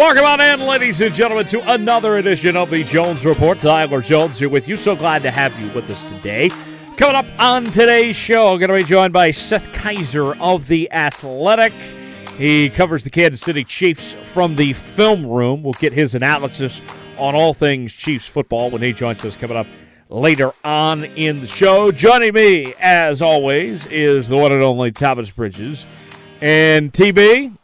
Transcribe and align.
Welcome 0.00 0.24
on 0.24 0.40
in, 0.40 0.60
ladies 0.60 1.02
and 1.02 1.14
gentlemen, 1.14 1.44
to 1.48 1.74
another 1.74 2.16
edition 2.16 2.56
of 2.56 2.70
the 2.70 2.82
Jones 2.84 3.22
Report. 3.26 3.58
Tyler 3.58 4.00
Jones 4.00 4.38
here 4.38 4.48
with 4.48 4.66
you. 4.66 4.78
So 4.78 4.96
glad 4.96 5.20
to 5.24 5.30
have 5.30 5.54
you 5.60 5.66
with 5.74 5.90
us 5.90 6.02
today. 6.04 6.48
Coming 6.96 7.16
up 7.16 7.26
on 7.38 7.66
today's 7.66 8.16
show, 8.16 8.56
going 8.56 8.70
to 8.70 8.76
be 8.76 8.82
joined 8.82 9.12
by 9.12 9.30
Seth 9.30 9.70
Keysor 9.74 10.40
of 10.40 10.68
The 10.68 10.90
Athletic. 10.90 11.74
He 12.38 12.70
covers 12.70 13.04
the 13.04 13.10
Kansas 13.10 13.42
City 13.42 13.62
Chiefs 13.62 14.14
from 14.14 14.56
the 14.56 14.72
film 14.72 15.26
room. 15.26 15.62
We'll 15.62 15.74
get 15.74 15.92
his 15.92 16.14
analysis 16.14 16.80
on 17.18 17.34
all 17.34 17.52
things 17.52 17.92
Chiefs 17.92 18.26
football 18.26 18.70
when 18.70 18.80
he 18.80 18.94
joins 18.94 19.22
us 19.26 19.36
coming 19.36 19.58
up 19.58 19.66
later 20.08 20.52
on 20.64 21.04
in 21.04 21.42
the 21.42 21.46
show. 21.46 21.92
Joining 21.92 22.32
me, 22.32 22.72
as 22.80 23.20
always, 23.20 23.86
is 23.88 24.30
the 24.30 24.38
one 24.38 24.50
and 24.50 24.62
only 24.62 24.92
Thomas 24.92 25.30
Bridges. 25.30 25.84
And 26.40 26.90
TB, 26.90 27.54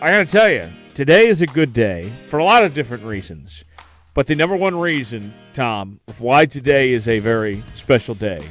I 0.00 0.10
got 0.12 0.26
to 0.26 0.30
tell 0.30 0.48
you, 0.48 0.68
today 1.00 1.28
is 1.28 1.40
a 1.40 1.46
good 1.46 1.72
day 1.72 2.04
for 2.28 2.40
a 2.40 2.44
lot 2.44 2.62
of 2.62 2.74
different 2.74 3.02
reasons. 3.04 3.64
But 4.12 4.26
the 4.26 4.34
number 4.34 4.54
one 4.54 4.78
reason, 4.78 5.32
Tom, 5.54 5.98
of 6.08 6.20
why 6.20 6.44
today 6.44 6.92
is 6.92 7.08
a 7.08 7.20
very 7.20 7.62
special 7.72 8.14
day 8.14 8.44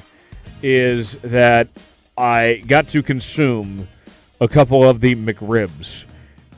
is 0.63 1.13
that 1.17 1.67
I 2.17 2.63
got 2.65 2.87
to 2.87 3.03
consume 3.03 3.87
a 4.41 4.47
couple 4.47 4.83
of 4.83 4.99
the 4.99 5.13
McRibs. 5.13 6.05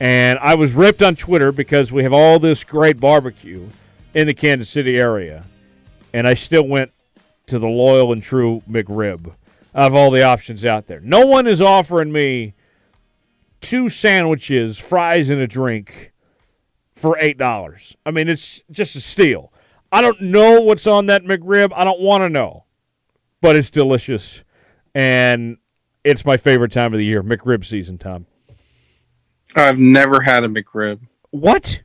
And 0.00 0.38
I 0.38 0.54
was 0.54 0.72
ripped 0.72 1.02
on 1.02 1.14
Twitter 1.14 1.52
because 1.52 1.92
we 1.92 2.04
have 2.04 2.14
all 2.14 2.38
this 2.38 2.64
great 2.64 2.98
barbecue 2.98 3.68
in 4.14 4.26
the 4.26 4.32
Kansas 4.32 4.70
City 4.70 4.98
area. 4.98 5.44
And 6.14 6.26
I 6.26 6.32
still 6.32 6.66
went 6.66 6.90
to 7.48 7.58
the 7.58 7.68
loyal 7.68 8.14
and 8.14 8.22
true 8.22 8.62
McRib 8.66 9.26
out 9.74 9.88
of 9.88 9.94
all 9.94 10.10
the 10.10 10.22
options 10.22 10.64
out 10.64 10.86
there. 10.86 11.00
No 11.00 11.26
one 11.26 11.46
is 11.46 11.60
offering 11.60 12.10
me 12.10 12.54
two 13.62 13.88
sandwiches, 13.88 14.78
fries, 14.78 15.30
and 15.30 15.40
a 15.40 15.46
drink 15.46 16.12
for 16.94 17.16
eight 17.18 17.38
dollars. 17.38 17.96
I 18.04 18.10
mean, 18.10 18.28
it's 18.28 18.62
just 18.70 18.94
a 18.96 19.00
steal. 19.00 19.52
I 19.90 20.02
don't 20.02 20.20
know 20.20 20.60
what's 20.60 20.86
on 20.86 21.06
that 21.06 21.24
McRib. 21.24 21.72
I 21.74 21.84
don't 21.84 22.00
want 22.00 22.22
to 22.22 22.28
know, 22.28 22.64
but 23.40 23.56
it's 23.56 23.70
delicious, 23.70 24.44
and 24.94 25.56
it's 26.04 26.24
my 26.24 26.36
favorite 26.36 26.72
time 26.72 26.92
of 26.92 26.98
the 26.98 27.04
year, 27.04 27.22
McRib 27.22 27.64
season. 27.64 27.98
Tom, 27.98 28.26
I've 29.56 29.78
never 29.78 30.20
had 30.20 30.44
a 30.44 30.48
McRib. 30.48 31.00
what? 31.30 31.82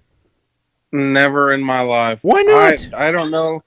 Never 0.91 1.51
in 1.51 1.61
my 1.61 1.81
life. 1.81 2.21
Why 2.23 2.41
not? 2.43 2.87
I, 2.93 3.09
I 3.09 3.11
don't 3.11 3.29
know. 3.29 3.61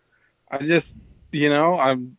I 0.50 0.58
just, 0.58 0.96
you 1.32 1.48
know, 1.48 1.74
I'm. 1.74 2.16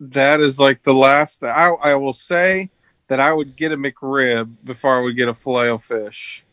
That 0.00 0.40
is 0.40 0.60
like 0.60 0.84
the 0.84 0.94
last. 0.94 1.42
I 1.42 1.70
I 1.70 1.94
will 1.96 2.12
say 2.12 2.70
that 3.08 3.20
I 3.20 3.32
would 3.32 3.56
get 3.56 3.72
a 3.72 3.76
McRib 3.76 4.54
before 4.64 4.96
I 4.96 5.00
would 5.00 5.16
get 5.16 5.28
a 5.28 5.34
filet 5.34 5.76
fish. 5.78 6.44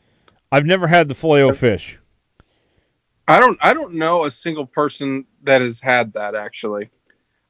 I've 0.52 0.66
never 0.66 0.88
had 0.88 1.08
the 1.08 1.16
filet 1.16 1.52
fish. 1.52 2.00
I 3.28 3.40
don't. 3.40 3.58
I 3.62 3.74
don't 3.74 3.96
know 3.96 4.26
a 4.26 4.32
single 4.32 4.66
person 4.66 5.26
that 5.44 5.62
has 5.62 5.82
had 5.82 6.14
that 6.14 6.36
actually. 6.36 6.90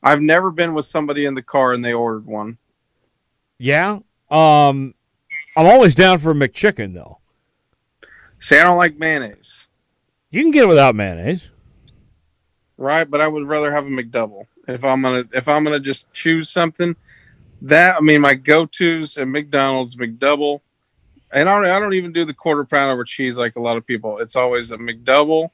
I've 0.01 0.21
never 0.21 0.51
been 0.51 0.73
with 0.73 0.85
somebody 0.85 1.25
in 1.25 1.33
the 1.35 1.41
car 1.41 1.73
and 1.73 1.83
they 1.83 1.93
ordered 1.93 2.25
one. 2.25 2.57
Yeah. 3.57 3.99
Um, 4.29 4.93
I'm 5.57 5.65
always 5.65 5.95
down 5.95 6.19
for 6.19 6.31
a 6.31 6.33
McChicken 6.35 6.93
though. 6.93 7.19
See, 8.39 8.57
I 8.57 8.63
don't 8.63 8.77
like 8.77 8.97
mayonnaise, 8.97 9.67
You 10.29 10.41
can 10.41 10.51
get 10.51 10.63
it 10.63 10.67
without 10.67 10.93
mayonnaise. 10.93 11.49
right? 12.77 13.09
But 13.09 13.21
I 13.21 13.27
would 13.27 13.47
rather 13.47 13.73
have 13.73 13.85
a 13.85 13.89
McDouble 13.89 14.45
if 14.67 14.83
I'm 14.85 15.01
gonna 15.01 15.25
if 15.33 15.47
I'm 15.47 15.63
gonna 15.63 15.79
just 15.79 16.11
choose 16.13 16.49
something. 16.49 16.95
That 17.65 17.95
I 17.95 17.99
mean, 18.01 18.21
my 18.21 18.35
go 18.35 18.67
tos 18.67 19.17
at 19.17 19.27
McDonald's 19.27 19.95
McDouble, 19.95 20.61
and 21.31 21.49
I 21.49 21.55
don't, 21.55 21.65
I 21.65 21.79
don't 21.79 21.95
even 21.95 22.13
do 22.13 22.23
the 22.23 22.33
quarter 22.33 22.63
pound 22.63 22.91
over 22.91 23.03
cheese 23.03 23.39
like 23.39 23.55
a 23.55 23.59
lot 23.59 23.75
of 23.75 23.87
people. 23.87 24.19
It's 24.19 24.35
always 24.35 24.69
a 24.69 24.77
McDouble, 24.77 25.49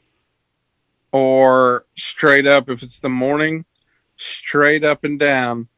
or 1.13 1.85
straight 1.97 2.45
up 2.45 2.69
if 2.69 2.83
it's 2.83 2.99
the 2.99 3.07
morning, 3.07 3.63
straight 4.17 4.83
up 4.83 5.05
and 5.05 5.17
down, 5.17 5.69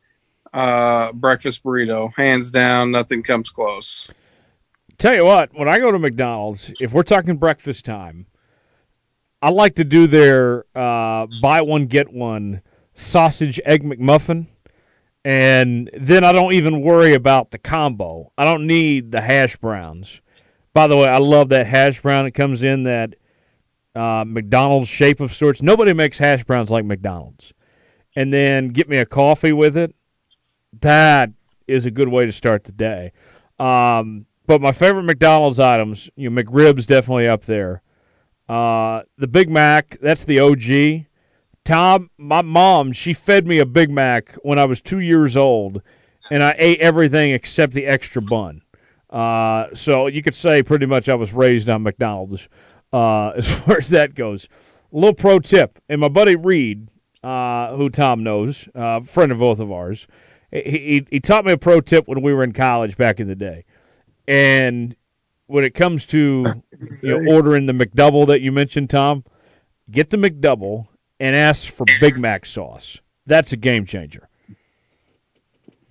uh, 0.54 1.12
breakfast 1.12 1.64
burrito, 1.64 2.12
hands 2.16 2.50
down, 2.50 2.90
nothing 2.90 3.22
comes 3.22 3.52
close. 3.52 4.10
Tell 4.98 5.14
you 5.14 5.26
what, 5.26 5.54
when 5.54 5.68
I 5.68 5.78
go 5.78 5.92
to 5.92 6.00
McDonald's, 6.00 6.74
if 6.80 6.94
we're 6.94 7.04
talking 7.04 7.38
breakfast 7.38 7.86
time, 7.86 8.26
I 9.40 9.52
like 9.52 9.76
to 9.76 9.84
do 9.84 10.08
their 10.08 10.66
uh, 10.74 11.28
buy 11.42 11.62
one 11.62 11.86
get 11.86 12.12
one 12.12 12.64
sausage 12.96 13.60
egg 13.66 13.84
McMuffin, 13.84 14.48
and 15.26 15.90
then 15.94 16.24
I 16.24 16.32
don't 16.32 16.54
even 16.54 16.82
worry 16.82 17.14
about 17.14 17.52
the 17.52 17.58
combo. 17.58 18.32
I 18.38 18.44
don't 18.46 18.68
need 18.68 19.12
the 19.12 19.22
hash 19.22 19.56
browns. 19.56 20.22
By 20.74 20.88
the 20.88 20.98
way, 20.98 21.08
I 21.08 21.20
love 21.20 21.50
that 21.50 21.68
hash 21.68 22.02
brown. 22.02 22.26
It 22.26 22.32
comes 22.32 22.64
in 22.64 22.84
that 22.84 23.16
uh, 23.96 24.26
McDonald's 24.28 24.90
shape 24.90 25.20
of 25.20 25.34
sorts. 25.34 25.62
Nobody 25.62 25.94
makes 25.94 26.18
hash 26.18 26.44
browns 26.44 26.70
like 26.70 26.84
McDonald's. 26.84 27.54
And 28.16 28.34
then 28.34 28.70
get 28.70 28.90
me 28.90 28.98
a 28.98 29.06
coffee 29.06 29.54
with 29.54 29.78
it. 29.78 29.96
That 30.82 31.32
is 31.68 31.86
a 31.86 31.92
good 31.92 32.10
way 32.10 32.26
to 32.26 32.32
start 32.32 32.66
the 32.66 32.72
day. 32.72 33.12
Um, 33.60 34.26
but 34.46 34.62
my 34.62 34.72
favorite 34.72 35.04
McDonald's 35.04 35.60
items, 35.60 36.10
you 36.16 36.30
know, 36.30 36.44
McRibs 36.44 36.86
definitely 36.86 37.28
up 37.28 37.46
there. 37.46 37.82
Uh, 38.50 39.04
the 39.18 39.28
Big 39.28 39.50
Mac, 39.50 39.98
that's 40.02 40.26
the 40.26 40.40
OG. 40.40 41.06
Tom, 41.66 42.10
my 42.18 42.42
mom, 42.42 42.92
she 42.92 43.14
fed 43.14 43.48
me 43.48 43.58
a 43.60 43.66
Big 43.66 43.90
Mac 43.90 44.34
when 44.44 44.60
I 44.60 44.66
was 44.66 44.82
two 44.82 45.00
years 45.00 45.38
old, 45.38 45.82
and 46.30 46.44
I 46.44 46.56
ate 46.58 46.80
everything 46.82 47.32
except 47.32 47.74
the 47.74 47.86
extra 47.86 48.22
bun. 48.30 48.62
Uh, 49.10 49.68
so 49.74 50.08
you 50.08 50.22
could 50.22 50.36
say 50.36 50.64
pretty 50.64 50.86
much 50.86 51.08
I 51.08 51.16
was 51.16 51.32
raised 51.32 51.70
on 51.70 51.84
McDonald's 51.84 52.50
uh, 52.92 53.30
as 53.36 53.60
far 53.60 53.78
as 53.78 53.90
that 53.90 54.16
goes. 54.16 54.48
A 54.92 54.96
little 54.96 55.14
pro 55.14 55.40
tip, 55.40 55.80
and 55.88 56.02
my 56.02 56.10
buddy 56.10 56.36
Reed, 56.36 56.90
uh, 57.24 57.76
who 57.76 57.90
Tom 57.90 58.24
knows, 58.24 58.68
uh, 58.76 59.00
friend 59.00 59.32
of 59.32 59.40
both 59.40 59.60
of 59.60 59.72
ours, 59.72 60.08
he, 60.52 60.62
he 60.62 61.08
he 61.10 61.20
taught 61.20 61.46
me 61.46 61.54
a 61.54 61.58
pro 61.58 61.82
tip 61.82 62.08
when 62.08 62.22
we 62.22 62.34
were 62.34 62.44
in 62.44 62.52
college 62.52 62.98
back 62.98 63.20
in 63.20 63.28
the 63.28 63.36
day. 63.36 63.66
And 64.28 64.96
when 65.48 65.64
it 65.64 65.74
comes 65.74 66.06
to 66.08 66.62
you 67.02 67.10
know 67.10 67.32
ordering 67.34 67.66
the 67.66 67.74
McDouble 67.74 68.28
that 68.28 68.42
you 68.42 68.52
mentioned, 68.52 68.90
Tom, 68.90 69.24
get 69.90 70.10
the 70.10 70.18
McDouble 70.18 70.88
and 71.24 71.38
ask 71.38 71.72
for 71.72 71.86
Big 72.02 72.20
Mac 72.20 72.46
sauce. 72.46 73.00
That's 73.26 73.54
a 73.54 73.56
game 73.56 73.86
changer. 73.86 74.28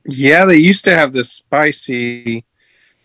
Yeah, 0.04 0.44
they 0.44 0.58
used 0.58 0.84
to 0.84 0.94
have 0.94 1.14
this 1.14 1.32
spicy. 1.32 2.44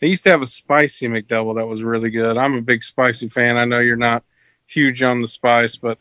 They 0.01 0.07
used 0.07 0.23
to 0.23 0.31
have 0.31 0.41
a 0.41 0.47
spicy 0.47 1.07
McDouble 1.07 1.55
that 1.55 1.65
was 1.65 1.83
really 1.83 2.09
good. 2.09 2.37
I'm 2.37 2.55
a 2.55 2.61
big 2.61 2.83
spicy 2.83 3.29
fan. 3.29 3.55
I 3.55 3.63
know 3.63 3.79
you're 3.79 3.95
not 3.95 4.25
huge 4.65 5.01
on 5.03 5.21
the 5.21 5.27
spice, 5.27 5.77
but 5.77 5.99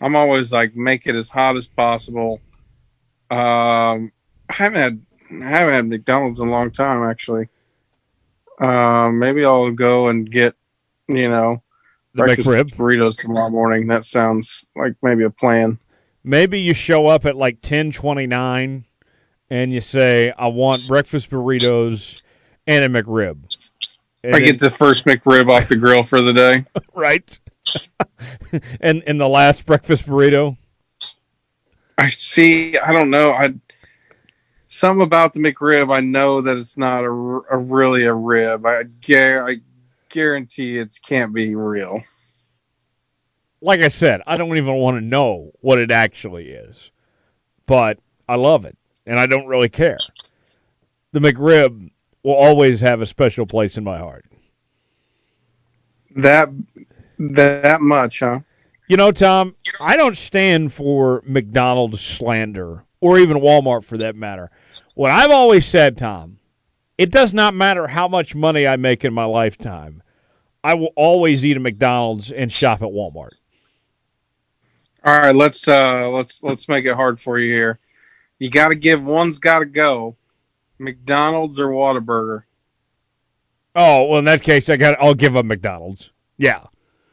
I'm 0.00 0.14
always 0.14 0.52
like 0.52 0.76
make 0.76 1.08
it 1.08 1.16
as 1.16 1.30
hot 1.30 1.56
as 1.56 1.66
possible. 1.66 2.40
Um, 3.28 4.12
I 4.48 4.52
haven't 4.52 4.80
had 4.80 5.06
I 5.42 5.48
haven't 5.48 5.74
had 5.74 5.88
McDonald's 5.88 6.38
in 6.38 6.46
a 6.46 6.52
long 6.52 6.70
time 6.70 7.02
actually. 7.02 7.48
Um, 8.60 9.18
maybe 9.18 9.44
I'll 9.44 9.72
go 9.72 10.06
and 10.06 10.30
get 10.30 10.54
you 11.08 11.28
know 11.28 11.60
The 12.16 12.22
breakfast 12.22 12.48
McRib. 12.48 12.74
burritos 12.74 13.20
tomorrow 13.20 13.50
morning. 13.50 13.86
That 13.88 14.04
sounds 14.04 14.68
like 14.74 14.94
maybe 15.02 15.24
a 15.24 15.30
plan. 15.30 15.78
Maybe 16.24 16.58
you 16.58 16.72
show 16.72 17.08
up 17.08 17.26
at 17.26 17.36
like 17.36 17.60
ten 17.60 17.92
twenty 17.92 18.26
nine, 18.26 18.86
and 19.50 19.70
you 19.72 19.82
say, 19.82 20.32
"I 20.38 20.46
want 20.46 20.88
breakfast 20.88 21.30
burritos 21.30 22.22
and 22.66 22.84
a 22.84 23.02
McRib." 23.02 23.38
And 24.24 24.34
I 24.34 24.40
get 24.40 24.58
the 24.58 24.70
first 24.70 25.04
McRib 25.04 25.50
off 25.50 25.68
the 25.68 25.76
grill 25.76 26.02
for 26.02 26.22
the 26.22 26.32
day. 26.32 26.64
right, 26.94 27.38
and 28.80 29.02
and 29.06 29.20
the 29.20 29.28
last 29.28 29.66
breakfast 29.66 30.06
burrito. 30.06 30.56
I 31.98 32.10
see. 32.10 32.78
I 32.78 32.92
don't 32.92 33.10
know. 33.10 33.32
I 33.32 33.54
some 34.68 35.02
about 35.02 35.34
the 35.34 35.40
McRib. 35.40 35.94
I 35.94 36.00
know 36.00 36.40
that 36.40 36.56
it's 36.56 36.78
not 36.78 37.04
a, 37.04 37.08
a 37.08 37.58
really 37.58 38.04
a 38.04 38.14
rib. 38.14 38.64
I 38.64 38.84
I 39.08 39.60
guarantee 40.16 40.78
it 40.78 40.98
can't 41.06 41.34
be 41.34 41.54
real. 41.54 42.02
like 43.60 43.80
I 43.80 43.88
said, 43.88 44.22
I 44.26 44.36
don't 44.38 44.56
even 44.56 44.74
want 44.76 44.96
to 44.96 45.00
know 45.02 45.52
what 45.60 45.78
it 45.78 45.90
actually 45.90 46.50
is, 46.50 46.90
but 47.66 47.98
I 48.26 48.36
love 48.36 48.64
it, 48.64 48.78
and 49.04 49.20
I 49.20 49.26
don't 49.26 49.46
really 49.46 49.68
care. 49.68 49.98
The 51.12 51.20
McRib 51.20 51.90
will 52.22 52.34
always 52.34 52.80
have 52.80 53.00
a 53.02 53.06
special 53.06 53.44
place 53.44 53.76
in 53.76 53.84
my 53.84 53.98
heart. 53.98 54.24
That 56.14 56.48
that 57.18 57.82
much, 57.82 58.20
huh? 58.20 58.40
You 58.88 58.96
know, 58.96 59.12
Tom, 59.12 59.54
I 59.82 59.96
don't 59.96 60.16
stand 60.16 60.72
for 60.72 61.22
McDonald's 61.26 62.00
slander 62.00 62.84
or 63.00 63.18
even 63.18 63.38
Walmart 63.38 63.84
for 63.84 63.98
that 63.98 64.16
matter. 64.16 64.50
What 64.94 65.10
I've 65.10 65.30
always 65.30 65.66
said, 65.66 65.98
Tom, 65.98 66.38
it 66.96 67.10
does 67.10 67.34
not 67.34 67.52
matter 67.52 67.88
how 67.88 68.08
much 68.08 68.34
money 68.34 68.66
I 68.66 68.76
make 68.76 69.04
in 69.04 69.12
my 69.12 69.24
lifetime. 69.24 70.02
I 70.66 70.74
will 70.74 70.92
always 70.96 71.44
eat 71.44 71.54
at 71.54 71.62
McDonald's 71.62 72.32
and 72.32 72.52
shop 72.52 72.82
at 72.82 72.88
Walmart. 72.88 73.34
All 75.04 75.16
right, 75.16 75.34
let's 75.34 75.68
uh 75.68 76.10
let's 76.10 76.42
let's 76.42 76.68
make 76.68 76.84
it 76.84 76.94
hard 76.94 77.20
for 77.20 77.38
you 77.38 77.52
here. 77.52 77.78
You 78.40 78.50
got 78.50 78.70
to 78.70 78.74
give 78.74 79.00
one's 79.00 79.38
got 79.38 79.60
to 79.60 79.64
go. 79.64 80.16
McDonald's 80.80 81.60
or 81.60 81.68
Whataburger. 81.68 82.42
Oh, 83.76 84.06
well, 84.06 84.18
in 84.18 84.24
that 84.24 84.42
case, 84.42 84.68
I 84.68 84.76
got. 84.76 84.96
I'll 85.00 85.14
give 85.14 85.36
up 85.36 85.44
McDonald's. 85.44 86.10
Yeah, 86.36 86.64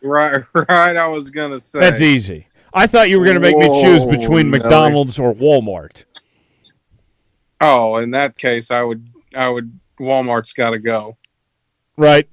Right, 0.01 0.43
right. 0.55 0.97
I 0.97 1.07
was 1.07 1.29
gonna 1.29 1.59
say 1.59 1.79
That's 1.79 2.01
easy. 2.01 2.47
I 2.73 2.87
thought 2.87 3.11
you 3.11 3.19
were 3.19 3.25
going 3.25 3.39
to 3.39 3.39
make 3.39 3.55
me 3.55 3.83
choose 3.83 4.03
between. 4.07 4.49
McDonald's 4.49 5.19
or 5.19 5.35
Walmart. 5.35 6.05
Oh, 7.61 7.97
in 7.97 8.09
that 8.11 8.35
case, 8.35 8.71
I 8.71 8.81
would, 8.81 9.07
I 9.35 9.47
would. 9.47 9.79
Walmart's 9.99 10.53
got 10.53 10.71
to 10.71 10.79
go. 10.79 11.17
Right. 11.97 12.27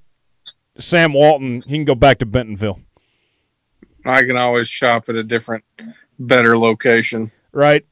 Sam 0.78 1.12
Walton, 1.12 1.62
he 1.66 1.74
can 1.76 1.84
go 1.84 1.94
back 1.94 2.18
to 2.18 2.26
Bentonville. 2.26 2.80
I 4.04 4.22
can 4.22 4.36
always 4.36 4.68
shop 4.68 5.08
at 5.08 5.14
a 5.14 5.22
different, 5.22 5.64
better 6.18 6.56
location. 6.58 7.32
Right. 7.52 7.84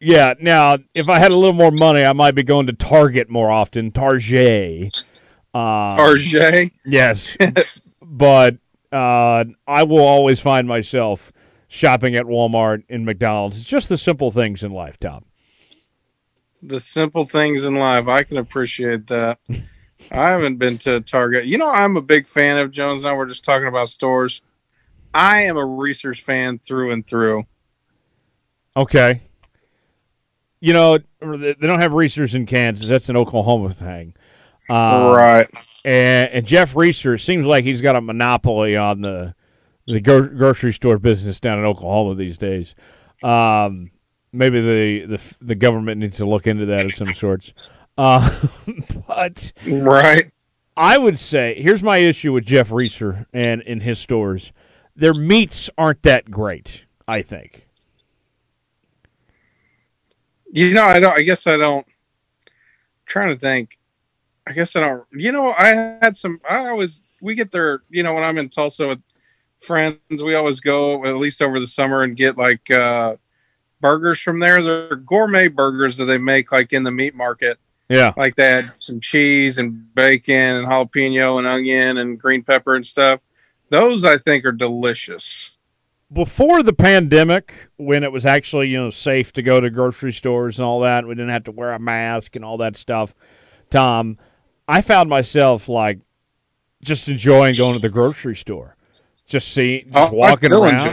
Yeah. 0.00 0.34
Now, 0.40 0.78
if 0.94 1.08
I 1.08 1.18
had 1.20 1.30
a 1.30 1.36
little 1.36 1.52
more 1.52 1.70
money, 1.70 2.04
I 2.04 2.12
might 2.12 2.34
be 2.34 2.42
going 2.42 2.66
to 2.66 2.72
Target 2.72 3.30
more 3.30 3.50
often. 3.50 3.92
Target. 3.92 5.04
Uh, 5.54 5.96
RJ, 5.96 6.72
Yes. 6.84 7.36
but 8.02 8.56
uh, 8.90 9.44
I 9.66 9.82
will 9.84 10.04
always 10.04 10.40
find 10.40 10.66
myself 10.66 11.30
shopping 11.68 12.16
at 12.16 12.24
Walmart 12.24 12.82
and 12.88 13.04
McDonald's. 13.06 13.60
It's 13.60 13.68
just 13.68 13.88
the 13.88 13.98
simple 13.98 14.30
things 14.30 14.64
in 14.64 14.72
life, 14.72 14.98
Tom. 14.98 15.24
the 16.62 16.80
simple 16.80 17.24
things 17.26 17.64
in 17.64 17.74
life. 17.76 18.08
I 18.08 18.24
can 18.24 18.38
appreciate 18.38 19.06
that. 19.08 19.38
I 20.10 20.28
haven't 20.28 20.56
been 20.56 20.78
to 20.78 21.00
Target. 21.00 21.46
You 21.46 21.58
know, 21.58 21.68
I'm 21.68 21.96
a 21.96 22.02
big 22.02 22.26
fan 22.26 22.58
of 22.58 22.70
Jones. 22.70 23.04
Now 23.04 23.16
we're 23.16 23.26
just 23.26 23.44
talking 23.44 23.68
about 23.68 23.88
stores. 23.88 24.42
I 25.14 25.42
am 25.42 25.56
a 25.56 25.66
Reasor's 25.66 26.18
fan 26.18 26.58
through 26.58 26.92
and 26.92 27.06
through. 27.06 27.44
Okay. 28.76 29.20
You 30.60 30.72
know, 30.72 30.98
they 31.20 31.54
don't 31.54 31.80
have 31.80 31.92
Reasor's 31.92 32.34
in 32.34 32.46
Kansas. 32.46 32.88
That's 32.88 33.08
an 33.08 33.16
Oklahoma 33.16 33.70
thing. 33.70 34.14
Uh, 34.70 35.12
right. 35.16 35.46
And, 35.84 36.30
and 36.30 36.46
Jeff 36.46 36.74
Reasor 36.74 37.20
seems 37.20 37.44
like 37.44 37.64
he's 37.64 37.80
got 37.80 37.96
a 37.96 38.00
monopoly 38.00 38.76
on 38.76 39.00
the 39.00 39.34
the 39.86 40.00
grocery 40.00 40.72
store 40.72 40.98
business 40.98 41.40
down 41.40 41.58
in 41.58 41.64
Oklahoma 41.64 42.14
these 42.14 42.38
days. 42.38 42.76
Um, 43.22 43.90
maybe 44.32 44.60
the, 44.60 45.16
the 45.16 45.34
the 45.40 45.54
government 45.54 46.00
needs 46.00 46.18
to 46.18 46.26
look 46.26 46.46
into 46.46 46.66
that 46.66 46.86
of 46.86 46.94
some 46.94 47.12
sorts. 47.14 47.52
Uh, 47.98 48.46
but 49.06 49.52
Right. 49.66 50.30
I 50.76 50.96
would 50.98 51.18
say 51.18 51.60
here's 51.60 51.82
my 51.82 51.98
issue 51.98 52.32
with 52.32 52.46
Jeff 52.46 52.70
Reasor 52.70 53.26
and 53.32 53.60
in 53.62 53.80
his 53.80 53.98
stores. 53.98 54.52
Their 54.96 55.14
meats 55.14 55.68
aren't 55.76 56.02
that 56.02 56.30
great. 56.30 56.86
I 57.06 57.22
think. 57.22 57.68
You 60.50 60.72
know, 60.72 60.84
I 60.84 61.00
don't. 61.00 61.12
I 61.12 61.22
guess 61.22 61.46
I 61.46 61.56
don't. 61.56 61.86
trying 63.06 63.30
to 63.30 63.38
think. 63.38 63.78
I 64.46 64.52
guess 64.52 64.76
I 64.76 64.80
don't. 64.80 65.04
You 65.12 65.32
know, 65.32 65.50
I 65.52 65.68
had 66.02 66.16
some. 66.16 66.40
I 66.48 66.68
always 66.68 67.02
we 67.20 67.34
get 67.34 67.50
there. 67.50 67.82
You 67.90 68.02
know, 68.02 68.14
when 68.14 68.24
I'm 68.24 68.38
in 68.38 68.48
Tulsa 68.48 68.86
with 68.88 69.02
friends, 69.60 69.98
we 70.22 70.34
always 70.34 70.60
go 70.60 71.04
at 71.04 71.16
least 71.16 71.40
over 71.42 71.58
the 71.60 71.66
summer 71.66 72.02
and 72.02 72.16
get 72.16 72.36
like 72.36 72.70
uh 72.70 73.16
burgers 73.80 74.20
from 74.20 74.38
there. 74.40 74.62
They're 74.62 74.96
gourmet 74.96 75.48
burgers 75.48 75.96
that 75.98 76.04
they 76.06 76.18
make 76.18 76.52
like 76.52 76.72
in 76.72 76.82
the 76.82 76.90
meat 76.90 77.14
market. 77.14 77.58
Yeah. 77.92 78.12
Like 78.16 78.36
they 78.36 78.48
had 78.48 78.64
some 78.80 79.00
cheese 79.00 79.58
and 79.58 79.94
bacon 79.94 80.34
and 80.56 80.66
jalapeno 80.66 81.38
and 81.38 81.46
onion 81.46 81.98
and 81.98 82.18
green 82.18 82.42
pepper 82.42 82.74
and 82.74 82.86
stuff. 82.86 83.20
Those 83.70 84.04
I 84.04 84.18
think 84.18 84.44
are 84.44 84.52
delicious. 84.52 85.50
before 86.12 86.62
the 86.62 86.72
pandemic, 86.74 87.68
when 87.76 88.02
it 88.04 88.12
was 88.12 88.26
actually 88.26 88.68
you 88.68 88.78
know 88.78 88.90
safe 88.90 89.32
to 89.34 89.42
go 89.42 89.60
to 89.60 89.70
grocery 89.70 90.12
stores 90.12 90.58
and 90.58 90.66
all 90.66 90.80
that, 90.80 91.06
we 91.06 91.14
didn't 91.14 91.30
have 91.30 91.44
to 91.44 91.52
wear 91.52 91.72
a 91.72 91.78
mask 91.78 92.36
and 92.36 92.44
all 92.44 92.58
that 92.58 92.76
stuff. 92.76 93.14
Tom, 93.70 94.18
I 94.68 94.82
found 94.82 95.08
myself 95.08 95.68
like 95.68 96.00
just 96.82 97.08
enjoying 97.08 97.54
going 97.54 97.74
to 97.74 97.80
the 97.80 97.88
grocery 97.88 98.36
store, 98.36 98.76
just 99.26 99.48
see, 99.48 99.86
just 99.90 100.12
Oh, 100.12 100.16
walking 100.16 100.52
around 100.52 100.92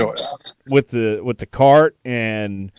with 0.72 0.90
the 0.90 1.22
with 1.24 1.40
the 1.40 1.45
cart 1.48 1.98
and 2.06 2.72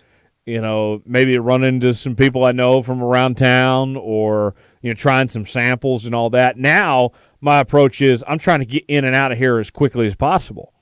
you 0.46 0.60
know 0.60 1.02
maybe 1.06 1.38
run 1.38 1.64
into 1.64 1.94
some 1.94 2.16
people 2.16 2.44
I 2.44 2.52
know 2.52 2.82
from 2.82 3.02
around 3.02 3.36
town 3.36 3.96
or 3.96 4.54
you 4.82 4.90
know 4.90 4.94
trying 4.94 5.28
some 5.28 5.46
samples 5.46 6.06
and 6.06 6.14
all 6.14 6.30
that. 6.30 6.56
Now 6.56 7.12
my 7.40 7.60
approach 7.60 8.00
is 8.00 8.24
I'm 8.26 8.38
trying 8.38 8.60
to 8.60 8.66
get 8.66 8.84
in 8.88 9.04
and 9.04 9.14
out 9.14 9.32
of 9.32 9.38
here 9.38 9.58
as 9.58 9.70
quickly 9.70 10.06
as 10.06 10.16
possible. 10.16 10.72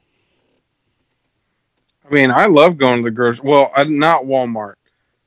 I 2.08 2.14
mean, 2.14 2.30
I 2.30 2.46
love 2.46 2.78
going 2.78 3.02
to 3.02 3.04
the 3.04 3.10
grocery. 3.10 3.48
Well, 3.48 3.70
uh, 3.76 3.84
not 3.84 4.22
Walmart. 4.22 4.74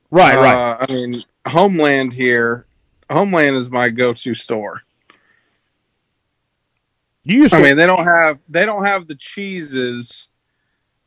Right, 0.10 0.36
right. 0.36 0.56
Uh, 0.56 0.86
I 0.90 0.92
mean, 0.92 1.22
Homeland 1.48 2.14
here. 2.14 2.66
Homeland 3.10 3.56
is 3.56 3.70
my 3.70 3.90
go-to 3.90 4.34
store. 4.34 4.82
You 7.24 7.42
used 7.42 7.52
to 7.52 7.58
I 7.58 7.62
mean, 7.62 7.78
they 7.78 7.86
don't 7.86 8.04
have 8.04 8.40
they 8.50 8.66
don't 8.66 8.86
have 8.86 9.08
the 9.08 9.16
cheeses. 9.16 10.30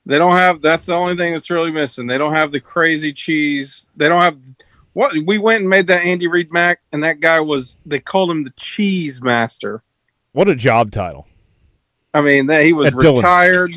They 0.07 0.19
don't 0.19 0.33
have. 0.33 0.61
That's 0.61 0.87
the 0.87 0.95
only 0.95 1.17
thing 1.17 1.33
that's 1.33 1.51
really 1.51 1.71
missing. 1.71 2.07
They 2.07 2.19
don't 2.19 2.35
have 2.35 2.53
the 2.53 2.61
crazy 2.61 3.13
cheese. 3.13 3.87
They 3.97 4.09
don't 4.09 4.21
have 4.21 4.39
what 4.93 5.15
we 5.27 5.39
went 5.39 5.61
and 5.61 5.71
made 5.71 5.87
that 5.87 6.05
Andy 6.05 6.27
Reid 6.27 6.53
Mac, 6.53 6.81
and 6.93 7.03
that 7.03 7.21
guy 7.21 7.41
was. 7.41 7.79
They 7.87 8.01
called 8.01 8.31
him 8.31 8.45
the 8.45 8.53
Cheese 8.57 9.23
Master. 9.23 9.83
what 10.33 10.49
a 10.49 10.55
job 10.55 10.91
title. 10.91 11.27
I 12.13 12.21
mean, 12.21 12.47
that 12.47 12.65
he 12.65 12.73
was 12.73 12.89
At 12.89 12.95
retired, 12.95 13.73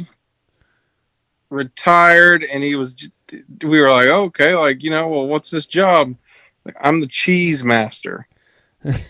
retired, 1.49 2.43
and 2.43 2.61
he 2.63 2.75
was. 2.75 2.95
We 3.63 3.79
were 3.79 3.89
like, 3.89 4.07
okay, 4.07 4.53
like 4.55 4.83
you 4.83 4.89
know, 4.89 5.07
well, 5.07 5.27
what's 5.27 5.49
this 5.49 5.65
job? 5.65 6.13
Like, 6.65 6.75
I'm 6.81 6.99
the 6.99 7.07
Cheese 7.07 7.63
Master. 7.63 8.27
Man. 8.83 9.01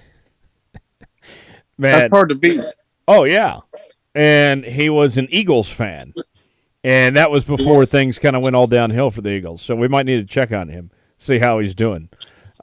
That's 1.99 2.11
hard 2.11 2.29
to 2.29 2.35
beat. 2.35 2.61
Oh 3.07 3.23
yeah. 3.23 3.59
And 4.15 4.65
he 4.65 4.89
was 4.89 5.17
an 5.17 5.27
Eagles 5.29 5.69
fan. 5.69 6.13
And 6.87 7.17
that 7.17 7.29
was 7.29 7.43
before 7.43 7.85
things 7.85 8.17
kind 8.17 8.33
of 8.33 8.41
went 8.41 8.55
all 8.55 8.65
downhill 8.65 9.11
for 9.11 9.19
the 9.19 9.31
Eagles. 9.31 9.61
So 9.61 9.75
we 9.75 9.89
might 9.89 10.05
need 10.05 10.21
to 10.21 10.25
check 10.25 10.53
on 10.53 10.69
him, 10.69 10.89
see 11.17 11.37
how 11.37 11.59
he's 11.59 11.75
doing. 11.75 12.07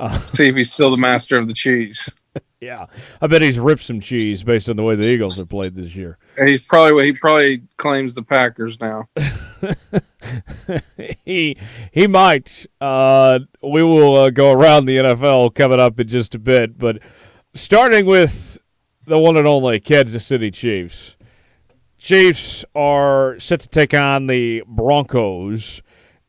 See 0.32 0.48
if 0.48 0.56
he's 0.56 0.72
still 0.72 0.90
the 0.90 0.96
master 0.96 1.36
of 1.36 1.46
the 1.46 1.52
cheese. 1.52 2.10
Yeah. 2.58 2.86
I 3.20 3.26
bet 3.26 3.42
he's 3.42 3.58
ripped 3.58 3.82
some 3.82 4.00
cheese 4.00 4.42
based 4.42 4.70
on 4.70 4.76
the 4.76 4.82
way 4.82 4.94
the 4.94 5.06
Eagles 5.06 5.36
have 5.36 5.50
played 5.50 5.74
this 5.74 5.94
year. 5.94 6.16
And 6.38 6.48
he's 6.48 6.66
probably 6.66 7.04
he 7.04 7.12
probably 7.12 7.62
claims 7.76 8.14
the 8.14 8.22
Packers 8.22 8.80
now. 8.80 9.06
he 11.26 11.58
he 11.92 12.06
might. 12.06 12.64
Uh, 12.80 13.40
we 13.62 13.82
will 13.82 14.16
uh, 14.16 14.30
go 14.30 14.52
around 14.52 14.86
the 14.86 14.96
NFL 14.96 15.54
coming 15.54 15.78
up 15.78 16.00
in 16.00 16.08
just 16.08 16.34
a 16.34 16.38
bit, 16.38 16.78
but 16.78 16.98
starting 17.52 18.06
with 18.06 18.56
the 19.06 19.18
one 19.18 19.36
and 19.36 19.46
only 19.46 19.78
Kansas 19.80 20.24
City 20.24 20.50
Chiefs. 20.50 21.16
Chiefs 22.04 22.66
are 22.74 23.40
set 23.40 23.60
to 23.60 23.68
take 23.68 23.94
on 23.94 24.26
the 24.26 24.62
Broncos, 24.66 25.80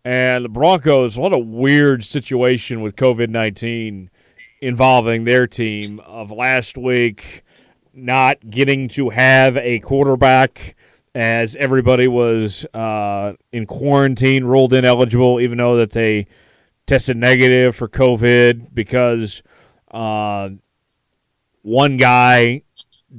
and 0.05 0.45
the 0.45 0.49
Broncos. 0.49 1.17
What 1.17 1.33
a 1.33 1.37
weird 1.37 2.05
situation 2.05 2.79
with 2.79 2.95
COVID 2.95 3.27
nineteen 3.27 4.09
involving 4.61 5.25
their 5.25 5.47
team 5.47 5.99
of 6.05 6.31
last 6.31 6.77
week 6.77 7.43
not 7.93 8.49
getting 8.49 8.87
to 8.87 9.09
have 9.09 9.57
a 9.57 9.79
quarterback 9.79 10.77
as 11.13 11.57
everybody 11.57 12.07
was 12.07 12.65
uh, 12.73 13.33
in 13.51 13.65
quarantine, 13.65 14.45
ruled 14.45 14.71
ineligible, 14.71 15.41
even 15.41 15.57
though 15.57 15.75
that 15.75 15.91
they 15.91 16.25
tested 16.87 17.17
negative 17.17 17.75
for 17.75 17.89
COVID 17.89 18.73
because 18.73 19.43
uh, 19.91 20.51
one 21.63 21.97
guy 21.97 22.61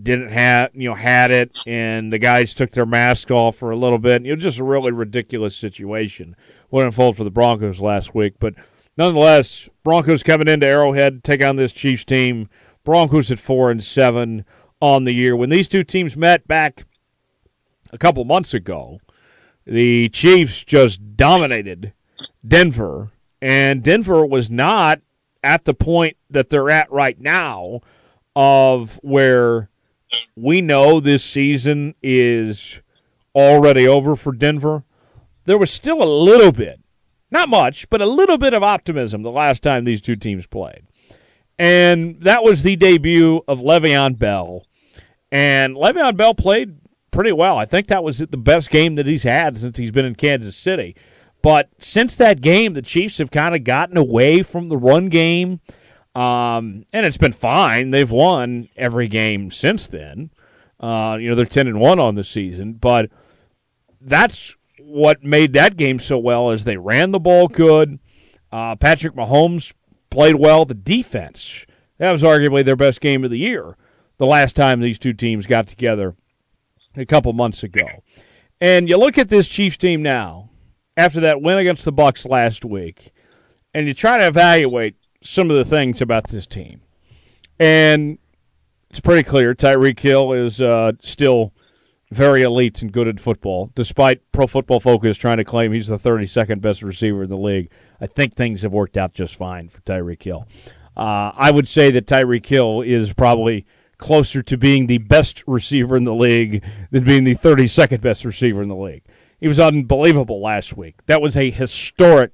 didn't 0.03 0.31
have 0.31 0.71
you 0.75 0.89
know 0.89 0.95
had 0.95 1.31
it, 1.31 1.59
and 1.67 2.13
the 2.13 2.19
guys 2.19 2.55
took 2.55 2.71
their 2.71 2.87
mask 2.87 3.31
off 3.31 3.57
for 3.57 3.71
a 3.71 3.77
little 3.77 3.99
bit. 3.99 4.27
It 4.27 4.35
was 4.35 4.43
just 4.43 4.59
a 4.59 4.65
really 4.65 4.93
ridiculous 4.93 5.57
situation. 5.57 6.37
What 6.69 6.85
unfolded 6.85 7.17
for 7.17 7.25
the 7.25 7.31
Broncos 7.31 7.81
last 7.81 8.15
week, 8.15 8.35
but 8.39 8.55
nonetheless, 8.97 9.69
Broncos 9.85 10.23
coming 10.23 10.49
into 10.49 10.67
Arrowhead 10.67 11.23
take 11.25 11.43
on 11.43 11.57
this 11.57 11.73
Chiefs 11.73 12.05
team. 12.05 12.49
Broncos 12.85 13.33
at 13.33 13.41
four 13.41 13.71
and 13.71 13.83
seven 13.83 14.45
on 14.81 15.05
the 15.05 15.13
year. 15.13 15.35
When 15.37 15.51
these 15.51 15.69
two 15.69 15.83
teams 15.83 16.17
met 16.17 16.47
back 16.47 16.85
a 17.91 17.99
couple 17.99 18.25
months 18.25 18.55
ago, 18.55 18.99
the 19.65 20.09
Chiefs 20.11 20.63
just 20.65 21.17
dominated 21.17 21.93
Denver, 22.47 23.11
and 23.43 23.83
Denver 23.83 24.25
was 24.25 24.51
not 24.51 25.01
at 25.43 25.65
the 25.65 25.75
point 25.75 26.17
that 26.31 26.51
they're 26.51 26.71
at 26.71 26.91
right 26.91 27.21
now 27.21 27.81
of 28.35 29.01
where 29.03 29.69
we 30.37 30.61
know 30.61 31.01
this 31.01 31.25
season 31.25 31.95
is 32.03 32.81
already 33.35 33.87
over 33.87 34.17
for 34.17 34.33
Denver. 34.33 34.85
There 35.45 35.59
was 35.59 35.71
still 35.71 36.03
a 36.03 36.05
little 36.05 36.53
bit, 36.53 36.81
not 37.31 37.49
much, 37.49 37.89
but 37.89 38.01
a 38.01 38.07
little 38.07 38.39
bit 38.39 38.55
of 38.55 38.63
optimism 38.63 39.23
the 39.23 39.31
last 39.31 39.63
time 39.63 39.85
these 39.85 40.01
two 40.01 40.17
teams 40.17 40.47
played. 40.47 40.83
And 41.59 42.21
that 42.21 42.45
was 42.45 42.63
the 42.63 42.77
debut 42.77 43.43
of 43.49 43.61
Le'Veon 43.61 44.19
Bell. 44.19 44.67
And 45.33 45.75
Le'Veon 45.77 46.17
Bell 46.17 46.35
played 46.35 46.77
pretty 47.11 47.33
well. 47.33 47.57
I 47.57 47.65
think 47.65 47.87
that 47.89 48.05
was 48.05 48.19
the 48.19 48.37
best 48.37 48.71
game 48.71 48.95
that 48.97 49.07
he's 49.07 49.23
had 49.23 49.57
since 49.57 49.79
he's 49.79 49.91
been 49.91 50.05
in 50.05 50.15
Kansas 50.15 50.57
City. 50.57 50.95
But 51.43 51.71
since 51.79 52.17
that 52.17 52.41
game, 52.41 52.75
the 52.75 52.83
Chiefs 52.83 53.19
have 53.19 53.31
kind 53.31 53.55
of 53.55 53.65
gotten 53.65 53.97
away 53.97 54.43
from 54.43 54.69
the 54.69 54.77
run 54.77 55.09
game. 55.09 55.61
Um, 56.17 56.87
and 56.95 57.05
it's 57.05 57.19
been 57.19 57.33
fine. 57.33 57.91
They've 57.91 58.11
won 58.11 58.69
every 58.77 59.07
game 59.07 59.51
since 59.51 59.87
then. 59.87 60.31
Uh, 60.81 61.19
you 61.21 61.29
know, 61.29 61.35
they're 61.35 61.45
10 61.45 61.67
and 61.67 61.81
1 61.81 61.99
on 62.01 62.15
the 62.15 62.25
season, 62.25 62.75
but 62.75 63.11
that's 64.01 64.57
what 64.81 65.23
made 65.23 65.53
that 65.53 65.77
game 65.77 65.99
so 65.99 66.17
well 66.17 66.51
is 66.51 66.65
they 66.65 66.79
ran 66.79 67.11
the 67.11 67.21
ball 67.21 67.49
good. 67.49 67.99
Uh, 68.51 68.77
Patrick 68.77 69.15
Mahomes 69.15 69.75
played 70.09 70.37
well. 70.37 70.65
The 70.65 70.75
defense, 70.75 71.67
that 71.99 72.13
was 72.13 72.23
arguably 72.23 72.65
their 72.65 72.77
best 72.77 73.03
game 73.03 73.23
of 73.23 73.31
the 73.31 73.39
year 73.39 73.77
the 74.19 74.27
last 74.27 74.57
time 74.57 74.81
these 74.81 74.99
two 74.99 75.13
teams 75.13 75.47
got 75.47 75.67
together 75.67 76.17
a 76.97 77.05
couple 77.05 77.33
months 77.33 77.63
ago. 77.63 77.87
And 78.61 78.89
you 78.89 78.97
look 78.97 79.19
at 79.19 79.29
this 79.29 79.49
Chiefs 79.49 79.77
team 79.77 80.03
now 80.03 80.49
after 80.97 81.21
that 81.21 81.43
win 81.43 81.59
against 81.59 81.85
the 81.85 81.93
Bucks 81.93 82.25
last 82.25 82.65
week, 82.65 83.13
and 83.75 83.87
you 83.87 83.93
try 83.93 84.17
to 84.17 84.27
evaluate 84.27 84.97
some 85.27 85.51
of 85.51 85.57
the 85.57 85.65
things 85.65 86.01
about 86.01 86.29
this 86.29 86.47
team. 86.47 86.81
And 87.59 88.19
it's 88.91 89.01
pretty 89.01 89.23
clear 89.23 89.55
Tyreek 89.55 89.99
Hill 89.99 90.33
is 90.33 90.61
uh, 90.61 90.93
still 91.01 91.53
very 92.11 92.43
elite 92.43 92.83
and 92.83 92.93
good 92.93 93.09
at 93.09 93.19
football, 93.19 93.71
despite 93.75 94.21
Pro 94.33 94.47
Football 94.47 94.81
Focus 94.81 95.17
trying 95.17 95.39
to 95.39 95.45
claim 95.45 95.73
he's 95.73 95.89
the 95.89 95.99
32nd 95.99 96.61
best 96.61 96.83
receiver 96.83 97.25
in 97.25 97.31
the 97.31 97.37
league. 97.37 97.71
I 98.01 98.07
think 98.07 98.35
things 98.35 98.63
have 98.63 98.73
worked 98.73 98.97
out 98.97 99.13
just 99.13 99.35
fine 99.35 99.69
for 99.69 99.81
Tyreek 99.81 100.23
Hill. 100.23 100.47
Uh, 100.97 101.33
I 101.35 101.51
would 101.51 101.67
say 101.67 101.91
that 101.91 102.07
Tyreek 102.07 102.47
Hill 102.47 102.81
is 102.83 103.13
probably 103.13 103.67
closer 103.99 104.43
to 104.43 104.57
being 104.57 104.87
the 104.87 104.99
best 104.99 105.43
receiver 105.47 105.97
in 105.97 106.05
the 106.05 106.15
league 106.15 106.65
than 106.91 107.05
being 107.05 107.25
the 107.25 107.35
32nd 107.35 108.01
best 108.01 108.25
receiver 108.25 108.63
in 108.63 108.69
the 108.69 108.77
league. 108.77 109.03
He 109.41 109.49
was 109.49 109.61
unbelievable 109.61 110.41
last 110.41 110.77
week. 110.77 111.05
That 111.07 111.21
was 111.21 111.37
a 111.37 111.51
historic 111.51 112.33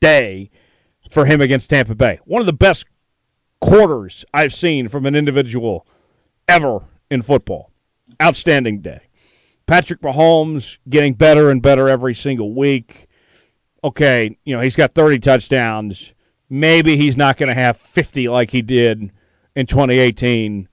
day 0.00 0.50
for 1.10 1.26
him 1.26 1.40
against 1.40 1.70
Tampa 1.70 1.94
Bay. 1.94 2.20
One 2.24 2.40
of 2.40 2.46
the 2.46 2.52
best 2.52 2.86
quarters 3.60 4.24
I've 4.32 4.54
seen 4.54 4.88
from 4.88 5.06
an 5.06 5.14
individual 5.14 5.86
ever 6.48 6.80
in 7.10 7.22
football. 7.22 7.70
Outstanding 8.22 8.80
day. 8.80 9.02
Patrick 9.66 10.00
Mahomes 10.00 10.78
getting 10.88 11.14
better 11.14 11.50
and 11.50 11.62
better 11.62 11.88
every 11.88 12.14
single 12.14 12.54
week. 12.54 13.06
Okay, 13.84 14.36
you 14.44 14.54
know, 14.54 14.62
he's 14.62 14.76
got 14.76 14.94
30 14.94 15.18
touchdowns. 15.20 16.12
Maybe 16.48 16.96
he's 16.96 17.16
not 17.16 17.36
going 17.36 17.48
to 17.48 17.54
have 17.54 17.76
50 17.76 18.28
like 18.28 18.50
he 18.50 18.62
did 18.62 19.12
in 19.54 19.66
2018 19.66 20.68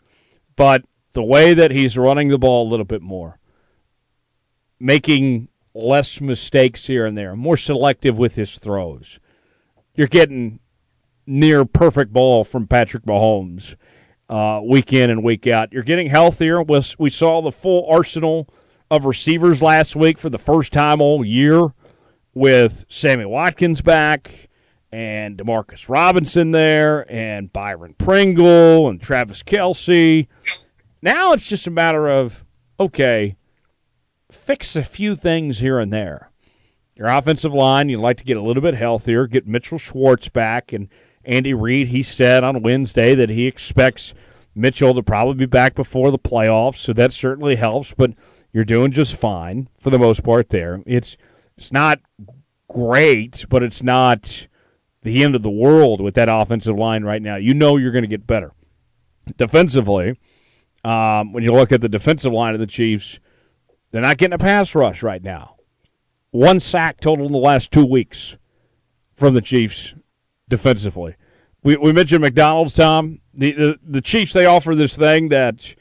but 0.57 0.83
the 1.13 1.23
way 1.23 1.53
that 1.53 1.71
he's 1.71 1.97
running 1.97 2.27
the 2.27 2.37
ball 2.37 2.67
a 2.67 2.69
little 2.69 2.85
bit 2.85 3.01
more, 3.01 3.39
making 4.77 5.47
less 5.73 6.19
mistakes 6.19 6.87
here 6.87 7.05
and 7.05 7.17
there, 7.17 7.33
more 7.37 7.55
selective 7.55 8.17
with 8.17 8.35
his 8.35 8.57
throws, 8.57 9.19
you're 9.97 10.07
getting 10.07 10.59
near 11.25 11.65
perfect 11.65 12.13
ball 12.13 12.45
from 12.45 12.67
Patrick 12.67 13.03
Mahomes 13.03 13.75
uh, 14.29 14.61
week 14.63 14.93
in 14.93 15.09
and 15.09 15.23
week 15.23 15.45
out. 15.47 15.73
You're 15.73 15.83
getting 15.83 16.07
healthier. 16.07 16.61
We 16.61 17.09
saw 17.09 17.41
the 17.41 17.51
full 17.51 17.85
arsenal 17.89 18.47
of 18.89 19.05
receivers 19.05 19.61
last 19.61 19.95
week 19.95 20.17
for 20.17 20.29
the 20.29 20.37
first 20.37 20.71
time 20.71 21.01
all 21.01 21.25
year 21.25 21.73
with 22.33 22.85
Sammy 22.87 23.25
Watkins 23.25 23.81
back 23.81 24.47
and 24.91 25.37
Demarcus 25.37 25.89
Robinson 25.89 26.51
there, 26.51 27.05
and 27.11 27.51
Byron 27.51 27.93
Pringle 27.97 28.87
and 28.87 29.01
Travis 29.01 29.43
Kelce. 29.43 30.27
Now 31.01 31.33
it's 31.33 31.49
just 31.49 31.67
a 31.67 31.71
matter 31.71 32.07
of 32.07 32.45
okay, 32.79 33.35
fix 34.31 34.75
a 34.75 34.83
few 34.83 35.15
things 35.15 35.59
here 35.59 35.79
and 35.79 35.91
there. 35.91 36.31
Your 36.97 37.09
offensive 37.09 37.53
line, 37.53 37.89
you'd 37.89 37.99
like 37.99 38.17
to 38.17 38.23
get 38.23 38.37
a 38.37 38.41
little 38.41 38.61
bit 38.61 38.73
healthier, 38.73 39.27
get 39.27 39.47
Mitchell 39.47 39.77
Schwartz 39.77 40.29
back, 40.29 40.73
and 40.73 40.87
Andy 41.23 41.53
Reid. 41.53 41.89
He 41.89 42.01
said 42.01 42.43
on 42.43 42.63
Wednesday 42.63 43.13
that 43.13 43.29
he 43.29 43.45
expects 43.45 44.15
Mitchell 44.55 44.95
to 44.95 45.03
probably 45.03 45.35
be 45.35 45.45
back 45.45 45.75
before 45.75 46.09
the 46.09 46.17
playoffs, 46.17 46.77
so 46.77 46.93
that 46.93 47.13
certainly 47.13 47.55
helps. 47.55 47.93
But 47.93 48.13
you're 48.51 48.63
doing 48.63 48.91
just 48.91 49.15
fine 49.15 49.69
for 49.77 49.91
the 49.91 49.99
most 49.99 50.23
part. 50.23 50.49
There, 50.49 50.81
it's 50.87 51.17
it's 51.55 51.71
not 51.71 51.99
great, 52.67 53.45
but 53.47 53.61
it's 53.61 53.83
not 53.83 54.47
the 55.03 55.23
end 55.23 55.35
of 55.35 55.43
the 55.43 55.51
world 55.51 56.01
with 56.01 56.15
that 56.15 56.29
offensive 56.29 56.77
line 56.77 57.03
right 57.03 57.21
now. 57.21 57.35
You 57.35 57.53
know 57.53 57.77
you're 57.77 57.91
going 57.91 58.03
to 58.03 58.07
get 58.07 58.25
better. 58.25 58.53
Defensively, 59.37 60.19
um, 60.83 61.33
when 61.33 61.43
you 61.43 61.53
look 61.53 61.71
at 61.71 61.81
the 61.81 61.89
defensive 61.89 62.33
line 62.33 62.55
of 62.55 62.59
the 62.59 62.67
Chiefs, 62.67 63.19
they're 63.91 64.01
not 64.01 64.17
getting 64.17 64.33
a 64.33 64.39
pass 64.39 64.73
rush 64.73 65.03
right 65.03 65.21
now. 65.21 65.56
One 66.31 66.59
sack 66.59 66.99
total 66.99 67.25
in 67.25 67.31
the 67.31 67.37
last 67.37 67.71
two 67.71 67.85
weeks 67.85 68.37
from 69.15 69.33
the 69.33 69.41
Chiefs 69.41 69.93
defensively. 70.49 71.15
We, 71.63 71.75
we 71.77 71.91
mentioned 71.91 72.21
McDonald's, 72.21 72.73
Tom. 72.73 73.19
The, 73.33 73.51
the, 73.51 73.79
the 73.83 74.01
Chiefs, 74.01 74.33
they 74.33 74.45
offer 74.45 74.75
this 74.75 74.95
thing 74.95 75.29
that 75.29 75.75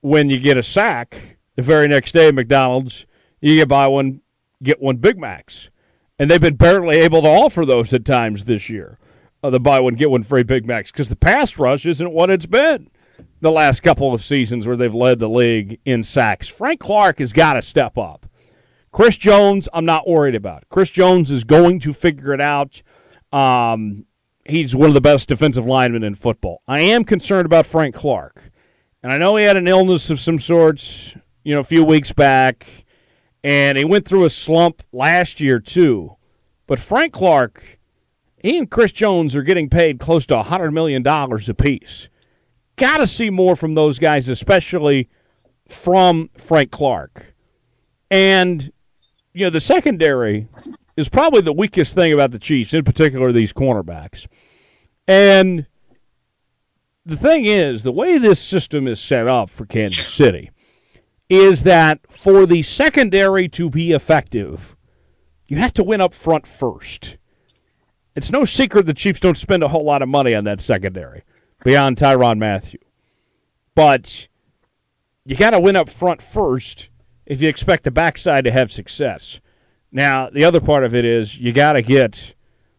when 0.00 0.30
you 0.30 0.38
get 0.38 0.56
a 0.56 0.62
sack, 0.62 1.38
the 1.56 1.62
very 1.62 1.88
next 1.88 2.12
day 2.12 2.28
at 2.28 2.34
McDonald's, 2.34 3.06
you 3.40 3.56
get 3.56 3.68
buy 3.68 3.86
one, 3.86 4.20
get 4.62 4.80
one 4.80 4.96
Big 4.96 5.18
Macs 5.18 5.70
and 6.18 6.30
they've 6.30 6.40
been 6.40 6.56
barely 6.56 6.98
able 6.98 7.22
to 7.22 7.28
offer 7.28 7.64
those 7.64 7.92
at 7.92 8.04
times 8.04 8.44
this 8.44 8.68
year. 8.68 8.98
Uh, 9.42 9.50
the 9.50 9.60
buy 9.60 9.80
one 9.80 9.94
get 9.94 10.10
one 10.10 10.22
free 10.22 10.42
Big 10.42 10.66
Macs 10.66 10.90
because 10.90 11.08
the 11.08 11.16
pass 11.16 11.58
rush 11.58 11.86
isn't 11.86 12.12
what 12.12 12.30
it's 12.30 12.46
been 12.46 12.90
the 13.40 13.50
last 13.50 13.82
couple 13.82 14.12
of 14.12 14.22
seasons 14.22 14.66
where 14.66 14.76
they've 14.76 14.94
led 14.94 15.18
the 15.18 15.28
league 15.28 15.78
in 15.84 16.02
sacks. 16.02 16.48
Frank 16.48 16.80
Clark 16.80 17.18
has 17.18 17.32
got 17.32 17.54
to 17.54 17.62
step 17.62 17.96
up. 17.96 18.26
Chris 18.96 19.18
Jones, 19.18 19.68
I'm 19.74 19.84
not 19.84 20.08
worried 20.08 20.34
about. 20.34 20.64
Chris 20.70 20.88
Jones 20.88 21.30
is 21.30 21.44
going 21.44 21.80
to 21.80 21.92
figure 21.92 22.32
it 22.32 22.40
out. 22.40 22.80
Um, 23.30 24.06
he's 24.46 24.74
one 24.74 24.88
of 24.88 24.94
the 24.94 25.02
best 25.02 25.28
defensive 25.28 25.66
linemen 25.66 26.02
in 26.02 26.14
football. 26.14 26.62
I 26.66 26.80
am 26.80 27.04
concerned 27.04 27.44
about 27.44 27.66
Frank 27.66 27.94
Clark, 27.94 28.50
and 29.02 29.12
I 29.12 29.18
know 29.18 29.36
he 29.36 29.44
had 29.44 29.58
an 29.58 29.68
illness 29.68 30.08
of 30.08 30.18
some 30.18 30.38
sorts, 30.38 31.14
you 31.44 31.54
know, 31.54 31.60
a 31.60 31.64
few 31.64 31.84
weeks 31.84 32.12
back 32.12 32.86
and 33.46 33.78
he 33.78 33.84
went 33.84 34.04
through 34.04 34.24
a 34.24 34.30
slump 34.30 34.82
last 34.90 35.40
year 35.40 35.60
too. 35.60 36.16
But 36.66 36.80
Frank 36.80 37.12
Clark, 37.12 37.78
he 38.42 38.58
and 38.58 38.68
Chris 38.68 38.90
Jones 38.90 39.36
are 39.36 39.44
getting 39.44 39.70
paid 39.70 40.00
close 40.00 40.26
to 40.26 40.42
$100 40.42 40.72
million 40.72 41.06
apiece. 41.06 42.08
Got 42.76 42.96
to 42.96 43.06
see 43.06 43.30
more 43.30 43.54
from 43.54 43.74
those 43.74 44.00
guys, 44.00 44.28
especially 44.28 45.08
from 45.68 46.28
Frank 46.36 46.72
Clark. 46.72 47.34
And, 48.10 48.72
you 49.36 49.44
know, 49.44 49.50
the 49.50 49.60
secondary 49.60 50.46
is 50.96 51.10
probably 51.10 51.42
the 51.42 51.52
weakest 51.52 51.94
thing 51.94 52.10
about 52.10 52.30
the 52.30 52.38
Chiefs, 52.38 52.72
in 52.72 52.84
particular 52.84 53.32
these 53.32 53.52
cornerbacks. 53.52 54.26
And 55.06 55.66
the 57.04 57.18
thing 57.18 57.44
is, 57.44 57.82
the 57.82 57.92
way 57.92 58.16
this 58.16 58.40
system 58.40 58.88
is 58.88 58.98
set 58.98 59.28
up 59.28 59.50
for 59.50 59.66
Kansas 59.66 60.06
City 60.06 60.50
is 61.28 61.64
that 61.64 62.00
for 62.10 62.46
the 62.46 62.62
secondary 62.62 63.46
to 63.50 63.68
be 63.68 63.92
effective, 63.92 64.74
you 65.48 65.58
have 65.58 65.74
to 65.74 65.84
win 65.84 66.00
up 66.00 66.14
front 66.14 66.46
first. 66.46 67.18
It's 68.14 68.32
no 68.32 68.46
secret 68.46 68.86
the 68.86 68.94
Chiefs 68.94 69.20
don't 69.20 69.36
spend 69.36 69.62
a 69.62 69.68
whole 69.68 69.84
lot 69.84 70.00
of 70.00 70.08
money 70.08 70.34
on 70.34 70.44
that 70.44 70.62
secondary 70.62 71.24
beyond 71.62 71.98
Tyrann 71.98 72.38
Mathieu. 72.38 72.78
But 73.74 74.28
you 75.26 75.36
got 75.36 75.50
to 75.50 75.60
win 75.60 75.76
up 75.76 75.90
front 75.90 76.22
first 76.22 76.88
if 77.26 77.42
you 77.42 77.48
expect 77.48 77.84
the 77.84 77.90
backside 77.90 78.44
to 78.44 78.50
have 78.50 78.72
success. 78.72 79.40
Now, 79.92 80.30
the 80.30 80.44
other 80.44 80.60
part 80.60 80.84
of 80.84 80.94
it 80.94 81.04
is 81.04 81.38
you 81.38 81.52
got 81.52 81.74
to 81.74 81.82
get 81.82 82.34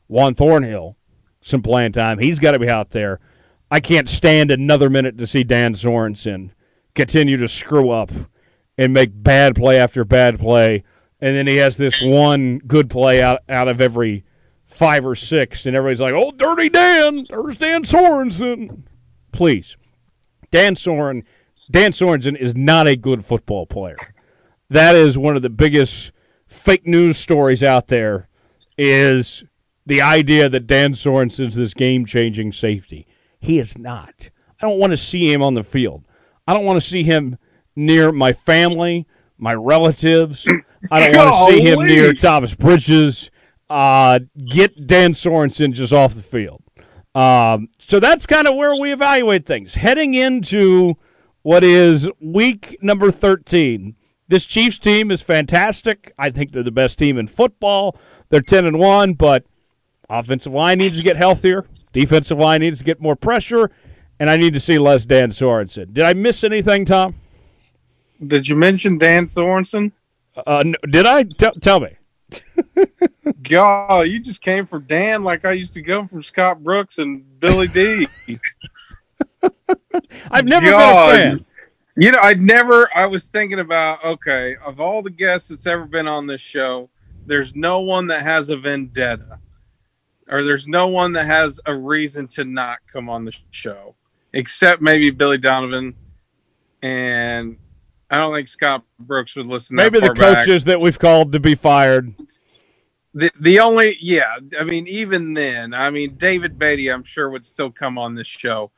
Juan 0.08 0.36
Thornhill 0.36 0.96
some 1.42 1.62
playing 1.62 1.92
time. 1.94 2.20
He's 2.20 2.39
got 2.39 2.51
to 2.51 2.60
be 2.60 2.70
out 2.70 2.92
there. 2.92 3.20
I 3.70 3.80
can't 3.80 4.08
stand 4.08 4.51
another 4.51 4.89
minute 4.89 5.18
to 5.18 5.27
see 5.27 5.44
Dan 5.44 5.74
Sorensen 5.74 6.51
continue 6.96 7.38
to 7.38 7.48
screw 7.48 7.89
up 7.89 8.12
and 8.77 8.94
make 8.94 9.12
bad 9.13 9.56
play 9.56 9.77
after 9.80 10.06
bad 10.06 10.39
play, 10.39 10.84
and 11.20 11.36
then 11.36 11.48
he 11.48 11.58
has 11.58 11.77
this 11.77 12.01
one 12.04 12.60
good 12.60 12.89
play 12.89 13.22
out 13.22 13.42
out 13.50 13.68
of 13.68 13.82
every 13.82 14.24
five 14.66 15.06
or 15.06 15.16
six, 15.16 15.66
and 15.66 15.75
everybody's 15.75 16.01
like, 16.01 16.13
"Oh, 16.13 16.32
Dirty 16.32 16.70
Dan, 16.70 17.25
there's 17.30 17.58
Dan 17.58 17.84
Sorensen." 17.84 18.84
Please, 19.32 19.77
Dan 20.51 20.75
Soren, 20.75 21.24
Dan 21.70 21.92
Sorensen 21.92 22.36
is 22.38 22.56
not 22.56 22.88
a 22.88 22.96
good 22.96 23.25
football 23.25 23.66
player. 23.66 23.96
That 24.70 24.96
is 24.96 25.18
one 25.18 25.36
of 25.36 25.42
the 25.42 25.50
biggest 25.50 26.12
fake 26.48 26.86
news 26.86 27.18
stories 27.18 27.64
out 27.64 27.88
there. 27.88 28.28
Is 28.78 29.44
the 29.86 30.02
idea 30.02 30.50
that 30.50 30.68
Dan 30.68 30.94
Sorensen 30.94 31.48
is 31.48 31.56
this 31.56 31.74
game-changing 31.74 32.52
safety? 32.52 33.08
He 33.40 33.60
is 33.60 33.78
not. 33.78 34.30
I 34.62 34.68
don't 34.68 34.80
want 34.80 34.92
to 34.92 34.98
see 34.98 35.32
him 35.32 35.42
on 35.42 35.54
the 35.54 35.64
field. 35.64 36.04
I 36.48 36.54
don't 36.54 36.66
want 36.66 36.82
to 36.82 36.88
see 36.88 37.04
him 37.04 37.38
near 37.76 38.12
my 38.12 38.34
family, 38.34 39.08
my 39.38 39.54
relatives. 39.54 40.48
I 40.92 41.00
don't 41.00 41.16
want 41.16 41.52
to 41.52 41.54
see 41.54 41.68
him 41.68 41.86
near 41.86 42.14
Thomas 42.14 42.54
Bridges. 42.54 43.32
Uh, 43.70 44.20
get 44.46 44.88
Dan 44.88 45.14
Sorensen 45.14 45.74
just 45.74 45.94
off 45.94 46.14
the 46.14 46.24
field. 46.24 46.64
Um, 47.16 47.70
so 47.80 48.00
that's 48.00 48.26
kind 48.26 48.48
of 48.48 48.56
where 48.56 48.80
we 48.80 48.94
evaluate 48.94 49.46
things. 49.46 49.76
Heading 49.76 50.14
into 50.14 50.96
what 51.42 51.64
is 51.64 52.10
week 52.20 52.78
number 52.82 53.12
13. 53.12 53.96
This 54.27 54.46
Chiefs 54.46 54.77
team 54.79 55.10
is 55.12 55.22
fantastic. 55.22 56.13
I 56.17 56.29
think 56.29 56.51
they're 56.51 56.63
the 56.63 56.72
best 56.72 57.00
team 57.00 57.17
in 57.17 57.27
football. 57.27 57.98
They're 58.29 58.41
10 58.41 58.65
and 58.65 58.77
1, 58.79 59.13
but 59.13 59.46
offensive 60.10 60.53
line 60.53 60.79
needs 60.79 60.98
to 60.98 61.03
get 61.03 61.15
healthier. 61.15 61.65
Defensive 61.93 62.38
line 62.38 62.62
needs 62.62 62.79
to 62.79 62.84
get 62.84 63.00
more 63.01 63.15
pressure, 63.15 63.72
and 64.19 64.29
I 64.29 64.38
need 64.38 64.53
to 64.53 64.60
see 64.60 64.77
less 64.77 65.05
Dan 65.05 65.29
Sorensen. 65.29 65.93
Did 65.93 66.03
I 66.05 66.13
miss 66.13 66.43
anything, 66.43 66.86
Tom? 66.86 67.15
Did 68.25 68.48
you 68.48 68.55
mention 68.55 68.98
Dan 68.98 69.25
Sorensen? 69.25 69.91
Uh, 70.46 70.63
n- 70.65 70.75
did 70.89 71.05
I? 71.05 71.24
T- 71.24 71.51
tell 71.62 71.79
me. 71.79 71.96
God, 73.43 74.01
you 74.01 74.19
just 74.19 74.41
came 74.41 74.65
for 74.65 74.79
Dan 74.79 75.24
like 75.24 75.46
I 75.46 75.53
used 75.53 75.74
to 75.75 75.81
go 75.81 76.05
from 76.07 76.22
Scott 76.22 76.63
Brooks 76.63 76.98
and 76.98 77.39
Billy 77.39 77.67
D. 77.67 78.07
I've 80.31 80.46
never 80.46 80.69
God. 80.69 81.12
been 81.12 81.17
a 81.17 81.38
fan. 81.38 81.46
You 82.00 82.12
know, 82.12 82.20
I'd 82.22 82.42
never. 82.42 82.88
I 82.96 83.08
was 83.08 83.27
thinking 83.27 83.60
about 83.60 84.04
okay, 84.06 84.56
of 84.63 84.80
all 84.80 85.01
the 85.01 85.10
guests 85.10 85.50
that's 85.50 85.66
ever 85.66 85.86
been 85.86 86.08
on 86.08 86.27
this 86.27 86.42
show, 86.42 86.92
there's 87.25 87.56
no 87.56 87.80
one 87.80 88.06
that 88.08 88.22
has 88.22 88.51
a 88.51 88.58
vendetta, 88.58 89.39
or 90.30 90.44
there's 90.44 90.68
no 90.68 90.88
one 90.89 91.12
that 91.13 91.25
has 91.25 91.60
a 91.66 91.74
reason 91.74 92.27
to 92.30 92.44
not 92.44 92.77
come 92.94 93.10
on 93.10 93.25
the 93.25 93.36
show, 93.50 93.96
except 94.34 94.80
maybe 94.80 95.10
Billy 95.10 95.39
Donovan, 95.39 95.96
and 96.84 97.58
I 98.12 98.18
don't 98.18 98.32
think 98.32 98.48
Scott 98.48 98.84
Brooks 99.00 99.36
would 99.36 99.48
listen. 99.48 99.75
that 99.77 99.92
Maybe 99.92 100.00
the 100.00 100.13
far 100.13 100.34
back. 100.34 100.38
coaches 100.46 100.66
that 100.66 100.80
we've 100.80 101.00
called 101.00 101.32
to 101.32 101.39
be 101.39 101.56
fired. 101.56 102.13
The 103.16 103.32
the 103.39 103.60
only 103.60 103.98
yeah, 104.00 104.36
I 104.60 104.63
mean 104.63 104.86
even 104.88 105.34
then, 105.34 105.74
I 105.74 105.89
mean 105.89 106.13
David 106.16 106.60
Beaty, 106.60 106.92
I'm 106.92 107.04
sure 107.04 107.32
would 107.32 107.44
still 107.44 107.72
come 107.72 107.98
on 107.98 108.13
this 108.13 108.27
show. 108.27 108.72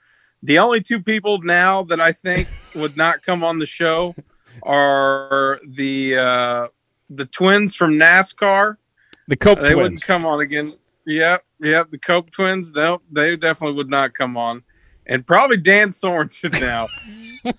The 0.44 0.60
only 0.60 0.82
two 0.82 1.02
people 1.02 1.42
now 1.42 1.84
that 1.84 2.00
I 2.00 2.12
think 2.12 2.48
would 2.76 2.96
not 2.96 3.24
come 3.24 3.44
on 3.44 3.60
the 3.60 3.66
show 3.66 4.16
are 4.64 5.60
the 5.68 6.18
uh 6.18 6.68
the 7.10 7.26
twins 7.26 7.76
from 7.76 7.94
NASCAR. 7.94 8.78
The 9.28 9.36
Cope 9.36 9.60
they 9.60 9.72
twins. 9.72 9.76
wouldn't 9.76 10.02
come 10.02 10.26
on 10.26 10.42
again. 10.42 10.68
Yep, 11.06 11.44
yep, 11.62 11.92
the 11.92 11.98
Cope 11.98 12.30
twins, 12.30 12.74
no, 12.74 13.02
they 13.12 13.36
definitely 13.36 13.76
would 13.78 13.90
not 13.90 14.14
come 14.14 14.38
on. 14.38 14.64
And 15.08 15.26
probably 15.26 15.58
Dan 15.58 15.90
Sorensen 15.90 16.60
now. 16.62 16.88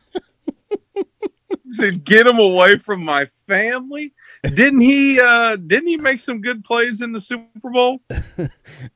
to 1.78 1.92
get 1.92 2.26
him 2.26 2.38
away 2.38 2.78
from 2.78 3.04
my 3.04 3.26
family. 3.46 4.12
Didn't 4.42 4.80
he 4.80 5.20
uh 5.20 5.56
didn't 5.56 5.88
he 5.88 5.96
make 5.98 6.18
some 6.18 6.40
good 6.40 6.64
plays 6.64 7.02
in 7.02 7.12
the 7.12 7.20
Super 7.20 7.70
Bowl? 7.70 8.00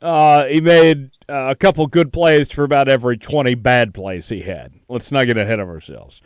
Uh, 0.00 0.44
he 0.46 0.60
made 0.60 1.10
uh, 1.28 1.48
a 1.50 1.54
couple 1.54 1.86
good 1.86 2.12
plays 2.12 2.50
for 2.50 2.64
about 2.64 2.88
every 2.88 3.16
20 3.16 3.54
bad 3.54 3.94
plays 3.94 4.28
he 4.28 4.40
had. 4.40 4.72
Let's 4.88 5.10
not 5.10 5.24
get 5.24 5.36
ahead 5.36 5.60
of 5.60 5.68
ourselves. 5.68 6.20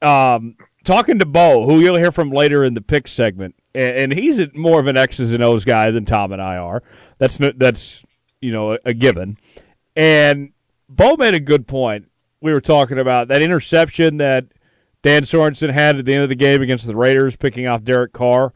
Um, 0.00 0.56
talking 0.84 1.18
to 1.18 1.26
Bo, 1.26 1.66
who 1.66 1.80
you'll 1.80 1.96
hear 1.96 2.12
from 2.12 2.30
later 2.30 2.64
in 2.64 2.74
the 2.74 2.80
pick 2.80 3.06
segment, 3.08 3.54
and, 3.74 3.96
and 3.96 4.12
he's 4.12 4.38
a, 4.38 4.50
more 4.54 4.80
of 4.80 4.86
an 4.86 4.96
X's 4.96 5.32
and 5.32 5.42
O's 5.42 5.64
guy 5.64 5.90
than 5.90 6.04
Tom 6.04 6.32
and 6.32 6.42
I 6.42 6.56
are. 6.56 6.82
That's 7.18 7.38
that's 7.56 8.04
you 8.40 8.52
know 8.52 8.74
a, 8.74 8.78
a 8.86 8.94
given. 8.94 9.36
And 9.94 10.52
Bo 10.88 11.16
made 11.16 11.34
a 11.34 11.40
good 11.40 11.66
point. 11.66 12.10
We 12.40 12.52
were 12.52 12.60
talking 12.60 12.98
about 12.98 13.28
that 13.28 13.42
interception 13.42 14.16
that 14.18 14.46
Dan 15.02 15.22
Sorensen 15.22 15.70
had 15.70 15.96
at 15.96 16.04
the 16.04 16.14
end 16.14 16.22
of 16.22 16.28
the 16.28 16.34
game 16.34 16.62
against 16.62 16.86
the 16.86 16.96
Raiders, 16.96 17.36
picking 17.36 17.66
off 17.66 17.82
Derek 17.82 18.12
Carr. 18.12 18.52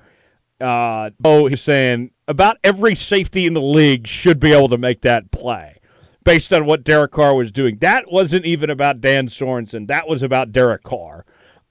Uh, 0.60 1.10
Bo 1.20 1.48
he's 1.48 1.60
saying 1.60 2.12
about 2.26 2.56
every 2.64 2.94
safety 2.94 3.44
in 3.46 3.52
the 3.52 3.60
league 3.60 4.06
should 4.06 4.40
be 4.40 4.52
able 4.52 4.68
to 4.68 4.78
make 4.78 5.02
that 5.02 5.30
play 5.30 5.76
based 6.24 6.52
on 6.52 6.64
what 6.66 6.82
Derek 6.82 7.12
Carr 7.12 7.34
was 7.34 7.52
doing. 7.52 7.78
That 7.78 8.10
wasn't 8.10 8.46
even 8.46 8.70
about 8.70 9.00
Dan 9.00 9.26
Sorensen. 9.26 9.86
That 9.88 10.08
was 10.08 10.22
about 10.22 10.52
Derek 10.52 10.82
Carr 10.82 11.26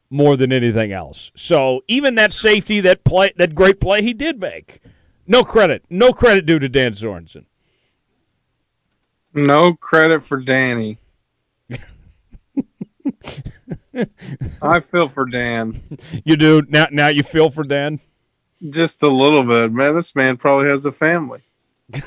more 0.10 0.38
than 0.38 0.52
anything 0.52 0.92
else. 0.92 1.32
So 1.36 1.82
even 1.88 2.16
that 2.16 2.32
safety, 2.32 2.80
that 2.82 3.04
play, 3.04 3.34
that 3.38 3.56
great 3.56 3.80
play 3.80 4.02
he 4.02 4.14
did 4.14 4.40
make, 4.40 4.82
no 5.28 5.44
credit, 5.44 5.84
no 5.90 6.14
credit 6.14 6.46
due 6.46 6.60
to 6.60 6.70
Dan 6.70 6.94
Sorensen. 6.94 7.46
No 9.34 9.74
credit 9.74 10.24
for 10.24 10.40
Danny. 10.40 11.00
I 14.62 14.80
feel 14.82 15.10
for 15.10 15.26
Dan. 15.26 15.82
You 16.24 16.36
do 16.36 16.62
now. 16.68 16.88
Now 16.92 17.08
you 17.08 17.24
feel 17.24 17.50
for 17.50 17.64
Dan. 17.64 18.00
Just 18.70 19.04
a 19.04 19.10
little 19.10 19.44
bit. 19.44 19.72
Man, 19.72 19.96
this 19.96 20.16
man 20.16 20.38
probably 20.38 20.68
has 20.70 20.86
a 20.86 20.92
family. 20.92 21.42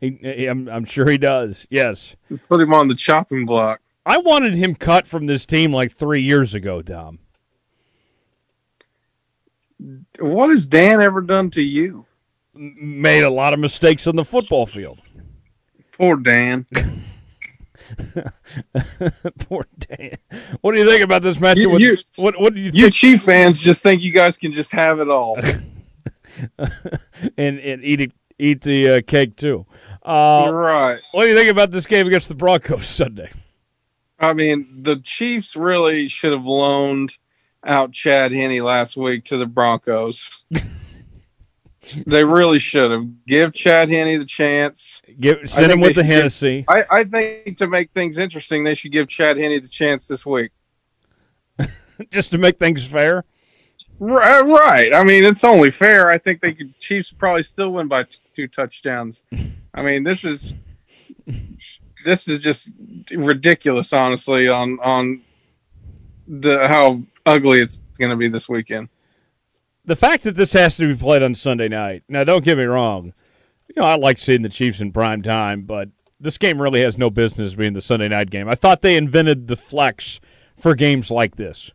He, 0.00 0.18
he- 0.20 0.46
I'm, 0.46 0.68
I'm 0.68 0.84
sure 0.84 1.08
he 1.08 1.16
does. 1.16 1.64
Yes, 1.70 2.16
Put 2.48 2.60
him 2.60 2.74
on 2.74 2.88
the 2.88 2.96
chopping 2.96 3.46
block. 3.46 3.80
I 4.04 4.18
wanted 4.18 4.54
him 4.54 4.74
cut 4.74 5.06
from 5.06 5.26
this 5.26 5.46
team 5.46 5.72
like 5.72 5.92
three 5.92 6.22
years 6.22 6.54
ago, 6.54 6.82
Dom. 6.82 7.20
What 10.18 10.50
has 10.50 10.66
Dan 10.66 11.00
ever 11.00 11.20
done 11.20 11.50
to 11.50 11.62
you? 11.62 12.04
Made 12.54 13.22
a 13.22 13.30
lot 13.30 13.54
of 13.54 13.60
mistakes 13.60 14.08
on 14.08 14.16
the 14.16 14.24
football 14.24 14.66
field. 14.66 14.98
Poor 15.92 16.16
Dan. 16.16 16.66
Poor 19.40 19.66
Dan. 19.78 20.12
What 20.60 20.74
do 20.74 20.80
you 20.80 20.86
think 20.86 21.02
about 21.02 21.22
this 21.22 21.38
matchup? 21.38 21.56
You- 21.56 21.70
with, 21.70 21.80
you- 21.80 21.96
what 22.16 22.38
What 22.40 22.54
do 22.54 22.60
you 22.60 22.70
You 22.72 22.82
think? 22.84 22.94
Chief 22.94 23.22
fans 23.22 23.58
just 23.60 23.82
think 23.82 24.02
you 24.02 24.12
guys 24.12 24.36
can 24.36 24.52
just 24.52 24.70
have 24.72 25.00
it 25.00 25.08
all. 25.08 25.38
and 26.58 27.58
and 27.58 27.84
eat 27.84 28.00
it, 28.00 28.12
eat 28.38 28.60
the 28.62 28.90
uh, 28.90 29.00
cake 29.06 29.36
too. 29.36 29.66
Uh, 30.04 30.50
right. 30.52 30.98
what 31.12 31.24
do 31.24 31.28
you 31.28 31.36
think 31.36 31.50
about 31.50 31.70
this 31.70 31.86
game 31.86 32.06
against 32.06 32.28
the 32.28 32.34
Broncos 32.34 32.86
Sunday? 32.86 33.30
I 34.18 34.32
mean, 34.32 34.82
the 34.82 34.96
Chiefs 34.96 35.54
really 35.54 36.08
should 36.08 36.32
have 36.32 36.44
loaned 36.44 37.18
out 37.64 37.92
Chad 37.92 38.32
Henne 38.32 38.60
last 38.62 38.96
week 38.96 39.24
to 39.26 39.36
the 39.36 39.46
Broncos. 39.46 40.42
they 42.06 42.24
really 42.24 42.58
should 42.58 42.90
have. 42.90 43.26
Give 43.26 43.52
Chad 43.52 43.90
Henne 43.90 44.18
the 44.18 44.24
chance. 44.24 45.02
Give 45.18 45.38
send 45.48 45.72
him 45.72 45.80
with 45.80 45.94
the 45.94 46.02
should 46.02 46.08
give- 46.08 46.16
Hennessy. 46.16 46.64
I, 46.68 46.84
I 46.90 47.04
think 47.04 47.56
to 47.58 47.66
make 47.66 47.92
things 47.92 48.18
interesting, 48.18 48.64
they 48.64 48.74
should 48.74 48.92
give 48.92 49.08
Chad 49.08 49.38
Henne 49.38 49.60
the 49.60 49.68
chance 49.68 50.06
this 50.06 50.24
week. 50.24 50.52
just 52.10 52.30
to 52.30 52.38
make 52.38 52.58
things 52.58 52.86
fair. 52.86 53.24
Right, 54.00 54.40
right. 54.40 54.94
I 54.94 55.02
mean, 55.02 55.24
it's 55.24 55.42
only 55.42 55.70
fair. 55.70 56.10
I 56.10 56.18
think 56.18 56.40
they 56.40 56.54
could 56.54 56.78
Chiefs 56.78 57.10
probably 57.12 57.42
still 57.42 57.70
win 57.70 57.88
by 57.88 58.04
t- 58.04 58.18
two 58.34 58.46
touchdowns. 58.46 59.24
I 59.74 59.82
mean, 59.82 60.04
this 60.04 60.24
is 60.24 60.54
this 62.04 62.28
is 62.28 62.40
just 62.40 62.70
ridiculous, 63.12 63.92
honestly. 63.92 64.48
On 64.48 64.78
on 64.80 65.22
the 66.28 66.68
how 66.68 67.02
ugly 67.26 67.60
it's 67.60 67.82
going 67.98 68.10
to 68.10 68.16
be 68.16 68.28
this 68.28 68.48
weekend. 68.48 68.88
The 69.88 69.96
fact 69.96 70.24
that 70.24 70.36
this 70.36 70.52
has 70.52 70.76
to 70.76 70.86
be 70.86 70.94
played 70.94 71.22
on 71.22 71.34
Sunday 71.34 71.66
night. 71.66 72.02
Now, 72.10 72.22
don't 72.22 72.44
get 72.44 72.58
me 72.58 72.64
wrong. 72.64 73.14
You 73.68 73.80
know, 73.80 73.88
I 73.88 73.96
like 73.96 74.18
seeing 74.18 74.42
the 74.42 74.50
Chiefs 74.50 74.82
in 74.82 74.92
prime 74.92 75.22
time, 75.22 75.62
but 75.62 75.88
this 76.20 76.36
game 76.36 76.60
really 76.60 76.82
has 76.82 76.98
no 76.98 77.08
business 77.08 77.54
being 77.54 77.72
the 77.72 77.80
Sunday 77.80 78.08
night 78.08 78.28
game. 78.28 78.50
I 78.50 78.54
thought 78.54 78.82
they 78.82 78.98
invented 78.98 79.48
the 79.48 79.56
flex 79.56 80.20
for 80.54 80.74
games 80.74 81.10
like 81.10 81.36
this. 81.36 81.72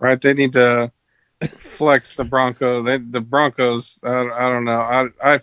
Right? 0.00 0.20
They 0.20 0.34
need 0.34 0.54
to 0.54 0.90
flex 1.46 2.16
the 2.16 2.24
Broncos. 2.24 2.84
They, 2.84 2.98
the 2.98 3.20
Broncos. 3.20 4.00
I, 4.02 4.08
I 4.08 4.50
don't 4.50 4.64
know. 4.64 4.80
I 4.80 5.06
I 5.22 5.40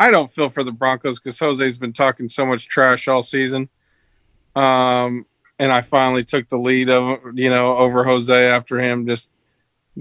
I 0.00 0.10
don't 0.10 0.28
feel 0.28 0.50
for 0.50 0.64
the 0.64 0.72
Broncos 0.72 1.20
because 1.20 1.38
Jose's 1.38 1.78
been 1.78 1.92
talking 1.92 2.28
so 2.28 2.44
much 2.44 2.66
trash 2.66 3.06
all 3.06 3.22
season. 3.22 3.68
Um, 4.56 5.26
and 5.60 5.70
I 5.70 5.82
finally 5.82 6.24
took 6.24 6.48
the 6.48 6.58
lead 6.58 6.90
of 6.90 7.20
you 7.34 7.48
know 7.48 7.76
over 7.76 8.02
Jose 8.02 8.34
after 8.34 8.80
him 8.80 9.06
just 9.06 9.30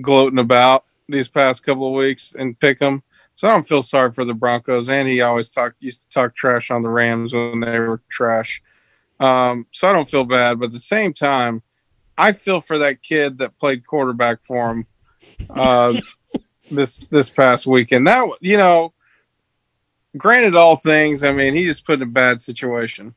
gloating 0.01 0.39
about 0.39 0.85
these 1.07 1.27
past 1.27 1.63
couple 1.63 1.87
of 1.87 1.93
weeks 1.93 2.35
and 2.37 2.59
pick 2.59 2.79
them. 2.79 3.03
So 3.35 3.47
I 3.47 3.51
don't 3.51 3.67
feel 3.67 3.83
sorry 3.83 4.11
for 4.13 4.25
the 4.25 4.33
Broncos. 4.33 4.89
And 4.89 5.07
he 5.07 5.21
always 5.21 5.49
talk 5.49 5.73
used 5.79 6.01
to 6.03 6.09
talk 6.09 6.35
trash 6.35 6.71
on 6.71 6.83
the 6.83 6.89
Rams 6.89 7.33
when 7.33 7.59
they 7.59 7.79
were 7.79 8.01
trash. 8.09 8.61
Um, 9.19 9.67
so 9.71 9.87
I 9.87 9.93
don't 9.93 10.09
feel 10.09 10.25
bad, 10.25 10.59
but 10.59 10.65
at 10.65 10.71
the 10.71 10.79
same 10.79 11.13
time, 11.13 11.61
I 12.17 12.31
feel 12.31 12.61
for 12.61 12.77
that 12.79 13.01
kid 13.01 13.39
that 13.39 13.57
played 13.57 13.87
quarterback 13.87 14.43
for 14.43 14.71
him 14.71 14.85
uh, 15.49 15.99
this 16.71 16.99
this 17.05 17.29
past 17.29 17.65
weekend. 17.65 18.05
That 18.05 18.27
you 18.41 18.57
know, 18.57 18.93
granted 20.17 20.55
all 20.55 20.75
things, 20.75 21.23
I 21.23 21.31
mean, 21.31 21.55
he 21.55 21.65
just 21.65 21.85
put 21.85 21.95
in 21.95 22.03
a 22.03 22.05
bad 22.05 22.41
situation. 22.41 23.15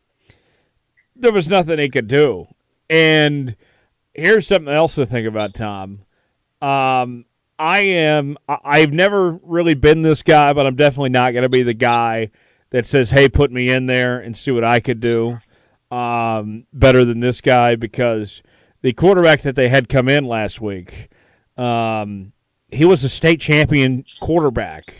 there 1.14 1.32
was 1.32 1.48
nothing 1.48 1.78
he 1.78 1.88
could 1.88 2.08
do. 2.08 2.46
And 2.88 3.56
here's 4.14 4.46
something 4.46 4.72
else 4.72 4.94
to 4.94 5.06
think 5.06 5.26
about, 5.26 5.54
Tom. 5.54 6.05
Um, 6.66 7.26
I 7.60 7.78
am. 7.78 8.36
I've 8.48 8.92
never 8.92 9.38
really 9.42 9.74
been 9.74 10.02
this 10.02 10.24
guy, 10.24 10.52
but 10.52 10.66
I'm 10.66 10.74
definitely 10.74 11.10
not 11.10 11.32
going 11.32 11.44
to 11.44 11.48
be 11.48 11.62
the 11.62 11.74
guy 11.74 12.30
that 12.70 12.86
says, 12.86 13.12
"Hey, 13.12 13.28
put 13.28 13.52
me 13.52 13.70
in 13.70 13.86
there 13.86 14.18
and 14.18 14.36
see 14.36 14.50
what 14.50 14.64
I 14.64 14.80
could 14.80 14.98
do." 14.98 15.38
Um, 15.92 16.66
better 16.72 17.04
than 17.04 17.20
this 17.20 17.40
guy 17.40 17.76
because 17.76 18.42
the 18.82 18.92
quarterback 18.92 19.42
that 19.42 19.54
they 19.54 19.68
had 19.68 19.88
come 19.88 20.08
in 20.08 20.24
last 20.26 20.60
week, 20.60 21.08
um, 21.56 22.32
he 22.68 22.84
was 22.84 23.04
a 23.04 23.08
state 23.08 23.40
champion 23.40 24.04
quarterback, 24.20 24.92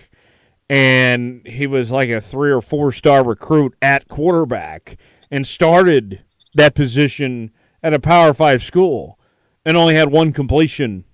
and 0.71 1.45
he 1.45 1.67
was 1.67 1.91
like 1.91 2.11
a 2.11 2.21
three 2.21 2.53
or 2.53 2.63
four 2.63 2.93
star 2.93 3.25
recruit 3.25 3.75
at 3.83 4.07
quarterback 4.07 4.97
and 5.33 5.45
started 5.45 6.23
that 6.55 6.77
position 6.77 7.51
at 7.83 7.93
a 7.93 7.99
Power 7.99 8.33
Five 8.33 8.63
school 8.63 9.19
and 9.65 9.77
only 9.77 9.97
had 9.97 10.13
one 10.13 10.33
completion 10.33 11.05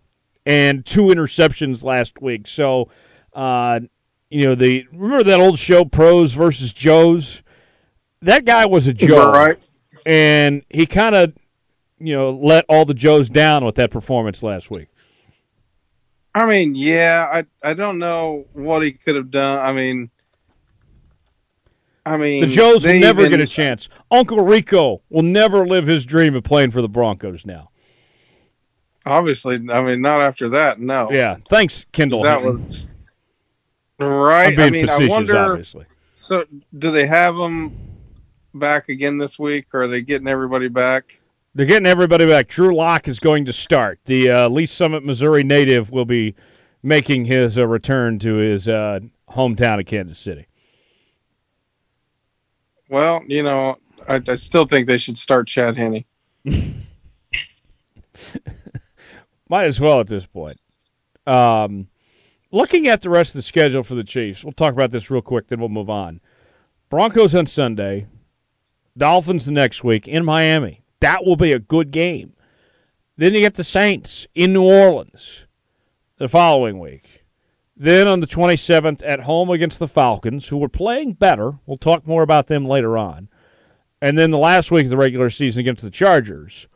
and 0.47 0.85
two 0.85 1.05
interceptions 1.05 1.83
last 1.83 2.21
week. 2.21 2.47
So, 2.47 2.89
uh, 3.33 3.81
you 4.31 4.45
know, 4.45 4.55
the 4.55 4.87
remember 4.93 5.25
that 5.25 5.41
old 5.41 5.59
show, 5.59 5.85
Pros 5.85 6.35
versus 6.35 6.73
Joes. 6.73 7.43
That 8.21 8.45
guy 8.45 8.67
was 8.67 8.87
a 8.87 8.93
Joe, 8.95 9.33
Right. 9.33 9.59
and 10.07 10.65
he 10.71 10.87
kind 10.87 11.15
of 11.15 11.33
you 11.99 12.15
know, 12.15 12.31
let 12.31 12.65
all 12.69 12.85
the 12.85 12.95
Joes 12.95 13.29
down 13.29 13.65
with 13.65 13.77
that 13.77 13.91
performance 13.91 14.43
last 14.43 14.71
week. 14.71 14.89
I 16.35 16.47
mean, 16.47 16.75
yeah, 16.75 17.29
I 17.31 17.71
I 17.71 17.75
don't 17.75 17.99
know 17.99 18.47
what 18.55 18.83
he 18.83 18.93
could 18.93 19.17
have 19.17 19.31
done. 19.31 19.59
I 19.61 19.73
mean, 19.73 20.11
I 22.05 22.17
mean, 22.17 22.41
the 22.41 22.47
Joes 22.49 22.85
will 22.85 22.99
never 22.99 23.21
even, 23.21 23.33
get 23.33 23.41
a 23.41 23.47
chance. 23.47 23.89
Uncle 24.11 24.41
Rico 24.41 25.03
will 25.11 25.23
never 25.23 25.67
live 25.67 25.87
his 25.87 26.05
dream 26.05 26.35
of 26.35 26.43
playing 26.43 26.71
for 26.71 26.83
the 26.83 26.89
Broncos 26.89 27.47
now. 27.47 27.71
Obviously, 29.05 29.57
I 29.71 29.83
mean, 29.83 30.01
not 30.01 30.21
after 30.21 30.49
that. 30.51 30.81
No. 30.81 31.11
Yeah. 31.11 31.37
Thanks, 31.49 31.87
Kendall. 31.93 32.23
That 32.23 32.43
was 32.45 32.97
right. 33.99 34.59
I 34.59 34.71
mean, 34.71 34.89
I 34.89 35.09
wonder. 35.09 35.37
Obviously. 35.37 35.87
So, 36.15 36.45
do 36.79 36.91
they 36.93 37.07
have 37.07 37.35
them 37.35 37.77
back 38.55 38.89
again 38.89 39.19
this 39.19 39.39
week, 39.39 39.67
or 39.73 39.83
are 39.85 39.89
they 39.89 40.03
getting 40.03 40.29
everybody 40.29 40.69
back? 40.69 41.19
They're 41.55 41.67
getting 41.67 41.87
everybody 41.87 42.27
back. 42.27 42.49
Drew 42.49 42.75
Lock 42.75 43.09
is 43.09 43.19
going 43.19 43.45
to 43.47 43.53
start. 43.53 43.99
The 44.05 44.31
uh, 44.31 44.49
Lee's 44.49 44.71
Summit, 44.71 45.05
Missouri 45.05 45.43
native 45.43 45.91
will 45.91 46.05
be 46.05 46.35
making 46.83 47.27
his 47.27 47.59
uh, 47.59 47.67
return 47.67 48.19
to 48.21 48.35
his 48.37 48.69
uh, 48.69 49.01
hometown 49.31 49.81
of 49.81 49.87
Kansas 49.87 50.19
City. 50.19 50.47
Well, 52.89 53.23
you 53.27 53.43
know, 53.43 53.77
I, 54.09 54.23
I 54.27 54.35
still 54.35 54.67
think 54.67 54.87
they 54.87 54.99
should 54.99 55.19
start 55.19 55.49
Chad 55.49 55.77
Henne. 55.77 56.05
Might 59.53 59.67
as 59.67 59.79
well 59.79 60.01
at 60.01 60.07
this 60.07 60.25
point. 60.25 60.59
Um, 61.27 61.89
looking 62.53 62.89
at 62.89 63.03
the 63.03 63.11
rest 63.11 63.33
of 63.33 63.39
the 63.39 63.43
schedule 63.43 63.83
for 63.83 63.95
the 63.95 64.03
Chiefs, 64.03 64.43
we'll 64.43 64.55
talk 64.55 64.73
about 64.73 64.93
this 64.93 65.11
real 65.11 65.21
quick, 65.21 65.49
then 65.49 65.61
we'll 65.61 65.69
move 65.69 65.91
on. 65.91 66.23
Broncos 66.89 67.35
on 67.35 67.45
Sunday, 67.45 68.07
Dolphins 68.97 69.45
the 69.45 69.53
next 69.53 69.85
week 69.85 70.09
in 70.09 70.25
Miami. 70.25 70.85
That 71.01 71.27
will 71.27 71.37
be 71.37 71.53
a 71.53 71.59
good 71.59 71.91
game. 71.91 72.33
Then 73.19 73.35
you 73.35 73.41
get 73.41 73.57
the 73.57 73.63
Saints 73.63 74.27
in 74.35 74.55
New 74.55 74.65
Orleans 74.65 75.47
the 76.17 76.31
following 76.31 76.79
week. 76.79 77.27
Then 77.77 78.07
on 78.07 78.21
the 78.21 78.27
27th 78.27 79.03
at 79.05 79.21
home 79.21 79.51
against 79.51 79.79
the 79.79 79.87
Falcons, 79.87 80.49
who 80.49 80.57
were 80.57 80.71
playing 80.71 81.13
better. 81.13 81.59
We'll 81.67 81.77
talk 81.77 82.07
more 82.07 82.23
about 82.23 82.47
them 82.47 82.65
later 82.65 82.97
on. 82.97 83.29
And 84.01 84.17
then 84.17 84.31
the 84.31 84.39
last 84.39 84.71
week 84.71 84.85
of 84.85 84.91
the 84.91 84.97
regular 84.97 85.29
season 85.29 85.61
against 85.61 85.83
the 85.83 85.91
Chargers. 85.91 86.69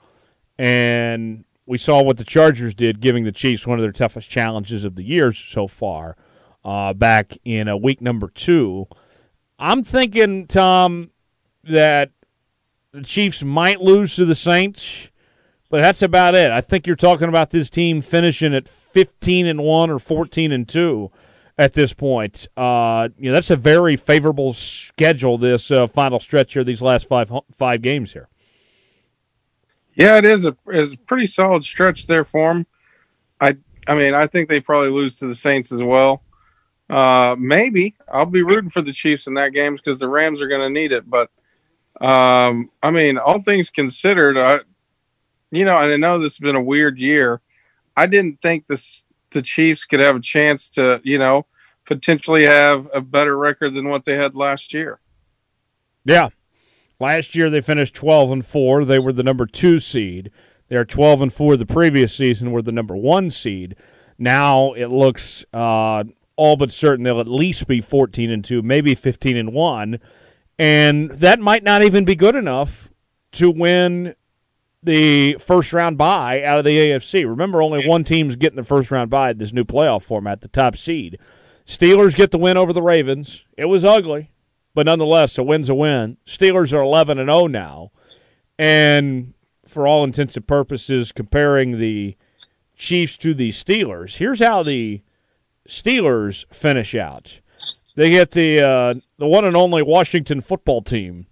And 0.59 1.46
we 1.67 1.79
saw 1.79 2.03
what 2.03 2.17
the 2.17 2.25
Chargers 2.25 2.75
did, 2.75 3.01
giving 3.01 3.25
the 3.25 3.33
Chiefs 3.33 3.67
one 3.67 3.79
of 3.79 3.83
their 3.83 3.93
toughest 3.93 4.31
challenges 4.31 4.85
of 4.85 4.95
the 4.95 5.03
year 5.03 5.33
so 5.33 5.67
far 5.67 6.17
uh, 6.65 6.93
back 6.93 7.37
in 7.45 7.69
uh, 7.69 7.77
week 7.77 8.01
number 8.01 8.29
two. 8.29 8.87
I'm 9.59 9.83
thinking, 9.83 10.47
Tom, 10.47 11.11
that 11.65 12.11
the 12.93 13.03
Chiefs 13.03 13.43
might 13.43 13.81
lose 13.81 14.17
to 14.17 14.25
the 14.25 14.35
Saints, 14.35 15.11
but 15.71 15.83
that's 15.83 16.03
about 16.03 16.35
it. 16.35 16.51
I 16.51 16.61
think 16.61 16.87
you're 16.87 16.97
talking 16.97 17.29
about 17.29 17.51
this 17.51 17.69
team 17.69 18.01
finishing 18.01 18.55
at 18.55 18.69
15 18.69 19.47
and 19.47 19.63
1 19.63 19.91
or 19.91 19.99
14 19.99 20.53
and 20.53 20.69
2 20.69 21.11
at 21.59 21.73
this 21.73 21.93
point. 21.93 22.47
Uh, 22.57 23.09
you 23.19 23.27
know, 23.27 23.33
that's 23.33 23.51
a 23.51 23.57
very 23.57 23.97
favorable 23.97 24.53
schedule 24.53 25.39
this 25.39 25.71
uh, 25.71 25.87
final 25.87 26.21
stretch 26.21 26.53
here 26.53 26.65
these 26.65 26.83
last 26.83 27.09
5 27.09 27.33
5 27.55 27.83
games 27.83 28.13
here. 28.13 28.29
Yeah, 29.97 30.19
it 30.19 30.25
is 30.25 30.47
a 30.47 30.57
is 30.69 30.93
a 30.93 30.99
pretty 30.99 31.27
solid 31.27 31.65
stretch 31.65 32.07
there 32.07 32.25
for 32.25 32.53
them. 32.53 32.67
I 33.41 33.57
I 33.89 33.95
mean, 33.97 34.15
I 34.15 34.27
think 34.27 34.49
they 34.49 34.61
probably 34.61 34.91
lose 34.91 35.17
to 35.17 35.27
the 35.27 35.35
Saints 35.35 35.73
as 35.73 35.83
well. 35.83 36.23
Uh, 36.89 37.35
maybe 37.39 37.97
I'll 38.09 38.27
be 38.27 38.43
rooting 38.43 38.71
for 38.71 38.83
the 38.83 38.93
Chiefs 38.93 39.27
in 39.27 39.35
that 39.35 39.53
game 39.53 39.75
because 39.75 39.99
the 39.99 40.09
Rams 40.09 40.41
are 40.41 40.49
going 40.49 40.61
to 40.61 40.71
need 40.71 40.93
it, 40.93 41.09
but 41.09 41.31
um, 42.01 42.71
I 42.83 42.91
mean, 42.91 43.19
all 43.19 43.41
things 43.41 43.71
considered, 43.71 44.39
I, 44.39 44.61
you 45.51 45.65
know, 45.65 45.79
and 45.79 45.93
I 45.93 45.97
know 45.97 46.19
this 46.19 46.35
has 46.35 46.39
been 46.39 46.57
a 46.57 46.63
weird 46.63 46.99
year. 46.99 47.41
I 47.97 48.07
didn't 48.07 48.41
think 48.43 48.67
this 48.67 49.05
the 49.31 49.43
Chiefs 49.43 49.85
could 49.85 50.01
have 50.01 50.17
a 50.17 50.21
chance 50.21 50.69
to, 50.71 51.01
you 51.03 51.19
know, 51.19 51.47
potentially 51.87 52.45
have 52.45 52.89
a 52.93 53.01
better 53.01 53.37
record 53.37 53.75
than 53.75 53.89
what 53.89 54.05
they 54.05 54.15
had 54.15 54.35
last 54.35 54.75
year. 54.75 55.01
Yeah. 56.05 56.29
Last 56.99 57.35
year 57.35 57.51
they 57.51 57.61
finished 57.61 57.95
12 57.95 58.31
and 58.31 58.47
4. 58.47 58.85
They 58.85 58.99
were 58.99 59.13
the 59.13 59.23
number 59.23 59.47
2 59.47 59.79
seed. 59.79 60.31
They're 60.69 60.85
12 60.85 61.23
and 61.23 61.33
4 61.33 61.57
the 61.57 61.67
previous 61.67 62.15
season 62.15 62.53
were 62.53 62.63
the 62.63 62.73
number 62.73 62.97
1 62.97 63.31
seed. 63.31 63.77
Now 64.19 64.73
it 64.73 64.87
looks 64.87 65.45
uh, 65.53 66.05
all 66.37 66.57
but 66.57 66.73
certain 66.73 67.05
they'll 67.05 67.21
at 67.21 67.29
least 67.29 67.67
be 67.67 67.81
14 67.81 68.31
and 68.31 68.45
2, 68.45 68.63
maybe 68.63 68.95
15 68.95 69.37
and 69.37 69.53
1 69.53 70.01
and 70.59 71.11
that 71.11 71.41
might 71.41 71.63
not 71.63 71.83
even 71.83 72.05
be 72.05 72.15
good 72.15 72.35
enough 72.35 72.89
to 73.33 73.51
win 73.51 74.15
the 74.83 75.35
first 75.35 75.73
round 75.73 75.99
bye 75.99 76.43
out 76.43 76.59
of 76.59 76.65
the 76.65 76.77
AFC. 76.77 77.29
Remember, 77.29 77.61
only 77.61 77.87
one 77.87 78.05
team's 78.05 78.37
getting 78.37 78.57
the 78.57 78.65
first 78.65 78.91
round 78.91 79.11
bye 79.11 79.33
this 79.33 79.53
new 79.53 79.65
playoff 79.65 80.03
format, 80.03 80.41
the 80.41 80.49
top 80.49 80.77
seed. 80.77 81.19
Steelers 81.67 82.15
get 82.15 82.31
the 82.31 82.39
win 82.39 82.57
over 82.57 82.73
the 82.73 82.83
Ravens. 82.83 83.45
It 83.59 83.65
was 83.67 83.85
ugly, 83.85 84.31
but 84.77 84.85
nonetheless, 84.85 85.39
a 85.39 85.43
win's 85.43 85.71
a 85.71 85.75
win. 85.75 86.19
Steelers 86.27 86.71
are 86.71 86.83
11 86.83 87.19
and 87.19 87.31
0 87.31 87.47
now. 87.47 87.93
And 88.59 89.33
for 89.67 89.87
all 89.87 90.05
intents 90.05 90.37
and 90.37 90.47
purposes, 90.47 91.13
comparing 91.13 91.79
the 91.79 92.15
Chiefs 92.77 93.17
to 93.17 93.33
the 93.33 93.53
Steelers, 93.53 94.19
here's 94.19 94.41
how 94.41 94.63
the 94.63 95.01
Steelers 95.67 96.45
finish 96.55 96.95
out. 96.95 97.41
They 97.95 98.11
get 98.11 98.33
the 98.33 98.61
uh, 98.61 98.95
the 99.17 99.27
one 99.27 99.47
and 99.47 99.57
only 99.57 99.83
Washington 99.83 100.43
football 100.43 100.83
team 100.83 101.27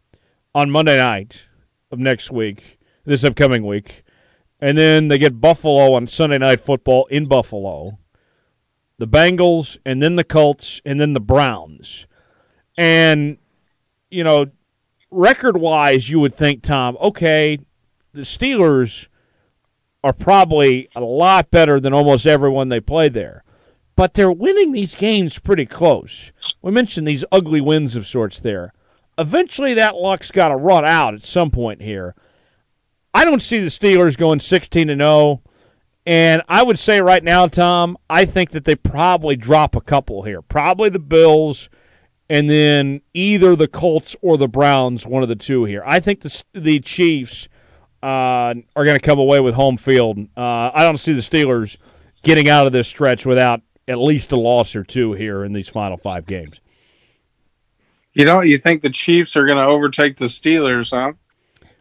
on 0.54 0.70
Monday 0.70 0.96
night 0.96 1.44
of 1.90 1.98
next 1.98 2.30
week, 2.30 2.78
this 3.04 3.24
upcoming 3.24 3.66
week, 3.66 4.04
and 4.58 4.78
then 4.78 5.08
they 5.08 5.18
get 5.18 5.42
Buffalo 5.42 5.92
on 5.92 6.06
Sunday 6.06 6.38
night 6.38 6.60
football 6.60 7.04
in 7.10 7.26
Buffalo. 7.26 7.98
The 8.96 9.06
Bengals, 9.06 9.76
and 9.84 10.02
then 10.02 10.16
the 10.16 10.24
Colts, 10.24 10.80
and 10.86 10.98
then 10.98 11.12
the 11.12 11.20
Browns, 11.20 12.06
and 12.76 13.38
you 14.10 14.24
know, 14.24 14.46
record 15.10 15.56
wise, 15.56 16.08
you 16.08 16.20
would 16.20 16.34
think, 16.34 16.62
Tom, 16.62 16.96
okay, 17.00 17.58
the 18.12 18.22
Steelers 18.22 19.08
are 20.02 20.12
probably 20.12 20.88
a 20.94 21.00
lot 21.00 21.50
better 21.50 21.80
than 21.80 21.92
almost 21.92 22.26
everyone 22.26 22.68
they 22.68 22.80
played 22.80 23.14
there 23.14 23.44
but 23.96 24.14
they're 24.14 24.32
winning 24.32 24.72
these 24.72 24.94
games 24.94 25.38
pretty 25.38 25.66
close. 25.66 26.32
We 26.62 26.72
mentioned 26.72 27.06
these 27.06 27.24
ugly 27.30 27.60
wins 27.60 27.94
of 27.96 28.06
sorts 28.06 28.40
there. 28.40 28.72
Eventually, 29.16 29.74
that 29.74 29.94
luck's 29.94 30.30
got 30.30 30.48
to 30.48 30.56
run 30.56 30.84
out 30.84 31.14
at 31.14 31.22
some 31.22 31.50
point 31.50 31.80
here. 31.80 32.14
I 33.12 33.24
don't 33.24 33.42
see 33.42 33.60
the 33.60 33.66
Steelers 33.66 34.16
going 34.16 34.40
16 34.40 34.88
to 34.88 34.96
0. 34.96 35.42
And 36.06 36.42
I 36.48 36.62
would 36.62 36.78
say 36.78 37.00
right 37.00 37.22
now, 37.22 37.46
Tom, 37.46 37.96
I 38.10 38.24
think 38.24 38.50
that 38.50 38.64
they 38.64 38.74
probably 38.74 39.36
drop 39.36 39.76
a 39.76 39.80
couple 39.80 40.24
here. 40.24 40.42
Probably 40.42 40.88
the 40.88 40.98
Bills, 40.98 41.70
and 42.28 42.48
then 42.48 43.00
either 43.12 43.54
the 43.54 43.68
Colts 43.68 44.16
or 44.22 44.38
the 44.38 44.48
Browns, 44.48 45.06
one 45.06 45.22
of 45.22 45.28
the 45.28 45.36
two 45.36 45.64
here. 45.64 45.82
I 45.84 46.00
think 46.00 46.20
the 46.20 46.42
the 46.52 46.80
Chiefs 46.80 47.48
uh, 48.02 48.54
are 48.76 48.84
going 48.84 48.96
to 48.96 49.00
come 49.00 49.18
away 49.18 49.40
with 49.40 49.54
home 49.54 49.76
field. 49.76 50.18
Uh, 50.36 50.70
I 50.74 50.82
don't 50.82 50.98
see 50.98 51.12
the 51.12 51.20
Steelers 51.20 51.76
getting 52.22 52.48
out 52.48 52.66
of 52.66 52.72
this 52.72 52.88
stretch 52.88 53.24
without 53.26 53.62
at 53.86 53.98
least 53.98 54.32
a 54.32 54.36
loss 54.36 54.74
or 54.74 54.82
two 54.82 55.12
here 55.12 55.44
in 55.44 55.52
these 55.52 55.68
final 55.68 55.96
five 55.96 56.26
games. 56.26 56.60
You 58.14 58.24
know, 58.24 58.40
you 58.40 58.58
think 58.58 58.82
the 58.82 58.90
Chiefs 58.90 59.36
are 59.36 59.46
going 59.46 59.58
to 59.58 59.66
overtake 59.66 60.16
the 60.18 60.26
Steelers, 60.26 60.90
huh? 60.90 61.12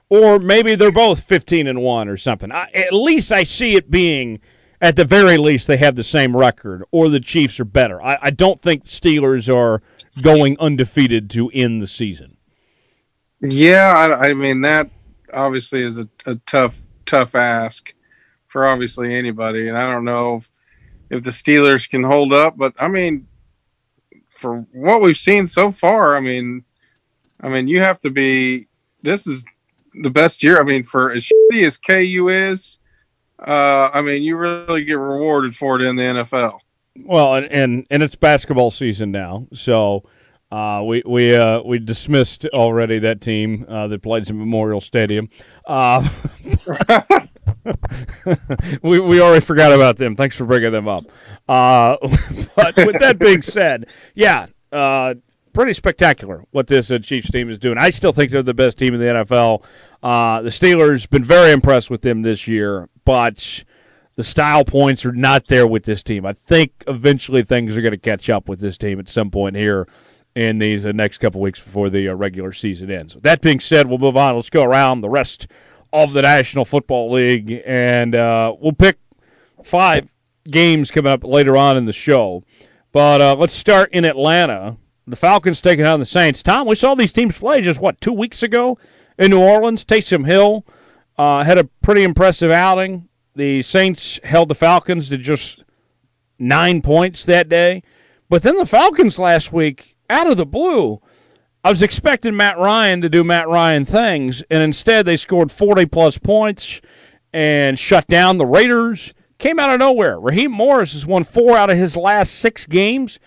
Or 0.10 0.40
maybe 0.40 0.76
they're 0.76 0.92
both 0.92 1.22
15 1.22 1.68
and 1.68 1.82
1 1.82 2.08
or 2.08 2.18
something. 2.18 2.52
I, 2.52 2.70
at 2.74 2.94
least 2.94 3.32
I 3.32 3.44
see 3.44 3.76
it 3.76 3.90
being 3.90 4.40
at 4.82 4.96
the 4.96 5.06
very 5.06 5.38
least 5.38 5.68
they 5.68 5.78
have 5.78 5.96
the 5.96 6.04
same 6.04 6.36
record 6.36 6.84
or 6.92 7.10
the 7.10 7.20
Chiefs 7.20 7.60
are 7.60 7.66
better. 7.66 8.02
I, 8.02 8.18
I 8.22 8.30
don't 8.32 8.62
think 8.62 8.84
Steelers 8.86 9.54
are 9.54 9.82
going 10.22 10.58
undefeated 10.60 11.30
to 11.32 11.50
end 11.54 11.82
the 11.82 11.88
season. 11.88 12.38
Yeah, 13.42 13.94
I, 13.96 14.30
I 14.30 14.34
mean 14.34 14.62
that 14.62 14.90
obviously 15.34 15.84
is 15.84 15.98
a, 15.98 16.08
a 16.26 16.36
tough 16.46 16.84
tough 17.06 17.36
ask 17.36 17.94
for 18.48 18.68
obviously 18.68 19.14
anybody 19.14 19.68
and 19.68 19.78
I 19.78 19.92
don't 19.92 20.06
know 20.06 20.38
if 20.38 20.50
if 21.14 21.24
the 21.24 21.30
Steelers 21.30 21.90
can 21.90 22.04
hold 22.04 22.34
up. 22.34 22.58
But 22.58 22.74
I 22.80 22.88
mean, 22.88 23.28
for 24.30 24.66
what 24.72 25.02
we've 25.02 25.18
seen 25.18 25.46
so 25.46 25.72
far, 25.72 26.18
I 26.18 26.20
mean, 26.20 26.64
I 27.40 27.50
mean, 27.50 27.68
you 27.68 27.80
have 27.82 28.00
to 28.02 28.10
be. 28.10 28.68
This 29.02 29.28
is 29.28 29.46
the 30.02 30.10
best 30.10 30.44
year. 30.44 30.60
I 30.60 30.64
mean, 30.64 30.84
for 30.84 31.12
as 31.12 31.26
shitty 31.26 31.66
as 31.66 31.78
KU 31.78 32.30
is, 32.30 32.80
uh, 33.40 33.90
I 33.94 34.02
mean, 34.02 34.24
you 34.24 34.38
really 34.38 34.84
get 34.86 34.94
rewarded 34.94 35.56
for 35.56 35.80
it 35.80 35.86
in 35.86 35.96
the 35.96 36.04
NFL. 36.04 36.60
Well, 36.96 37.36
and 37.36 37.46
and, 37.48 37.88
and 37.90 38.04
it's 38.04 38.16
basketball 38.16 38.72
season 38.72 39.12
now, 39.12 39.48
so. 39.54 40.04
Uh, 40.52 40.84
we 40.84 41.02
we 41.04 41.36
uh, 41.36 41.64
we 41.64 41.80
dismissed 41.80 42.46
already 42.54 43.00
that 43.00 43.20
team 43.20 43.66
uh, 43.68 43.88
that 43.88 44.04
played 44.04 44.30
in 44.30 44.38
Memorial 44.38 44.80
Stadium. 44.80 45.28
Uh, 45.66 46.08
we 48.84 49.00
we 49.00 49.20
already 49.20 49.44
forgot 49.44 49.74
about 49.74 49.98
them. 49.98 50.16
Thanks 50.16 50.36
for 50.36 50.46
bringing 50.46 50.72
them 50.72 50.88
up. 50.88 51.02
Uh, 51.50 51.98
but 52.56 52.78
with 52.86 53.00
that 53.00 53.18
being 53.18 53.42
said, 53.42 53.92
yeah, 54.14 54.46
uh, 54.72 55.16
pretty 55.54 55.74
spectacular 55.74 56.44
what 56.52 56.68
this 56.68 56.92
Chiefs 57.02 57.32
team 57.32 57.50
is 57.50 57.58
doing. 57.58 57.80
I 57.80 57.90
still 57.90 58.14
think 58.14 58.30
they're 58.30 58.44
the 58.44 58.54
best 58.54 58.78
team 58.78 58.94
in 58.94 59.00
the 59.00 59.08
NFL. 59.08 59.64
The 60.04 60.50
Steelers 60.52 61.10
been 61.10 61.24
very 61.24 61.52
impressed 61.52 61.90
with 61.90 62.04
them 62.04 62.22
this 62.22 62.48
year, 62.48 62.90
but 63.06 63.64
the 64.16 64.24
style 64.24 64.64
points 64.64 65.06
are 65.06 65.12
not 65.12 65.48
there 65.48 65.66
with 65.66 65.84
this 65.84 66.04
team. 66.04 66.26
I 66.26 66.34
think 66.34 66.84
eventually 66.88 67.44
things 67.44 67.76
are 67.76 67.82
going 67.82 67.92
to 67.92 67.98
catch 67.98 68.30
up 68.30 68.48
with 68.48 68.60
this 68.60 68.78
team 68.78 69.00
at 69.00 69.10
some 69.10 69.32
point 69.32 69.56
here 69.56 69.88
in 70.36 70.60
these 70.60 70.86
uh, 70.86 70.92
next 70.92 71.20
couple 71.20 71.42
weeks 71.42 71.60
before 71.60 71.90
the 71.90 72.10
uh, 72.10 72.14
regular 72.14 72.54
season 72.54 72.92
ends. 72.92 73.16
With 73.16 73.24
that 73.24 73.42
being 73.42 73.60
said, 73.60 73.88
we'll 73.88 73.98
move 73.98 74.18
on. 74.18 74.36
Let's 74.36 74.50
go 74.50 74.64
around 74.64 75.02
the 75.02 75.10
rest 75.10 75.48
of 75.92 76.14
the 76.14 76.24
National 76.24 76.66
Football 76.66 77.12
League, 77.12 77.62
and 77.66 78.16
uh, 78.16 78.54
we'll 78.60 78.74
pick 78.74 78.98
five 79.64 80.08
games 80.50 80.92
coming 80.92 81.12
up 81.12 81.24
later 81.24 81.56
on 81.56 81.78
in 81.78 81.86
the 81.86 81.94
show. 81.94 82.44
But 82.92 83.22
uh, 83.22 83.36
let's 83.36 83.54
start 83.54 83.92
in 83.92 84.06
Atlanta. 84.06 84.78
The 85.06 85.16
Falcons 85.16 85.62
taking 85.62 85.86
on 85.86 86.00
the 86.00 86.06
Saints. 86.06 86.42
Tom, 86.42 86.68
we 86.68 86.76
saw 86.76 86.96
these 86.96 87.12
teams 87.12 87.38
play 87.38 87.62
just 87.62 87.82
what 87.82 88.00
two 88.00 88.14
weeks 88.14 88.42
ago 88.42 88.78
in 89.18 89.32
New 89.32 89.42
Orleans. 89.42 89.84
Taysom 89.84 90.26
Hill 90.26 90.66
uh, 91.18 91.44
had 91.44 91.58
a 91.58 91.66
pretty 91.82 92.04
impressive 92.04 92.52
outing. 92.52 93.10
The 93.36 93.62
Saints 93.62 94.20
held 94.24 94.50
the 94.50 94.56
Falcons 94.56 95.10
to 95.10 95.18
just 95.18 95.64
nine 96.38 96.82
points 96.82 97.26
that 97.26 97.50
day. 97.50 97.84
But 98.30 98.44
then 98.44 98.58
the 98.58 98.66
Falcons 98.66 99.18
last 99.18 99.52
week, 99.52 99.96
out 100.10 100.30
of 100.30 100.38
the 100.38 100.46
blue, 100.46 101.00
I 101.64 101.70
was 101.70 101.82
expecting 101.82 102.36
Matt 102.36 102.58
Ryan 102.58 103.02
to 103.02 103.10
do 103.10 103.24
Matt 103.24 103.48
Ryan 103.48 103.86
things, 103.86 104.44
and 104.50 104.62
instead 104.62 105.06
they 105.06 105.18
scored 105.18 105.52
40 105.52 105.86
plus 105.86 106.18
points 106.18 106.82
and 107.32 107.80
shut 107.80 108.08
down 108.08 108.38
the 108.38 108.46
Raiders. 108.46 109.14
Came 109.40 109.60
out 109.60 109.72
of 109.72 109.80
nowhere. 109.80 110.20
Raheem 110.20 110.52
Morris 110.52 110.94
has 110.94 111.06
won 111.06 111.24
four 111.24 111.58
out 111.58 111.70
of 111.70 111.78
his 111.78 111.98
last 111.98 112.36
six 112.36 112.66
games. 112.66 113.20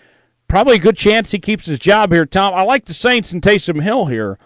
Probably 0.47 0.75
a 0.77 0.79
good 0.79 0.95
chance 0.95 1.31
he 1.31 1.39
keeps 1.39 1.65
his 1.65 1.79
job 1.79 2.13
here, 2.13 2.25
Tom. 2.25 2.53
I 2.53 2.63
like 2.63 2.85
the 2.85 2.93
Saints 2.93 3.33
and 3.33 3.41
Taysom 3.41 3.81
Hill 3.81 4.05
here. 4.05 4.37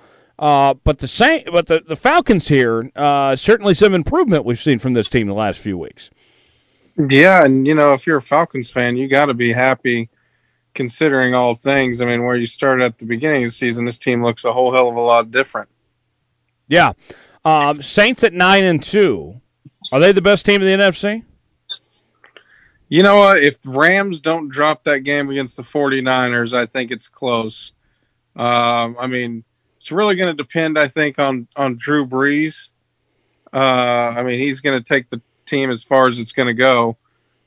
Uh, 0.42 0.74
but 0.74 0.98
the 0.98 1.08
Saint, 1.08 1.48
but 1.52 1.68
the, 1.68 1.84
the 1.88 1.96
Falcons 1.96 2.48
here, 2.48 2.92
uh, 2.96 3.36
certainly 3.36 3.76
some 3.76 3.94
improvement 3.94 4.44
we've 4.44 4.60
seen 4.60 4.80
from 4.80 4.94
this 4.94 5.08
team 5.08 5.28
the 5.28 5.36
last 5.36 5.60
few 5.60 5.78
weeks. 5.78 6.10
Yeah, 6.98 7.46
and 7.46 7.68
you 7.68 7.76
know, 7.76 7.94
if 7.94 8.08
you're 8.08 8.18
a 8.18 8.22
Falcons 8.22 8.72
fan, 8.72 8.98
you 8.98 9.08
got 9.08 9.28
to 9.28 9.36
be 9.36 9.54
happy 9.54 10.10
considering 10.74 11.36
all 11.36 11.54
things. 11.54 12.02
I 12.02 12.06
mean, 12.06 12.26
where 12.26 12.36
you 12.36 12.48
started 12.48 12.84
at 12.84 12.98
the 12.98 13.06
beginning 13.06 13.44
of 13.44 13.50
the 13.50 13.54
season, 13.54 13.86
this 13.86 14.00
team 14.00 14.24
looks 14.24 14.44
a 14.44 14.52
whole 14.52 14.74
hell 14.74 14.90
of 14.90 14.96
a 14.96 15.00
lot 15.00 15.30
different. 15.30 15.70
Yeah, 16.68 16.94
um, 17.46 17.84
Saints 17.84 18.24
at 18.24 18.34
nine 18.34 18.64
and 18.64 18.82
two. 18.82 19.42
Are 19.92 20.00
they 20.00 20.12
the 20.12 20.24
best 20.24 20.44
team 20.44 20.64
in 20.64 20.80
the 20.80 20.84
NFC? 20.84 21.24
You 22.90 23.04
know 23.04 23.20
what? 23.20 23.44
If 23.44 23.60
Rams 23.64 24.22
don't 24.22 24.50
drop 24.50 24.86
that 24.86 25.00
game 25.02 25.30
against 25.30 25.56
the 25.56 25.64
49ers, 25.64 26.54
I 26.54 26.66
think 26.66 26.90
it's 26.90 27.08
close. 27.08 27.74
Um, 28.36 28.98
I 29.00 29.08
mean, 29.08 29.44
it's 29.82 29.92
really 29.92 30.16
going 30.16 30.36
to 30.36 30.44
depend, 30.44 30.78
I 30.78 30.88
think, 30.88 31.18
on 31.18 31.48
on 31.56 31.76
Drew 31.76 32.06
Brees. 32.06 32.70
Uh, 33.52 33.58
I 34.16 34.24
mean, 34.24 34.40
he's 34.40 34.62
going 34.62 34.82
to 34.82 34.84
take 34.84 35.10
the 35.10 35.22
team 35.46 35.72
as 35.72 35.84
far 35.84 36.08
as 36.08 36.20
it's 36.20 36.32
going 36.32 36.48
to 36.48 36.54
go. 36.54 36.98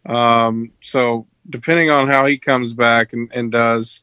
Um, 0.04 0.72
so 0.82 1.26
depending 1.48 1.90
on 1.90 2.08
how 2.08 2.26
he 2.26 2.36
comes 2.36 2.74
back 2.74 3.12
and, 3.12 3.32
and 3.32 3.52
does, 3.52 4.02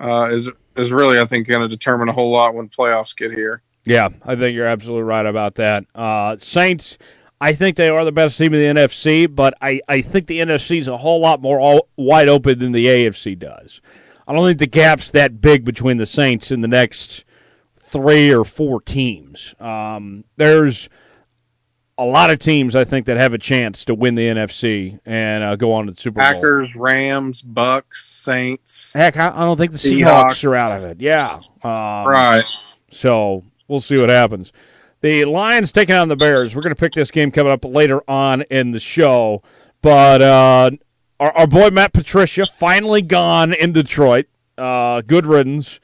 uh, 0.00 0.30
is 0.32 0.48
is 0.76 0.90
really 0.92 1.18
I 1.18 1.26
think 1.26 1.46
going 1.46 1.60
to 1.60 1.68
determine 1.68 2.08
a 2.08 2.12
whole 2.12 2.32
lot 2.32 2.54
when 2.54 2.68
playoffs 2.70 3.14
get 3.14 3.32
here. 3.32 3.62
Yeah, 3.84 4.08
I 4.24 4.34
think 4.34 4.56
you're 4.56 4.66
absolutely 4.66 5.04
right 5.04 5.26
about 5.26 5.56
that. 5.56 5.84
Uh, 5.94 6.36
Saints, 6.38 6.98
I 7.40 7.52
think 7.52 7.76
they 7.76 7.88
are 7.88 8.04
the 8.04 8.12
best 8.12 8.36
team 8.38 8.52
in 8.54 8.76
the 8.76 8.82
NFC, 8.82 9.32
but 9.32 9.54
I, 9.62 9.80
I 9.88 10.02
think 10.02 10.26
the 10.26 10.40
NFC 10.40 10.78
is 10.78 10.88
a 10.88 10.96
whole 10.96 11.20
lot 11.20 11.40
more 11.40 11.58
all, 11.60 11.88
wide 11.96 12.28
open 12.28 12.58
than 12.58 12.72
the 12.72 12.86
AFC 12.86 13.38
does. 13.38 13.80
I 14.26 14.34
don't 14.34 14.44
think 14.46 14.58
the 14.58 14.66
gap's 14.66 15.10
that 15.12 15.40
big 15.40 15.64
between 15.64 15.96
the 15.96 16.04
Saints 16.04 16.50
and 16.50 16.62
the 16.62 16.68
next 16.68 17.24
three 17.88 18.32
or 18.32 18.44
four 18.44 18.80
teams. 18.80 19.54
Um, 19.58 20.24
there's 20.36 20.88
a 21.96 22.04
lot 22.04 22.30
of 22.30 22.38
teams 22.38 22.76
I 22.76 22.84
think 22.84 23.06
that 23.06 23.16
have 23.16 23.32
a 23.32 23.38
chance 23.38 23.84
to 23.86 23.94
win 23.94 24.14
the 24.14 24.26
NFC 24.28 25.00
and 25.04 25.42
uh, 25.42 25.56
go 25.56 25.72
on 25.72 25.86
to 25.86 25.92
the 25.92 26.00
Super 26.00 26.22
Bowl. 26.22 26.32
Packers, 26.32 26.74
Rams, 26.76 27.42
Bucks, 27.42 28.06
Saints. 28.06 28.76
Heck, 28.94 29.16
I, 29.16 29.30
I 29.34 29.40
don't 29.40 29.56
think 29.56 29.72
the 29.72 29.78
Seahawks, 29.78 30.26
Seahawks, 30.26 30.44
are 30.44 30.54
out 30.54 30.78
of 30.78 30.84
it. 30.84 31.00
Yeah, 31.00 31.40
um, 31.62 32.06
right. 32.06 32.76
So 32.90 33.42
we'll 33.66 33.80
see 33.80 33.98
what 33.98 34.10
happens. 34.10 34.52
The 35.00 35.24
Lions 35.24 35.72
taking 35.72 35.96
on 35.96 36.08
the 36.08 36.16
Bears. 36.16 36.54
We're 36.54 36.62
going 36.62 36.74
to 36.74 36.80
pick 36.80 36.92
this 36.92 37.10
game 37.10 37.30
coming 37.30 37.52
up 37.52 37.64
later 37.64 38.02
on 38.08 38.42
in 38.42 38.72
the 38.72 38.80
show, 38.80 39.42
but 39.80 40.22
uh, 40.22 40.70
our, 41.20 41.32
our, 41.32 41.46
boy 41.46 41.70
Matt 41.70 41.92
Patricia 41.92 42.46
finally 42.46 43.02
gone 43.02 43.52
in 43.52 43.72
Detroit. 43.72 44.26
Uh, 44.56 45.02
good 45.02 45.24
riddance 45.24 45.78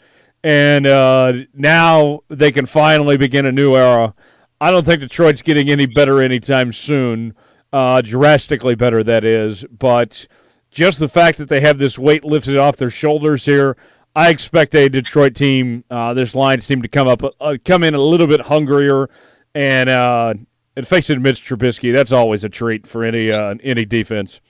and 0.45 0.87
uh, 0.87 1.33
now 1.55 2.21
they 2.29 2.53
can 2.53 2.67
finally 2.67 3.17
begin 3.17 3.47
a 3.47 3.53
new 3.53 3.75
era. 3.75 4.15
I 4.61 4.71
don't 4.71 4.85
think 4.85 5.01
Detroit's 5.01 5.41
getting 5.41 5.71
any 5.71 5.87
better 5.87 6.21
anytime 6.21 6.71
soon, 6.71 7.35
uh, 7.73 8.03
drastically 8.03 8.75
better, 8.75 9.03
that 9.03 9.25
is. 9.25 9.65
But 9.65 10.27
just 10.71 10.99
the 10.99 11.09
fact 11.09 11.39
that 11.39 11.49
they 11.49 11.61
have 11.61 11.79
this 11.79 11.99
weight 11.99 12.25
lifted 12.25 12.59
off 12.59 12.77
their 12.77 12.91
shoulders 12.91 13.47
here, 13.47 13.79
I 14.15 14.29
expect 14.29 14.75
a 14.75 14.91
Detroit 14.91 15.35
team, 15.35 15.83
uh, 15.91 16.13
this 16.13 16.35
Lions 16.35 16.67
team, 16.67 16.83
to 16.83 16.89
come 16.89 17.09
up, 17.09 17.23
uh, 17.41 17.57
come 17.65 17.83
in 17.83 17.95
a 17.95 18.01
little 18.01 18.27
bit 18.27 18.43
hungrier, 18.43 19.09
and 19.55 19.89
uh, 19.89 20.35
and 20.77 20.87
facing 20.87 21.23
Mitch 21.23 21.43
Trubisky, 21.43 21.91
that's 21.93 22.13
always 22.13 22.45
a 22.45 22.51
treat 22.51 22.87
for 22.87 23.03
any 23.03 23.31
uh, 23.31 23.55
any 23.63 23.87
defense. 23.87 24.41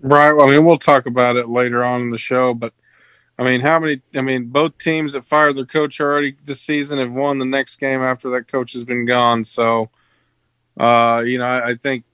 Right. 0.00 0.32
Well, 0.32 0.48
I 0.48 0.50
mean, 0.50 0.64
we'll 0.64 0.78
talk 0.78 1.06
about 1.06 1.36
it 1.36 1.48
later 1.48 1.84
on 1.84 2.00
in 2.02 2.10
the 2.10 2.18
show, 2.18 2.52
but 2.52 2.74
I 3.38 3.44
mean, 3.44 3.60
how 3.60 3.80
many? 3.80 4.00
I 4.14 4.20
mean, 4.20 4.46
both 4.46 4.78
teams 4.78 5.14
that 5.14 5.24
fired 5.24 5.56
their 5.56 5.66
coach 5.66 6.00
already 6.00 6.36
this 6.44 6.60
season 6.60 6.98
have 6.98 7.12
won 7.12 7.38
the 7.38 7.44
next 7.44 7.76
game 7.76 8.02
after 8.02 8.30
that 8.30 8.48
coach 8.48 8.72
has 8.74 8.84
been 8.84 9.06
gone. 9.06 9.42
So, 9.44 9.90
uh, 10.78 11.22
you 11.26 11.38
know, 11.38 11.44
I, 11.44 11.70
I 11.70 11.74
think 11.76 12.04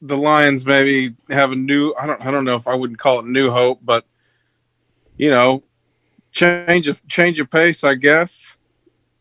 the 0.00 0.16
Lions 0.16 0.66
maybe 0.66 1.14
have 1.30 1.52
a 1.52 1.56
new. 1.56 1.94
I 1.98 2.06
don't. 2.06 2.20
I 2.20 2.30
don't 2.30 2.44
know 2.44 2.56
if 2.56 2.68
I 2.68 2.74
wouldn't 2.74 2.98
call 2.98 3.20
it 3.20 3.26
new 3.26 3.50
hope, 3.50 3.80
but 3.82 4.04
you 5.16 5.30
know, 5.30 5.62
change 6.30 6.86
of 6.88 7.06
change 7.08 7.40
of 7.40 7.50
pace. 7.50 7.82
I 7.82 7.94
guess. 7.94 8.58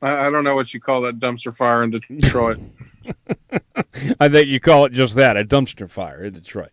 I, 0.01 0.27
I 0.27 0.29
don't 0.29 0.43
know 0.43 0.55
what 0.55 0.73
you 0.73 0.81
call 0.81 1.01
that 1.01 1.19
dumpster 1.19 1.55
fire 1.55 1.83
in 1.83 1.91
Detroit. 1.91 2.59
I 4.19 4.29
think 4.29 4.47
you 4.47 4.59
call 4.59 4.85
it 4.85 4.93
just 4.93 5.15
that—a 5.15 5.45
dumpster 5.45 5.89
fire 5.89 6.23
in 6.23 6.33
Detroit. 6.33 6.71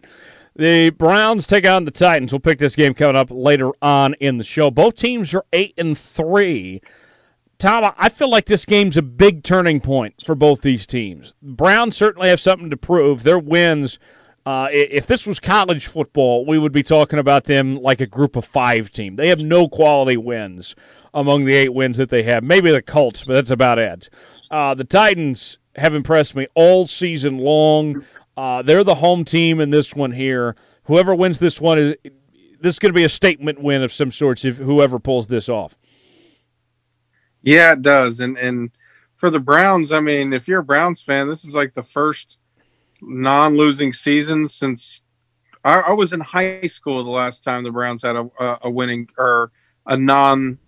The 0.58 0.90
Browns 0.90 1.46
take 1.46 1.68
on 1.68 1.84
the 1.84 1.92
Titans. 1.92 2.32
We'll 2.32 2.40
pick 2.40 2.58
this 2.58 2.74
game 2.74 2.92
coming 2.92 3.14
up 3.14 3.28
later 3.30 3.70
on 3.80 4.14
in 4.14 4.38
the 4.38 4.44
show. 4.44 4.72
Both 4.72 4.96
teams 4.96 5.32
are 5.32 5.44
eight 5.52 5.72
and 5.78 5.96
three. 5.96 6.82
Tom, 7.58 7.92
I 7.96 8.08
feel 8.08 8.28
like 8.28 8.46
this 8.46 8.64
game's 8.64 8.96
a 8.96 9.02
big 9.02 9.44
turning 9.44 9.80
point 9.80 10.16
for 10.26 10.34
both 10.34 10.62
these 10.62 10.84
teams. 10.84 11.34
Browns 11.40 11.96
certainly 11.96 12.28
have 12.28 12.40
something 12.40 12.70
to 12.70 12.76
prove. 12.76 13.22
Their 13.22 13.38
wins, 13.38 14.00
uh, 14.44 14.66
if 14.72 15.06
this 15.06 15.28
was 15.28 15.38
college 15.38 15.86
football, 15.86 16.44
we 16.44 16.58
would 16.58 16.72
be 16.72 16.82
talking 16.82 17.20
about 17.20 17.44
them 17.44 17.80
like 17.80 18.00
a 18.00 18.06
group 18.06 18.34
of 18.34 18.44
five 18.44 18.90
team. 18.90 19.14
They 19.14 19.28
have 19.28 19.40
no 19.40 19.68
quality 19.68 20.16
wins 20.16 20.74
among 21.14 21.44
the 21.44 21.54
eight 21.54 21.72
wins 21.72 21.98
that 21.98 22.10
they 22.10 22.24
have. 22.24 22.42
Maybe 22.42 22.72
the 22.72 22.82
Colts, 22.82 23.22
but 23.22 23.34
that's 23.34 23.52
about 23.52 23.78
it. 23.78 24.10
Uh, 24.50 24.74
the 24.74 24.84
Titans 24.84 25.58
have 25.78 25.94
impressed 25.94 26.34
me 26.34 26.46
all 26.54 26.86
season 26.86 27.38
long. 27.38 28.04
Uh, 28.36 28.62
they're 28.62 28.84
the 28.84 28.96
home 28.96 29.24
team 29.24 29.60
in 29.60 29.70
this 29.70 29.94
one 29.94 30.12
here. 30.12 30.56
Whoever 30.84 31.14
wins 31.14 31.38
this 31.38 31.60
one 31.60 31.78
is 31.78 31.94
this 32.60 32.74
is 32.74 32.78
going 32.78 32.92
to 32.92 32.96
be 32.96 33.04
a 33.04 33.08
statement 33.08 33.62
win 33.62 33.82
of 33.82 33.92
some 33.92 34.10
sorts 34.10 34.44
if 34.44 34.58
whoever 34.58 34.98
pulls 34.98 35.28
this 35.28 35.48
off. 35.48 35.76
Yeah, 37.42 37.72
it 37.72 37.82
does. 37.82 38.20
And 38.20 38.36
and 38.36 38.70
for 39.16 39.30
the 39.30 39.40
Browns, 39.40 39.92
I 39.92 40.00
mean, 40.00 40.32
if 40.32 40.48
you're 40.48 40.60
a 40.60 40.64
Browns 40.64 41.02
fan, 41.02 41.28
this 41.28 41.44
is 41.44 41.54
like 41.54 41.74
the 41.74 41.82
first 41.82 42.38
non-losing 43.00 43.92
season 43.92 44.48
since 44.48 45.02
I, 45.64 45.80
I 45.80 45.92
was 45.92 46.12
in 46.12 46.20
high 46.20 46.66
school 46.66 47.02
the 47.04 47.10
last 47.10 47.44
time 47.44 47.62
the 47.62 47.70
Browns 47.70 48.02
had 48.02 48.16
a, 48.16 48.58
a 48.62 48.70
winning 48.70 49.08
or 49.18 49.50
a 49.86 49.96
non 49.96 50.58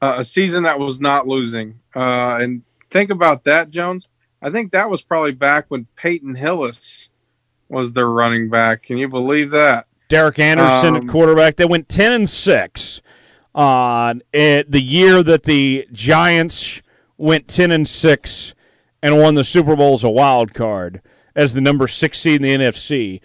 uh, 0.00 0.16
a 0.18 0.24
season 0.24 0.62
that 0.64 0.78
was 0.78 1.00
not 1.00 1.26
losing. 1.26 1.80
Uh, 1.94 2.38
and 2.40 2.62
think 2.90 3.10
about 3.10 3.44
that, 3.44 3.70
Jones. 3.70 4.08
I 4.40 4.50
think 4.50 4.72
that 4.72 4.90
was 4.90 5.02
probably 5.02 5.32
back 5.32 5.66
when 5.68 5.86
Peyton 5.96 6.34
Hillis 6.34 7.10
was 7.68 7.92
their 7.92 8.08
running 8.08 8.48
back. 8.48 8.84
Can 8.84 8.98
you 8.98 9.08
believe 9.08 9.50
that? 9.50 9.86
Derek 10.08 10.38
Anderson 10.38 10.96
um, 10.96 11.02
at 11.02 11.08
quarterback. 11.08 11.56
They 11.56 11.64
went 11.64 11.88
ten 11.88 12.12
and 12.12 12.30
six 12.30 13.02
on 13.54 14.22
uh, 14.32 14.62
the 14.68 14.82
year 14.82 15.22
that 15.22 15.42
the 15.42 15.86
Giants 15.92 16.80
went 17.16 17.48
ten 17.48 17.70
and 17.70 17.86
six 17.86 18.54
and 19.02 19.18
won 19.18 19.34
the 19.34 19.44
Super 19.44 19.76
Bowl 19.76 19.94
as 19.94 20.04
a 20.04 20.10
wild 20.10 20.54
card 20.54 21.02
as 21.36 21.54
the 21.54 21.60
number 21.60 21.86
six 21.86 22.18
seed 22.18 22.42
in 22.42 22.42
the 22.42 22.64
NFC. 22.64 23.20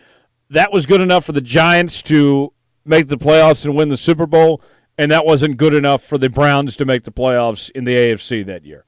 That 0.49 0.71
was 0.71 0.85
good 0.85 1.01
enough 1.01 1.25
for 1.25 1.31
the 1.31 1.41
Giants 1.41 2.01
to 2.03 2.53
make 2.85 3.07
the 3.07 3.17
playoffs 3.17 3.65
and 3.65 3.75
win 3.75 3.89
the 3.89 3.97
Super 3.97 4.25
Bowl, 4.25 4.61
and 4.97 5.09
that 5.11 5.25
wasn't 5.25 5.57
good 5.57 5.73
enough 5.73 6.03
for 6.03 6.17
the 6.17 6.29
Browns 6.29 6.75
to 6.77 6.85
make 6.85 7.03
the 7.03 7.11
playoffs 7.11 7.71
in 7.71 7.85
the 7.85 7.95
AFC 7.95 8.45
that 8.45 8.65
year. 8.65 8.85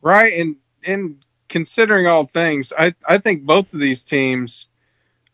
Right, 0.00 0.38
and 0.38 0.56
in 0.86 1.18
considering 1.48 2.06
all 2.06 2.24
things, 2.24 2.72
I 2.78 2.94
I 3.08 3.18
think 3.18 3.44
both 3.44 3.74
of 3.74 3.80
these 3.80 4.04
teams 4.04 4.68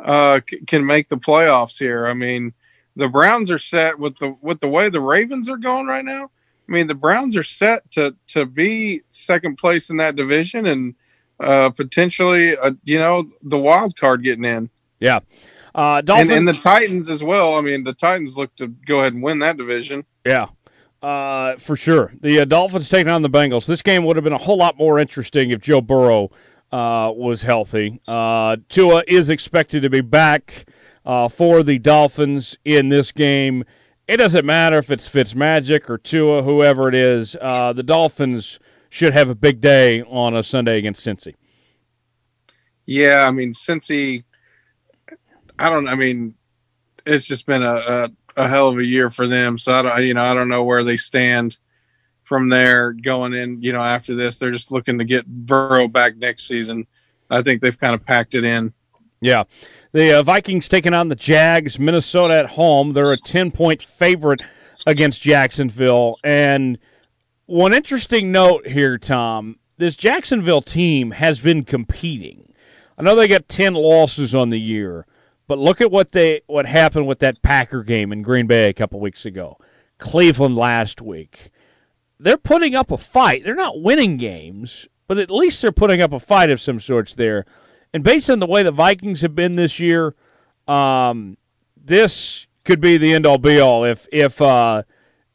uh, 0.00 0.40
c- 0.48 0.60
can 0.66 0.84
make 0.84 1.08
the 1.08 1.16
playoffs 1.16 1.78
here. 1.78 2.06
I 2.06 2.14
mean, 2.14 2.54
the 2.96 3.08
Browns 3.08 3.50
are 3.50 3.58
set 3.58 3.98
with 3.98 4.16
the 4.18 4.36
with 4.40 4.60
the 4.60 4.68
way 4.68 4.88
the 4.88 5.00
Ravens 5.00 5.48
are 5.48 5.56
going 5.56 5.86
right 5.86 6.04
now. 6.04 6.30
I 6.68 6.72
mean, 6.72 6.86
the 6.86 6.94
Browns 6.94 7.36
are 7.36 7.44
set 7.44 7.90
to 7.92 8.16
to 8.28 8.46
be 8.46 9.02
second 9.10 9.56
place 9.56 9.90
in 9.90 9.96
that 9.98 10.16
division 10.16 10.66
and 10.66 10.94
uh, 11.40 11.70
potentially, 11.70 12.56
uh, 12.56 12.72
you 12.84 12.98
know, 12.98 13.28
the 13.42 13.58
wild 13.58 13.96
card 13.96 14.22
getting 14.22 14.44
in. 14.44 14.70
Yeah. 15.00 15.20
Uh, 15.74 16.00
Dolphins 16.02 16.30
and, 16.30 16.38
and, 16.38 16.48
the 16.48 16.60
Titans 16.60 17.08
as 17.08 17.22
well. 17.22 17.56
I 17.56 17.62
mean, 17.62 17.82
the 17.82 17.94
Titans 17.94 18.36
look 18.36 18.54
to 18.56 18.68
go 18.68 19.00
ahead 19.00 19.14
and 19.14 19.22
win 19.22 19.38
that 19.38 19.56
division. 19.56 20.04
Yeah, 20.24 20.48
uh, 21.02 21.56
for 21.56 21.76
sure. 21.76 22.12
The 22.20 22.40
uh, 22.40 22.44
Dolphins 22.44 22.88
taking 22.88 23.10
on 23.10 23.22
the 23.22 23.30
Bengals. 23.30 23.66
This 23.66 23.82
game 23.82 24.04
would 24.04 24.16
have 24.16 24.24
been 24.24 24.32
a 24.32 24.38
whole 24.38 24.56
lot 24.56 24.78
more 24.78 24.98
interesting 24.98 25.50
if 25.50 25.60
Joe 25.60 25.80
Burrow 25.80 26.30
uh, 26.70 27.12
was 27.14 27.42
healthy. 27.42 28.00
Uh, 28.06 28.56
Tua 28.68 29.02
is 29.06 29.28
expected 29.28 29.82
to 29.82 29.90
be 29.90 30.00
back 30.00 30.66
uh, 31.04 31.28
for 31.28 31.62
the 31.62 31.78
Dolphins 31.78 32.56
in 32.64 32.88
this 32.88 33.12
game. 33.12 33.64
It 34.08 34.16
doesn't 34.16 34.44
matter 34.44 34.78
if 34.78 34.90
it's 34.90 35.08
Fitzmagic 35.08 35.88
or 35.88 35.98
Tua, 35.98 36.42
whoever 36.42 36.88
it 36.88 36.94
is. 36.94 37.36
Uh, 37.40 37.72
the 37.72 37.82
Dolphins 37.82 38.58
should 38.88 39.12
have 39.12 39.30
a 39.30 39.34
big 39.34 39.60
day 39.60 40.02
on 40.02 40.36
a 40.36 40.42
Sunday 40.42 40.78
against 40.78 41.06
Cincy. 41.06 41.34
Yeah, 42.84 43.26
I 43.26 43.30
mean 43.30 43.52
Cincy. 43.52 44.24
I 45.58 45.70
don't. 45.70 45.88
I 45.88 45.94
mean, 45.94 46.34
it's 47.06 47.24
just 47.24 47.46
been 47.46 47.62
a, 47.62 47.76
a, 47.76 48.08
a 48.36 48.48
hell 48.48 48.68
of 48.68 48.78
a 48.78 48.84
year 48.84 49.10
for 49.10 49.28
them. 49.28 49.58
So 49.58 49.74
I 49.74 49.82
don't. 49.82 50.06
You 50.06 50.14
know, 50.14 50.24
I 50.24 50.34
don't 50.34 50.48
know 50.48 50.64
where 50.64 50.84
they 50.84 50.96
stand 50.96 51.58
from 52.24 52.48
there 52.48 52.92
going 52.92 53.34
in. 53.34 53.62
You 53.62 53.72
know, 53.72 53.82
after 53.82 54.14
this, 54.14 54.38
they're 54.38 54.52
just 54.52 54.72
looking 54.72 54.98
to 54.98 55.04
get 55.04 55.26
Burrow 55.26 55.88
back 55.88 56.16
next 56.16 56.46
season. 56.46 56.86
I 57.30 57.42
think 57.42 57.60
they've 57.60 57.78
kind 57.78 57.94
of 57.94 58.04
packed 58.04 58.34
it 58.34 58.44
in. 58.44 58.72
Yeah. 59.20 59.44
The 59.92 60.18
uh, 60.18 60.22
Vikings 60.22 60.68
taking 60.68 60.94
on 60.94 61.08
the 61.08 61.16
Jags, 61.16 61.78
Minnesota 61.78 62.36
at 62.36 62.46
home. 62.46 62.92
They're 62.92 63.12
a 63.12 63.16
10 63.16 63.52
point 63.52 63.82
favorite 63.82 64.42
against 64.86 65.22
Jacksonville. 65.22 66.18
And 66.24 66.78
one 67.46 67.72
interesting 67.72 68.32
note 68.32 68.66
here, 68.66 68.98
Tom 68.98 69.56
this 69.82 69.96
Jacksonville 69.96 70.62
team 70.62 71.10
has 71.10 71.40
been 71.40 71.64
competing. 71.64 72.52
I 72.96 73.02
know 73.02 73.16
they 73.16 73.26
got 73.26 73.48
10 73.48 73.74
losses 73.74 74.34
on 74.34 74.50
the 74.50 74.60
year, 74.60 75.06
but 75.52 75.58
look 75.58 75.82
at 75.82 75.90
what 75.90 76.12
they 76.12 76.40
what 76.46 76.64
happened 76.64 77.06
with 77.06 77.18
that 77.18 77.42
Packer 77.42 77.82
game 77.82 78.10
in 78.10 78.22
Green 78.22 78.46
Bay 78.46 78.70
a 78.70 78.72
couple 78.72 78.98
weeks 79.00 79.26
ago. 79.26 79.58
Cleveland 79.98 80.56
last 80.56 81.02
week. 81.02 81.50
They're 82.18 82.38
putting 82.38 82.74
up 82.74 82.90
a 82.90 82.96
fight. 82.96 83.44
They're 83.44 83.54
not 83.54 83.82
winning 83.82 84.16
games, 84.16 84.88
but 85.06 85.18
at 85.18 85.30
least 85.30 85.60
they're 85.60 85.70
putting 85.70 86.00
up 86.00 86.10
a 86.10 86.18
fight 86.18 86.48
of 86.48 86.58
some 86.58 86.80
sorts 86.80 87.14
there. 87.14 87.44
And 87.92 88.02
based 88.02 88.30
on 88.30 88.38
the 88.38 88.46
way 88.46 88.62
the 88.62 88.70
Vikings 88.70 89.20
have 89.20 89.34
been 89.34 89.56
this 89.56 89.78
year, 89.78 90.14
um, 90.66 91.36
this 91.76 92.46
could 92.64 92.80
be 92.80 92.96
the 92.96 93.12
end 93.12 93.26
all 93.26 93.36
be 93.36 93.60
all. 93.60 93.84
If 93.84 94.08
if 94.10 94.40
uh, 94.40 94.84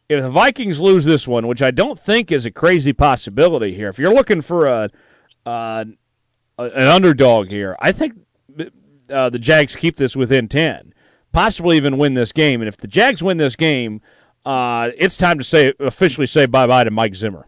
if 0.10 0.24
the 0.24 0.32
Vikings 0.32 0.80
lose 0.80 1.06
this 1.06 1.28
one, 1.28 1.46
which 1.46 1.62
I 1.62 1.70
don't 1.70 2.00
think 2.00 2.32
is 2.32 2.48
a 2.48 2.52
crazy 2.52 2.92
possibility 2.92 3.76
here, 3.76 3.90
if 3.90 4.00
you're 4.00 4.16
looking 4.16 4.42
for 4.42 4.66
a 4.66 4.90
uh, 5.46 5.86
an 6.58 6.88
underdog 6.88 7.52
here, 7.52 7.76
I 7.80 7.92
think 7.92 8.16
uh, 9.10 9.30
the 9.30 9.40
Jags 9.40 9.76
keep 9.76 9.96
this 9.96 10.16
within 10.16 10.48
ten, 10.48 10.94
possibly 11.32 11.78
even 11.78 11.98
win 11.98 12.14
this 12.14 12.32
game. 12.32 12.62
And 12.62 12.68
if 12.68 12.78
the 12.78 12.88
Jags 12.88 13.24
win 13.24 13.38
this 13.38 13.56
game, 13.56 14.02
uh, 14.46 14.92
it's 14.98 15.18
time 15.18 15.38
to 15.38 15.44
say 15.44 15.74
officially 15.80 16.28
say 16.28 16.46
bye 16.46 16.68
bye 16.68 16.84
to 16.84 16.92
Mike 16.92 17.16
Zimmer. 17.16 17.48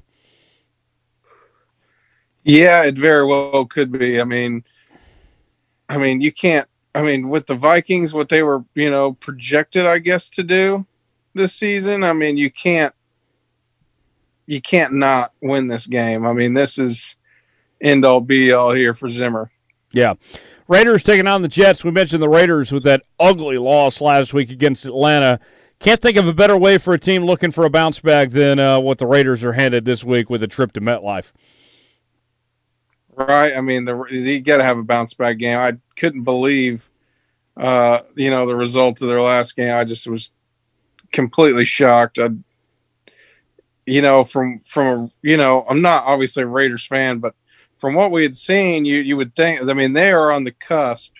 Yeah, 2.44 2.84
it 2.84 2.98
very 2.98 3.26
well 3.26 3.66
could 3.66 3.92
be. 3.92 4.20
I 4.20 4.24
mean, 4.24 4.64
I 5.88 5.98
mean, 5.98 6.22
you 6.22 6.32
can't. 6.32 6.68
I 6.96 7.04
mean, 7.04 7.30
with 7.30 7.46
the 7.46 7.56
Vikings, 7.56 8.14
what 8.14 8.30
they 8.30 8.42
were, 8.42 8.66
you 8.74 8.90
know, 8.90 9.14
projected, 9.14 9.86
I 9.86 10.00
guess, 10.00 10.30
to 10.32 10.44
do 10.44 10.86
this 11.36 11.54
season. 11.54 12.04
I 12.04 12.14
mean, 12.14 12.38
you 12.38 12.50
can't. 12.50 12.94
You 14.46 14.62
can't 14.62 14.94
not 14.94 15.34
win 15.42 15.68
this 15.68 15.86
game. 15.86 16.26
I 16.26 16.34
mean, 16.34 16.54
this 16.54 16.80
is 16.80 17.16
end 17.82 18.04
all 18.04 18.20
be 18.20 18.52
all 18.52 18.72
here 18.72 18.94
for 18.94 19.10
Zimmer. 19.10 19.52
Yeah. 19.92 20.16
Raiders 20.70 21.04
taking 21.04 21.28
on 21.28 21.42
the 21.42 21.50
Jets. 21.50 21.84
We 21.84 21.92
mentioned 21.92 22.24
the 22.24 22.30
Raiders 22.30 22.72
with 22.72 22.84
that 22.84 23.04
ugly 23.20 23.58
loss 23.58 24.00
last 24.00 24.34
week 24.34 24.52
against 24.52 24.86
Atlanta. 24.86 25.42
Can't 25.80 26.02
think 26.02 26.16
of 26.16 26.28
a 26.28 26.34
better 26.34 26.58
way 26.58 26.78
for 26.78 26.94
a 26.94 27.00
team 27.00 27.26
looking 27.26 27.52
for 27.52 27.66
a 27.66 27.70
bounce 27.70 28.00
back 28.00 28.30
than 28.30 28.60
uh, 28.60 28.80
what 28.80 28.98
the 28.98 29.08
Raiders 29.08 29.44
are 29.44 29.54
handed 29.54 29.84
this 29.84 30.04
week 30.04 30.30
with 30.30 30.42
a 30.44 30.48
trip 30.48 30.72
to 30.74 30.82
MetLife 30.82 31.32
right? 33.20 33.56
I 33.56 33.62
mean, 33.62 33.86
the, 33.86 34.06
you 34.10 34.40
got 34.40 34.58
to 34.58 34.64
have 34.64 34.78
a 34.78 34.84
bounce 34.84 35.14
back 35.14 35.38
game. 35.38 35.58
I 35.58 35.78
couldn't 35.98 36.24
believe, 36.24 36.90
uh, 37.58 38.00
you 38.16 38.30
know, 38.30 38.46
the 38.46 38.56
results 38.56 39.02
of 39.02 39.10
their 39.10 39.22
last 39.22 39.56
game. 39.56 39.74
I 39.74 39.84
just 39.84 40.08
was 40.08 40.32
completely 41.12 41.66
shocked. 41.66 42.18
I, 42.18 42.30
you 43.86 44.02
know, 44.02 44.24
from 44.24 44.60
from 44.60 44.88
a, 44.88 45.12
you 45.22 45.38
know, 45.38 45.66
I'm 45.68 45.82
not 45.82 46.06
obviously 46.06 46.44
a 46.44 46.48
Raiders 46.48 46.86
fan, 46.86 47.20
but 47.20 47.36
from 47.80 47.96
what 47.96 48.12
we 48.12 48.24
had 48.24 48.36
seen, 48.36 48.86
you 48.86 48.98
you 48.98 49.18
would 49.18 49.36
think. 49.36 49.62
I 49.62 49.74
mean, 49.74 49.94
they 49.94 50.12
are 50.12 50.32
on 50.32 50.44
the 50.44 50.52
cusp. 50.52 51.14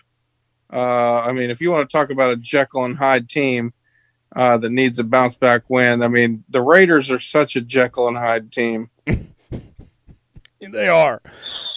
Uh, 0.72 1.24
I 1.26 1.32
mean, 1.32 1.50
if 1.50 1.62
you 1.62 1.72
want 1.72 1.90
to 1.90 1.98
talk 1.98 2.10
about 2.10 2.32
a 2.32 2.38
Jekyll 2.38 2.86
and 2.86 2.98
Hyde 2.98 3.28
team 3.28 3.74
uh, 4.36 4.58
that 4.58 4.72
needs 4.72 5.00
a 5.00 5.04
bounce 5.04 5.36
back 5.36 5.64
win, 5.68 6.04
I 6.04 6.08
mean, 6.08 6.44
the 6.50 6.62
Raiders 6.62 7.10
are 7.10 7.20
such 7.20 7.56
a 7.56 7.62
Jekyll 7.62 8.08
and 8.08 8.18
Hyde 8.18 8.52
team. 8.52 8.90
They 10.62 10.90
are. 10.90 11.22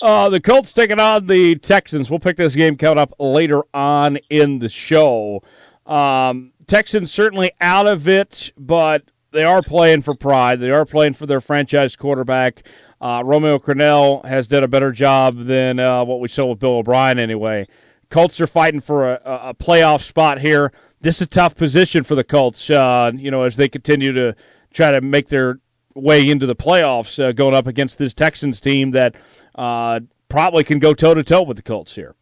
Uh, 0.02 0.28
the 0.28 0.40
Colts 0.40 0.72
taking 0.72 0.98
on 0.98 1.28
the 1.28 1.54
Texans. 1.56 2.10
We'll 2.10 2.18
pick 2.18 2.36
this 2.36 2.56
game 2.56 2.76
coming 2.76 2.98
up 2.98 3.14
later 3.18 3.62
on 3.72 4.16
in 4.28 4.58
the 4.58 4.68
show. 4.68 5.42
Um, 5.86 6.52
Texans 6.66 7.12
certainly 7.12 7.52
out 7.60 7.86
of 7.86 8.08
it, 8.08 8.52
but 8.58 9.04
they 9.30 9.44
are 9.44 9.62
playing 9.62 10.02
for 10.02 10.14
pride. 10.14 10.60
They 10.60 10.70
are 10.70 10.84
playing 10.84 11.14
for 11.14 11.26
their 11.26 11.40
franchise 11.40 11.94
quarterback. 11.94 12.66
Uh, 13.02 13.20
Romeo 13.24 13.58
Crennel 13.58 14.24
has 14.24 14.46
done 14.46 14.62
a 14.62 14.68
better 14.68 14.92
job 14.92 15.36
than 15.46 15.80
uh, 15.80 16.04
what 16.04 16.20
we 16.20 16.28
saw 16.28 16.46
with 16.46 16.60
Bill 16.60 16.74
O'Brien, 16.74 17.18
anyway. 17.18 17.66
Colts 18.10 18.40
are 18.40 18.46
fighting 18.46 18.78
for 18.78 19.14
a, 19.14 19.20
a 19.24 19.54
playoff 19.54 20.02
spot 20.02 20.38
here. 20.38 20.72
This 21.00 21.16
is 21.16 21.22
a 21.22 21.26
tough 21.26 21.56
position 21.56 22.04
for 22.04 22.14
the 22.14 22.22
Colts, 22.22 22.70
uh, 22.70 23.10
you 23.12 23.32
know, 23.32 23.42
as 23.42 23.56
they 23.56 23.68
continue 23.68 24.12
to 24.12 24.36
try 24.72 24.92
to 24.92 25.00
make 25.00 25.30
their 25.30 25.58
way 25.96 26.30
into 26.30 26.46
the 26.46 26.54
playoffs, 26.54 27.20
uh, 27.20 27.32
going 27.32 27.54
up 27.54 27.66
against 27.66 27.98
this 27.98 28.14
Texans 28.14 28.60
team 28.60 28.92
that 28.92 29.16
uh, 29.56 29.98
probably 30.28 30.62
can 30.62 30.78
go 30.78 30.94
toe 30.94 31.12
to 31.12 31.24
toe 31.24 31.42
with 31.42 31.56
the 31.56 31.62
Colts 31.64 31.96
here. 31.96 32.14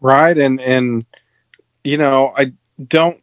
Right, 0.00 0.38
and 0.38 0.60
and 0.60 1.04
you 1.82 1.98
know 1.98 2.32
I 2.36 2.52
don't 2.86 3.20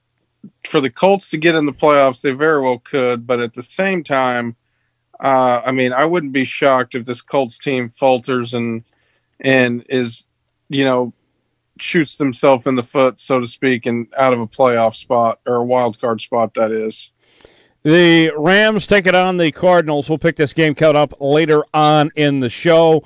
for 0.66 0.82
the 0.82 0.90
Colts 0.90 1.30
to 1.30 1.38
get 1.38 1.56
in 1.56 1.66
the 1.66 1.72
playoffs, 1.72 2.22
they 2.22 2.32
very 2.32 2.62
well 2.62 2.80
could, 2.80 3.26
but 3.26 3.40
at 3.40 3.54
the 3.54 3.64
same 3.64 4.04
time, 4.04 4.58
uh, 5.20 5.62
I 5.66 5.72
mean, 5.72 5.94
I 5.94 6.06
wouldn't 6.06 6.34
be 6.34 6.44
shocked 6.44 6.96
if 6.96 7.06
this 7.06 7.22
Colts 7.22 7.58
team 7.60 7.90
falters 7.90 8.54
and 8.54 8.84
and 9.40 9.86
is 9.90 10.28
you 10.70 10.86
know 10.86 11.14
shoots 11.80 12.18
themselves 12.18 12.68
in 12.68 12.76
the 12.76 12.84
foot, 12.84 13.20
so 13.20 13.40
to 13.40 13.48
speak, 13.48 13.86
and 13.86 14.08
out 14.18 14.34
of 14.34 14.40
a 14.40 14.48
playoff 14.48 14.96
spot 14.96 15.40
or 15.46 15.56
a 15.56 15.64
wild 15.64 16.00
card 16.00 16.22
spot. 16.22 16.54
That 16.54 16.72
is. 16.72 17.12
The 17.84 18.32
Rams 18.36 18.88
take 18.88 19.06
it 19.06 19.14
on 19.14 19.38
the 19.38 19.52
Cardinals. 19.52 20.10
We'll 20.10 20.18
pick 20.18 20.38
this 20.38 20.54
game 20.54 20.74
coming 20.74 20.96
up 20.96 21.14
later 21.20 21.64
on 21.74 22.10
in 22.16 22.40
the 22.40 22.50
show. 22.50 23.04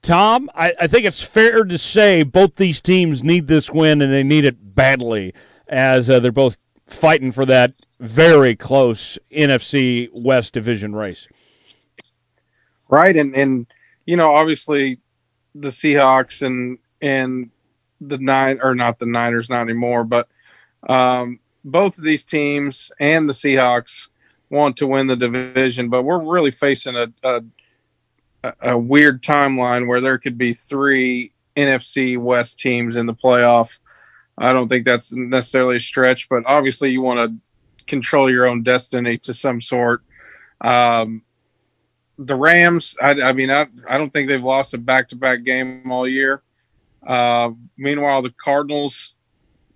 Tom, 0.00 0.50
I, 0.54 0.74
I, 0.80 0.86
think 0.86 1.04
it's 1.04 1.22
fair 1.22 1.64
to 1.64 1.78
say 1.78 2.22
both 2.22 2.56
these 2.56 2.80
teams 2.80 3.22
need 3.22 3.46
this 3.46 3.70
win, 3.70 4.00
and 4.00 4.12
they 4.12 4.24
need 4.24 4.44
it 4.44 4.74
badly, 4.74 5.32
as 5.68 6.08
uh, 6.08 6.18
they're 6.18 6.32
both 6.32 6.56
fighting 6.86 7.30
for 7.30 7.44
that 7.46 7.74
very 8.00 8.56
close 8.56 9.18
NFC 9.30 10.08
West 10.12 10.54
division 10.54 10.94
race. 10.94 11.28
Right, 12.92 13.16
and 13.16 13.34
and 13.34 13.66
you 14.04 14.18
know, 14.18 14.34
obviously, 14.34 15.00
the 15.54 15.70
Seahawks 15.70 16.42
and 16.42 16.76
and 17.00 17.50
the 18.02 18.18
nine 18.18 18.60
or 18.62 18.74
not 18.74 18.98
the 18.98 19.06
Niners, 19.06 19.48
not 19.48 19.62
anymore, 19.62 20.04
but 20.04 20.28
um, 20.88 21.40
both 21.64 21.96
of 21.96 22.04
these 22.04 22.26
teams 22.26 22.92
and 23.00 23.26
the 23.26 23.32
Seahawks 23.32 24.08
want 24.50 24.76
to 24.76 24.86
win 24.86 25.06
the 25.06 25.16
division, 25.16 25.88
but 25.88 26.02
we're 26.02 26.22
really 26.22 26.50
facing 26.50 26.94
a, 26.94 27.06
a, 27.22 27.42
a 28.60 28.78
weird 28.78 29.22
timeline 29.22 29.86
where 29.86 30.02
there 30.02 30.18
could 30.18 30.36
be 30.36 30.52
three 30.52 31.32
NFC 31.56 32.18
West 32.18 32.58
teams 32.58 32.96
in 32.96 33.06
the 33.06 33.14
playoff. 33.14 33.78
I 34.36 34.52
don't 34.52 34.68
think 34.68 34.84
that's 34.84 35.12
necessarily 35.12 35.76
a 35.76 35.80
stretch, 35.80 36.28
but 36.28 36.42
obviously 36.44 36.90
you 36.90 37.00
want 37.00 37.30
to 37.30 37.84
control 37.86 38.30
your 38.30 38.46
own 38.46 38.62
destiny 38.62 39.16
to 39.18 39.32
some 39.32 39.62
sort. 39.62 40.02
Um, 40.60 41.22
the 42.18 42.34
Rams, 42.34 42.96
I, 43.00 43.10
I 43.10 43.32
mean, 43.32 43.50
I, 43.50 43.66
I, 43.88 43.98
don't 43.98 44.12
think 44.12 44.28
they've 44.28 44.42
lost 44.42 44.74
a 44.74 44.78
back-to-back 44.78 45.44
game 45.44 45.90
all 45.90 46.06
year. 46.06 46.42
Uh, 47.06 47.50
meanwhile, 47.76 48.22
the 48.22 48.32
Cardinals, 48.42 49.14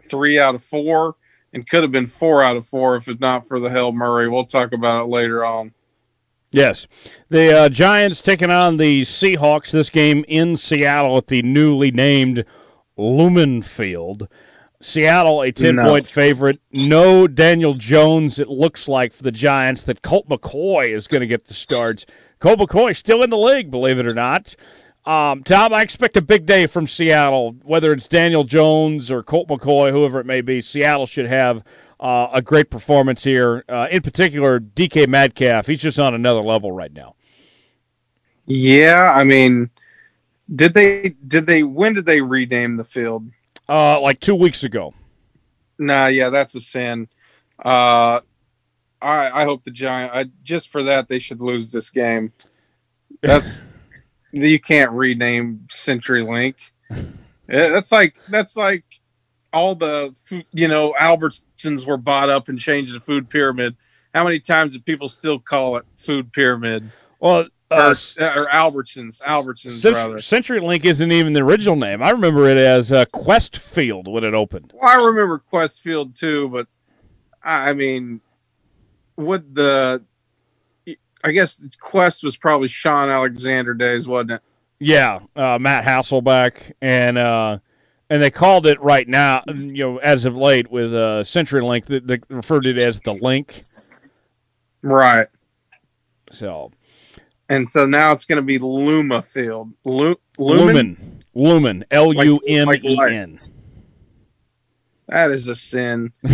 three 0.01 0.39
out 0.39 0.55
of 0.55 0.63
four 0.63 1.17
and 1.53 1.69
could 1.69 1.83
have 1.83 1.93
been 1.93 2.07
four 2.07 2.43
out 2.43 2.57
of 2.57 2.67
four 2.67 2.97
if 2.97 3.09
it's 3.09 3.21
not 3.21 3.47
for 3.47 3.59
the 3.59 3.71
Hail 3.71 3.93
Murray. 3.93 4.29
We'll 4.29 4.45
talk 4.45 4.73
about 4.73 5.05
it 5.05 5.09
later 5.09 5.45
on. 5.45 5.73
Yes. 6.53 6.87
The 7.29 7.59
uh, 7.59 7.69
Giants 7.69 8.21
taking 8.21 8.51
on 8.51 8.77
the 8.77 9.03
Seahawks 9.03 9.71
this 9.71 9.91
game 9.91 10.25
in 10.29 10.57
Seattle 10.57 11.17
at 11.17 11.27
the 11.27 11.43
newly 11.43 11.91
named 11.91 12.45
Lumen 12.97 13.63
Field. 13.63 14.29
Seattle, 14.81 15.43
a 15.43 15.51
10 15.51 15.77
No. 15.77 15.83
point 15.83 16.07
favorite. 16.07 16.61
No 16.73 17.27
Daniel 17.27 17.73
Jones, 17.73 18.39
it 18.39 18.49
looks 18.49 18.87
like, 18.87 19.13
for 19.13 19.23
the 19.23 19.33
Giants, 19.33 19.83
that 19.85 20.03
Colt 20.03 20.29
McCoy 20.29 20.95
is 20.95 21.09
going 21.09 21.23
to 21.23 21.27
get 21.27 21.49
the 21.49 21.55
starts. 21.55 22.07
Colt 22.39 22.59
McCoy 22.59 22.95
still 22.95 23.23
in 23.23 23.31
the 23.31 23.39
league, 23.39 23.71
believe 23.71 23.99
it 23.99 24.07
or 24.07 24.15
not. 24.15 24.55
Um, 25.07 25.45
Tom, 25.45 25.73
I 25.73 25.83
expect 25.83 26.17
a 26.17 26.23
big 26.23 26.47
day 26.47 26.67
from 26.67 26.87
Seattle, 26.87 27.53
whether 27.63 27.93
it's 27.93 28.09
Daniel 28.09 28.45
Jones 28.45 29.11
or 29.11 29.23
Colt 29.23 29.49
McCoy, 29.49 29.93
whoever 29.93 30.19
it 30.19 30.27
may 30.27 30.41
be. 30.41 30.61
Seattle 30.61 31.07
should 31.07 31.27
have 31.27 31.63
uh, 32.01 32.29
a 32.33 32.43
great 32.43 32.71
performance 32.71 33.23
here. 33.23 33.65
Uh, 33.69 33.87
in 33.91 34.03
particular, 34.03 34.59
DK 34.59 35.07
Metcalf. 35.07 35.67
He's 35.67 35.81
just 35.81 35.99
on 35.99 36.15
another 36.15 36.41
level 36.41 36.73
right 36.73 36.93
now. 36.93 37.15
Yeah, 38.47 39.13
I 39.15 39.25
mean, 39.25 39.71
did 40.55 40.75
they 40.75 41.15
did 41.27 41.47
they 41.47 41.63
when 41.63 41.95
did 41.95 42.05
they 42.07 42.21
rename 42.21 42.77
the 42.77 42.85
field? 42.85 43.29
Uh, 43.69 44.01
like 44.01 44.21
two 44.21 44.35
weeks 44.35 44.63
ago. 44.63 44.95
Nah, 45.79 46.07
yeah, 46.07 46.31
that's 46.31 46.55
a 46.55 46.61
sin. 46.61 47.09
Uh, 47.59 48.21
I 49.01 49.43
I 49.43 49.45
hope 49.45 49.65
the 49.65 49.71
Giant. 49.71 50.15
I, 50.15 50.25
just 50.43 50.71
for 50.71 50.83
that, 50.85 51.09
they 51.09 51.19
should 51.19 51.41
lose 51.41 51.73
this 51.73 51.91
game. 51.91 52.33
That's 53.23 53.63
you 54.33 54.61
can't 54.61 54.91
rename 54.91 55.67
CenturyLink. 55.71 56.55
That's 57.47 57.93
like 57.93 58.15
that's 58.29 58.57
like 58.57 58.85
all 59.53 59.75
the 59.75 60.15
you 60.53 60.69
know 60.69 60.95
Albertsons 60.99 61.87
were 61.87 61.97
bought 61.97 62.31
up 62.31 62.49
and 62.49 62.59
changed 62.59 62.95
to 62.95 63.01
Food 63.01 63.29
Pyramid. 63.31 63.77
How 64.15 64.25
many 64.25 64.41
times 64.41 64.73
do 64.73 64.81
people 64.81 65.09
still 65.09 65.39
call 65.39 65.77
it 65.77 65.85
Food 65.99 66.33
Pyramid 66.33 66.91
Well, 67.21 67.49
or, 67.71 67.77
uh, 67.79 67.91
or 68.19 68.47
Albertsons? 68.47 69.21
Albertsons, 69.21 69.73
Cent- 69.73 69.95
rather. 69.95 70.17
CenturyLink 70.17 70.87
isn't 70.87 71.13
even 71.13 71.35
the 71.35 71.43
original 71.43 71.77
name. 71.77 72.03
I 72.03 72.11
remember 72.11 72.49
it 72.49 72.57
as 72.57 72.91
uh, 72.91 73.05
Qwest 73.07 73.59
Field 73.59 74.09
when 74.09 74.25
it 74.25 74.33
opened. 74.33 74.73
Well, 74.75 74.91
I 74.91 75.05
remember 75.07 75.43
Qwest 75.53 75.83
Field 75.83 76.17
too, 76.17 76.49
but 76.49 76.67
I 77.45 77.75
mean, 77.75 78.21
would 79.17 79.55
the 79.55 80.03
I 81.25 81.33
guess 81.33 81.57
the 81.57 81.69
Qwest 81.69 82.23
was 82.23 82.37
probably 82.37 82.69
Shaun 82.69 83.11
Alexander 83.11 83.75
days, 83.75 84.07
wasn't 84.07 84.33
it? 84.33 84.43
Yeah, 84.79 85.21
uh, 85.35 85.59
Matt 85.61 85.85
Hasselbeck, 85.85 86.73
and 86.81 87.19
uh, 87.19 87.59
and 88.11 88.23
they 88.23 88.31
called 88.31 88.67
it 88.67 88.81
right 88.81 89.09
now. 89.09 89.43
You 89.49 89.73
know, 89.73 89.99
as 89.99 90.25
of 90.25 90.37
late 90.37 90.71
with 90.71 90.95
uh, 90.95 91.23
CenturyLink, 91.23 91.87
they, 91.87 91.99
they 91.99 92.21
referred 92.29 92.65
to 92.65 92.71
it 92.71 92.79
as 92.79 93.01
the 93.01 93.19
Link. 93.23 93.59
Right. 94.83 95.27
So 96.31 96.71
And 97.49 97.71
so 97.71 97.87
now 97.87 98.13
it's 98.13 98.25
going 98.25 98.37
to 98.37 98.43
be 98.43 98.59
Luma 98.59 99.23
Field. 99.23 99.73
Lu- 99.85 100.21
Lumen? 100.39 100.67
Lumen, 100.67 101.25
Lumen, 101.35 101.85
L 101.91 102.13
U 102.13 102.41
M 102.47 102.69
E 102.75 102.99
N. 103.01 103.39
That 105.09 105.31
is 105.31 105.49
a 105.49 105.55
sin. 105.55 106.13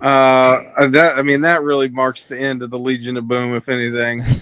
uh, 0.00 0.88
that 0.88 1.14
I 1.16 1.22
mean, 1.22 1.42
that 1.42 1.62
really 1.62 1.88
marks 1.88 2.26
the 2.26 2.38
end 2.38 2.62
of 2.62 2.70
the 2.70 2.78
Legion 2.78 3.16
of 3.16 3.28
Boom, 3.28 3.54
if 3.54 3.68
anything. 3.68 4.22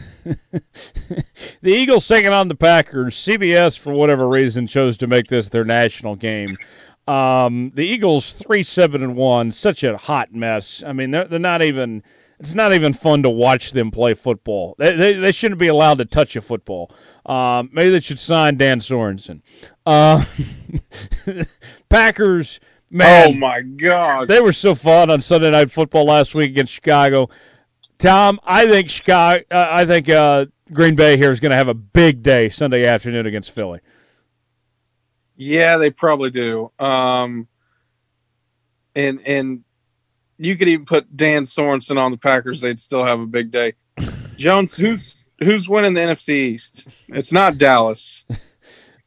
The 1.63 1.73
Eagles 1.73 2.07
taking 2.07 2.33
on 2.33 2.49
the 2.49 2.55
Packers. 2.55 3.17
CBS, 3.17 3.79
for 3.79 3.93
whatever 3.93 4.29
reason, 4.29 4.67
chose 4.67 4.97
to 4.99 5.07
make 5.07 5.27
this 5.27 5.49
their 5.49 5.65
national 5.65 6.17
game. 6.17 6.57
Um, 7.07 7.73
the 7.75 7.85
Eagles 7.87 8.35
three 8.35 8.63
seven 8.63 9.03
and 9.03 9.17
one, 9.17 9.53
such 9.53 9.85
a 9.85 9.97
hot 9.97 10.33
mess. 10.33 10.83
I 10.87 10.93
mean, 10.93 11.11
they're 11.11 11.27
they're 11.27 11.39
not 11.39 11.63
even. 11.63 12.03
It's 12.39 12.55
not 12.55 12.73
even 12.73 12.95
fun 12.95 13.23
to 13.25 13.29
watch 13.29 13.73
them 13.73 13.91
play 13.91 14.15
football. 14.15 14.75
They 14.79 14.97
they, 14.97 15.13
they 15.13 15.33
shouldn't 15.33 15.61
be 15.61 15.69
allowed 15.69 15.99
to 15.99 16.07
touch 16.07 16.35
a 16.37 16.41
football. 16.41 16.91
Um, 17.27 17.69
maybe 17.71 17.91
they 17.91 18.01
should 18.01 18.19
sign 18.19 18.57
Dan 18.57 18.81
Sorensen. 18.81 19.43
Uh, 19.85 20.25
Packers, 21.91 22.59
man, 22.91 23.29
oh 23.29 23.39
my 23.39 23.61
god! 23.63 24.29
they 24.29 24.41
were 24.41 24.53
so 24.53 24.75
fun 24.75 25.11
on 25.11 25.21
Sunday 25.21 25.51
Night 25.51 25.71
Football 25.71 26.07
last 26.07 26.35
week 26.35 26.51
against 26.51 26.73
Chicago. 26.73 27.29
Tom, 27.99 28.41
I 28.45 28.67
think 28.67 28.89
Chicago. 28.89 29.45
Uh, 29.51 29.67
I 29.71 29.85
think 29.85 30.09
uh, 30.09 30.47
Green 30.73 30.95
Bay 30.95 31.17
here 31.17 31.31
is 31.31 31.41
going 31.41 31.51
to 31.51 31.57
have 31.57 31.69
a 31.69 31.75
big 31.75 32.23
day 32.23 32.49
Sunday 32.49 32.87
afternoon 32.87 33.27
against 33.27 33.51
Philly. 33.51 33.81
Yeah, 35.37 35.77
they 35.77 35.91
probably 35.91 36.31
do. 36.31 36.71
Um, 36.79 37.49
and 38.95 39.21
and 39.27 39.65
you 40.39 40.57
could 40.57 40.69
even 40.69 40.85
put 40.87 41.17
Dan 41.17 41.45
Sorensen 41.45 41.99
on 41.99 42.11
the 42.11 42.19
Packers; 42.19 42.61
they'd 42.61 42.79
still 42.79 43.05
have 43.05 43.21
a 43.21 43.27
big 43.27 43.51
day. 43.51 43.75
Jones, 44.37 44.75
who's 44.75 45.31
who's 45.39 45.69
winning 45.69 45.95
the 45.95 46.01
NFC 46.01 46.31
East? 46.31 46.89
It's 47.09 47.33
not 47.33 47.59
Dallas. 47.59 48.25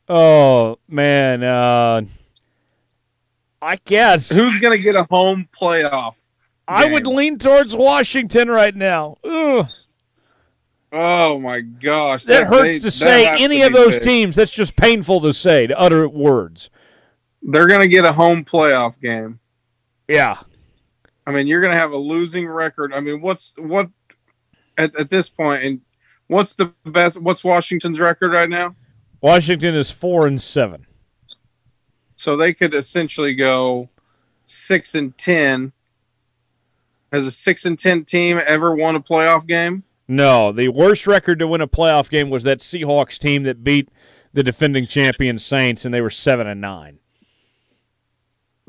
Oh 0.09 0.79
man, 0.89 1.43
uh, 1.43 2.01
I 3.63 3.77
guess 3.85 4.29
Who's 4.29 4.59
going 4.59 4.77
to 4.77 4.83
get 4.83 4.95
a 4.95 5.03
home 5.03 5.47
playoff? 5.57 6.19
I 6.67 6.91
would 6.91 7.07
lean 7.07 7.37
towards 7.39 7.75
Washington 7.75 8.49
right 8.49 8.75
now. 8.75 9.17
Ugh, 9.23 9.67
Oh 10.91 11.39
my 11.39 11.61
gosh, 11.61 12.25
that 12.25 12.45
hurts 12.47 12.61
they- 12.75 12.79
to 12.79 12.91
say 12.91 13.27
any 13.27 13.59
to 13.61 13.67
of 13.67 13.73
those 13.73 13.95
big. 13.95 14.03
teams. 14.03 14.35
That's 14.35 14.51
just 14.51 14.75
painful 14.75 15.21
to 15.21 15.33
say 15.33 15.65
to 15.67 15.79
utter 15.79 16.07
words. 16.07 16.69
They're 17.41 17.67
going 17.67 17.81
to 17.81 17.87
get 17.87 18.05
a 18.05 18.13
home 18.13 18.45
playoff 18.45 18.99
game. 19.01 19.39
Yeah, 20.07 20.37
I 21.25 21.31
mean, 21.31 21.47
you're 21.47 21.61
going 21.61 21.73
to 21.73 21.79
have 21.79 21.91
a 21.91 21.97
losing 21.97 22.47
record. 22.47 22.93
I 22.93 22.99
mean, 22.99 23.21
what's 23.21 23.55
what 23.57 23.89
at, 24.77 24.95
at 24.95 25.09
this 25.09 25.29
point? 25.29 25.63
And 25.63 25.81
what's 26.27 26.55
the 26.55 26.73
best? 26.85 27.19
What's 27.21 27.43
Washington's 27.43 27.99
record 27.99 28.31
right 28.31 28.49
now? 28.49 28.75
Washington 29.21 29.73
is 29.75 29.89
four 29.89 30.27
and 30.27 30.39
seven. 30.41 30.85
So 32.15 32.37
they 32.37 32.53
could 32.53 32.73
essentially 32.73 33.33
go 33.33 33.89
six 34.45 34.95
and 34.95 35.17
ten. 35.17 35.71
Has 37.11 37.27
a 37.27 37.31
six 37.31 37.65
and 37.65 37.77
ten 37.77 38.05
team 38.05 38.39
ever 38.45 38.75
won 38.75 38.95
a 38.95 39.01
playoff 39.01 39.47
game? 39.47 39.83
No, 40.07 40.51
the 40.51 40.69
worst 40.69 41.07
record 41.07 41.39
to 41.39 41.47
win 41.47 41.61
a 41.61 41.67
playoff 41.67 42.09
game 42.09 42.29
was 42.29 42.43
that 42.43 42.59
Seahawks 42.59 43.17
team 43.17 43.43
that 43.43 43.63
beat 43.63 43.89
the 44.33 44.43
defending 44.43 44.87
champion 44.87 45.39
Saints, 45.39 45.85
and 45.85 45.93
they 45.93 46.01
were 46.01 46.09
seven 46.09 46.47
and 46.47 46.59
nine. 46.59 46.99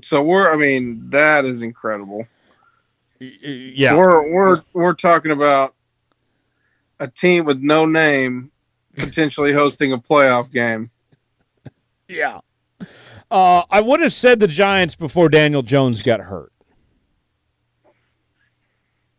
So 0.03 0.23
we're, 0.23 0.53
I 0.53 0.57
mean, 0.57 1.11
that 1.11 1.45
is 1.45 1.63
incredible. 1.63 2.27
Yeah, 3.19 3.97
We're 3.97 4.33
we're 4.33 4.63
we're 4.73 4.95
talking 4.95 5.31
about 5.31 5.75
a 7.01 7.09
team 7.09 7.45
with 7.45 7.61
no 7.61 7.87
name 7.87 8.51
potentially 8.97 9.53
hosting 9.53 9.93
a 9.93 9.99
playoff 9.99 10.51
game. 10.51 10.91
yeah. 12.09 12.41
Uh, 13.35 13.65
I 13.69 13.81
would 13.81 13.99
have 13.99 14.13
said 14.13 14.39
the 14.39 14.47
Giants 14.47 14.95
before 14.95 15.29
Daniel 15.29 15.63
Jones 15.63 16.05
got 16.05 16.21
hurt. 16.21 16.53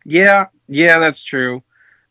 Yeah, 0.06 0.46
yeah, 0.70 1.00
that's 1.00 1.22
true. 1.22 1.64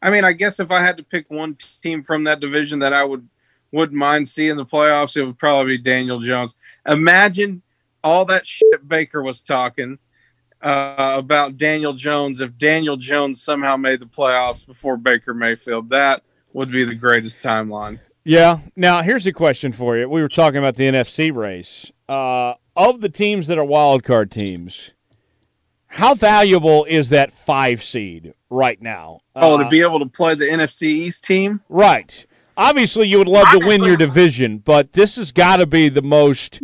I 0.02 0.10
mean, 0.10 0.22
I 0.22 0.34
guess 0.34 0.60
if 0.60 0.70
I 0.70 0.82
had 0.82 0.98
to 0.98 1.02
pick 1.02 1.30
one 1.30 1.56
team 1.82 2.04
from 2.04 2.24
that 2.24 2.40
division 2.40 2.80
that 2.80 2.92
I 2.92 3.04
would 3.04 3.26
wouldn't 3.72 3.96
mind 3.96 4.28
seeing 4.28 4.58
the 4.58 4.66
playoffs, 4.66 5.16
it 5.16 5.24
would 5.24 5.38
probably 5.38 5.78
be 5.78 5.82
Daniel 5.82 6.20
Jones. 6.20 6.56
Imagine 6.86 7.62
all 8.02 8.26
that 8.26 8.46
shit 8.46 8.86
Baker 8.86 9.22
was 9.22 9.40
talking 9.40 9.98
uh, 10.60 11.14
about 11.16 11.56
Daniel 11.56 11.94
Jones. 11.94 12.42
If 12.42 12.58
Daniel 12.58 12.98
Jones 12.98 13.42
somehow 13.42 13.78
made 13.78 14.00
the 14.00 14.06
playoffs 14.06 14.66
before 14.66 14.98
Baker 14.98 15.32
Mayfield, 15.32 15.88
that 15.88 16.22
would 16.52 16.70
be 16.70 16.84
the 16.84 16.94
greatest 16.94 17.40
timeline. 17.40 17.98
Yeah. 18.24 18.58
Now, 18.76 19.00
here's 19.00 19.26
a 19.26 19.32
question 19.32 19.72
for 19.72 19.96
you. 19.96 20.06
We 20.06 20.20
were 20.20 20.28
talking 20.28 20.58
about 20.58 20.76
the 20.76 20.84
NFC 20.84 21.34
race. 21.34 21.92
Uh, 22.08 22.54
of 22.76 23.00
the 23.00 23.08
teams 23.08 23.46
that 23.46 23.56
are 23.58 23.64
wild 23.64 24.02
card 24.04 24.30
teams, 24.30 24.90
how 25.86 26.14
valuable 26.14 26.84
is 26.84 27.08
that 27.10 27.32
five 27.32 27.82
seed 27.82 28.34
right 28.50 28.80
now? 28.82 29.20
Oh, 29.36 29.56
to 29.58 29.64
Uh, 29.64 29.70
be 29.70 29.80
able 29.80 30.00
to 30.00 30.06
play 30.06 30.34
the 30.34 30.46
NFC 30.46 30.82
East 30.88 31.24
team. 31.24 31.60
right. 31.68 32.26
Obviously, 32.56 33.08
you 33.08 33.18
would 33.18 33.26
love 33.26 33.48
to 33.58 33.66
win 33.66 33.82
your 33.82 33.96
division, 33.96 34.58
but 34.58 34.92
this 34.92 35.16
has 35.16 35.32
got 35.32 35.56
to 35.56 35.66
be 35.66 35.88
the 35.88 36.02
most 36.02 36.60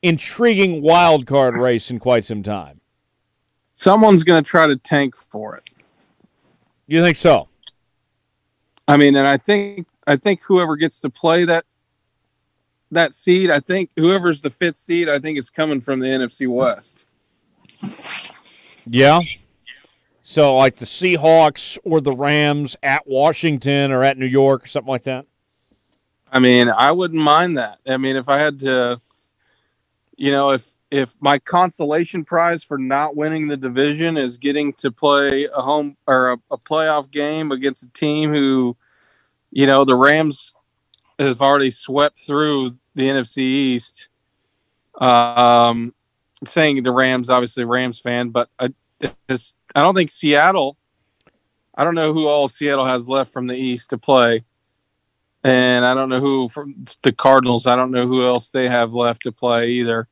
intriguing 0.00 0.80
wild 0.80 1.26
card 1.26 1.60
race 1.60 1.90
in 1.90 1.98
quite 1.98 2.24
some 2.24 2.42
time. 2.42 2.80
Someone's 3.74 4.22
going 4.22 4.42
to 4.42 4.48
try 4.48 4.66
to 4.66 4.76
tank 4.76 5.14
for 5.16 5.54
it. 5.56 5.68
You 6.86 7.02
think 7.02 7.18
so? 7.18 7.48
I 8.86 8.96
mean, 8.96 9.16
and 9.16 9.26
I 9.26 9.36
think 9.36 9.86
I 10.06 10.16
think 10.16 10.40
whoever 10.42 10.76
gets 10.76 11.02
to 11.02 11.10
play 11.10 11.44
that 11.44 11.66
that 12.90 13.12
seed, 13.12 13.50
I 13.50 13.60
think 13.60 13.90
whoever's 13.96 14.40
the 14.40 14.50
fifth 14.50 14.76
seed, 14.76 15.08
I 15.08 15.18
think 15.18 15.38
is 15.38 15.50
coming 15.50 15.80
from 15.80 16.00
the 16.00 16.06
NFC 16.06 16.48
West. 16.48 17.08
Yeah. 18.86 19.20
So, 20.22 20.56
like 20.56 20.76
the 20.76 20.84
Seahawks 20.84 21.78
or 21.84 22.00
the 22.00 22.12
Rams 22.12 22.76
at 22.82 23.06
Washington 23.06 23.92
or 23.92 24.04
at 24.04 24.18
New 24.18 24.26
York 24.26 24.64
or 24.64 24.66
something 24.66 24.90
like 24.90 25.04
that? 25.04 25.26
I 26.30 26.38
mean, 26.38 26.68
I 26.68 26.92
wouldn't 26.92 27.22
mind 27.22 27.56
that. 27.56 27.78
I 27.86 27.96
mean, 27.96 28.16
if 28.16 28.28
I 28.28 28.38
had 28.38 28.58
to, 28.60 29.00
you 30.16 30.30
know, 30.30 30.50
if 30.50 30.72
if 30.90 31.14
my 31.20 31.38
consolation 31.38 32.24
prize 32.24 32.62
for 32.62 32.78
not 32.78 33.16
winning 33.16 33.48
the 33.48 33.56
division 33.56 34.16
is 34.16 34.38
getting 34.38 34.72
to 34.74 34.90
play 34.90 35.44
a 35.44 35.60
home 35.60 35.96
or 36.06 36.32
a, 36.32 36.38
a 36.50 36.58
playoff 36.58 37.10
game 37.10 37.52
against 37.52 37.82
a 37.82 37.90
team 37.90 38.32
who, 38.32 38.76
you 39.50 39.66
know, 39.66 39.84
the 39.84 39.96
Rams 39.96 40.54
have 41.18 41.42
already 41.42 41.70
swept 41.70 42.18
through 42.18 42.76
the 42.94 43.04
NFC 43.04 43.38
East. 43.38 44.08
Um, 44.94 45.94
saying 46.46 46.82
the 46.82 46.92
Rams, 46.92 47.30
obviously 47.30 47.64
Rams 47.64 48.00
fan, 48.00 48.30
but 48.30 48.48
I, 48.58 48.72
I 49.00 49.82
don't 49.82 49.94
think 49.94 50.10
Seattle. 50.10 50.76
I 51.74 51.84
don't 51.84 51.94
know 51.94 52.12
who 52.12 52.26
all 52.26 52.48
Seattle 52.48 52.84
has 52.84 53.08
left 53.08 53.32
from 53.32 53.46
the 53.46 53.56
East 53.56 53.90
to 53.90 53.98
play, 53.98 54.44
and 55.44 55.86
I 55.86 55.94
don't 55.94 56.08
know 56.08 56.20
who 56.20 56.48
from 56.48 56.84
the 57.02 57.12
Cardinals. 57.12 57.66
I 57.66 57.76
don't 57.76 57.92
know 57.92 58.06
who 58.06 58.24
else 58.26 58.50
they 58.50 58.68
have 58.68 58.92
left 58.92 59.22
to 59.22 59.32
play 59.32 59.70
either 59.70 60.08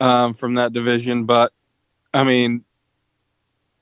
um, 0.00 0.34
from 0.34 0.54
that 0.54 0.72
division. 0.72 1.24
But 1.24 1.52
I 2.12 2.22
mean, 2.22 2.64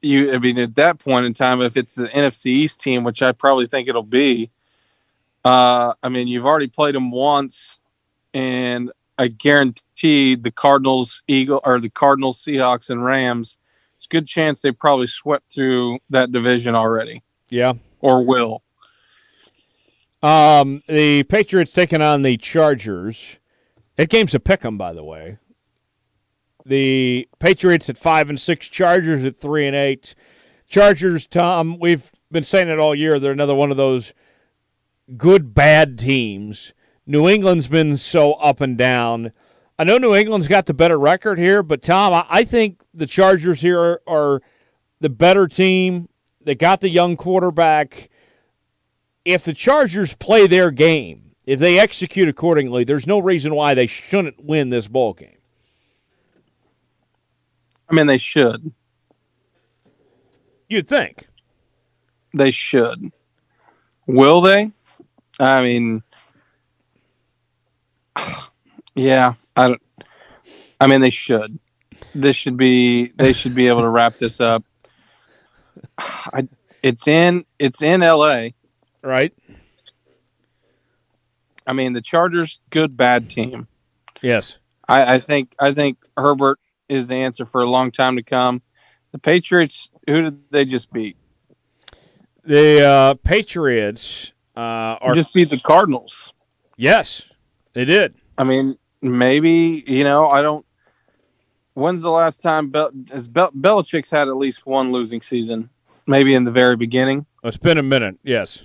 you. 0.01 0.33
I 0.33 0.39
mean, 0.39 0.59
at 0.59 0.75
that 0.77 0.99
point 0.99 1.27
in 1.27 1.35
time, 1.35 1.61
if 1.61 1.77
it's 1.77 1.99
an 1.99 2.09
NFC 2.09 2.47
East 2.47 2.81
team, 2.81 3.05
which 3.05 3.23
I 3.23 3.33
probably 3.33 3.67
think 3.67 3.89
it'll 3.89 4.03
be, 4.03 4.51
uh, 5.45 5.95
I 6.03 6.09
mean, 6.09 6.29
you've 6.29 6.47
already 6.47 6.69
played 6.69 6.95
them 6.95 7.11
once, 7.11 7.81
and 8.33 8.91
I 9.19 9.29
guarantee 9.29 10.35
the 10.37 10.51
Cardinals, 10.51 11.23
Eagle, 11.29 11.61
or 11.65 11.81
the 11.81 11.91
Cardinals, 11.91 12.43
Seahawks, 12.43 12.91
and 12.91 13.05
Rams. 13.05 13.57
It's 13.97 14.07
a 14.07 14.09
good 14.09 14.27
chance 14.27 14.63
they 14.63 14.73
probably 14.73 15.07
swept 15.07 15.53
through 15.53 15.99
that 16.11 16.33
division 16.33 16.75
already. 16.75 17.23
Yeah, 17.51 17.75
or 18.01 18.25
will. 18.25 18.63
Um, 20.23 20.83
the 20.87 21.25
Patriots 21.25 21.73
taking 21.73 22.01
on 22.01 22.23
the 22.23 22.37
Chargers. 22.37 23.39
That 23.97 24.09
game's 24.09 24.35
a 24.35 24.41
pick 24.41 24.65
'em, 24.65 24.79
by 24.79 24.93
the 24.93 25.05
way. 25.05 25.39
The 26.65 27.29
Patriots 27.41 27.89
at 27.91 27.99
five 27.99 28.31
and 28.31 28.41
six, 28.41 28.69
Chargers 28.69 29.25
at 29.25 29.37
three 29.37 29.67
and 29.67 29.75
eight. 29.75 30.15
Chargers, 30.69 31.27
Tom, 31.27 31.79
we've 31.79 32.13
been 32.31 32.45
saying 32.45 32.69
it 32.69 32.79
all 32.79 32.95
year. 32.95 33.19
They're 33.19 33.33
another 33.33 33.55
one 33.55 33.71
of 33.71 33.77
those 33.77 34.13
good 35.17 35.55
bad 35.55 35.99
teams. 35.99 36.73
New 37.07 37.29
England's 37.29 37.69
been 37.69 37.97
so 37.97 38.35
up 38.35 38.61
and 38.61 38.79
down. 38.79 39.33
I 39.79 39.85
know 39.85 39.99
New 39.99 40.15
England's 40.15 40.47
got 40.47 40.67
the 40.67 40.75
better 40.75 40.99
record 40.99 41.39
here, 41.39 41.63
but 41.63 41.83
Tom, 41.83 42.25
I, 42.29 42.45
think 42.45 42.83
the 42.95 43.07
Chargers 43.07 43.61
here 43.61 43.81
are, 43.81 44.03
are 44.07 44.43
the 45.01 45.09
better 45.09 45.49
team. 45.49 46.09
They 46.41 46.55
got 46.55 46.81
the 46.81 46.89
young 46.89 47.17
quarterback. 47.17 48.11
If 49.25 49.45
the 49.45 49.55
Chargers 49.55 50.15
play 50.15 50.47
their 50.47 50.71
game, 50.71 51.33
if 51.47 51.59
they 51.59 51.79
execute 51.79 52.29
accordingly, 52.29 52.85
there's 52.85 53.07
no 53.07 53.19
reason 53.19 53.55
why 53.55 53.75
they 53.75 53.87
shouldn't 53.87 54.45
win 54.45 54.71
this 54.71 54.89
ball 54.89 55.15
game. 55.15 55.39
I 57.89 57.95
mean, 57.95 58.07
they 58.07 58.19
should. 58.19 58.73
You'd 60.69 60.89
think. 60.89 61.29
They 62.33 62.51
should. 62.51 63.13
Will 64.07 64.41
they? 64.41 64.73
I 65.39 65.63
mean, 65.63 66.03
yeah, 68.95 69.35
I 69.57 69.69
don't. 69.69 69.83
I 70.81 70.87
mean, 70.87 71.01
they 71.01 71.11
should. 71.11 71.59
This 72.15 72.37
should 72.37 72.57
be. 72.57 73.09
They 73.17 73.33
should 73.33 73.55
be 73.55 73.69
able 73.69 73.83
to 73.83 73.89
wrap 73.89 74.19
this 74.19 74.41
up. 74.41 74.65
I, 75.99 76.49
it's 76.83 77.07
in. 77.09 77.45
It's 77.59 77.83
in 77.83 78.03
L.A. 78.03 78.55
Right. 79.03 79.33
I 81.67 81.73
mean, 81.73 81.93
the 81.93 82.03
Chargers, 82.03 82.61
good 82.71 82.97
bad 82.97 83.31
team. 83.31 83.69
Yes. 84.21 84.59
I, 84.89 85.15
I 85.15 85.19
think. 85.19 85.55
I 85.59 85.73
think 85.73 85.99
Herbert 86.17 86.59
is 86.89 87.09
the 87.09 87.17
answer 87.17 87.47
for 87.47 87.63
a 87.63 87.71
long 87.71 87.91
time 87.91 88.17
to 88.17 88.23
come. 88.23 88.63
The 89.13 89.19
Patriots, 89.19 89.91
who 90.07 90.23
did 90.23 90.51
they 90.51 90.65
just 90.65 90.93
beat? 90.93 91.17
The 92.45 92.85
uh, 92.85 93.15
Patriots 93.15 94.33
uh, 94.57 94.99
are 95.01 95.15
just 95.15 95.33
beat 95.33 95.51
the 95.51 95.59
Cardinals. 95.59 96.33
Yes, 96.77 97.23
they 97.73 97.85
did. 97.85 98.15
I 98.39 98.45
mean, 98.45 98.77
maybe 99.01 99.85
you 99.87 100.05
know. 100.05 100.29
I 100.29 100.43
don't. 100.43 100.65
When's 101.75 102.03
the 102.03 102.11
last 102.11 102.43
time 102.43 102.71
Bel- 102.71 102.93
has 103.11 103.29
Bel- 103.29 103.53
Belichick's 103.53 104.11
had 104.11 104.29
at 104.29 104.37
least 104.37 104.67
one 104.67 104.93
losing 104.93 105.23
season? 105.23 105.71
Maybe 106.07 106.35
in 106.35 106.45
the 106.45 106.51
very 106.51 106.77
beginning. 106.77 107.27
It's 107.45 107.57
been 107.57 107.79
a 107.79 107.83
minute. 107.83 108.17
Yes. 108.23 108.63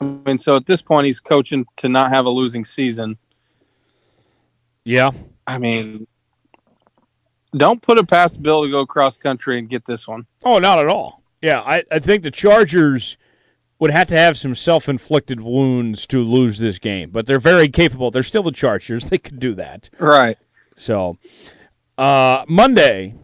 I 0.00 0.04
mean, 0.04 0.38
so 0.38 0.56
at 0.56 0.66
this 0.66 0.82
point, 0.82 1.06
he's 1.06 1.20
coaching 1.20 1.66
to 1.76 1.88
not 1.88 2.10
have 2.10 2.26
a 2.26 2.30
losing 2.30 2.64
season. 2.64 3.18
Yeah. 4.84 5.10
I 5.46 5.58
mean, 5.58 6.06
don't 7.56 7.82
put 7.82 7.98
it 7.98 8.08
past 8.08 8.42
Bill 8.42 8.64
to 8.64 8.70
go 8.70 8.86
cross 8.86 9.16
country 9.16 9.58
and 9.58 9.68
get 9.68 9.84
this 9.84 10.08
one. 10.08 10.26
Oh, 10.44 10.58
not 10.58 10.78
at 10.78 10.88
all. 10.88 11.22
Yeah, 11.42 11.60
I, 11.60 11.84
I 11.90 11.98
think 11.98 12.22
the 12.22 12.30
Chargers 12.30 13.16
would 13.84 13.90
have 13.90 14.08
to 14.08 14.16
have 14.16 14.38
some 14.38 14.54
self 14.54 14.88
inflicted 14.88 15.42
wounds 15.42 16.06
to 16.06 16.24
lose 16.24 16.58
this 16.58 16.78
game, 16.78 17.10
but 17.10 17.26
they're 17.26 17.38
very 17.38 17.68
capable. 17.68 18.10
They're 18.10 18.22
still 18.22 18.42
the 18.42 18.50
Chargers. 18.50 19.04
They 19.10 19.18
could 19.18 19.38
do 19.38 19.54
that. 19.56 19.90
Right. 19.98 20.38
So, 20.78 21.18
uh, 21.98 22.46
Monday, 22.48 23.14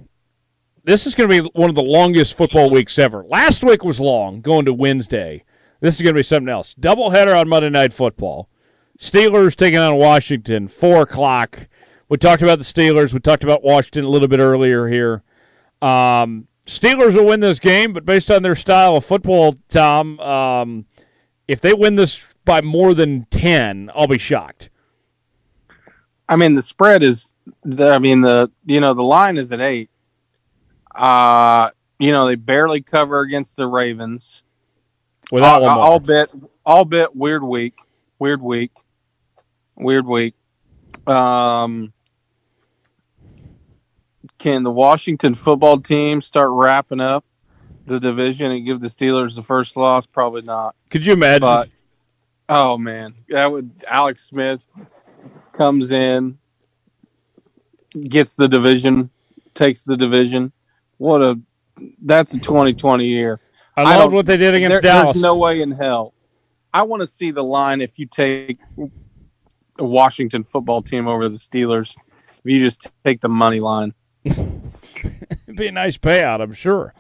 this 0.85 1.07
is 1.07 1.15
going 1.15 1.31
to 1.31 1.43
be 1.43 1.51
one 1.55 1.71
of 1.71 1.77
the 1.77 1.83
longest 1.83 2.37
football 2.37 2.71
weeks 2.71 2.99
ever. 2.99 3.25
Last 3.25 3.65
week 3.65 3.83
was 3.85 3.99
long, 4.01 4.43
going 4.43 4.67
to 4.67 4.75
Wednesday. 4.75 5.45
This 5.81 5.95
is 5.95 6.03
going 6.03 6.15
to 6.15 6.19
be 6.19 6.25
something 6.25 6.51
else. 6.51 6.75
Doubleheader 6.79 7.35
on 7.35 7.49
Monday 7.49 7.71
Night 7.71 7.95
Football. 7.95 8.51
Steelers 8.99 9.57
taking 9.57 9.79
on 9.79 9.97
Washington, 9.97 10.69
4 10.69 11.03
o'clock. 11.05 11.69
We 12.11 12.19
talked 12.19 12.43
about 12.43 12.59
the 12.59 12.67
Steelers. 12.67 13.15
We 13.15 13.21
talked 13.21 13.45
about 13.45 13.65
Washington 13.65 14.05
a 14.05 14.11
little 14.11 14.29
bit 14.29 14.41
earlier 14.41 14.89
here. 14.89 15.23
Um, 15.81 16.49
Steelers 16.67 17.15
will 17.15 17.27
win 17.27 17.41
this 17.41 17.59
game, 17.59 17.93
but 17.93 18.05
based 18.05 18.31
on 18.31 18.43
their 18.43 18.55
style 18.55 18.97
of 18.97 19.05
football, 19.05 19.57
Tom, 19.69 20.21
um, 20.21 20.87
if 21.49 21.61
they 21.61 21.73
win 21.73 21.97
this 21.97 22.29
by 22.45 22.61
more 22.61 22.95
than 22.95 23.27
10, 23.31 23.91
I'll 23.95 24.07
be 24.07 24.19
shocked. 24.19 24.71
I 26.29 26.37
mean, 26.37 26.55
the 26.55 26.63
spread 26.63 27.03
is, 27.03 27.35
the, 27.65 27.93
I 27.93 27.99
mean, 27.99 28.21
the, 28.21 28.51
you 28.67 28.81
know, 28.81 28.95
the 28.95 29.03
line 29.03 29.37
is 29.37 29.51
at 29.51 29.61
eight. 29.61 29.91
Uh, 30.95 31.71
you 31.99 32.13
know, 32.13 32.27
they 32.27 32.37
barely 32.37 32.83
cover 32.83 33.21
against 33.21 33.57
the 33.57 33.67
Ravens. 33.67 34.45
Without 35.33 35.63
Lamar. 35.63 35.79
I'll 35.79 36.01
bet, 36.01 36.31
I'll 36.65 36.85
bet 36.85 37.17
weird 37.17 37.43
week, 37.43 37.81
weird 38.19 38.43
week, 38.43 38.73
weird 39.77 40.07
week. 40.07 40.35
Um, 41.07 41.93
can 44.41 44.65
the 44.65 44.73
Washington 44.73 45.35
football 45.35 45.79
team 45.79 46.21
start 46.21 46.49
wrapping 46.51 46.99
up 46.99 47.27
the 47.87 48.01
division 48.01 48.51
and 48.51 48.65
give 48.65 48.81
the 48.81 48.89
Steelers 48.89 49.37
the 49.37 49.43
first 49.43 49.77
loss? 49.77 50.07
Probably 50.07 50.41
not. 50.43 50.75
Could 50.91 51.05
you 51.05 51.13
imagine? 51.13 51.43
But, 51.43 51.69
oh 52.49 52.79
man, 52.79 53.15
that 53.29 53.53
would 53.53 53.71
Alex 53.87 54.23
Smith 54.23 54.63
comes 55.53 55.93
in, 55.93 56.39
gets 58.09 58.35
the 58.35 58.49
division, 58.49 59.11
takes 59.53 59.85
the 59.85 59.97
division. 59.97 60.53
What 60.97 61.21
a 61.21 61.39
that's 62.03 62.33
a 62.33 62.39
2020 62.39 63.07
year. 63.07 63.41
I 63.77 63.99
love 63.99 64.13
what 64.13 64.25
they 64.25 64.39
did 64.39 64.55
against 64.55 64.73
there, 64.73 64.81
Dallas. 64.81 65.13
There's 65.13 65.23
no 65.23 65.37
way 65.37 65.61
in 65.61 65.71
hell. 65.71 66.15
I 66.73 66.83
want 66.83 67.01
to 67.01 67.07
see 67.07 67.31
the 67.31 67.45
line 67.45 67.83
if 67.83 67.99
you 67.99 68.07
take 68.07 68.59
a 69.79 69.85
Washington 69.85 70.45
football 70.45 70.81
team 70.81 71.09
over 71.09 71.29
the 71.29 71.37
Steelers. 71.37 71.95
If 72.25 72.41
you 72.45 72.59
just 72.59 72.89
take 73.05 73.21
the 73.21 73.29
money 73.29 73.61
line. 73.61 73.93
Be 75.57 75.67
a 75.67 75.73
nice 75.73 75.97
payout, 75.97 76.41
I'm 76.41 76.53
sure. 76.53 76.95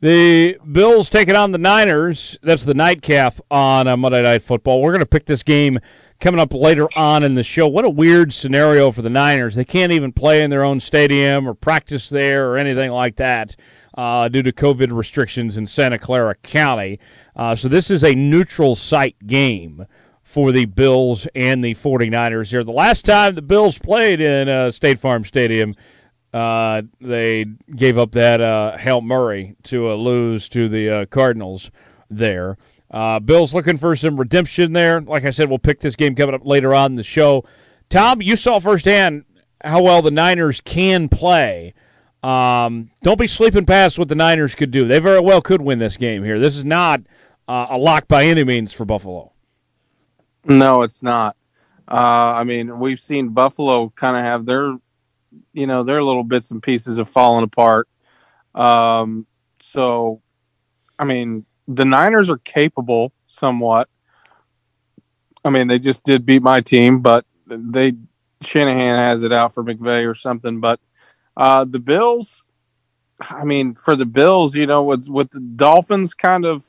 The 0.00 0.58
Bills 0.70 1.08
taking 1.08 1.36
on 1.36 1.52
the 1.52 1.58
Niners. 1.58 2.38
That's 2.42 2.64
the 2.64 2.74
nightcap 2.74 3.40
on 3.50 3.86
uh, 3.86 3.96
Monday 3.96 4.22
Night 4.22 4.42
Football. 4.42 4.82
We're 4.82 4.90
going 4.90 5.00
to 5.00 5.06
pick 5.06 5.26
this 5.26 5.42
game 5.42 5.78
coming 6.20 6.40
up 6.40 6.52
later 6.52 6.88
on 6.96 7.22
in 7.22 7.34
the 7.34 7.42
show. 7.42 7.66
What 7.68 7.84
a 7.84 7.90
weird 7.90 8.32
scenario 8.32 8.90
for 8.90 9.02
the 9.02 9.10
Niners. 9.10 9.54
They 9.54 9.64
can't 9.64 9.92
even 9.92 10.12
play 10.12 10.42
in 10.42 10.50
their 10.50 10.64
own 10.64 10.80
stadium 10.80 11.48
or 11.48 11.54
practice 11.54 12.08
there 12.08 12.50
or 12.50 12.58
anything 12.58 12.90
like 12.90 13.16
that 13.16 13.56
uh, 13.96 14.28
due 14.28 14.42
to 14.42 14.52
COVID 14.52 14.92
restrictions 14.92 15.56
in 15.56 15.66
Santa 15.66 15.98
Clara 15.98 16.34
County. 16.34 16.98
Uh, 17.34 17.54
so 17.54 17.68
this 17.68 17.90
is 17.90 18.04
a 18.04 18.14
neutral 18.14 18.76
site 18.76 19.26
game 19.26 19.86
for 20.22 20.52
the 20.52 20.64
Bills 20.64 21.26
and 21.34 21.62
the 21.62 21.74
49ers 21.74 22.50
here. 22.50 22.64
The 22.64 22.72
last 22.72 23.04
time 23.04 23.34
the 23.34 23.42
Bills 23.42 23.78
played 23.78 24.20
in 24.20 24.48
uh, 24.48 24.70
State 24.70 24.98
Farm 24.98 25.24
Stadium, 25.24 25.74
uh, 26.32 26.82
they 27.00 27.44
gave 27.74 27.98
up 27.98 28.12
that 28.12 28.40
uh, 28.40 28.76
Hail 28.78 29.02
Murray 29.02 29.56
to 29.64 29.90
uh, 29.90 29.94
lose 29.94 30.48
to 30.50 30.68
the 30.68 30.88
uh, 30.88 31.06
Cardinals 31.06 31.70
there. 32.10 32.56
Uh, 32.90 33.20
Bills 33.20 33.54
looking 33.54 33.78
for 33.78 33.96
some 33.96 34.18
redemption 34.18 34.72
there. 34.72 35.00
Like 35.00 35.24
I 35.24 35.30
said, 35.30 35.48
we'll 35.48 35.58
pick 35.58 35.80
this 35.80 35.96
game 35.96 36.14
coming 36.14 36.34
up 36.34 36.44
later 36.44 36.74
on 36.74 36.92
in 36.92 36.96
the 36.96 37.02
show. 37.02 37.44
Tom, 37.88 38.22
you 38.22 38.36
saw 38.36 38.58
firsthand 38.58 39.24
how 39.64 39.82
well 39.82 40.02
the 40.02 40.10
Niners 40.10 40.60
can 40.60 41.08
play. 41.08 41.74
Um, 42.22 42.90
don't 43.02 43.18
be 43.18 43.26
sleeping 43.26 43.66
past 43.66 43.98
what 43.98 44.08
the 44.08 44.14
Niners 44.14 44.54
could 44.54 44.70
do. 44.70 44.86
They 44.86 45.00
very 45.00 45.20
well 45.20 45.40
could 45.40 45.60
win 45.60 45.78
this 45.78 45.96
game 45.96 46.22
here. 46.22 46.38
This 46.38 46.56
is 46.56 46.64
not 46.64 47.00
uh, 47.48 47.66
a 47.70 47.78
lock 47.78 48.08
by 48.08 48.24
any 48.24 48.44
means 48.44 48.72
for 48.72 48.84
Buffalo. 48.84 49.32
No, 50.44 50.82
it's 50.82 51.02
not. 51.02 51.36
Uh, 51.88 52.34
I 52.36 52.44
mean, 52.44 52.78
we've 52.78 53.00
seen 53.00 53.30
Buffalo 53.30 53.90
kind 53.90 54.16
of 54.16 54.22
have 54.22 54.46
their 54.46 54.76
you 55.52 55.66
know, 55.66 55.82
their 55.82 56.02
little 56.02 56.24
bits 56.24 56.50
and 56.50 56.62
pieces 56.62 56.98
have 56.98 57.08
fallen 57.08 57.44
apart. 57.44 57.88
Um, 58.54 59.26
so, 59.60 60.20
I 60.98 61.04
mean, 61.04 61.46
the 61.68 61.84
Niners 61.84 62.30
are 62.30 62.38
capable 62.38 63.12
somewhat. 63.26 63.88
I 65.44 65.50
mean, 65.50 65.68
they 65.68 65.78
just 65.78 66.04
did 66.04 66.24
beat 66.24 66.42
my 66.42 66.60
team, 66.60 67.00
but 67.00 67.24
they 67.46 67.94
Shanahan 68.42 68.96
has 68.96 69.22
it 69.22 69.32
out 69.32 69.54
for 69.54 69.64
McVay 69.64 70.08
or 70.08 70.14
something. 70.14 70.60
But 70.60 70.80
uh, 71.36 71.64
the 71.64 71.80
Bills, 71.80 72.44
I 73.20 73.44
mean, 73.44 73.74
for 73.74 73.96
the 73.96 74.06
Bills, 74.06 74.54
you 74.56 74.66
know, 74.66 74.82
with 74.82 75.08
with 75.08 75.30
the 75.30 75.40
Dolphins 75.40 76.14
kind 76.14 76.44
of, 76.44 76.64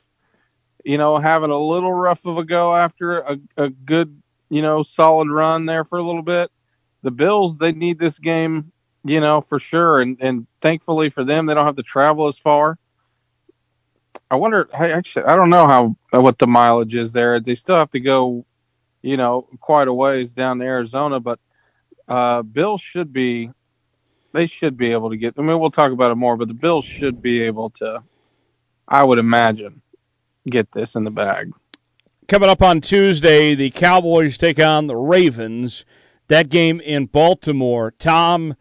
you 0.84 0.98
know, 0.98 1.16
having 1.18 1.50
a 1.50 1.58
little 1.58 1.92
rough 1.92 2.26
of 2.26 2.38
a 2.38 2.44
go 2.44 2.74
after 2.74 3.20
a, 3.20 3.38
a 3.56 3.70
good, 3.70 4.20
you 4.50 4.62
know, 4.62 4.82
solid 4.82 5.30
run 5.30 5.66
there 5.66 5.84
for 5.84 5.98
a 5.98 6.02
little 6.02 6.22
bit. 6.22 6.50
The 7.02 7.10
Bills, 7.10 7.58
they 7.58 7.72
need 7.72 7.98
this 7.98 8.18
game, 8.18 8.72
you 9.04 9.20
know, 9.20 9.40
for 9.40 9.58
sure. 9.58 10.00
And 10.00 10.20
and 10.20 10.46
thankfully 10.60 11.10
for 11.10 11.24
them, 11.24 11.46
they 11.46 11.54
don't 11.54 11.66
have 11.66 11.76
to 11.76 11.82
travel 11.82 12.26
as 12.26 12.38
far. 12.38 12.78
I 14.30 14.36
wonder. 14.36 14.68
Actually, 14.72 15.26
I 15.26 15.36
don't 15.36 15.50
know 15.50 15.66
how 15.66 15.96
what 16.18 16.38
the 16.38 16.46
mileage 16.46 16.94
is 16.94 17.12
there. 17.12 17.38
They 17.40 17.54
still 17.54 17.76
have 17.76 17.90
to 17.90 18.00
go, 18.00 18.44
you 19.02 19.16
know, 19.16 19.46
quite 19.60 19.88
a 19.88 19.94
ways 19.94 20.32
down 20.32 20.58
to 20.58 20.64
Arizona, 20.64 21.20
but 21.20 21.38
uh, 22.08 22.42
should 22.78 23.12
be. 23.12 23.50
They 24.32 24.46
should 24.46 24.76
be 24.76 24.90
able 24.90 25.10
to 25.10 25.16
get. 25.16 25.34
I 25.38 25.42
mean, 25.42 25.60
we'll 25.60 25.70
talk 25.70 25.92
about 25.92 26.10
it 26.10 26.16
more, 26.16 26.36
but 26.36 26.48
the 26.48 26.54
Bills 26.54 26.84
should 26.84 27.22
be 27.22 27.42
able 27.42 27.70
to. 27.70 28.02
I 28.88 29.04
would 29.04 29.18
imagine 29.18 29.80
get 30.50 30.72
this 30.72 30.94
in 30.94 31.04
the 31.04 31.10
bag. 31.10 31.52
Coming 32.26 32.48
up 32.48 32.62
on 32.62 32.80
Tuesday, 32.80 33.54
the 33.54 33.70
Cowboys 33.70 34.36
take 34.36 34.58
on 34.58 34.86
the 34.86 34.96
Ravens. 34.96 35.84
That 36.28 36.48
game 36.48 36.80
in 36.80 37.06
Baltimore. 37.06 37.92
Tom, 37.92 38.56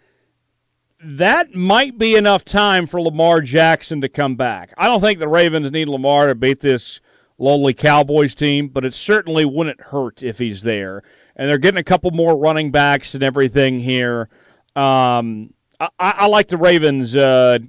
that 1.04 1.54
might 1.54 1.97
be 1.97 2.16
enough 2.16 2.45
time 2.45 2.88
for 2.88 3.01
Lamar 3.01 3.41
Jackson 3.41 4.01
to 4.01 4.10
come 4.10 4.36
back. 4.36 4.74
I 4.78 4.88
don't 4.88 5.01
think 5.01 5.20
the 5.20 5.28
Ravens 5.28 5.72
need 5.72 5.89
Lamar 5.89 6.28
to 6.28 6.36
beat 6.36 6.62
this 6.62 7.01
lowly 7.38 7.74
Cowboys 7.74 8.34
team, 8.34 8.70
but 8.70 8.86
it 8.86 8.93
certainly 8.93 9.45
wouldn't 9.45 9.82
hurt 9.82 10.24
if 10.24 10.39
he's 10.39 10.62
there. 10.62 11.04
And 11.36 11.49
they're 11.49 11.58
getting 11.58 11.80
a 11.80 11.84
couple 11.84 12.12
more 12.12 12.38
running 12.38 12.72
backs 12.72 13.14
and 13.14 13.24
everything 13.24 13.80
here. 13.80 14.30
Um, 14.76 15.54
I, 15.80 15.89
I, 15.99 16.28
like 16.28 16.47
the 16.47 16.58
Ravens 16.58 17.16
uh, 17.16 17.60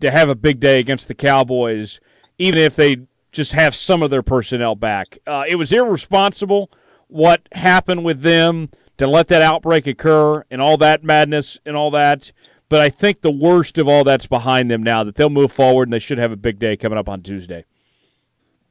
to 0.00 0.10
have 0.10 0.28
a 0.28 0.34
big 0.34 0.60
day 0.60 0.78
against 0.78 1.08
the 1.08 1.14
Cowboys, 1.14 2.00
even 2.38 2.58
if 2.58 2.76
they 2.76 2.98
just 3.32 3.52
have 3.52 3.74
some 3.74 4.02
of 4.02 4.10
their 4.10 4.22
personnel 4.22 4.74
back. 4.76 5.18
Uh, 5.26 5.44
it 5.48 5.56
was 5.56 5.72
irresponsible 5.72 6.70
what 7.08 7.48
happened 7.52 8.04
with 8.04 8.22
them 8.22 8.68
to 8.98 9.06
let 9.06 9.28
that 9.28 9.42
outbreak 9.42 9.86
occur 9.86 10.44
and 10.50 10.62
all 10.62 10.76
that 10.76 11.02
madness 11.02 11.58
and 11.66 11.76
all 11.76 11.90
that. 11.90 12.32
But 12.68 12.80
I 12.80 12.88
think 12.88 13.20
the 13.20 13.30
worst 13.30 13.78
of 13.78 13.88
all 13.88 14.04
that's 14.04 14.26
behind 14.26 14.70
them 14.70 14.82
now. 14.82 15.04
That 15.04 15.16
they'll 15.16 15.30
move 15.30 15.52
forward 15.52 15.88
and 15.88 15.92
they 15.92 15.98
should 15.98 16.18
have 16.18 16.32
a 16.32 16.36
big 16.36 16.58
day 16.58 16.76
coming 16.76 16.98
up 16.98 17.08
on 17.08 17.22
Tuesday. 17.22 17.64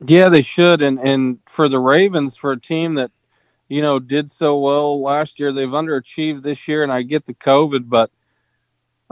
Yeah, 0.05 0.29
they 0.29 0.41
should. 0.41 0.81
And 0.81 0.99
and 0.99 1.39
for 1.45 1.69
the 1.69 1.79
Ravens, 1.79 2.35
for 2.35 2.51
a 2.51 2.59
team 2.59 2.95
that 2.95 3.11
you 3.69 3.81
know 3.81 3.99
did 3.99 4.29
so 4.29 4.57
well 4.59 5.01
last 5.01 5.39
year, 5.39 5.51
they've 5.51 5.67
underachieved 5.69 6.41
this 6.41 6.67
year. 6.67 6.83
And 6.83 6.91
I 6.91 7.03
get 7.03 7.25
the 7.25 7.33
COVID, 7.33 7.87
but 7.87 8.11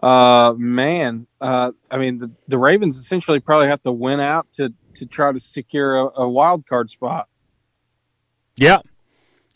uh, 0.03 0.53
man, 0.57 1.27
uh, 1.39 1.71
I 1.89 1.97
mean 1.97 2.17
the 2.17 2.31
the 2.47 2.57
Ravens 2.57 2.97
essentially 2.97 3.39
probably 3.39 3.67
have 3.67 3.83
to 3.83 3.91
win 3.91 4.19
out 4.19 4.51
to 4.53 4.73
to 4.95 5.05
try 5.05 5.31
to 5.31 5.39
secure 5.39 5.95
a, 5.95 6.21
a 6.21 6.29
wild 6.29 6.65
card 6.65 6.89
spot. 6.89 7.27
Yeah. 8.55 8.79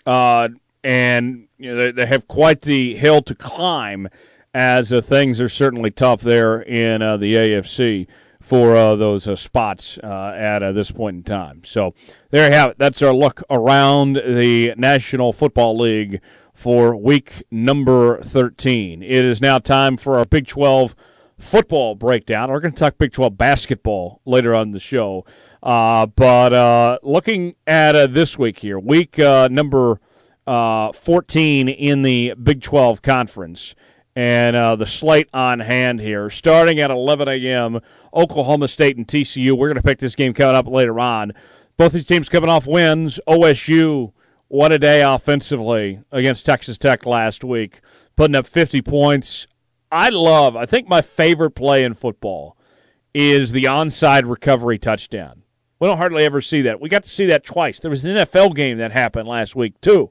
Uh, 0.05 0.49
and 0.83 1.47
you 1.57 1.71
know, 1.71 1.77
they, 1.77 1.91
they 1.91 2.05
have 2.05 2.27
quite 2.27 2.61
the 2.61 2.95
hill 2.95 3.21
to 3.23 3.35
climb 3.35 4.07
as 4.55 4.93
uh, 4.93 5.01
things 5.01 5.41
are 5.41 5.49
certainly 5.49 5.91
tough 5.91 6.21
there 6.21 6.61
in 6.61 7.01
uh, 7.01 7.17
the 7.17 7.35
AFC 7.35 8.07
for 8.39 8.77
uh, 8.77 8.95
those 8.95 9.27
uh, 9.27 9.35
spots 9.35 9.97
uh, 10.01 10.33
at 10.33 10.63
uh, 10.63 10.71
this 10.71 10.91
point 10.91 11.17
in 11.17 11.23
time. 11.23 11.61
So 11.65 11.93
there 12.29 12.47
you 12.47 12.55
have 12.55 12.69
it. 12.69 12.77
That's 12.77 13.01
our 13.01 13.13
look 13.13 13.43
around 13.49 14.15
the 14.15 14.73
National 14.77 15.33
Football 15.33 15.77
League 15.77 16.21
for 16.53 16.95
week 16.95 17.43
number 17.51 18.21
13. 18.21 19.03
It 19.03 19.25
is 19.25 19.41
now 19.41 19.59
time 19.59 19.97
for 19.97 20.17
our 20.17 20.25
Big 20.25 20.47
12 20.47 20.95
football 21.37 21.95
breakdown. 21.95 22.49
We're 22.49 22.61
going 22.61 22.73
to 22.73 22.79
talk 22.79 22.97
Big 22.97 23.11
12 23.11 23.37
basketball 23.37 24.21
later 24.23 24.55
on 24.55 24.71
the 24.71 24.79
show. 24.79 25.25
but 25.61 27.03
looking 27.03 27.55
at 27.67 28.13
this 28.13 28.39
week 28.39 28.59
here, 28.59 28.79
week 28.79 29.17
number 29.17 29.99
14 30.45 31.67
in 31.67 32.03
the 32.03 32.35
Big 32.41 32.61
12 32.61 33.01
conference 33.01 33.75
and 34.15 34.55
uh, 34.55 34.75
the 34.75 34.85
slate 34.85 35.29
on 35.33 35.59
hand 35.59 35.99
here. 35.99 36.29
Starting 36.29 36.79
at 36.79 36.89
11 36.89 37.27
a.m., 37.27 37.81
Oklahoma 38.13 38.67
State 38.67 38.97
and 38.97 39.07
TCU. 39.07 39.51
We're 39.57 39.67
going 39.67 39.75
to 39.75 39.83
pick 39.83 39.99
this 39.99 40.15
game 40.15 40.33
coming 40.33 40.55
up 40.55 40.67
later 40.67 40.99
on. 40.99 41.33
Both 41.77 41.91
these 41.91 42.05
teams 42.05 42.29
coming 42.29 42.49
off 42.49 42.65
wins. 42.65 43.19
OSU, 43.27 44.13
what 44.47 44.71
a 44.71 44.79
day 44.79 45.01
offensively 45.01 45.99
against 46.11 46.45
Texas 46.45 46.77
Tech 46.77 47.05
last 47.05 47.43
week, 47.43 47.81
putting 48.15 48.35
up 48.35 48.47
50 48.47 48.81
points. 48.81 49.47
I 49.91 50.09
love, 50.09 50.55
I 50.55 50.65
think 50.65 50.87
my 50.87 51.01
favorite 51.01 51.51
play 51.51 51.83
in 51.83 51.93
football 51.93 52.57
is 53.13 53.51
the 53.51 53.65
onside 53.65 54.29
recovery 54.29 54.77
touchdown. 54.77 55.43
We 55.79 55.87
don't 55.87 55.97
hardly 55.97 56.23
ever 56.23 56.41
see 56.41 56.61
that. 56.63 56.79
We 56.79 56.87
got 56.87 57.03
to 57.03 57.09
see 57.09 57.25
that 57.27 57.43
twice. 57.43 57.79
There 57.79 57.91
was 57.91 58.05
an 58.05 58.15
NFL 58.15 58.55
game 58.55 58.77
that 58.77 58.91
happened 58.91 59.27
last 59.27 59.55
week, 59.55 59.79
too. 59.81 60.09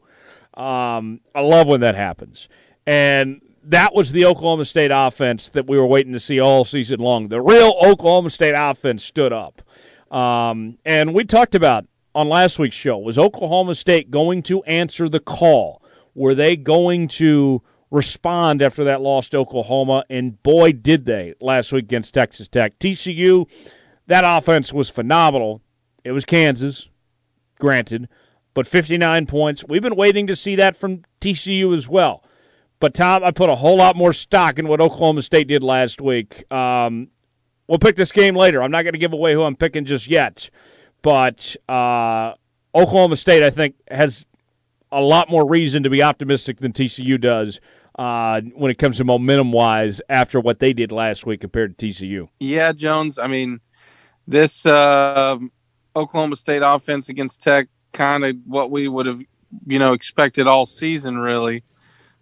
Um, 0.54 1.20
I 1.34 1.40
love 1.40 1.66
when 1.66 1.80
that 1.80 1.94
happens. 1.94 2.48
And 2.86 3.40
that 3.66 3.94
was 3.94 4.12
the 4.12 4.24
Oklahoma 4.24 4.64
State 4.64 4.90
offense 4.92 5.48
that 5.50 5.66
we 5.66 5.78
were 5.78 5.86
waiting 5.86 6.12
to 6.12 6.20
see 6.20 6.40
all 6.40 6.64
season 6.64 7.00
long. 7.00 7.28
The 7.28 7.40
real 7.40 7.74
Oklahoma 7.82 8.30
State 8.30 8.54
offense 8.56 9.04
stood 9.04 9.32
up. 9.32 9.62
Um, 10.10 10.78
and 10.84 11.14
we 11.14 11.24
talked 11.24 11.54
about 11.54 11.86
on 12.14 12.28
last 12.28 12.58
week's 12.58 12.76
show 12.76 12.98
was 12.98 13.18
Oklahoma 13.18 13.74
State 13.74 14.10
going 14.10 14.42
to 14.44 14.62
answer 14.64 15.08
the 15.08 15.20
call? 15.20 15.82
Were 16.14 16.34
they 16.34 16.56
going 16.56 17.08
to 17.08 17.62
respond 17.90 18.62
after 18.62 18.84
that 18.84 19.00
loss 19.00 19.28
to 19.30 19.38
Oklahoma? 19.38 20.04
And 20.08 20.40
boy, 20.42 20.72
did 20.72 21.06
they 21.06 21.34
last 21.40 21.72
week 21.72 21.84
against 21.84 22.14
Texas 22.14 22.48
Tech. 22.48 22.78
TCU, 22.78 23.48
that 24.06 24.24
offense 24.24 24.72
was 24.72 24.90
phenomenal. 24.90 25.62
It 26.04 26.12
was 26.12 26.24
Kansas, 26.24 26.88
granted, 27.58 28.08
but 28.52 28.66
59 28.66 29.26
points. 29.26 29.64
We've 29.66 29.82
been 29.82 29.96
waiting 29.96 30.26
to 30.26 30.36
see 30.36 30.54
that 30.56 30.76
from 30.76 31.02
TCU 31.20 31.74
as 31.74 31.88
well. 31.88 32.22
But 32.80 32.94
Tom, 32.94 33.24
I 33.24 33.30
put 33.30 33.50
a 33.50 33.54
whole 33.54 33.76
lot 33.76 33.96
more 33.96 34.12
stock 34.12 34.58
in 34.58 34.68
what 34.68 34.80
Oklahoma 34.80 35.22
State 35.22 35.48
did 35.48 35.62
last 35.62 36.00
week. 36.00 36.50
Um, 36.52 37.08
we'll 37.68 37.78
pick 37.78 37.96
this 37.96 38.12
game 38.12 38.34
later. 38.36 38.62
I'm 38.62 38.70
not 38.70 38.82
going 38.82 38.92
to 38.92 38.98
give 38.98 39.12
away 39.12 39.32
who 39.32 39.42
I'm 39.42 39.56
picking 39.56 39.84
just 39.84 40.08
yet, 40.08 40.50
but 41.02 41.56
uh, 41.68 42.34
Oklahoma 42.74 43.16
State, 43.16 43.42
I 43.42 43.50
think, 43.50 43.76
has 43.90 44.26
a 44.92 45.00
lot 45.00 45.30
more 45.30 45.48
reason 45.48 45.82
to 45.82 45.90
be 45.90 46.02
optimistic 46.02 46.60
than 46.60 46.72
TCU 46.72 47.20
does 47.20 47.60
uh, 47.98 48.40
when 48.54 48.70
it 48.70 48.78
comes 48.78 48.98
to 48.98 49.04
momentum 49.04 49.52
wise 49.52 50.00
after 50.08 50.40
what 50.40 50.58
they 50.58 50.72
did 50.72 50.92
last 50.92 51.26
week 51.26 51.40
compared 51.40 51.78
to 51.78 51.86
TCU. 51.86 52.28
Yeah, 52.40 52.72
Jones. 52.72 53.18
I 53.18 53.26
mean, 53.26 53.60
this 54.26 54.66
uh, 54.66 55.38
Oklahoma 55.96 56.36
State 56.36 56.62
offense 56.64 57.08
against 57.08 57.42
Tech, 57.42 57.68
kind 57.92 58.24
of 58.24 58.36
what 58.46 58.70
we 58.70 58.88
would 58.88 59.06
have, 59.06 59.20
you 59.66 59.78
know, 59.78 59.92
expected 59.92 60.46
all 60.46 60.66
season, 60.66 61.18
really. 61.18 61.62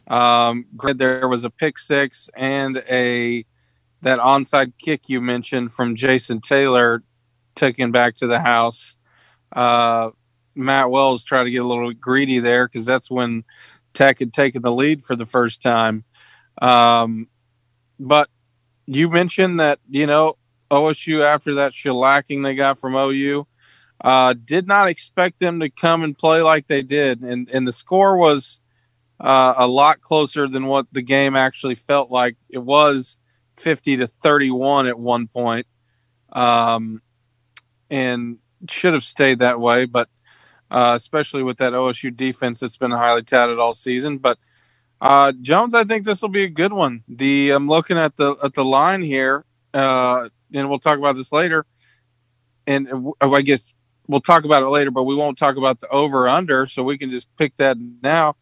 Um, 0.08 0.66
there 0.94 1.28
was 1.28 1.44
a 1.44 1.50
pick 1.50 1.78
six 1.78 2.28
and 2.36 2.82
a 2.90 3.44
that 4.02 4.18
onside 4.18 4.72
kick 4.78 5.08
you 5.08 5.20
mentioned 5.20 5.72
from 5.72 5.94
Jason 5.94 6.40
Taylor 6.40 7.02
taken 7.54 7.92
back 7.92 8.16
to 8.16 8.26
the 8.26 8.40
house. 8.40 8.96
Uh, 9.52 10.10
Matt 10.54 10.90
Wells 10.90 11.24
tried 11.24 11.44
to 11.44 11.50
get 11.50 11.62
a 11.62 11.66
little 11.66 11.92
greedy 11.92 12.40
there 12.40 12.66
because 12.66 12.84
that's 12.84 13.10
when 13.10 13.44
Tech 13.94 14.18
had 14.18 14.32
taken 14.32 14.62
the 14.62 14.72
lead 14.72 15.04
for 15.04 15.16
the 15.16 15.26
first 15.26 15.62
time. 15.62 16.04
Um, 16.60 17.28
but 17.98 18.28
you 18.86 19.08
mentioned 19.08 19.60
that 19.60 19.78
you 19.88 20.06
know 20.06 20.36
OSU 20.70 21.24
after 21.24 21.54
that 21.54 21.72
shellacking 21.72 22.42
they 22.42 22.54
got 22.54 22.80
from 22.80 22.94
OU 22.94 23.46
uh, 24.02 24.34
did 24.44 24.66
not 24.66 24.88
expect 24.88 25.38
them 25.38 25.60
to 25.60 25.70
come 25.70 26.02
and 26.02 26.18
play 26.18 26.42
like 26.42 26.66
they 26.66 26.82
did, 26.82 27.20
and 27.20 27.48
and 27.50 27.66
the 27.66 27.72
score 27.72 28.16
was 28.16 28.60
uh, 29.22 29.54
a 29.56 29.66
lot 29.66 30.00
closer 30.00 30.48
than 30.48 30.66
what 30.66 30.86
the 30.92 31.00
game 31.00 31.36
actually 31.36 31.76
felt 31.76 32.10
like. 32.10 32.36
It 32.50 32.58
was 32.58 33.18
50 33.56 33.98
to 33.98 34.06
31 34.08 34.88
at 34.88 34.98
one 34.98 35.28
point, 35.28 35.66
um, 36.32 37.00
and 37.88 38.38
should 38.68 38.94
have 38.94 39.04
stayed 39.04 39.38
that 39.38 39.60
way. 39.60 39.84
But 39.86 40.08
uh, 40.70 40.94
especially 40.96 41.44
with 41.44 41.58
that 41.58 41.72
OSU 41.72 42.14
defense 42.14 42.58
that's 42.60 42.76
been 42.76 42.90
highly 42.90 43.22
touted 43.22 43.60
all 43.60 43.74
season. 43.74 44.18
But 44.18 44.38
uh, 45.00 45.32
Jones, 45.40 45.74
I 45.74 45.84
think 45.84 46.04
this 46.04 46.20
will 46.20 46.28
be 46.28 46.44
a 46.44 46.50
good 46.50 46.72
one. 46.72 47.04
The 47.06 47.50
I'm 47.50 47.68
looking 47.68 47.98
at 47.98 48.16
the 48.16 48.36
at 48.42 48.54
the 48.54 48.64
line 48.64 49.02
here, 49.02 49.44
uh, 49.72 50.28
and 50.52 50.68
we'll 50.68 50.80
talk 50.80 50.98
about 50.98 51.14
this 51.14 51.32
later. 51.32 51.64
And 52.66 53.12
I 53.20 53.42
guess 53.42 53.72
we'll 54.08 54.20
talk 54.20 54.44
about 54.44 54.62
it 54.62 54.68
later, 54.68 54.90
but 54.90 55.02
we 55.04 55.14
won't 55.14 55.38
talk 55.38 55.56
about 55.56 55.80
the 55.80 55.88
over 55.88 56.28
under, 56.28 56.66
so 56.66 56.82
we 56.82 56.98
can 56.98 57.10
just 57.10 57.28
pick 57.36 57.56
that 57.56 57.76
now 58.02 58.36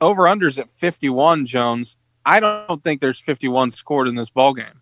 over 0.00 0.24
unders 0.24 0.58
at 0.58 0.68
51 0.76 1.46
jones 1.46 1.96
i 2.24 2.40
don't 2.40 2.82
think 2.82 3.00
there's 3.00 3.20
51 3.20 3.70
scored 3.70 4.08
in 4.08 4.14
this 4.14 4.30
ball 4.30 4.54
game 4.54 4.80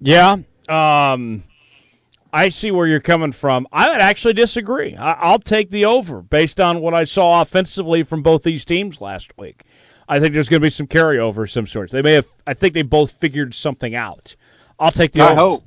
yeah 0.00 0.36
um 0.68 1.44
I 2.32 2.48
see 2.48 2.70
where 2.70 2.86
you're 2.86 3.00
coming 3.00 3.32
from. 3.32 3.66
I 3.72 3.90
would 3.90 4.00
actually 4.00 4.34
disagree. 4.34 4.94
I, 4.94 5.32
will 5.32 5.40
take 5.40 5.70
the 5.70 5.84
over 5.84 6.22
based 6.22 6.60
on 6.60 6.80
what 6.80 6.94
I 6.94 7.04
saw 7.04 7.42
offensively 7.42 8.02
from 8.02 8.22
both 8.22 8.42
these 8.42 8.64
teams 8.64 9.00
last 9.00 9.36
week. 9.36 9.64
I 10.08 10.18
think 10.18 10.34
there's 10.34 10.48
going 10.48 10.60
to 10.60 10.66
be 10.66 10.70
some 10.70 10.86
carryover 10.86 11.44
of 11.44 11.50
some 11.50 11.66
sorts. 11.66 11.92
They 11.92 12.02
may 12.02 12.14
have. 12.14 12.26
I 12.46 12.54
think 12.54 12.74
they 12.74 12.82
both 12.82 13.12
figured 13.12 13.54
something 13.54 13.94
out. 13.94 14.34
I'll 14.78 14.90
take 14.90 15.12
the. 15.12 15.22
Over. 15.22 15.30
I 15.30 15.32
over. 15.32 15.40
hope. 15.40 15.64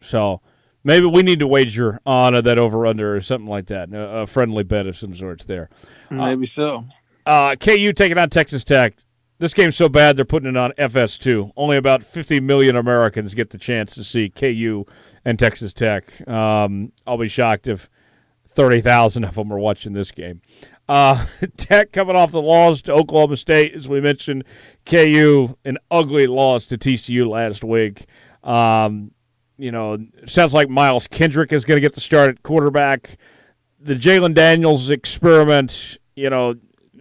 So 0.00 0.40
maybe 0.84 1.06
we 1.06 1.22
need 1.22 1.40
to 1.40 1.46
wager 1.46 2.00
on 2.06 2.34
uh, 2.34 2.40
that 2.42 2.58
over 2.58 2.86
under 2.86 3.16
or 3.16 3.20
something 3.20 3.48
like 3.48 3.66
that. 3.66 3.92
A, 3.92 4.22
a, 4.22 4.26
friendly 4.28 4.62
bet 4.62 4.86
of 4.86 4.96
some 4.96 5.14
sorts 5.14 5.44
there. 5.44 5.70
Maybe 6.08 6.44
uh, 6.44 6.46
so. 6.46 6.84
Uh, 7.26 7.56
KU 7.56 7.92
taking 7.92 8.18
on 8.18 8.30
Texas 8.30 8.64
Tech. 8.64 8.94
This 9.38 9.54
game's 9.54 9.76
so 9.76 9.88
bad 9.88 10.16
they're 10.16 10.24
putting 10.24 10.48
it 10.48 10.56
on 10.56 10.72
FS2. 10.72 11.52
Only 11.56 11.76
about 11.76 12.02
50 12.02 12.40
million 12.40 12.76
Americans 12.76 13.34
get 13.34 13.50
the 13.50 13.58
chance 13.58 13.94
to 13.94 14.04
see 14.04 14.30
KU 14.30 14.84
and 15.24 15.38
Texas 15.38 15.72
Tech. 15.72 16.26
Um, 16.28 16.92
I'll 17.06 17.18
be 17.18 17.28
shocked 17.28 17.66
if 17.66 17.90
30,000 18.50 19.24
of 19.24 19.34
them 19.34 19.52
are 19.52 19.58
watching 19.58 19.92
this 19.92 20.12
game. 20.12 20.40
Uh, 20.88 21.26
Tech 21.56 21.92
coming 21.92 22.14
off 22.14 22.30
the 22.30 22.42
loss 22.42 22.82
to 22.82 22.92
Oklahoma 22.92 23.36
State, 23.36 23.74
as 23.74 23.88
we 23.88 24.00
mentioned. 24.00 24.44
KU, 24.86 25.56
an 25.64 25.78
ugly 25.90 26.26
loss 26.26 26.66
to 26.66 26.78
TCU 26.78 27.28
last 27.28 27.64
week. 27.64 28.06
Um, 28.44 29.10
you 29.56 29.72
know, 29.72 29.98
sounds 30.26 30.52
like 30.52 30.68
Miles 30.68 31.06
Kendrick 31.06 31.52
is 31.52 31.64
going 31.64 31.76
to 31.76 31.80
get 31.80 31.94
the 31.94 32.00
start 32.00 32.30
at 32.30 32.42
quarterback. 32.42 33.16
The 33.80 33.94
Jalon 33.94 34.34
Daniels 34.34 34.90
experiment, 34.90 35.98
you 36.16 36.30
know, 36.30 36.54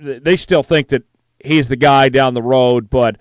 they 0.04 0.38
still 0.38 0.64
think 0.64 0.90
that 0.90 1.04
he's 1.44 1.68
the 1.68 1.76
guy 1.76 2.10
down 2.10 2.34
the 2.34 2.42
road, 2.42 2.90
but 2.90 3.18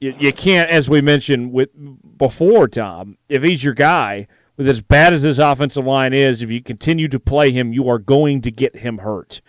you, 0.00 0.14
you 0.18 0.32
can't, 0.32 0.70
as 0.70 0.88
we 0.88 1.00
mentioned 1.00 1.52
with 1.52 1.70
before, 2.18 2.68
Tom. 2.68 3.16
If 3.28 3.42
he's 3.42 3.64
your 3.64 3.74
guy, 3.74 4.26
with 4.56 4.68
as 4.68 4.80
bad 4.80 5.12
as 5.12 5.22
his 5.22 5.38
offensive 5.38 5.84
line 5.84 6.12
is, 6.12 6.42
if 6.42 6.50
you 6.50 6.62
continue 6.62 7.08
to 7.08 7.18
play 7.18 7.50
him, 7.50 7.72
you 7.72 7.88
are 7.88 7.98
going 7.98 8.40
to 8.42 8.50
get 8.50 8.76
him 8.76 8.98
hurt 8.98 9.40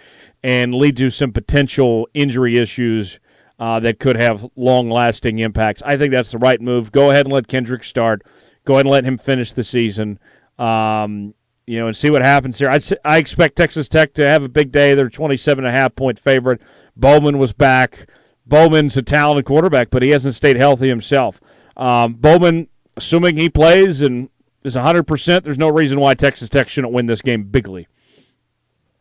and 0.44 0.74
lead 0.74 0.98
to 0.98 1.10
some 1.10 1.32
potential 1.32 2.08
injury 2.14 2.58
issues 2.58 3.20
uh, 3.60 3.80
that 3.80 4.00
could 4.00 4.16
have 4.16 4.50
long 4.56 4.90
lasting 4.90 5.40
impacts. 5.40 5.82
I 5.86 5.98
think 5.98 6.12
that's 6.12 6.32
the 6.32 6.38
right 6.38 6.60
move. 6.60 6.92
Go 6.92 7.10
ahead 7.10 7.26
and 7.26 7.34
let 7.34 7.48
Kendrick 7.48 7.84
start. 7.84 8.24
Go 8.66 8.76
ahead 8.76 8.86
and 8.86 8.92
let 8.92 9.06
him 9.06 9.18
finish 9.18 9.54
the 9.54 9.64
season. 9.64 10.20
Um, 10.58 11.34
you 11.68 11.80
know, 11.80 11.88
and 11.88 11.96
see 11.96 12.10
what 12.10 12.22
happens 12.22 12.60
here. 12.60 12.70
I, 12.70 12.80
I 13.04 13.18
expect 13.18 13.56
Texas 13.56 13.88
Tech 13.88 14.14
to 14.16 14.28
have 14.28 14.44
a 14.44 14.50
big 14.50 14.72
day. 14.72 14.94
They're 14.94 15.10
27 15.10 15.66
and 15.66 15.74
a 15.74 15.78
half 15.78 15.96
point 15.96 16.20
favorite. 16.20 16.62
Bowman 16.96 17.38
was 17.38 17.54
back. 17.54 18.08
Bowman's 18.46 18.96
a 18.96 19.02
talented 19.02 19.46
quarterback, 19.46 19.90
but 19.90 20.04
he 20.04 20.10
hasn't 20.10 20.36
stayed 20.36 20.58
healthy 20.58 20.88
himself. 20.88 21.42
Um, 21.76 22.14
Bowman, 22.14 22.68
assuming 22.96 23.38
he 23.38 23.50
plays 23.50 24.02
and 24.02 24.30
is 24.64 24.76
100%, 24.76 25.44
there's 25.44 25.58
no 25.58 25.70
reason 25.70 26.00
why 26.00 26.14
Texas 26.14 26.50
Tech 26.50 26.70
shouldn't 26.70 26.94
win 26.94 27.08
this 27.08 27.22
game 27.22 27.44
bigly. 27.44 27.88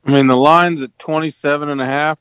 I 0.06 0.12
mean, 0.12 0.26
the 0.26 0.36
line's 0.36 0.82
at 0.82 0.98
27 0.98 1.68
and 1.68 1.80
a 1.80 1.86
half. 1.86 2.18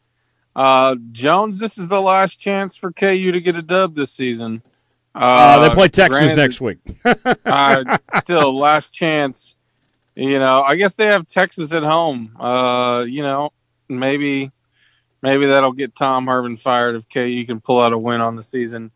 Uh, 0.56 0.96
Jones, 1.12 1.58
this 1.60 1.78
is 1.78 1.88
the 1.88 2.02
last 2.02 2.40
chance 2.40 2.76
for 2.76 2.92
KU 2.92 3.32
to 3.32 3.42
get 3.42 3.58
a 3.58 3.62
dub 3.62 3.96
this 3.96 4.12
season. 4.12 4.62
Uh, 5.16 5.20
uh, 5.20 5.68
they 5.68 5.76
play 5.76 5.88
Texas 5.88 6.20
granted, 6.20 6.38
next 6.38 6.62
week. 6.62 6.80
uh, 7.46 7.98
still, 8.22 8.56
last 8.56 8.92
chance. 8.92 9.56
You 10.16 10.40
know, 10.40 10.62
I 10.62 10.76
guess 10.76 10.96
they 10.96 11.08
have 11.08 11.26
Texas 11.26 11.72
at 11.72 11.84
home. 11.84 12.36
Uh, 12.40 13.06
you 13.08 13.24
know, 13.24 13.52
maybe 13.90 14.52
maybe 15.22 15.48
that'll 15.48 15.72
get 15.72 15.96
Tom 15.96 16.28
Herman 16.28 16.58
fired 16.58 16.96
if 16.96 17.10
KU 17.10 17.46
can 17.46 17.62
pull 17.62 17.80
out 17.82 17.94
a 17.94 17.98
win 17.98 18.22
on 18.22 18.36
the 18.36 18.44
season. 18.44 18.92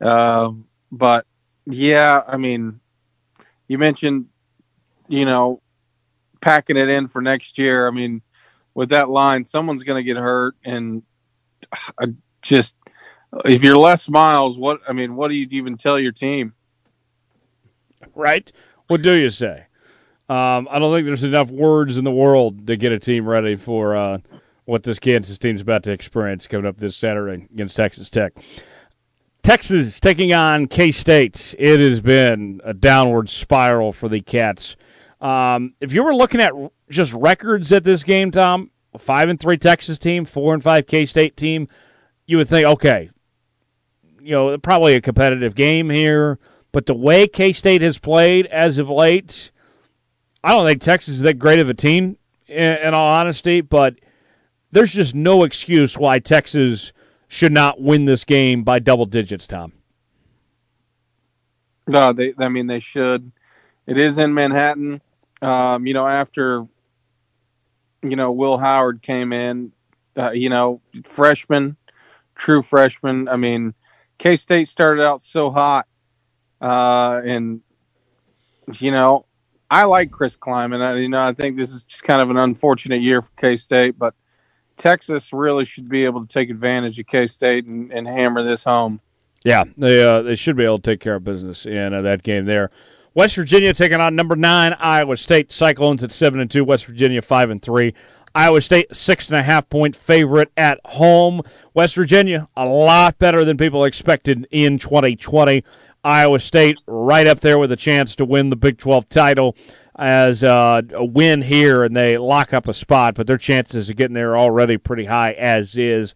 Uh, 0.00 0.52
but 0.92 1.26
yeah, 1.66 2.22
I 2.26 2.36
mean, 2.36 2.80
you 3.66 3.78
mentioned, 3.78 4.26
you 5.08 5.24
know, 5.24 5.62
packing 6.40 6.76
it 6.76 6.88
in 6.88 7.08
for 7.08 7.22
next 7.22 7.58
year. 7.58 7.88
I 7.88 7.90
mean, 7.90 8.22
with 8.74 8.90
that 8.90 9.08
line, 9.08 9.44
someone's 9.44 9.84
going 9.84 10.02
to 10.02 10.06
get 10.06 10.20
hurt, 10.20 10.54
and 10.64 11.02
I 11.98 12.14
just 12.42 12.76
if 13.44 13.62
you're 13.62 13.76
Les 13.76 14.08
Miles, 14.08 14.58
what 14.58 14.80
I 14.88 14.92
mean, 14.92 15.16
what 15.16 15.28
do 15.28 15.34
you 15.34 15.46
even 15.50 15.76
tell 15.76 15.98
your 15.98 16.12
team? 16.12 16.54
Right? 18.14 18.50
What 18.88 19.02
do 19.02 19.14
you 19.14 19.30
say? 19.30 19.67
Um, 20.28 20.68
I 20.70 20.78
don't 20.78 20.94
think 20.94 21.06
there's 21.06 21.24
enough 21.24 21.50
words 21.50 21.96
in 21.96 22.04
the 22.04 22.12
world 22.12 22.66
to 22.66 22.76
get 22.76 22.92
a 22.92 22.98
team 22.98 23.26
ready 23.26 23.54
for 23.54 23.96
uh, 23.96 24.18
what 24.66 24.82
this 24.82 24.98
Kansas 24.98 25.38
team's 25.38 25.62
about 25.62 25.82
to 25.84 25.92
experience 25.92 26.46
coming 26.46 26.66
up 26.66 26.76
this 26.76 26.96
Saturday 26.96 27.46
against 27.50 27.76
Texas 27.76 28.10
Tech. 28.10 28.34
Texas 29.42 29.98
taking 29.98 30.34
on 30.34 30.66
K 30.66 30.92
State. 30.92 31.54
It 31.58 31.80
has 31.80 32.02
been 32.02 32.60
a 32.62 32.74
downward 32.74 33.30
spiral 33.30 33.92
for 33.92 34.10
the 34.10 34.20
Cats. 34.20 34.76
Um, 35.22 35.72
if 35.80 35.94
you 35.94 36.02
were 36.02 36.14
looking 36.14 36.42
at 36.42 36.52
just 36.90 37.14
records 37.14 37.72
at 37.72 37.84
this 37.84 38.04
game, 38.04 38.30
Tom, 38.30 38.70
five 38.98 39.30
and 39.30 39.40
three 39.40 39.56
Texas 39.56 39.98
team, 39.98 40.26
four 40.26 40.52
and 40.52 40.62
five 40.62 40.86
K 40.86 41.06
State 41.06 41.38
team, 41.38 41.68
you 42.26 42.36
would 42.36 42.48
think, 42.48 42.66
okay, 42.66 43.10
you 44.20 44.32
know, 44.32 44.58
probably 44.58 44.94
a 44.94 45.00
competitive 45.00 45.54
game 45.54 45.88
here. 45.88 46.38
But 46.70 46.84
the 46.84 46.94
way 46.94 47.26
K 47.26 47.52
State 47.52 47.80
has 47.80 47.96
played 47.96 48.44
as 48.46 48.76
of 48.76 48.90
late, 48.90 49.50
I 50.44 50.52
don't 50.52 50.66
think 50.66 50.80
Texas 50.80 51.16
is 51.16 51.20
that 51.22 51.34
great 51.34 51.58
of 51.58 51.68
a 51.68 51.74
team, 51.74 52.16
in, 52.46 52.76
in 52.78 52.94
all 52.94 53.08
honesty. 53.08 53.60
But 53.60 53.96
there's 54.72 54.92
just 54.92 55.14
no 55.14 55.44
excuse 55.44 55.96
why 55.96 56.18
Texas 56.18 56.92
should 57.28 57.52
not 57.52 57.80
win 57.80 58.06
this 58.06 58.24
game 58.24 58.64
by 58.64 58.78
double 58.78 59.06
digits, 59.06 59.46
Tom. 59.46 59.72
No, 61.86 62.12
they. 62.12 62.34
I 62.38 62.48
mean, 62.48 62.66
they 62.66 62.80
should. 62.80 63.32
It 63.86 63.96
is 63.96 64.18
in 64.18 64.34
Manhattan. 64.34 65.00
Um, 65.40 65.86
you 65.86 65.94
know, 65.94 66.06
after 66.06 66.66
you 68.02 68.16
know 68.16 68.32
Will 68.32 68.58
Howard 68.58 69.02
came 69.02 69.32
in, 69.32 69.72
uh, 70.16 70.32
you 70.32 70.50
know, 70.50 70.80
freshman, 71.04 71.76
true 72.34 72.60
freshman. 72.60 73.28
I 73.28 73.36
mean, 73.36 73.74
K 74.18 74.36
State 74.36 74.68
started 74.68 75.02
out 75.02 75.20
so 75.20 75.50
hot, 75.50 75.86
uh, 76.60 77.22
and 77.24 77.62
you 78.78 78.90
know, 78.90 79.24
I 79.70 79.84
like 79.84 80.10
Chris 80.10 80.36
Klieman. 80.36 80.80
I, 80.80 80.96
you 80.96 81.08
know, 81.08 81.20
I 81.20 81.32
think 81.32 81.56
this 81.56 81.70
is 81.70 81.84
just 81.84 82.02
kind 82.02 82.22
of 82.22 82.30
an 82.30 82.36
unfortunate 82.36 83.02
year 83.02 83.20
for 83.20 83.30
K 83.36 83.56
State, 83.56 83.98
but 83.98 84.14
Texas 84.76 85.32
really 85.32 85.64
should 85.64 85.88
be 85.88 86.04
able 86.04 86.20
to 86.20 86.26
take 86.26 86.48
advantage 86.48 86.98
of 86.98 87.06
K 87.06 87.26
State 87.26 87.66
and, 87.66 87.92
and, 87.92 88.06
hammer 88.06 88.42
this 88.42 88.64
home. 88.64 89.00
Yeah, 89.44 89.64
they 89.76 90.02
uh, 90.02 90.22
they 90.22 90.36
should 90.36 90.56
be 90.56 90.64
able 90.64 90.78
to 90.78 90.90
take 90.90 91.00
care 91.00 91.16
of 91.16 91.24
business 91.24 91.66
in 91.66 91.92
uh, 91.92 92.00
that 92.02 92.22
game 92.22 92.46
there. 92.46 92.70
West 93.14 93.34
Virginia 93.34 93.74
taking 93.74 94.00
on 94.00 94.14
number 94.14 94.36
nine 94.36 94.74
Iowa 94.78 95.16
State 95.16 95.52
Cyclones 95.52 96.02
at 96.02 96.12
seven 96.12 96.40
and 96.40 96.50
two. 96.50 96.64
West 96.64 96.86
Virginia 96.86 97.20
five 97.20 97.50
and 97.50 97.60
three. 97.60 97.94
Iowa 98.34 98.60
State 98.60 98.94
six 98.94 99.28
and 99.28 99.36
a 99.36 99.42
half 99.42 99.68
point 99.68 99.96
favorite 99.96 100.50
at 100.56 100.80
home. 100.84 101.42
West 101.74 101.94
Virginia 101.94 102.48
a 102.56 102.66
lot 102.66 103.18
better 103.18 103.44
than 103.44 103.56
people 103.56 103.84
expected 103.84 104.46
in 104.50 104.78
2020. 104.78 105.64
Iowa 106.08 106.40
State 106.40 106.80
right 106.86 107.26
up 107.26 107.40
there 107.40 107.58
with 107.58 107.70
a 107.70 107.76
chance 107.76 108.16
to 108.16 108.24
win 108.24 108.48
the 108.48 108.56
Big 108.56 108.78
12 108.78 109.10
title 109.10 109.54
as 109.96 110.42
uh, 110.42 110.80
a 110.94 111.04
win 111.04 111.42
here 111.42 111.84
and 111.84 111.94
they 111.94 112.16
lock 112.16 112.54
up 112.54 112.66
a 112.66 112.72
spot, 112.72 113.14
but 113.14 113.26
their 113.26 113.36
chances 113.36 113.90
of 113.90 113.96
getting 113.96 114.14
there 114.14 114.30
are 114.30 114.38
already 114.38 114.78
pretty 114.78 115.04
high 115.04 115.32
as 115.32 115.76
is. 115.76 116.14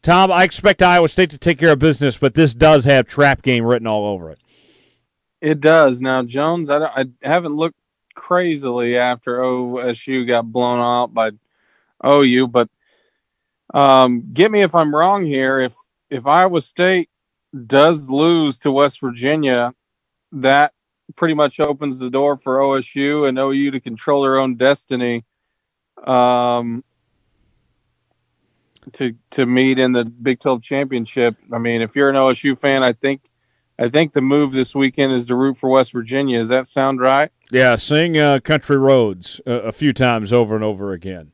Tom, 0.00 0.30
I 0.30 0.44
expect 0.44 0.80
Iowa 0.80 1.08
State 1.08 1.30
to 1.30 1.38
take 1.38 1.58
care 1.58 1.72
of 1.72 1.80
business, 1.80 2.16
but 2.18 2.34
this 2.34 2.54
does 2.54 2.84
have 2.84 3.06
trap 3.08 3.42
game 3.42 3.64
written 3.64 3.88
all 3.88 4.06
over 4.06 4.30
it. 4.30 4.38
It 5.40 5.60
does. 5.60 6.00
Now, 6.00 6.22
Jones, 6.22 6.70
I, 6.70 6.84
I 6.84 7.06
haven't 7.22 7.56
looked 7.56 7.78
crazily 8.14 8.96
after 8.96 9.38
OSU 9.38 10.24
got 10.24 10.52
blown 10.52 10.78
out 10.78 11.12
by 11.12 11.32
OU, 12.06 12.46
but 12.46 12.68
um, 13.74 14.32
get 14.32 14.52
me 14.52 14.62
if 14.62 14.76
I'm 14.76 14.94
wrong 14.94 15.24
here. 15.24 15.58
If 15.58 15.74
if 16.10 16.26
Iowa 16.28 16.60
State 16.60 17.08
does 17.66 18.08
lose 18.08 18.58
to 18.60 18.72
West 18.72 19.00
Virginia, 19.00 19.74
that 20.32 20.72
pretty 21.16 21.34
much 21.34 21.60
opens 21.60 21.98
the 21.98 22.10
door 22.10 22.36
for 22.36 22.58
OSU 22.58 23.28
and 23.28 23.38
OU 23.38 23.72
to 23.72 23.80
control 23.80 24.22
their 24.22 24.38
own 24.38 24.56
destiny. 24.56 25.24
Um, 26.04 26.84
to 28.92 29.14
to 29.30 29.46
meet 29.46 29.78
in 29.78 29.92
the 29.92 30.04
Big 30.04 30.40
12 30.40 30.62
championship. 30.62 31.36
I 31.52 31.58
mean, 31.58 31.82
if 31.82 31.94
you're 31.94 32.10
an 32.10 32.16
OSU 32.16 32.58
fan, 32.58 32.82
I 32.82 32.92
think 32.92 33.22
I 33.78 33.88
think 33.88 34.12
the 34.12 34.20
move 34.20 34.52
this 34.52 34.74
weekend 34.74 35.12
is 35.12 35.26
to 35.26 35.36
root 35.36 35.56
for 35.56 35.70
West 35.70 35.92
Virginia. 35.92 36.38
Does 36.38 36.48
that 36.48 36.66
sound 36.66 37.00
right? 37.00 37.30
Yeah, 37.50 37.76
sing 37.76 38.18
uh, 38.18 38.40
"Country 38.40 38.76
Roads" 38.76 39.40
a, 39.46 39.52
a, 39.52 39.72
few 39.72 39.92
times 39.92 40.32
over 40.32 40.54
and 40.54 40.64
over 40.64 40.92
again. 40.92 41.32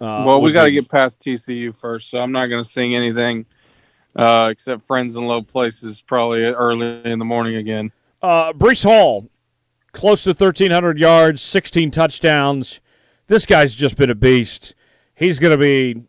Uh, 0.00 0.24
well, 0.26 0.40
we 0.40 0.52
got 0.52 0.64
to 0.64 0.72
get 0.72 0.88
past 0.88 1.20
TCU 1.20 1.76
first, 1.76 2.10
so 2.10 2.18
I'm 2.18 2.32
not 2.32 2.46
going 2.46 2.62
to 2.62 2.68
sing 2.68 2.94
anything 2.94 3.46
uh, 4.16 4.48
except 4.50 4.86
"Friends 4.86 5.16
in 5.16 5.26
Low 5.26 5.42
Places" 5.42 6.00
probably 6.02 6.44
early 6.44 7.02
in 7.04 7.18
the 7.18 7.24
morning 7.24 7.56
again. 7.56 7.92
Uh, 8.20 8.52
Breece 8.52 8.84
Hall, 8.84 9.28
close 9.92 10.22
to 10.24 10.30
1,300 10.30 10.98
yards, 10.98 11.42
16 11.42 11.90
touchdowns. 11.90 12.80
This 13.26 13.46
guy's 13.46 13.74
just 13.74 13.96
been 13.96 14.10
a 14.10 14.14
beast. 14.14 14.74
He's 15.14 15.38
going 15.38 15.52
to 15.52 15.58
be 15.58 16.02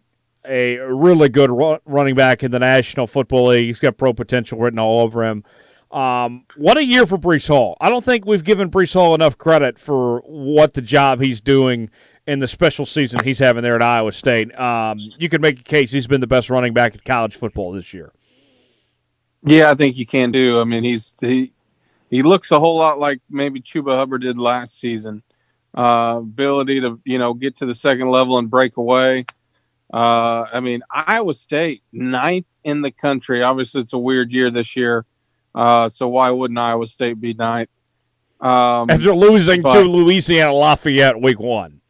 a 0.45 0.77
really 0.77 1.29
good 1.29 1.49
running 1.85 2.15
back 2.15 2.43
in 2.43 2.51
the 2.51 2.59
National 2.59 3.07
Football 3.07 3.47
League. 3.47 3.67
He's 3.67 3.79
got 3.79 3.97
pro 3.97 4.13
potential 4.13 4.59
written 4.59 4.79
all 4.79 5.01
over 5.01 5.23
him. 5.23 5.43
Um, 5.91 6.45
what 6.57 6.77
a 6.77 6.83
year 6.83 7.05
for 7.05 7.17
Breece 7.17 7.47
Hall. 7.47 7.77
I 7.79 7.89
don't 7.89 8.03
think 8.03 8.25
we've 8.25 8.43
given 8.43 8.71
Breece 8.71 8.93
Hall 8.93 9.13
enough 9.13 9.37
credit 9.37 9.77
for 9.77 10.19
what 10.21 10.73
the 10.73 10.81
job 10.81 11.21
he's 11.21 11.39
doing 11.39 11.91
in 12.27 12.39
the 12.39 12.47
special 12.47 12.85
season 12.85 13.19
he's 13.23 13.39
having 13.39 13.63
there 13.63 13.75
at 13.75 13.81
Iowa 13.81 14.11
State. 14.11 14.57
Um, 14.57 14.97
you 15.17 15.29
could 15.29 15.41
make 15.41 15.59
a 15.59 15.63
case 15.63 15.91
he's 15.91 16.07
been 16.07 16.21
the 16.21 16.27
best 16.27 16.49
running 16.49 16.73
back 16.73 16.93
in 16.93 17.01
college 17.05 17.35
football 17.35 17.71
this 17.71 17.93
year. 17.93 18.11
Yeah, 19.43 19.71
I 19.71 19.75
think 19.75 19.97
you 19.97 20.05
can 20.05 20.31
do. 20.31 20.59
I 20.59 20.63
mean, 20.63 20.83
he's 20.83 21.13
he 21.19 21.51
he 22.09 22.23
looks 22.23 22.51
a 22.51 22.59
whole 22.59 22.77
lot 22.77 22.99
like 22.99 23.19
maybe 23.29 23.59
Chuba 23.59 23.95
Hubbard 23.95 24.21
did 24.21 24.37
last 24.37 24.79
season. 24.79 25.23
Uh, 25.75 26.17
ability 26.19 26.81
to 26.81 26.99
you 27.03 27.17
know 27.17 27.33
get 27.33 27.57
to 27.57 27.65
the 27.65 27.73
second 27.73 28.07
level 28.09 28.37
and 28.37 28.49
break 28.49 28.77
away. 28.77 29.25
Uh, 29.91 30.45
I 30.51 30.59
mean, 30.59 30.81
Iowa 30.89 31.33
State 31.33 31.83
ninth 31.91 32.47
in 32.63 32.81
the 32.81 32.91
country. 32.91 33.43
Obviously, 33.43 33.81
it's 33.81 33.93
a 33.93 33.97
weird 33.97 34.31
year 34.31 34.49
this 34.49 34.75
year, 34.75 35.05
uh, 35.53 35.89
so 35.89 36.07
why 36.07 36.31
wouldn't 36.31 36.57
Iowa 36.57 36.87
State 36.87 37.19
be 37.19 37.33
ninth? 37.33 37.69
Um, 38.39 38.89
After 38.89 39.13
losing 39.13 39.61
but, 39.61 39.73
to 39.73 39.81
Louisiana 39.81 40.53
Lafayette 40.53 41.19
week 41.21 41.39
one, 41.39 41.81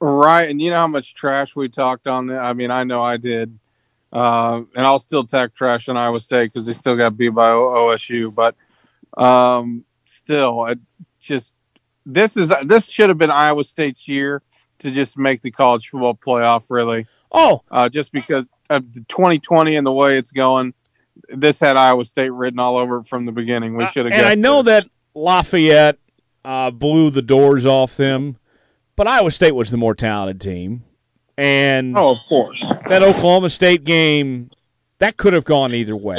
right? 0.00 0.48
And 0.48 0.60
you 0.60 0.70
know 0.70 0.76
how 0.76 0.86
much 0.86 1.14
trash 1.14 1.56
we 1.56 1.68
talked 1.68 2.06
on 2.06 2.28
that. 2.28 2.38
I 2.38 2.52
mean, 2.52 2.70
I 2.70 2.84
know 2.84 3.02
I 3.02 3.16
did, 3.16 3.58
uh, 4.12 4.62
and 4.74 4.86
I'll 4.86 4.98
still 4.98 5.24
talk 5.24 5.54
trash 5.54 5.88
on 5.88 5.96
Iowa 5.96 6.20
State 6.20 6.52
because 6.52 6.66
they 6.66 6.72
still 6.72 6.96
got 6.96 7.16
beat 7.16 7.30
by 7.30 7.50
OSU. 7.50 8.34
But 8.34 8.54
um, 9.22 9.84
still, 10.04 10.66
it 10.66 10.78
just 11.20 11.54
this 12.06 12.36
is 12.36 12.52
this 12.62 12.88
should 12.88 13.08
have 13.08 13.18
been 13.18 13.30
Iowa 13.30 13.64
State's 13.64 14.08
year 14.08 14.42
to 14.78 14.90
just 14.90 15.18
make 15.18 15.42
the 15.42 15.50
college 15.50 15.88
football 15.88 16.14
playoff. 16.14 16.66
Really, 16.70 17.06
oh, 17.32 17.62
uh, 17.70 17.88
just 17.88 18.12
because 18.12 18.48
of 18.70 18.92
the 18.92 19.00
2020 19.08 19.76
and 19.76 19.86
the 19.86 19.92
way 19.92 20.18
it's 20.18 20.30
going, 20.30 20.74
this 21.28 21.60
had 21.60 21.76
Iowa 21.76 22.04
State 22.04 22.30
written 22.30 22.58
all 22.58 22.76
over 22.76 22.98
it 22.98 23.06
from 23.06 23.26
the 23.26 23.32
beginning. 23.32 23.76
We 23.76 23.86
should 23.86 24.06
have. 24.06 24.12
Uh, 24.12 24.16
and 24.16 24.26
I 24.26 24.34
know 24.34 24.62
this. 24.62 24.84
that 24.84 24.90
Lafayette 25.14 25.98
uh, 26.44 26.70
blew 26.70 27.10
the 27.10 27.22
doors 27.22 27.66
off 27.66 27.96
them, 27.96 28.38
but 28.98 29.06
Iowa 29.06 29.30
State 29.30 29.54
was 29.54 29.70
the 29.70 29.76
more 29.78 29.94
talented 29.94 30.40
team. 30.40 30.82
And 31.38 31.96
oh, 31.96 32.12
of 32.12 32.18
course, 32.28 32.68
that 32.88 33.00
Oklahoma 33.00 33.48
State 33.48 33.84
game 33.84 34.50
that 34.98 35.16
could 35.16 35.32
have 35.32 35.44
gone 35.44 35.72
either 35.72 35.96
way. 35.96 36.18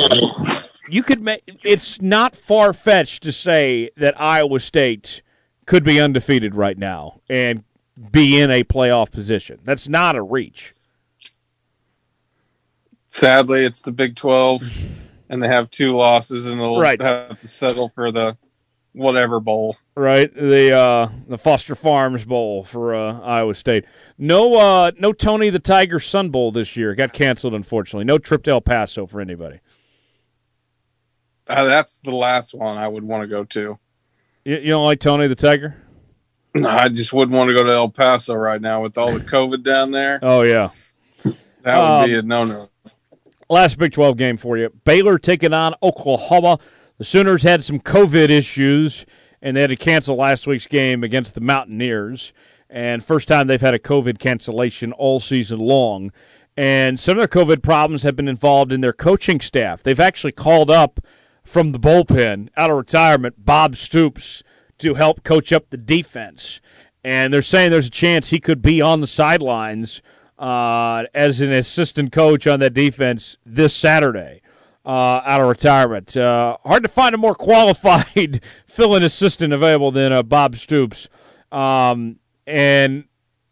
You 0.88 1.04
could 1.04 1.22
make 1.22 1.44
it's 1.64 2.02
not 2.02 2.36
far 2.36 2.74
fetched 2.74 3.22
to 3.24 3.32
say 3.34 3.92
that 3.98 4.20
Iowa 4.20 4.62
State 4.62 5.22
could 5.66 5.84
be 5.84 6.00
undefeated 6.00 6.56
right 6.56 6.78
now 6.78 7.20
and 7.30 7.64
be 8.12 8.40
in 8.40 8.50
a 8.50 8.64
playoff 8.64 9.12
position. 9.12 9.60
That's 9.66 9.90
not 9.90 10.16
a 10.16 10.22
reach. 10.22 10.74
Sadly, 13.08 13.66
it's 13.66 13.82
the 13.82 13.92
Big 13.92 14.16
12, 14.16 14.64
and 15.30 15.44
they 15.44 15.48
have 15.48 15.70
two 15.70 15.92
losses, 15.92 16.48
and 16.48 16.60
they'll 16.60 16.80
right. 16.80 17.02
have 17.02 17.38
to 17.40 17.48
settle 17.48 17.90
for 17.90 18.12
the 18.12 18.38
whatever 18.94 19.40
bowl. 19.40 19.78
Right, 19.96 20.34
the 20.34 20.76
uh, 20.76 21.10
the 21.28 21.38
Foster 21.38 21.76
Farms 21.76 22.26
Bowl 22.26 22.64
for 22.64 22.96
uh, 22.96 23.20
Iowa 23.22 23.56
State. 23.56 23.86
No, 24.18 24.56
uh, 24.56 24.92
no 25.00 25.14
Tony 25.14 25.50
the 25.50 25.60
Tiger 25.60 26.00
Sun 26.00 26.30
Bowl 26.30 26.52
this 26.52 26.76
year. 26.76 26.96
got 26.96 27.14
canceled, 27.14 27.54
unfortunately. 27.54 28.06
No 28.06 28.18
trip 28.18 28.44
to 28.44 28.52
El 28.52 28.62
Paso 28.62 29.08
for 29.08 29.22
anybody. 29.22 29.60
Uh, 31.48 31.66
that's 31.66 32.00
the 32.02 32.12
last 32.12 32.54
one 32.54 32.78
I 32.78 32.88
would 32.88 33.04
want 33.04 33.24
to 33.24 33.28
go 33.28 33.44
to. 33.44 33.80
You, 34.46 34.58
you 34.58 34.68
don't 34.68 34.86
like 34.86 35.00
Tony 35.00 35.28
the 35.28 35.36
Tiger? 35.36 35.76
No, 36.56 36.70
I 36.70 36.90
just 36.90 37.14
wouldn't 37.14 37.36
want 37.38 37.50
to 37.50 37.54
go 37.54 37.64
to 37.64 37.72
El 37.72 37.90
Paso 37.90 38.34
right 38.36 38.62
now 38.62 38.82
with 38.82 38.98
all 38.98 39.12
the 39.12 39.20
COVID 39.20 39.64
down 39.64 39.92
there. 39.92 40.20
Oh 40.24 40.42
yeah, 40.42 40.70
that 41.64 41.78
would 41.78 41.86
um, 41.86 42.06
be 42.06 42.16
a 42.16 42.22
no-no. 42.22 42.66
Last 43.50 43.78
Big 43.78 43.92
Twelve 43.92 44.18
game 44.18 44.38
for 44.38 44.58
you: 44.58 44.70
Baylor 44.84 45.18
taking 45.18 45.54
on 45.54 45.76
Oklahoma. 45.82 46.60
The 47.00 47.06
Sooners 47.06 47.43
had 47.43 47.64
some 47.64 47.80
COVID 47.80 48.30
issues, 48.30 49.06
and 49.41 49.56
they 49.56 49.62
had 49.62 49.70
to 49.70 49.78
cancel 49.78 50.18
last 50.18 50.45
week's 50.45 50.68
game 50.68 51.02
against 51.02 51.34
the 51.34 51.39
Mountaineers. 51.39 52.34
And 52.70 53.02
first 53.02 53.30
time 53.30 53.47
they've 53.47 53.62
had 53.62 53.74
a 53.74 53.80
COVID 53.80 54.20
cancellation 54.20 54.91
all 54.91 55.22
season 55.22 55.60
long. 55.60 56.12
And 56.58 57.00
some 57.00 57.18
of 57.18 57.20
their 57.20 57.45
COVID 57.45 57.64
problems 57.64 58.04
have 58.04 58.18
been 58.18 58.28
involved 58.28 58.74
in 58.74 58.82
their 58.82 58.91
coaching 58.91 59.39
staff. 59.39 59.82
They've 59.82 59.97
actually 59.97 60.34
called 60.34 60.70
up 60.70 61.00
from 61.41 61.72
the 61.72 61.80
bullpen 61.80 62.50
out 62.58 62.70
of 62.70 62.76
retirement, 62.76 63.45
Bob 63.45 63.78
Stoops, 63.78 64.43
to 64.80 64.95
help 64.95 65.24
coach 65.24 65.54
up 65.54 65.70
the 65.70 65.78
defense. 65.78 66.60
And 67.02 67.34
they're 67.34 67.41
saying 67.41 67.72
there's 67.72 67.88
a 67.88 67.91
chance 67.91 68.32
he 68.32 68.41
could 68.41 68.62
be 68.62 68.82
on 68.82 69.00
the 69.00 69.08
sidelines 69.08 70.02
uh, 70.38 71.06
as 71.14 71.39
an 71.39 71.54
assistant 71.54 72.12
coach 72.12 72.45
on 72.45 72.60
that 72.60 72.74
defense 72.74 73.38
this 73.45 73.74
Saturday 73.74 74.39
uh, 74.86 75.22
out 75.26 75.42
of 75.42 75.48
retirement. 75.48 76.16
Uh, 76.16 76.58
hard 76.66 76.84
to 76.84 76.90
find 76.90 77.14
a 77.14 77.18
more 77.18 77.36
qualified 77.36 78.42
fill-in 78.66 79.04
assistant 79.04 79.54
available 79.54 79.92
than 79.92 80.12
uh, 80.12 80.24
Bob 80.24 80.56
Stoops. 80.56 81.08
Um, 81.52 82.18
and 82.46 83.06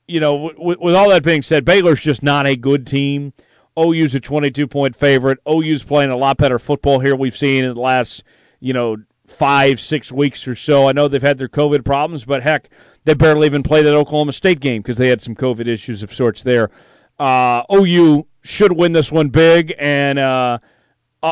you 0.07 0.19
know, 0.19 0.49
w- 0.51 0.77
with 0.79 0.95
all 0.95 1.09
that 1.09 1.23
being 1.23 1.41
said, 1.41 1.65
Baylor's 1.65 2.01
just 2.01 2.23
not 2.23 2.47
a 2.47 2.55
good 2.55 2.87
team. 2.87 3.33
OU's 3.77 4.15
a 4.15 4.19
22 4.19 4.67
point 4.67 4.95
favorite. 4.95 5.39
OU's 5.47 5.83
playing 5.83 6.09
a 6.09 6.17
lot 6.17 6.37
better 6.37 6.57
football 6.57 6.99
here 6.99 7.15
we've 7.15 7.37
seen 7.37 7.63
in 7.63 7.73
the 7.73 7.81
last, 7.81 8.23
you 8.59 8.73
know, 8.73 8.97
five, 9.27 9.79
six 9.79 10.11
weeks 10.11 10.47
or 10.47 10.55
so. 10.55 10.87
I 10.87 10.93
know 10.93 11.07
they've 11.07 11.21
had 11.21 11.37
their 11.37 11.49
COVID 11.49 11.85
problems, 11.85 12.25
but 12.25 12.43
heck, 12.43 12.69
they 13.03 13.13
barely 13.13 13.45
even 13.45 13.61
played 13.61 13.85
that 13.85 13.93
Oklahoma 13.93 14.31
State 14.31 14.59
game 14.59 14.81
because 14.81 14.97
they 14.97 15.09
had 15.09 15.21
some 15.21 15.35
COVID 15.35 15.67
issues 15.67 16.01
of 16.01 16.13
sorts 16.13 16.43
there. 16.43 16.71
Uh, 17.19 17.63
OU 17.71 18.25
should 18.43 18.71
win 18.73 18.93
this 18.93 19.11
one 19.11 19.29
big, 19.29 19.75
and 19.77 20.17
uh, 20.17 20.59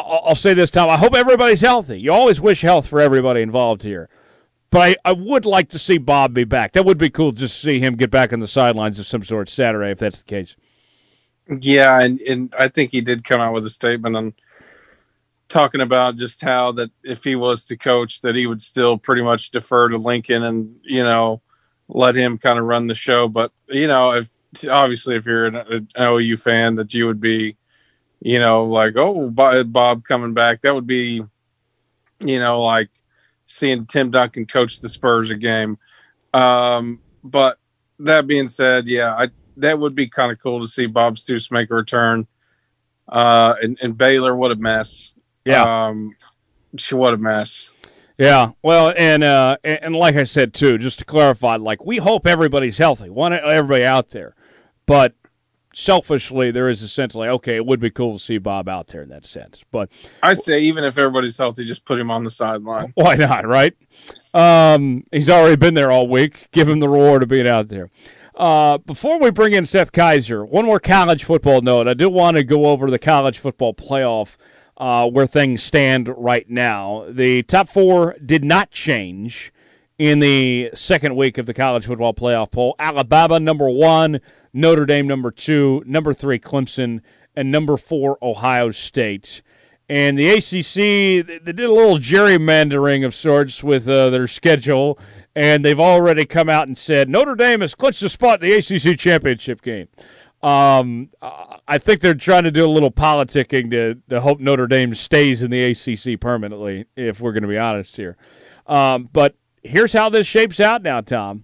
I'll, 0.02 0.36
say 0.36 0.54
this, 0.54 0.72
Tom. 0.72 0.90
I 0.90 0.98
hope 0.98 1.16
everybody's 1.16 1.62
healthy. 1.62 2.00
You 2.00 2.12
always 2.12 2.42
wish 2.42 2.62
health 2.62 2.88
for 2.88 3.00
everybody 3.00 3.42
involved 3.42 3.84
here. 3.84 4.10
But 4.70 4.82
I, 4.82 4.96
I 5.10 5.12
would 5.14 5.46
like 5.46 5.70
to 5.70 5.80
see 5.80 5.98
Bob 5.98 6.34
be 6.34 6.44
back. 6.44 6.74
That 6.74 6.86
would 6.86 6.98
be 6.98 7.10
cool 7.10 7.32
just 7.32 7.56
to 7.56 7.68
see 7.68 7.80
him 7.80 7.96
get 7.96 8.12
back 8.12 8.34
on 8.34 8.40
the 8.40 8.48
sidelines 8.48 9.00
of 9.00 9.06
some 9.06 9.24
sort 9.24 9.50
Saturday, 9.50 9.92
if 9.92 10.00
that's 10.00 10.20
the 10.20 10.26
case. 10.26 10.56
Yeah, 11.62 12.02
and, 12.02 12.20
and 12.22 12.54
I 12.58 12.68
think 12.68 12.92
he 12.92 13.02
did 13.02 13.24
come 13.24 13.40
out 13.40 13.54
with 13.54 13.66
a 13.66 13.70
statement 13.70 14.16
on 14.16 14.34
talking 15.48 15.82
about 15.82 16.18
just 16.18 16.42
how 16.42 16.72
that 16.74 16.92
if 17.04 17.24
he 17.24 17.36
was 17.36 17.66
to 17.66 17.78
coach, 17.78 18.22
that 18.22 18.36
he 18.36 18.48
would 18.48 18.62
still 18.62 18.98
pretty 18.98 19.22
much 19.22 19.52
defer 19.52 19.90
to 19.90 19.98
Lincoln 19.98 20.44
and 20.44 20.76
you 20.84 21.04
know 21.04 21.42
let 21.88 22.16
him 22.16 22.38
kind 22.38 22.58
of 22.58 22.66
run 22.66 22.88
the 22.88 22.96
show. 22.96 23.28
But 23.28 23.52
you 23.68 23.88
know, 23.88 24.14
if 24.14 24.30
obviously 24.70 25.16
if 25.16 25.26
you're 25.26 25.48
an, 25.48 25.56
an 25.56 25.88
OU 26.00 26.38
fan, 26.38 26.76
that 26.76 26.94
you 26.94 27.06
would 27.08 27.20
be, 27.20 27.58
you 28.22 28.40
know, 28.40 28.64
like 28.64 28.96
oh 28.98 29.30
Bob 29.30 30.04
coming 30.04 30.34
back, 30.34 30.62
that 30.62 30.74
would 30.74 30.88
be, 30.88 31.24
you 32.20 32.40
know, 32.40 32.62
like 32.62 32.90
seeing 33.46 33.86
Tim 33.86 34.12
Duncan 34.12 34.46
coach 34.46 34.80
the 34.80 34.90
Spurs 34.90 35.32
a 35.32 35.36
game. 35.36 35.78
Um, 36.34 37.00
but 37.24 37.58
that 38.00 38.28
being 38.28 38.48
said, 38.48 38.88
yeah, 38.88 39.14
I 39.16 39.30
that 39.58 39.80
would 39.80 39.96
be 39.96 40.08
kind 40.08 40.32
of 40.32 40.40
cool 40.40 40.60
to 40.60 40.68
see 40.68 40.86
Bob 40.86 41.18
Stoops 41.18 41.52
make 41.52 41.72
a 41.72 41.76
return. 41.76 42.28
Uh, 43.08 43.56
and, 43.62 43.78
and 43.82 43.98
Baylor, 43.98 44.36
what 44.36 44.52
a 44.52 44.56
mess. 44.56 45.16
Yeah. 45.46 45.88
Um, 45.88 46.16
what 46.92 47.14
a 47.14 47.18
mess. 47.18 47.72
Yeah, 48.18 48.52
well, 48.64 48.94
and 48.98 49.26
uh, 49.26 49.58
and 49.64 49.94
like 49.94 50.16
I 50.16 50.24
said 50.24 50.54
too, 50.54 50.78
just 50.78 51.00
to 51.00 51.06
clarify, 51.06 51.58
like 51.58 51.86
we 51.86 51.98
hope 51.98 52.26
everybody's 52.26 52.78
healthy, 52.78 53.10
want 53.10 53.34
everybody 53.34 53.84
out 53.84 54.12
there, 54.12 54.36
but 54.86 55.14
selfishly, 55.76 56.52
there 56.52 56.70
is 56.70 56.82
a 56.82 56.88
sense 56.88 57.16
like, 57.16 57.30
okay, 57.30 57.58
it 57.58 57.66
would 57.66 57.80
be 57.80 57.90
cool 57.90 58.14
to 58.14 58.24
see 58.24 58.38
Bob 58.38 58.70
out 58.70 58.88
there 58.88 59.02
in 59.02 59.10
that 59.10 59.26
sense. 59.26 59.64
But 59.72 59.92
I 60.24 60.34
say, 60.34 60.62
even 60.62 60.84
if 60.86 60.98
everybody's 60.98 61.38
healthy, 61.38 61.66
just 61.66 61.86
put 61.86 62.00
him 62.00 62.10
on 62.10 62.24
the 62.24 62.30
sideline. 62.30 62.94
Why 62.96 63.16
not? 63.16 63.46
Right? 63.46 63.74
Um, 64.34 65.04
he's 65.12 65.30
already 65.30 65.58
been 65.58 65.74
there 65.74 65.92
all 65.92 66.08
week. 66.08 66.48
Give 66.52 66.68
him 66.68 66.80
the 66.80 66.90
reward 66.90 67.24
of 67.24 67.30
being 67.30 67.48
out 67.48 67.68
there. 67.68 67.90
Uh, 68.36 68.78
before 68.80 69.20
we 69.20 69.32
bring 69.32 69.54
in 69.54 69.66
Seth 69.66 69.92
Keysor, 69.92 70.48
one 70.48 70.66
more 70.66 70.80
college 70.80 71.24
football 71.24 71.62
note. 71.62 71.88
I 71.88 71.94
do 71.94 72.10
want 72.10 72.38
to 72.38 72.44
go 72.44 72.68
over 72.68 72.90
the 72.90 73.00
college 73.00 73.40
football 73.40 73.74
playoff 73.74 74.38
uh, 74.78 75.08
where 75.08 75.28
things 75.28 75.64
stand 75.64 76.10
right 76.18 76.50
now. 76.50 77.06
The 77.10 77.44
top 77.44 77.70
four 77.70 78.16
did 78.26 78.44
not 78.44 78.72
change 78.72 79.54
in 79.98 80.20
the 80.20 80.70
second 80.74 81.16
week 81.16 81.38
of 81.38 81.46
the 81.46 81.54
college 81.54 81.86
football 81.86 82.14
playoff 82.14 82.52
poll. 82.52 82.76
Alabama 82.80 83.40
number 83.40 83.70
one, 83.70 84.20
Notre 84.56 84.86
Dame 84.86 85.06
number 85.06 85.32
two, 85.32 85.84
number 85.86 86.14
three 86.14 86.40
Clemson, 86.40 87.02
and 87.36 87.52
number 87.52 87.76
four 87.76 88.18
Ohio 88.22 88.72
State. 88.72 89.42
And 89.90 90.18
the 90.18 90.30
ACC, 90.30 91.28
they 91.28 91.52
did 91.52 91.60
a 91.60 91.72
little 91.74 92.00
gerrymandering 92.00 93.06
of 93.06 93.14
sorts 93.14 93.64
with 93.66 93.88
uh, 93.90 94.10
their 94.10 94.30
schedule, 94.30 94.98
and 95.36 95.64
they've 95.64 95.80
already 95.80 96.26
come 96.26 96.48
out 96.48 96.68
and 96.70 96.78
said 96.78 97.10
Notre 97.10 97.36
Dame 97.36 97.60
has 97.60 97.76
clinched 97.76 98.02
a 98.02 98.08
spot 98.08 98.42
in 98.42 98.50
the 98.50 98.56
ACC 98.56 98.98
championship 98.98 99.62
game. 99.62 99.90
Um, 100.42 101.10
I 101.68 101.78
think 101.78 102.00
they're 102.00 102.14
trying 102.14 102.44
to 102.44 102.52
do 102.52 102.66
a 102.66 102.72
little 102.72 102.92
politicking 102.92 103.72
to, 103.72 103.96
to 104.10 104.22
hope 104.22 104.40
Notre 104.40 104.68
Dame 104.68 104.96
stays 104.96 105.44
in 105.44 105.52
the 105.52 105.66
ACC 105.66 106.18
permanently, 106.18 106.86
if 106.96 107.20
we're 107.20 107.34
going 107.34 107.44
to 107.44 107.50
be 107.50 107.58
honest 107.58 107.98
here. 107.98 108.16
Um, 108.68 109.10
but 109.12 109.36
here's 109.64 109.92
how 109.92 110.08
this 110.08 110.28
shapes 110.28 110.62
out 110.62 110.82
now, 110.82 111.02
Tom. 111.02 111.44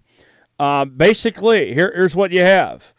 Um, 0.58 0.92
basically, 0.96 1.74
here, 1.74 1.92
here's 1.94 2.16
what 2.16 2.32
you 2.32 2.42
have 2.42 2.94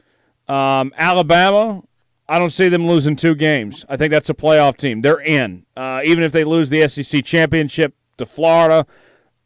um, 0.53 0.93
Alabama, 0.99 1.83
I 2.29 2.39
don't 2.39 2.51
see 2.51 2.69
them 2.69 2.87
losing 2.87 3.17
two 3.17 3.35
games. 3.35 3.87
I 3.89 3.97
think 3.97 4.11
that's 4.11 4.29
a 4.29 4.35
playoff 4.35 4.77
team. 4.77 5.01
They're 5.01 5.21
in. 5.21 5.65
Uh, 5.77 6.03
even 6.05 6.23
if 6.23 6.33
they 6.33 6.45
lose 6.45 6.69
the 6.69 6.87
SEC 6.89 7.25
championship 7.25 7.95
to 8.19 8.27
Florida, 8.27 8.87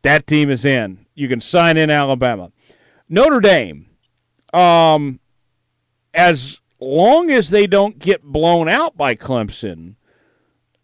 that 0.02 0.26
team 0.26 0.50
is 0.50 0.64
in. 0.64 1.06
You 1.14 1.28
can 1.28 1.40
sign 1.40 1.76
in 1.76 1.90
Alabama. 1.90 2.50
Notre 3.08 3.40
Dame, 3.40 3.86
um, 4.52 5.20
as 6.12 6.60
long 6.80 7.30
as 7.30 7.50
they 7.50 7.68
don't 7.68 7.98
get 8.00 8.22
blown 8.22 8.68
out 8.68 8.96
by 8.96 9.14
Clemson, 9.14 9.94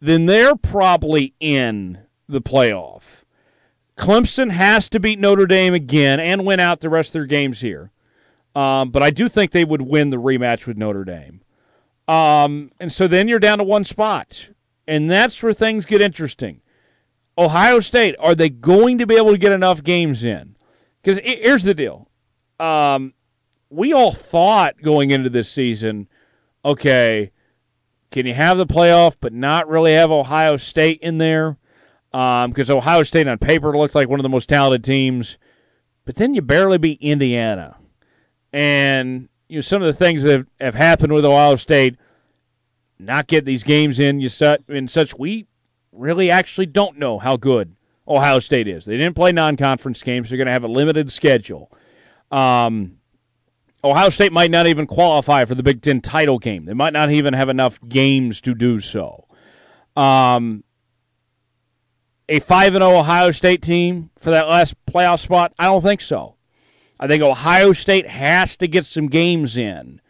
then 0.01 0.27
they're 0.27 0.57
probably 0.57 1.35
in 1.41 1.99
the 2.29 2.41
playoff. 2.41 3.25
Clemson 3.97 4.51
has 4.51 4.89
to 4.89 5.01
beat 5.01 5.19
Notre 5.19 5.47
Dame 5.47 5.75
again 5.75 6.21
and 6.21 6.47
win 6.47 6.61
out 6.61 6.81
the 6.81 6.89
rest 6.89 7.11
of 7.11 7.15
their 7.15 7.27
games 7.27 7.61
here. 7.61 7.91
Um, 8.55 8.91
but 8.91 9.03
I 9.03 9.11
do 9.11 9.29
think 9.29 9.51
they 9.51 9.65
would 9.65 9.83
win 9.83 10.11
the 10.11 10.19
rematch 10.19 10.67
with 10.67 10.77
Notre 10.77 11.05
Dame. 11.05 11.41
Um, 12.09 12.71
and 12.79 12.93
so 12.93 13.09
then 13.09 13.29
you're 13.29 13.39
down 13.39 13.59
to 13.59 13.65
one 13.65 13.85
spot. 13.85 14.51
And 14.87 15.09
that's 15.09 15.43
where 15.43 15.55
things 15.55 15.87
get 15.87 16.03
interesting. 16.03 16.61
Ohio 17.39 17.81
State, 17.81 18.15
are 18.19 18.35
they 18.35 18.51
going 18.51 18.99
to 18.99 19.07
be 19.07 19.17
able 19.17 19.31
to 19.31 19.39
get 19.39 19.53
enough 19.53 19.83
games 19.83 20.25
in? 20.25 20.57
Because 21.01 21.19
here's 21.25 21.63
the 21.63 21.75
deal. 21.75 22.09
Um, 22.61 23.15
we 23.71 23.93
all 23.93 24.13
thought 24.13 24.83
going 24.83 25.11
into 25.11 25.31
this 25.31 25.51
season, 25.51 26.09
okay, 26.65 27.31
can 28.11 28.27
you 28.27 28.35
have 28.35 28.59
the 28.59 28.67
playoff 28.67 29.17
but 29.21 29.33
not 29.33 29.69
really 29.69 29.95
have 29.95 30.11
Ohio 30.11 30.57
State 30.57 31.01
in 31.01 31.19
there? 31.19 31.57
Because 32.11 32.71
um, 32.71 32.77
Ohio 32.77 33.03
State 33.03 33.27
on 33.27 33.39
paper 33.39 33.77
looked 33.77 33.95
like 33.95 34.09
one 34.09 34.21
of 34.21 34.25
the 34.25 34.29
most 34.29 34.49
talented 34.49 34.85
teams, 34.85 35.39
but 36.05 36.17
then 36.17 36.35
you 36.35 36.43
barely 36.43 36.77
beat 36.77 37.01
Indiana. 37.01 37.79
And 38.53 39.29
you 39.49 39.57
know 39.57 39.61
some 39.63 39.83
of 39.83 39.87
the 39.87 39.93
things 39.93 40.23
that 40.25 40.47
have, 40.61 40.75
happened 40.75 41.13
with 41.13 41.25
Ohio 41.25 41.57
State, 41.57 41.97
not 42.99 43.27
get 43.27 43.45
these 43.45 43.65
games 43.65 43.99
in 43.99 44.21
you 44.21 44.29
in 44.69 44.89
such 44.89 45.19
we 45.19 45.47
really 45.93 46.31
actually 46.31 46.67
don't 46.67 46.99
know 46.99 47.19
how 47.19 47.37
good 47.37 47.77
Ohio 48.07 48.39
State 48.39 48.69
is. 48.69 48.85
They 48.85 48.97
didn't 48.97 49.15
play 49.15 49.33
non-conference 49.33 50.03
games. 50.03 50.29
They're 50.29 50.39
going 50.39 50.47
to 50.47 50.53
have 50.53 50.65
a 50.65 50.69
limited 50.69 51.11
schedule. 51.11 51.71
Um, 52.31 52.97
Ohio 53.85 54.11
State 54.11 54.33
might 54.33 54.51
not 54.51 54.67
even 54.67 54.87
qualify 54.87 55.45
for 55.45 55.55
the 55.55 55.63
Big 55.63 55.83
Ten 55.83 56.01
title 56.01 56.39
game. 56.39 56.65
They 56.65 56.75
might 56.75 56.93
not 56.93 57.11
even 57.11 57.35
have 57.35 57.49
enough 57.49 57.79
games 57.89 58.41
to 58.43 58.55
do 58.55 58.81
so. 58.81 59.27
Um, 59.97 60.65
a 62.29 62.41
5 62.41 62.73
0 62.73 62.99
Ohio 62.99 63.31
State 63.31 63.63
team 63.63 64.11
for 64.17 64.31
that 64.31 64.49
last 64.49 64.75
playoff 64.87 65.21
spot? 65.21 65.53
I 65.59 65.67
don't 65.67 65.83
think 65.83 66.01
so. 66.01 66.37
I 67.03 67.09
think 67.09 67.21
Ohio 67.21 67.73
State 67.73 68.07
has 68.07 68.55
to 68.59 68.69
get 68.69 68.87
some 68.87 69.09
games 69.09 69.57
in, 69.57 70.01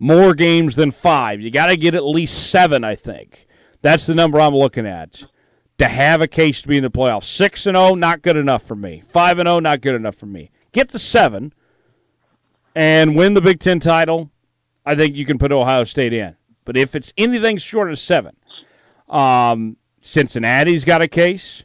more 0.00 0.34
games 0.34 0.74
than 0.74 0.90
five. 0.90 1.40
You 1.40 1.48
got 1.48 1.66
to 1.66 1.76
get 1.76 1.94
at 1.94 2.04
least 2.04 2.50
seven, 2.50 2.82
I 2.82 2.96
think. 2.96 3.46
That's 3.82 4.04
the 4.04 4.16
number 4.16 4.40
I'm 4.40 4.56
looking 4.56 4.84
at 4.84 5.22
to 5.78 5.86
have 5.86 6.20
a 6.20 6.26
case 6.26 6.60
to 6.62 6.66
be 6.66 6.76
in 6.76 6.82
the 6.82 6.90
playoffs. 6.90 7.22
6 7.22 7.66
and 7.66 7.76
0, 7.76 7.94
not 7.94 8.22
good 8.22 8.36
enough 8.36 8.64
for 8.64 8.74
me. 8.74 9.00
5 9.06 9.38
and 9.38 9.46
0, 9.46 9.60
not 9.60 9.80
good 9.80 9.94
enough 9.94 10.16
for 10.16 10.26
me. 10.26 10.50
Get 10.72 10.88
to 10.88 10.98
seven 10.98 11.54
and 12.74 13.14
win 13.14 13.34
the 13.34 13.40
Big 13.40 13.60
Ten 13.60 13.78
title, 13.78 14.32
I 14.84 14.96
think 14.96 15.14
you 15.14 15.24
can 15.24 15.38
put 15.38 15.52
Ohio 15.52 15.84
State 15.84 16.12
in. 16.12 16.34
But 16.64 16.76
if 16.76 16.96
it's 16.96 17.12
anything 17.16 17.58
short 17.58 17.92
of 17.92 18.00
seven, 18.00 18.34
um, 19.08 19.76
Cincinnati's 20.02 20.84
got 20.84 21.00
a 21.00 21.06
case. 21.06 21.62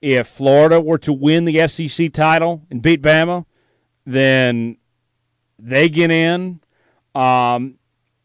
If 0.00 0.28
Florida 0.28 0.80
were 0.80 0.98
to 0.98 1.12
win 1.12 1.46
the 1.46 1.66
SEC 1.66 2.12
title 2.12 2.62
and 2.70 2.80
beat 2.80 3.02
Bama, 3.02 3.46
then 4.06 4.76
they 5.58 5.88
get 5.88 6.10
in. 6.10 6.60
Um, 7.14 7.78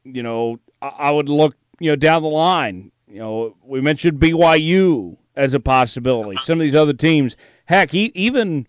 you 0.04 0.24
know, 0.24 0.60
I, 0.82 0.88
I 0.88 1.12
would 1.12 1.30
look, 1.30 1.56
you 1.80 1.92
know, 1.92 1.96
down 1.96 2.22
the 2.22 2.30
line. 2.30 2.92
You 3.08 3.20
know, 3.20 3.56
we 3.64 3.82
mentioned 3.82 4.20
BYU 4.20 5.18
as 5.36 5.54
a 5.54 5.60
possibility. 5.60 6.38
Some 6.44 6.60
of 6.60 6.64
these 6.64 6.76
other 6.76 6.94
teams, 6.94 7.36
heck, 7.66 7.94
even 7.94 8.68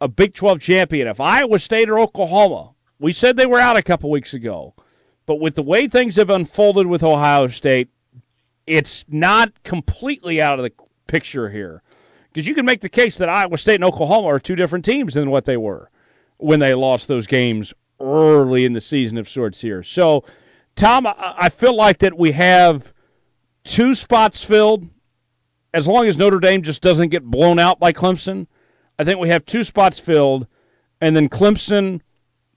a 0.00 0.08
Big 0.08 0.34
12 0.34 0.60
champion, 0.60 1.08
if 1.08 1.20
Iowa 1.20 1.58
State 1.58 1.88
or 1.88 1.98
Oklahoma, 1.98 2.72
we 3.00 3.12
said 3.12 3.36
they 3.36 3.46
were 3.46 3.58
out 3.58 3.76
a 3.76 3.82
couple 3.82 4.10
weeks 4.10 4.34
ago, 4.34 4.74
but 5.26 5.40
with 5.40 5.54
the 5.54 5.62
way 5.62 5.88
things 5.88 6.16
have 6.16 6.30
unfolded 6.30 6.86
with 6.86 7.02
Ohio 7.02 7.48
State, 7.48 7.88
it's 8.66 9.04
not 9.08 9.62
completely 9.62 10.40
out 10.40 10.58
of 10.58 10.62
the 10.64 10.72
picture 11.06 11.50
here. 11.50 11.82
Because 12.28 12.46
you 12.46 12.54
can 12.54 12.66
make 12.66 12.82
the 12.82 12.88
case 12.88 13.16
that 13.18 13.28
Iowa 13.28 13.56
State 13.56 13.76
and 13.76 13.84
Oklahoma 13.84 14.28
are 14.28 14.38
two 14.38 14.56
different 14.56 14.84
teams 14.84 15.14
than 15.14 15.30
what 15.30 15.46
they 15.46 15.56
were 15.56 15.90
when 16.38 16.60
they 16.60 16.74
lost 16.74 17.08
those 17.08 17.26
games 17.26 17.74
early 18.00 18.64
in 18.64 18.72
the 18.72 18.80
season 18.80 19.18
of 19.18 19.28
sorts 19.28 19.60
here. 19.60 19.82
So, 19.82 20.24
Tom, 20.76 21.06
I 21.06 21.48
feel 21.48 21.76
like 21.76 21.98
that 21.98 22.16
we 22.16 22.32
have 22.32 22.92
two 23.64 23.94
spots 23.94 24.44
filled. 24.44 24.88
As 25.74 25.86
long 25.86 26.06
as 26.06 26.16
Notre 26.16 26.38
Dame 26.38 26.62
just 26.62 26.80
doesn't 26.80 27.08
get 27.10 27.24
blown 27.24 27.58
out 27.58 27.78
by 27.78 27.92
Clemson, 27.92 28.46
I 28.98 29.04
think 29.04 29.18
we 29.18 29.28
have 29.28 29.44
two 29.44 29.64
spots 29.64 29.98
filled, 29.98 30.46
and 31.00 31.14
then 31.14 31.28
Clemson, 31.28 32.00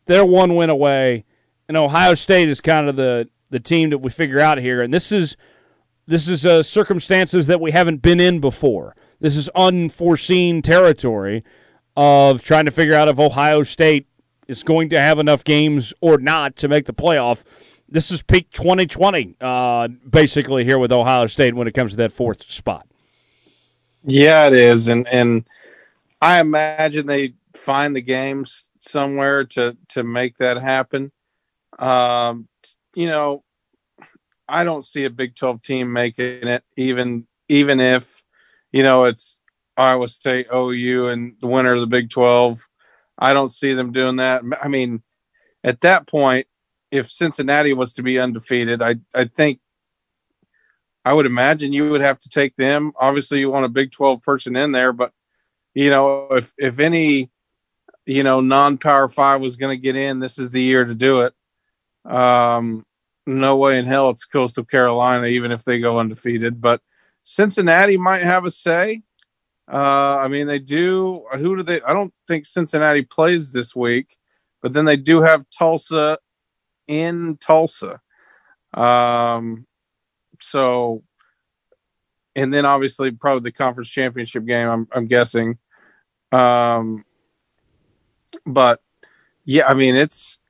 they're 0.05 0.25
one 0.25 0.55
win 0.55 0.69
away, 0.69 1.25
and 1.67 1.75
Ohio 1.75 2.13
State 2.15 2.49
is 2.49 2.61
kind 2.61 2.87
of 2.87 2.95
the 2.95 3.29
the 3.49 3.59
team 3.59 3.89
that 3.89 3.97
we 3.97 4.09
figure 4.09 4.39
out 4.39 4.57
here. 4.57 4.81
And 4.81 4.93
this 4.93 5.11
is 5.11 5.35
this 6.07 6.27
is 6.27 6.45
uh, 6.45 6.63
circumstances 6.63 7.47
that 7.47 7.61
we 7.61 7.71
haven't 7.71 8.01
been 8.01 8.19
in 8.19 8.39
before. 8.39 8.95
This 9.19 9.35
is 9.35 9.49
unforeseen 9.49 10.61
territory 10.61 11.43
of 11.95 12.43
trying 12.43 12.65
to 12.65 12.71
figure 12.71 12.95
out 12.95 13.07
if 13.07 13.19
Ohio 13.19 13.63
State 13.63 14.07
is 14.47 14.63
going 14.63 14.89
to 14.89 14.99
have 14.99 15.19
enough 15.19 15.43
games 15.43 15.93
or 16.01 16.17
not 16.17 16.55
to 16.57 16.67
make 16.67 16.85
the 16.85 16.93
playoff. 16.93 17.43
This 17.87 18.11
is 18.11 18.21
peak 18.21 18.49
2020, 18.51 19.35
uh, 19.41 19.87
basically 20.09 20.63
here 20.63 20.79
with 20.79 20.91
Ohio 20.91 21.27
State 21.27 21.55
when 21.55 21.67
it 21.67 21.73
comes 21.73 21.91
to 21.91 21.97
that 21.97 22.11
fourth 22.11 22.49
spot. 22.49 22.87
Yeah, 24.03 24.47
it 24.47 24.53
is, 24.53 24.87
and 24.87 25.07
and 25.07 25.47
I 26.21 26.39
imagine 26.39 27.05
they 27.05 27.33
find 27.53 27.95
the 27.95 28.01
games 28.01 28.69
somewhere 28.79 29.43
to 29.45 29.77
to 29.89 30.03
make 30.03 30.37
that 30.37 30.57
happen. 30.57 31.11
Um, 31.77 32.47
you 32.95 33.07
know, 33.07 33.43
I 34.47 34.63
don't 34.63 34.83
see 34.83 35.05
a 35.05 35.09
Big 35.09 35.35
Twelve 35.35 35.61
team 35.61 35.91
making 35.93 36.47
it, 36.47 36.63
even 36.77 37.27
even 37.47 37.79
if 37.79 38.23
you 38.71 38.81
know 38.81 39.03
it's 39.03 39.40
Iowa 39.81 40.07
State, 40.07 40.47
OU, 40.53 41.07
and 41.07 41.35
the 41.41 41.47
winner 41.47 41.73
of 41.73 41.81
the 41.81 41.87
Big 41.87 42.09
Twelve. 42.09 42.67
I 43.17 43.33
don't 43.33 43.49
see 43.49 43.73
them 43.73 43.91
doing 43.91 44.17
that. 44.17 44.43
I 44.61 44.67
mean, 44.67 45.01
at 45.63 45.81
that 45.81 46.07
point, 46.07 46.47
if 46.91 47.09
Cincinnati 47.09 47.73
was 47.73 47.93
to 47.93 48.03
be 48.03 48.19
undefeated, 48.19 48.81
I 48.81 48.95
I 49.13 49.25
think 49.25 49.59
I 51.03 51.13
would 51.13 51.25
imagine 51.25 51.73
you 51.73 51.89
would 51.89 52.01
have 52.01 52.19
to 52.19 52.29
take 52.29 52.55
them. 52.55 52.91
Obviously, 52.99 53.39
you 53.39 53.49
want 53.49 53.65
a 53.65 53.69
Big 53.69 53.91
Twelve 53.91 54.21
person 54.21 54.55
in 54.55 54.71
there, 54.71 54.93
but 54.93 55.11
you 55.73 55.89
know, 55.89 56.27
if 56.31 56.53
if 56.57 56.79
any, 56.79 57.31
you 58.05 58.23
know, 58.23 58.39
non-power 58.39 59.07
five 59.07 59.41
was 59.41 59.55
going 59.55 59.75
to 59.75 59.81
get 59.81 59.95
in, 59.95 60.19
this 60.19 60.37
is 60.37 60.51
the 60.51 60.61
year 60.61 60.85
to 60.85 60.95
do 60.95 61.21
it. 61.21 61.33
Um, 62.05 62.85
no 63.25 63.57
way 63.57 63.77
in 63.79 63.85
hell 63.85 64.09
it's 64.09 64.25
Coastal 64.25 64.65
Carolina, 64.65 65.27
even 65.27 65.51
if 65.51 65.63
they 65.63 65.79
go 65.79 65.99
undefeated. 65.99 66.61
But 66.61 66.81
Cincinnati 67.23 67.97
might 67.97 68.23
have 68.23 68.45
a 68.45 68.51
say. 68.51 69.01
Uh, 69.71 70.17
I 70.19 70.27
mean, 70.27 70.47
they 70.47 70.59
do. 70.59 71.25
Who 71.33 71.55
do 71.55 71.63
they? 71.63 71.81
I 71.81 71.93
don't 71.93 72.13
think 72.27 72.45
Cincinnati 72.45 73.03
plays 73.03 73.53
this 73.53 73.75
week, 73.75 74.17
but 74.61 74.73
then 74.73 74.85
they 74.85 74.97
do 74.97 75.21
have 75.21 75.49
Tulsa 75.49 76.17
in 76.87 77.37
Tulsa. 77.37 78.01
Um, 78.73 79.65
so 80.39 81.03
and 82.35 82.53
then 82.53 82.65
obviously 82.65 83.11
probably 83.11 83.41
the 83.41 83.51
conference 83.51 83.89
championship 83.89 84.45
game. 84.45 84.69
I'm, 84.69 84.87
I'm 84.91 85.05
guessing. 85.05 85.57
Um, 86.31 87.03
but 88.45 88.81
yeah, 89.45 89.67
I 89.67 89.73
mean 89.73 89.95
it's. 89.95 90.41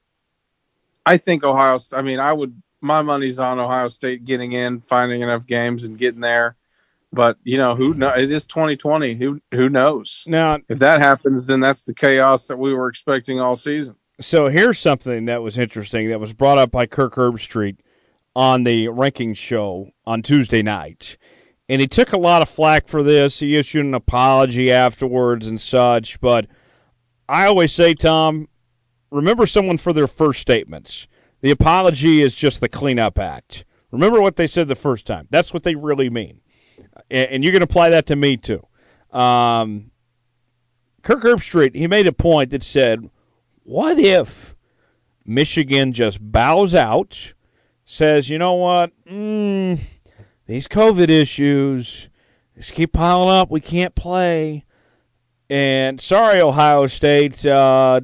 I 1.05 1.17
think 1.17 1.43
Ohio. 1.43 1.79
I 1.93 2.01
mean, 2.01 2.19
I 2.19 2.33
would. 2.33 2.61
My 2.81 3.01
money's 3.01 3.39
on 3.39 3.59
Ohio 3.59 3.87
State 3.87 4.25
getting 4.25 4.53
in, 4.53 4.81
finding 4.81 5.21
enough 5.21 5.45
games, 5.45 5.83
and 5.83 5.97
getting 5.97 6.21
there. 6.21 6.55
But 7.13 7.37
you 7.43 7.57
know 7.57 7.75
who? 7.75 7.93
Know, 7.93 8.09
it 8.09 8.31
is 8.31 8.47
2020. 8.47 9.15
Who 9.15 9.39
who 9.51 9.69
knows? 9.69 10.23
Now, 10.27 10.59
if 10.69 10.79
that 10.79 11.01
happens, 11.01 11.47
then 11.47 11.59
that's 11.59 11.83
the 11.83 11.93
chaos 11.93 12.47
that 12.47 12.57
we 12.57 12.73
were 12.73 12.87
expecting 12.87 13.39
all 13.39 13.55
season. 13.55 13.95
So 14.19 14.47
here's 14.47 14.79
something 14.79 15.25
that 15.25 15.41
was 15.41 15.57
interesting 15.57 16.09
that 16.09 16.19
was 16.19 16.33
brought 16.33 16.57
up 16.57 16.71
by 16.71 16.85
Kirk 16.85 17.15
Herbstreit 17.15 17.77
on 18.35 18.63
the 18.63 18.87
ranking 18.87 19.33
show 19.33 19.89
on 20.05 20.21
Tuesday 20.21 20.61
night 20.61 21.17
and 21.71 21.79
he 21.79 21.87
took 21.87 22.11
a 22.11 22.17
lot 22.17 22.41
of 22.41 22.49
flack 22.49 22.89
for 22.89 23.01
this. 23.01 23.39
He 23.39 23.55
issued 23.55 23.85
an 23.85 23.93
apology 23.93 24.69
afterwards 24.69 25.47
and 25.47 25.59
such. 25.59 26.19
But 26.19 26.47
I 27.29 27.45
always 27.45 27.71
say, 27.71 27.93
Tom, 27.93 28.49
remember 29.09 29.47
someone 29.47 29.77
for 29.77 29.93
their 29.93 30.07
first 30.07 30.41
statements. 30.41 31.07
The 31.39 31.49
apology 31.49 32.21
is 32.21 32.35
just 32.35 32.59
the 32.59 32.67
cleanup 32.67 33.17
act. 33.17 33.63
Remember 33.89 34.19
what 34.19 34.35
they 34.35 34.47
said 34.47 34.67
the 34.67 34.75
first 34.75 35.07
time. 35.07 35.29
That's 35.29 35.53
what 35.53 35.63
they 35.63 35.75
really 35.75 36.09
mean. 36.09 36.40
And 37.11 37.43
you 37.43 37.51
can 37.51 37.61
apply 37.61 37.89
that 37.89 38.05
to 38.07 38.15
me, 38.15 38.37
too. 38.37 38.65
Um, 39.11 39.91
Kirk 41.03 41.21
Herbstreit, 41.23 41.75
he 41.75 41.87
made 41.87 42.07
a 42.07 42.13
point 42.13 42.51
that 42.51 42.63
said, 42.63 43.09
what 43.63 43.99
if 43.99 44.55
Michigan 45.25 45.91
just 45.93 46.19
bows 46.21 46.73
out, 46.73 47.33
says, 47.83 48.29
you 48.29 48.37
know 48.37 48.53
what, 48.53 48.91
mm, 49.05 49.79
these 50.45 50.67
COVID 50.67 51.09
issues 51.09 52.09
just 52.55 52.73
keep 52.73 52.93
piling 52.93 53.29
up. 53.29 53.49
We 53.49 53.61
can't 53.61 53.95
play. 53.95 54.65
And 55.49 55.99
sorry, 55.99 56.41
Ohio 56.41 56.87
State. 56.87 57.45
Uh, 57.45 58.01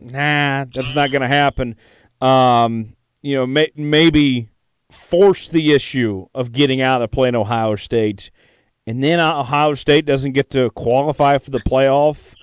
nah, 0.00 0.64
that's 0.64 0.94
not 0.94 1.10
going 1.10 1.22
to 1.22 1.28
happen. 1.28 1.76
Um, 2.20 2.96
you 3.22 3.36
know, 3.36 3.46
may, 3.46 3.70
maybe 3.76 4.48
force 4.90 5.48
the 5.48 5.72
issue 5.72 6.26
of 6.34 6.52
getting 6.52 6.80
out 6.80 7.02
of 7.02 7.10
playing 7.10 7.36
Ohio 7.36 7.76
State, 7.76 8.30
and 8.90 9.04
then 9.04 9.20
Ohio 9.20 9.74
State 9.74 10.04
doesn't 10.04 10.32
get 10.32 10.50
to 10.50 10.68
qualify 10.70 11.38
for 11.38 11.52
the 11.52 11.58
playoff 11.58 12.34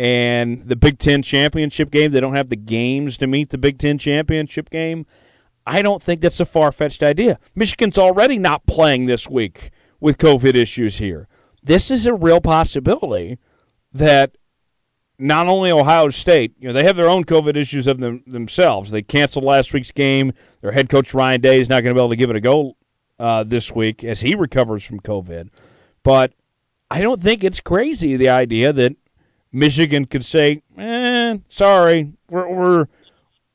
and 0.00 0.62
the 0.62 0.74
Big 0.74 0.98
Ten 0.98 1.22
championship 1.22 1.92
game. 1.92 2.10
They 2.10 2.18
don't 2.18 2.34
have 2.34 2.48
the 2.48 2.56
games 2.56 3.16
to 3.18 3.28
meet 3.28 3.50
the 3.50 3.58
Big 3.58 3.78
Ten 3.78 3.98
championship 3.98 4.68
game. 4.68 5.06
I 5.64 5.80
don't 5.80 6.02
think 6.02 6.20
that's 6.20 6.40
a 6.40 6.44
far 6.44 6.72
fetched 6.72 7.04
idea. 7.04 7.38
Michigan's 7.54 7.98
already 7.98 8.36
not 8.36 8.66
playing 8.66 9.06
this 9.06 9.28
week 9.28 9.70
with 10.00 10.18
COVID 10.18 10.56
issues 10.56 10.98
here. 10.98 11.28
This 11.62 11.88
is 11.88 12.04
a 12.04 12.14
real 12.14 12.40
possibility 12.40 13.38
that 13.92 14.36
not 15.20 15.46
only 15.46 15.70
Ohio 15.70 16.08
State, 16.08 16.56
you 16.58 16.66
know, 16.66 16.72
they 16.72 16.82
have 16.82 16.96
their 16.96 17.08
own 17.08 17.22
COVID 17.24 17.56
issues 17.56 17.86
of 17.86 18.00
them, 18.00 18.24
themselves. 18.26 18.90
They 18.90 19.02
canceled 19.02 19.44
last 19.44 19.72
week's 19.72 19.92
game. 19.92 20.32
Their 20.62 20.72
head 20.72 20.88
coach 20.88 21.14
Ryan 21.14 21.40
Day 21.40 21.60
is 21.60 21.68
not 21.68 21.84
going 21.84 21.94
to 21.94 22.00
be 22.00 22.02
able 22.02 22.10
to 22.10 22.16
give 22.16 22.30
it 22.30 22.34
a 22.34 22.40
go 22.40 22.76
uh, 23.20 23.44
this 23.44 23.70
week 23.70 24.02
as 24.02 24.22
he 24.22 24.34
recovers 24.34 24.82
from 24.82 24.98
COVID. 24.98 25.50
But 26.02 26.32
I 26.90 27.00
don't 27.00 27.20
think 27.20 27.44
it's 27.44 27.60
crazy 27.60 28.16
the 28.16 28.28
idea 28.28 28.72
that 28.72 28.96
Michigan 29.52 30.06
could 30.06 30.24
say, 30.24 30.62
"Eh, 30.76 31.38
sorry, 31.48 32.12
we're 32.28 32.48
we're 32.48 32.86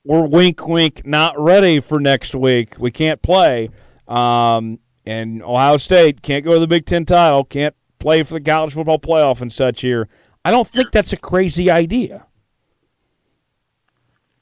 we're 0.03 0.25
wink 0.25 0.67
wink 0.67 1.05
not 1.05 1.39
ready 1.39 1.79
for 1.79 1.99
next 1.99 2.35
week. 2.35 2.75
We 2.79 2.91
can't 2.91 3.21
play." 3.21 3.69
Um, 4.07 4.79
and 5.05 5.41
Ohio 5.43 5.77
State 5.77 6.21
can't 6.21 6.45
go 6.45 6.53
to 6.53 6.59
the 6.59 6.67
Big 6.67 6.85
Ten 6.85 7.05
title, 7.05 7.43
can't 7.43 7.75
play 7.99 8.23
for 8.23 8.35
the 8.35 8.41
college 8.41 8.73
football 8.73 8.99
playoff 8.99 9.41
and 9.41 9.51
such 9.51 9.81
here. 9.81 10.07
I 10.45 10.51
don't 10.51 10.67
think 10.67 10.91
that's 10.91 11.13
a 11.13 11.17
crazy 11.17 11.69
idea. 11.69 12.25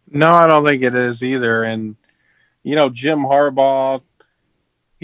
No, 0.08 0.32
I 0.32 0.46
don't 0.48 0.64
think 0.64 0.84
it 0.84 0.96
is 0.96 1.24
either. 1.24 1.64
And 1.64 1.96
you 2.64 2.76
know, 2.76 2.90
Jim 2.90 3.20
Harbaugh, 3.20 4.02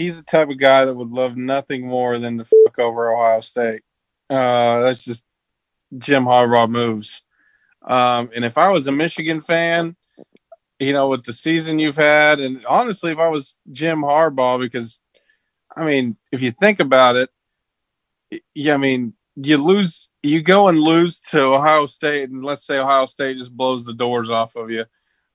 he's 0.02 0.18
the 0.18 0.24
type 0.24 0.50
of 0.50 0.58
guy 0.58 0.84
that 0.84 0.94
would 0.94 1.12
love 1.12 1.36
nothing 1.36 1.86
more 1.86 2.18
than 2.18 2.38
to 2.38 2.44
fuck 2.44 2.78
over 2.78 3.12
Ohio 3.12 3.40
State. 3.40 3.82
Uh, 4.28 4.80
that's 4.80 5.04
just 5.04 5.24
Jim 5.96 6.24
Harbaugh 6.24 6.68
moves. 6.68 7.22
Um, 7.82 8.30
and 8.34 8.44
if 8.44 8.58
I 8.58 8.70
was 8.70 8.88
a 8.88 8.92
Michigan 8.92 9.40
fan, 9.40 9.96
you 10.80 10.92
know, 10.92 11.08
with 11.08 11.24
the 11.24 11.32
season 11.32 11.78
you've 11.78 11.96
had, 11.96 12.40
and 12.40 12.64
honestly, 12.66 13.12
if 13.12 13.18
I 13.18 13.28
was 13.28 13.58
Jim 13.70 14.00
Harbaugh, 14.00 14.58
because 14.58 15.00
I 15.76 15.84
mean, 15.84 16.16
if 16.32 16.42
you 16.42 16.50
think 16.50 16.80
about 16.80 17.16
it, 17.16 17.30
yeah, 18.54 18.74
I 18.74 18.78
mean, 18.78 19.14
you 19.36 19.56
lose, 19.56 20.10
you 20.22 20.42
go 20.42 20.68
and 20.68 20.80
lose 20.80 21.20
to 21.20 21.40
Ohio 21.40 21.86
State, 21.86 22.30
and 22.30 22.42
let's 22.42 22.66
say 22.66 22.78
Ohio 22.78 23.06
State 23.06 23.38
just 23.38 23.56
blows 23.56 23.84
the 23.84 23.94
doors 23.94 24.30
off 24.30 24.56
of 24.56 24.70
you. 24.70 24.84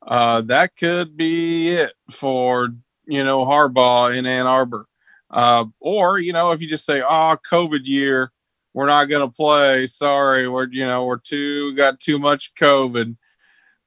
Uh, 0.05 0.41
that 0.41 0.76
could 0.76 1.15
be 1.15 1.70
it 1.70 1.93
for 2.11 2.70
you 3.08 3.24
know 3.24 3.45
Harbaugh 3.45 4.16
in 4.16 4.26
Ann 4.26 4.45
Arbor, 4.45 4.88
uh, 5.32 5.66
or 5.80 6.20
you 6.20 6.34
know 6.34 6.51
if 6.51 6.62
you 6.62 6.68
just 6.68 6.86
say, 6.86 7.01
"Oh, 7.01 7.38
COVID 7.51 7.86
year, 7.86 8.32
we're 8.74 8.86
not 8.86 9.05
going 9.05 9.28
to 9.28 9.34
play. 9.34 9.88
Sorry, 9.88 10.47
we're 10.47 10.68
you 10.70 10.86
know 10.86 11.05
we're 11.05 11.20
too 11.20 11.76
got 11.76 11.99
too 11.99 12.20
much 12.20 12.53
COVID." 12.55 13.16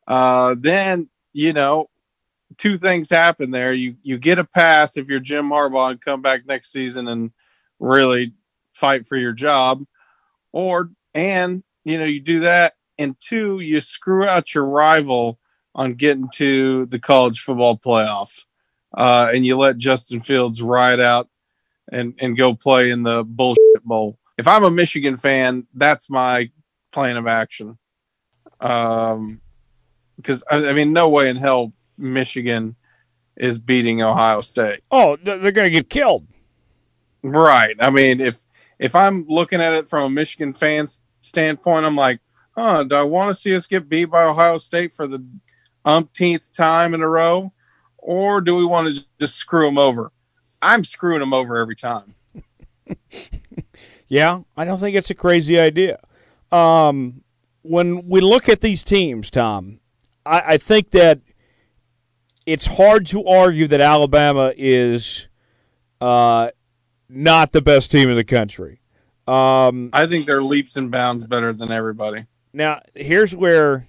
Uh, 0.09 0.57
then 0.59 1.09
you 1.33 1.53
know 1.53 1.89
two 2.57 2.79
things 2.79 3.11
happen 3.11 3.51
there. 3.51 3.73
You 3.73 3.97
you 4.03 4.19
get 4.19 4.39
a 4.39 4.45
pass 4.45 4.97
if 4.97 5.09
you're 5.09 5.21
Jim 5.21 5.51
Harbaugh 5.51 5.93
and 5.93 6.01
come 6.01 6.23
back 6.23 6.47
next 6.47 6.73
season 6.73 7.09
and 7.09 7.31
really 7.79 8.33
fight 8.75 9.07
for 9.07 9.17
your 9.17 9.33
job, 9.33 9.85
or 10.53 10.91
and 11.15 11.63
you 11.85 11.99
know 11.99 12.05
you 12.05 12.21
do 12.21 12.41
that, 12.41 12.75
and 12.99 13.17
two 13.21 13.61
you 13.61 13.81
screw 13.81 14.25
out 14.25 14.55
your 14.55 14.65
rival 14.65 15.39
on 15.75 15.95
getting 15.95 16.29
to 16.35 16.87
the 16.87 16.99
college 16.99 17.41
football 17.41 17.79
playoff, 17.79 18.45
uh, 18.95 19.31
and 19.35 19.45
you 19.47 19.55
let 19.57 19.79
Justin 19.79 20.21
Fields 20.21 20.63
ride 20.63 21.01
out 21.01 21.29
and 21.93 22.15
and 22.21 22.37
go 22.37 22.55
play 22.55 22.91
in 22.91 23.03
the 23.03 23.25
bullshit 23.25 23.85
bowl. 23.85 24.19
If 24.39 24.49
I'm 24.49 24.65
a 24.65 24.71
Michigan 24.71 25.17
fan, 25.17 25.67
that's 25.75 26.09
my 26.09 26.51
plan 26.93 27.17
of 27.17 27.27
action. 27.27 27.79
Um, 28.61 29.41
because 30.17 30.45
I, 30.51 30.69
I 30.69 30.73
mean, 30.73 30.93
no 30.93 31.09
way 31.09 31.29
in 31.29 31.37
hell 31.37 31.73
Michigan 31.97 32.77
is 33.37 33.59
beating 33.59 34.03
Ohio 34.03 34.41
State. 34.41 34.81
Oh, 34.91 35.17
they're 35.23 35.39
going 35.39 35.67
to 35.67 35.71
get 35.71 35.89
killed. 35.89 36.27
Right. 37.23 37.77
I 37.81 37.91
mean, 37.91 38.21
if 38.21 38.41
if 38.79 38.95
I'm 38.95 39.27
looking 39.29 39.61
at 39.61 39.75
it 39.75 39.89
from 39.89 40.05
a 40.05 40.11
Michigan 40.11 40.55
fan's 40.55 41.05
standpoint, 41.21 41.87
I'm 41.87 41.97
like, 41.97 42.21
huh, 42.57 42.85
do 42.85 42.95
I 42.95 43.03
want 43.03 43.29
to 43.29 43.35
see 43.35 43.55
us 43.55 43.67
get 43.67 43.89
beat 43.89 44.07
by 44.07 44.25
Ohio 44.25 44.57
State 44.59 44.95
for 44.95 45.07
the 45.07 45.25
umpteenth 45.85 46.55
time 46.55 46.95
in 46.95 47.03
a 47.03 47.09
row, 47.09 47.53
or 48.03 48.41
do 48.41 48.57
we 48.57 48.65
want 48.65 48.95
to 48.95 49.05
just 49.19 49.37
screw 49.37 49.67
them 49.67 49.79
over? 49.79 50.13
I'm 50.63 50.85
screwing 50.85 51.21
them 51.21 51.33
over 51.33 51.57
every 51.57 51.77
time. 51.77 52.15
yeah, 54.09 54.41
I 54.57 54.65
don't 54.65 54.79
think 54.79 54.97
it's 54.97 55.11
a 55.11 55.15
crazy 55.15 55.59
idea. 55.59 55.99
Um, 56.53 57.23
when 57.63 58.09
we 58.09 58.21
look 58.21 58.49
at 58.49 58.61
these 58.61 58.83
teams, 58.83 59.31
Tom, 59.31 59.81
I, 60.27 60.43
I 60.55 60.59
think 60.59 60.91
that 60.91 61.21
it's 62.47 62.67
hard 62.67 63.07
to 63.07 63.25
argue 63.25 63.69
that 63.69 63.81
Alabama 63.81 64.53
is 64.57 65.29
uh, 66.01 66.51
not 67.09 67.53
the 67.53 67.63
best 67.63 67.91
team 67.91 68.09
in 68.09 68.17
the 68.17 68.25
country. 68.25 68.81
Um, 69.27 69.91
I 69.93 70.07
think 70.07 70.27
they're 70.27 70.43
leaps 70.43 70.77
and 70.77 70.91
bounds 70.91 71.25
better 71.27 71.53
than 71.53 71.71
everybody. 71.71 72.27
Now, 72.53 72.81
here's 72.95 73.35
where 73.35 73.87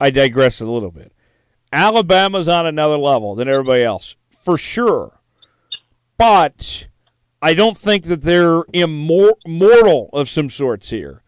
I 0.00 0.10
digress 0.10 0.60
a 0.60 0.66
little 0.66 0.90
bit. 0.90 1.12
Alabama's 1.72 2.48
on 2.48 2.66
another 2.66 2.98
level 2.98 3.34
than 3.34 3.48
everybody 3.48 3.82
else, 3.82 4.14
for 4.30 4.58
sure. 4.58 5.20
But 6.18 6.86
I 7.40 7.54
don't 7.54 7.76
think 7.76 8.04
that 8.04 8.22
they're 8.22 8.62
immortal 8.72 10.10
of 10.12 10.28
some 10.28 10.50
sorts 10.50 10.90
here. 10.90 11.22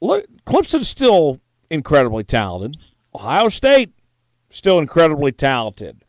Look, 0.00 0.26
Clemson's 0.46 0.88
still 0.88 1.40
incredibly 1.70 2.24
talented. 2.24 2.76
Ohio 3.14 3.48
State, 3.48 3.92
still 4.50 4.78
incredibly 4.78 5.32
talented. 5.32 6.04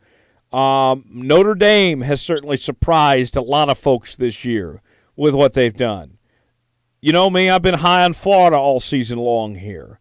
Um, 0.52 1.04
Notre 1.08 1.54
Dame 1.54 2.00
has 2.02 2.20
certainly 2.20 2.56
surprised 2.56 3.36
a 3.36 3.42
lot 3.42 3.68
of 3.68 3.78
folks 3.78 4.16
this 4.16 4.44
year 4.44 4.82
with 5.16 5.34
what 5.34 5.52
they've 5.52 5.76
done. 5.76 6.18
You 7.00 7.12
know 7.12 7.30
me, 7.30 7.48
I've 7.48 7.62
been 7.62 7.74
high 7.74 8.04
on 8.04 8.12
Florida 8.12 8.56
all 8.56 8.80
season 8.80 9.18
long 9.18 9.54
here. 9.54 10.00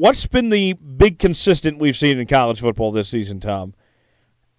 What's 0.00 0.26
been 0.26 0.48
the 0.48 0.72
big 0.72 1.18
consistent 1.18 1.78
we've 1.78 1.94
seen 1.94 2.18
in 2.18 2.26
college 2.26 2.62
football 2.62 2.90
this 2.90 3.10
season, 3.10 3.38
Tom? 3.38 3.74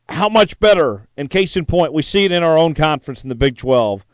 How 0.08 0.30
much 0.30 0.60
better, 0.60 1.08
and 1.18 1.32
case 1.32 1.58
in 1.58 1.66
point, 1.66 1.94
we 1.94 2.04
see 2.04 2.26
it 2.26 2.32
in 2.32 2.44
our 2.44 2.60
own 2.60 2.76
conference 2.76 3.24
in 3.24 3.30
the 3.30 3.34
Big 3.34 3.58
12. 3.58 4.06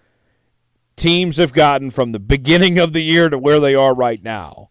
Teams 0.95 1.35
have 1.35 1.51
gotten 1.51 1.89
from 1.89 2.13
the 2.13 2.19
beginning 2.19 2.79
of 2.79 2.93
the 2.93 3.01
year 3.01 3.27
to 3.27 3.37
where 3.37 3.59
they 3.59 3.75
are 3.75 3.93
right 3.93 4.23
now. 4.23 4.69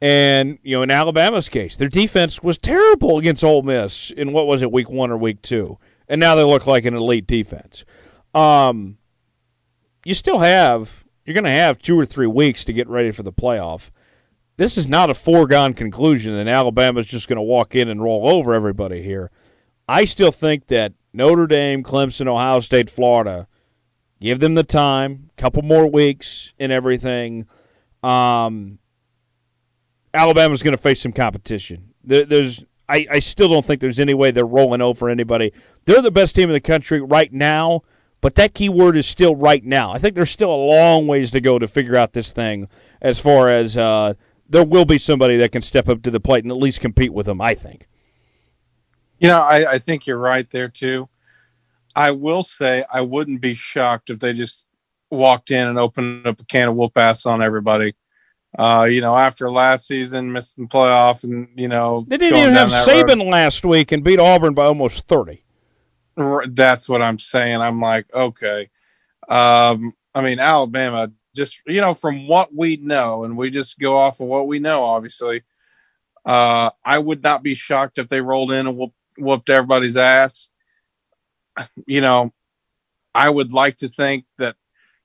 And, 0.00 0.60
you 0.62 0.76
know, 0.76 0.84
in 0.84 0.92
Alabama's 0.92 1.48
case, 1.48 1.76
their 1.76 1.88
defense 1.88 2.44
was 2.44 2.58
terrible 2.58 3.18
against 3.18 3.42
Ole 3.42 3.62
Miss 3.62 4.12
in 4.12 4.32
what 4.32 4.46
was 4.46 4.62
it, 4.62 4.70
week 4.70 4.88
one 4.88 5.10
or 5.10 5.16
week 5.16 5.42
two. 5.42 5.80
And 6.08 6.20
now 6.20 6.36
they 6.36 6.44
look 6.44 6.64
like 6.64 6.84
an 6.84 6.94
elite 6.94 7.26
defense. 7.26 7.84
Um, 8.36 8.98
you 10.04 10.14
still 10.14 10.38
have, 10.38 11.02
you're 11.24 11.34
going 11.34 11.42
to 11.42 11.50
have 11.50 11.82
two 11.82 11.98
or 11.98 12.06
three 12.06 12.28
weeks 12.28 12.64
to 12.66 12.72
get 12.72 12.86
ready 12.86 13.10
for 13.10 13.24
the 13.24 13.32
playoff. 13.32 13.90
This 14.58 14.76
is 14.76 14.88
not 14.88 15.08
a 15.08 15.14
foregone 15.14 15.72
conclusion 15.72 16.34
that 16.34 16.48
Alabama's 16.48 17.06
just 17.06 17.28
going 17.28 17.36
to 17.36 17.42
walk 17.42 17.76
in 17.76 17.88
and 17.88 18.02
roll 18.02 18.28
over 18.28 18.52
everybody 18.52 19.02
here. 19.04 19.30
I 19.88 20.04
still 20.04 20.32
think 20.32 20.66
that 20.66 20.94
Notre 21.12 21.46
Dame, 21.46 21.84
Clemson, 21.84 22.26
Ohio 22.26 22.58
State, 22.58 22.90
Florida, 22.90 23.46
give 24.20 24.40
them 24.40 24.56
the 24.56 24.64
time, 24.64 25.30
couple 25.36 25.62
more 25.62 25.86
weeks 25.86 26.54
and 26.58 26.72
everything. 26.72 27.46
Um, 28.02 28.80
Alabama's 30.12 30.64
going 30.64 30.76
to 30.76 30.82
face 30.82 31.02
some 31.02 31.12
competition. 31.12 31.94
There, 32.02 32.24
there's, 32.24 32.64
I, 32.88 33.06
I 33.12 33.18
still 33.20 33.48
don't 33.48 33.64
think 33.64 33.80
there's 33.80 34.00
any 34.00 34.12
way 34.12 34.32
they're 34.32 34.44
rolling 34.44 34.82
over 34.82 35.08
anybody. 35.08 35.52
They're 35.84 36.02
the 36.02 36.10
best 36.10 36.34
team 36.34 36.50
in 36.50 36.54
the 36.54 36.60
country 36.60 37.00
right 37.00 37.32
now, 37.32 37.82
but 38.20 38.34
that 38.34 38.54
key 38.54 38.68
word 38.68 38.96
is 38.96 39.06
still 39.06 39.36
right 39.36 39.64
now. 39.64 39.92
I 39.92 39.98
think 39.98 40.16
there's 40.16 40.30
still 40.30 40.52
a 40.52 40.66
long 40.66 41.06
ways 41.06 41.30
to 41.30 41.40
go 41.40 41.60
to 41.60 41.68
figure 41.68 41.94
out 41.94 42.12
this 42.12 42.32
thing 42.32 42.66
as 43.00 43.20
far 43.20 43.48
as 43.48 43.76
uh, 43.76 44.14
there 44.48 44.64
will 44.64 44.84
be 44.84 44.98
somebody 44.98 45.36
that 45.38 45.52
can 45.52 45.62
step 45.62 45.88
up 45.88 46.02
to 46.02 46.10
the 46.10 46.20
plate 46.20 46.44
and 46.44 46.50
at 46.50 46.58
least 46.58 46.80
compete 46.80 47.12
with 47.12 47.26
them, 47.26 47.40
I 47.40 47.54
think. 47.54 47.88
You 49.18 49.28
know, 49.28 49.40
I, 49.40 49.72
I 49.72 49.78
think 49.78 50.06
you're 50.06 50.18
right 50.18 50.48
there, 50.50 50.68
too. 50.68 51.08
I 51.96 52.12
will 52.12 52.42
say 52.42 52.84
I 52.92 53.00
wouldn't 53.00 53.40
be 53.40 53.54
shocked 53.54 54.10
if 54.10 54.20
they 54.20 54.32
just 54.32 54.66
walked 55.10 55.50
in 55.50 55.66
and 55.66 55.78
opened 55.78 56.26
up 56.26 56.38
a 56.38 56.44
can 56.44 56.68
of 56.68 56.76
whoop 56.76 56.96
ass 56.96 57.26
on 57.26 57.42
everybody 57.42 57.94
uh, 58.56 58.88
you 58.90 59.00
know, 59.00 59.16
after 59.16 59.50
last 59.50 59.86
season, 59.86 60.32
missing 60.32 60.64
the 60.64 60.68
playoff, 60.68 61.24
and 61.24 61.48
you 61.56 61.68
know, 61.68 62.04
they 62.08 62.16
didn't 62.16 62.38
even 62.38 62.54
have 62.54 62.68
Saban 62.68 63.18
road. 63.18 63.30
last 63.30 63.64
week 63.64 63.92
and 63.92 64.02
beat 64.02 64.18
Auburn 64.18 64.54
by 64.54 64.64
almost 64.64 65.06
thirty. 65.06 65.44
That's 66.16 66.88
what 66.88 67.02
I'm 67.02 67.18
saying. 67.18 67.60
I'm 67.60 67.80
like, 67.80 68.06
okay. 68.12 68.70
Um, 69.28 69.92
I 70.14 70.22
mean, 70.22 70.38
Alabama, 70.38 71.12
just 71.38 71.62
you 71.66 71.80
know, 71.80 71.94
from 71.94 72.28
what 72.28 72.54
we 72.54 72.76
know, 72.76 73.24
and 73.24 73.38
we 73.38 73.48
just 73.48 73.78
go 73.78 73.96
off 73.96 74.20
of 74.20 74.26
what 74.26 74.46
we 74.46 74.58
know. 74.58 74.84
Obviously, 74.84 75.42
uh, 76.26 76.70
I 76.84 76.98
would 76.98 77.22
not 77.22 77.42
be 77.42 77.54
shocked 77.54 77.96
if 77.96 78.08
they 78.08 78.20
rolled 78.20 78.52
in 78.52 78.66
and 78.66 78.76
whooped, 78.76 78.96
whooped 79.16 79.48
everybody's 79.48 79.96
ass. 79.96 80.48
You 81.86 82.00
know, 82.00 82.32
I 83.14 83.28
would 83.30 83.52
like 83.52 83.78
to 83.78 83.88
think 83.88 84.24
that, 84.36 84.54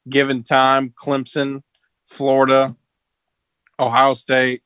given 0.08 0.44
time, 0.44 0.94
Clemson, 0.96 1.64
Florida, 2.06 2.76
Ohio 3.80 4.14
State, 4.14 4.62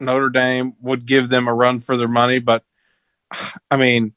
Notre 0.00 0.30
Dame 0.30 0.74
would 0.80 1.04
give 1.04 1.28
them 1.28 1.46
a 1.48 1.52
run 1.52 1.80
for 1.80 1.96
their 1.96 2.08
money. 2.08 2.38
But 2.38 2.62
I 3.70 3.76
mean, 3.76 4.14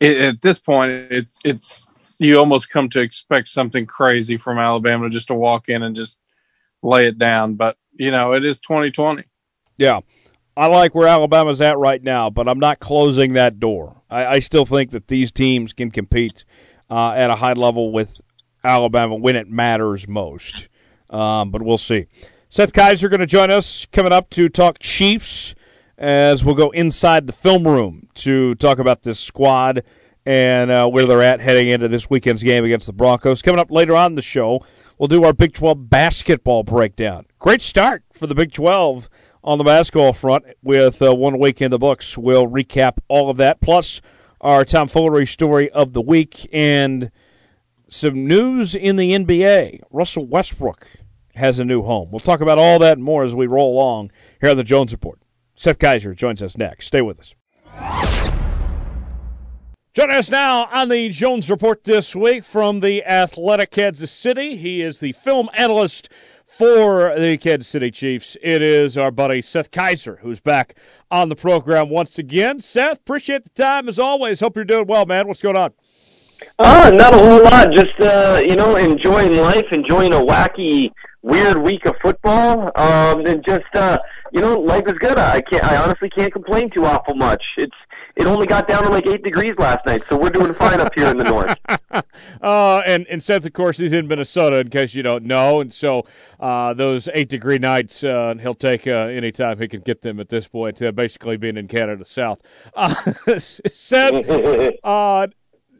it, 0.00 0.16
at 0.18 0.42
this 0.42 0.58
point, 0.58 0.90
it's 1.10 1.40
it's 1.44 1.88
you 2.18 2.38
almost 2.38 2.70
come 2.70 2.88
to 2.90 3.00
expect 3.00 3.48
something 3.48 3.86
crazy 3.86 4.36
from 4.36 4.58
Alabama 4.58 5.10
just 5.10 5.28
to 5.28 5.34
walk 5.34 5.68
in 5.68 5.82
and 5.82 5.94
just 5.94 6.18
lay 6.82 7.06
it 7.06 7.18
down. 7.18 7.54
But 7.54 7.76
you 7.94 8.10
know, 8.10 8.32
it 8.32 8.44
is 8.44 8.60
2020. 8.60 9.24
Yeah. 9.76 10.00
I 10.56 10.68
like 10.68 10.94
where 10.94 11.06
Alabama's 11.06 11.60
at 11.60 11.76
right 11.76 12.02
now, 12.02 12.30
but 12.30 12.48
I'm 12.48 12.58
not 12.58 12.80
closing 12.80 13.34
that 13.34 13.60
door. 13.60 14.00
I, 14.08 14.26
I 14.26 14.38
still 14.38 14.64
think 14.64 14.90
that 14.92 15.08
these 15.08 15.30
teams 15.30 15.74
can 15.74 15.90
compete 15.90 16.46
uh, 16.90 17.12
at 17.12 17.28
a 17.28 17.34
high 17.34 17.52
level 17.52 17.92
with 17.92 18.22
Alabama 18.64 19.16
when 19.16 19.36
it 19.36 19.50
matters 19.50 20.08
most. 20.08 20.68
Um, 21.10 21.50
but 21.50 21.62
we'll 21.62 21.78
see. 21.78 22.06
Seth 22.48 22.72
Keysor 22.72 23.10
going 23.10 23.20
to 23.20 23.26
join 23.26 23.50
us 23.50 23.86
coming 23.92 24.12
up 24.12 24.30
to 24.30 24.48
talk 24.48 24.78
Chiefs 24.78 25.54
as 25.98 26.44
we'll 26.44 26.54
go 26.54 26.70
inside 26.70 27.26
the 27.26 27.32
film 27.32 27.66
room 27.66 28.08
to 28.14 28.54
talk 28.56 28.78
about 28.78 29.02
this 29.02 29.20
squad 29.20 29.82
and 30.26 30.70
uh, 30.72 30.88
where 30.88 31.06
they're 31.06 31.22
at 31.22 31.40
heading 31.40 31.68
into 31.68 31.86
this 31.88 32.10
weekend's 32.10 32.42
game 32.42 32.64
against 32.64 32.86
the 32.86 32.92
Broncos. 32.92 33.40
Coming 33.40 33.60
up 33.60 33.70
later 33.70 33.94
on 33.94 34.16
the 34.16 34.22
show, 34.22 34.60
we'll 34.98 35.06
do 35.06 35.24
our 35.24 35.32
Big 35.32 35.54
12 35.54 35.88
basketball 35.88 36.64
breakdown. 36.64 37.26
Great 37.38 37.62
start 37.62 38.02
for 38.12 38.26
the 38.26 38.34
Big 38.34 38.52
12 38.52 39.08
on 39.44 39.58
the 39.58 39.64
basketball 39.64 40.12
front 40.12 40.44
with 40.62 41.00
uh, 41.00 41.14
one 41.14 41.38
week 41.38 41.62
in 41.62 41.70
the 41.70 41.78
books. 41.78 42.18
We'll 42.18 42.48
recap 42.48 42.98
all 43.08 43.30
of 43.30 43.36
that, 43.36 43.60
plus 43.60 44.00
our 44.40 44.64
Tom 44.64 44.88
tomfoolery 44.88 45.26
story 45.26 45.70
of 45.70 45.92
the 45.92 46.02
week 46.02 46.48
and 46.52 47.12
some 47.88 48.26
news 48.26 48.74
in 48.74 48.96
the 48.96 49.12
NBA. 49.12 49.80
Russell 49.90 50.26
Westbrook 50.26 50.88
has 51.36 51.60
a 51.60 51.64
new 51.64 51.82
home. 51.82 52.10
We'll 52.10 52.20
talk 52.20 52.40
about 52.40 52.58
all 52.58 52.80
that 52.80 52.94
and 52.94 53.04
more 53.04 53.22
as 53.22 53.34
we 53.34 53.46
roll 53.46 53.74
along 53.74 54.10
here 54.40 54.50
on 54.50 54.56
the 54.56 54.64
Jones 54.64 54.90
Report. 54.90 55.20
Seth 55.54 55.78
Keysor 55.78 56.16
joins 56.16 56.42
us 56.42 56.58
next. 56.58 56.86
Stay 56.86 57.00
with 57.00 57.20
us. 57.20 58.25
Joining 59.96 60.16
us 60.16 60.30
now 60.30 60.66
on 60.66 60.90
the 60.90 61.08
Jones 61.08 61.48
Report 61.48 61.84
this 61.84 62.14
week 62.14 62.44
from 62.44 62.80
the 62.80 63.02
Athletic 63.06 63.70
Kansas 63.70 64.10
City. 64.10 64.54
He 64.54 64.82
is 64.82 65.00
the 65.00 65.12
film 65.12 65.48
analyst 65.56 66.10
for 66.44 67.18
the 67.18 67.38
Kansas 67.38 67.66
City 67.66 67.90
Chiefs. 67.90 68.36
It 68.42 68.60
is 68.60 68.98
our 68.98 69.10
buddy 69.10 69.40
Seth 69.40 69.70
Keysor 69.70 70.18
who's 70.18 70.38
back 70.38 70.76
on 71.10 71.30
the 71.30 71.34
program 71.34 71.88
once 71.88 72.18
again. 72.18 72.60
Seth, 72.60 72.98
appreciate 72.98 73.44
the 73.44 73.50
time 73.62 73.88
as 73.88 73.98
always. 73.98 74.40
Hope 74.40 74.54
you're 74.56 74.66
doing 74.66 74.86
well, 74.86 75.06
man. 75.06 75.28
What's 75.28 75.40
going 75.40 75.56
on? 75.56 75.72
Uh, 76.58 76.90
not 76.92 77.14
a 77.14 77.18
whole 77.18 77.42
lot. 77.42 77.72
Just 77.72 77.98
uh, 77.98 78.42
you 78.44 78.54
know, 78.54 78.76
enjoying 78.76 79.38
life, 79.38 79.64
enjoying 79.72 80.12
a 80.12 80.20
wacky 80.20 80.92
weird 81.22 81.56
week 81.56 81.86
of 81.86 81.94
football. 82.02 82.70
Um, 82.76 83.24
and 83.24 83.42
just 83.48 83.64
uh, 83.74 83.96
you 84.30 84.42
know, 84.42 84.60
life 84.60 84.84
is 84.88 84.98
good. 84.98 85.18
I 85.18 85.40
can't. 85.40 85.64
I 85.64 85.78
honestly 85.78 86.10
can't 86.10 86.34
complain 86.34 86.68
too 86.68 86.84
awful 86.84 87.14
much. 87.14 87.42
It's 87.56 87.72
it 88.16 88.26
only 88.26 88.46
got 88.46 88.66
down 88.66 88.82
to 88.82 88.88
like 88.88 89.06
eight 89.06 89.22
degrees 89.22 89.54
last 89.58 89.84
night, 89.84 90.02
so 90.08 90.16
we're 90.16 90.30
doing 90.30 90.54
fine 90.54 90.80
up 90.80 90.94
here 90.94 91.08
in 91.08 91.18
the 91.18 91.24
north. 91.24 91.54
uh, 92.42 92.82
and 92.86 93.06
and 93.08 93.22
Seth, 93.22 93.44
of 93.44 93.52
course, 93.52 93.76
he's 93.76 93.92
in 93.92 94.08
Minnesota, 94.08 94.58
in 94.58 94.70
case 94.70 94.94
you 94.94 95.02
don't 95.02 95.24
know, 95.24 95.60
and 95.60 95.72
so 95.72 96.06
uh, 96.40 96.72
those 96.72 97.10
eight 97.12 97.28
degree 97.28 97.58
nights 97.58 98.02
uh, 98.02 98.34
he'll 98.40 98.54
take 98.54 98.86
uh, 98.86 98.90
anytime 98.90 99.58
he 99.58 99.68
can 99.68 99.80
get 99.82 100.00
them 100.00 100.18
at 100.18 100.30
this 100.30 100.48
point. 100.48 100.80
Uh, 100.80 100.92
basically, 100.92 101.36
being 101.36 101.58
in 101.58 101.68
Canada 101.68 102.04
South. 102.04 102.40
Uh, 102.74 102.94
Seth, 103.38 104.28
uh, 104.84 105.26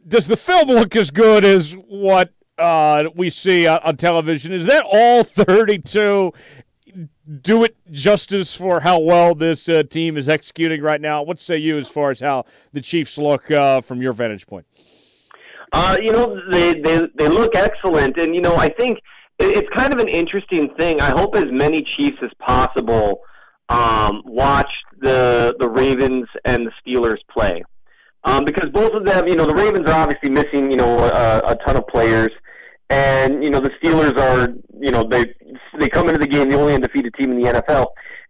does 0.08 0.26
the 0.26 0.36
film 0.36 0.68
look 0.68 0.96
as 0.96 1.10
good 1.10 1.44
as 1.44 1.72
what 1.72 2.32
uh, 2.58 3.04
we 3.14 3.30
see 3.30 3.66
on 3.66 3.96
television. 3.96 4.52
Is 4.52 4.66
that 4.66 4.84
all 4.90 5.24
32? 5.24 6.32
Do 7.42 7.64
it 7.64 7.76
justice 7.90 8.54
for 8.54 8.80
how 8.80 9.00
well 9.00 9.34
this 9.34 9.68
uh, 9.68 9.82
team 9.82 10.16
is 10.16 10.28
executing 10.28 10.80
right 10.80 11.00
now. 11.00 11.22
What 11.22 11.40
say 11.40 11.56
you 11.56 11.76
as 11.76 11.88
far 11.88 12.10
as 12.12 12.20
how 12.20 12.44
the 12.72 12.80
Chiefs 12.80 13.18
look 13.18 13.50
uh, 13.50 13.80
from 13.80 14.00
your 14.00 14.12
vantage 14.12 14.46
point? 14.46 14.66
Uh, 15.72 15.96
you 16.00 16.12
know, 16.12 16.40
they, 16.50 16.74
they 16.80 17.08
they 17.16 17.28
look 17.28 17.56
excellent, 17.56 18.16
and 18.18 18.34
you 18.34 18.40
know, 18.40 18.56
I 18.56 18.68
think 18.68 19.00
it's 19.40 19.68
kind 19.76 19.92
of 19.92 19.98
an 19.98 20.08
interesting 20.08 20.72
thing. 20.78 21.00
I 21.00 21.10
hope 21.10 21.34
as 21.34 21.50
many 21.50 21.82
Chiefs 21.82 22.18
as 22.22 22.30
possible 22.38 23.20
um, 23.68 24.22
watch 24.24 24.70
the 25.00 25.56
the 25.58 25.68
Ravens 25.68 26.28
and 26.44 26.66
the 26.66 26.72
Steelers 26.80 27.18
play. 27.30 27.64
Um, 28.24 28.44
because 28.44 28.70
both 28.70 28.92
of 28.92 29.04
them, 29.04 29.28
you 29.28 29.36
know, 29.36 29.46
the 29.46 29.54
Ravens 29.54 29.88
are 29.88 29.94
obviously 29.94 30.30
missing, 30.30 30.70
you 30.70 30.76
know, 30.76 30.98
a, 30.98 31.38
a 31.52 31.56
ton 31.64 31.76
of 31.76 31.86
players 31.86 32.32
and 32.90 33.42
you 33.42 33.50
know 33.50 33.60
the 33.60 33.70
Steelers 33.82 34.16
are 34.18 34.54
you 34.80 34.90
know 34.90 35.04
they 35.08 35.34
they 35.78 35.88
come 35.88 36.08
into 36.08 36.20
the 36.20 36.26
game 36.26 36.50
the 36.50 36.58
only 36.58 36.74
undefeated 36.74 37.14
team 37.14 37.32
in 37.32 37.40
the 37.40 37.50
NFL. 37.50 37.88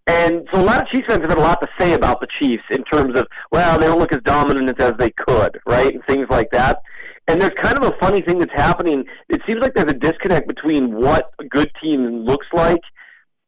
And 0.09 0.47
so 0.53 0.61
a 0.61 0.63
lot 0.63 0.81
of 0.81 0.89
Chiefs 0.89 1.09
fans 1.09 1.23
have 1.23 1.31
had 1.31 1.39
a 1.39 1.41
lot 1.41 1.61
to 1.61 1.69
say 1.81 1.95
about 1.95 2.21
the 2.21 2.29
Chiefs 2.39 2.63
in 2.71 2.85
terms 2.85 3.19
of, 3.19 3.27
well, 3.51 3.77
they 3.77 3.87
don't 3.87 3.99
look 3.99 4.13
as 4.13 4.21
dominant 4.25 4.81
as 4.81 4.93
they 4.99 5.11
could, 5.11 5.59
right? 5.67 5.93
And 5.93 6.05
things 6.07 6.29
like 6.31 6.49
that. 6.53 6.81
And 7.27 7.41
there's 7.41 7.55
kind 7.61 7.77
of 7.77 7.83
a 7.83 7.97
funny 7.99 8.21
thing 8.21 8.39
that's 8.39 8.53
happening. 8.55 9.05
It 9.29 9.43
seems 9.49 9.61
like 9.61 9.75
there's 9.75 9.91
a 9.91 9.95
disconnect 9.95 10.47
between 10.47 10.95
what 10.95 11.33
a 11.41 11.45
good 11.45 11.73
team 11.83 12.21
looks 12.21 12.47
like 12.53 12.83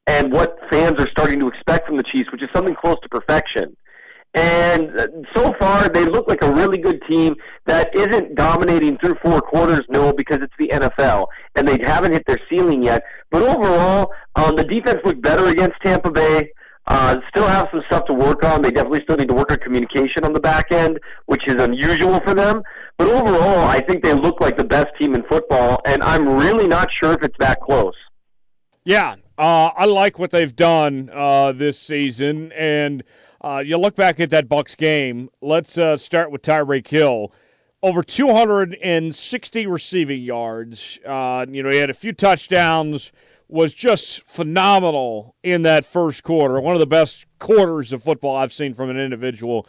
and 0.09 0.33
what 0.33 0.59
fans 0.69 0.99
are 0.99 1.09
starting 1.11 1.39
to 1.39 1.47
expect 1.47 1.87
from 1.87 1.97
the 1.97 2.03
Chiefs, 2.03 2.33
which 2.33 2.43
is 2.43 2.49
something 2.53 2.75
close 2.75 2.97
to 3.05 3.09
perfection. 3.09 3.77
And 4.35 5.27
so 5.35 5.55
far, 5.59 5.89
they 5.89 6.05
look 6.05 6.29
like 6.29 6.43
a 6.43 6.53
really 6.53 6.79
good 6.79 7.01
team 7.09 7.35
that 7.67 7.95
isn't 7.95 8.35
dominating 8.35 8.99
through 8.99 9.17
four 9.23 9.41
quarters, 9.41 9.85
no, 9.89 10.13
because 10.13 10.39
it's 10.43 10.53
the 10.59 10.69
NFL. 10.69 11.27
And 11.57 11.67
they 11.67 11.79
haven't 11.83 12.13
hit 12.13 12.25
their 12.27 12.39
ceiling 12.51 12.83
yet. 12.83 13.03
But 13.31 13.43
overall, 13.43 14.13
um, 14.37 14.57
the 14.57 14.65
defense 14.65 15.01
looked 15.05 15.23
better 15.23 15.47
against 15.47 15.77
Tampa 15.83 16.11
Bay. 16.11 16.51
Uh, 16.87 17.17
still 17.29 17.47
have 17.47 17.69
some 17.71 17.83
stuff 17.87 18.05
to 18.07 18.15
work 18.15 18.45
on. 18.45 18.63
They 18.63 18.71
definitely 18.71 19.03
still 19.03 19.17
need 19.17 19.29
to 19.29 19.35
work 19.35 19.51
on 19.51 19.59
communication 19.59 20.25
on 20.25 20.33
the 20.33 20.41
back 20.41 20.73
end, 20.73 20.99
which 21.27 21.43
is 21.47 21.63
unusual 21.63 22.21
for 22.21 22.35
them. 22.35 22.63
But 22.97 23.09
overall, 23.09 23.67
I 23.67 23.81
think 23.81 24.03
they 24.03 24.15
look 24.15 24.41
like 24.41 24.57
the 24.57 24.65
best 24.65 24.89
team 24.99 25.15
in 25.15 25.23
football, 25.25 25.81
and 25.85 26.03
I'm 26.03 26.27
really 26.27 26.67
not 26.67 26.89
sure 26.91 27.13
if 27.13 27.23
it's 27.23 27.37
that 27.41 27.61
close. 27.61 27.95
Yeah, 28.85 29.17
uh, 29.37 29.71
I 29.77 29.85
like 29.85 30.19
what 30.19 30.31
they've 30.31 30.55
done 30.55 31.11
uh, 31.13 31.53
this 31.53 31.79
season, 31.79 32.53
and– 32.53 33.03
uh, 33.41 33.63
you 33.65 33.79
look 33.79 33.95
back 33.95 34.21
at 34.21 34.31
that 34.31 34.49
Bucks 34.49 34.75
game. 34.75 35.31
Let's 35.41 35.79
uh, 35.79 35.97
start 35.97 36.31
with 36.31 36.43
Tyreek 36.43 36.89
Hill. 36.89 37.33
Over 37.83 38.03
260 38.03 39.67
receiving 39.67 40.23
yards. 40.23 40.99
Uh, 41.07 41.47
you 41.49 41.63
know, 41.63 41.71
he 41.71 41.79
had 41.79 41.91
a 41.91 41.95
few 41.95 42.13
touchdowns. 42.13 43.13
Was 43.51 43.73
just 43.73 44.23
phenomenal 44.25 45.35
in 45.43 45.63
that 45.63 45.87
first 45.87 46.23
quarter. 46.23 46.61
One 46.61 46.75
of 46.75 46.81
the 46.81 46.87
best 46.87 47.25
quarters 47.39 47.95
of 47.95 48.03
football 48.03 48.37
I've 48.37 48.53
seen 48.53 48.75
from 48.75 48.91
an 48.91 48.99
individual 48.99 49.67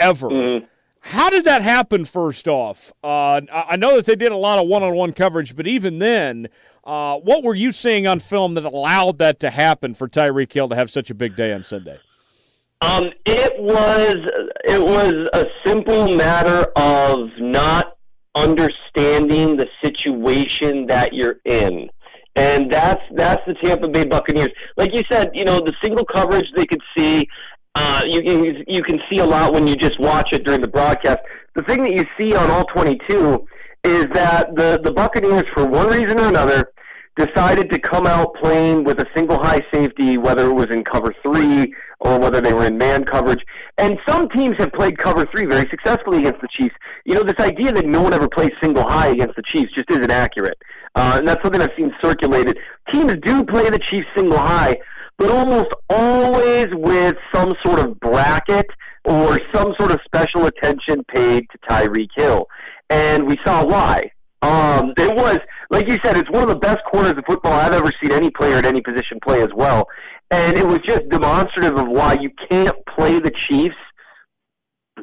ever. 0.00 0.30
Mm-hmm. 0.30 0.64
How 1.00 1.30
did 1.30 1.44
that 1.44 1.62
happen? 1.62 2.04
First 2.04 2.48
off, 2.48 2.92
uh, 3.04 3.40
I 3.52 3.76
know 3.76 3.94
that 3.96 4.06
they 4.06 4.16
did 4.16 4.32
a 4.32 4.36
lot 4.36 4.58
of 4.58 4.68
one-on-one 4.68 5.12
coverage, 5.12 5.54
but 5.54 5.68
even 5.68 6.00
then, 6.00 6.48
uh, 6.84 7.18
what 7.18 7.44
were 7.44 7.54
you 7.54 7.70
seeing 7.70 8.06
on 8.06 8.18
film 8.18 8.54
that 8.54 8.64
allowed 8.64 9.18
that 9.18 9.38
to 9.40 9.50
happen 9.50 9.94
for 9.94 10.08
Tyreek 10.08 10.52
Hill 10.52 10.68
to 10.68 10.74
have 10.74 10.90
such 10.90 11.08
a 11.08 11.14
big 11.14 11.36
day 11.36 11.52
on 11.52 11.62
Sunday? 11.62 12.00
Um, 12.82 13.10
it 13.26 13.60
was 13.60 14.16
it 14.64 14.82
was 14.82 15.28
a 15.34 15.46
simple 15.66 16.16
matter 16.16 16.66
of 16.76 17.28
not 17.38 17.96
understanding 18.34 19.56
the 19.56 19.68
situation 19.84 20.86
that 20.86 21.12
you're 21.12 21.36
in. 21.44 21.90
And 22.36 22.70
that's 22.72 23.02
that's 23.16 23.42
the 23.46 23.54
Tampa 23.54 23.88
Bay 23.88 24.04
Buccaneers. 24.04 24.50
Like 24.76 24.94
you 24.94 25.02
said, 25.10 25.30
you 25.34 25.44
know, 25.44 25.60
the 25.60 25.74
single 25.82 26.04
coverage 26.04 26.46
they 26.56 26.64
could 26.64 26.80
see 26.96 27.28
uh, 27.74 28.02
you 28.06 28.22
can 28.22 28.64
you 28.66 28.82
can 28.82 29.00
see 29.10 29.18
a 29.18 29.24
lot 29.24 29.52
when 29.52 29.66
you 29.66 29.76
just 29.76 29.98
watch 30.00 30.32
it 30.32 30.44
during 30.44 30.60
the 30.60 30.68
broadcast. 30.68 31.18
The 31.54 31.62
thing 31.62 31.82
that 31.84 31.92
you 31.92 32.04
see 32.18 32.34
on 32.34 32.50
all 32.50 32.64
22 32.64 33.46
is 33.84 34.06
that 34.14 34.54
the 34.56 34.80
the 34.82 34.92
Buccaneers, 34.92 35.44
for 35.54 35.66
one 35.66 35.88
reason 35.88 36.18
or 36.18 36.28
another, 36.28 36.72
decided 37.26 37.70
to 37.70 37.78
come 37.78 38.06
out 38.06 38.34
playing 38.34 38.84
with 38.84 38.98
a 39.00 39.06
single 39.14 39.38
high 39.38 39.60
safety, 39.72 40.16
whether 40.16 40.50
it 40.50 40.54
was 40.54 40.70
in 40.70 40.84
cover 40.84 41.14
three 41.22 41.74
or 42.00 42.18
whether 42.18 42.40
they 42.40 42.52
were 42.52 42.66
in 42.66 42.78
man 42.78 43.04
coverage. 43.04 43.44
And 43.78 43.98
some 44.08 44.28
teams 44.30 44.56
have 44.58 44.72
played 44.72 44.98
cover 44.98 45.26
three 45.26 45.44
very 45.44 45.68
successfully 45.68 46.18
against 46.18 46.40
the 46.40 46.48
Chiefs. 46.50 46.74
You 47.04 47.14
know, 47.14 47.22
this 47.22 47.38
idea 47.38 47.72
that 47.72 47.86
no 47.86 48.02
one 48.02 48.14
ever 48.14 48.28
plays 48.28 48.52
single 48.62 48.84
high 48.84 49.08
against 49.08 49.36
the 49.36 49.42
Chiefs 49.42 49.72
just 49.74 49.90
isn't 49.90 50.10
accurate. 50.10 50.58
Uh, 50.94 51.16
and 51.18 51.28
that's 51.28 51.42
something 51.42 51.60
I've 51.60 51.70
seen 51.76 51.94
circulated. 52.02 52.58
Teams 52.90 53.12
do 53.22 53.44
play 53.44 53.68
the 53.68 53.78
Chiefs 53.78 54.08
single 54.16 54.38
high, 54.38 54.78
but 55.18 55.30
almost 55.30 55.70
always 55.90 56.68
with 56.72 57.16
some 57.34 57.54
sort 57.64 57.78
of 57.78 58.00
bracket 58.00 58.66
or 59.04 59.40
some 59.54 59.74
sort 59.78 59.92
of 59.92 60.00
special 60.04 60.46
attention 60.46 61.04
paid 61.04 61.46
to 61.50 61.58
Tyreek 61.68 62.08
Hill. 62.16 62.46
and 62.90 63.26
we 63.26 63.38
saw 63.44 63.64
why. 63.64 64.10
Um, 64.42 64.94
it 64.96 65.14
was 65.14 65.38
like 65.70 65.88
you 65.88 65.98
said, 66.04 66.16
it's 66.16 66.30
one 66.30 66.42
of 66.42 66.48
the 66.48 66.56
best 66.56 66.78
corners 66.90 67.12
of 67.16 67.24
football 67.26 67.52
I've 67.52 67.72
ever 67.72 67.90
seen 68.02 68.12
any 68.12 68.30
player 68.30 68.56
at 68.56 68.66
any 68.66 68.80
position 68.80 69.18
play 69.22 69.40
as 69.42 69.50
well. 69.54 69.86
And 70.30 70.56
it 70.56 70.66
was 70.66 70.80
just 70.86 71.08
demonstrative 71.08 71.78
of 71.78 71.88
why 71.88 72.18
you 72.20 72.30
can't 72.50 72.74
play 72.86 73.20
the 73.20 73.30
Chiefs 73.30 73.76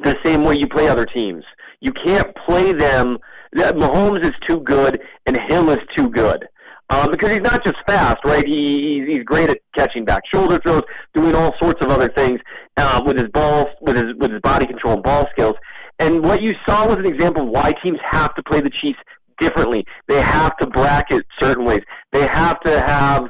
the 0.02 0.14
same 0.24 0.44
way 0.44 0.56
you 0.56 0.68
play 0.68 0.88
other 0.88 1.06
teams. 1.06 1.44
You 1.80 1.92
can't 1.92 2.34
play 2.46 2.72
them. 2.72 3.18
Mahomes 3.54 4.24
is 4.24 4.34
too 4.46 4.60
good, 4.60 5.00
and 5.26 5.38
Hill 5.48 5.70
is 5.70 5.78
too 5.96 6.10
good. 6.10 6.46
Um, 6.90 7.10
because 7.10 7.30
he's 7.30 7.42
not 7.42 7.64
just 7.64 7.76
fast, 7.86 8.18
right? 8.24 8.46
He, 8.46 9.04
he's, 9.06 9.22
great 9.22 9.50
at 9.50 9.58
catching 9.76 10.06
back 10.06 10.22
shoulder 10.32 10.58
throws, 10.58 10.84
doing 11.12 11.34
all 11.34 11.54
sorts 11.60 11.84
of 11.84 11.90
other 11.90 12.08
things 12.08 12.40
uh, 12.78 13.02
with 13.04 13.18
his 13.18 13.28
balls, 13.28 13.66
with 13.82 13.96
his 13.96 14.14
with 14.16 14.32
his 14.32 14.40
body 14.40 14.64
control 14.64 14.94
and 14.94 15.02
ball 15.02 15.26
skills. 15.32 15.54
And 15.98 16.22
what 16.22 16.40
you 16.40 16.54
saw 16.66 16.86
was 16.86 16.96
an 16.96 17.06
example 17.06 17.42
of 17.42 17.48
why 17.48 17.74
teams 17.84 17.98
have 18.10 18.34
to 18.36 18.42
play 18.42 18.62
the 18.62 18.70
Chiefs 18.70 18.98
differently. 19.38 19.84
They 20.06 20.20
have 20.20 20.56
to 20.58 20.66
bracket 20.66 21.24
certain 21.40 21.64
ways. 21.64 21.82
They 22.12 22.26
have 22.26 22.60
to 22.60 22.80
have 22.80 23.28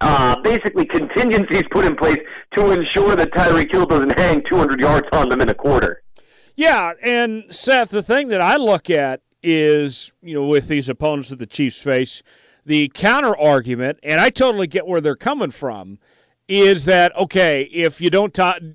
uh, 0.00 0.40
basically 0.42 0.86
contingencies 0.86 1.64
put 1.70 1.84
in 1.84 1.96
place 1.96 2.18
to 2.54 2.70
ensure 2.70 3.16
that 3.16 3.32
Tyreek 3.32 3.70
Hill 3.72 3.86
doesn't 3.86 4.18
hang 4.18 4.42
200 4.48 4.80
yards 4.80 5.06
on 5.12 5.28
them 5.28 5.40
in 5.40 5.48
a 5.48 5.54
quarter. 5.54 6.02
Yeah, 6.54 6.92
and 7.02 7.44
Seth, 7.50 7.90
the 7.90 8.02
thing 8.02 8.28
that 8.28 8.40
I 8.40 8.56
look 8.56 8.90
at 8.90 9.22
is, 9.42 10.12
you 10.22 10.34
know, 10.34 10.44
with 10.44 10.68
these 10.68 10.88
opponents 10.88 11.28
that 11.28 11.38
the 11.38 11.46
Chiefs 11.46 11.80
face, 11.80 12.22
the 12.64 12.90
counter 12.94 13.36
argument, 13.36 13.98
and 14.02 14.20
I 14.20 14.30
totally 14.30 14.66
get 14.66 14.86
where 14.86 15.00
they're 15.00 15.16
coming 15.16 15.50
from, 15.50 15.98
is 16.48 16.84
that 16.86 17.16
okay, 17.16 17.62
if 17.72 18.00
you 18.00 18.10
don't 18.10 18.34
t- 18.34 18.74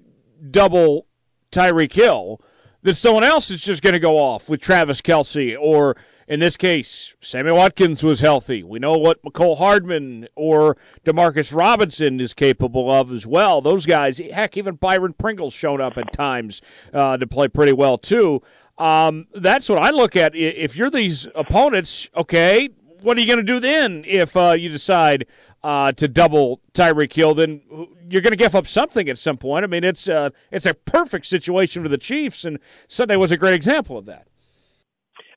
double 0.50 1.08
Tyreek 1.52 1.94
Hill, 1.94 2.40
then 2.84 2.94
someone 2.94 3.24
else 3.24 3.50
is 3.50 3.62
just 3.62 3.82
going 3.82 3.94
to 3.94 4.00
go 4.00 4.18
off 4.18 4.50
with 4.50 4.62
Travis 4.62 5.02
Kelce 5.02 5.56
or 5.60 5.98
in 6.28 6.40
this 6.40 6.58
case, 6.58 7.16
Sammy 7.22 7.52
Watkins 7.52 8.04
was 8.04 8.20
healthy. 8.20 8.64
We 8.64 8.80
know 8.80 8.98
what 8.98 9.22
Mecole 9.24 9.58
Hardman 9.58 10.28
or 10.36 10.78
Demarcus 11.06 11.54
Robinson 11.56 12.20
is 12.20 12.34
capable 12.34 12.90
of 12.92 13.12
as 13.12 13.28
well. 13.28 13.62
Those 13.62 13.86
guys, 13.86 14.20
heck, 14.20 14.58
even 14.58 14.76
Byron 14.76 15.14
Pringle's 15.14 15.54
shown 15.54 15.82
up 15.82 15.98
at 15.98 16.14
times 16.14 16.62
uh, 16.94 17.18
to 17.18 17.28
play 17.28 17.48
pretty 17.48 17.74
well 17.74 17.98
too. 17.98 18.42
Um, 18.78 19.28
that's 19.34 19.70
what 19.70 19.80
I 19.80 19.92
look 19.92 20.16
at. 20.16 20.36
If 20.36 20.76
you're 20.76 20.90
these 20.90 21.28
opponents, 21.36 22.10
okay, 22.16 22.70
what 23.02 23.18
are 23.18 23.22
you 23.22 23.28
going 23.28 23.38
to 23.38 23.44
do 23.44 23.60
then 23.60 24.04
if 24.08 24.36
uh, 24.36 24.54
you 24.58 24.70
decide 24.70 25.28
uh, 25.64 25.92
to 25.94 26.08
double 26.08 26.62
Tyreek 26.74 27.14
Hill? 27.14 27.36
Then 27.36 27.62
you're 28.08 28.22
going 28.22 28.32
to 28.32 28.38
give 28.38 28.56
up 28.56 28.66
something 28.66 29.10
at 29.10 29.18
some 29.18 29.38
point. 29.38 29.64
I 29.64 29.68
mean, 29.68 29.84
it's 29.84 30.08
uh, 30.08 30.30
it's 30.52 30.66
a 30.66 30.74
perfect 30.74 31.26
situation 31.26 31.84
for 31.84 31.90
the 31.90 31.98
Chiefs, 31.98 32.46
and 32.46 32.60
Sunday 32.88 33.16
was 33.16 33.32
a 33.32 33.38
great 33.38 33.54
example 33.54 33.98
of 33.98 34.06
that. 34.06 34.28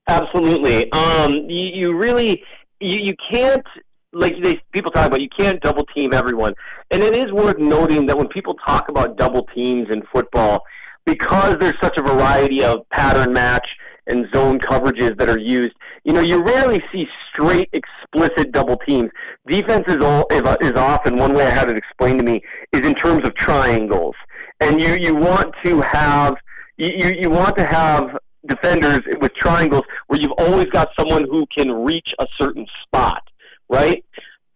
Absolutely. 0.09 0.91
Um, 0.93 1.33
you, 1.49 1.66
you 1.74 1.97
really 1.97 2.43
you, 2.81 2.99
you 2.99 3.15
can't 3.31 3.66
like 4.12 4.35
they 4.43 4.61
people 4.73 4.91
talk 4.91 5.07
about 5.07 5.20
you 5.20 5.28
can't 5.37 5.61
double 5.61 5.85
team 5.87 6.12
everyone, 6.12 6.55
and 6.91 7.03
it 7.03 7.15
is 7.16 7.33
worth 7.33 7.59
noting 7.59 8.07
that 8.07 8.16
when 8.16 8.28
people 8.28 8.55
talk 8.66 8.89
about 8.89 9.16
double 9.16 9.47
teams 9.55 9.89
in 9.91 10.03
football, 10.12 10.62
because 11.05 11.57
there's 11.61 11.78
such 11.83 11.97
a 11.99 12.03
variety 12.03 12.65
of 12.65 12.89
pattern 12.91 13.33
match 13.33 13.69
and 14.07 14.27
zone 14.35 14.59
coverages 14.61 15.19
that 15.19 15.28
are 15.28 15.39
used, 15.39 15.74
you 16.05 16.12
know, 16.12 16.20
you 16.20 16.41
rarely 16.43 16.81
see 16.93 17.07
straight, 17.28 17.69
explicit 17.73 18.53
double 18.53 18.77
teams. 18.87 19.11
Defense 19.49 19.85
is, 19.89 19.97
all, 20.01 20.27
is 20.31 20.73
often, 20.77 21.16
one 21.16 21.35
way 21.35 21.45
I 21.45 21.51
had 21.51 21.69
it 21.69 21.77
explained 21.77 22.20
to 22.20 22.24
me, 22.24 22.41
is 22.73 22.87
in 22.87 22.95
terms 22.95 23.27
of 23.27 23.35
triangles. 23.35 24.15
And 24.61 24.81
you, 24.81 24.95
you 24.95 25.15
want 25.16 25.53
to 25.65 25.81
have, 25.81 26.37
you, 26.77 27.12
you 27.19 27.31
want 27.31 27.57
to 27.57 27.66
have 27.66 28.16
defenders 28.47 29.01
with 29.20 29.32
triangles 29.35 29.85
where 30.06 30.20
you've 30.20 30.32
always 30.32 30.66
got 30.66 30.89
someone 30.98 31.24
who 31.24 31.47
can 31.56 31.70
reach 31.70 32.14
a 32.18 32.27
certain 32.39 32.66
spot, 32.82 33.23
right? 33.68 34.05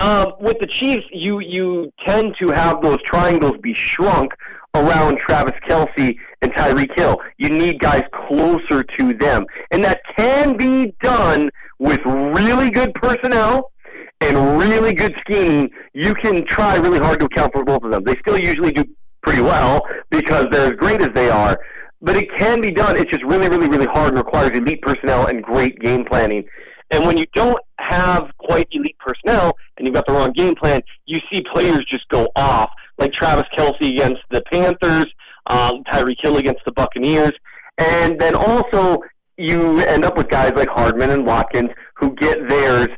Um, 0.01 0.33
with 0.41 0.59
the 0.61 0.67
Chiefs, 0.67 1.05
you 1.13 1.41
you 1.41 1.93
tend 2.07 2.35
to 2.41 2.49
have 2.49 2.81
those 2.81 3.03
triangles 3.03 3.59
be 3.61 3.75
shrunk 3.75 4.33
around 4.75 5.19
Travis 5.19 5.57
Kelce 5.69 6.17
and 6.43 6.53
Tyreek 6.53 6.97
Hill. 6.97 7.19
You 7.39 7.51
need 7.51 7.81
guys 7.81 8.03
closer 8.27 8.83
to 8.83 9.15
them. 9.15 9.45
And 9.71 9.85
that 9.85 10.01
can 10.17 10.57
be 10.57 10.95
done 11.03 11.51
with 11.79 12.01
really 12.05 12.71
good 12.71 12.95
personnel 12.95 13.73
and 14.21 14.59
really 14.59 14.95
good 14.95 15.15
scheming. 15.21 15.71
You 15.93 16.15
can 16.15 16.47
try 16.47 16.77
really 16.77 16.99
hard 16.99 17.21
to 17.21 17.27
account 17.27 17.53
for 17.53 17.65
both 17.65 17.83
of 17.83 17.91
them. 17.91 18.05
They 18.05 18.17
still 18.21 18.39
usually 18.39 18.73
do 18.73 18.85
pretty 19.23 19.43
well 19.43 19.83
because 20.11 20.47
they're 20.51 20.73
as 20.73 20.79
great 20.79 21.03
as 21.03 21.11
they 21.15 21.31
are. 21.31 21.59
But 22.03 22.17
it 22.17 22.35
can 22.37 22.61
be 22.61 22.71
done. 22.71 22.97
It's 22.97 23.11
just 23.11 23.25
really, 23.25 23.49
really, 23.49 23.69
really 23.69 23.87
hard 23.87 24.11
and 24.11 24.19
requires 24.19 24.57
elite 24.57 24.81
personnel 24.83 25.27
and 25.27 25.43
great 25.43 25.79
game 25.81 26.05
planning. 26.05 26.45
And 26.91 27.07
when 27.07 27.17
you 27.17 27.27
don't 27.35 27.61
have 27.79 28.31
quite 28.39 28.69
elite 28.73 28.97
personnel 28.99 29.57
and 29.77 29.87
you've 29.87 29.95
got 29.95 30.07
the 30.07 30.13
wrong 30.13 30.33
game 30.33 30.55
plan, 30.55 30.83
you 31.07 31.21
see 31.31 31.43
players 31.53 31.85
just 31.89 32.09
go 32.09 32.29
off, 32.35 32.71
like 32.99 33.13
Travis 33.13 33.47
Kelce 33.57 33.91
against 33.91 34.23
the 34.31 34.43
Panthers, 34.53 35.07
um, 35.47 35.85
Tyreek 35.85 36.17
Hill 36.21 36.39
against 36.39 36.65
the 36.65 36.73
Buccaneers, 36.73 37.33
and 37.79 38.21
then 38.21 38.35
also 38.35 39.03
you 39.37 39.81
end 39.81 40.05
up 40.05 40.17
with 40.17 40.29
guys 40.29 40.53
like 40.55 40.69
Hardman 40.69 41.11
and 41.11 41.25
Watkins 41.25 41.71
who 41.95 42.15
get 42.17 42.49
theirs 42.49 42.89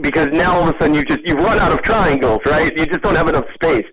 because 0.00 0.28
now 0.32 0.56
all 0.56 0.68
of 0.68 0.74
a 0.74 0.78
sudden 0.78 0.94
you 0.94 1.04
just 1.04 1.20
you've 1.24 1.38
run 1.38 1.58
out 1.58 1.72
of 1.72 1.82
triangles, 1.82 2.40
right? 2.46 2.76
You 2.76 2.86
just 2.86 3.02
don't 3.02 3.14
have 3.14 3.28
enough 3.28 3.46
space. 3.54 3.84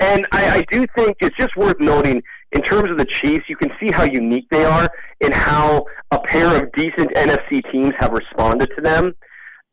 And 0.00 0.26
I, 0.32 0.58
I 0.58 0.62
do 0.70 0.86
think 0.96 1.16
it's 1.20 1.36
just 1.36 1.56
worth 1.56 1.78
noting 1.80 2.22
in 2.52 2.62
terms 2.62 2.90
of 2.90 2.98
the 2.98 3.04
Chiefs, 3.04 3.48
you 3.48 3.56
can 3.56 3.70
see 3.78 3.90
how 3.90 4.04
unique 4.04 4.46
they 4.50 4.64
are 4.64 4.88
and 5.20 5.34
how 5.34 5.84
a 6.10 6.18
pair 6.18 6.62
of 6.62 6.72
decent 6.72 7.12
NFC 7.14 7.70
teams 7.70 7.94
have 7.98 8.12
responded 8.12 8.70
to 8.76 8.82
them. 8.82 9.14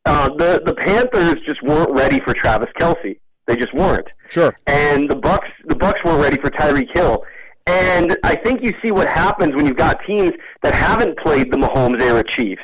Uh, 0.06 0.30
the 0.36 0.62
the 0.66 0.74
Panthers 0.74 1.38
just 1.46 1.64
weren't 1.64 1.92
ready 1.92 2.20
for 2.20 2.34
Travis 2.34 2.70
Kelce. 2.80 3.20
They 3.48 3.56
just 3.56 3.74
weren't. 3.74 4.08
Sure. 4.30 4.56
And 4.68 5.10
the 5.10 5.16
Bucks 5.16 5.48
the 5.66 5.76
Bucks 5.76 6.04
weren't 6.04 6.22
ready 6.22 6.40
for 6.40 6.50
Tyreek 6.50 6.96
Hill. 6.96 7.24
And 7.68 8.16
I 8.24 8.36
think 8.36 8.64
you 8.64 8.74
see 8.84 8.92
what 8.92 9.08
happens 9.08 9.56
when 9.56 9.66
you've 9.66 9.78
got 9.78 10.00
teams 10.06 10.34
that 10.62 10.76
haven't 10.76 11.18
played 11.18 11.52
the 11.52 11.58
Mahomes 11.58 12.00
era 12.02 12.24
Chiefs. 12.24 12.62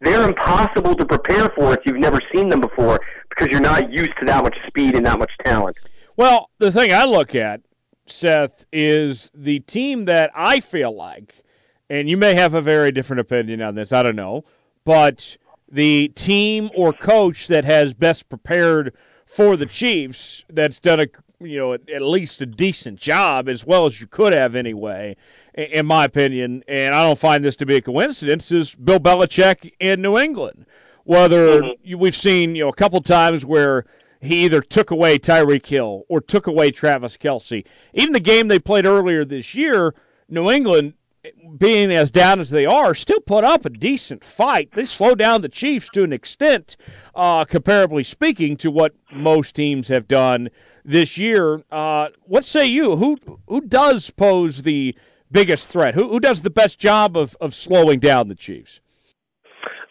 They're 0.00 0.22
impossible 0.22 0.94
to 0.94 1.04
prepare 1.04 1.48
for 1.56 1.72
if 1.72 1.80
you've 1.84 1.96
never 1.98 2.20
seen 2.32 2.50
them 2.50 2.60
before 2.60 3.00
because 3.30 3.48
you're 3.48 3.60
not 3.60 3.90
used 3.90 4.12
to 4.20 4.26
that 4.26 4.44
much 4.44 4.56
speed 4.66 4.94
and 4.94 5.06
that 5.06 5.18
much 5.18 5.32
talent. 5.44 5.76
Well, 6.16 6.50
the 6.58 6.70
thing 6.70 6.92
I 6.92 7.04
look 7.04 7.34
at, 7.34 7.62
Seth, 8.06 8.66
is 8.72 9.30
the 9.34 9.60
team 9.60 10.04
that 10.04 10.30
I 10.34 10.60
feel 10.60 10.94
like, 10.94 11.42
and 11.88 12.08
you 12.08 12.16
may 12.16 12.34
have 12.34 12.54
a 12.54 12.60
very 12.60 12.92
different 12.92 13.20
opinion 13.20 13.62
on 13.62 13.74
this, 13.74 13.92
I 13.92 14.02
don't 14.02 14.16
know, 14.16 14.44
but 14.84 15.36
the 15.70 16.08
team 16.14 16.70
or 16.74 16.92
coach 16.92 17.48
that 17.48 17.64
has 17.64 17.94
best 17.94 18.28
prepared 18.28 18.94
for 19.26 19.56
the 19.56 19.66
Chiefs 19.66 20.44
that's 20.48 20.78
done 20.78 21.00
a 21.00 21.06
you 21.40 21.58
know 21.58 21.72
at, 21.72 22.02
least 22.02 22.40
a 22.40 22.46
decent 22.46 22.98
job 22.98 23.48
as 23.48 23.66
well 23.66 23.86
as 23.86 24.00
you 24.00 24.06
could 24.06 24.32
have 24.32 24.54
anyway 24.54 25.16
in 25.54 25.84
my 25.84 26.04
opinion 26.04 26.62
and 26.68 26.94
I 26.94 27.02
don't 27.02 27.18
find 27.18 27.44
this 27.44 27.56
to 27.56 27.66
be 27.66 27.76
a 27.76 27.82
coincidence 27.82 28.52
is 28.52 28.74
Bill 28.74 29.00
Belichick 29.00 29.72
in 29.80 30.00
New 30.00 30.16
England 30.16 30.66
whether 31.02 31.60
mm-hmm. 31.60 31.98
we've 31.98 32.16
seen 32.16 32.54
you 32.54 32.64
know 32.64 32.68
a 32.68 32.74
couple 32.74 33.00
times 33.00 33.44
where 33.44 33.84
he 34.26 34.44
either 34.44 34.60
took 34.60 34.90
away 34.90 35.18
Tyreek 35.18 35.66
Hill 35.66 36.04
or 36.08 36.20
took 36.20 36.46
away 36.46 36.70
Travis 36.70 37.16
Kelce. 37.16 37.66
even 37.92 38.12
the 38.12 38.20
game 38.20 38.48
they 38.48 38.58
played 38.58 38.86
earlier 38.86 39.24
this 39.24 39.54
year 39.54 39.94
New 40.28 40.50
England 40.50 40.94
being 41.56 41.90
as 41.90 42.10
down 42.10 42.40
as 42.40 42.50
they 42.50 42.66
are, 42.66 42.94
still 42.94 43.20
put 43.20 43.44
up 43.44 43.64
a 43.64 43.70
decent 43.70 44.22
fight. 44.22 44.72
They 44.72 44.84
slowed 44.84 45.18
down 45.18 45.40
the 45.40 45.48
Chiefs 45.48 45.88
to 45.90 46.02
an 46.02 46.12
extent, 46.12 46.76
uh, 47.14 47.44
comparably 47.44 48.04
speaking, 48.04 48.56
to 48.58 48.70
what 48.70 48.94
most 49.10 49.54
teams 49.54 49.88
have 49.88 50.06
done 50.06 50.50
this 50.84 51.16
year. 51.16 51.62
Uh, 51.70 52.08
what 52.24 52.44
say 52.44 52.66
you? 52.66 52.96
Who 52.96 53.18
who 53.48 53.62
does 53.62 54.10
pose 54.10 54.62
the 54.62 54.94
biggest 55.30 55.68
threat? 55.68 55.94
Who 55.94 56.08
who 56.08 56.20
does 56.20 56.42
the 56.42 56.50
best 56.50 56.78
job 56.78 57.16
of, 57.16 57.36
of 57.40 57.54
slowing 57.54 58.00
down 58.00 58.28
the 58.28 58.34
Chiefs? 58.34 58.80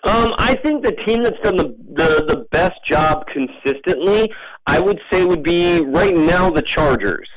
Um, 0.05 0.33
I 0.37 0.55
think 0.55 0.83
the 0.83 0.91
team 0.91 1.23
that's 1.23 1.39
done 1.39 1.55
the, 1.55 1.75
the 1.93 2.25
the 2.27 2.47
best 2.51 2.83
job 2.85 3.25
consistently, 3.27 4.31
I 4.67 4.79
would 4.79 4.99
say, 5.11 5.23
would 5.23 5.43
be 5.43 5.79
right 5.79 6.15
now 6.15 6.49
the 6.49 6.61
Chargers. 6.61 7.29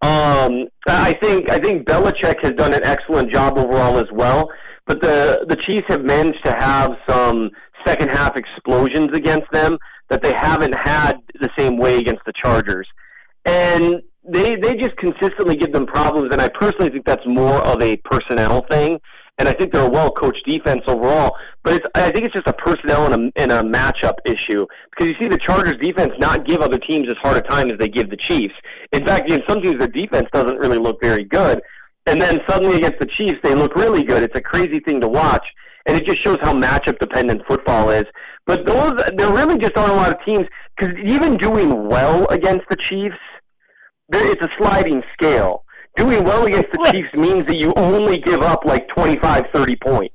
Um, 0.00 0.68
I 0.86 1.12
think 1.20 1.50
I 1.50 1.58
think 1.58 1.86
Belichick 1.86 2.42
has 2.42 2.52
done 2.52 2.72
an 2.72 2.82
excellent 2.84 3.30
job 3.30 3.58
overall 3.58 3.98
as 3.98 4.10
well. 4.10 4.48
But 4.86 5.02
the 5.02 5.44
the 5.48 5.56
Chiefs 5.56 5.86
have 5.88 6.02
managed 6.02 6.42
to 6.44 6.52
have 6.52 6.96
some 7.06 7.50
second 7.86 8.10
half 8.10 8.36
explosions 8.36 9.10
against 9.12 9.50
them 9.52 9.76
that 10.08 10.22
they 10.22 10.32
haven't 10.32 10.74
had 10.74 11.18
the 11.40 11.50
same 11.58 11.76
way 11.76 11.98
against 11.98 12.24
the 12.24 12.32
Chargers, 12.32 12.88
and 13.44 14.00
they 14.26 14.56
they 14.56 14.76
just 14.76 14.96
consistently 14.96 15.56
give 15.56 15.72
them 15.72 15.84
problems. 15.84 16.32
And 16.32 16.40
I 16.40 16.48
personally 16.48 16.88
think 16.88 17.04
that's 17.04 17.26
more 17.26 17.58
of 17.58 17.82
a 17.82 17.96
personnel 17.96 18.64
thing 18.70 18.98
and 19.38 19.48
I 19.48 19.52
think 19.52 19.72
they're 19.72 19.86
a 19.86 19.90
well 19.90 20.10
coached 20.10 20.44
defense 20.46 20.82
overall. 20.86 21.36
But 21.64 21.74
it's, 21.74 21.86
I 21.94 22.10
think 22.10 22.26
it's 22.26 22.34
just 22.34 22.46
a 22.46 22.52
personnel 22.52 23.12
and 23.12 23.14
a, 23.36 23.40
and 23.40 23.52
a 23.52 23.62
matchup 23.62 24.14
issue 24.24 24.66
because 24.90 25.06
you 25.08 25.14
see 25.20 25.28
the 25.28 25.38
Chargers 25.38 25.76
defense 25.80 26.12
not 26.18 26.46
give 26.46 26.60
other 26.60 26.78
teams 26.78 27.08
as 27.08 27.16
hard 27.22 27.36
a 27.36 27.42
time 27.42 27.70
as 27.70 27.78
they 27.78 27.88
give 27.88 28.10
the 28.10 28.16
Chiefs. 28.16 28.54
In 28.92 29.06
fact, 29.06 29.30
in 29.30 29.42
some 29.48 29.62
teams, 29.62 29.78
their 29.78 29.88
defense 29.88 30.28
doesn't 30.32 30.56
really 30.56 30.78
look 30.78 31.00
very 31.00 31.24
good, 31.24 31.60
and 32.06 32.20
then 32.20 32.40
suddenly 32.48 32.76
against 32.78 32.98
the 32.98 33.06
Chiefs, 33.06 33.38
they 33.42 33.54
look 33.54 33.74
really 33.76 34.02
good. 34.02 34.22
It's 34.22 34.36
a 34.36 34.40
crazy 34.40 34.80
thing 34.80 35.00
to 35.00 35.08
watch. 35.08 35.44
and 35.88 35.96
it 35.96 36.06
just 36.06 36.22
shows 36.22 36.36
how 36.42 36.52
matchup 36.52 36.98
dependent 36.98 37.42
football 37.48 37.90
is. 37.90 38.04
But 38.46 38.66
those, 38.66 38.92
there 39.16 39.32
really 39.32 39.58
just 39.58 39.76
aren't 39.76 39.92
a 39.92 39.96
lot 39.96 40.12
of 40.12 40.24
teams 40.24 40.46
because 40.76 40.94
even 41.02 41.36
doing 41.38 41.88
well 41.88 42.26
against 42.28 42.66
the 42.68 42.76
Chiefs, 42.76 43.16
it's 44.12 44.42
a 44.42 44.48
sliding 44.58 45.02
scale. 45.14 45.64
Doing 45.98 46.24
well 46.24 46.46
against 46.46 46.72
the. 46.72 46.88
Chiefs 46.90 47.18
means 47.18 47.46
that 47.46 47.56
you 47.56 47.74
only 47.76 48.18
give 48.18 48.40
up 48.40 48.64
like 48.64 48.88
25, 48.88 49.46
30 49.52 49.76
points. 49.76 50.14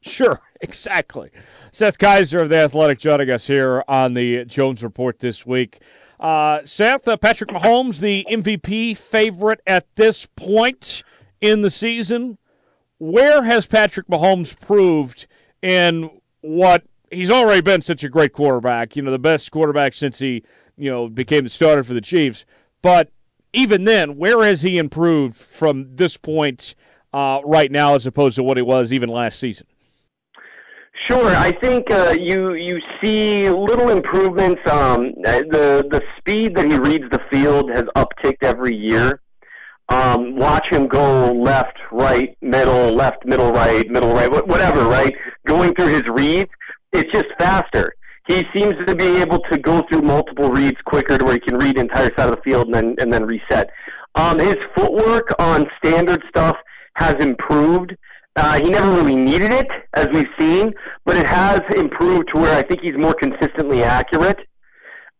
Sure, 0.00 0.40
exactly. 0.60 1.30
Seth 1.72 1.96
Keysor 1.96 2.42
of 2.42 2.50
The 2.50 2.58
Athletic 2.58 2.98
joining 2.98 3.30
us 3.30 3.46
here 3.46 3.82
on 3.88 4.12
the 4.12 4.44
Jones 4.44 4.82
Report 4.84 5.18
this 5.18 5.46
week. 5.46 5.80
Uh, 6.20 6.60
Seth, 6.64 7.08
uh, 7.08 7.16
Patrick 7.16 7.50
Mahomes, 7.50 8.00
the 8.00 8.26
MVP 8.30 8.96
favorite 8.98 9.60
at 9.66 9.86
this 9.96 10.26
point 10.36 11.02
in 11.40 11.62
the 11.62 11.70
season. 11.70 12.38
Where 12.98 13.42
has 13.44 13.66
Patrick 13.66 14.06
Mahomes 14.08 14.58
proved 14.60 15.26
in 15.62 16.10
what 16.42 16.84
he's 17.10 17.30
already 17.30 17.62
been 17.62 17.80
such 17.82 18.04
a 18.04 18.08
great 18.08 18.32
quarterback? 18.32 18.96
You 18.96 19.02
know, 19.02 19.10
the 19.10 19.18
best 19.18 19.50
quarterback 19.50 19.94
since 19.94 20.18
he, 20.18 20.44
you 20.76 20.90
know, 20.90 21.08
became 21.08 21.44
the 21.44 21.50
starter 21.50 21.82
for 21.82 21.94
the 21.94 22.00
Chiefs. 22.00 22.44
But 22.82 23.10
even 23.54 23.84
then, 23.84 24.16
where 24.16 24.42
has 24.42 24.62
he 24.62 24.78
improved 24.78 25.36
from 25.36 25.96
this 25.96 26.16
point 26.16 26.74
uh, 27.12 27.40
right 27.44 27.70
now 27.70 27.94
as 27.94 28.06
opposed 28.06 28.36
to 28.36 28.42
what 28.42 28.56
he 28.56 28.62
was 28.62 28.92
even 28.92 29.08
last 29.08 29.38
season? 29.38 29.66
Sure, 31.06 31.28
I 31.28 31.52
think 31.52 31.90
uh, 31.90 32.14
you 32.18 32.54
you 32.54 32.80
see 33.02 33.50
little 33.50 33.90
improvements. 33.90 34.60
Um, 34.70 35.12
the 35.22 35.86
the 35.90 36.02
speed 36.18 36.54
that 36.56 36.66
he 36.66 36.78
reads 36.78 37.04
the 37.10 37.20
field 37.30 37.70
has 37.70 37.84
upticked 37.96 38.42
every 38.42 38.74
year. 38.74 39.20
Um, 39.90 40.36
watch 40.36 40.68
him 40.70 40.86
go 40.86 41.32
left, 41.32 41.76
right, 41.92 42.36
middle, 42.40 42.92
left, 42.92 43.26
middle, 43.26 43.52
right, 43.52 43.86
middle, 43.90 44.14
right, 44.14 44.30
whatever. 44.46 44.84
Right, 44.84 45.14
going 45.46 45.74
through 45.74 45.88
his 45.88 46.04
reads, 46.08 46.50
it's 46.92 47.10
just 47.12 47.26
faster. 47.38 47.94
He 48.26 48.42
seems 48.54 48.74
to 48.86 48.94
be 48.94 49.16
able 49.18 49.38
to 49.50 49.58
go 49.58 49.82
through 49.88 50.02
multiple 50.02 50.50
reads 50.50 50.78
quicker 50.86 51.18
to 51.18 51.24
where 51.24 51.34
he 51.34 51.40
can 51.40 51.58
read 51.58 51.76
the 51.76 51.80
entire 51.80 52.10
side 52.16 52.30
of 52.30 52.36
the 52.36 52.42
field 52.42 52.66
and 52.66 52.74
then 52.74 52.94
and 52.98 53.12
then 53.12 53.24
reset. 53.24 53.70
Um, 54.14 54.38
his 54.38 54.56
footwork 54.74 55.34
on 55.38 55.66
standard 55.78 56.22
stuff 56.28 56.56
has 56.94 57.14
improved. 57.20 57.94
Uh, 58.36 58.60
he 58.60 58.70
never 58.70 58.90
really 58.90 59.14
needed 59.14 59.52
it, 59.52 59.68
as 59.94 60.08
we've 60.12 60.28
seen, 60.38 60.72
but 61.04 61.16
it 61.16 61.26
has 61.26 61.60
improved 61.76 62.28
to 62.30 62.38
where 62.38 62.56
I 62.56 62.62
think 62.62 62.80
he's 62.80 62.96
more 62.96 63.14
consistently 63.14 63.82
accurate. 63.82 64.38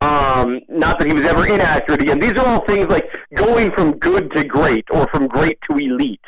Um, 0.00 0.60
not 0.68 0.98
that 0.98 1.06
he 1.06 1.14
was 1.14 1.26
ever 1.26 1.46
inaccurate 1.46 2.02
again. 2.02 2.18
These 2.18 2.32
are 2.32 2.46
all 2.46 2.64
things 2.66 2.88
like 2.88 3.06
going 3.34 3.70
from 3.72 3.98
good 3.98 4.30
to 4.34 4.44
great 4.44 4.84
or 4.90 5.06
from 5.08 5.28
great 5.28 5.58
to 5.70 5.76
elite. 5.76 6.20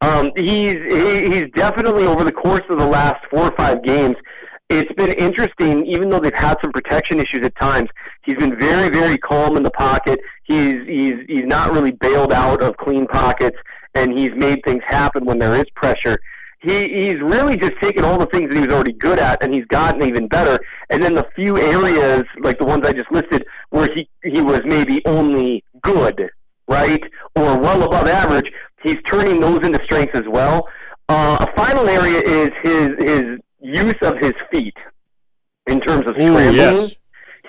Um, 0.00 0.30
he's 0.36 0.74
he, 0.74 1.30
he's 1.30 1.46
definitely 1.54 2.04
over 2.04 2.24
the 2.24 2.32
course 2.32 2.64
of 2.68 2.78
the 2.78 2.86
last 2.86 3.24
four 3.30 3.44
or 3.44 3.56
five 3.56 3.84
games. 3.84 4.16
It's 4.74 4.92
been 4.94 5.12
interesting, 5.12 5.86
even 5.86 6.08
though 6.08 6.20
they've 6.20 6.32
had 6.32 6.56
some 6.62 6.72
protection 6.72 7.20
issues 7.20 7.44
at 7.44 7.54
times. 7.56 7.90
He's 8.24 8.36
been 8.36 8.58
very, 8.58 8.88
very 8.88 9.18
calm 9.18 9.56
in 9.56 9.62
the 9.62 9.70
pocket. 9.70 10.20
He's 10.44 10.76
he's 10.86 11.14
he's 11.28 11.44
not 11.44 11.72
really 11.72 11.92
bailed 11.92 12.32
out 12.32 12.62
of 12.62 12.76
clean 12.78 13.06
pockets 13.06 13.56
and 13.94 14.18
he's 14.18 14.30
made 14.34 14.62
things 14.64 14.82
happen 14.86 15.24
when 15.24 15.38
there 15.38 15.54
is 15.54 15.64
pressure. 15.74 16.18
He 16.60 16.88
he's 16.88 17.20
really 17.20 17.56
just 17.56 17.74
taken 17.82 18.04
all 18.04 18.18
the 18.18 18.26
things 18.26 18.48
that 18.48 18.54
he 18.54 18.66
was 18.66 18.72
already 18.72 18.92
good 18.92 19.18
at, 19.18 19.42
and 19.42 19.52
he's 19.52 19.66
gotten 19.66 20.02
even 20.06 20.28
better. 20.28 20.58
And 20.90 21.02
then 21.02 21.14
the 21.14 21.26
few 21.34 21.58
areas, 21.58 22.24
like 22.40 22.58
the 22.58 22.64
ones 22.64 22.86
I 22.86 22.92
just 22.92 23.10
listed, 23.10 23.44
where 23.70 23.88
he 23.94 24.08
he 24.22 24.40
was 24.40 24.60
maybe 24.64 25.04
only 25.04 25.64
good, 25.82 26.30
right, 26.68 27.02
or 27.34 27.58
well 27.58 27.82
above 27.82 28.06
average, 28.06 28.50
he's 28.82 28.98
turning 29.06 29.40
those 29.40 29.60
into 29.64 29.82
strengths 29.84 30.16
as 30.16 30.26
well. 30.28 30.68
Uh, 31.08 31.36
a 31.40 31.56
final 31.56 31.88
area 31.88 32.20
is 32.24 32.50
his 32.62 32.90
his 33.00 33.38
use 33.62 33.94
of 34.02 34.18
his 34.18 34.32
feet 34.50 34.76
in 35.66 35.80
terms 35.80 36.06
of 36.06 36.14
scrambling. 36.14 36.48
Ooh, 36.48 36.52
yes. 36.52 36.94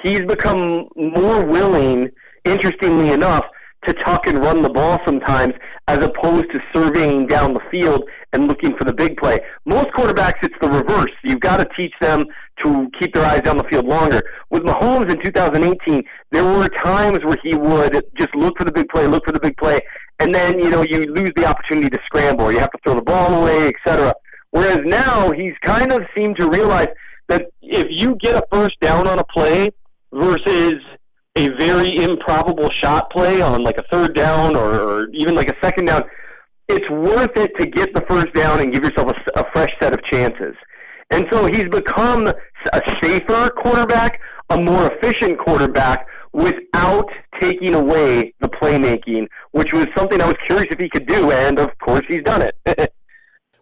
He's 0.03 0.21
become 0.21 0.87
more 0.95 1.45
willing, 1.45 2.09
interestingly 2.45 3.11
enough, 3.11 3.45
to 3.87 3.93
tuck 3.93 4.27
and 4.27 4.39
run 4.39 4.61
the 4.61 4.69
ball 4.69 4.99
sometimes 5.05 5.53
as 5.87 5.97
opposed 5.97 6.45
to 6.53 6.59
surveying 6.73 7.27
down 7.27 7.53
the 7.53 7.59
field 7.69 8.03
and 8.31 8.47
looking 8.47 8.75
for 8.77 8.85
the 8.85 8.93
big 8.93 9.17
play. 9.17 9.39
Most 9.65 9.89
quarterbacks, 9.89 10.41
it's 10.41 10.55
the 10.61 10.69
reverse. 10.69 11.11
You've 11.23 11.41
got 11.41 11.57
to 11.57 11.67
teach 11.75 11.93
them 11.99 12.25
to 12.61 12.89
keep 12.99 13.13
their 13.13 13.25
eyes 13.25 13.41
down 13.41 13.57
the 13.57 13.63
field 13.65 13.85
longer. 13.85 14.23
With 14.49 14.63
Mahomes 14.63 15.11
in 15.11 15.21
2018, 15.21 16.03
there 16.31 16.45
were 16.45 16.69
times 16.69 17.19
where 17.25 17.37
he 17.43 17.55
would 17.55 18.01
just 18.17 18.33
look 18.35 18.57
for 18.57 18.63
the 18.63 18.71
big 18.71 18.87
play, 18.89 19.07
look 19.07 19.25
for 19.25 19.33
the 19.33 19.39
big 19.39 19.57
play, 19.57 19.79
and 20.19 20.33
then, 20.33 20.59
you 20.59 20.69
know, 20.69 20.83
you 20.83 21.11
lose 21.13 21.31
the 21.35 21.45
opportunity 21.45 21.89
to 21.89 21.99
scramble. 22.05 22.51
You 22.51 22.59
have 22.59 22.71
to 22.71 22.79
throw 22.83 22.95
the 22.95 23.01
ball 23.01 23.41
away, 23.41 23.67
etc. 23.67 24.13
Whereas 24.53 24.79
now 24.85 25.31
he's 25.31 25.53
kind 25.61 25.91
of 25.91 26.03
seemed 26.15 26.37
to 26.37 26.49
realize 26.49 26.89
that 27.27 27.47
if 27.61 27.87
you 27.89 28.15
get 28.15 28.35
a 28.35 28.43
first 28.51 28.79
down 28.79 29.07
on 29.07 29.19
a 29.19 29.23
play 29.25 29.71
versus– 30.11 30.75
a 31.35 31.49
very 31.57 31.95
improbable 31.97 32.69
shot 32.69 33.09
play 33.09 33.41
on 33.41 33.63
like 33.63 33.77
a 33.77 33.83
third 33.91 34.15
down 34.15 34.55
or, 34.55 34.79
or 34.79 35.09
even 35.13 35.33
like 35.33 35.49
a 35.49 35.55
second 35.61 35.85
down, 35.85 36.03
it's 36.69 36.87
worth 36.89 37.35
it 37.35 37.51
to 37.59 37.65
get 37.65 37.93
the 37.93 38.01
first 38.01 38.33
down 38.33 38.61
and 38.61 38.71
give 38.73 38.83
yourself 38.83 39.11
a, 39.11 39.39
a 39.39 39.51
fresh 39.51 39.71
set 39.81 39.93
of 39.93 40.03
chances. 40.03 40.55
And 41.09 41.25
so 41.31 41.45
he's 41.45 41.65
become 41.65 42.27
a 42.27 42.81
safer 43.01 43.49
quarterback, 43.49 44.19
a 44.49 44.61
more 44.61 44.91
efficient 44.91 45.39
quarterback 45.39 46.07
without 46.31 47.09
taking 47.39 47.73
away 47.73 48.33
the 48.39 48.47
playmaking, 48.47 49.27
which 49.51 49.73
was 49.73 49.87
something 49.97 50.21
I 50.21 50.27
was 50.27 50.37
curious 50.45 50.67
if 50.71 50.79
he 50.79 50.89
could 50.89 51.07
do, 51.07 51.31
and 51.31 51.59
of 51.59 51.69
course 51.79 52.03
he's 52.07 52.23
done 52.23 52.41
it. 52.41 52.93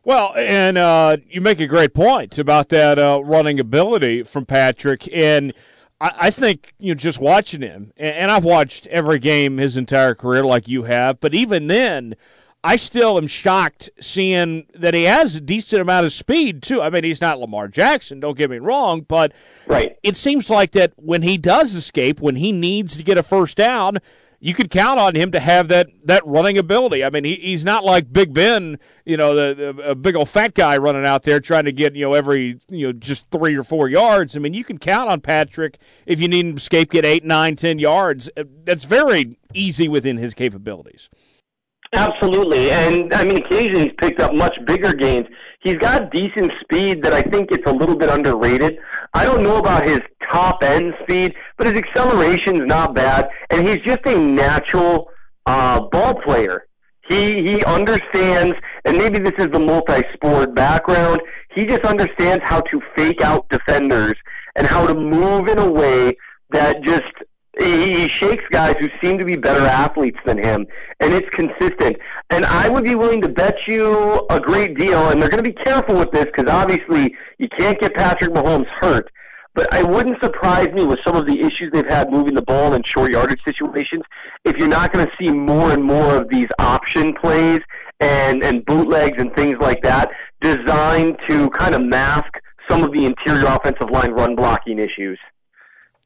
well, 0.03 0.33
and 0.35 0.77
uh, 0.77 1.17
you 1.29 1.41
make 1.41 1.59
a 1.59 1.67
great 1.67 1.93
point 1.93 2.37
about 2.37 2.69
that 2.69 2.97
uh, 2.97 3.21
running 3.23 3.59
ability 3.59 4.23
from 4.23 4.45
Patrick, 4.45 5.07
and– 5.13 5.53
I, 6.01 6.11
I 6.17 6.31
think 6.31 6.73
you 6.79 6.93
know 6.93 6.95
just 6.95 7.19
watching 7.19 7.61
him, 7.61 7.93
and, 7.95 8.15
and 8.15 8.31
I've 8.31 8.43
watched 8.43 8.87
every 8.87 9.19
game 9.19 9.57
his 9.57 9.77
entire 9.77 10.15
career, 10.15 10.43
like 10.43 10.67
you 10.67 10.83
have. 10.83 11.21
But 11.21 11.33
even 11.33 11.67
then, 11.67 12.15
I 12.63 12.75
still 12.75 13.17
am 13.17 13.27
shocked 13.27 13.89
seeing 14.01 14.65
that 14.73 14.93
he 14.93 15.03
has 15.03 15.35
a 15.35 15.41
decent 15.41 15.81
amount 15.81 16.07
of 16.07 16.13
speed 16.13 16.63
too. 16.63 16.81
I 16.81 16.89
mean, 16.89 17.03
he's 17.03 17.21
not 17.21 17.39
Lamar 17.39 17.67
Jackson, 17.67 18.19
don't 18.19 18.37
get 18.37 18.49
me 18.49 18.57
wrong, 18.57 19.01
but 19.01 19.31
right. 19.67 19.97
it 20.03 20.17
seems 20.17 20.49
like 20.49 20.71
that 20.71 20.93
when 20.97 21.21
he 21.21 21.37
does 21.37 21.75
escape, 21.75 22.19
when 22.19 22.35
he 22.35 22.51
needs 22.51 22.97
to 22.97 23.03
get 23.03 23.17
a 23.17 23.23
first 23.23 23.55
down, 23.55 23.99
you 24.43 24.55
could 24.55 24.71
count 24.71 24.99
on 24.99 25.15
him 25.15 25.31
to 25.31 25.39
have 25.39 25.67
that 25.67 25.87
that 26.03 26.25
running 26.25 26.57
ability. 26.57 27.05
I 27.05 27.11
mean, 27.11 27.23
he, 27.23 27.35
he's 27.35 27.63
not 27.63 27.85
like 27.85 28.11
Big 28.11 28.33
Ben, 28.33 28.79
you 29.05 29.15
know, 29.15 29.35
the, 29.35 29.53
the 29.75 29.89
a 29.91 29.95
big 29.95 30.15
old 30.15 30.29
fat 30.29 30.55
guy 30.55 30.77
running 30.77 31.05
out 31.05 31.23
there 31.23 31.39
trying 31.39 31.65
to 31.65 31.71
get 31.71 31.95
you 31.95 32.01
know 32.01 32.15
every 32.15 32.59
you 32.67 32.87
know 32.87 32.91
just 32.91 33.29
three 33.29 33.55
or 33.55 33.63
four 33.63 33.87
yards. 33.87 34.35
I 34.35 34.39
mean, 34.39 34.55
you 34.55 34.63
can 34.63 34.79
count 34.79 35.11
on 35.11 35.21
Patrick 35.21 35.77
if 36.07 36.19
you 36.19 36.27
need 36.27 36.47
him 36.47 36.53
to 36.53 36.57
escape 36.57 36.89
get 36.89 37.05
eight, 37.05 37.23
nine, 37.23 37.55
ten 37.55 37.77
yards. 37.77 38.31
Uh, 38.35 38.43
that's 38.63 38.83
very 38.83 39.37
easy 39.53 39.87
within 39.87 40.17
his 40.17 40.33
capabilities. 40.33 41.07
Absolutely, 41.93 42.71
and 42.71 43.13
I 43.13 43.25
mean, 43.25 43.37
occasionally 43.37 43.83
he's 43.83 43.93
picked 43.99 44.21
up 44.21 44.33
much 44.33 44.57
bigger 44.65 44.93
gains. 44.93 45.27
He's 45.59 45.75
got 45.75 46.09
decent 46.11 46.51
speed 46.61 47.03
that 47.03 47.13
I 47.13 47.21
think 47.21 47.51
it's 47.51 47.69
a 47.69 47.73
little 47.73 47.97
bit 47.97 48.09
underrated. 48.09 48.77
I 49.13 49.25
don't 49.25 49.43
know 49.43 49.57
about 49.57 49.83
his 49.83 49.99
top 50.31 50.63
end 50.63 50.93
speed, 51.03 51.35
but 51.57 51.67
his 51.67 51.75
acceleration's 51.75 52.61
not 52.65 52.95
bad, 52.95 53.27
and 53.49 53.67
he's 53.67 53.79
just 53.79 53.99
a 54.05 54.17
natural 54.17 55.09
uh, 55.45 55.81
ball 55.91 56.15
player. 56.15 56.65
He 57.09 57.43
he 57.43 57.63
understands, 57.65 58.55
and 58.85 58.97
maybe 58.97 59.19
this 59.19 59.33
is 59.37 59.47
the 59.51 59.59
multi-sport 59.59 60.55
background. 60.55 61.19
He 61.53 61.65
just 61.65 61.81
understands 61.81 62.41
how 62.45 62.61
to 62.61 62.81
fake 62.95 63.21
out 63.21 63.49
defenders 63.49 64.15
and 64.55 64.65
how 64.65 64.87
to 64.87 64.93
move 64.93 65.49
in 65.49 65.59
a 65.59 65.69
way 65.69 66.15
that 66.51 66.83
just 66.83 67.11
he 67.59 68.01
he 68.01 68.07
shakes 68.07 68.43
guys 68.49 68.75
who 68.79 68.89
seem 69.03 69.17
to 69.17 69.25
be 69.25 69.35
better 69.35 69.65
athletes 69.65 70.19
than 70.25 70.37
him, 70.37 70.65
and 70.99 71.13
it's 71.13 71.29
consistent. 71.29 71.97
And 72.29 72.45
I 72.45 72.69
would 72.69 72.83
be 72.83 72.95
willing 72.95 73.21
to 73.21 73.29
bet 73.29 73.67
you 73.67 74.25
a 74.29 74.39
great 74.39 74.77
deal, 74.77 75.09
and 75.09 75.21
they're 75.21 75.29
going 75.29 75.43
to 75.43 75.49
be 75.49 75.63
careful 75.63 75.95
with 75.95 76.11
this 76.11 76.25
because 76.25 76.49
obviously 76.49 77.15
you 77.37 77.49
can't 77.57 77.79
get 77.79 77.93
Patrick 77.93 78.31
Mahomes 78.31 78.67
hurt. 78.79 79.11
But 79.53 79.73
I 79.73 79.83
wouldn't 79.83 80.21
surprise 80.23 80.69
me 80.73 80.85
with 80.85 80.99
some 81.05 81.17
of 81.17 81.25
the 81.25 81.41
issues 81.41 81.71
they've 81.73 81.85
had 81.85 82.09
moving 82.09 82.35
the 82.35 82.41
ball 82.41 82.73
in 82.73 82.83
short 82.83 83.11
yardage 83.11 83.41
situations 83.45 84.03
if 84.45 84.55
you're 84.55 84.69
not 84.69 84.93
going 84.93 85.05
to 85.05 85.11
see 85.19 85.29
more 85.29 85.73
and 85.73 85.83
more 85.83 86.15
of 86.15 86.29
these 86.29 86.47
option 86.57 87.13
plays 87.13 87.59
and, 87.99 88.43
and 88.43 88.65
bootlegs 88.65 89.17
and 89.19 89.35
things 89.35 89.57
like 89.59 89.83
that 89.83 90.09
designed 90.39 91.17
to 91.29 91.49
kind 91.49 91.75
of 91.75 91.81
mask 91.81 92.31
some 92.69 92.81
of 92.81 92.93
the 92.93 93.03
interior 93.03 93.45
offensive 93.47 93.89
line 93.91 94.11
run 94.11 94.35
blocking 94.35 94.79
issues. 94.79 95.19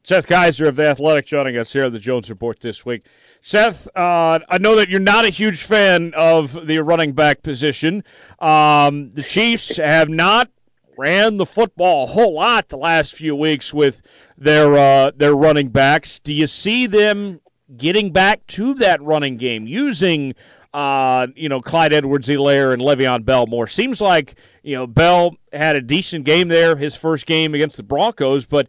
Seth 0.06 0.28
Keysor 0.28 0.68
of 0.68 0.76
The 0.76 0.86
Athletic 0.86 1.26
joining 1.26 1.58
us 1.58 1.74
here 1.74 1.86
at 1.86 1.92
the 1.92 1.98
Jones 1.98 2.30
Report 2.30 2.60
this 2.60 2.86
week. 2.86 3.08
Seth, 3.42 3.88
uh, 3.96 4.38
I 4.48 4.60
know 4.60 4.76
that 4.76 4.88
you're 4.88 5.00
not 5.00 5.26
a 5.26 5.30
huge 5.30 5.64
fan 5.64 6.14
of 6.16 6.68
the 6.68 6.78
running 6.84 7.14
back 7.14 7.42
position. 7.42 8.04
Um, 8.38 9.14
the 9.14 9.24
Chiefs 9.24 9.78
have 9.78 10.08
not 10.08 10.52
ran 10.96 11.38
the 11.38 11.46
football 11.46 12.04
a 12.04 12.08
whole 12.08 12.36
lot 12.36 12.70
the 12.70 12.78
last 12.78 13.16
few 13.16 13.36
weeks 13.36 13.74
with 13.74 14.04
their 14.38 14.78
uh, 14.78 15.12
their 15.16 15.36
running 15.36 15.70
backs. 15.70 16.20
Do 16.20 16.36
you 16.36 16.46
see 16.46 16.86
them 16.86 17.42
getting 17.76 18.12
back 18.14 18.46
to 18.48 18.76
that 18.76 19.02
running 19.02 19.38
game 19.38 19.66
using 19.66 20.36
uh, 20.72 21.28
you 21.36 21.50
know, 21.50 21.62
Clyde 21.62 21.94
Edwards-Helaire 21.94 22.74
and 22.74 22.82
Le'Veon 22.82 23.24
Bell 23.24 23.48
more. 23.48 23.66
Seems 23.66 24.02
like, 24.02 24.36
you 24.62 24.76
know, 24.76 24.86
Bell 24.86 25.38
had 25.54 25.78
a 25.78 25.82
decent 25.82 26.26
game 26.26 26.50
there, 26.50 26.76
his 26.76 26.98
first 26.98 27.26
game 27.26 27.56
against 27.56 27.78
the 27.78 27.84
Broncos, 27.84 28.46
but 28.46 28.68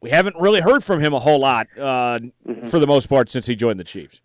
we 0.00 0.10
haven't 0.10 0.36
really 0.36 0.60
heard 0.60 0.84
from 0.84 1.00
him 1.00 1.12
a 1.12 1.18
whole 1.18 1.40
lot 1.40 1.66
uh, 1.76 2.18
mm-hmm. 2.18 2.64
for 2.66 2.78
the 2.78 2.86
most 2.86 3.08
part 3.08 3.30
since 3.30 3.46
he 3.46 3.56
joined 3.56 3.80
the 3.80 3.84
Chiefs. 3.84 4.20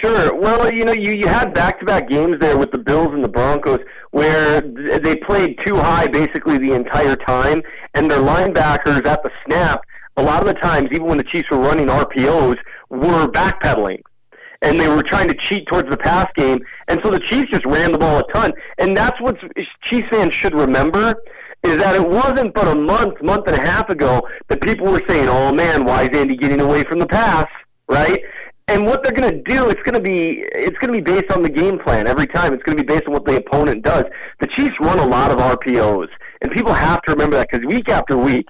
Sure. 0.00 0.34
Well, 0.34 0.72
you 0.72 0.84
know, 0.84 0.92
you, 0.92 1.12
you 1.12 1.28
had 1.28 1.52
back-to-back 1.52 2.08
games 2.08 2.36
there 2.40 2.56
with 2.56 2.70
the 2.70 2.78
Bills 2.78 3.12
and 3.12 3.22
the 3.22 3.28
Broncos 3.28 3.80
where 4.10 4.60
they 4.60 5.16
played 5.16 5.58
too 5.64 5.76
high 5.76 6.06
basically 6.06 6.58
the 6.58 6.72
entire 6.72 7.16
time, 7.16 7.62
and 7.94 8.10
their 8.10 8.20
linebackers 8.20 9.06
at 9.06 9.22
the 9.22 9.30
snap, 9.44 9.84
a 10.16 10.22
lot 10.22 10.40
of 10.40 10.46
the 10.46 10.60
times, 10.60 10.88
even 10.92 11.06
when 11.06 11.18
the 11.18 11.24
Chiefs 11.24 11.50
were 11.50 11.58
running 11.58 11.88
RPOs, 11.88 12.56
were 12.90 13.26
backpedaling 13.26 14.02
and 14.62 14.78
they 14.78 14.88
were 14.88 15.02
trying 15.02 15.28
to 15.28 15.34
cheat 15.34 15.66
towards 15.66 15.90
the 15.90 15.96
pass 15.96 16.30
game. 16.36 16.60
And 16.88 17.00
so 17.02 17.10
the 17.10 17.18
Chiefs 17.18 17.50
just 17.50 17.66
ran 17.66 17.92
the 17.92 17.98
ball 17.98 18.20
a 18.20 18.32
ton. 18.32 18.52
And 18.78 18.96
that's 18.96 19.20
what 19.20 19.36
Chiefs 19.82 20.08
fans 20.10 20.32
should 20.32 20.54
remember 20.54 21.16
is 21.62 21.76
that 21.76 21.94
it 21.94 22.08
wasn't 22.08 22.52
but 22.54 22.66
a 22.68 22.74
month, 22.74 23.22
month 23.22 23.46
and 23.46 23.56
a 23.56 23.62
half 23.62 23.88
ago 23.88 24.26
that 24.48 24.60
people 24.60 24.86
were 24.86 25.02
saying, 25.08 25.28
"Oh 25.28 25.52
man, 25.52 25.84
why 25.84 26.02
is 26.02 26.10
Andy 26.16 26.36
getting 26.36 26.60
away 26.60 26.82
from 26.84 26.98
the 26.98 27.06
pass?" 27.06 27.46
Right? 27.88 28.20
And 28.68 28.86
what 28.86 29.02
they're 29.02 29.12
going 29.12 29.30
to 29.30 29.42
do, 29.42 29.68
it's 29.68 29.82
going 29.82 29.94
to 29.94 30.00
be 30.00 30.44
it's 30.52 30.78
going 30.78 30.92
to 30.92 31.00
be 31.02 31.12
based 31.12 31.30
on 31.32 31.42
the 31.42 31.50
game 31.50 31.78
plan 31.78 32.06
every 32.06 32.26
time. 32.26 32.52
It's 32.52 32.62
going 32.62 32.76
to 32.76 32.82
be 32.82 32.86
based 32.86 33.06
on 33.06 33.12
what 33.12 33.24
the 33.24 33.36
opponent 33.36 33.84
does. 33.84 34.04
The 34.40 34.46
Chiefs 34.46 34.74
run 34.80 34.98
a 34.98 35.06
lot 35.06 35.30
of 35.30 35.38
RPOs, 35.38 36.08
and 36.40 36.50
people 36.52 36.72
have 36.72 37.02
to 37.02 37.12
remember 37.12 37.36
that 37.36 37.48
because 37.50 37.66
week 37.66 37.88
after 37.88 38.16
week, 38.16 38.46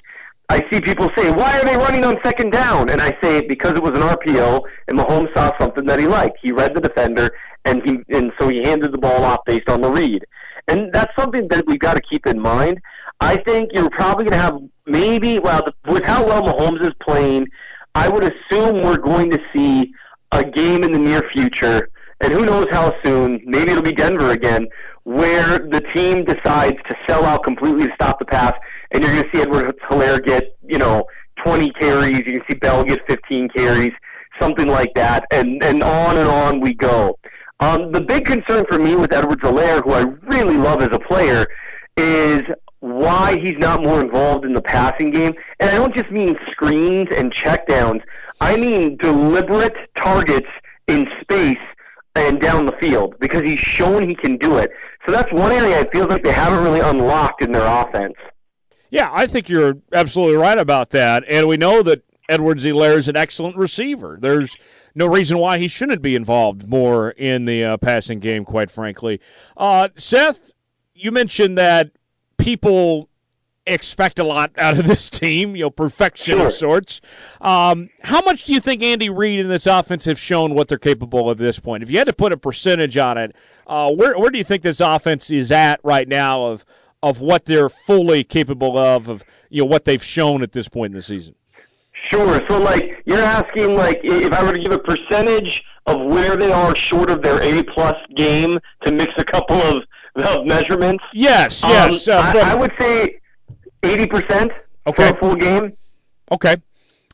I 0.48 0.62
see 0.70 0.80
people 0.80 1.10
say, 1.16 1.30
"Why 1.30 1.58
are 1.58 1.64
they 1.64 1.76
running 1.76 2.04
on 2.04 2.18
second 2.24 2.52
down?" 2.52 2.90
And 2.90 3.00
I 3.00 3.16
say, 3.22 3.40
"Because 3.40 3.72
it 3.72 3.82
was 3.82 3.92
an 3.92 4.02
RPO, 4.02 4.62
and 4.88 4.98
Mahomes 4.98 5.34
saw 5.34 5.50
something 5.58 5.86
that 5.86 5.98
he 5.98 6.06
liked. 6.06 6.38
He 6.42 6.52
read 6.52 6.74
the 6.74 6.80
defender, 6.80 7.30
and 7.64 7.82
he 7.84 7.98
and 8.14 8.32
so 8.38 8.48
he 8.48 8.62
handed 8.62 8.92
the 8.92 8.98
ball 8.98 9.24
off 9.24 9.40
based 9.46 9.68
on 9.68 9.80
the 9.80 9.90
read." 9.90 10.24
And 10.68 10.92
that's 10.92 11.14
something 11.18 11.48
that 11.48 11.66
we've 11.66 11.80
got 11.80 11.94
to 11.94 12.02
keep 12.02 12.26
in 12.26 12.38
mind. 12.38 12.80
I 13.22 13.36
think 13.44 13.70
you're 13.72 13.88
probably 13.90 14.24
going 14.24 14.36
to 14.36 14.42
have 14.42 14.58
maybe, 14.86 15.38
well, 15.38 15.62
with 15.86 16.02
how 16.02 16.26
well 16.26 16.42
Mahomes 16.42 16.82
is 16.82 16.92
playing, 17.00 17.46
I 17.94 18.08
would 18.08 18.24
assume 18.24 18.82
we're 18.82 18.98
going 18.98 19.30
to 19.30 19.38
see 19.54 19.92
a 20.32 20.42
game 20.44 20.82
in 20.82 20.92
the 20.92 20.98
near 20.98 21.22
future, 21.32 21.88
and 22.20 22.32
who 22.32 22.44
knows 22.44 22.66
how 22.72 22.92
soon. 23.04 23.40
Maybe 23.44 23.70
it'll 23.70 23.82
be 23.82 23.92
Denver 23.92 24.30
again, 24.30 24.66
where 25.04 25.58
the 25.58 25.80
team 25.94 26.24
decides 26.24 26.78
to 26.88 26.96
sell 27.08 27.24
out 27.24 27.44
completely 27.44 27.86
to 27.86 27.94
stop 27.94 28.18
the 28.18 28.24
pass 28.24 28.54
and 28.92 29.02
you're 29.02 29.12
going 29.12 29.24
to 29.24 29.30
see 29.32 29.42
Edward 29.42 29.78
Helaire 29.88 30.24
get, 30.24 30.56
you 30.66 30.78
know, 30.78 31.04
20 31.44 31.70
carries. 31.72 32.18
You 32.18 32.24
can 32.24 32.42
see 32.48 32.56
Bell 32.56 32.84
get 32.84 33.00
15 33.08 33.48
carries, 33.50 33.92
something 34.40 34.66
like 34.66 34.94
that, 34.94 35.24
and 35.30 35.62
and 35.64 35.82
on 35.82 36.18
and 36.18 36.28
on 36.28 36.60
we 36.60 36.74
go. 36.74 37.18
Um, 37.60 37.92
the 37.92 38.00
big 38.00 38.24
concern 38.24 38.64
for 38.68 38.78
me 38.78 38.96
with 38.96 39.12
Edwards 39.12 39.42
Helaire, 39.42 39.82
who 39.82 39.92
I 39.92 40.02
really 40.26 40.56
love 40.56 40.82
as 40.82 40.90
a 40.92 40.98
player, 40.98 41.46
is 41.96 42.42
why 42.82 43.38
he's 43.38 43.56
not 43.58 43.80
more 43.80 44.00
involved 44.00 44.44
in 44.44 44.54
the 44.54 44.60
passing 44.60 45.12
game. 45.12 45.32
And 45.60 45.70
I 45.70 45.76
don't 45.76 45.94
just 45.94 46.10
mean 46.10 46.36
screens 46.50 47.08
and 47.16 47.32
checkdowns. 47.32 48.02
I 48.40 48.56
mean 48.56 48.96
deliberate 48.96 49.76
targets 49.94 50.48
in 50.88 51.06
space 51.20 51.58
and 52.16 52.40
down 52.40 52.66
the 52.66 52.76
field 52.80 53.14
because 53.20 53.42
he's 53.42 53.60
shown 53.60 54.08
he 54.08 54.16
can 54.16 54.36
do 54.36 54.56
it. 54.58 54.72
So 55.06 55.12
that's 55.12 55.32
one 55.32 55.52
area 55.52 55.78
it 55.78 55.90
feels 55.92 56.08
like 56.08 56.24
they 56.24 56.32
haven't 56.32 56.64
really 56.64 56.80
unlocked 56.80 57.40
in 57.40 57.52
their 57.52 57.64
offense. 57.64 58.16
Yeah, 58.90 59.10
I 59.12 59.28
think 59.28 59.48
you're 59.48 59.78
absolutely 59.92 60.36
right 60.36 60.58
about 60.58 60.90
that. 60.90 61.22
And 61.28 61.46
we 61.46 61.56
know 61.56 61.84
that 61.84 62.02
Edwards-Helaire 62.28 62.98
is 62.98 63.06
an 63.06 63.16
excellent 63.16 63.56
receiver. 63.56 64.18
There's 64.20 64.56
no 64.96 65.06
reason 65.06 65.38
why 65.38 65.58
he 65.58 65.68
shouldn't 65.68 66.02
be 66.02 66.16
involved 66.16 66.68
more 66.68 67.10
in 67.10 67.44
the 67.44 67.62
uh, 67.62 67.76
passing 67.76 68.18
game, 68.18 68.44
quite 68.44 68.72
frankly. 68.72 69.20
Uh, 69.56 69.88
Seth, 69.96 70.50
you 70.94 71.12
mentioned 71.12 71.56
that 71.58 71.92
people 72.36 73.08
expect 73.66 74.18
a 74.18 74.24
lot 74.24 74.50
out 74.58 74.78
of 74.78 74.86
this 74.86 75.08
team, 75.08 75.54
you 75.56 75.62
know, 75.62 75.70
perfection 75.70 76.38
sure. 76.38 76.46
of 76.48 76.52
sorts. 76.52 77.00
Um, 77.40 77.90
how 78.02 78.20
much 78.22 78.44
do 78.44 78.52
you 78.52 78.60
think 78.60 78.82
Andy 78.82 79.08
Reid 79.08 79.40
and 79.40 79.50
this 79.50 79.66
offense 79.66 80.04
have 80.06 80.18
shown 80.18 80.54
what 80.54 80.68
they're 80.68 80.78
capable 80.78 81.30
of 81.30 81.40
at 81.40 81.44
this 81.44 81.58
point? 81.58 81.82
If 81.82 81.90
you 81.90 81.98
had 81.98 82.06
to 82.06 82.12
put 82.12 82.32
a 82.32 82.36
percentage 82.36 82.96
on 82.96 83.18
it, 83.18 83.34
uh, 83.66 83.90
where 83.92 84.18
where 84.18 84.30
do 84.30 84.38
you 84.38 84.44
think 84.44 84.62
this 84.62 84.80
offense 84.80 85.30
is 85.30 85.52
at 85.52 85.80
right 85.82 86.08
now 86.08 86.44
of 86.46 86.64
of 87.02 87.20
what 87.20 87.46
they're 87.46 87.68
fully 87.68 88.24
capable 88.24 88.78
of, 88.78 89.08
of 89.08 89.24
you 89.50 89.62
know 89.62 89.66
what 89.66 89.84
they've 89.84 90.02
shown 90.02 90.42
at 90.42 90.52
this 90.52 90.68
point 90.68 90.92
in 90.92 90.96
the 90.96 91.02
season. 91.02 91.34
Sure. 92.10 92.40
So, 92.48 92.58
like, 92.58 93.02
you're 93.04 93.22
asking, 93.22 93.76
like, 93.76 94.00
if 94.02 94.32
I 94.32 94.42
were 94.42 94.52
to 94.52 94.58
give 94.58 94.72
a 94.72 94.78
percentage 94.78 95.62
of 95.86 96.00
where 96.00 96.36
they 96.36 96.50
are 96.50 96.74
short 96.74 97.10
of 97.10 97.22
their 97.22 97.40
A 97.40 97.62
plus 97.62 97.96
game 98.16 98.58
to 98.84 98.92
mix 98.92 99.12
a 99.18 99.24
couple 99.24 99.60
of, 99.62 99.84
of 100.16 100.46
measurements. 100.46 101.04
Yes. 101.12 101.62
Yes. 101.62 102.08
Um, 102.08 102.24
uh, 102.24 102.40
I, 102.40 102.52
I, 102.52 102.54
would 102.54 102.72
say 102.78 103.20
eighty 103.82 104.06
percent 104.06 104.52
okay. 104.86 105.08
for 105.08 105.16
a 105.16 105.18
full 105.18 105.36
game. 105.36 105.76
Okay. 106.30 106.56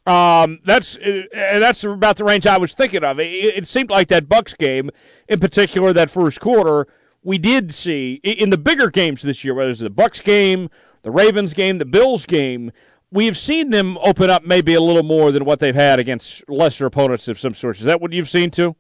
Um, 0.07 0.61
that's 0.65 0.97
uh, 0.97 1.23
that's 1.33 1.85
about 1.85 2.17
the 2.17 2.25
range 2.25 2.47
I 2.47 2.57
was 2.57 2.75
thinking 2.75 3.05
of. 3.05 3.21
It, 3.21 3.27
it 3.27 3.67
seemed 3.67 3.91
like 3.91 4.09
that 4.09 4.29
Bucks 4.29 4.55
game, 4.55 4.91
in 5.29 5.39
particular, 5.39 5.93
that 5.93 6.11
first 6.11 6.41
quarter 6.41 6.87
we 7.23 7.39
did 7.39 7.75
see 7.75 8.21
in 8.23 8.51
the 8.51 8.57
bigger 8.59 8.91
games 8.91 9.23
this 9.23 9.45
year, 9.45 9.55
whether 9.55 9.71
it's 9.71 9.81
the 9.81 9.91
Bucks 9.91 10.21
game, 10.21 10.71
the 11.03 11.11
Ravens 11.11 11.53
game, 11.53 11.79
the 11.79 11.85
Bills 11.85 12.25
game, 12.25 12.73
we 13.11 13.27
have 13.27 13.37
seen 13.37 13.71
them 13.71 13.99
open 13.99 14.31
up 14.31 14.45
maybe 14.45 14.75
a 14.75 14.81
little 14.81 15.03
more 15.03 15.33
than 15.33 15.45
what 15.45 15.61
they've 15.61 15.75
had 15.75 15.99
against 15.99 16.49
lesser 16.49 16.87
opponents 16.87 17.29
of 17.29 17.39
some 17.39 17.55
sorts. 17.55 17.81
Is 17.81 17.87
that 17.87 18.01
what 18.01 18.13
you've 18.13 18.29
seen 18.29 18.51
too? 18.51 18.77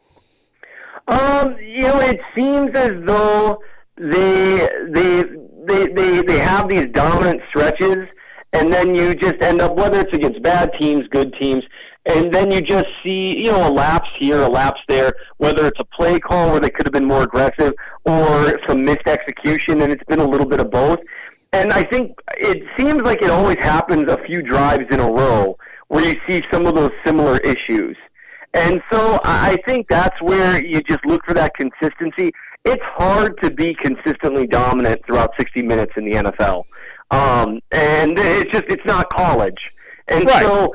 Um, 1.09 1.57
you 1.59 1.82
know, 1.82 2.01
it 2.01 2.20
seems 2.35 2.70
as 2.74 3.03
though 3.05 3.61
they 3.99 4.69
they 4.91 5.23
they 5.66 5.87
they, 5.89 6.23
they 6.23 6.39
have 6.39 6.69
these 6.69 6.87
dominant 6.93 7.43
stretches, 7.49 8.07
and 8.53 8.73
then 8.73 8.95
you 8.95 9.15
just 9.15 9.43
end 9.43 9.61
up 9.61 9.77
whether 9.77 10.01
it's 10.01 10.12
against 10.12 10.43
bad 10.43 10.73
teams, 10.81 11.07
good 11.09 11.35
teams, 11.41 11.65
and 12.07 12.33
then 12.33 12.51
you 12.51 12.62
just 12.62 12.87
see, 13.05 13.45
you 13.45 13.53
know, 13.53 13.69
a 13.69 13.70
lapse 13.70 14.09
here, 14.19 14.43
a 14.43 14.49
lapse 14.49 14.81
there, 14.89 15.15
whether 15.37 15.66
it's 15.66 15.79
a 15.79 15.85
play 15.85 16.19
call 16.19 16.51
where 16.51 16.61
they 16.61 16.70
could 16.70 16.87
have 16.87 16.93
been 16.93 17.05
more 17.05 17.23
aggressive 17.23 17.75
or 18.05 18.59
some 18.66 18.85
missed 18.85 19.07
execution, 19.07 19.83
and 19.83 19.93
it's 19.93 20.05
been 20.05 20.20
a 20.20 20.27
little 20.27 20.47
bit 20.47 20.59
of 20.59 20.70
both. 20.70 21.01
And 21.53 21.73
I 21.73 21.83
think 21.83 22.19
it 22.39 22.62
seems 22.79 23.03
like 23.03 23.23
it 23.23 23.31
always 23.31 23.59
happens 23.59 24.11
a 24.11 24.19
few 24.25 24.43
drives 24.43 24.85
in 24.91 25.01
a 25.01 25.11
row 25.11 25.59
where 25.89 26.05
you 26.05 26.15
see 26.27 26.43
some 26.51 26.66
of 26.66 26.75
those 26.75 26.93
similar 27.05 27.39
issues. 27.39 27.97
And 28.55 28.83
so 28.91 29.20
I 29.25 29.59
think 29.66 29.89
that's 29.89 30.20
where 30.23 30.65
you 30.65 30.81
just 30.83 31.05
look 31.05 31.23
for 31.27 31.35
that 31.35 31.53
consistency. 31.55 32.33
It's 32.69 32.82
hard 32.85 33.40
to 33.43 33.51
be 33.51 33.74
consistently 33.74 34.47
dominant 34.47 35.01
throughout 35.07 35.32
60 35.39 35.62
minutes 35.62 35.93
in 35.97 36.05
the 36.05 36.12
NFL. 36.12 36.65
Um, 37.11 37.61
and 37.73 38.19
it's 38.19 38.51
just, 38.51 38.65
it's 38.69 38.85
not 38.85 39.09
college. 39.11 39.59
And 40.09 40.27
right. 40.27 40.43
so 40.43 40.74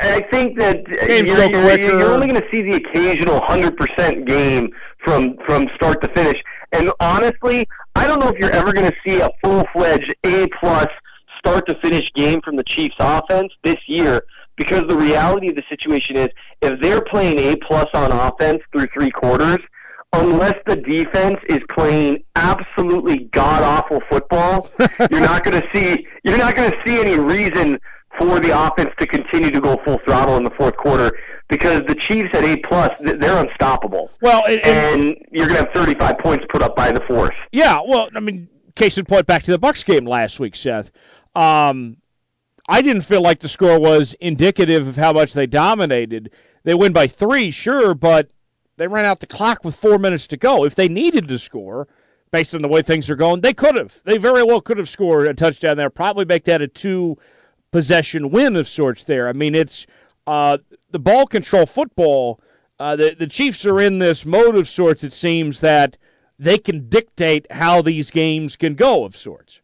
I 0.00 0.22
think 0.32 0.58
that 0.58 0.88
you're, 0.88 1.44
you're, 1.44 1.98
you're, 1.98 2.12
only 2.12 2.26
going 2.26 2.40
to 2.40 2.46
see 2.50 2.62
the 2.62 2.74
occasional 2.74 3.40
100% 3.40 4.26
game 4.26 4.70
from 5.04 5.36
from 5.46 5.68
start 5.74 6.02
to 6.02 6.12
finish. 6.14 6.40
And 6.72 6.90
honestly, 7.00 7.66
I 7.94 8.06
don't 8.06 8.20
know 8.20 8.28
if 8.28 8.38
you're 8.38 8.52
ever 8.52 8.72
going 8.72 8.90
to 8.90 8.96
see 9.06 9.20
a 9.20 9.30
full 9.42 9.64
fledged 9.72 10.14
A 10.24 10.48
plus 10.58 10.88
start 11.38 11.66
to 11.68 11.74
finish 11.80 12.10
game 12.14 12.40
from 12.42 12.56
the 12.56 12.64
Chiefs 12.64 12.96
offense 12.98 13.52
this 13.62 13.78
year 13.86 14.22
because 14.56 14.86
the 14.88 14.96
reality 14.96 15.48
of 15.48 15.56
the 15.56 15.64
situation 15.68 16.16
is 16.16 16.28
if 16.60 16.80
they're 16.80 17.02
playing 17.02 17.38
A 17.38 17.56
plus 17.56 17.88
on 17.94 18.12
offense 18.12 18.62
through 18.72 18.86
three 18.94 19.10
quarters, 19.10 19.58
unless 20.12 20.54
the 20.66 20.76
defense 20.76 21.38
is 21.48 21.60
playing 21.70 22.24
absolutely 22.36 23.24
god 23.32 23.62
awful 23.62 24.00
football, 24.10 24.68
you're 25.10 25.20
not 25.20 25.44
going 25.44 25.60
to 25.60 25.68
see 25.74 26.06
you're 26.24 26.38
not 26.38 26.54
going 26.54 26.70
to 26.70 26.76
see 26.86 27.00
any 27.00 27.18
reason 27.18 27.78
for 28.18 28.40
the 28.40 28.50
offense 28.66 28.90
to 28.98 29.06
continue 29.06 29.50
to 29.50 29.60
go 29.60 29.80
full 29.84 29.98
throttle 30.04 30.36
in 30.36 30.44
the 30.44 30.50
fourth 30.50 30.76
quarter 30.76 31.10
because 31.48 31.82
the 31.86 31.94
Chiefs 31.94 32.28
at 32.32 32.44
eight 32.44 32.64
plus 32.64 32.90
they're 33.00 33.38
unstoppable. 33.44 34.10
Well, 34.20 34.44
it, 34.46 34.64
and 34.64 35.16
you're 35.30 35.46
going 35.46 35.58
to 35.58 35.64
have 35.64 35.74
35 35.74 36.18
points 36.18 36.44
put 36.48 36.62
up 36.62 36.76
by 36.76 36.92
the 36.92 37.00
fourth. 37.08 37.34
Yeah, 37.52 37.80
well, 37.86 38.08
I 38.14 38.20
mean, 38.20 38.48
case 38.74 38.98
in 38.98 39.04
point, 39.04 39.26
back 39.26 39.42
to 39.44 39.50
the 39.50 39.58
Bucks 39.58 39.84
game 39.84 40.04
last 40.04 40.40
week, 40.40 40.54
Seth. 40.56 40.90
Um, 41.34 41.98
I 42.68 42.82
didn't 42.82 43.02
feel 43.02 43.20
like 43.20 43.40
the 43.40 43.48
score 43.48 43.80
was 43.80 44.14
indicative 44.20 44.86
of 44.86 44.96
how 44.96 45.12
much 45.12 45.32
they 45.32 45.46
dominated. 45.46 46.30
They 46.64 46.74
win 46.74 46.92
by 46.92 47.06
three, 47.06 47.50
sure, 47.50 47.94
but 47.94 48.30
they 48.80 48.88
ran 48.88 49.04
out 49.04 49.20
the 49.20 49.26
clock 49.26 49.62
with 49.62 49.76
four 49.76 49.98
minutes 49.98 50.26
to 50.28 50.38
go. 50.38 50.64
If 50.64 50.74
they 50.74 50.88
needed 50.88 51.28
to 51.28 51.38
score, 51.38 51.86
based 52.30 52.54
on 52.54 52.62
the 52.62 52.68
way 52.68 52.80
things 52.80 53.10
are 53.10 53.14
going, 53.14 53.42
they 53.42 53.52
could 53.52 53.74
have. 53.74 54.00
They 54.04 54.16
very 54.16 54.42
well 54.42 54.62
could 54.62 54.78
have 54.78 54.88
scored 54.88 55.28
a 55.28 55.34
touchdown 55.34 55.76
there. 55.76 55.90
Probably 55.90 56.24
make 56.24 56.44
that 56.44 56.62
a 56.62 56.66
two 56.66 57.18
possession 57.72 58.30
win 58.30 58.56
of 58.56 58.66
sorts 58.66 59.04
there. 59.04 59.28
I 59.28 59.34
mean, 59.34 59.54
it's 59.54 59.86
uh, 60.26 60.56
the 60.90 60.98
ball 60.98 61.26
control 61.26 61.66
football. 61.66 62.40
Uh, 62.78 62.96
the 62.96 63.14
the 63.18 63.26
Chiefs 63.26 63.66
are 63.66 63.78
in 63.78 63.98
this 63.98 64.24
mode 64.24 64.56
of 64.56 64.66
sorts. 64.66 65.04
It 65.04 65.12
seems 65.12 65.60
that 65.60 65.98
they 66.38 66.56
can 66.56 66.88
dictate 66.88 67.52
how 67.52 67.82
these 67.82 68.10
games 68.10 68.56
can 68.56 68.76
go 68.76 69.04
of 69.04 69.14
sorts. 69.14 69.60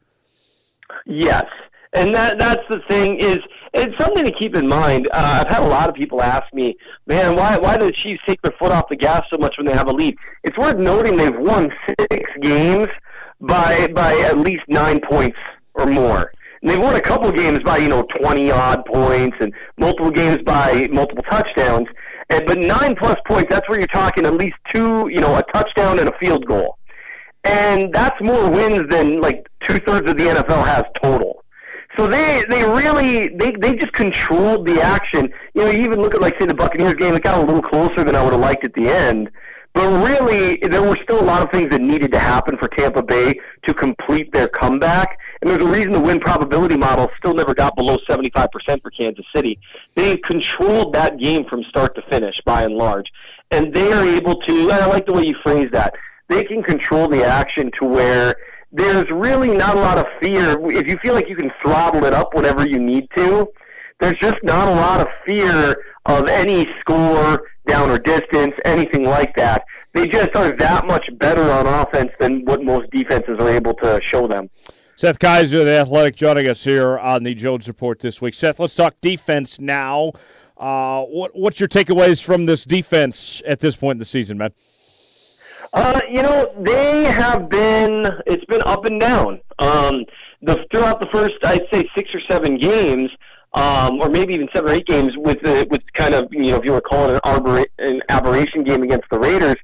Yes, 1.06 1.47
and 1.92 2.14
that 2.14 2.38
that's 2.38 2.62
the 2.68 2.80
thing 2.88 3.18
is 3.18 3.38
it's 3.74 3.96
something 3.98 4.24
to 4.24 4.32
keep 4.32 4.54
in 4.56 4.66
mind. 4.66 5.08
Uh, 5.12 5.44
I've 5.44 5.54
had 5.54 5.62
a 5.62 5.68
lot 5.68 5.88
of 5.88 5.94
people 5.94 6.22
ask 6.22 6.52
me, 6.52 6.76
man, 7.06 7.36
why 7.36 7.56
why 7.58 7.76
do 7.76 7.86
the 7.86 7.92
Chiefs 7.92 8.22
take 8.26 8.40
their 8.42 8.52
foot 8.58 8.72
off 8.72 8.88
the 8.88 8.96
gas 8.96 9.22
so 9.30 9.38
much 9.38 9.56
when 9.58 9.66
they 9.66 9.72
have 9.72 9.88
a 9.88 9.92
lead? 9.92 10.16
It's 10.44 10.56
worth 10.56 10.78
noting 10.78 11.16
they've 11.16 11.36
won 11.36 11.70
six 12.10 12.30
games 12.40 12.88
by 13.40 13.88
by 13.88 14.16
at 14.20 14.38
least 14.38 14.62
nine 14.68 15.00
points 15.00 15.38
or 15.74 15.86
more. 15.86 16.32
And 16.62 16.70
they've 16.70 16.80
won 16.80 16.96
a 16.96 17.00
couple 17.00 17.30
games 17.32 17.62
by 17.62 17.78
you 17.78 17.88
know 17.88 18.02
twenty 18.18 18.50
odd 18.50 18.84
points 18.86 19.36
and 19.40 19.52
multiple 19.78 20.10
games 20.10 20.38
by 20.44 20.88
multiple 20.90 21.24
touchdowns. 21.30 21.88
And, 22.28 22.44
but 22.46 22.58
nine 22.58 22.96
plus 22.96 23.16
points, 23.26 23.50
that's 23.50 23.68
where 23.68 23.78
you're 23.78 23.86
talking 23.86 24.26
at 24.26 24.34
least 24.34 24.56
two, 24.72 25.08
you 25.08 25.20
know, 25.20 25.36
a 25.36 25.44
touchdown 25.52 26.00
and 26.00 26.08
a 26.08 26.18
field 26.18 26.44
goal. 26.44 26.76
And 27.44 27.92
that's 27.94 28.20
more 28.20 28.50
wins 28.50 28.88
than 28.90 29.20
like 29.20 29.46
two 29.62 29.78
thirds 29.86 30.10
of 30.10 30.18
the 30.18 30.24
NFL 30.24 30.66
has 30.66 30.82
total. 31.00 31.44
So 31.97 32.06
they 32.06 32.44
they 32.51 32.64
really 32.64 33.28
they 33.28 33.52
they 33.52 33.74
just 33.74 33.93
controlled 33.93 34.66
the 34.66 34.82
action. 34.82 35.32
You 35.55 35.64
know, 35.64 35.70
you 35.70 35.81
even 35.81 36.01
look 36.01 36.14
at 36.14 36.20
like 36.20 36.39
say 36.39 36.47
the 36.47 36.55
Buccaneers 36.55 36.94
game, 36.94 37.14
it 37.14 37.23
got 37.23 37.39
a 37.39 37.43
little 37.43 37.62
closer 37.62 38.05
than 38.05 38.14
I 38.14 38.23
would 38.23 38.32
have 38.32 38.43
liked 38.43 38.64
at 38.64 38.74
the 38.74 38.89
end. 38.89 39.31
But 39.77 39.89
really, 40.02 40.56
there 40.56 40.82
were 40.82 40.97
still 41.02 41.20
a 41.20 41.24
lot 41.24 41.43
of 41.43 41.51
things 41.51 41.70
that 41.70 41.82
needed 41.82 42.10
to 42.12 42.18
happen 42.18 42.56
for 42.56 42.66
Tampa 42.66 43.02
Bay 43.02 43.35
to 43.66 43.74
complete 43.74 44.32
their 44.32 44.48
comeback. 44.48 45.18
And 45.40 45.51
there's 45.51 45.62
a 45.62 45.68
reason 45.68 45.93
the 45.93 46.01
win 46.01 46.18
probability 46.18 46.78
model 46.78 47.10
still 47.18 47.35
never 47.35 47.52
got 47.55 47.77
below 47.77 47.98
75% 48.09 48.48
for 48.81 48.90
Kansas 48.90 49.27
City. 49.35 49.59
They 49.94 50.16
controlled 50.16 50.94
that 50.94 51.18
game 51.18 51.44
from 51.44 51.62
start 51.64 51.94
to 51.97 52.02
finish 52.09 52.40
by 52.47 52.62
and 52.62 52.74
large. 52.74 53.12
And 53.51 53.74
they 53.74 53.93
are 53.93 54.02
able 54.02 54.40
to, 54.40 54.70
and 54.70 54.81
I 54.81 54.86
like 54.86 55.05
the 55.05 55.12
way 55.12 55.27
you 55.27 55.36
phrase 55.43 55.68
that, 55.73 55.93
they 56.31 56.43
can 56.43 56.62
control 56.62 57.06
the 57.06 57.23
action 57.23 57.70
to 57.78 57.86
where 57.86 58.35
there's 58.72 59.10
really 59.10 59.51
not 59.51 59.76
a 59.76 59.80
lot 59.80 59.98
of 59.98 60.06
fear. 60.20 60.59
If 60.70 60.86
you 60.88 60.98
feel 61.02 61.14
like 61.14 61.28
you 61.28 61.36
can 61.36 61.51
throttle 61.62 62.05
it 62.05 62.12
up 62.12 62.34
whenever 62.34 62.66
you 62.66 62.78
need 62.78 63.09
to, 63.16 63.48
there's 64.01 64.18
just 64.20 64.43
not 64.43 64.68
a 64.68 64.72
lot 64.72 65.01
of 65.01 65.09
fear 65.24 65.74
of 66.06 66.28
any 66.28 66.66
score, 66.80 67.43
down 67.66 67.90
or 67.90 67.98
distance, 67.98 68.55
anything 68.64 69.05
like 69.05 69.34
that. 69.36 69.64
They 69.94 70.06
just 70.06 70.34
are 70.36 70.55
that 70.56 70.86
much 70.86 71.09
better 71.18 71.51
on 71.51 71.66
offense 71.66 72.10
than 72.20 72.44
what 72.44 72.62
most 72.62 72.90
defenses 72.90 73.38
are 73.38 73.48
able 73.48 73.74
to 73.74 74.01
show 74.02 74.28
them. 74.28 74.51
Seth 74.97 75.18
Keysor, 75.18 75.64
the 75.64 75.78
athletic, 75.78 76.16
joining 76.16 76.48
us 76.48 76.64
here 76.64 76.98
on 76.98 77.22
the 77.22 77.34
Jones 77.34 77.68
Report 77.68 77.98
this 77.98 78.20
week. 78.20 78.34
Seth, 78.34 78.60
let's 78.60 78.74
talk 78.74 78.94
defense 79.01 79.59
now. 79.59 80.12
Uh, 80.56 81.02
what, 81.02 81.34
what's 81.34 81.60
your 81.60 81.68
takeaways 81.68 82.22
from 82.22 82.47
this 82.47 82.64
defense 82.64 83.43
at 83.47 83.60
this 83.60 83.76
point 83.76 83.97
in 83.97 83.98
the 83.98 84.06
season, 84.06 84.38
man? 84.38 84.52
Uh, 85.72 86.01
you 86.10 86.22
know, 86.22 86.52
they 86.59 87.05
have 87.05 87.48
been. 87.48 88.06
It's 88.26 88.44
been 88.47 88.62
up 88.62 88.84
and 88.84 89.01
down. 89.01 89.40
Um, 89.59 90.05
the 90.43 90.64
throughout 90.70 91.01
the 91.01 91.09
first, 91.12 91.34
I'd 91.44 91.66
say 91.72 91.88
six 91.97 92.10
or 92.14 92.20
seven 92.28 92.56
games, 92.59 93.10
um, 93.55 94.01
or 94.01 94.09
maybe 94.09 94.34
even 94.34 94.48
seven 94.55 94.70
or 94.70 94.74
eight 94.74 94.86
games, 94.86 95.12
with 95.16 95.40
the 95.43 95.66
with 95.70 95.82
kind 95.94 96.14
of 96.14 96.28
you 96.30 96.51
know 96.51 96.56
if 96.56 96.64
you 96.64 96.72
were 96.72 96.80
calling 96.80 97.14
an, 97.14 97.20
arbor, 97.24 97.66
an 97.78 98.01
aberration 98.09 98.64
game 98.64 98.82
against 98.82 99.09
the 99.10 99.18
Raiders, 99.18 99.56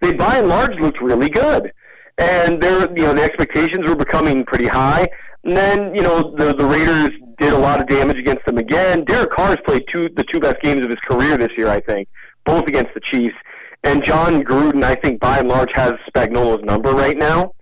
they 0.00 0.14
by 0.14 0.38
and 0.38 0.48
large 0.48 0.78
looked 0.80 1.00
really 1.00 1.28
good, 1.28 1.72
and 2.18 2.62
their 2.62 2.88
you 2.96 3.04
know 3.04 3.14
the 3.14 3.22
expectations 3.22 3.86
were 3.86 3.96
becoming 3.96 4.44
pretty 4.44 4.66
high. 4.66 5.08
And 5.44 5.56
then 5.56 5.94
you 5.94 6.02
know 6.02 6.34
the 6.36 6.54
the 6.54 6.64
Raiders 6.64 7.10
did 7.38 7.52
a 7.52 7.58
lot 7.58 7.80
of 7.80 7.86
damage 7.86 8.18
against 8.18 8.44
them 8.44 8.58
again. 8.58 9.04
Derek 9.04 9.30
Carr's 9.30 9.58
played 9.64 9.84
two 9.92 10.08
the 10.16 10.24
two 10.24 10.40
best 10.40 10.60
games 10.62 10.82
of 10.82 10.90
his 10.90 11.00
career 11.00 11.36
this 11.36 11.50
year, 11.56 11.68
I 11.68 11.80
think, 11.80 12.08
both 12.44 12.66
against 12.66 12.94
the 12.94 13.00
Chiefs. 13.00 13.36
And 13.82 14.02
Jon 14.02 14.42
Gruden, 14.42 14.84
I 14.84 14.94
think, 14.94 15.20
by 15.20 15.38
and 15.38 15.48
large, 15.48 15.70
has 15.74 15.92
Spagnuolo's 16.14 16.62
number 16.64 16.92
right 16.92 17.16
now. 17.16 17.54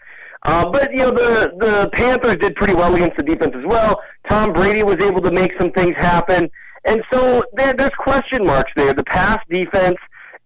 Uh, 0.44 0.68
but 0.70 0.92
you 0.92 0.98
know 0.98 1.10
the 1.10 1.52
the 1.58 1.90
Panthers 1.92 2.36
did 2.36 2.54
pretty 2.54 2.74
well 2.74 2.94
against 2.94 3.16
the 3.16 3.22
defense 3.22 3.54
as 3.56 3.64
well. 3.66 4.00
Tom 4.28 4.52
Brady 4.52 4.82
was 4.82 4.96
able 5.02 5.20
to 5.22 5.30
make 5.30 5.52
some 5.58 5.72
things 5.72 5.96
happen, 5.96 6.48
and 6.84 7.02
so 7.12 7.44
there, 7.54 7.72
there's 7.72 7.90
question 7.98 8.46
marks 8.46 8.70
there. 8.76 8.94
The 8.94 9.04
pass 9.04 9.38
defense 9.50 9.96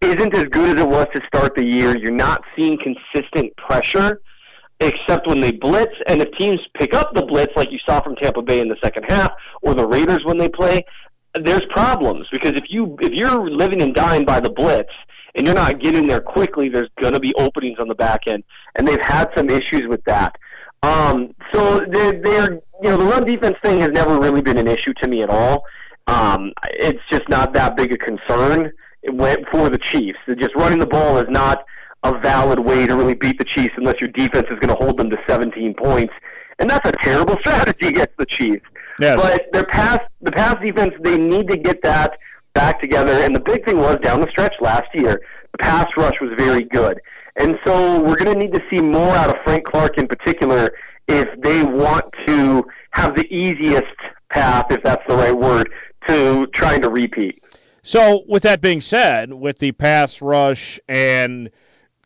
isn't 0.00 0.34
as 0.34 0.44
good 0.46 0.76
as 0.76 0.82
it 0.82 0.88
was 0.88 1.06
to 1.14 1.20
start 1.26 1.54
the 1.54 1.64
year. 1.64 1.96
You're 1.96 2.10
not 2.10 2.42
seeing 2.56 2.78
consistent 2.78 3.54
pressure, 3.56 4.20
except 4.80 5.26
when 5.26 5.40
they 5.40 5.52
blitz. 5.52 5.94
And 6.08 6.22
if 6.22 6.32
teams 6.38 6.58
pick 6.78 6.94
up 6.94 7.14
the 7.14 7.24
blitz, 7.24 7.52
like 7.54 7.70
you 7.70 7.78
saw 7.86 8.00
from 8.00 8.16
Tampa 8.16 8.42
Bay 8.42 8.60
in 8.60 8.68
the 8.68 8.76
second 8.82 9.04
half, 9.08 9.32
or 9.60 9.74
the 9.74 9.86
Raiders 9.86 10.24
when 10.24 10.38
they 10.38 10.48
play, 10.48 10.84
there's 11.40 11.64
problems 11.70 12.26
because 12.30 12.52
if 12.52 12.64
you 12.68 12.96
if 13.00 13.12
you're 13.12 13.50
living 13.50 13.80
and 13.80 13.94
dying 13.94 14.24
by 14.24 14.40
the 14.40 14.50
blitz 14.50 14.90
and 15.34 15.46
you're 15.46 15.54
not 15.54 15.80
getting 15.80 16.06
there 16.06 16.20
quickly, 16.20 16.68
there's 16.68 16.90
going 17.00 17.14
to 17.14 17.20
be 17.20 17.34
openings 17.34 17.78
on 17.78 17.88
the 17.88 17.94
back 17.94 18.26
end, 18.26 18.44
and 18.74 18.86
they've 18.86 19.00
had 19.00 19.30
some 19.36 19.48
issues 19.50 19.88
with 19.88 20.04
that. 20.04 20.36
Um, 20.82 21.34
so 21.52 21.84
they're, 21.88 22.20
they're, 22.20 22.52
you 22.82 22.90
know, 22.90 22.96
the 22.98 23.04
run 23.04 23.24
defense 23.24 23.56
thing 23.62 23.80
has 23.80 23.90
never 23.92 24.18
really 24.18 24.42
been 24.42 24.58
an 24.58 24.68
issue 24.68 24.92
to 25.00 25.08
me 25.08 25.22
at 25.22 25.30
all. 25.30 25.64
Um, 26.06 26.52
it's 26.70 27.02
just 27.10 27.28
not 27.28 27.54
that 27.54 27.76
big 27.76 27.92
a 27.92 27.96
concern 27.96 28.72
for 29.50 29.68
the 29.68 29.78
Chiefs. 29.78 30.18
Just 30.38 30.54
running 30.54 30.78
the 30.78 30.86
ball 30.86 31.18
is 31.18 31.28
not 31.28 31.64
a 32.02 32.18
valid 32.18 32.58
way 32.58 32.86
to 32.86 32.96
really 32.96 33.14
beat 33.14 33.38
the 33.38 33.44
Chiefs 33.44 33.74
unless 33.76 34.00
your 34.00 34.10
defense 34.10 34.46
is 34.50 34.58
going 34.58 34.68
to 34.68 34.74
hold 34.74 34.98
them 34.98 35.08
to 35.10 35.18
17 35.28 35.74
points, 35.74 36.12
and 36.58 36.68
that's 36.68 36.88
a 36.88 36.92
terrible 37.00 37.36
strategy 37.40 37.88
against 37.88 38.16
the 38.18 38.26
Chiefs. 38.26 38.64
Yes. 39.00 39.16
But 39.16 39.46
their 39.52 39.64
pass, 39.64 40.00
the 40.20 40.32
pass 40.32 40.56
defense, 40.62 40.94
they 41.00 41.16
need 41.16 41.48
to 41.48 41.56
get 41.56 41.82
that 41.82 42.18
back 42.54 42.80
together. 42.80 43.12
And 43.12 43.34
the 43.34 43.40
big 43.40 43.64
thing 43.64 43.78
was 43.78 43.96
down 44.02 44.20
the 44.20 44.28
stretch 44.30 44.54
last 44.60 44.86
year, 44.94 45.20
the 45.52 45.58
pass 45.58 45.86
rush 45.96 46.14
was 46.20 46.30
very 46.38 46.64
good. 46.64 47.00
And 47.36 47.58
so 47.64 48.00
we're 48.00 48.16
going 48.16 48.32
to 48.32 48.38
need 48.38 48.52
to 48.52 48.62
see 48.70 48.80
more 48.80 49.14
out 49.14 49.30
of 49.30 49.36
Frank 49.44 49.64
Clark 49.64 49.98
in 49.98 50.06
particular 50.06 50.70
if 51.08 51.28
they 51.40 51.62
want 51.62 52.04
to 52.26 52.64
have 52.90 53.16
the 53.16 53.26
easiest 53.34 53.84
path, 54.30 54.66
if 54.70 54.82
that's 54.82 55.02
the 55.08 55.16
right 55.16 55.36
word, 55.36 55.70
to 56.08 56.46
trying 56.48 56.82
to 56.82 56.90
repeat. 56.90 57.42
So, 57.82 58.22
with 58.28 58.44
that 58.44 58.60
being 58.60 58.80
said, 58.80 59.34
with 59.34 59.58
the 59.58 59.72
pass 59.72 60.22
rush 60.22 60.78
and 60.88 61.50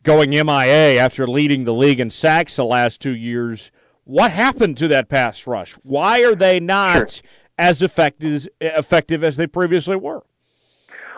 going 0.03 0.31
MIA 0.31 0.99
after 0.99 1.27
leading 1.27 1.65
the 1.65 1.73
league 1.73 1.99
in 1.99 2.09
sacks 2.09 2.55
the 2.55 2.65
last 2.65 2.99
two 2.99 3.15
years, 3.15 3.69
what 4.03 4.31
happened 4.31 4.77
to 4.77 4.87
that 4.87 5.09
pass 5.09 5.45
rush? 5.45 5.73
Why 5.83 6.23
are 6.23 6.33
they 6.33 6.59
not 6.59 7.11
sure. 7.11 7.29
as 7.57 7.81
effective, 7.81 8.47
effective 8.59 9.23
as 9.23 9.37
they 9.37 9.45
previously 9.45 9.97
were? 9.97 10.23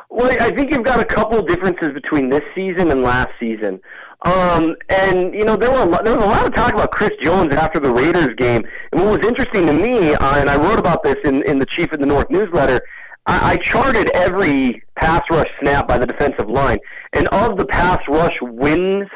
Well, 0.09 0.31
I 0.41 0.49
think 0.51 0.71
you've 0.71 0.83
got 0.83 0.99
a 0.99 1.05
couple 1.05 1.41
differences 1.43 1.93
between 1.93 2.29
this 2.29 2.41
season 2.55 2.89
and 2.91 3.03
last 3.03 3.29
season. 3.39 3.79
Um, 4.23 4.75
and 4.89 5.33
you 5.33 5.45
know 5.45 5.55
there 5.55 5.71
were 5.71 5.83
a 5.83 5.85
lot, 5.85 6.03
there 6.03 6.15
was 6.15 6.25
a 6.25 6.27
lot 6.27 6.45
of 6.45 6.53
talk 6.53 6.73
about 6.73 6.91
Chris 6.91 7.11
Jones 7.21 7.55
after 7.55 7.79
the 7.79 7.93
Raiders 7.93 8.35
game. 8.35 8.65
And 8.91 9.01
what 9.01 9.19
was 9.19 9.27
interesting 9.27 9.65
to 9.67 9.73
me, 9.73 10.13
uh, 10.13 10.39
and 10.39 10.49
I 10.49 10.57
wrote 10.57 10.79
about 10.79 11.03
this 11.03 11.15
in 11.23 11.43
in 11.43 11.59
the 11.59 11.65
Chief 11.65 11.91
of 11.93 11.99
the 11.99 12.05
North 12.05 12.29
newsletter, 12.29 12.81
I, 13.27 13.51
I 13.53 13.57
charted 13.57 14.09
every 14.09 14.83
pass 14.95 15.21
rush 15.29 15.47
snap 15.61 15.87
by 15.87 15.97
the 15.97 16.07
defensive 16.07 16.49
line, 16.49 16.79
and 17.13 17.27
of 17.29 17.57
the 17.57 17.65
pass 17.65 18.01
rush 18.09 18.37
wins 18.41 19.07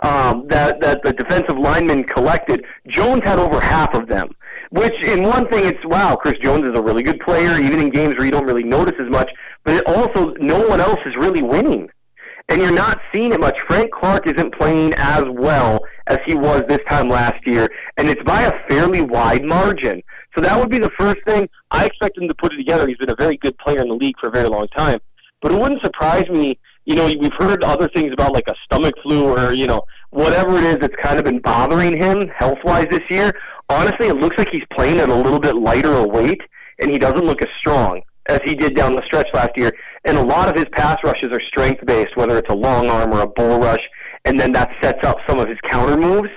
um, 0.00 0.46
that 0.48 0.80
that 0.80 1.02
the 1.04 1.12
defensive 1.12 1.58
linemen 1.58 2.02
collected, 2.04 2.64
Jones 2.88 3.22
had 3.24 3.38
over 3.38 3.60
half 3.60 3.94
of 3.94 4.08
them. 4.08 4.30
Which, 4.70 4.94
in 5.02 5.24
one 5.24 5.48
thing, 5.48 5.64
it's 5.64 5.84
wow, 5.84 6.14
Chris 6.14 6.38
Jones 6.42 6.64
is 6.64 6.78
a 6.78 6.82
really 6.82 7.02
good 7.02 7.20
player, 7.20 7.60
even 7.60 7.80
in 7.80 7.90
games 7.90 8.14
where 8.16 8.24
you 8.24 8.30
don't 8.30 8.46
really 8.46 8.62
notice 8.62 8.94
as 9.00 9.10
much. 9.10 9.28
But 9.64 9.74
it 9.74 9.86
also, 9.86 10.32
no 10.38 10.66
one 10.66 10.80
else 10.80 11.00
is 11.06 11.16
really 11.16 11.42
winning, 11.42 11.88
and 12.48 12.62
you're 12.62 12.70
not 12.70 13.00
seeing 13.12 13.32
it 13.32 13.40
much. 13.40 13.60
Frank 13.66 13.90
Clark 13.92 14.28
isn't 14.28 14.54
playing 14.54 14.94
as 14.94 15.24
well 15.28 15.80
as 16.06 16.18
he 16.24 16.34
was 16.34 16.62
this 16.68 16.78
time 16.88 17.08
last 17.08 17.44
year, 17.46 17.68
and 17.96 18.08
it's 18.08 18.22
by 18.22 18.42
a 18.42 18.52
fairly 18.68 19.00
wide 19.00 19.44
margin. 19.44 20.02
So 20.36 20.40
that 20.40 20.56
would 20.56 20.70
be 20.70 20.78
the 20.78 20.90
first 20.96 21.18
thing. 21.26 21.48
I 21.72 21.86
expect 21.86 22.16
him 22.16 22.28
to 22.28 22.34
put 22.34 22.52
it 22.52 22.56
together. 22.56 22.86
He's 22.86 22.96
been 22.96 23.10
a 23.10 23.16
very 23.16 23.38
good 23.38 23.58
player 23.58 23.80
in 23.80 23.88
the 23.88 23.94
league 23.94 24.14
for 24.20 24.28
a 24.28 24.30
very 24.30 24.48
long 24.48 24.68
time. 24.68 25.00
But 25.42 25.52
it 25.52 25.58
wouldn't 25.58 25.82
surprise 25.82 26.28
me. 26.28 26.58
You 26.84 26.94
know, 26.94 27.06
we've 27.06 27.32
heard 27.38 27.64
other 27.64 27.88
things 27.88 28.12
about 28.12 28.32
like 28.32 28.48
a 28.48 28.54
stomach 28.64 28.94
flu 29.02 29.28
or 29.36 29.52
you 29.52 29.66
know 29.66 29.82
whatever 30.10 30.58
it 30.58 30.64
is 30.64 30.76
that's 30.80 30.94
kind 31.02 31.18
of 31.18 31.24
been 31.24 31.40
bothering 31.40 31.96
him 31.96 32.28
health 32.28 32.58
wise 32.64 32.86
this 32.90 33.02
year. 33.10 33.32
Honestly, 33.70 34.08
it 34.08 34.16
looks 34.16 34.36
like 34.36 34.48
he's 34.50 34.64
playing 34.72 34.98
at 34.98 35.10
a 35.10 35.14
little 35.14 35.38
bit 35.38 35.54
lighter 35.54 35.94
a 35.94 36.04
weight, 36.04 36.40
and 36.80 36.90
he 36.90 36.98
doesn't 36.98 37.24
look 37.24 37.40
as 37.40 37.48
strong 37.56 38.02
as 38.28 38.40
he 38.44 38.56
did 38.56 38.74
down 38.74 38.96
the 38.96 39.02
stretch 39.04 39.28
last 39.32 39.50
year. 39.56 39.72
And 40.04 40.18
a 40.18 40.22
lot 40.22 40.48
of 40.48 40.56
his 40.56 40.66
pass 40.72 40.98
rushes 41.04 41.30
are 41.30 41.40
strength 41.40 41.86
based, 41.86 42.16
whether 42.16 42.36
it's 42.36 42.50
a 42.50 42.54
long 42.54 42.88
arm 42.88 43.12
or 43.12 43.20
a 43.20 43.28
bull 43.28 43.60
rush, 43.60 43.82
and 44.24 44.40
then 44.40 44.50
that 44.52 44.72
sets 44.82 45.06
up 45.06 45.18
some 45.28 45.38
of 45.38 45.48
his 45.48 45.58
counter 45.62 45.96
moves. 45.96 46.30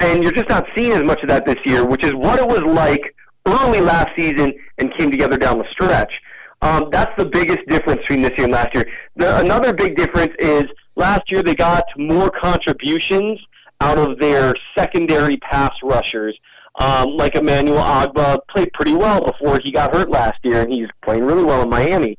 And 0.00 0.22
you're 0.22 0.32
just 0.32 0.48
not 0.48 0.66
seeing 0.74 0.92
as 0.92 1.02
much 1.02 1.22
of 1.22 1.28
that 1.28 1.44
this 1.44 1.58
year, 1.66 1.84
which 1.84 2.02
is 2.04 2.14
what 2.14 2.38
it 2.38 2.46
was 2.46 2.62
like 2.62 3.14
early 3.44 3.80
last 3.80 4.08
season 4.16 4.54
and 4.78 4.96
came 4.96 5.10
together 5.10 5.36
down 5.36 5.58
the 5.58 5.66
stretch. 5.70 6.20
Um, 6.62 6.88
that's 6.90 7.12
the 7.18 7.26
biggest 7.26 7.60
difference 7.68 8.00
between 8.00 8.22
this 8.22 8.32
year 8.38 8.44
and 8.44 8.52
last 8.52 8.74
year. 8.74 8.88
The, 9.16 9.40
another 9.40 9.74
big 9.74 9.94
difference 9.94 10.32
is 10.38 10.64
last 10.96 11.30
year 11.30 11.42
they 11.42 11.54
got 11.54 11.84
more 11.98 12.30
contributions 12.30 13.40
out 13.82 13.98
of 13.98 14.18
their 14.18 14.54
secondary 14.74 15.36
pass 15.36 15.74
rushers. 15.82 16.38
Um, 16.76 17.16
like 17.16 17.34
Emmanuel 17.34 17.82
Ogbah 17.82 18.40
played 18.48 18.72
pretty 18.72 18.94
well 18.94 19.24
before 19.24 19.58
he 19.62 19.70
got 19.70 19.94
hurt 19.94 20.10
last 20.10 20.38
year, 20.42 20.62
and 20.62 20.72
he's 20.72 20.88
playing 21.02 21.24
really 21.24 21.44
well 21.44 21.62
in 21.62 21.68
Miami. 21.68 22.18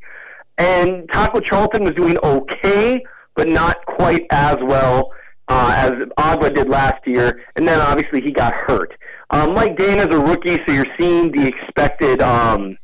And 0.57 1.09
Taco 1.11 1.39
Charlton 1.39 1.83
was 1.83 1.93
doing 1.93 2.17
okay, 2.19 3.03
but 3.35 3.47
not 3.47 3.83
quite 3.87 4.27
as 4.29 4.57
well 4.61 5.11
uh, 5.47 5.73
as 5.75 5.91
Ogbah 6.17 6.53
did 6.55 6.69
last 6.69 7.05
year. 7.07 7.41
And 7.55 7.67
then 7.67 7.81
obviously 7.81 8.21
he 8.21 8.31
got 8.31 8.53
hurt. 8.53 8.93
Um, 9.31 9.55
Mike 9.55 9.77
Danna's 9.77 10.13
a 10.13 10.19
rookie, 10.19 10.59
so 10.65 10.73
you're 10.73 10.85
seeing 10.99 11.31
the 11.31 11.47
expected 11.47 12.21
um, 12.21 12.77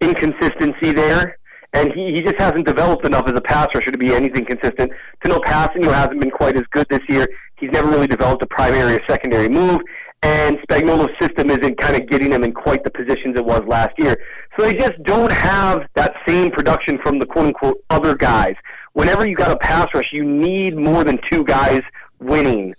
inconsistency 0.00 0.92
there, 0.92 1.36
and 1.74 1.92
he, 1.92 2.14
he 2.14 2.22
just 2.22 2.36
hasn't 2.36 2.66
developed 2.66 3.04
enough 3.04 3.28
as 3.28 3.34
a 3.36 3.40
pass 3.40 3.68
rusher 3.74 3.90
to 3.90 3.98
be 3.98 4.14
anything 4.14 4.46
consistent. 4.46 4.90
Tanoh 5.22 5.42
Kpassagnon, 5.42 5.84
who 5.84 5.90
hasn't 5.90 6.20
been 6.20 6.30
quite 6.30 6.56
as 6.56 6.64
good 6.70 6.86
this 6.88 7.02
year. 7.08 7.28
He's 7.56 7.70
never 7.70 7.88
really 7.88 8.06
developed 8.06 8.42
a 8.42 8.46
primary 8.46 8.94
or 8.94 9.00
secondary 9.06 9.50
move, 9.50 9.82
and 10.22 10.58
Spagnuolo's 10.58 11.16
system 11.20 11.50
isn't 11.50 11.78
kind 11.80 11.96
of 11.96 12.08
getting 12.08 12.30
them 12.30 12.44
in 12.44 12.52
quite 12.52 12.84
the 12.84 12.90
positions 12.90 13.36
it 13.36 13.44
was 13.44 13.62
last 13.66 13.98
year. 13.98 14.16
So 14.58 14.64
they 14.64 14.74
just 14.74 15.02
don't 15.02 15.32
have 15.32 15.86
that 15.94 16.14
same 16.26 16.50
production 16.50 16.98
from 17.02 17.18
the 17.18 17.26
quote 17.26 17.46
unquote 17.46 17.84
other 17.88 18.14
guys. 18.14 18.54
Whenever 18.92 19.24
you 19.24 19.34
got 19.34 19.50
a 19.50 19.56
pass 19.56 19.88
rush, 19.94 20.10
you 20.12 20.24
need 20.24 20.76
more 20.76 21.04
than 21.04 21.18
two 21.30 21.44
guys 21.44 21.80
winning 22.18 22.74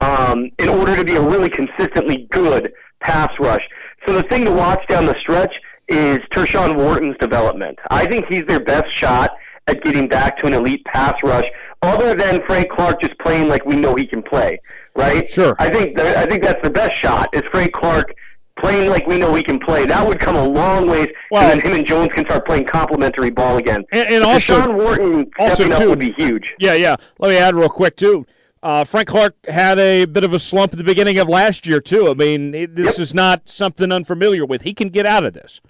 um, 0.00 0.50
in 0.58 0.68
order 0.68 0.96
to 0.96 1.04
be 1.04 1.16
a 1.16 1.20
really 1.20 1.50
consistently 1.50 2.26
good 2.30 2.72
pass 3.00 3.30
rush. 3.38 3.62
So 4.06 4.14
the 4.14 4.22
thing 4.24 4.44
to 4.44 4.52
watch 4.52 4.86
down 4.88 5.06
the 5.06 5.16
stretch 5.20 5.52
is 5.88 6.18
Tershawn 6.32 6.76
Wharton's 6.76 7.16
development. 7.18 7.78
I 7.90 8.06
think 8.06 8.26
he's 8.28 8.44
their 8.46 8.60
best 8.60 8.90
shot 8.92 9.30
at 9.66 9.82
getting 9.82 10.08
back 10.08 10.38
to 10.38 10.46
an 10.46 10.52
elite 10.54 10.84
pass 10.84 11.14
rush, 11.22 11.46
other 11.82 12.14
than 12.14 12.40
Frank 12.46 12.70
Clark 12.70 13.00
just 13.00 13.18
playing 13.18 13.48
like 13.48 13.64
we 13.66 13.76
know 13.76 13.94
he 13.94 14.06
can 14.06 14.22
play, 14.22 14.60
right? 14.96 15.28
Sure. 15.28 15.54
I 15.58 15.68
think 15.70 15.98
I 16.00 16.26
think 16.26 16.42
that's 16.42 16.62
the 16.62 16.70
best 16.70 16.96
shot 16.96 17.28
is 17.34 17.42
Frank 17.52 17.72
Clark 17.72 18.14
playing 18.58 18.88
like 18.88 19.06
we 19.06 19.18
know 19.18 19.34
he 19.34 19.42
can 19.42 19.58
play. 19.58 19.84
That 19.84 20.06
would 20.06 20.18
come 20.18 20.34
a 20.34 20.44
long 20.44 20.86
ways, 20.88 21.08
Well- 21.30 21.42
and 21.50 21.60
then 21.60 21.70
him 21.72 21.78
and 21.78 21.86
Jones 21.86 22.10
can 22.14 22.24
start 22.24 22.46
playing 22.46 22.64
complementary 22.64 23.28
ball 23.30 23.58
again. 23.58 23.84
And- 23.92 24.08
and 24.08 24.24
also- 24.24 24.58
Deshaun 24.60 24.74
Wharton 24.74 25.30
also, 25.38 25.54
stepping 25.54 25.72
up 25.74 25.78
too- 25.78 25.90
would 25.90 25.98
be 25.98 26.12
huge. 26.16 26.54
Yeah, 26.58 26.72
yeah. 26.72 26.96
Let 27.18 27.28
me 27.28 27.36
add 27.36 27.54
real 27.54 27.68
quick 27.68 27.96
too. 27.96 28.24
Uh, 28.62 28.82
Frank 28.84 29.08
Clark 29.08 29.34
had 29.46 29.78
a 29.78 30.06
bit 30.06 30.24
of 30.24 30.32
a 30.32 30.38
slump 30.38 30.72
at 30.72 30.78
the 30.78 30.84
beginning 30.84 31.18
of 31.18 31.28
last 31.28 31.66
year 31.66 31.80
too. 31.80 32.08
I 32.10 32.14
mean, 32.14 32.54
it, 32.54 32.74
this 32.74 32.96
Yep. 32.96 32.98
is 32.98 33.14
not 33.14 33.42
something 33.44 33.92
unfamiliar 33.92 34.46
with. 34.46 34.62
He 34.62 34.72
can 34.72 34.88
get 34.88 35.04
out 35.04 35.24
of 35.24 35.34
this. 35.34 35.60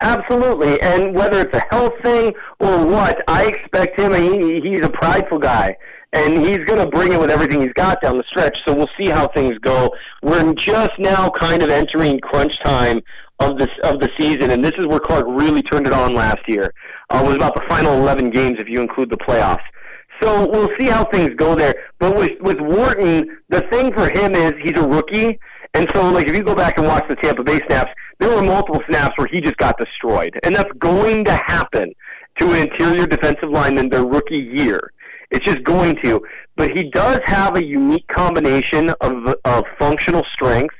Absolutely, 0.00 0.80
and 0.82 1.14
whether 1.14 1.40
it's 1.40 1.54
a 1.56 1.64
health 1.70 1.94
thing 2.02 2.34
or 2.60 2.84
what, 2.84 3.22
I 3.28 3.44
expect 3.46 3.98
him. 3.98 4.12
He, 4.12 4.60
he's 4.60 4.84
a 4.84 4.90
prideful 4.90 5.38
guy, 5.38 5.76
and 6.14 6.46
he's 6.46 6.58
going 6.58 6.78
to 6.78 6.86
bring 6.86 7.12
it 7.12 7.20
with 7.20 7.30
everything 7.30 7.60
he's 7.60 7.72
got 7.72 8.00
down 8.00 8.16
the 8.16 8.24
stretch. 8.28 8.56
So 8.66 8.72
we'll 8.72 8.90
see 8.98 9.06
how 9.06 9.28
things 9.28 9.58
go. 9.58 9.92
We're 10.22 10.54
just 10.54 10.92
now 10.98 11.28
kind 11.28 11.62
of 11.62 11.70
entering 11.70 12.20
crunch 12.20 12.58
time 12.62 13.02
of 13.40 13.58
this 13.58 13.68
of 13.82 13.98
the 13.98 14.08
season, 14.18 14.50
and 14.52 14.64
this 14.64 14.74
is 14.78 14.86
where 14.86 15.00
Clark 15.00 15.26
really 15.28 15.62
turned 15.62 15.86
it 15.86 15.92
on 15.92 16.14
last 16.14 16.48
year. 16.48 16.72
Uh, 17.10 17.22
was 17.26 17.34
about 17.34 17.54
the 17.54 17.62
final 17.68 17.92
11 17.94 18.30
games 18.30 18.56
if 18.60 18.68
you 18.68 18.80
include 18.80 19.10
the 19.10 19.16
playoffs. 19.16 19.64
So 20.22 20.48
we'll 20.48 20.70
see 20.78 20.86
how 20.86 21.04
things 21.06 21.34
go 21.36 21.56
there. 21.56 21.74
But 21.98 22.16
with 22.16 22.40
with 22.40 22.60
Wharton, 22.60 23.36
the 23.48 23.62
thing 23.72 23.92
for 23.92 24.08
him 24.08 24.34
is 24.36 24.52
he's 24.62 24.78
a 24.78 24.86
rookie, 24.86 25.38
and 25.74 25.90
so 25.92 26.08
like 26.10 26.28
if 26.28 26.36
you 26.36 26.44
go 26.44 26.54
back 26.54 26.78
and 26.78 26.86
watch 26.86 27.04
the 27.08 27.16
Tampa 27.16 27.42
Bay 27.42 27.58
snaps, 27.66 27.90
there 28.20 28.30
were 28.30 28.42
multiple 28.42 28.82
snaps 28.88 29.18
where 29.18 29.26
he 29.26 29.40
just 29.40 29.56
got 29.56 29.76
destroyed, 29.78 30.38
and 30.44 30.54
that's 30.54 30.70
going 30.78 31.24
to 31.24 31.34
happen 31.34 31.92
to 32.38 32.52
an 32.52 32.68
interior 32.68 33.06
defensive 33.06 33.50
lineman 33.50 33.88
their 33.88 34.04
rookie 34.04 34.38
year. 34.38 34.92
It's 35.30 35.44
just 35.44 35.62
going 35.64 35.96
to. 36.02 36.22
But 36.56 36.76
he 36.76 36.90
does 36.90 37.20
have 37.24 37.56
a 37.56 37.64
unique 37.64 38.06
combination 38.08 38.90
of 39.00 39.34
of 39.44 39.64
functional 39.78 40.24
strength 40.32 40.74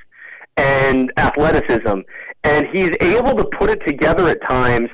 and 0.57 1.11
athleticism, 1.17 1.99
and 2.43 2.67
he's 2.71 2.91
able 3.01 3.35
to 3.35 3.45
put 3.45 3.69
it 3.69 3.85
together 3.85 4.29
at 4.29 4.41
times 4.47 4.89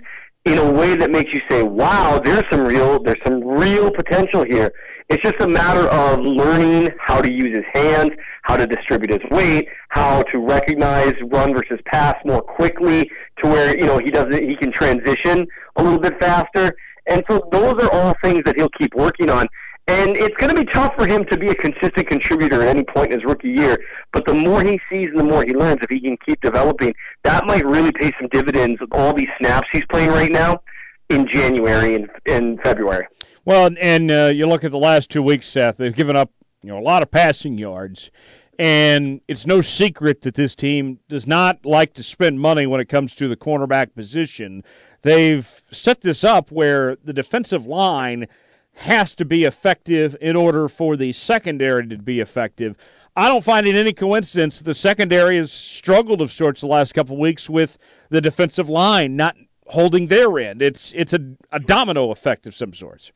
in 0.46 0.58
a 0.58 0.72
way 0.72 0.96
that 0.96 1.12
makes 1.12 1.34
you 1.34 1.42
say, 1.50 1.62
"Wow, 1.62 2.20
there's 2.24 2.44
some 2.50 2.66
real 2.66 3.02
there's 3.04 3.22
some 3.24 3.44
real 3.44 3.92
potential 3.92 4.44
here." 4.44 4.72
It's 5.12 5.22
just 5.22 5.42
a 5.42 5.48
matter 5.48 5.90
of 5.90 6.22
learning 6.22 6.90
how 6.98 7.22
to 7.22 7.30
use 7.30 7.54
his 7.54 7.66
hands, 7.74 8.12
how 8.44 8.56
to 8.56 8.66
distribute 8.66 9.22
his 9.22 9.30
weight, 9.30 9.68
how 9.90 10.24
to 10.24 10.40
recognize 10.40 11.14
run 11.24 11.54
versus 11.54 11.80
pass 11.86 12.16
more 12.24 12.42
quickly 12.42 13.12
to 13.44 13.50
where, 13.50 13.78
you 13.78 13.86
know, 13.86 13.98
he 13.98 14.10
doesn't 14.10 14.50
he 14.50 14.56
can 14.56 14.72
transition 14.72 15.46
a 15.76 15.84
little 15.84 16.00
bit 16.00 16.18
faster. 16.20 16.78
And 17.08 17.24
so 17.30 17.48
those 17.52 17.82
are 17.84 17.92
all 17.92 18.16
things 18.24 18.44
that 18.46 18.56
he'll 18.56 18.70
keep 18.70 18.94
working 18.96 19.30
on. 19.30 19.48
And 19.88 20.16
it's 20.16 20.36
going 20.38 20.56
to 20.56 20.64
be 20.64 20.66
tough 20.72 20.94
for 20.96 21.06
him 21.08 21.26
to 21.26 21.38
be 21.38 21.50
a 21.50 21.56
consistent 21.56 22.08
contributor 22.08 22.62
at 22.62 22.68
any 22.68 22.84
point 22.84 23.12
in 23.12 23.20
his 23.20 23.26
rookie 23.26 23.50
year. 23.50 23.78
But 24.14 24.26
the 24.26 24.34
more 24.34 24.64
he 24.64 24.80
sees 24.90 25.08
and 25.08 25.20
the 25.20 25.24
more 25.24 25.44
he 25.44 25.54
learns, 25.54 25.80
if 25.82 25.90
he 25.90 26.00
can 26.00 26.18
keep 26.26 26.40
developing, 26.42 26.94
that 27.24 27.46
might 27.46 27.66
really 27.66 27.92
pay 27.92 28.12
some 28.20 28.30
dividends 28.30 28.80
with 28.80 28.90
all 28.94 29.14
these 29.14 29.28
snaps 29.40 29.68
he's 29.74 29.86
playing 29.90 30.12
right 30.12 30.32
now 30.32 30.62
in 31.10 31.28
January 31.28 31.96
and 31.96 32.10
in 32.26 32.58
February. 32.60 33.08
Well, 33.44 33.66
and, 33.66 33.78
and 33.80 34.12
uh, 34.12 34.32
you 34.34 34.48
look 34.48 34.64
at 34.64 34.72
the 34.72 34.78
last 34.78 35.10
two 35.10 35.24
weeks, 35.24 35.48
Seth. 35.48 35.78
They've 35.78 35.96
given 35.96 36.16
up 36.16 36.32
you 36.64 36.70
know 36.70 36.80
a 36.80 36.82
lot 36.82 37.02
of 37.02 37.12
passing 37.12 37.58
yards, 37.58 38.12
and 38.60 39.22
it's 39.28 39.46
no 39.46 39.62
secret 39.62 40.22
that 40.22 40.36
this 40.36 40.56
team 40.56 41.00
does 41.10 41.26
not 41.26 41.66
like 41.66 41.94
to 41.96 42.04
spend 42.04 42.40
money 42.40 42.68
when 42.68 42.80
it 42.80 42.88
comes 42.88 43.16
to 43.16 43.28
the 43.28 43.36
cornerback 43.36 43.94
position. 43.96 44.64
They've 45.04 45.62
set 45.72 46.02
this 46.02 46.24
up 46.24 46.52
where 46.52 46.98
the 47.04 47.14
defensive 47.14 47.66
line 47.66 48.28
has 48.76 49.16
to 49.16 49.26
be 49.26 49.44
effective 49.44 50.16
in 50.22 50.36
order 50.36 50.68
for 50.68 50.96
the 50.96 51.14
secondary 51.14 51.88
to 51.88 51.98
be 51.98 52.20
effective. 52.20 52.76
I 53.16 53.28
don't 53.28 53.44
find 53.44 53.68
it 53.68 53.76
any 53.76 53.94
coincidence 53.94 54.60
that 54.60 54.64
the 54.64 54.76
secondary 54.76 55.36
has 55.38 55.52
struggled 55.52 56.22
of 56.22 56.32
sorts 56.32 56.62
the 56.62 56.68
last 56.68 56.94
couple 56.94 57.18
weeks 57.18 57.50
with 57.50 57.78
the 58.10 58.22
defensive 58.22 58.70
line 58.70 59.16
not 59.16 59.36
holding 59.68 60.08
their 60.08 60.40
end. 60.40 60.62
It's 60.62 60.94
it's 60.96 61.14
a, 61.14 61.20
a 61.52 61.60
domino 61.60 62.12
effect 62.12 62.48
of 62.48 62.56
some 62.56 62.74
sorts. 62.74 63.12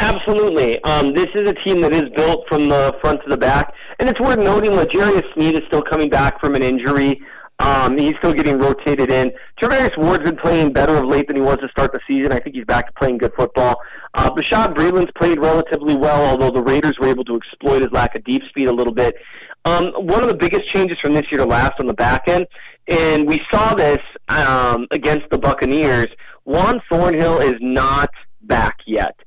Absolutely. 0.00 0.82
Um, 0.84 1.12
this 1.12 1.26
is 1.34 1.48
a 1.48 1.54
team 1.54 1.80
that 1.80 1.92
is 1.92 2.04
built 2.14 2.46
from 2.48 2.68
the 2.68 2.96
front 3.00 3.20
to 3.24 3.30
the 3.30 3.36
back. 3.36 3.74
And 3.98 4.08
it's 4.08 4.20
worth 4.20 4.38
noting 4.38 4.70
L'Jarius 4.72 5.24
Sneed 5.34 5.56
is 5.56 5.62
still 5.66 5.82
coming 5.82 6.08
back 6.08 6.38
from 6.38 6.54
an 6.54 6.62
injury. 6.62 7.20
Um, 7.60 7.98
he's 7.98 8.14
still 8.18 8.32
getting 8.32 8.58
rotated 8.58 9.10
in. 9.10 9.32
Charvarius 9.60 9.96
Ward's 9.98 10.24
been 10.24 10.36
playing 10.36 10.72
better 10.72 10.96
of 10.96 11.06
late 11.06 11.26
than 11.26 11.36
he 11.36 11.42
was 11.42 11.58
to 11.58 11.68
start 11.68 11.92
the 11.92 12.00
season. 12.06 12.30
I 12.30 12.38
think 12.38 12.54
he's 12.54 12.64
back 12.64 12.86
to 12.86 12.92
playing 12.92 13.18
good 13.18 13.32
football. 13.34 13.80
Uh, 14.14 14.30
Bashaud 14.30 14.74
Breeland's 14.74 15.10
played 15.16 15.40
relatively 15.40 15.96
well, 15.96 16.24
although 16.24 16.52
the 16.52 16.62
Raiders 16.62 16.98
were 17.00 17.08
able 17.08 17.24
to 17.24 17.36
exploit 17.36 17.82
his 17.82 17.90
lack 17.90 18.14
of 18.14 18.22
deep 18.24 18.42
speed 18.48 18.66
a 18.66 18.72
little 18.72 18.94
bit. 18.94 19.16
Um, 19.64 19.86
one 19.94 20.22
of 20.22 20.28
the 20.28 20.36
biggest 20.36 20.68
changes 20.68 20.98
from 21.00 21.14
this 21.14 21.24
year 21.32 21.40
to 21.40 21.46
last 21.46 21.80
on 21.80 21.86
the 21.86 21.94
back 21.94 22.28
end, 22.28 22.46
and 22.86 23.26
we 23.26 23.40
saw 23.52 23.74
this 23.74 23.98
um, 24.28 24.86
against 24.92 25.28
the 25.30 25.38
Buccaneers, 25.38 26.08
Juan 26.44 26.80
Thornhill 26.88 27.40
is 27.40 27.54
not 27.60 28.10
back 28.42 28.78
yet. 28.86 29.18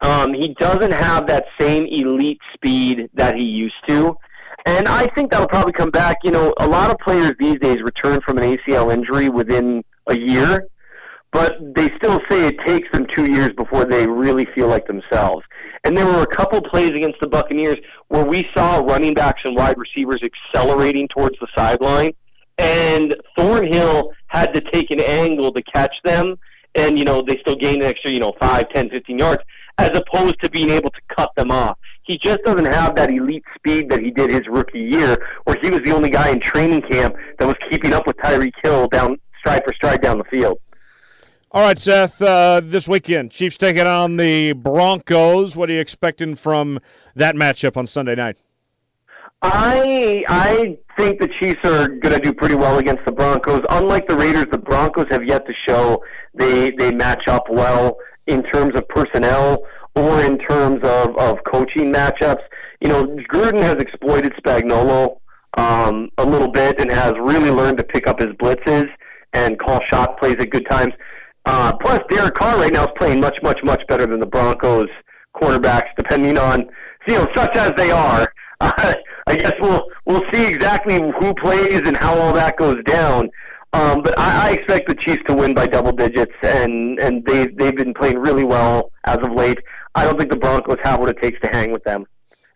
Um, 0.00 0.32
he 0.32 0.54
doesn't 0.58 0.92
have 0.92 1.26
that 1.26 1.44
same 1.60 1.86
elite 1.86 2.40
speed 2.54 3.10
that 3.14 3.36
he 3.36 3.44
used 3.44 3.74
to. 3.88 4.16
And 4.66 4.88
I 4.88 5.06
think 5.14 5.30
that'll 5.30 5.48
probably 5.48 5.72
come 5.72 5.90
back. 5.90 6.18
You 6.22 6.30
know, 6.30 6.54
a 6.58 6.66
lot 6.66 6.90
of 6.90 6.98
players 6.98 7.32
these 7.38 7.58
days 7.60 7.82
return 7.82 8.20
from 8.20 8.38
an 8.38 8.56
ACL 8.56 8.92
injury 8.92 9.28
within 9.28 9.82
a 10.06 10.18
year, 10.18 10.66
but 11.32 11.56
they 11.74 11.90
still 11.96 12.18
say 12.28 12.46
it 12.46 12.56
takes 12.66 12.90
them 12.92 13.06
two 13.14 13.26
years 13.26 13.50
before 13.56 13.84
they 13.84 14.06
really 14.06 14.46
feel 14.54 14.68
like 14.68 14.86
themselves. 14.86 15.44
And 15.84 15.96
there 15.96 16.06
were 16.06 16.22
a 16.22 16.26
couple 16.26 16.60
plays 16.60 16.90
against 16.90 17.20
the 17.20 17.28
Buccaneers 17.28 17.78
where 18.08 18.24
we 18.24 18.46
saw 18.54 18.78
running 18.78 19.14
backs 19.14 19.40
and 19.44 19.56
wide 19.56 19.78
receivers 19.78 20.20
accelerating 20.22 21.08
towards 21.08 21.38
the 21.40 21.46
sideline, 21.56 22.12
and 22.58 23.16
Thornhill 23.36 24.12
had 24.26 24.52
to 24.54 24.60
take 24.60 24.90
an 24.90 25.00
angle 25.00 25.52
to 25.52 25.62
catch 25.62 25.94
them, 26.04 26.38
and, 26.74 26.98
you 26.98 27.04
know, 27.04 27.22
they 27.22 27.38
still 27.40 27.56
gained 27.56 27.82
an 27.82 27.88
extra, 27.88 28.10
you 28.10 28.20
know, 28.20 28.34
five, 28.38 28.68
ten, 28.74 28.90
fifteen 28.90 29.18
yards, 29.18 29.42
as 29.78 29.90
opposed 29.94 30.34
to 30.42 30.50
being 30.50 30.68
able 30.68 30.90
to 30.90 31.00
cut 31.16 31.30
them 31.36 31.50
off. 31.50 31.78
He 32.10 32.18
just 32.18 32.42
doesn't 32.42 32.64
have 32.64 32.96
that 32.96 33.08
elite 33.08 33.44
speed 33.54 33.88
that 33.90 34.00
he 34.00 34.10
did 34.10 34.30
his 34.30 34.48
rookie 34.48 34.80
year, 34.80 35.16
where 35.44 35.56
he 35.62 35.70
was 35.70 35.78
the 35.84 35.92
only 35.92 36.10
guy 36.10 36.30
in 36.30 36.40
training 36.40 36.82
camp 36.82 37.14
that 37.38 37.46
was 37.46 37.54
keeping 37.70 37.92
up 37.92 38.04
with 38.04 38.16
Tyreek 38.16 38.50
Hill 38.64 38.88
down 38.88 39.16
stride 39.38 39.62
for 39.64 39.72
stride 39.74 40.02
down 40.02 40.18
the 40.18 40.24
field. 40.24 40.58
All 41.52 41.62
right, 41.62 41.78
Seth. 41.78 42.20
Uh, 42.20 42.62
this 42.64 42.88
weekend, 42.88 43.30
Chiefs 43.30 43.56
taking 43.56 43.86
on 43.86 44.16
the 44.16 44.54
Broncos. 44.54 45.54
What 45.54 45.70
are 45.70 45.74
you 45.74 45.78
expecting 45.78 46.34
from 46.34 46.80
that 47.14 47.36
matchup 47.36 47.76
on 47.76 47.86
Sunday 47.86 48.16
night? 48.16 48.38
I 49.42 50.24
I 50.28 50.78
think 50.98 51.20
the 51.20 51.28
Chiefs 51.38 51.60
are 51.62 51.86
going 51.86 52.14
to 52.14 52.18
do 52.18 52.32
pretty 52.32 52.56
well 52.56 52.78
against 52.78 53.04
the 53.04 53.12
Broncos. 53.12 53.62
Unlike 53.70 54.08
the 54.08 54.16
Raiders, 54.16 54.46
the 54.50 54.58
Broncos 54.58 55.06
have 55.12 55.24
yet 55.24 55.46
to 55.46 55.52
show 55.68 56.02
they 56.34 56.72
they 56.72 56.90
match 56.90 57.28
up 57.28 57.44
well 57.48 57.98
in 58.26 58.42
terms 58.44 58.74
of 58.74 58.88
personnel 58.88 59.64
or 59.96 60.20
in 60.20 60.38
terms 60.38 60.80
of, 60.82 61.16
of 61.16 61.38
coaching 61.44 61.92
matchups. 61.92 62.42
You 62.80 62.88
know, 62.88 63.06
Gruden 63.32 63.62
has 63.62 63.74
exploited 63.74 64.32
Spagnuolo 64.34 65.18
um, 65.56 66.10
a 66.18 66.24
little 66.24 66.50
bit 66.50 66.80
and 66.80 66.90
has 66.90 67.14
really 67.20 67.50
learned 67.50 67.78
to 67.78 67.84
pick 67.84 68.06
up 68.06 68.20
his 68.20 68.30
blitzes 68.34 68.88
and 69.32 69.58
call 69.58 69.80
shot 69.88 70.18
plays 70.18 70.36
at 70.38 70.50
good 70.50 70.68
times. 70.70 70.92
Uh, 71.46 71.76
plus, 71.76 72.00
Derek 72.10 72.34
Carr 72.34 72.58
right 72.58 72.72
now 72.72 72.84
is 72.84 72.90
playing 72.96 73.20
much, 73.20 73.38
much, 73.42 73.58
much 73.64 73.82
better 73.88 74.06
than 74.06 74.20
the 74.20 74.26
Broncos 74.26 74.88
cornerbacks, 75.34 75.88
depending 75.96 76.38
on 76.38 76.68
you 77.06 77.14
know, 77.14 77.26
such 77.34 77.56
as 77.56 77.72
they 77.76 77.90
are. 77.90 78.32
Uh, 78.60 78.94
I 79.26 79.36
guess 79.36 79.52
we'll 79.60 79.86
we'll 80.06 80.24
see 80.32 80.46
exactly 80.46 80.96
who 80.96 81.34
plays 81.34 81.82
and 81.86 81.96
how 81.96 82.18
all 82.18 82.32
that 82.34 82.56
goes 82.56 82.82
down. 82.84 83.30
Um, 83.72 84.02
but 84.02 84.18
I, 84.18 84.48
I 84.48 84.52
expect 84.52 84.88
the 84.88 84.94
Chiefs 84.94 85.22
to 85.28 85.34
win 85.34 85.54
by 85.54 85.66
double 85.66 85.92
digits, 85.92 86.34
and 86.42 86.98
and 86.98 87.24
they 87.24 87.46
they've 87.46 87.76
been 87.76 87.94
playing 87.94 88.18
really 88.18 88.44
well 88.44 88.90
as 89.04 89.18
of 89.18 89.32
late. 89.32 89.58
I 89.94 90.04
don't 90.04 90.18
think 90.18 90.30
the 90.30 90.36
Broncos 90.36 90.78
have 90.82 91.00
what 91.00 91.08
it 91.08 91.20
takes 91.22 91.40
to 91.40 91.48
hang 91.48 91.72
with 91.72 91.84
them. 91.84 92.06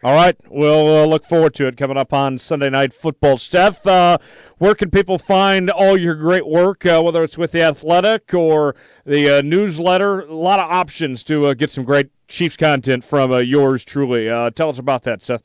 All 0.03 0.13
right, 0.13 0.37
we'll 0.51 1.05
uh, 1.05 1.07
look 1.07 1.25
forward 1.25 1.55
to 1.55 1.67
it 1.67 1.79
coming 1.79 1.97
up 1.97 2.13
on 2.13 2.37
Sunday 2.37 2.69
Night 2.69 2.93
Football. 2.93 3.39
Steph, 3.39 3.87
uh, 3.87 4.19
where 4.59 4.75
can 4.75 4.91
people 4.91 5.19
find 5.19 5.71
all 5.71 5.99
your 5.99 6.15
great 6.15 6.47
work, 6.47 6.85
uh, 6.85 7.01
whether 7.01 7.25
it's 7.25 7.39
with 7.39 7.53
the 7.53 7.63
Athletic 7.63 8.35
or 8.35 8.77
the 9.07 9.39
uh, 9.39 9.41
newsletter? 9.41 10.21
A 10.21 10.35
lot 10.35 10.61
of 10.61 10.71
options 10.71 11.23
to 11.25 11.47
uh, 11.47 11.55
get 11.55 11.71
some 11.71 11.85
great 11.85 12.11
Chiefs 12.29 12.57
content 12.57 13.03
from 13.03 13.33
uh, 13.33 13.39
yours 13.39 13.83
truly. 13.83 14.27
tell 14.55 14.69
us 14.69 14.79
about 14.79 15.05
that, 15.05 15.23
Seth. 15.23 15.43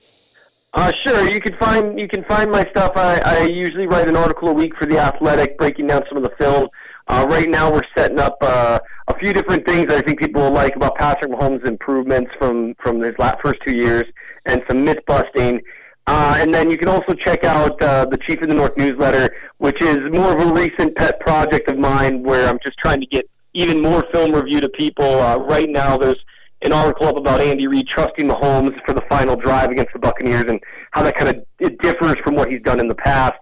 Sure. 1.03 1.29
You 1.29 1.39
can 1.39 1.55
find 1.57 1.99
you 1.99 2.07
can 2.07 2.23
find 2.25 2.51
my 2.51 2.63
stuff. 2.69 2.93
I, 2.95 3.19
I 3.25 3.43
usually 3.45 3.87
write 3.87 4.07
an 4.07 4.15
article 4.15 4.49
a 4.49 4.53
week 4.53 4.75
for 4.77 4.85
the 4.85 4.99
Athletic, 4.99 5.57
breaking 5.57 5.87
down 5.87 6.03
some 6.07 6.17
of 6.17 6.23
the 6.23 6.35
film. 6.37 6.69
Uh, 7.07 7.25
right 7.27 7.49
now, 7.49 7.71
we're 7.71 7.81
setting 7.97 8.19
up 8.19 8.37
uh, 8.41 8.79
a 9.07 9.17
few 9.17 9.33
different 9.33 9.67
things 9.67 9.87
that 9.87 9.97
I 9.97 10.01
think 10.01 10.19
people 10.19 10.43
will 10.43 10.51
like 10.51 10.75
about 10.75 10.95
Patrick 10.95 11.31
Mahomes' 11.31 11.65
improvements 11.67 12.31
from 12.37 12.75
from 12.83 13.01
his 13.01 13.15
last 13.17 13.37
first 13.43 13.59
two 13.65 13.75
years 13.75 14.05
and 14.45 14.61
some 14.67 14.85
myth 14.85 14.99
busting. 15.07 15.61
Uh, 16.05 16.37
and 16.39 16.53
then 16.53 16.71
you 16.71 16.77
can 16.77 16.87
also 16.87 17.13
check 17.13 17.43
out 17.43 17.81
uh, 17.81 18.05
the 18.05 18.17
Chief 18.17 18.41
of 18.41 18.49
the 18.49 18.53
North 18.53 18.75
newsletter, 18.77 19.29
which 19.57 19.79
is 19.81 19.97
more 20.11 20.35
of 20.35 20.47
a 20.47 20.53
recent 20.53 20.95
pet 20.95 21.19
project 21.19 21.69
of 21.69 21.77
mine 21.77 22.23
where 22.23 22.47
I'm 22.47 22.57
just 22.63 22.77
trying 22.79 22.99
to 22.99 23.05
get 23.07 23.29
even 23.53 23.81
more 23.81 24.03
film 24.11 24.31
review 24.31 24.59
to 24.61 24.69
people. 24.69 25.21
Uh, 25.21 25.37
right 25.37 25.69
now, 25.69 25.97
there's 25.97 26.23
an 26.61 26.73
article 26.73 27.07
up 27.07 27.17
about 27.17 27.41
Andy 27.41 27.67
Reid 27.67 27.87
trusting 27.87 28.27
Mahomes 28.27 28.75
for 28.85 28.93
the 28.93 29.01
final 29.09 29.35
drive 29.35 29.69
against 29.69 29.93
the 29.93 29.99
Buccaneers 29.99 30.45
and 30.47 30.59
how 30.91 31.03
that 31.03 31.15
kind 31.15 31.29
of 31.35 31.45
it 31.59 31.77
differs 31.81 32.15
from 32.23 32.35
what 32.35 32.49
he's 32.49 32.61
done 32.61 32.79
in 32.79 32.87
the 32.87 32.95
past. 32.95 33.39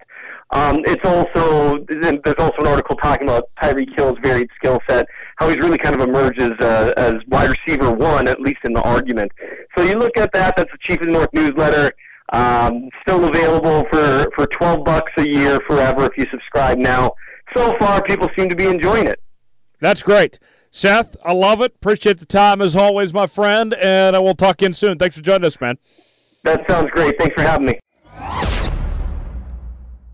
Um, 0.50 0.80
it's 0.86 1.04
also 1.04 1.84
there's 1.88 2.34
also 2.38 2.56
an 2.60 2.66
article 2.66 2.96
talking 2.96 3.28
about 3.28 3.50
Tyreek 3.60 3.94
Hill's 3.96 4.16
varied 4.22 4.48
skill 4.56 4.80
set, 4.88 5.06
how 5.36 5.48
he's 5.48 5.58
really 5.58 5.76
kind 5.76 5.94
of 5.94 6.00
emerged 6.00 6.40
as, 6.40 6.52
uh, 6.60 6.94
as 6.96 7.14
wide 7.26 7.50
receiver 7.50 7.90
one, 7.92 8.28
at 8.28 8.40
least 8.40 8.58
in 8.64 8.72
the 8.72 8.80
argument. 8.80 9.30
So 9.76 9.84
you 9.84 9.94
look 9.94 10.16
at 10.16 10.32
that. 10.32 10.56
That's 10.56 10.70
the 10.72 10.78
Chief 10.80 11.02
of 11.02 11.08
North 11.08 11.28
newsletter. 11.34 11.92
Um, 12.32 12.88
still 13.02 13.24
available 13.24 13.86
for 13.90 14.30
for 14.34 14.46
12 14.46 14.84
bucks 14.84 15.12
a 15.18 15.26
year 15.26 15.60
forever 15.66 16.04
if 16.04 16.16
you 16.16 16.24
subscribe 16.30 16.78
now. 16.78 17.12
So 17.54 17.74
far, 17.76 18.02
people 18.02 18.28
seem 18.36 18.48
to 18.48 18.56
be 18.56 18.66
enjoying 18.66 19.06
it. 19.06 19.20
That's 19.80 20.02
great. 20.02 20.38
Seth, 20.70 21.16
I 21.24 21.32
love 21.32 21.60
it. 21.60 21.74
Appreciate 21.76 22.18
the 22.18 22.26
time 22.26 22.60
as 22.60 22.76
always, 22.76 23.12
my 23.12 23.26
friend, 23.26 23.74
and 23.74 24.14
uh, 24.14 24.18
I 24.18 24.22
will 24.22 24.34
talk 24.34 24.62
in 24.62 24.74
soon. 24.74 24.98
Thanks 24.98 25.16
for 25.16 25.22
joining 25.22 25.46
us, 25.46 25.60
man. 25.60 25.78
That 26.44 26.68
sounds 26.68 26.90
great. 26.90 27.18
Thanks 27.18 27.34
for 27.34 27.42
having 27.42 27.66
me. 27.66 27.80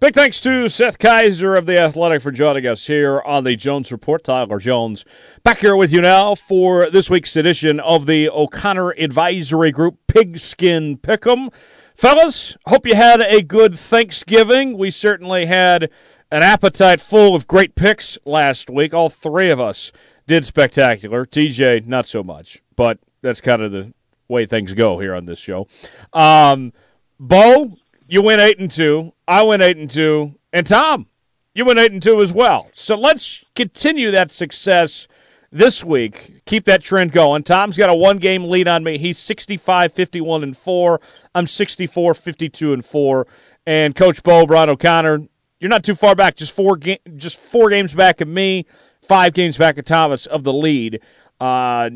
Big 0.01 0.14
thanks 0.14 0.39
to 0.40 0.68
Seth 0.68 0.98
Keysor 0.98 1.56
of 1.56 1.64
The 1.64 1.81
Athletic 1.81 2.20
for 2.20 2.31
joining 2.31 2.66
us 2.66 2.86
here 2.86 3.22
on 3.22 3.44
the 3.44 3.56
Jones 3.56 3.90
Report. 3.90 4.22
Tyler 4.22 4.59
Jones 4.59 5.05
back 5.43 5.59
here 5.59 5.76
with 5.76 5.93
you 5.93 6.02
now 6.02 6.35
for 6.35 6.90
this 6.90 7.09
week's 7.09 7.35
edition 7.36 7.81
of 7.81 8.05
the 8.05 8.28
O'Connor 8.28 8.90
Advisory 8.98 9.70
Group 9.70 9.98
Pigskin 10.06 10.98
Pick'em. 10.98 11.51
Fellas, 11.94 12.56
hope 12.66 12.86
you 12.86 12.94
had 12.94 13.22
a 13.22 13.40
good 13.40 13.78
Thanksgiving. 13.78 14.76
We 14.76 14.90
certainly 14.90 15.47
had 15.47 15.89
an 16.31 16.43
appetite 16.43 17.01
full 17.01 17.35
of 17.35 17.47
great 17.47 17.74
picks 17.74 18.18
last 18.26 18.68
week. 18.68 18.93
All 18.93 19.09
three 19.09 19.48
of 19.48 19.60
us 19.60 19.90
did 20.27 20.45
spectacular. 20.45 21.27
TJ, 21.27 21.87
not 21.87 22.07
so 22.07 22.23
much, 22.23 22.63
but 22.77 22.99
that's 23.23 23.41
kind 23.41 23.63
of 23.63 23.73
the 23.73 23.93
way 24.29 24.47
things 24.47 24.73
go 24.73 24.99
here 24.99 25.15
on 25.15 25.27
this 25.27 25.39
show. 25.39 25.67
Um, 26.13 26.73
Bo, 27.19 27.77
you 28.09 28.23
went 28.23 28.41
eight 28.41 28.59
and 28.59 28.71
two. 28.71 29.13
I 29.27 29.43
went 29.43 29.63
eight 29.63 29.77
and 29.77 29.91
two, 29.91 30.35
and 30.53 30.67
Tom, 30.67 31.07
you 31.55 31.65
went 31.65 31.79
eight 31.79 31.93
and 31.93 32.03
two 32.03 32.21
as 32.21 32.33
well. 32.33 32.69
So 32.75 32.97
let's 32.97 33.45
continue 33.55 34.11
that 34.11 34.31
success 34.31 35.07
this 35.53 35.85
week. 35.85 36.43
Keep 36.47 36.65
that 36.65 36.83
trend 36.83 37.13
going. 37.13 37.45
Tom's 37.45 37.79
got 37.79 37.91
a 37.91 37.95
one 37.95 38.19
game 38.19 38.45
lead 38.45 38.67
on 38.67 38.83
me. 38.83 38.99
He's 38.99 39.19
65 39.19 39.93
51 39.93 40.43
and 40.43 40.57
4. 40.57 41.01
I'm 41.35 41.47
64 41.47 42.15
52 42.15 42.73
and 42.73 42.85
4. 42.85 43.27
And 43.67 43.95
Coach 43.95 44.23
Bo 44.23 44.45
Brian 44.47 44.69
O'Connor, 44.69 45.21
you're 45.61 45.71
not 45.71 45.85
too 45.85 45.95
far 45.95 46.15
back. 46.15 46.37
Just 46.37 46.53
four 46.53 46.77
ga- 46.77 47.01
just 47.17 47.39
four 47.39 47.71
games 47.71 47.95
back 47.95 48.21
of 48.21 48.29
me, 48.29 48.67
five 49.06 49.35
games 49.35 49.56
back 49.56 49.78
of 49.78 49.85
Thomas 49.85 50.26
of 50.26 50.44
the 50.44 50.52
lead. 50.52 51.01
Uh, 51.40 51.90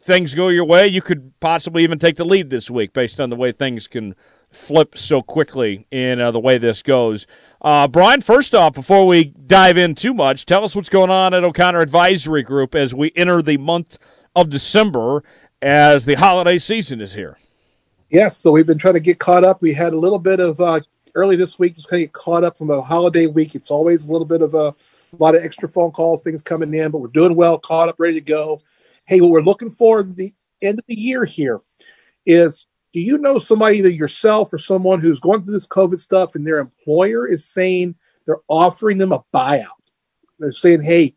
things 0.00 0.34
go 0.34 0.48
your 0.48 0.64
way, 0.64 0.88
you 0.88 1.00
could 1.00 1.32
possibly 1.40 1.82
even 1.84 1.98
take 1.98 2.16
the 2.16 2.24
lead 2.24 2.50
this 2.50 2.70
week 2.70 2.92
based 2.92 3.20
on 3.20 3.30
the 3.30 3.36
way 3.36 3.52
things 3.52 3.86
can 3.86 4.14
flip 4.50 4.98
so 4.98 5.22
quickly 5.22 5.86
in 5.90 6.20
uh, 6.20 6.30
the 6.30 6.40
way 6.40 6.58
this 6.58 6.82
goes. 6.82 7.26
Uh, 7.60 7.86
Brian, 7.88 8.20
first 8.20 8.54
off, 8.54 8.74
before 8.74 9.06
we 9.06 9.24
dive 9.24 9.76
in 9.76 9.94
too 9.94 10.12
much, 10.12 10.44
tell 10.44 10.64
us 10.64 10.74
what's 10.74 10.88
going 10.88 11.10
on 11.10 11.32
at 11.32 11.44
O'Connor 11.44 11.80
Advisory 11.80 12.42
Group 12.42 12.74
as 12.74 12.92
we 12.92 13.12
enter 13.14 13.40
the 13.40 13.56
month 13.56 13.98
of 14.34 14.50
December 14.50 15.22
as 15.62 16.04
the 16.04 16.14
holiday 16.14 16.58
season 16.58 17.00
is 17.00 17.14
here. 17.14 17.38
Yes, 18.10 18.36
so 18.36 18.50
we've 18.50 18.66
been 18.66 18.78
trying 18.78 18.94
to 18.94 19.00
get 19.00 19.18
caught 19.18 19.44
up. 19.44 19.62
We 19.62 19.72
had 19.72 19.94
a 19.94 19.98
little 19.98 20.18
bit 20.18 20.40
of 20.40 20.60
uh, 20.60 20.80
early 21.14 21.36
this 21.36 21.58
week, 21.58 21.76
just 21.76 21.88
kind 21.88 22.02
of 22.02 22.08
get 22.08 22.12
caught 22.12 22.44
up 22.44 22.58
from 22.58 22.70
a 22.70 22.82
holiday 22.82 23.26
week. 23.26 23.54
It's 23.54 23.70
always 23.70 24.06
a 24.06 24.12
little 24.12 24.26
bit 24.26 24.42
of 24.42 24.54
a, 24.54 24.74
a 25.12 25.22
lot 25.22 25.34
of 25.34 25.42
extra 25.42 25.68
phone 25.68 25.90
calls, 25.90 26.22
things 26.22 26.42
coming 26.42 26.72
in, 26.74 26.90
but 26.90 26.98
we're 26.98 27.08
doing 27.08 27.36
well, 27.36 27.58
caught 27.58 27.88
up, 27.88 27.96
ready 27.98 28.14
to 28.14 28.20
go. 28.20 28.60
Hey, 29.04 29.20
what 29.20 29.30
we're 29.30 29.42
looking 29.42 29.70
for 29.70 30.02
the 30.02 30.32
end 30.62 30.78
of 30.78 30.84
the 30.86 30.98
year 30.98 31.24
here 31.24 31.60
is 32.24 32.66
do 32.92 33.00
you 33.00 33.18
know 33.18 33.38
somebody 33.38 33.78
either 33.78 33.90
yourself 33.90 34.52
or 34.52 34.58
someone 34.58 35.00
who's 35.00 35.20
going 35.20 35.42
through 35.42 35.54
this 35.54 35.66
COVID 35.66 35.98
stuff 35.98 36.34
and 36.34 36.46
their 36.46 36.58
employer 36.58 37.26
is 37.26 37.44
saying 37.44 37.94
they're 38.26 38.42
offering 38.48 38.98
them 38.98 39.12
a 39.12 39.24
buyout? 39.34 39.66
They're 40.38 40.52
saying, 40.52 40.82
hey, 40.82 41.14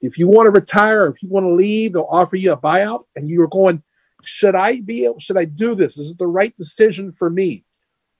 if 0.00 0.18
you 0.18 0.28
want 0.28 0.46
to 0.46 0.50
retire, 0.50 1.06
if 1.06 1.22
you 1.22 1.28
want 1.28 1.44
to 1.44 1.52
leave, 1.52 1.92
they'll 1.92 2.08
offer 2.10 2.36
you 2.36 2.52
a 2.52 2.56
buyout. 2.56 3.04
And 3.14 3.28
you're 3.28 3.46
going, 3.46 3.82
should 4.24 4.54
I 4.54 4.80
be 4.80 5.04
able, 5.04 5.20
should 5.20 5.36
I 5.36 5.44
do 5.44 5.74
this? 5.74 5.96
Is 5.96 6.10
it 6.10 6.18
the 6.18 6.26
right 6.26 6.54
decision 6.54 7.12
for 7.12 7.30
me? 7.30 7.64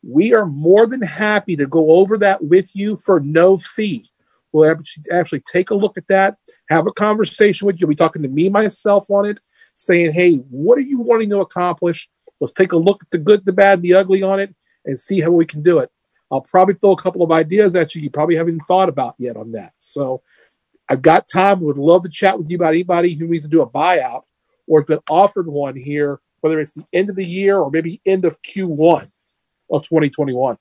We 0.05 0.35
are 0.35 0.47
more 0.47 0.87
than 0.87 1.03
happy 1.03 1.57
to 1.57 1.67
go 1.67 1.91
over 1.91 2.19
that 2.19 2.45
with 2.45 2.75
you 2.75 2.97
for 2.97 3.21
no 3.21 3.57
fee. 3.57 4.07
We'll 4.53 4.77
actually 5.13 5.41
take 5.41 5.71
a 5.71 5.75
look 5.75 5.97
at 5.97 6.09
that, 6.09 6.37
have 6.69 6.87
a 6.87 6.93
conversation 6.93 7.67
with 7.67 7.81
you. 7.81 7.87
We'll 7.87 7.93
be 7.93 7.97
talking 7.97 8.23
to 8.23 8.29
me 8.29 8.49
myself 8.49 9.11
on 9.11 9.27
it, 9.27 9.41
saying, 9.75 10.13
hey, 10.13 10.37
what 10.51 10.79
are 10.79 10.83
you 10.83 11.01
wanting 11.01 11.31
to 11.31 11.41
accomplish? 11.41 12.09
Let's 12.41 12.53
take 12.53 12.73
a 12.73 12.77
look 12.77 13.03
at 13.03 13.11
the 13.11 13.19
good, 13.19 13.45
the 13.45 13.53
bad, 13.53 13.83
the 13.83 13.95
ugly 13.95 14.23
on 14.23 14.41
it 14.41 14.55
and 14.85 14.99
see 14.99 15.21
how 15.21 15.31
we 15.31 15.47
can 15.47 15.63
do 15.63 15.79
it. 15.79 15.91
I'll 16.31 16.41
probably 16.41 16.75
throw 16.75 16.93
a 16.93 16.97
couple 16.97 17.23
of 17.23 17.31
ideas 17.31 17.77
at 17.77 17.95
you 17.95 18.01
you 18.01 18.11
probably 18.11 18.37
haven't 18.37 18.61
thought 18.61 18.89
about 18.89 19.15
yet 19.19 19.37
on 19.37 19.53
that. 19.53 19.75
So 19.79 20.23
I've 20.89 21.03
got 21.03 21.29
time. 21.29 21.61
Would 21.61 21.79
love 21.79 22.03
to 22.03 22.09
chat 22.09 22.39
with 22.39 22.51
you 22.51 22.57
about 22.57 22.75
anybody 22.75 23.15
who 23.15 23.29
needs 23.29 23.45
to 23.45 23.51
do 23.51 23.63
a 23.63 23.69
buyout 23.69 24.23
or 24.67 24.81
has 24.81 24.87
been 24.87 25.01
offered 25.09 25.47
one 25.47 25.77
here, 25.77 26.21
whether 26.41 26.59
it's 26.59 26.73
the 26.73 26.85
end 26.93 27.11
of 27.11 27.17
the 27.17 27.25
year 27.25 27.59
or 27.59 27.71
maybe 27.71 28.01
end 28.07 28.25
of 28.25 28.41
Q1 28.43 29.11
of 29.71 29.83
2021. 29.83 30.57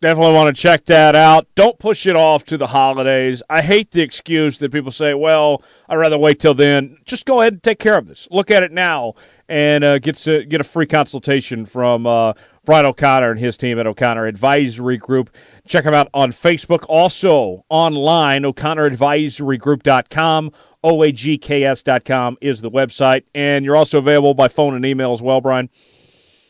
Definitely 0.00 0.34
want 0.34 0.54
to 0.54 0.62
check 0.62 0.84
that 0.84 1.16
out. 1.16 1.48
Don't 1.56 1.76
push 1.80 2.06
it 2.06 2.14
off 2.14 2.44
to 2.44 2.56
the 2.56 2.68
holidays. 2.68 3.42
I 3.50 3.62
hate 3.62 3.90
the 3.90 4.00
excuse 4.00 4.60
that 4.60 4.70
people 4.70 4.92
say, 4.92 5.12
well, 5.12 5.60
I'd 5.88 5.96
rather 5.96 6.16
wait 6.16 6.38
till 6.38 6.54
then. 6.54 6.98
Just 7.04 7.26
go 7.26 7.40
ahead 7.40 7.54
and 7.54 7.62
take 7.62 7.80
care 7.80 7.98
of 7.98 8.06
this. 8.06 8.28
Look 8.30 8.52
at 8.52 8.62
it 8.62 8.70
now 8.70 9.14
and 9.48 9.82
uh, 9.82 9.98
get, 9.98 10.14
to, 10.18 10.44
get 10.44 10.60
a 10.60 10.64
free 10.64 10.86
consultation 10.86 11.66
from 11.66 12.06
uh, 12.06 12.34
Brian 12.64 12.86
O'Connor 12.86 13.32
and 13.32 13.40
his 13.40 13.56
team 13.56 13.76
at 13.80 13.88
O'Connor 13.88 14.26
Advisory 14.26 14.98
Group. 14.98 15.30
Check 15.66 15.82
them 15.82 15.94
out 15.94 16.08
on 16.14 16.30
Facebook. 16.30 16.84
Also 16.88 17.64
online, 17.68 18.44
o'connoradvisorygroup.com. 18.44 20.52
OAGKS.com 20.84 22.38
is 22.40 22.60
the 22.60 22.70
website. 22.70 23.24
And 23.34 23.64
you're 23.64 23.74
also 23.74 23.98
available 23.98 24.34
by 24.34 24.46
phone 24.46 24.76
and 24.76 24.84
email 24.84 25.12
as 25.12 25.20
well, 25.20 25.40
Brian. 25.40 25.68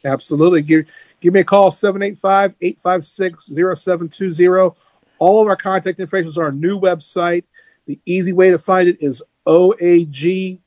Absolutely. 0.05 0.85
Give 1.21 1.35
me 1.35 1.41
a 1.41 1.45
call, 1.45 1.71
785 1.71 2.55
856 2.61 3.47
0720. 3.81 4.75
All 5.19 5.43
of 5.43 5.49
our 5.49 5.57
contact 5.57 5.99
information 5.99 6.29
is 6.29 6.39
on 6.39 6.45
our 6.45 6.53
new 6.53 6.79
website. 6.79 7.45
The 7.87 7.99
easy 8.07 8.33
way 8.33 8.51
to 8.51 8.59
find 8.59 8.89
it 8.89 8.99
is 9.01 9.23
oagks.com. 9.47 10.63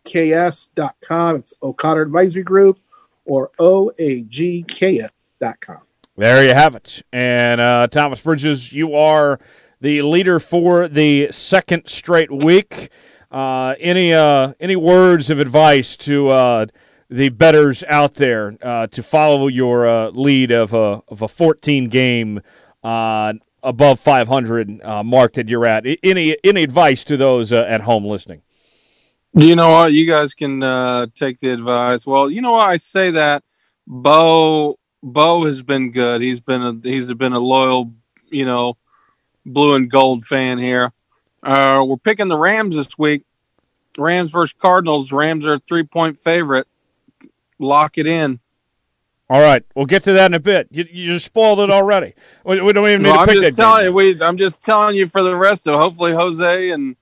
It's 1.36 1.54
O'Connor 1.62 2.02
Advisory 2.02 2.44
Group 2.44 2.80
or 3.26 3.52
oagks.com. 3.60 5.12
There 6.18 6.44
you 6.44 6.54
have 6.54 6.76
it. 6.76 7.02
And 7.14 7.62
uh, 7.62 7.88
Thomas 7.88 8.20
Bridges, 8.22 8.74
you 8.74 8.96
are 8.96 9.40
the 9.80 10.02
leader 10.02 10.40
for 10.40 10.88
the 10.88 11.32
second 11.32 11.88
straight 11.88 12.32
week. 12.32 12.90
Uh, 13.32 13.76
any 13.80 14.14
uh, 14.14 14.54
any 14.60 14.76
words 14.76 15.30
of 15.30 15.40
advice 15.40 15.96
to 15.98 16.30
uh, 16.30 16.66
the 17.12 17.30
betters 17.30 17.84
out 17.88 18.16
there 18.16 18.58
uh, 18.62 18.88
to 18.88 19.04
follow 19.04 19.48
your 19.48 19.86
uh, 19.86 20.10
lead 20.12 20.52
of 20.52 20.74
a 20.74 21.04
of 21.08 21.22
a 21.22 21.28
14 21.28 21.90
game 21.90 22.42
uh, 22.84 23.34
above 23.62 24.00
500 24.00 24.82
mark 25.06 25.34
that 25.34 25.50
you're 25.50 25.66
at? 25.66 25.86
Any 26.02 26.38
any 26.44 26.64
advice 26.64 27.04
to 27.06 27.18
those 27.18 27.52
at 27.52 27.82
home 27.82 28.06
listening? 28.06 28.42
You 29.34 29.56
know 29.56 29.70
what? 29.70 29.94
You 29.94 30.08
guys 30.08 30.34
can 30.34 30.62
take 31.16 31.40
the 31.40 31.52
advice. 31.52 32.06
Well, 32.06 32.32
you 32.32 32.42
know 32.42 32.54
why 32.54 32.72
I 32.72 32.78
say 32.78 33.12
that. 33.12 33.44
Bo 33.86 34.78
Bo 35.04 35.46
has 35.46 35.62
been 35.62 35.92
good. 35.92 36.22
He's 36.22 36.42
been 36.42 36.62
a 36.62 36.80
he's 36.82 37.12
been 37.14 37.34
a 37.34 37.40
loyal, 37.40 37.92
you 38.30 38.46
know, 38.46 38.78
blue 39.46 39.76
and 39.76 39.90
gold 39.90 40.26
fan 40.26 40.58
here. 40.58 40.94
Uh, 41.44 41.84
we're 41.86 41.98
picking 41.98 42.28
the 42.28 42.38
Rams 42.38 42.76
this 42.76 42.98
week. 42.98 43.24
Rams 43.98 44.30
versus 44.30 44.56
Cardinals. 44.60 45.12
Rams 45.12 45.46
are 45.46 45.54
a 45.54 45.60
three 45.60 45.84
point 45.84 46.20
favorite. 46.20 46.68
Lock 47.62 47.98
it 47.98 48.08
in. 48.08 48.40
All 49.30 49.40
right, 49.40 49.64
we'll 49.76 49.86
get 49.86 50.04
to 50.04 50.14
that 50.14 50.26
in 50.26 50.34
a 50.34 50.42
bit. 50.42 50.68
You, 50.72 50.86
you 50.92 51.14
just 51.14 51.24
spoiled 51.26 51.62
it 51.62 51.70
already. 51.72 52.16
We, 52.44 52.60
we 52.60 52.74
don't 52.74 52.86
even 52.90 53.04
need 53.04 53.14
to 53.14 53.20
I'm 53.20 53.28
pick 53.28 53.38
just 53.42 53.56
that. 53.56 53.62
telling 53.64 53.86
game. 53.86 53.94
we, 53.94 54.22
I'm 54.22 54.36
just 54.36 54.62
telling 54.62 54.98
you 54.98 55.08
for 55.08 55.24
the 55.24 55.34
rest 55.36 55.68
of 55.68 55.76
hopefully 55.80 56.12
Jose 56.12 56.70
and 56.72 56.98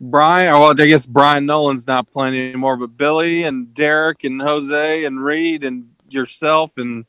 Brian. 0.00 0.52
Well, 0.54 0.70
I 0.70 0.86
guess 0.86 1.06
Brian 1.06 1.46
Nolan's 1.46 1.86
not 1.86 2.10
playing 2.10 2.34
anymore, 2.34 2.76
but 2.76 2.96
Billy 2.96 3.44
and 3.44 3.72
Derek 3.74 4.24
and 4.24 4.42
Jose 4.42 5.04
and 5.04 5.22
Reed 5.22 5.62
and 5.62 5.88
yourself 6.10 6.78
and 6.78 7.04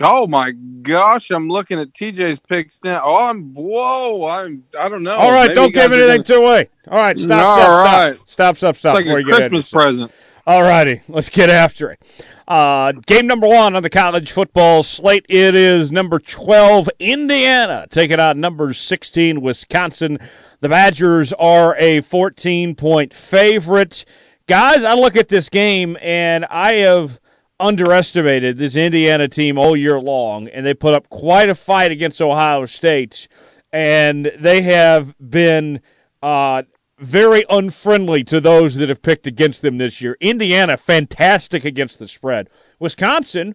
oh 0.00 0.28
my 0.28 0.52
gosh, 0.52 1.30
I'm 1.32 1.48
looking 1.48 1.80
at 1.80 1.92
TJ's 1.92 2.38
picks 2.38 2.84
now. 2.84 3.00
Oh, 3.02 3.16
I'm 3.16 3.52
whoa, 3.52 4.26
I'm 4.26 4.62
I 4.78 4.88
don't 4.88 5.02
know. 5.02 5.16
All 5.16 5.32
right, 5.32 5.48
Maybe 5.48 5.54
don't 5.56 5.74
give 5.74 5.92
anything 5.92 6.22
gonna- 6.22 6.40
away. 6.40 6.68
All 6.88 6.98
right, 6.98 7.18
stop, 7.18 7.44
All 7.44 7.56
stop, 7.58 7.84
right. 7.84 8.14
stop, 8.14 8.28
stop, 8.28 8.56
stop, 8.56 8.76
stop. 8.76 8.90
It's 8.90 8.94
like 8.94 9.04
before 9.06 9.18
a 9.18 9.22
you 9.22 9.26
get 9.26 9.50
Christmas 9.50 9.72
into 9.72 9.96
something. 9.98 10.16
All 10.48 10.62
righty, 10.62 11.02
let's 11.08 11.28
get 11.28 11.50
after 11.50 11.90
it. 11.90 12.02
Uh, 12.48 12.92
game 12.92 13.26
number 13.26 13.46
one 13.46 13.76
on 13.76 13.82
the 13.82 13.90
college 13.90 14.32
football 14.32 14.82
slate. 14.82 15.26
It 15.28 15.54
is 15.54 15.92
number 15.92 16.18
12, 16.18 16.88
Indiana, 16.98 17.86
taking 17.90 18.18
out 18.18 18.34
number 18.38 18.72
16, 18.72 19.42
Wisconsin. 19.42 20.16
The 20.60 20.70
Badgers 20.70 21.34
are 21.34 21.76
a 21.76 22.00
14 22.00 22.74
point 22.76 23.12
favorite. 23.12 24.06
Guys, 24.46 24.84
I 24.84 24.94
look 24.94 25.16
at 25.16 25.28
this 25.28 25.50
game 25.50 25.98
and 26.00 26.46
I 26.46 26.76
have 26.76 27.20
underestimated 27.60 28.56
this 28.56 28.74
Indiana 28.74 29.28
team 29.28 29.58
all 29.58 29.76
year 29.76 30.00
long, 30.00 30.48
and 30.48 30.64
they 30.64 30.72
put 30.72 30.94
up 30.94 31.10
quite 31.10 31.50
a 31.50 31.54
fight 31.54 31.90
against 31.90 32.22
Ohio 32.22 32.64
State, 32.64 33.28
and 33.70 34.32
they 34.38 34.62
have 34.62 35.14
been. 35.20 35.82
Uh, 36.22 36.62
very 36.98 37.44
unfriendly 37.48 38.24
to 38.24 38.40
those 38.40 38.76
that 38.76 38.88
have 38.88 39.02
picked 39.02 39.26
against 39.26 39.62
them 39.62 39.78
this 39.78 40.00
year. 40.00 40.16
Indiana, 40.20 40.76
fantastic 40.76 41.64
against 41.64 41.98
the 41.98 42.08
spread. 42.08 42.50
Wisconsin, 42.78 43.54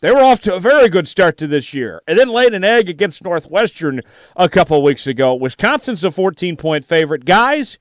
they 0.00 0.10
were 0.10 0.22
off 0.22 0.40
to 0.40 0.54
a 0.54 0.60
very 0.60 0.88
good 0.88 1.08
start 1.08 1.36
to 1.38 1.46
this 1.46 1.74
year 1.74 2.00
and 2.06 2.18
then 2.18 2.28
laid 2.28 2.54
an 2.54 2.64
egg 2.64 2.88
against 2.88 3.24
Northwestern 3.24 4.00
a 4.36 4.48
couple 4.48 4.82
weeks 4.82 5.06
ago. 5.06 5.34
Wisconsin's 5.34 6.04
a 6.04 6.10
14 6.10 6.56
point 6.56 6.84
favorite. 6.84 7.24
Guys, 7.24 7.78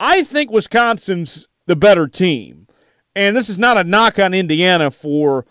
I 0.00 0.24
think 0.24 0.50
Wisconsin's 0.50 1.46
the 1.66 1.76
better 1.76 2.08
team. 2.08 2.66
And 3.14 3.36
this 3.36 3.48
is 3.48 3.58
not 3.58 3.78
a 3.78 3.84
knock 3.84 4.18
on 4.18 4.34
Indiana 4.34 4.90
for 4.90 5.46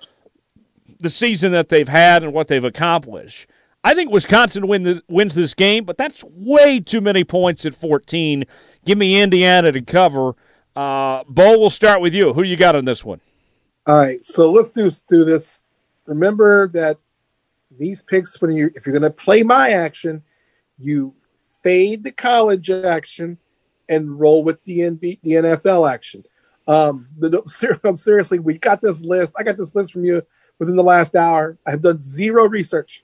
the 1.00 1.10
season 1.10 1.52
that 1.54 1.70
they've 1.70 1.88
had 1.88 2.24
and 2.24 2.34
what 2.34 2.48
they've 2.48 2.64
accomplished. 2.64 3.50
I 3.84 3.94
think 3.94 4.12
Wisconsin 4.12 4.68
win 4.68 4.84
the, 4.84 5.04
wins 5.10 5.36
this 5.36 5.54
game, 5.54 5.84
but 5.84 5.98
that's 5.98 6.24
way 6.24 6.80
too 6.80 7.02
many 7.02 7.24
points 7.24 7.66
at 7.66 7.76
14. 7.76 8.46
Give 8.86 8.98
me 8.98 9.22
Indiana 9.22 9.72
to 9.72 9.82
cover. 9.82 10.36
Uh, 10.76 11.24
Bo, 11.28 11.58
we'll 11.58 11.70
start 11.70 12.02
with 12.02 12.16
you. 12.16 12.34
Who 12.34 12.44
you 12.44 12.56
got 12.56 12.76
on 12.76 12.86
this 12.86 13.04
one? 13.04 13.20
All 13.86 13.98
right, 13.98 14.24
so 14.24 14.50
let's 14.50 14.70
do 14.70 14.90
do 15.10 15.26
this. 15.26 15.66
Remember 16.06 16.70
that 16.70 16.98
these 17.78 18.02
picks, 18.02 18.42
when 18.42 18.52
you 18.52 18.72
if 18.76 18.86
you're 18.86 18.98
going 18.98 19.12
to 19.12 19.16
play 19.16 19.44
my 19.44 19.70
action, 19.72 20.24
you 20.80 21.14
fade 21.62 22.04
the 22.04 22.12
college 22.12 22.70
action 22.70 23.38
and 23.90 24.20
roll 24.20 24.44
with 24.44 24.64
the 24.64 24.80
NB, 24.80 25.20
the 25.22 25.32
NFL 25.32 25.92
action. 25.92 26.24
Um, 26.68 27.08
the, 27.18 27.42
seriously, 27.96 28.40
we 28.40 28.58
got 28.58 28.82
this 28.82 29.04
list. 29.04 29.34
I 29.38 29.44
got 29.44 29.58
this 29.58 29.76
list 29.76 29.92
from 29.92 30.06
you 30.06 30.22
within 30.60 30.76
the 30.76 30.84
last 30.84 31.16
hour. 31.16 31.58
I 31.68 31.72
have 31.72 31.82
done 31.82 32.00
zero 32.00 32.48
research, 32.48 33.04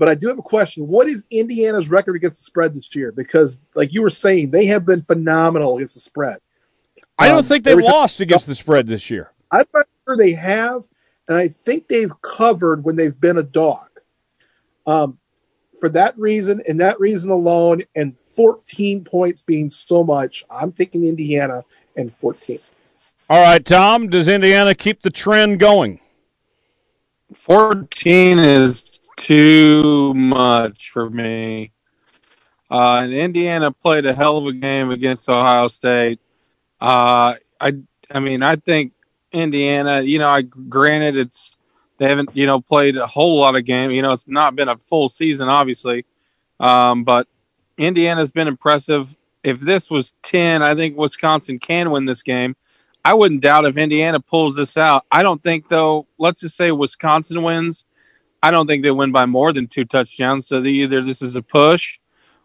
but 0.00 0.08
I 0.08 0.14
do 0.14 0.28
have 0.28 0.38
a 0.38 0.42
question. 0.42 0.86
What 0.88 1.06
is 1.08 1.26
Indiana's 1.30 1.90
record 1.90 2.16
against 2.16 2.38
the 2.38 2.44
spread 2.44 2.72
this 2.72 2.96
year? 2.96 3.12
Because, 3.12 3.60
like 3.74 3.92
you 3.92 4.00
were 4.00 4.08
saying, 4.08 4.50
they 4.50 4.64
have 4.64 4.86
been 4.86 5.02
phenomenal 5.02 5.76
against 5.76 5.92
the 5.92 6.00
spread. 6.00 6.38
I 7.18 7.28
don't 7.28 7.40
Um, 7.40 7.44
think 7.44 7.64
they 7.64 7.72
every 7.72 7.84
time- 7.84 7.92
lost 7.92 8.18
against 8.18 8.46
the 8.46 8.54
spread 8.54 8.86
this 8.86 9.10
year. 9.10 9.30
I'm 9.50 9.66
not 9.74 9.86
sure 10.06 10.16
they 10.16 10.32
have, 10.32 10.88
and 11.28 11.36
I 11.36 11.48
think 11.48 11.88
they've 11.88 12.10
covered 12.22 12.82
when 12.82 12.96
they've 12.96 13.20
been 13.20 13.36
a 13.36 13.42
dog. 13.42 13.88
Um, 14.86 15.18
for 15.78 15.90
that 15.90 16.18
reason 16.18 16.62
and 16.66 16.80
that 16.80 16.98
reason 16.98 17.30
alone, 17.30 17.82
and 17.94 18.18
14 18.18 19.04
points 19.04 19.42
being 19.42 19.68
so 19.68 20.02
much, 20.02 20.44
I'm 20.50 20.72
taking 20.72 21.04
Indiana 21.04 21.64
and 21.94 22.10
14. 22.10 22.58
All 23.28 23.42
right, 23.42 23.62
Tom, 23.62 24.08
does 24.08 24.28
Indiana 24.28 24.74
keep 24.74 25.02
the 25.02 25.10
trend 25.10 25.58
going? 25.58 26.00
14 27.34 28.38
is 28.38 28.89
too 29.20 30.14
much 30.14 30.90
for 30.90 31.10
me. 31.10 31.72
Uh, 32.70 33.00
and 33.02 33.12
Indiana 33.12 33.70
played 33.70 34.06
a 34.06 34.14
hell 34.14 34.38
of 34.38 34.46
a 34.46 34.52
game 34.52 34.90
against 34.90 35.28
Ohio 35.28 35.68
State. 35.68 36.20
Uh, 36.80 37.34
I, 37.60 37.72
I 38.10 38.20
mean, 38.20 38.42
I 38.42 38.56
think 38.56 38.92
Indiana. 39.32 40.00
You 40.00 40.18
know, 40.18 40.28
I 40.28 40.42
granted 40.42 41.16
it's 41.16 41.56
they 41.98 42.08
haven't 42.08 42.34
you 42.34 42.46
know 42.46 42.60
played 42.60 42.96
a 42.96 43.06
whole 43.06 43.38
lot 43.38 43.56
of 43.56 43.64
game. 43.64 43.90
You 43.90 44.02
know, 44.02 44.12
it's 44.12 44.26
not 44.26 44.56
been 44.56 44.68
a 44.68 44.78
full 44.78 45.08
season, 45.08 45.48
obviously, 45.48 46.06
um, 46.58 47.04
but 47.04 47.28
Indiana's 47.76 48.30
been 48.30 48.48
impressive. 48.48 49.14
If 49.42 49.60
this 49.60 49.90
was 49.90 50.12
10, 50.22 50.62
I 50.62 50.74
think 50.74 50.96
Wisconsin 50.96 51.58
can 51.58 51.90
win 51.90 52.04
this 52.04 52.22
game. 52.22 52.56
I 53.04 53.14
wouldn't 53.14 53.40
doubt 53.40 53.64
if 53.64 53.76
Indiana 53.76 54.20
pulls 54.20 54.54
this 54.54 54.76
out. 54.76 55.04
I 55.10 55.22
don't 55.22 55.42
think 55.42 55.68
though. 55.68 56.06
Let's 56.18 56.40
just 56.40 56.56
say 56.56 56.70
Wisconsin 56.70 57.42
wins. 57.42 57.84
I 58.42 58.50
don't 58.50 58.66
think 58.66 58.82
they 58.82 58.90
win 58.90 59.12
by 59.12 59.26
more 59.26 59.52
than 59.52 59.66
two 59.66 59.84
touchdowns. 59.84 60.46
So 60.46 60.60
the, 60.60 60.68
either 60.68 61.02
this 61.02 61.22
is 61.22 61.36
a 61.36 61.42
push 61.42 61.98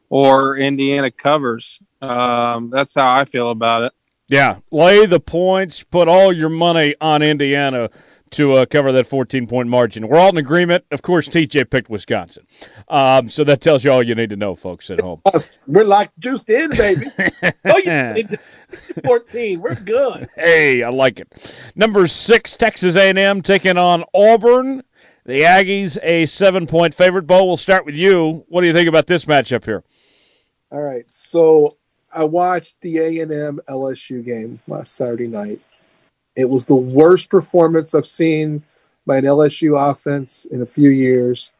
or 0.09 0.57
Indiana 0.57 1.11
covers. 1.11 1.79
Um, 2.01 2.69
that's 2.69 2.93
how 2.95 3.13
I 3.13 3.25
feel 3.25 3.49
about 3.49 3.83
it. 3.83 3.93
Yeah, 4.27 4.57
lay 4.71 5.05
the 5.05 5.19
points, 5.19 5.83
put 5.83 6.07
all 6.07 6.33
your 6.33 6.49
money 6.49 6.95
on 6.99 7.21
Indiana 7.21 7.89
to 8.31 8.53
uh, 8.53 8.65
cover 8.65 8.91
that 8.91 9.07
14 9.07 9.47
point 9.47 9.69
margin. 9.69 10.07
We're 10.07 10.17
all 10.17 10.29
in 10.29 10.37
agreement. 10.37 10.83
Of 10.91 11.01
course, 11.01 11.29
TJ 11.29 11.69
picked 11.69 11.89
Wisconsin. 11.89 12.45
Um, 12.87 13.29
so 13.29 13.43
that 13.43 13.61
tells 13.61 13.83
you 13.83 13.91
all 13.91 14.03
you 14.03 14.15
need 14.15 14.29
to 14.31 14.35
know, 14.35 14.55
folks 14.55 14.89
at 14.89 14.99
home. 14.99 15.21
We're 15.67 15.85
like 15.85 16.11
juiced 16.19 16.49
in, 16.49 16.71
baby. 16.71 17.05
oh, 17.65 17.81
you 17.85 18.27
14. 19.05 19.61
We're 19.61 19.75
good. 19.75 20.29
Hey, 20.35 20.83
I 20.83 20.89
like 20.89 21.19
it. 21.19 21.31
Number 21.75 22.07
six, 22.07 22.57
Texas 22.57 22.95
A&M 22.95 23.41
taking 23.41 23.77
on 23.77 24.03
Auburn. 24.13 24.83
The 25.25 25.39
Aggies, 25.39 25.97
a 26.03 26.27
seven-point 26.27 26.93
favorite. 26.93 27.23
Bo, 27.23 27.45
we'll 27.45 27.57
start 27.57 27.85
with 27.85 27.95
you. 27.95 28.45
What 28.47 28.61
do 28.61 28.67
you 28.67 28.73
think 28.73 28.87
about 28.87 29.07
this 29.07 29.25
matchup 29.25 29.65
here? 29.65 29.83
All 30.71 30.83
right. 30.83 31.09
So 31.09 31.77
I 32.13 32.25
watched 32.25 32.79
the 32.81 32.99
A&M 32.99 33.59
LSU 33.67 34.23
game 34.23 34.59
last 34.67 34.95
Saturday 34.95 35.27
night. 35.27 35.61
It 36.35 36.49
was 36.49 36.65
the 36.65 36.75
worst 36.75 37.29
performance 37.29 37.95
I've 37.95 38.05
seen 38.05 38.63
by 39.05 39.17
an 39.17 39.23
LSU 39.23 39.79
offense 39.91 40.45
in 40.45 40.61
a 40.61 40.65
few 40.65 40.89
years, 40.89 41.51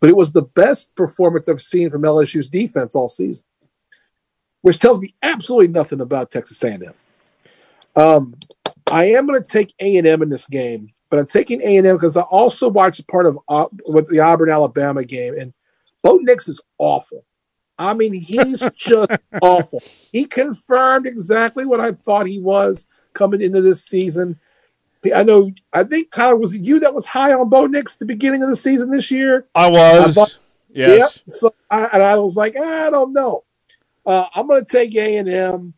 but 0.00 0.10
it 0.10 0.16
was 0.16 0.32
the 0.32 0.42
best 0.42 0.94
performance 0.94 1.48
I've 1.48 1.60
seen 1.60 1.90
from 1.90 2.02
LSU's 2.02 2.48
defense 2.48 2.94
all 2.94 3.08
season, 3.08 3.44
which 4.62 4.78
tells 4.78 5.00
me 5.00 5.14
absolutely 5.22 5.68
nothing 5.68 6.00
about 6.00 6.30
Texas 6.30 6.62
A&M. 6.62 6.92
Um, 7.96 8.34
I 8.90 9.04
am 9.06 9.26
going 9.26 9.42
to 9.42 9.48
take 9.48 9.74
A&M 9.80 10.22
in 10.22 10.28
this 10.28 10.46
game, 10.46 10.92
but 11.10 11.18
I'm 11.18 11.26
taking 11.26 11.60
A&M 11.60 11.96
because 11.96 12.16
I 12.16 12.22
also 12.22 12.68
watched 12.68 13.06
part 13.08 13.26
of 13.26 13.38
uh, 13.48 13.66
with 13.86 14.08
the 14.08 14.20
Auburn 14.20 14.48
Alabama 14.50 15.04
game, 15.04 15.34
and 15.38 15.52
Bo 16.02 16.16
Nix 16.16 16.48
is 16.48 16.60
awful. 16.78 17.24
I 17.78 17.94
mean, 17.94 18.14
he's 18.14 18.62
just 18.76 19.10
awful. 19.42 19.82
He 20.12 20.24
confirmed 20.24 21.06
exactly 21.06 21.66
what 21.66 21.80
I 21.80 21.92
thought 21.92 22.26
he 22.26 22.38
was 22.38 22.86
coming 23.12 23.40
into 23.40 23.60
this 23.60 23.84
season. 23.84 24.38
I 25.14 25.22
know. 25.22 25.50
I 25.72 25.84
think 25.84 26.10
Tyler 26.10 26.36
was 26.36 26.54
it 26.54 26.62
you 26.62 26.78
that 26.80 26.94
was 26.94 27.06
high 27.06 27.32
on 27.32 27.48
Bo 27.48 27.66
Nix 27.66 27.94
at 27.94 28.00
the 28.00 28.04
beginning 28.04 28.42
of 28.42 28.50
the 28.50 28.56
season 28.56 28.90
this 28.90 29.10
year. 29.10 29.46
I 29.54 29.68
was. 29.70 30.10
I 30.10 30.12
thought- 30.12 30.38
yes. 30.68 30.98
Yep. 30.98 31.10
So 31.34 31.54
I, 31.70 31.84
and 31.92 32.02
I 32.02 32.16
was 32.18 32.36
like, 32.36 32.56
I 32.56 32.90
don't 32.90 33.12
know. 33.12 33.44
Uh, 34.04 34.26
I'm 34.34 34.46
going 34.46 34.64
to 34.64 34.70
take 34.70 34.94
A 34.94 35.16
and 35.16 35.28
M. 35.28 35.74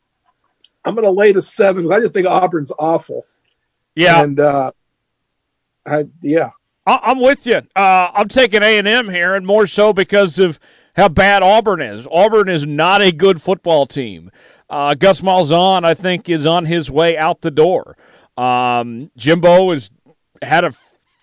I'm 0.85 0.95
going 0.95 1.05
to 1.07 1.11
lay 1.13 1.31
the 1.33 1.43
seven 1.43 1.85
because 1.85 1.97
I 1.97 2.01
just 2.01 2.13
think 2.13 2.27
Auburn's 2.27 2.73
awful. 2.79 3.25
Yeah. 3.95 4.23
And 4.23 4.41
uh, 4.41 4.73
I, 5.87 6.05
yeah, 6.23 6.51
I- 6.87 7.01
I'm 7.03 7.21
with 7.21 7.47
you. 7.47 7.61
Uh, 7.77 8.11
I'm 8.15 8.29
taking 8.29 8.63
A 8.63 8.79
and 8.79 8.87
M 8.89 9.09
here, 9.09 9.35
and 9.35 9.47
more 9.47 9.67
so 9.67 9.93
because 9.93 10.39
of 10.39 10.59
how 10.97 11.09
bad 11.09 11.43
Auburn 11.43 11.81
is. 11.81 12.07
Auburn 12.11 12.49
is 12.49 12.67
not 12.67 13.01
a 13.01 13.13
good 13.13 13.41
football 13.43 13.87
team. 13.87 14.31
Uh, 14.69 14.95
Gus 14.95 15.21
Malzahn, 15.21 15.85
I 15.85 15.95
think, 15.95 16.29
is 16.29 16.47
on 16.47 16.65
his 16.65 16.91
way 16.91 17.17
out 17.17 17.41
the 17.43 17.51
door. 17.51 17.97
Um, 18.37 19.11
Jimbo 19.17 19.71
has 19.73 19.91
had 20.41 20.65
a 20.65 20.73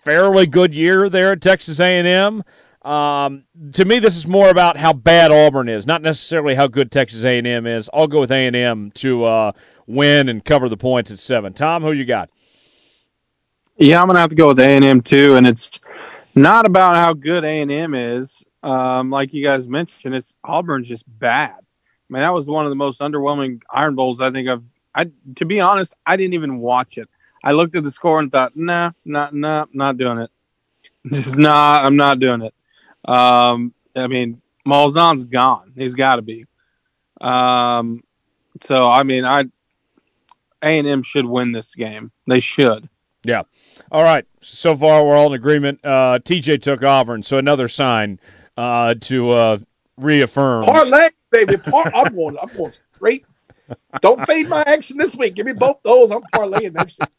fairly 0.04 0.46
good 0.46 0.74
year 0.74 1.08
there 1.08 1.32
at 1.32 1.40
Texas 1.40 1.80
A&M. 1.80 2.42
Um, 2.82 3.44
to 3.72 3.84
me, 3.84 3.98
this 3.98 4.16
is 4.16 4.26
more 4.26 4.48
about 4.48 4.76
how 4.76 4.92
bad 4.92 5.30
Auburn 5.30 5.68
is, 5.68 5.86
not 5.86 6.00
necessarily 6.00 6.54
how 6.54 6.66
good 6.66 6.90
Texas 6.90 7.24
A&M 7.24 7.66
is. 7.66 7.90
I'll 7.92 8.06
go 8.06 8.20
with 8.20 8.30
A&M 8.32 8.90
to 8.92 9.24
uh, 9.24 9.52
win 9.86 10.28
and 10.28 10.44
cover 10.44 10.68
the 10.68 10.76
points 10.78 11.10
at 11.10 11.18
seven. 11.18 11.52
Tom, 11.52 11.82
who 11.82 11.92
you 11.92 12.04
got? 12.04 12.30
Yeah, 13.80 14.02
I'm 14.02 14.08
gonna 14.08 14.20
have 14.20 14.28
to 14.28 14.36
go 14.36 14.48
with 14.48 14.58
A 14.58 14.66
and 14.66 14.84
M 14.84 15.00
too, 15.00 15.36
and 15.36 15.46
it's 15.46 15.80
not 16.34 16.66
about 16.66 16.96
how 16.96 17.14
good 17.14 17.46
A 17.46 17.62
and 17.62 17.72
M 17.72 17.94
is. 17.94 18.44
Um, 18.62 19.08
like 19.08 19.32
you 19.32 19.42
guys 19.42 19.68
mentioned, 19.68 20.14
it's 20.14 20.34
Auburn's 20.44 20.86
just 20.86 21.04
bad. 21.18 21.54
I 21.56 22.12
mean, 22.12 22.20
that 22.20 22.34
was 22.34 22.46
one 22.46 22.66
of 22.66 22.70
the 22.70 22.76
most 22.76 23.00
underwhelming 23.00 23.62
Iron 23.70 23.94
Bowls 23.94 24.20
I 24.20 24.30
think 24.30 24.50
I've. 24.50 24.62
I 24.94 25.10
to 25.36 25.46
be 25.46 25.60
honest, 25.60 25.94
I 26.04 26.18
didn't 26.18 26.34
even 26.34 26.58
watch 26.58 26.98
it. 26.98 27.08
I 27.42 27.52
looked 27.52 27.74
at 27.74 27.82
the 27.82 27.90
score 27.90 28.20
and 28.20 28.30
thought, 28.30 28.54
nah, 28.54 28.90
not, 29.06 29.34
nah, 29.34 29.64
not 29.72 29.96
doing 29.96 30.18
it. 30.18 30.30
Just 31.10 31.38
nah, 31.38 31.80
I'm 31.82 31.96
not 31.96 32.18
doing 32.20 32.42
it. 32.42 32.54
Um, 33.10 33.72
I 33.96 34.08
mean, 34.08 34.42
Malzahn's 34.68 35.24
gone. 35.24 35.72
He's 35.74 35.94
got 35.94 36.16
to 36.16 36.22
be. 36.22 36.44
Um, 37.18 38.04
so 38.60 38.86
I 38.86 39.04
mean, 39.04 39.24
I 39.24 39.44
A 40.62 40.78
and 40.78 40.86
M 40.86 41.02
should 41.02 41.24
win 41.24 41.52
this 41.52 41.74
game. 41.74 42.12
They 42.26 42.40
should. 42.40 42.86
Yeah. 43.22 43.42
All 43.90 44.04
right. 44.04 44.24
So 44.40 44.76
far, 44.76 45.04
we're 45.04 45.16
all 45.16 45.28
in 45.28 45.34
agreement. 45.34 45.80
Uh, 45.84 46.18
TJ 46.22 46.62
took 46.62 46.82
Auburn, 46.84 47.22
so 47.22 47.38
another 47.38 47.68
sign 47.68 48.20
uh, 48.56 48.94
to 49.00 49.30
uh, 49.30 49.58
reaffirm. 49.96 50.64
Parlay, 50.64 51.08
baby. 51.30 51.56
Par- 51.56 51.92
I'm 51.94 52.14
going. 52.14 52.36
I'm 52.40 52.56
going 52.56 52.72
straight. 52.94 53.24
Don't 54.00 54.20
fade 54.26 54.48
my 54.48 54.62
action 54.66 54.96
this 54.96 55.14
week. 55.14 55.34
Give 55.34 55.46
me 55.46 55.52
both 55.52 55.78
those. 55.82 56.10
I'm 56.10 56.22
parlaying 56.34 56.72
that 56.74 56.92
year. 56.98 57.08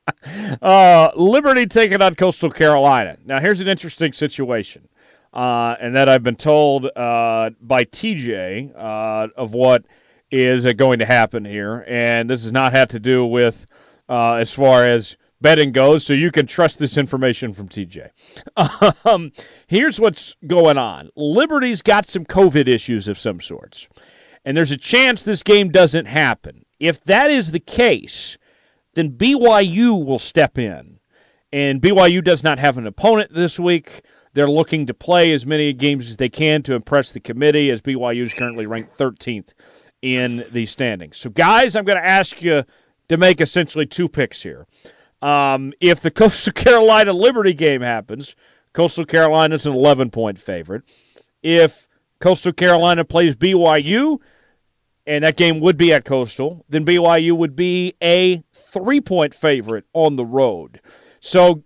Uh, 0.61 1.09
Liberty 1.15 1.65
taking 1.65 1.99
on 2.01 2.13
Coastal 2.13 2.51
Carolina. 2.51 3.17
Now, 3.25 3.39
here's 3.39 3.59
an 3.59 3.67
interesting 3.67 4.13
situation, 4.13 4.87
uh, 5.33 5.75
and 5.79 5.95
that 5.95 6.09
I've 6.09 6.21
been 6.21 6.35
told 6.35 6.85
uh, 6.95 7.49
by 7.59 7.85
TJ 7.85 8.71
uh, 8.75 9.29
of 9.35 9.53
what 9.53 9.83
is 10.29 10.65
uh, 10.67 10.73
going 10.73 10.99
to 10.99 11.05
happen 11.05 11.43
here, 11.43 11.83
and 11.87 12.29
this 12.29 12.43
has 12.43 12.51
not 12.51 12.71
had 12.73 12.91
to 12.91 12.99
do 12.99 13.25
with 13.25 13.65
uh, 14.09 14.33
as 14.33 14.51
far 14.53 14.85
as 14.85 15.17
betting 15.41 15.71
goes, 15.71 16.05
so 16.05 16.13
you 16.13 16.31
can 16.31 16.47
trust 16.47 16.79
this 16.79 16.97
information 16.97 17.53
from 17.53 17.67
TJ. 17.69 18.09
Um, 19.05 19.31
here's 19.67 19.99
what's 19.99 20.35
going 20.45 20.77
on 20.77 21.09
Liberty's 21.15 21.81
got 21.81 22.07
some 22.07 22.25
COVID 22.25 22.67
issues 22.67 23.07
of 23.07 23.19
some 23.19 23.41
sorts, 23.41 23.87
and 24.45 24.55
there's 24.55 24.71
a 24.71 24.77
chance 24.77 25.23
this 25.23 25.43
game 25.43 25.69
doesn't 25.69 26.05
happen. 26.05 26.65
If 26.79 27.03
that 27.05 27.31
is 27.31 27.51
the 27.51 27.59
case, 27.59 28.37
then 28.93 29.11
BYU 29.11 30.03
will 30.03 30.19
step 30.19 30.57
in. 30.57 30.99
And 31.53 31.81
BYU 31.81 32.23
does 32.23 32.43
not 32.43 32.59
have 32.59 32.77
an 32.77 32.87
opponent 32.87 33.33
this 33.33 33.59
week. 33.59 34.03
They're 34.33 34.49
looking 34.49 34.85
to 34.85 34.93
play 34.93 35.33
as 35.33 35.45
many 35.45 35.73
games 35.73 36.09
as 36.09 36.17
they 36.17 36.29
can 36.29 36.63
to 36.63 36.73
impress 36.73 37.11
the 37.11 37.19
committee, 37.19 37.69
as 37.69 37.81
BYU 37.81 38.23
is 38.23 38.33
currently 38.33 38.65
ranked 38.65 38.97
13th 38.97 39.49
in 40.01 40.45
the 40.51 40.65
standings. 40.65 41.17
So, 41.17 41.29
guys, 41.29 41.75
I'm 41.75 41.83
going 41.83 41.97
to 41.97 42.07
ask 42.07 42.41
you 42.41 42.63
to 43.09 43.17
make 43.17 43.41
essentially 43.41 43.85
two 43.85 44.07
picks 44.07 44.43
here. 44.43 44.65
Um, 45.21 45.73
if 45.79 46.01
the 46.01 46.11
Coastal 46.11 46.53
Carolina 46.53 47.13
Liberty 47.13 47.53
game 47.53 47.81
happens, 47.81 48.35
Coastal 48.73 49.05
Carolina 49.05 49.55
is 49.55 49.65
an 49.65 49.73
11 49.73 50.11
point 50.11 50.39
favorite. 50.39 50.83
If 51.43 51.87
Coastal 52.19 52.53
Carolina 52.53 53.03
plays 53.03 53.35
BYU, 53.35 54.19
and 55.05 55.23
that 55.23 55.35
game 55.35 55.59
would 55.59 55.77
be 55.77 55.93
at 55.93 56.05
Coastal, 56.05 56.65
then 56.69 56.85
BYU 56.85 57.35
would 57.35 57.55
be 57.55 57.95
a 58.01 58.43
three 58.53 59.01
point 59.01 59.33
favorite 59.33 59.85
on 59.93 60.15
the 60.15 60.25
road. 60.25 60.79
So 61.19 61.63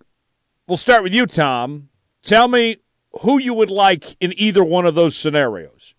we'll 0.68 0.78
start 0.78 1.04
with 1.04 1.14
you, 1.14 1.26
Tom. 1.26 1.90
Tell 2.22 2.48
me 2.48 2.78
who 3.22 3.38
you 3.38 3.54
would 3.54 3.70
like 3.70 4.16
in 4.20 4.34
either 4.38 4.64
one 4.64 4.86
of 4.86 4.96
those 4.96 5.16
scenarios. 5.16 5.94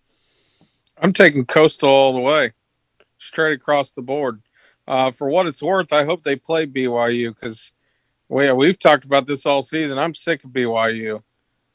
I'm 0.99 1.13
taking 1.13 1.45
Coastal 1.45 1.89
all 1.89 2.13
the 2.13 2.19
way, 2.19 2.53
straight 3.19 3.53
across 3.53 3.91
the 3.91 4.01
board. 4.01 4.41
Uh, 4.87 5.11
for 5.11 5.29
what 5.29 5.47
it's 5.47 5.61
worth, 5.61 5.91
I 5.91 6.05
hope 6.05 6.23
they 6.23 6.35
play 6.35 6.65
BYU 6.65 7.35
because 7.35 7.73
we, 8.29 8.51
we've 8.53 8.79
talked 8.79 9.03
about 9.03 9.25
this 9.25 9.45
all 9.45 9.61
season. 9.61 9.97
I'm 9.97 10.13
sick 10.13 10.43
of 10.43 10.51
BYU. 10.51 11.21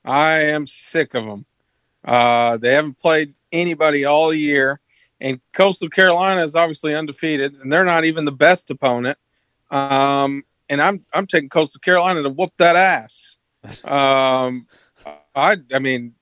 I 0.05 0.47
am 0.47 0.67
sick 0.67 1.15
of 1.15 1.27
them. 1.27 1.45
Uh, 2.05 2.57
they 2.57 2.73
haven't 2.73 2.99
played 2.99 3.35
anybody 3.53 4.05
all 4.05 4.33
year, 4.33 4.81
and 5.21 5.41
Coastal 5.53 5.89
Carolina 5.89 6.43
is 6.43 6.57
obviously 6.57 6.95
undefeated, 6.95 7.55
and 7.61 7.73
they're 7.73 7.85
not 7.85 8.05
even 8.05 8.25
the 8.25 8.33
best 8.33 8.71
opponent. 8.71 9.19
Um, 9.71 10.45
and 10.69 10.83
I'm 10.83 11.05
I'm 11.13 11.27
taking 11.27 11.49
Coastal 11.49 11.81
Carolina 11.81 12.23
to 12.23 12.31
whoop 12.31 12.53
that 12.57 12.77
ass. 12.77 13.39
Um, 13.85 14.67
I 15.37 15.59
I 15.73 15.79
mean, 15.79 16.15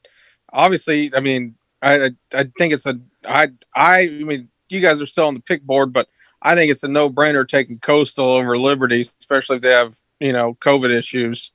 obviously, 0.52 1.14
I 1.14 1.20
mean, 1.20 1.54
I 1.80 2.06
I, 2.06 2.10
I 2.34 2.44
think 2.58 2.74
it's 2.74 2.84
a 2.84 3.00
I 3.24 3.48
I 3.74 4.00
I 4.02 4.08
mean, 4.08 4.48
you 4.68 4.80
guys 4.80 5.00
are 5.00 5.06
still 5.06 5.26
on 5.26 5.34
the 5.34 5.40
pick 5.40 5.62
board, 5.62 5.92
but 5.92 6.08
I 6.42 6.54
think 6.54 6.70
it's 6.70 6.82
a 6.82 6.88
no 6.88 7.10
brainer 7.10 7.46
taking 7.46 7.78
Coastal 7.78 8.32
over 8.34 8.58
Liberty, 8.58 9.02
especially 9.02 9.56
if 9.56 9.62
they 9.62 9.70
have 9.70 9.98
you 10.20 10.32
know 10.32 10.54
COVID 10.60 10.94
issues. 10.94 11.52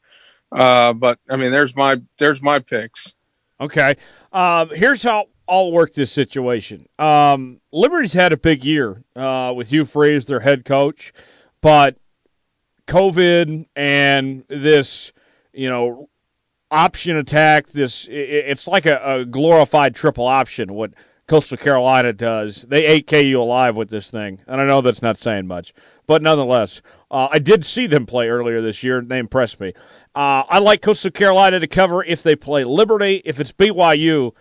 Uh, 0.52 0.94
but 0.94 1.20
I 1.30 1.38
mean, 1.38 1.52
there's 1.52 1.76
my 1.76 2.02
there's 2.18 2.42
my 2.42 2.60
picks. 2.60 3.14
Okay. 3.60 3.96
Um, 4.34 4.70
here's 4.70 5.04
how 5.04 5.28
I'll 5.48 5.72
work 5.72 5.94
this 5.94 6.12
situation. 6.12 6.88
Um, 7.00 7.62
Liberty's 7.72 8.14
had 8.14 8.34
a 8.34 8.38
big 8.38 8.66
year 8.66 9.04
uh, 9.16 9.54
with 9.56 9.70
Hugh 9.70 9.86
Freeze, 9.86 10.26
their 10.26 10.42
head 10.42 10.66
coach, 10.66 11.14
but 11.62 11.98
COVID 12.88 13.66
and 13.76 14.44
this, 14.48 15.12
you 15.54 15.70
know, 15.70 16.10
option 16.72 17.16
attack. 17.18 17.68
This 17.68 18.08
it's 18.10 18.68
like 18.68 18.86
a, 18.86 19.00
a 19.04 19.26
glorified 19.26 19.96
triple 19.96 20.26
option. 20.26 20.74
What 20.74 20.92
Coastal 21.28 21.58
Carolina 21.58 22.14
does, 22.14 22.64
they 22.64 22.86
ate 22.86 23.08
KU 23.08 23.40
alive 23.40 23.76
with 23.76 23.90
this 23.90 24.12
thing. 24.12 24.42
And 24.48 24.62
I 24.62 24.66
know 24.66 24.82
that's 24.82 25.02
not 25.02 25.18
saying 25.18 25.48
much, 25.48 25.74
but 26.06 26.22
nonetheless, 26.22 26.82
uh, 27.10 27.28
I 27.32 27.40
did 27.40 27.66
see 27.66 27.88
them 27.88 28.06
play 28.06 28.30
earlier 28.30 28.62
this 28.62 28.84
year. 28.84 29.02
They 29.02 29.18
impressed 29.18 29.60
me. 29.60 29.74
Uh, 30.14 30.44
I 30.48 30.60
like 30.60 30.82
Coastal 30.82 31.12
Carolina 31.12 31.60
to 31.60 31.68
cover 31.68 32.04
if 32.04 32.22
they 32.22 32.36
play 32.36 32.64
Liberty. 32.64 33.22
If 33.26 33.40
it's 33.40 33.52
BYU, 33.52 34.34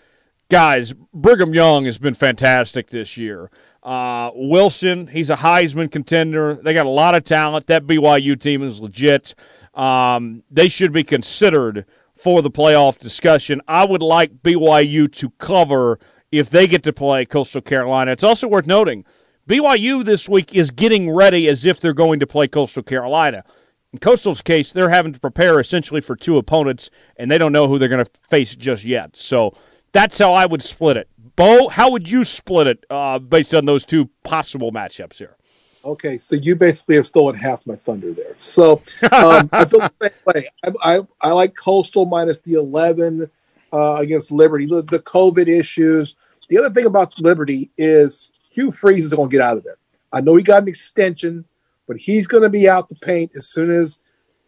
guys, 0.51 0.93
Brigham 1.13 1.55
Young 1.55 1.87
has 1.87 1.99
been 1.99 2.15
fantastic 2.15 2.91
this 2.91 3.17
year. 3.17 3.51
Uh, 3.83 4.31
Wilson, 4.35 5.09
he's 5.09 5.31
a 5.31 5.37
Heisman 5.37 5.91
contender. 5.91 6.55
They 6.55 6.75
got 6.75 6.87
a 6.87 6.91
lot 6.91 7.15
of 7.15 7.25
talent. 7.25 7.67
That 7.67 7.87
BYU 7.87 8.39
team 8.39 8.63
is 8.63 8.81
legit. 8.81 9.35
Um, 9.75 10.43
they 10.51 10.69
should 10.69 10.93
be 10.93 11.05
considered 11.05 11.85
for 12.15 12.41
the 12.41 12.51
playoff 12.51 12.99
discussion. 12.99 13.61
I 13.67 13.85
would 13.85 14.03
like 14.03 14.43
BYU 14.43 15.13
to 15.15 15.31
cover 15.39 15.99
if 16.39 16.51
they 16.51 16.67
get 16.67 16.83
to 16.85 16.93
play 16.93 17.25
Coastal 17.25 17.61
Carolina. 17.61 18.13
It's 18.13 18.25
also 18.25 18.49
worth 18.49 18.67
noting 18.67 19.05
BYU 19.49 20.05
this 20.05 20.29
week 20.29 20.55
is 20.55 20.71
getting 20.71 21.11
ready 21.11 21.49
as 21.49 21.65
if 21.65 21.81
they're 21.81 21.93
going 21.93 22.21
to 22.21 22.27
play 22.27 22.49
Coastal 22.49 22.83
Carolina. 22.83 23.45
In 23.93 23.99
Coastal's 23.99 24.41
case, 24.41 24.73
they're 24.73 24.89
having 24.89 25.13
to 25.13 25.21
prepare 25.21 25.61
essentially 25.61 26.01
for 26.01 26.17
two 26.17 26.37
opponents, 26.39 26.91
and 27.17 27.31
they 27.31 27.39
don't 27.39 27.53
know 27.53 27.69
who 27.69 27.79
they're 27.79 27.89
going 27.89 28.05
to 28.05 28.11
face 28.29 28.55
just 28.55 28.85
yet. 28.85 29.17
So 29.17 29.55
that's 29.93 30.19
how 30.19 30.33
I 30.33 30.47
would 30.47 30.63
split 30.63 30.97
it. 30.97 31.09
Bo, 31.37 31.69
how 31.69 31.91
would 31.91 32.11
you 32.11 32.25
split 32.25 32.67
it 32.67 32.87
uh, 32.91 33.19
based 33.19 33.55
on 33.55 33.67
those 33.67 33.85
two 33.85 34.09
possible 34.23 34.73
matchups 34.73 35.19
here? 35.19 35.37
Okay, 35.85 36.17
so 36.17 36.37
you 36.37 36.57
basically 36.57 36.97
have 36.97 37.07
stolen 37.07 37.35
half 37.35 37.67
my 37.67 37.77
thunder 37.77 38.13
there. 38.13 38.35
So 38.39 38.83
um, 39.13 39.51
I 39.53 39.65
feel 39.67 39.81
the 39.81 39.93
same 40.03 40.11
way. 40.27 40.49
I, 40.65 40.73
I, 40.83 41.01
I, 41.21 41.33
like 41.33 41.55
Coastal 41.55 42.07
minus 42.07 42.41
the 42.41 42.55
11 42.55 43.31
uh, 43.75 43.97
against 43.97 44.31
Liberty. 44.31 44.67
The, 44.67 44.83
the 44.83 45.01
COVID 45.01 45.49
issues. 45.49 46.15
The 46.49 46.59
other 46.59 46.71
thing 46.71 46.87
about 46.87 47.19
Liberty 47.19 47.71
is 47.77 48.31
Hugh 48.51 48.71
Freeze 48.71 49.05
is 49.05 49.15
going 49.15 49.29
to 49.29 49.37
get 49.37 49.45
out 49.45 49.57
of 49.57 49.65
there. 49.65 49.79
I 50.13 50.21
know 50.21 50.37
he 50.37 50.43
got 50.43 50.63
an 50.63 50.69
extension 50.69 51.45
but 51.87 51.97
he's 51.97 52.27
going 52.27 52.43
to 52.43 52.51
be 52.51 52.69
out 52.69 52.89
the 52.89 52.97
paint 52.97 53.33
as 53.37 53.49
soon 53.49 53.71
as 53.71 54.01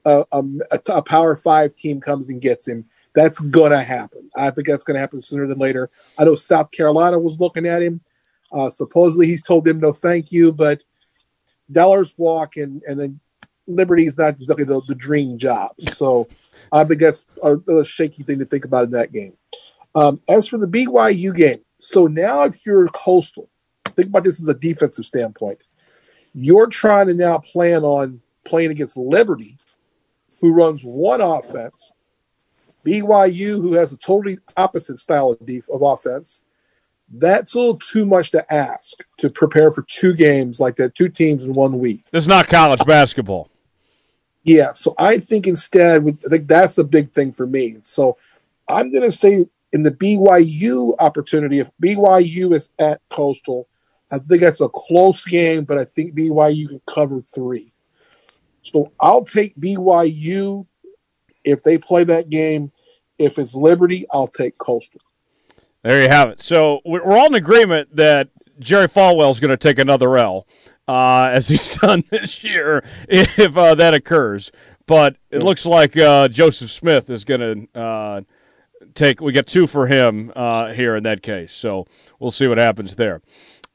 a, 0.04 0.24
a, 0.32 0.42
a, 0.88 1.02
Power 1.02 1.36
Five 1.36 1.74
team 1.74 2.00
comes 2.00 2.30
and 2.30 2.40
gets 2.40 2.66
him. 2.68 2.84
That's 3.14 3.40
going 3.40 3.72
to 3.72 3.82
happen. 3.82 4.30
I 4.36 4.50
think 4.50 4.66
that's 4.66 4.84
going 4.84 4.94
to 4.94 5.00
happen 5.00 5.20
sooner 5.20 5.46
than 5.46 5.58
later. 5.58 5.90
I 6.18 6.24
know 6.24 6.34
South 6.34 6.70
Carolina 6.70 7.18
was 7.18 7.40
looking 7.40 7.66
at 7.66 7.82
him. 7.82 8.00
Uh, 8.52 8.70
supposedly, 8.70 9.26
he's 9.26 9.42
told 9.42 9.64
them 9.64 9.80
no, 9.80 9.92
thank 9.92 10.30
you. 10.30 10.52
But 10.52 10.84
Dollars 11.70 12.14
walk, 12.16 12.56
and 12.56 12.82
and 12.86 13.00
then 13.00 13.20
Liberty's 13.66 14.16
not 14.16 14.34
exactly 14.34 14.64
the, 14.64 14.80
the 14.86 14.94
dream 14.94 15.38
job. 15.38 15.72
So 15.80 16.28
I 16.72 16.84
think 16.84 17.00
that's 17.00 17.26
a, 17.42 17.56
a, 17.70 17.84
shaky 17.84 18.22
thing 18.22 18.38
to 18.38 18.44
think 18.44 18.64
about 18.64 18.84
in 18.84 18.90
that 18.92 19.12
game. 19.12 19.34
Um, 19.94 20.20
as 20.28 20.46
for 20.48 20.58
the 20.58 20.66
BYU 20.66 21.34
game, 21.34 21.60
so 21.78 22.06
now 22.06 22.44
if 22.44 22.64
you're 22.66 22.88
coastal, 22.88 23.48
think 23.94 24.08
about 24.08 24.24
this 24.24 24.40
as 24.40 24.48
a 24.48 24.54
defensive 24.54 25.06
standpoint. 25.06 25.58
You're 26.34 26.66
trying 26.66 27.06
to 27.06 27.14
now 27.14 27.38
plan 27.38 27.82
on 27.82 28.20
playing 28.44 28.70
against 28.70 28.96
Liberty, 28.96 29.56
who 30.40 30.52
runs 30.52 30.82
one 30.82 31.20
offense, 31.20 31.92
BYU, 32.84 33.60
who 33.60 33.72
has 33.74 33.92
a 33.92 33.96
totally 33.96 34.38
opposite 34.56 34.98
style 34.98 35.30
of, 35.30 35.44
def- 35.46 35.68
of 35.70 35.82
offense. 35.82 36.42
That's 37.08 37.54
a 37.54 37.58
little 37.58 37.78
too 37.78 38.04
much 38.04 38.32
to 38.32 38.52
ask 38.52 38.98
to 39.18 39.30
prepare 39.30 39.70
for 39.70 39.82
two 39.82 40.12
games 40.12 40.60
like 40.60 40.76
that, 40.76 40.94
two 40.94 41.08
teams 41.08 41.44
in 41.44 41.54
one 41.54 41.78
week. 41.78 42.04
It's 42.12 42.26
not 42.26 42.48
college 42.48 42.84
basketball. 42.84 43.48
Yeah, 44.46 44.70
so 44.70 44.94
I 44.96 45.18
think 45.18 45.48
instead, 45.48 46.06
I 46.06 46.28
think 46.28 46.46
that's 46.46 46.78
a 46.78 46.84
big 46.84 47.10
thing 47.10 47.32
for 47.32 47.48
me. 47.48 47.78
So 47.80 48.16
I'm 48.68 48.92
going 48.92 49.02
to 49.02 49.10
say 49.10 49.44
in 49.72 49.82
the 49.82 49.90
BYU 49.90 50.94
opportunity, 51.00 51.58
if 51.58 51.72
BYU 51.82 52.54
is 52.54 52.70
at 52.78 53.00
Coastal, 53.10 53.66
I 54.12 54.18
think 54.18 54.42
that's 54.42 54.60
a 54.60 54.68
close 54.68 55.24
game, 55.24 55.64
but 55.64 55.78
I 55.78 55.84
think 55.84 56.14
BYU 56.14 56.68
can 56.68 56.80
cover 56.86 57.20
three. 57.22 57.72
So 58.62 58.92
I'll 59.00 59.24
take 59.24 59.56
BYU 59.56 60.64
if 61.44 61.64
they 61.64 61.76
play 61.76 62.04
that 62.04 62.30
game. 62.30 62.70
If 63.18 63.40
it's 63.40 63.52
Liberty, 63.52 64.06
I'll 64.12 64.28
take 64.28 64.58
Coastal. 64.58 65.00
There 65.82 66.00
you 66.00 66.08
have 66.08 66.28
it. 66.28 66.40
So 66.40 66.82
we're 66.84 67.02
all 67.02 67.26
in 67.26 67.34
agreement 67.34 67.96
that 67.96 68.28
Jerry 68.60 68.86
Falwell 68.86 69.32
is 69.32 69.40
going 69.40 69.50
to 69.50 69.56
take 69.56 69.80
another 69.80 70.16
L, 70.16 70.46
uh, 70.88 71.30
as 71.32 71.48
he's 71.48 71.76
done 71.78 72.04
this 72.10 72.42
year, 72.44 72.84
if 73.08 73.56
uh, 73.56 73.74
that 73.74 73.94
occurs. 73.94 74.50
But 74.86 75.16
it 75.30 75.42
looks 75.42 75.66
like 75.66 75.96
uh, 75.96 76.28
Joseph 76.28 76.70
Smith 76.70 77.10
is 77.10 77.24
going 77.24 77.68
to 77.74 77.78
uh, 77.80 78.20
take. 78.94 79.20
We 79.20 79.32
got 79.32 79.46
two 79.46 79.66
for 79.66 79.86
him 79.86 80.32
uh, 80.36 80.72
here 80.72 80.94
in 80.94 81.02
that 81.02 81.22
case, 81.22 81.52
so 81.52 81.86
we'll 82.20 82.30
see 82.30 82.46
what 82.46 82.58
happens 82.58 82.94
there. 82.94 83.20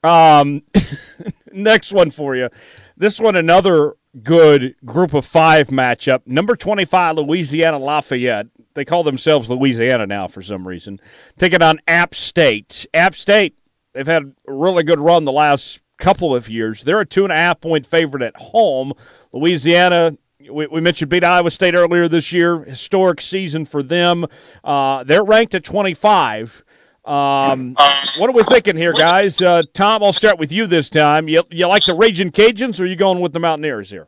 Um, 0.04 0.64
next 1.52 1.92
one 1.92 2.12
for 2.12 2.36
you. 2.36 2.50
This 2.96 3.20
one, 3.20 3.36
another 3.36 3.96
good 4.24 4.76
group 4.86 5.14
of 5.14 5.26
five 5.26 5.68
matchup. 5.68 6.22
Number 6.26 6.56
25, 6.56 7.18
Louisiana 7.18 7.78
Lafayette. 7.78 8.48
They 8.74 8.86
call 8.86 9.04
themselves 9.04 9.50
Louisiana 9.50 10.08
now 10.08 10.28
for 10.28 10.42
some 10.42 10.68
reason. 10.68 11.00
Taking 11.38 11.62
on 11.62 11.80
App 11.88 12.16
State. 12.16 12.86
App 12.94 13.16
State, 13.16 13.58
they've 13.94 14.08
had 14.08 14.34
a 14.48 14.54
really 14.54 14.84
good 14.84 15.00
run 15.00 15.26
the 15.26 15.32
last 15.32 15.81
couple 16.02 16.36
of 16.36 16.50
years. 16.50 16.84
They're 16.84 17.00
a 17.00 17.06
two 17.06 17.24
and 17.24 17.32
a 17.32 17.36
half 17.36 17.62
point 17.62 17.86
favorite 17.86 18.24
at 18.24 18.36
home. 18.36 18.92
Louisiana, 19.32 20.18
we, 20.50 20.68
we 20.68 20.82
mentioned 20.82 21.10
beat 21.10 21.24
Iowa 21.24 21.52
State 21.52 21.76
earlier 21.76 22.08
this 22.08 22.34
year. 22.34 22.64
Historic 22.64 23.22
season 23.22 23.66
for 23.66 23.82
them. 23.82 24.26
Uh, 24.64 25.04
they're 25.06 25.24
ranked 25.24 25.56
at 25.56 25.64
25. 25.64 26.66
Um, 27.06 27.76
what 28.18 28.30
are 28.30 28.34
we 28.34 28.44
thinking 28.44 28.76
here, 28.76 28.94
guys? 28.94 29.42
Uh, 29.42 29.64
Tom, 29.74 30.04
I'll 30.04 30.14
start 30.14 30.38
with 30.38 30.52
you 30.52 30.68
this 30.68 30.90
time. 30.90 31.28
You, 31.28 31.44
you 31.50 31.68
like 31.68 31.86
the 31.86 31.96
Raging 31.96 32.32
Cajuns, 32.32 32.80
or 32.80 32.84
are 32.84 32.88
you 32.88 32.96
going 32.96 33.22
with 33.22 33.34
the 33.34 33.40
Mountaineers 33.40 33.90
here? 33.90 34.08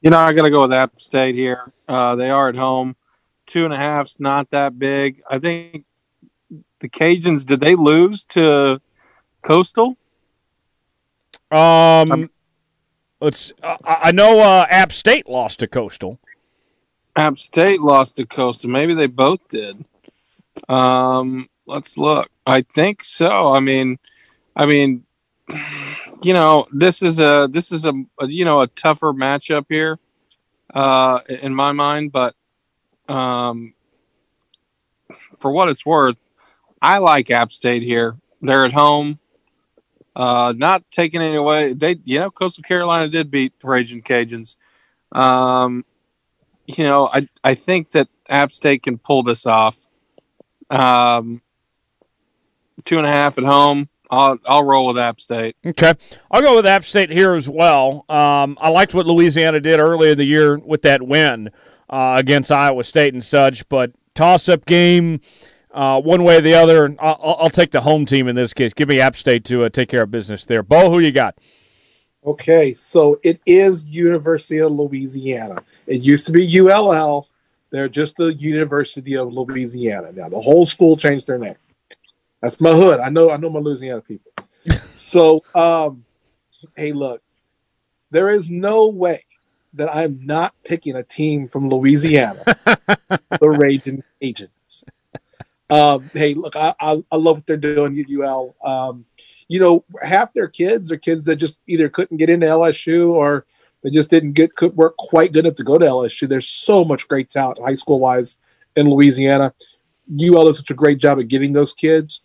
You 0.00 0.10
know, 0.10 0.18
I 0.18 0.32
got 0.32 0.42
to 0.42 0.50
go 0.50 0.62
with 0.62 0.72
App 0.72 1.00
State 1.00 1.34
here. 1.34 1.72
Uh, 1.88 2.16
they 2.16 2.30
are 2.30 2.48
at 2.48 2.56
home. 2.56 2.96
Two 3.46 3.64
and 3.64 3.72
a 3.72 3.76
half's 3.76 4.18
not 4.18 4.50
that 4.50 4.78
big. 4.78 5.22
I 5.28 5.38
think 5.38 5.84
the 6.80 6.88
Cajuns 6.88 7.46
did 7.46 7.60
they 7.60 7.74
lose 7.74 8.24
to 8.24 8.80
Coastal? 9.42 9.96
Um, 11.52 12.30
let's. 13.20 13.52
Uh, 13.62 13.76
I 13.84 14.12
know 14.12 14.40
uh, 14.40 14.66
App 14.68 14.92
State 14.92 15.28
lost 15.28 15.60
to 15.60 15.66
Coastal. 15.66 16.18
App 17.16 17.38
State 17.38 17.80
lost 17.80 18.16
to 18.16 18.26
Coastal. 18.26 18.70
Maybe 18.70 18.94
they 18.94 19.06
both 19.06 19.46
did. 19.48 19.84
Um, 20.68 21.48
let's 21.66 21.98
look. 21.98 22.30
I 22.46 22.62
think 22.62 23.04
so. 23.04 23.54
I 23.54 23.60
mean, 23.60 23.98
I 24.56 24.66
mean, 24.66 25.04
you 26.22 26.32
know, 26.32 26.66
this 26.72 27.02
is 27.02 27.18
a 27.18 27.48
this 27.50 27.72
is 27.72 27.84
a, 27.84 27.92
a 28.20 28.26
you 28.28 28.44
know 28.44 28.60
a 28.60 28.66
tougher 28.68 29.12
matchup 29.12 29.66
here, 29.68 29.98
uh, 30.72 31.20
in 31.28 31.54
my 31.54 31.72
mind. 31.72 32.12
But 32.12 32.34
um, 33.08 33.74
for 35.40 35.50
what 35.50 35.68
it's 35.68 35.84
worth, 35.84 36.16
I 36.80 36.98
like 36.98 37.30
App 37.30 37.52
State 37.52 37.82
here. 37.82 38.16
They're 38.40 38.64
at 38.64 38.72
home. 38.72 39.18
Uh, 40.14 40.52
not 40.56 40.84
taking 40.90 41.22
any 41.22 41.36
away. 41.36 41.72
They, 41.72 41.98
you 42.04 42.18
know, 42.18 42.30
Coastal 42.30 42.62
Carolina 42.62 43.08
did 43.08 43.30
beat 43.30 43.58
the 43.60 43.68
Raging 43.68 44.02
Cajuns. 44.02 44.56
Um, 45.12 45.84
you 46.66 46.84
know, 46.84 47.08
I 47.12 47.28
I 47.42 47.54
think 47.54 47.90
that 47.90 48.08
App 48.28 48.52
State 48.52 48.82
can 48.82 48.98
pull 48.98 49.22
this 49.22 49.46
off. 49.46 49.76
Um, 50.70 51.42
two 52.84 52.98
and 52.98 53.06
a 53.06 53.10
half 53.10 53.38
at 53.38 53.44
home. 53.44 53.88
I'll 54.10 54.38
I'll 54.46 54.64
roll 54.64 54.86
with 54.88 54.98
App 54.98 55.20
State. 55.20 55.56
Okay, 55.64 55.94
I'll 56.30 56.42
go 56.42 56.56
with 56.56 56.66
App 56.66 56.84
State 56.84 57.10
here 57.10 57.34
as 57.34 57.48
well. 57.48 58.04
Um, 58.10 58.58
I 58.60 58.68
liked 58.68 58.92
what 58.92 59.06
Louisiana 59.06 59.60
did 59.60 59.80
earlier 59.80 60.12
in 60.12 60.18
the 60.18 60.24
year 60.24 60.58
with 60.58 60.82
that 60.82 61.02
win 61.02 61.50
uh, 61.88 62.16
against 62.18 62.52
Iowa 62.52 62.84
State 62.84 63.14
and 63.14 63.24
such, 63.24 63.66
but 63.70 63.92
toss 64.14 64.48
up 64.48 64.66
game. 64.66 65.20
Uh, 65.72 66.00
one 66.00 66.22
way 66.22 66.36
or 66.36 66.40
the 66.42 66.54
other, 66.54 66.94
I'll, 67.00 67.36
I'll, 67.40 67.50
take 67.50 67.70
the 67.70 67.80
home 67.80 68.04
team 68.04 68.28
in 68.28 68.36
this 68.36 68.52
case. 68.52 68.74
Give 68.74 68.88
me 68.88 69.00
App 69.00 69.16
State 69.16 69.44
to 69.46 69.64
uh, 69.64 69.70
take 69.70 69.88
care 69.88 70.02
of 70.02 70.10
business 70.10 70.44
there. 70.44 70.62
Bo, 70.62 70.90
who 70.90 70.98
you 70.98 71.10
got? 71.10 71.38
Okay, 72.24 72.74
so 72.74 73.18
it 73.24 73.40
is 73.46 73.86
University 73.86 74.58
of 74.58 74.70
Louisiana. 74.70 75.62
It 75.86 76.02
used 76.02 76.26
to 76.26 76.32
be 76.32 76.60
ULL. 76.60 77.26
They're 77.70 77.88
just 77.88 78.16
the 78.16 78.34
University 78.34 79.16
of 79.16 79.32
Louisiana 79.32 80.12
now. 80.12 80.28
The 80.28 80.40
whole 80.40 80.66
school 80.66 80.96
changed 80.96 81.26
their 81.26 81.38
name. 81.38 81.56
That's 82.42 82.60
my 82.60 82.72
hood. 82.72 83.00
I 83.00 83.08
know. 83.08 83.30
I 83.30 83.38
know 83.38 83.48
my 83.48 83.60
Louisiana 83.60 84.02
people. 84.02 84.30
so, 84.94 85.42
um, 85.54 86.04
hey, 86.76 86.92
look, 86.92 87.22
there 88.10 88.28
is 88.28 88.50
no 88.50 88.88
way 88.88 89.24
that 89.72 89.94
I'm 89.94 90.20
not 90.22 90.54
picking 90.64 90.96
a 90.96 91.02
team 91.02 91.48
from 91.48 91.70
Louisiana, 91.70 92.44
the 93.40 93.48
Raging 93.48 94.04
Cajuns. 94.20 94.84
Um, 95.72 96.10
hey, 96.12 96.34
look, 96.34 96.54
I, 96.54 96.74
I, 96.78 97.02
I, 97.10 97.16
love 97.16 97.38
what 97.38 97.46
they're 97.46 97.56
doing 97.56 97.98
at 97.98 98.10
UL. 98.10 98.54
Um, 98.62 99.06
you 99.48 99.58
know, 99.58 99.86
half 100.02 100.34
their 100.34 100.46
kids 100.46 100.92
are 100.92 100.98
kids 100.98 101.24
that 101.24 101.36
just 101.36 101.58
either 101.66 101.88
couldn't 101.88 102.18
get 102.18 102.28
into 102.28 102.46
LSU 102.46 103.08
or 103.08 103.46
they 103.82 103.88
just 103.88 104.10
didn't 104.10 104.32
get 104.32 104.54
could 104.54 104.76
work 104.76 104.98
quite 104.98 105.32
good 105.32 105.46
enough 105.46 105.56
to 105.56 105.64
go 105.64 105.78
to 105.78 105.86
LSU. 105.86 106.28
There's 106.28 106.46
so 106.46 106.84
much 106.84 107.08
great 107.08 107.30
talent, 107.30 107.58
high 107.58 107.76
school 107.76 108.00
wise, 108.00 108.36
in 108.76 108.90
Louisiana. 108.90 109.54
UL 110.20 110.44
does 110.44 110.58
such 110.58 110.70
a 110.70 110.74
great 110.74 110.98
job 110.98 111.18
of 111.18 111.28
getting 111.28 111.54
those 111.54 111.72
kids. 111.72 112.20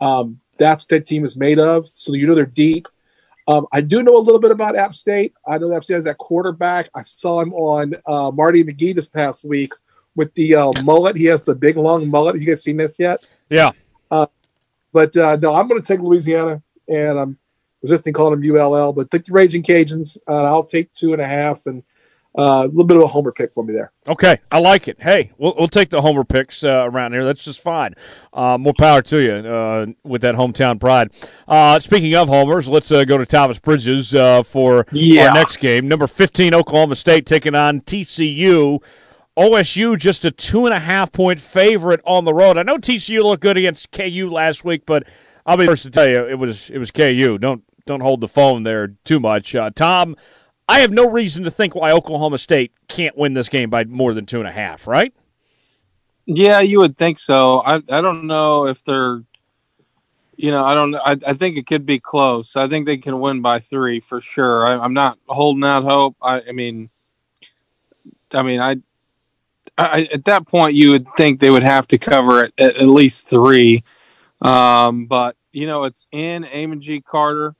Um, 0.00 0.38
that's 0.56 0.84
what 0.84 0.90
that 0.90 1.06
team 1.06 1.24
is 1.24 1.36
made 1.36 1.58
of. 1.58 1.88
So 1.92 2.12
you 2.12 2.28
know 2.28 2.36
they're 2.36 2.46
deep. 2.46 2.86
Um, 3.48 3.66
I 3.72 3.80
do 3.80 4.04
know 4.04 4.16
a 4.16 4.22
little 4.22 4.40
bit 4.40 4.52
about 4.52 4.76
App 4.76 4.94
State. 4.94 5.34
I 5.44 5.58
know 5.58 5.74
App 5.74 5.82
State 5.82 5.94
has 5.94 6.04
that 6.04 6.18
quarterback. 6.18 6.90
I 6.94 7.02
saw 7.02 7.40
him 7.40 7.52
on 7.54 7.94
uh, 8.06 8.30
Marty 8.30 8.62
McGee 8.62 8.94
this 8.94 9.08
past 9.08 9.44
week 9.44 9.72
with 10.16 10.34
the 10.34 10.54
uh, 10.54 10.72
mullet. 10.82 11.16
He 11.16 11.24
has 11.26 11.42
the 11.42 11.54
big 11.54 11.76
long 11.76 12.08
mullet. 12.08 12.34
Have 12.34 12.42
you 12.42 12.48
guys 12.48 12.62
seen 12.62 12.76
this 12.76 12.98
yet? 12.98 13.24
Yeah. 13.48 13.72
Uh, 14.10 14.26
but 14.92 15.16
uh, 15.16 15.36
no, 15.36 15.54
I'm 15.54 15.68
going 15.68 15.80
to 15.80 15.86
take 15.86 16.00
Louisiana, 16.00 16.62
and 16.88 17.18
I'm 17.18 17.38
resisting 17.82 18.12
calling 18.12 18.40
them 18.40 18.56
ULL, 18.56 18.92
but 18.92 19.10
the 19.10 19.22
Raging 19.28 19.62
Cajuns. 19.62 20.16
Uh, 20.26 20.44
I'll 20.44 20.62
take 20.62 20.92
two 20.92 21.12
and 21.12 21.20
a 21.20 21.26
half, 21.26 21.66
and 21.66 21.82
uh, 22.36 22.62
a 22.64 22.66
little 22.66 22.84
bit 22.84 22.96
of 22.96 23.02
a 23.02 23.06
homer 23.06 23.30
pick 23.30 23.52
for 23.52 23.62
me 23.62 23.72
there. 23.72 23.92
Okay, 24.08 24.40
I 24.50 24.58
like 24.58 24.88
it. 24.88 25.00
Hey, 25.00 25.30
we'll, 25.38 25.54
we'll 25.56 25.68
take 25.68 25.90
the 25.90 26.00
homer 26.00 26.24
picks 26.24 26.64
uh, 26.64 26.88
around 26.88 27.12
here. 27.12 27.24
That's 27.24 27.44
just 27.44 27.60
fine. 27.60 27.94
Uh, 28.32 28.58
more 28.58 28.74
power 28.76 29.02
to 29.02 29.18
you 29.18 29.32
uh, 29.32 29.86
with 30.02 30.22
that 30.22 30.34
hometown 30.34 30.80
pride. 30.80 31.10
Uh, 31.46 31.78
speaking 31.78 32.14
of 32.16 32.28
homers, 32.28 32.68
let's 32.68 32.90
uh, 32.90 33.04
go 33.04 33.18
to 33.18 33.26
Thomas 33.26 33.58
Bridges 33.58 34.10
for 34.46 34.86
yeah. 34.90 35.28
our 35.28 35.34
next 35.34 35.58
game. 35.58 35.86
Number 35.86 36.06
15, 36.06 36.54
Oklahoma 36.54 36.96
State 36.96 37.26
taking 37.26 37.54
on 37.54 37.82
TCU. 37.82 38.82
OSU 39.36 39.98
just 39.98 40.24
a 40.24 40.30
two 40.30 40.66
and 40.66 40.74
a 40.74 40.78
half 40.78 41.12
point 41.12 41.40
favorite 41.40 42.00
on 42.04 42.24
the 42.24 42.34
road. 42.34 42.56
I 42.56 42.62
know 42.62 42.76
TCU 42.76 43.22
looked 43.22 43.42
good 43.42 43.56
against 43.56 43.90
KU 43.90 44.30
last 44.30 44.64
week, 44.64 44.86
but 44.86 45.04
I'll 45.44 45.56
be 45.56 45.66
first 45.66 45.82
to 45.84 45.90
tell 45.90 46.08
you 46.08 46.26
it 46.26 46.38
was 46.38 46.70
it 46.70 46.78
was 46.78 46.90
KU. 46.90 47.38
Don't 47.38 47.64
don't 47.86 48.00
hold 48.00 48.20
the 48.20 48.28
phone 48.28 48.62
there 48.62 48.88
too 49.04 49.20
much. 49.20 49.54
Uh, 49.54 49.70
Tom, 49.74 50.16
I 50.68 50.80
have 50.80 50.92
no 50.92 51.08
reason 51.08 51.44
to 51.44 51.50
think 51.50 51.74
why 51.74 51.92
Oklahoma 51.92 52.38
State 52.38 52.72
can't 52.88 53.16
win 53.16 53.34
this 53.34 53.48
game 53.48 53.70
by 53.70 53.84
more 53.84 54.14
than 54.14 54.24
two 54.24 54.38
and 54.38 54.48
a 54.48 54.52
half, 54.52 54.86
right? 54.86 55.12
Yeah, 56.26 56.60
you 56.60 56.78
would 56.78 56.96
think 56.96 57.18
so. 57.18 57.60
I 57.60 57.76
I 57.76 58.00
don't 58.00 58.26
know 58.26 58.66
if 58.66 58.84
they're, 58.84 59.22
you 60.36 60.50
know, 60.50 60.64
I 60.64 60.74
don't. 60.74 60.94
I 60.94 61.18
I 61.26 61.34
think 61.34 61.58
it 61.58 61.66
could 61.66 61.84
be 61.84 61.98
close. 61.98 62.56
I 62.56 62.68
think 62.68 62.86
they 62.86 62.96
can 62.96 63.20
win 63.20 63.42
by 63.42 63.58
three 63.58 64.00
for 64.00 64.20
sure. 64.20 64.64
I, 64.66 64.82
am 64.84 64.94
not 64.94 65.18
holding 65.26 65.64
out 65.64 65.82
hope. 65.82 66.16
I 66.22 66.40
I 66.48 66.52
mean, 66.52 66.88
I 68.32 68.42
mean 68.42 68.60
I 68.60 68.76
I, 69.76 70.08
at 70.12 70.24
that 70.26 70.46
point, 70.46 70.74
you 70.74 70.92
would 70.92 71.06
think 71.16 71.40
they 71.40 71.50
would 71.50 71.62
have 71.62 71.86
to 71.88 71.98
cover 71.98 72.44
at, 72.44 72.52
at, 72.58 72.86
least 72.86 73.28
three. 73.28 73.82
Um, 74.40 75.06
but, 75.06 75.36
you 75.52 75.66
know, 75.66 75.84
it's 75.84 76.06
in 76.12 76.44
Amon 76.44 76.80
G. 76.80 77.00
Carter, 77.00 77.56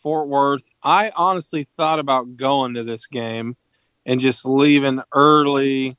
Fort 0.00 0.28
Worth. 0.28 0.68
I 0.82 1.12
honestly 1.14 1.68
thought 1.76 2.00
about 2.00 2.36
going 2.36 2.74
to 2.74 2.82
this 2.82 3.06
game 3.06 3.56
and 4.04 4.20
just 4.20 4.44
leaving 4.44 5.02
early 5.12 5.96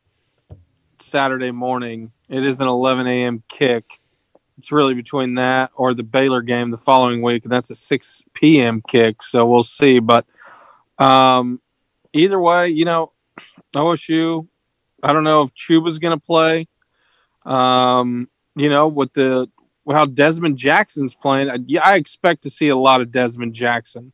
Saturday 1.00 1.52
morning. 1.52 2.12
It 2.28 2.46
is 2.46 2.60
an 2.60 2.68
11 2.68 3.08
a.m. 3.08 3.44
kick. 3.48 4.02
It's 4.58 4.72
really 4.72 4.94
between 4.94 5.36
that 5.36 5.72
or 5.76 5.94
the 5.94 6.04
Baylor 6.04 6.42
game 6.42 6.72
the 6.72 6.78
following 6.78 7.22
week, 7.22 7.46
and 7.46 7.52
that's 7.52 7.70
a 7.70 7.76
6 7.76 8.24
p.m. 8.34 8.82
kick. 8.88 9.24
So 9.24 9.46
we'll 9.46 9.64
see. 9.64 10.00
But 10.00 10.26
um, 11.00 11.62
either 12.12 12.40
way, 12.40 12.70
you 12.70 12.86
know, 12.86 13.14
OSU 13.74 14.48
I 15.04 15.14
don't 15.14 15.24
know 15.24 15.44
if 15.44 15.54
Chuba's 15.54 16.00
going 16.00 16.18
to 16.18 16.26
play. 16.26 16.68
Um, 17.46 18.30
you 18.56 18.70
know, 18.70 18.88
with 18.88 19.14
the 19.14 19.50
how 19.92 20.06
Dezmon 20.06 20.56
Jackson's 20.56 21.14
playing, 21.14 21.50
I, 21.50 21.58
I 21.84 21.96
expect 21.96 22.44
to 22.44 22.50
see 22.50 22.70
a 22.70 22.76
lot 22.76 23.02
of 23.02 23.10
Dezmon 23.10 23.52
Jackson. 23.52 24.14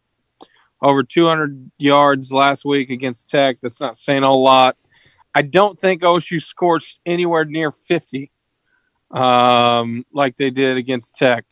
Over 0.82 1.04
200 1.04 1.72
yards 1.78 2.32
last 2.32 2.66
week 2.66 2.90
against 2.90 3.30
Tech. 3.30 3.58
That's 3.62 3.80
not 3.80 3.98
saying 3.98 4.24
a 4.24 4.34
lot. 4.34 4.78
I 5.36 5.42
don't 5.42 5.80
think 5.80 6.02
OSU 6.02 6.42
scorched 6.42 7.00
anywhere 7.06 7.46
near 7.46 7.70
50 7.70 8.32
um, 9.12 10.06
like 10.14 10.38
they 10.38 10.50
did 10.50 10.78
against 10.78 11.16
Tech. 11.16 11.46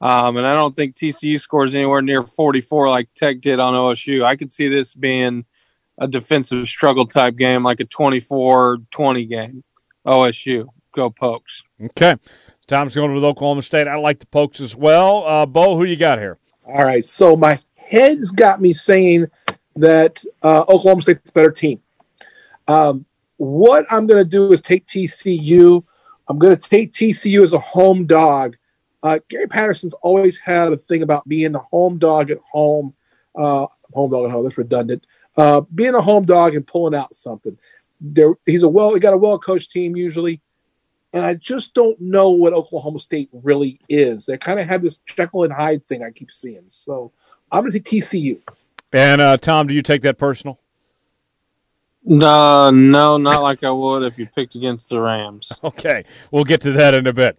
Um, 0.00 0.36
and 0.36 0.46
I 0.46 0.52
don't 0.52 0.74
think 0.74 0.94
TCU 0.94 1.40
scores 1.40 1.74
anywhere 1.74 2.02
near 2.02 2.22
44 2.22 2.90
like 2.90 3.08
Tech 3.14 3.40
did 3.40 3.58
on 3.58 3.74
OSU. 3.74 4.24
I 4.24 4.36
could 4.36 4.52
see 4.52 4.68
this 4.68 4.94
being 4.94 5.46
a 5.98 6.08
defensive 6.08 6.68
struggle 6.68 7.06
type 7.06 7.36
game, 7.36 7.62
like 7.62 7.80
a 7.80 7.84
24 7.84 8.78
20 8.90 9.24
game. 9.26 9.64
OSU, 10.06 10.68
go 10.92 11.10
Pokes. 11.10 11.64
Okay. 11.82 12.14
Tom's 12.66 12.94
going 12.94 13.14
with 13.14 13.24
Oklahoma 13.24 13.62
State. 13.62 13.86
I 13.88 13.96
like 13.96 14.18
the 14.18 14.26
Pokes 14.26 14.60
as 14.60 14.74
well. 14.74 15.24
Uh, 15.24 15.46
Bo, 15.46 15.76
who 15.76 15.84
you 15.84 15.96
got 15.96 16.18
here? 16.18 16.38
All 16.64 16.84
right. 16.84 17.06
So 17.06 17.36
my 17.36 17.60
head's 17.74 18.30
got 18.30 18.60
me 18.60 18.72
saying 18.72 19.26
that 19.76 20.24
uh, 20.42 20.62
Oklahoma 20.62 21.02
State's 21.02 21.30
a 21.30 21.32
better 21.32 21.50
team. 21.50 21.80
Um, 22.66 23.06
what 23.36 23.86
I'm 23.90 24.06
going 24.06 24.24
to 24.24 24.28
do 24.28 24.52
is 24.52 24.60
take 24.60 24.86
TCU. 24.86 25.84
I'm 26.28 26.38
going 26.38 26.56
to 26.56 26.68
take 26.68 26.92
TCU 26.92 27.42
as 27.42 27.52
a 27.52 27.58
home 27.58 28.06
dog. 28.06 28.56
Uh, 29.02 29.20
Gary 29.28 29.46
Patterson's 29.46 29.94
always 30.02 30.38
had 30.38 30.72
a 30.72 30.76
thing 30.76 31.02
about 31.02 31.28
being 31.28 31.54
a 31.54 31.60
home 31.60 31.98
dog 31.98 32.30
at 32.30 32.38
home. 32.50 32.94
Uh, 33.36 33.66
home 33.92 34.10
dog 34.10 34.24
at 34.24 34.32
home. 34.32 34.42
That's 34.42 34.58
redundant. 34.58 35.06
Uh, 35.36 35.60
being 35.74 35.94
a 35.94 36.00
home 36.00 36.24
dog 36.24 36.54
and 36.54 36.66
pulling 36.66 36.94
out 36.94 37.14
something. 37.14 37.58
There, 38.00 38.34
he's 38.46 38.62
a 38.62 38.68
well. 38.68 38.94
He 38.94 39.00
got 39.00 39.14
a 39.14 39.18
well 39.18 39.38
coached 39.38 39.70
team 39.70 39.96
usually, 39.96 40.40
and 41.12 41.24
I 41.24 41.34
just 41.34 41.74
don't 41.74 41.98
know 42.00 42.30
what 42.30 42.52
Oklahoma 42.52 43.00
State 43.00 43.28
really 43.32 43.80
is. 43.88 44.26
They 44.26 44.38
kind 44.38 44.60
of 44.60 44.66
have 44.66 44.82
this 44.82 44.98
Jekyll 44.98 45.44
and 45.44 45.52
Hyde 45.52 45.86
thing 45.86 46.02
I 46.02 46.10
keep 46.10 46.30
seeing. 46.30 46.64
So 46.68 47.12
I'm 47.50 47.62
going 47.62 47.72
to 47.72 47.80
take 47.80 48.02
TCU. 48.02 48.40
And 48.92 49.20
uh, 49.20 49.36
Tom, 49.36 49.66
do 49.66 49.74
you 49.74 49.82
take 49.82 50.02
that 50.02 50.18
personal? 50.18 50.58
No, 52.08 52.70
no, 52.70 53.16
not 53.16 53.42
like 53.42 53.64
I 53.64 53.70
would 53.70 54.04
if 54.04 54.16
you 54.18 54.26
picked 54.26 54.54
against 54.54 54.88
the 54.88 55.00
Rams. 55.00 55.52
Okay, 55.64 56.04
we'll 56.30 56.44
get 56.44 56.60
to 56.62 56.72
that 56.72 56.94
in 56.94 57.06
a 57.06 57.12
bit. 57.12 57.36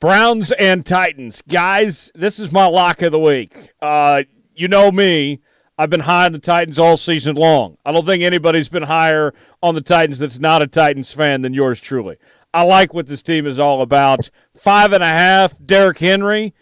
Browns 0.00 0.50
and 0.52 0.84
Titans, 0.84 1.42
guys. 1.48 2.10
This 2.14 2.40
is 2.40 2.50
my 2.50 2.66
lock 2.66 3.02
of 3.02 3.12
the 3.12 3.18
week. 3.18 3.72
Uh, 3.80 4.24
you 4.54 4.68
know 4.68 4.90
me. 4.90 5.40
I've 5.78 5.90
been 5.90 6.00
high 6.00 6.26
on 6.26 6.32
the 6.32 6.40
Titans 6.40 6.78
all 6.78 6.96
season 6.96 7.36
long. 7.36 7.78
I 7.86 7.92
don't 7.92 8.04
think 8.04 8.24
anybody's 8.24 8.68
been 8.68 8.82
higher 8.82 9.32
on 9.62 9.76
the 9.76 9.80
Titans 9.80 10.18
that's 10.18 10.40
not 10.40 10.60
a 10.60 10.66
Titans 10.66 11.12
fan 11.12 11.42
than 11.42 11.54
yours 11.54 11.80
truly. 11.80 12.16
I 12.52 12.62
like 12.62 12.92
what 12.92 13.06
this 13.06 13.22
team 13.22 13.46
is 13.46 13.60
all 13.60 13.80
about. 13.80 14.28
Five 14.56 14.92
and 14.92 15.04
a 15.04 15.08
half, 15.08 15.54
Derrick 15.64 15.98
Henry, 15.98 16.52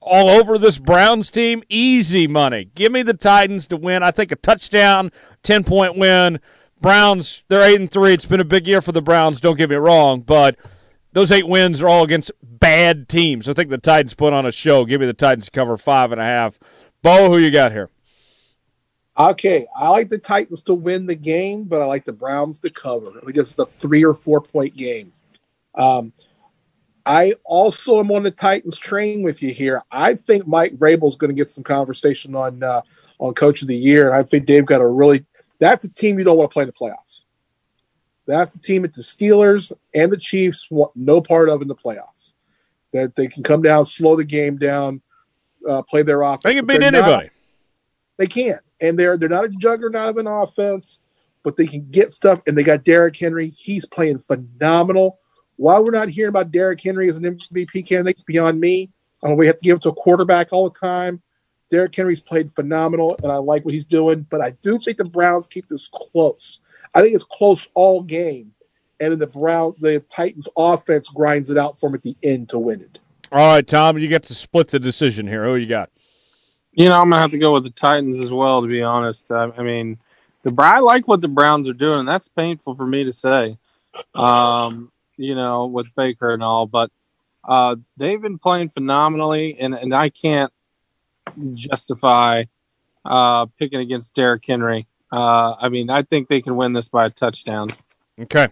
all 0.00 0.28
over 0.28 0.56
this 0.56 0.78
Browns 0.78 1.32
team. 1.32 1.64
Easy 1.68 2.28
money. 2.28 2.70
Give 2.76 2.92
me 2.92 3.02
the 3.02 3.14
Titans 3.14 3.66
to 3.68 3.76
win. 3.76 4.04
I 4.04 4.12
think 4.12 4.30
a 4.30 4.36
touchdown, 4.36 5.10
10 5.42 5.64
point 5.64 5.98
win. 5.98 6.38
Browns, 6.80 7.42
they're 7.48 7.62
8 7.62 7.80
and 7.80 7.90
3. 7.90 8.12
It's 8.12 8.26
been 8.26 8.40
a 8.40 8.44
big 8.44 8.68
year 8.68 8.80
for 8.80 8.92
the 8.92 9.02
Browns, 9.02 9.40
don't 9.40 9.58
get 9.58 9.70
me 9.70 9.76
wrong, 9.76 10.20
but 10.20 10.56
those 11.12 11.32
eight 11.32 11.48
wins 11.48 11.80
are 11.80 11.88
all 11.88 12.02
against 12.02 12.30
bad 12.42 13.08
teams. 13.08 13.48
I 13.48 13.54
think 13.54 13.70
the 13.70 13.78
Titans 13.78 14.14
put 14.14 14.32
on 14.32 14.44
a 14.44 14.52
show. 14.52 14.84
Give 14.84 15.00
me 15.00 15.06
the 15.06 15.12
Titans 15.12 15.46
to 15.46 15.50
cover 15.50 15.76
five 15.76 16.12
and 16.12 16.20
a 16.20 16.24
half. 16.24 16.58
Bo, 17.02 17.30
who 17.30 17.38
you 17.38 17.50
got 17.50 17.72
here? 17.72 17.88
Okay, 19.16 19.66
I 19.76 19.88
like 19.90 20.08
the 20.08 20.18
Titans 20.18 20.62
to 20.62 20.74
win 20.74 21.06
the 21.06 21.14
game, 21.14 21.64
but 21.64 21.80
I 21.80 21.84
like 21.84 22.04
the 22.04 22.12
Browns 22.12 22.58
to 22.60 22.70
cover. 22.70 23.08
I 23.16 23.24
think 23.24 23.36
it's 23.36 23.56
a 23.58 23.64
three 23.66 24.04
or 24.04 24.14
four 24.14 24.40
point 24.40 24.76
game. 24.76 25.12
Um, 25.76 26.12
I 27.06 27.34
also 27.44 28.00
am 28.00 28.10
on 28.10 28.24
the 28.24 28.30
Titans 28.30 28.76
train 28.76 29.22
with 29.22 29.42
you 29.42 29.52
here. 29.52 29.82
I 29.90 30.14
think 30.14 30.46
Mike 30.46 30.74
Vrabel's 30.74 31.16
going 31.16 31.28
to 31.28 31.34
get 31.34 31.46
some 31.46 31.62
conversation 31.62 32.34
on 32.34 32.62
uh, 32.62 32.82
on 33.18 33.34
Coach 33.34 33.62
of 33.62 33.68
the 33.68 33.76
Year, 33.76 34.08
and 34.08 34.16
I 34.16 34.24
think 34.24 34.46
they've 34.46 34.66
got 34.66 34.80
a 34.80 34.86
really. 34.86 35.24
That's 35.60 35.84
a 35.84 35.92
team 35.92 36.18
you 36.18 36.24
don't 36.24 36.36
want 36.36 36.50
to 36.50 36.52
play 36.52 36.64
in 36.64 36.68
the 36.68 36.72
playoffs. 36.72 37.22
That's 38.26 38.52
the 38.52 38.58
team 38.58 38.82
that 38.82 38.94
the 38.94 39.02
Steelers 39.02 39.72
and 39.94 40.10
the 40.10 40.16
Chiefs 40.16 40.68
want 40.70 40.96
no 40.96 41.20
part 41.20 41.48
of 41.48 41.62
in 41.62 41.68
the 41.68 41.76
playoffs. 41.76 42.34
That 42.92 43.14
they 43.14 43.28
can 43.28 43.42
come 43.42 43.62
down, 43.62 43.84
slow 43.84 44.16
the 44.16 44.24
game 44.24 44.56
down, 44.56 45.02
uh, 45.68 45.82
play 45.82 46.02
their 46.02 46.22
offense. 46.22 46.42
They 46.42 46.54
can 46.54 46.66
beat 46.66 46.82
anybody. 46.82 47.26
Not, 47.26 47.33
they 48.16 48.26
can 48.26 48.58
and 48.80 48.98
they're 48.98 49.16
they're 49.16 49.28
not 49.28 49.44
a 49.44 49.48
juggernaut 49.48 50.10
of 50.10 50.16
an 50.18 50.26
offense, 50.26 51.00
but 51.42 51.56
they 51.56 51.66
can 51.66 51.88
get 51.90 52.12
stuff. 52.12 52.40
And 52.46 52.56
they 52.56 52.62
got 52.62 52.84
Derrick 52.84 53.16
Henry; 53.16 53.50
he's 53.50 53.86
playing 53.86 54.18
phenomenal. 54.18 55.18
Why 55.56 55.78
we're 55.78 55.92
not 55.92 56.08
hearing 56.08 56.30
about 56.30 56.50
Derrick 56.50 56.82
Henry 56.82 57.08
as 57.08 57.16
an 57.16 57.24
MVP 57.24 57.88
candidate 57.88 58.24
beyond 58.26 58.60
me. 58.60 58.90
I 59.22 59.28
don't. 59.28 59.36
We 59.36 59.46
have 59.46 59.56
to 59.56 59.62
give 59.62 59.76
it 59.76 59.82
to 59.82 59.90
a 59.90 59.94
quarterback 59.94 60.52
all 60.52 60.68
the 60.68 60.78
time. 60.78 61.22
Derrick 61.70 61.94
Henry's 61.94 62.20
played 62.20 62.52
phenomenal, 62.52 63.16
and 63.22 63.32
I 63.32 63.36
like 63.36 63.64
what 63.64 63.74
he's 63.74 63.86
doing. 63.86 64.26
But 64.28 64.40
I 64.40 64.50
do 64.62 64.78
think 64.84 64.98
the 64.98 65.04
Browns 65.04 65.46
keep 65.46 65.68
this 65.68 65.88
close. 65.88 66.60
I 66.94 67.00
think 67.00 67.14
it's 67.14 67.24
close 67.24 67.68
all 67.74 68.02
game, 68.02 68.52
and 69.00 69.12
then 69.12 69.18
the 69.18 69.26
Brown, 69.26 69.74
the 69.80 70.00
Titans 70.10 70.48
offense 70.56 71.08
grinds 71.08 71.50
it 71.50 71.56
out 71.56 71.78
for 71.78 71.88
them 71.88 71.94
at 71.94 72.02
the 72.02 72.16
end 72.22 72.50
to 72.50 72.58
win 72.58 72.82
it. 72.82 72.98
All 73.32 73.54
right, 73.54 73.66
Tom, 73.66 73.98
you 73.98 74.08
get 74.08 74.22
to 74.24 74.34
split 74.34 74.68
the 74.68 74.78
decision 74.78 75.26
here. 75.26 75.44
Who 75.44 75.56
you 75.56 75.66
got? 75.66 75.90
You 76.74 76.88
know, 76.88 76.98
I'm 77.00 77.08
gonna 77.08 77.22
have 77.22 77.30
to 77.30 77.38
go 77.38 77.52
with 77.54 77.64
the 77.64 77.70
Titans 77.70 78.20
as 78.20 78.32
well. 78.32 78.62
To 78.62 78.68
be 78.68 78.82
honest, 78.82 79.30
I, 79.30 79.44
I 79.56 79.62
mean, 79.62 79.98
the 80.42 80.54
I 80.58 80.80
like 80.80 81.06
what 81.06 81.20
the 81.20 81.28
Browns 81.28 81.68
are 81.68 81.74
doing. 81.74 82.04
That's 82.04 82.28
painful 82.28 82.74
for 82.74 82.86
me 82.86 83.04
to 83.04 83.12
say. 83.12 83.56
Um, 84.14 84.90
you 85.16 85.36
know, 85.36 85.66
with 85.66 85.94
Baker 85.94 86.32
and 86.32 86.42
all, 86.42 86.66
but 86.66 86.90
uh, 87.44 87.76
they've 87.96 88.20
been 88.20 88.38
playing 88.38 88.70
phenomenally, 88.70 89.56
and 89.58 89.74
and 89.74 89.94
I 89.94 90.08
can't 90.08 90.52
justify 91.54 92.44
uh, 93.04 93.46
picking 93.58 93.80
against 93.80 94.14
Derrick 94.14 94.44
Henry. 94.46 94.86
Uh, 95.12 95.54
I 95.60 95.68
mean, 95.68 95.90
I 95.90 96.02
think 96.02 96.28
they 96.28 96.40
can 96.40 96.56
win 96.56 96.72
this 96.72 96.88
by 96.88 97.06
a 97.06 97.10
touchdown. 97.10 97.68
Okay. 98.20 98.48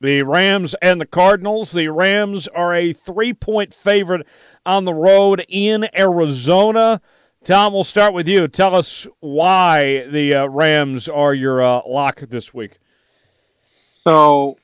The 0.00 0.24
Rams 0.24 0.74
and 0.82 1.00
the 1.00 1.06
Cardinals. 1.06 1.70
The 1.70 1.88
Rams 1.88 2.48
are 2.48 2.74
a 2.74 2.92
three 2.92 3.32
point 3.32 3.72
favorite 3.72 4.26
on 4.66 4.84
the 4.84 4.94
road 4.94 5.44
in 5.48 5.88
Arizona. 5.96 7.00
Tom, 7.44 7.72
we'll 7.72 7.82
start 7.82 8.14
with 8.14 8.28
you. 8.28 8.46
Tell 8.46 8.76
us 8.76 9.04
why 9.18 10.06
the 10.06 10.32
uh, 10.32 10.46
Rams 10.46 11.08
are 11.08 11.34
your 11.34 11.60
uh, 11.60 11.80
lock 11.84 12.20
this 12.20 12.54
week. 12.54 12.78
So, 14.04 14.58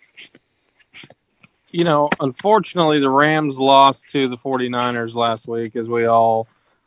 you 1.73 1.83
know, 1.83 2.09
unfortunately, 2.21 3.01
the 3.01 3.11
Rams 3.11 3.59
lost 3.59 4.09
to 4.11 4.29
the 4.29 4.37
49ers 4.37 5.17
last 5.17 5.49
week, 5.49 5.75
as 5.75 5.89
we 5.89 6.07
all, 6.07 6.47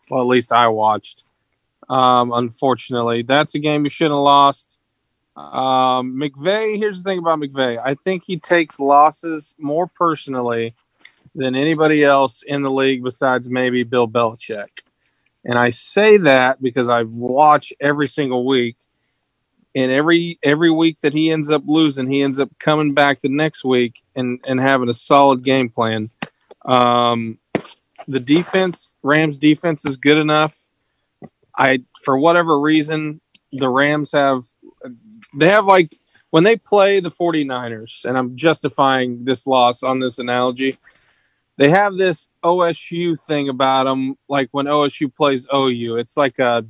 well, 0.10 0.22
at 0.22 0.28
least 0.28 0.54
I 0.54 0.70
watched. 0.70 1.26
Um, 1.90 2.32
unfortunately, 2.32 3.24
that's 3.24 3.56
a 3.56 3.60
game 3.60 3.84
you 3.84 3.90
shouldn't 3.90 4.16
have 4.16 4.24
lost. 4.24 4.78
Um, 5.36 6.16
McVay, 6.16 6.78
here's 6.78 7.04
the 7.04 7.10
thing 7.10 7.20
about 7.20 7.40
McVay 7.40 7.82
I 7.84 7.96
think 7.96 8.24
he 8.26 8.38
takes 8.38 8.80
losses 8.80 9.56
more 9.58 9.88
personally 9.88 10.74
than 11.36 11.54
anybody 11.54 12.06
else 12.06 12.44
in 12.48 12.62
the 12.62 12.72
league 12.72 13.04
besides 13.04 13.50
maybe 13.50 13.84
Bill 13.84 14.08
Belichick. 14.08 14.70
And 15.44 15.58
I 15.58 15.70
say 15.70 16.18
that 16.18 16.62
because 16.62 16.90
I 16.90 17.04
watch 17.04 17.74
every 17.80 18.08
single 18.08 18.46
week. 18.46 18.78
And 19.74 19.90
every 19.90 20.38
every 20.44 20.70
week 20.70 21.00
that 21.00 21.14
he 21.14 21.32
ends 21.32 21.50
up 21.50 21.64
losing, 21.66 22.12
he 22.12 22.22
ends 22.22 22.42
up 22.42 22.50
coming 22.60 22.94
back 22.94 23.22
the 23.22 23.30
next 23.30 23.64
week 23.64 24.02
and, 24.18 24.40
and 24.46 24.60
having 24.60 24.90
a 24.90 24.94
solid 24.94 25.44
game 25.44 25.70
plan. 25.70 26.10
Um, 26.66 27.40
the 28.06 28.20
defense, 28.20 28.94
Rams 29.02 29.38
defense 29.38 29.86
is 29.86 29.96
good 29.96 30.18
enough. 30.18 30.58
I 31.58 31.84
for 32.04 32.18
whatever 32.18 32.60
reason, 32.60 33.22
the 33.54 33.70
Rams 33.70 34.12
have 34.12 34.44
they 35.40 35.48
have 35.48 35.66
like 35.66 35.96
when 36.32 36.44
they 36.44 36.58
play 36.58 37.00
the 37.00 37.12
49ers, 37.12 38.04
and 38.04 38.18
I'm 38.18 38.36
justifying 38.36 39.24
this 39.24 39.48
loss 39.48 39.84
on 39.84 40.00
this 40.00 40.20
analogy 40.20 40.78
they 41.58 41.70
have 41.70 41.96
this 41.96 42.28
OSU 42.44 43.20
thing 43.20 43.50
about 43.50 43.86
them, 43.86 44.18
like 44.28 44.50
when 44.52 44.66
OSU 44.66 45.14
plays 45.14 45.48
OU. 45.54 45.98
It's 45.98 46.18
like 46.18 46.40
a, 46.40 46.66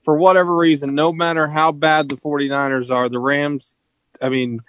for 0.00 0.16
whatever 0.16 0.54
reason, 0.54 0.94
no 0.94 1.12
matter 1.12 1.46
how 1.46 1.72
bad 1.72 2.08
the 2.08 2.16
49ers 2.16 2.90
are, 2.90 3.08
the 3.08 3.18
Rams, 3.18 3.76
I 4.20 4.28
mean, 4.28 4.60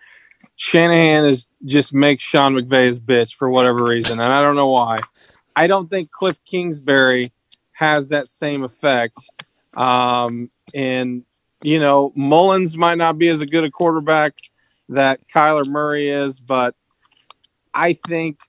Shanahan 0.56 1.26
is 1.26 1.48
just 1.66 1.94
makes 1.94 2.24
Sean 2.24 2.54
McVay 2.56 2.88
his 2.88 3.00
bitch 3.00 3.34
for 3.36 3.50
whatever 3.50 3.84
reason. 3.84 4.20
And 4.20 4.32
I 4.32 4.42
don't 4.42 4.56
know 4.56 4.68
why. 4.68 5.00
I 5.56 5.68
don't 5.68 5.90
think 5.90 6.12
Cliff 6.12 6.40
Kingsbury 6.46 7.32
has 7.74 8.10
that 8.10 8.28
same 8.28 8.64
effect. 8.64 9.18
Um, 9.76 10.50
and, 10.74 11.24
you 11.64 11.80
know, 11.80 12.12
Mullens 12.16 12.76
might 12.78 12.98
not 12.98 13.18
be 13.18 13.30
as 13.30 13.44
good 13.44 13.64
a 13.64 13.72
quarterback 13.72 14.34
that 14.90 15.28
Kyler 15.28 15.66
Murray 15.66 16.10
is, 16.10 16.40
but 16.40 16.76
I 17.74 17.94
think 17.94 18.40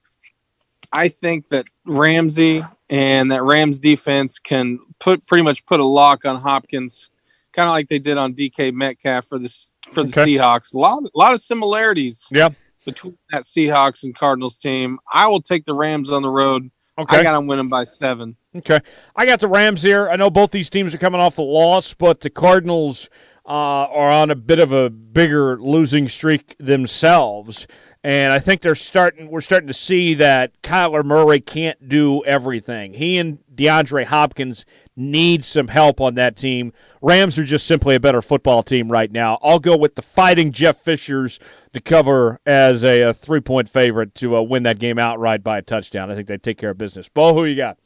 I 0.93 1.09
think 1.09 1.47
that 1.49 1.67
Ramsey 1.85 2.61
and 2.89 3.31
that 3.31 3.43
Rams 3.43 3.79
defense 3.79 4.37
can 4.37 4.79
put 4.99 5.25
pretty 5.25 5.41
much 5.41 5.65
put 5.65 5.79
a 5.79 5.85
lock 5.85 6.23
on 6.23 6.39
Hopkins, 6.39 7.09
kind 7.51 7.67
of 7.67 7.71
like 7.71 7.87
they 7.87 7.97
did 7.99 8.17
on 8.17 8.35
DK 8.35 8.71
Metcalf 8.73 9.25
for 9.25 9.39
the 9.39 9.49
for 9.91 10.03
the 10.03 10.21
okay. 10.21 10.35
Seahawks. 10.35 10.73
A 10.75 10.77
lot, 10.77 11.03
a 11.03 11.17
lot 11.17 11.33
of 11.33 11.41
similarities. 11.41 12.23
Yeah. 12.31 12.49
Between 12.85 13.17
that 13.31 13.43
Seahawks 13.43 14.03
and 14.03 14.15
Cardinals 14.15 14.57
team, 14.57 14.99
I 15.11 15.27
will 15.27 15.41
take 15.41 15.65
the 15.65 15.73
Rams 15.73 16.11
on 16.11 16.21
the 16.21 16.29
road. 16.29 16.69
Okay. 16.97 17.17
I 17.17 17.23
got 17.23 17.33
them 17.33 17.47
winning 17.47 17.69
by 17.69 17.85
seven. 17.85 18.35
Okay. 18.55 18.79
I 19.15 19.25
got 19.25 19.39
the 19.39 19.47
Rams 19.47 19.81
here. 19.81 20.09
I 20.09 20.15
know 20.15 20.29
both 20.29 20.51
these 20.51 20.69
teams 20.69 20.93
are 20.93 20.99
coming 20.99 21.19
off 21.19 21.39
a 21.39 21.41
loss, 21.41 21.93
but 21.93 22.19
the 22.19 22.29
Cardinals 22.29 23.09
uh, 23.47 23.49
are 23.49 24.11
on 24.11 24.29
a 24.29 24.35
bit 24.35 24.59
of 24.59 24.71
a 24.73 24.89
bigger 24.89 25.59
losing 25.59 26.07
streak 26.07 26.55
themselves. 26.59 27.67
And 28.03 28.33
I 28.33 28.39
think 28.39 28.61
they're 28.61 28.75
starting. 28.75 29.29
We're 29.29 29.39
starting 29.39 29.67
to 29.67 29.73
see 29.73 30.13
that 30.15 30.61
Kyler 30.61 31.05
Murray 31.05 31.39
can't 31.39 31.87
do 31.87 32.23
everything. 32.25 32.93
He 32.93 33.17
and 33.17 33.39
DeAndre 33.55 34.03
Hopkins 34.05 34.65
need 34.95 35.45
some 35.45 35.69
help 35.69 36.01
on 36.01 36.15
that 36.15 36.35
team. 36.35 36.73
Rams 37.01 37.39
are 37.39 37.45
just 37.45 37.65
simply 37.65 37.95
a 37.95 38.01
better 38.01 38.21
football 38.21 38.61
team 38.61 38.91
right 38.91 39.11
now. 39.11 39.39
I'll 39.41 39.59
go 39.59 39.77
with 39.77 39.95
the 39.95 40.01
Fighting 40.01 40.51
Jeff 40.51 40.77
Fishers 40.77 41.39
to 41.71 41.79
cover 41.79 42.41
as 42.45 42.83
a, 42.83 43.01
a 43.01 43.13
three 43.13 43.39
point 43.39 43.69
favorite 43.69 44.13
to 44.15 44.35
uh, 44.35 44.41
win 44.41 44.63
that 44.63 44.79
game 44.79 44.99
outright 44.99 45.41
by 45.41 45.59
a 45.59 45.61
touchdown. 45.61 46.11
I 46.11 46.15
think 46.15 46.27
they 46.27 46.37
take 46.37 46.57
care 46.57 46.71
of 46.71 46.77
business. 46.77 47.07
Bo, 47.07 47.33
who 47.33 47.45
you 47.45 47.55
got? 47.55 47.77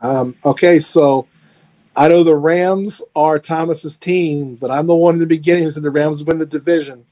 Um, 0.00 0.34
okay, 0.44 0.80
so 0.80 1.28
I 1.96 2.08
know 2.08 2.24
the 2.24 2.34
Rams 2.34 3.00
are 3.14 3.38
Thomas's 3.38 3.96
team, 3.96 4.56
but 4.56 4.72
I'm 4.72 4.88
the 4.88 4.94
one 4.94 5.14
in 5.14 5.20
the 5.20 5.26
beginning 5.26 5.64
who 5.64 5.70
said 5.70 5.84
the 5.84 5.90
Rams 5.90 6.24
win 6.24 6.38
the 6.38 6.46
division 6.46 7.06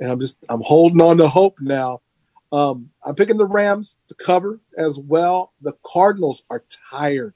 and 0.00 0.10
I'm 0.10 0.18
just 0.18 0.38
I'm 0.48 0.62
holding 0.62 1.00
on 1.00 1.18
to 1.18 1.28
hope 1.28 1.60
now. 1.60 2.00
Um, 2.52 2.90
I'm 3.04 3.14
picking 3.14 3.36
the 3.36 3.46
Rams 3.46 3.96
to 4.08 4.14
cover 4.14 4.58
as 4.76 4.98
well. 4.98 5.52
The 5.60 5.74
Cardinals 5.84 6.42
are 6.50 6.64
tired. 6.90 7.34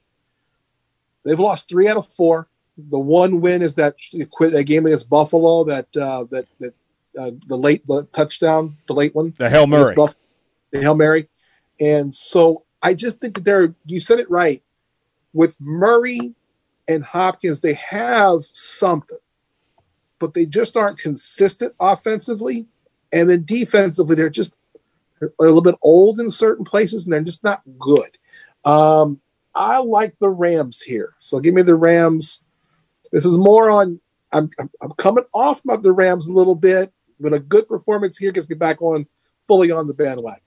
They've 1.23 1.39
lost 1.39 1.69
three 1.69 1.87
out 1.87 1.97
of 1.97 2.07
four. 2.07 2.49
The 2.77 2.99
one 2.99 3.39
win 3.39 3.61
is 3.61 3.75
that 3.75 3.95
quit 4.31 4.51
that 4.51 4.65
game 4.65 4.85
against 4.85 5.09
Buffalo. 5.09 5.63
That 5.63 5.95
uh, 5.95 6.25
that 6.31 6.47
that 6.59 6.73
uh, 7.17 7.31
the 7.47 7.55
late 7.55 7.85
the 7.85 8.03
touchdown, 8.11 8.75
the 8.87 8.93
late 8.93 9.15
one, 9.15 9.33
the 9.37 9.49
Hail 9.49 9.67
Mary, 9.67 9.95
Buff- 9.95 10.17
the 10.71 10.81
Hail 10.81 10.95
Mary, 10.95 11.29
and 11.79 12.13
so 12.13 12.63
I 12.81 12.93
just 12.93 13.21
think 13.21 13.35
that 13.35 13.45
they're. 13.45 13.73
You 13.85 14.01
said 14.01 14.19
it 14.19 14.29
right. 14.29 14.61
With 15.33 15.55
Murray 15.59 16.33
and 16.87 17.03
Hopkins, 17.03 17.61
they 17.61 17.73
have 17.73 18.43
something 18.51 19.17
but 20.19 20.33
they 20.33 20.45
just 20.45 20.75
aren't 20.75 20.97
consistent 20.97 21.73
offensively. 21.79 22.67
And 23.13 23.29
then 23.29 23.43
defensively, 23.45 24.15
they're 24.15 24.29
just 24.29 24.55
a 25.21 25.27
little 25.39 25.61
bit 25.61 25.75
old 25.81 26.19
in 26.19 26.29
certain 26.29 26.65
places 26.65 27.05
and 27.05 27.13
they're 27.13 27.21
just 27.21 27.43
not 27.43 27.61
good. 27.79 28.17
Um, 28.63 29.21
I 29.53 29.77
like 29.77 30.15
the 30.19 30.29
Rams 30.29 30.81
here. 30.81 31.13
So 31.19 31.39
give 31.39 31.53
me 31.53 31.61
the 31.61 31.75
Rams. 31.75 32.41
This 33.11 33.25
is 33.25 33.37
more 33.37 33.69
on, 33.69 33.99
I'm, 34.31 34.49
I'm 34.81 34.91
coming 34.97 35.23
off 35.33 35.61
of 35.69 35.83
the 35.83 35.93
Rams 35.93 36.27
a 36.27 36.33
little 36.33 36.55
bit, 36.55 36.91
but 37.19 37.33
a 37.33 37.39
good 37.39 37.67
performance 37.67 38.17
here 38.17 38.31
gets 38.31 38.49
me 38.49 38.55
back 38.55 38.81
on 38.81 39.07
fully 39.47 39.71
on 39.71 39.87
the 39.87 39.93
bandwagon. 39.93 40.41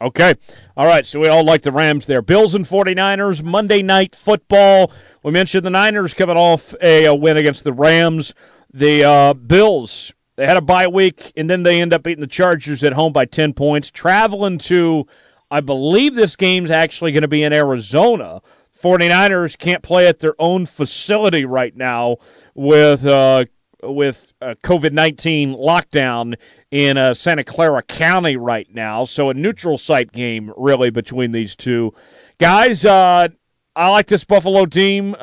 Okay. 0.00 0.34
All 0.76 0.86
right. 0.86 1.04
So 1.04 1.18
we 1.20 1.28
all 1.28 1.44
like 1.44 1.62
the 1.62 1.72
Rams 1.72 2.06
there. 2.06 2.22
Bills 2.22 2.54
and 2.54 2.64
49ers, 2.64 3.42
Monday 3.42 3.82
night 3.82 4.14
football. 4.14 4.92
We 5.22 5.32
mentioned 5.32 5.66
the 5.66 5.70
Niners 5.70 6.14
coming 6.14 6.36
off 6.36 6.74
a, 6.80 7.06
a 7.06 7.14
win 7.14 7.36
against 7.36 7.64
the 7.64 7.72
Rams. 7.72 8.32
The 8.72 9.04
uh, 9.04 9.34
Bills, 9.34 10.12
they 10.36 10.46
had 10.46 10.56
a 10.56 10.62
bye 10.62 10.86
week, 10.86 11.32
and 11.36 11.48
then 11.48 11.62
they 11.62 11.80
end 11.80 11.92
up 11.92 12.02
beating 12.02 12.20
the 12.20 12.26
Chargers 12.26 12.84
at 12.84 12.92
home 12.92 13.12
by 13.12 13.24
10 13.24 13.54
points. 13.54 13.90
Traveling 13.90 14.58
to, 14.58 15.06
I 15.50 15.60
believe 15.60 16.14
this 16.14 16.36
game's 16.36 16.70
actually 16.70 17.12
going 17.12 17.22
to 17.22 17.28
be 17.28 17.42
in 17.42 17.52
Arizona. 17.52 18.42
49ers 18.80 19.58
can't 19.58 19.82
play 19.82 20.06
at 20.06 20.20
their 20.20 20.34
own 20.38 20.66
facility 20.66 21.44
right 21.44 21.76
now 21.76 22.18
with 22.54 23.04
uh, 23.04 23.44
with 23.82 24.32
COVID 24.40 24.92
19 24.92 25.54
lockdown 25.54 26.34
in 26.70 26.96
uh, 26.96 27.14
Santa 27.14 27.44
Clara 27.44 27.82
County 27.82 28.36
right 28.36 28.72
now. 28.72 29.04
So 29.04 29.30
a 29.30 29.34
neutral 29.34 29.78
site 29.78 30.12
game, 30.12 30.52
really, 30.56 30.90
between 30.90 31.32
these 31.32 31.56
two. 31.56 31.92
Guys, 32.38 32.84
uh, 32.84 33.28
I 33.74 33.88
like 33.88 34.06
this 34.06 34.24
Buffalo 34.24 34.66
team. 34.66 35.14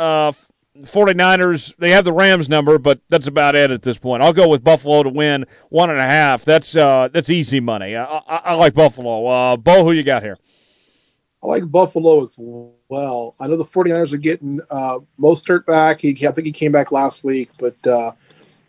Uh, 0.76 0.85
49ers, 0.85 1.76
they 1.77 1.91
have 1.91 2.06
the 2.06 2.14
Rams 2.14 2.49
number, 2.49 2.77
but 2.77 2.99
that's 3.10 3.27
about 3.27 3.56
it 3.56 3.72
at 3.72 3.81
this 3.81 3.97
point. 3.97 4.23
I'll 4.23 4.34
go 4.34 4.47
with 4.47 4.64
Buffalo 4.64 5.03
to 5.03 5.10
win 5.10 5.45
one 5.69 5.89
and 5.89 5.99
a 5.99 6.06
half. 6.06 6.45
That's 6.45 6.76
uh, 6.76 7.10
that's 7.11 7.30
easy 7.30 7.60
money. 7.60 7.95
I, 7.95 8.03
I, 8.03 8.41
I 8.45 8.53
like 8.53 8.73
Buffalo. 8.73 9.27
Uh, 9.27 9.57
Bo, 9.57 9.84
who 9.84 9.91
you 9.91 10.03
got 10.03 10.23
here? 10.23 10.38
I 11.43 11.47
like 11.47 11.69
Buffalo 11.69 12.23
as 12.23 12.35
well. 12.39 13.35
I 13.39 13.47
know 13.47 13.56
the 13.56 13.64
49ers 13.64 14.14
are 14.14 14.18
getting 14.18 14.60
uh, 14.69 14.99
Mostert 15.19 15.65
back. 15.65 16.02
He, 16.02 16.10
I 16.27 16.31
think 16.31 16.47
he 16.47 16.52
came 16.52 16.72
back 16.72 16.91
last 16.91 17.23
week, 17.23 17.52
but 17.60 17.76
uh, 17.85 18.14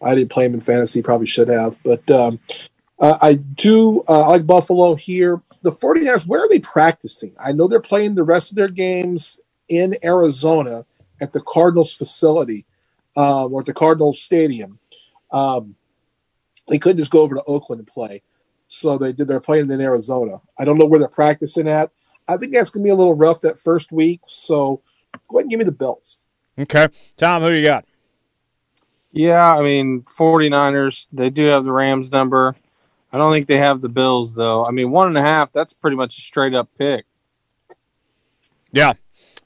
I 0.03 0.15
didn't 0.15 0.31
play 0.31 0.45
him 0.45 0.55
in 0.55 0.61
fantasy. 0.61 1.01
Probably 1.01 1.27
should 1.27 1.49
have. 1.49 1.77
But 1.83 2.09
um, 2.11 2.39
I 3.01 3.35
do 3.35 4.03
uh, 4.09 4.23
I 4.23 4.28
like 4.28 4.47
Buffalo 4.47 4.95
here. 4.95 5.41
The 5.62 5.73
49ers, 5.73 6.27
where 6.27 6.45
are 6.45 6.49
they 6.49 6.61
practicing? 6.61 7.35
I 7.41 7.53
know 7.53 7.66
they're 7.66 7.81
playing 7.81 8.15
the 8.15 8.23
rest 8.23 8.53
of 8.53 8.57
their 8.57 8.69
games 8.69 9.41
in 9.69 9.97
Arizona 10.05 10.85
at 11.20 11.32
the 11.32 11.40
Cardinals 11.40 11.94
facility 11.94 12.66
um, 13.16 13.52
or 13.52 13.60
at 13.60 13.66
the 13.66 13.74
Cardinals 13.74 14.20
stadium. 14.20 14.78
Um, 15.30 15.76
they 16.68 16.78
couldn't 16.78 16.98
just 16.98 17.10
go 17.10 17.22
over 17.22 17.34
to 17.34 17.43
Oakland 17.44 17.80
and 17.80 17.88
play. 17.88 18.22
So 18.68 18.98
they 18.98 19.12
did. 19.12 19.28
They're 19.28 19.40
playing 19.40 19.70
in 19.70 19.80
Arizona. 19.80 20.40
I 20.59 20.64
don't 20.64 20.78
know 20.78 20.86
where 20.86 20.98
they're 20.98 21.09
practicing 21.09 21.68
at. 21.68 21.90
I 22.28 22.36
think 22.36 22.52
that's 22.52 22.70
going 22.70 22.82
to 22.82 22.86
be 22.86 22.90
a 22.90 22.97
little 22.97 23.14
rough 23.14 23.40
that 23.43 23.59
first 23.59 23.93
week. 23.93 24.20
So 24.26 24.82
go 25.28 25.38
ahead 25.38 25.44
and 25.44 25.51
give 25.51 25.59
me 25.59 25.64
the 25.64 25.72
Bills. 25.72 26.26
Okay. 26.59 26.88
Tom, 27.16 27.43
who 27.43 27.52
you 27.52 27.64
got? 27.64 27.84
Yeah, 29.12 29.55
I 29.56 29.62
mean, 29.62 30.02
49ers, 30.02 31.06
they 31.12 31.30
do 31.30 31.47
have 31.47 31.64
the 31.64 31.72
Rams 31.72 32.10
number. 32.10 32.55
I 33.12 33.18
don't 33.18 33.32
think 33.32 33.47
they 33.47 33.59
have 33.59 33.80
the 33.80 33.88
Bills, 33.88 34.34
though. 34.34 34.66
I 34.66 34.72
mean, 34.72 34.90
one 34.90 35.09
and 35.09 35.16
a 35.16 35.22
half, 35.22 35.52
that's 35.52 35.72
pretty 35.72 35.97
much 35.97 36.18
a 36.18 36.20
straight 36.20 36.55
up 36.55 36.68
pick. 36.76 37.06
Yeah, 38.72 38.94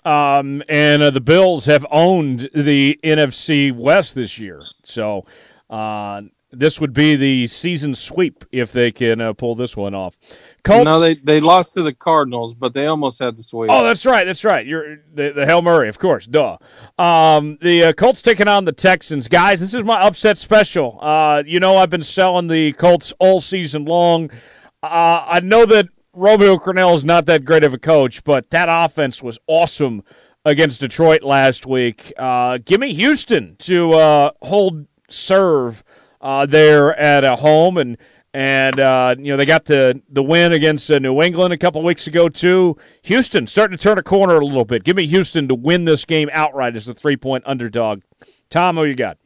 um, 0.05 0.62
and 0.68 1.02
uh, 1.02 1.10
the 1.10 1.20
Bills 1.20 1.66
have 1.66 1.86
owned 1.90 2.48
the 2.55 2.98
NFC 3.02 3.74
West 3.74 4.14
this 4.14 4.39
year. 4.39 4.62
So 4.82 5.27
uh, 5.68 6.22
this 6.52 6.81
would 6.81 6.93
be 6.93 7.16
the 7.16 7.47
season 7.47 7.94
sweep 7.94 8.44
if 8.51 8.72
they 8.72 8.90
can 8.90 9.20
uh, 9.20 9.32
pull 9.32 9.55
this 9.55 9.77
one 9.77 9.94
off. 9.94 10.16
Colts, 10.62 10.85
no, 10.85 11.01
they 11.01 11.14
they 11.14 11.40
lost 11.40 11.72
to 11.74 11.82
the 11.82 11.94
Cardinals, 11.94 12.55
but 12.55 12.74
they 12.74 12.86
almost 12.86 13.18
had 13.18 13.36
the 13.36 13.43
sweep. 13.43 13.70
Oh, 13.70 13.85
that's 13.85 14.05
right, 14.05 14.24
that's 14.24 14.44
right. 14.44 14.66
You're 14.66 14.98
the, 15.14 15.32
the 15.35 15.47
Hail 15.47 15.62
Murray, 15.62 15.89
of 15.89 15.98
course, 15.98 16.27
duh. 16.27 16.59
Um, 16.98 17.56
the 17.62 17.85
uh, 17.85 17.93
Colts 17.93 18.20
taking 18.20 18.48
on 18.48 18.64
the 18.64 18.72
Texans, 18.72 19.28
guys. 19.28 19.60
This 19.60 19.74
is 19.74 19.85
my 19.85 20.01
upset 20.02 20.39
special. 20.39 20.98
Uh, 21.01 21.43
you 21.47 21.60
know, 21.60 21.77
I've 21.77 21.90
been 21.90 22.02
selling 22.02 22.47
the 22.47 22.72
Colts 22.74 23.12
all 23.18 23.40
season 23.40 23.85
long. 23.85 24.31
Uh, 24.82 25.24
I 25.27 25.40
know 25.40 25.66
that 25.66 25.89
Romeo 26.20 26.59
Crennel 26.59 26.94
is 26.97 27.02
not 27.02 27.24
that 27.26 27.47
great 27.47 27.64
of 27.64 27.72
a 27.72 27.78
coach, 27.78 28.22
but 28.24 28.51
that 28.51 28.68
offense 28.70 29.22
was 29.22 29.38
awesome 29.47 30.02
against 30.44 30.78
Detroit 30.78 31.22
last 31.22 31.64
week. 31.64 32.12
Uh, 32.18 32.59
give 32.62 32.78
me 32.78 32.92
Houston 32.92 33.56
to 33.60 33.92
uh, 33.92 34.30
hold 34.42 34.84
serve 35.09 35.82
uh, 36.20 36.44
there 36.44 36.94
at 36.98 37.24
a 37.24 37.36
home, 37.36 37.78
and 37.78 37.97
and 38.34 38.78
uh, 38.78 39.14
you 39.18 39.32
know 39.32 39.38
they 39.38 39.47
got 39.47 39.64
the 39.64 40.02
the 40.10 40.22
win 40.22 40.52
against 40.52 40.90
uh, 40.90 40.98
New 40.98 41.22
England 41.22 41.55
a 41.55 41.59
couple 41.59 41.82
weeks 41.82 42.06
ago 42.06 42.28
too. 42.28 42.76
Houston 43.01 43.47
starting 43.47 43.78
to 43.78 43.82
turn 43.82 43.97
a 43.97 44.02
corner 44.02 44.36
a 44.36 44.44
little 44.44 44.66
bit. 44.66 44.84
Give 44.84 44.97
me 44.97 45.06
Houston 45.06 45.48
to 45.48 45.55
win 45.55 45.86
this 45.86 46.05
game 46.05 46.28
outright 46.34 46.76
as 46.76 46.86
a 46.86 46.92
three 46.92 47.16
point 47.16 47.44
underdog. 47.47 48.02
Tom, 48.51 48.76
who 48.76 48.84
you 48.84 48.94
got? 48.94 49.16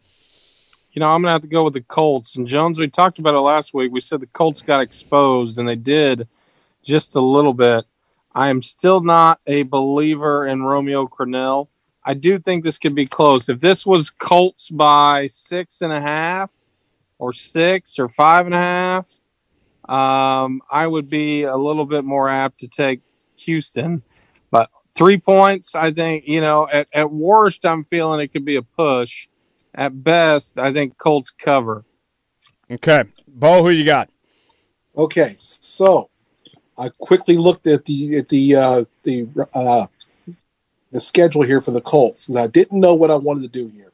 You 0.92 1.00
know, 1.00 1.08
I'm 1.08 1.22
gonna 1.22 1.32
have 1.32 1.42
to 1.42 1.48
go 1.48 1.64
with 1.64 1.72
the 1.72 1.80
Colts. 1.80 2.36
And 2.36 2.46
Jones, 2.46 2.78
we 2.78 2.88
talked 2.88 3.18
about 3.18 3.34
it 3.34 3.40
last 3.40 3.74
week. 3.74 3.90
We 3.90 3.98
said 3.98 4.20
the 4.20 4.26
Colts 4.26 4.62
got 4.62 4.80
exposed, 4.80 5.58
and 5.58 5.68
they 5.68 5.74
did 5.74 6.28
just 6.85 7.16
a 7.16 7.20
little 7.20 7.55
bit. 7.55 7.85
I 8.35 8.48
am 8.48 8.62
still 8.62 9.01
not 9.01 9.40
a 9.47 9.62
believer 9.62 10.47
in 10.47 10.62
Romeo 10.62 11.06
Crennel. 11.06 11.69
I 12.05 12.15
do 12.15 12.39
think 12.39 12.62
this 12.62 12.78
could 12.78 12.94
be 12.94 13.06
close. 13.06 13.48
If 13.48 13.61
this 13.61 13.86
was 13.86 14.11
Colts 14.11 14.70
by 14.70 15.27
six 15.27 15.81
and 15.81 15.93
a 15.93 16.01
half, 16.01 16.51
or 17.19 17.32
six, 17.32 17.98
or 17.98 18.09
five 18.09 18.47
and 18.47 18.55
a 18.55 18.59
half, 18.59 19.11
um, 19.89 20.61
I 20.70 20.86
would 20.86 21.09
be 21.09 21.44
a 21.44 21.56
little 21.56 21.86
bit 21.86 22.05
more 22.05 22.28
apt 22.28 22.59
to 22.61 22.69
take 22.69 23.01
Houston. 23.36 24.02
But 24.51 24.70
three 24.94 25.19
points, 25.19 25.74
I 25.74 25.93
think, 25.93 26.27
you 26.27 26.40
know, 26.40 26.69
at, 26.73 26.89
at 26.93 27.11
worst, 27.11 27.65
I'm 27.65 27.85
feeling 27.85 28.20
it 28.20 28.28
could 28.28 28.44
be 28.44 28.56
a 28.56 28.62
push. 28.62 29.28
At 29.74 30.05
best, 30.05 30.59
I 30.59 30.73
think 30.73 30.98
Colts 30.98 31.31
cover. 31.31 31.85
Okay. 32.70 33.05
Bo, 33.27 33.62
who 33.62 33.70
you 33.70 33.85
got? 33.85 34.09
Okay. 34.97 35.35
So 35.39 36.11
I 36.76 36.88
quickly 36.88 37.36
looked 37.36 37.66
at 37.66 37.84
the 37.84 38.18
at 38.18 38.28
the 38.28 38.55
uh, 38.55 38.84
the 39.02 39.28
uh, 39.55 39.86
the 40.94 41.01
schedule 41.01 41.42
here 41.42 41.60
for 41.60 41.72
the 41.72 41.80
Colts, 41.80 42.34
I 42.34 42.46
didn't 42.46 42.78
know 42.78 42.94
what 42.94 43.10
I 43.10 43.16
wanted 43.16 43.42
to 43.42 43.48
do 43.48 43.68
here. 43.68 43.92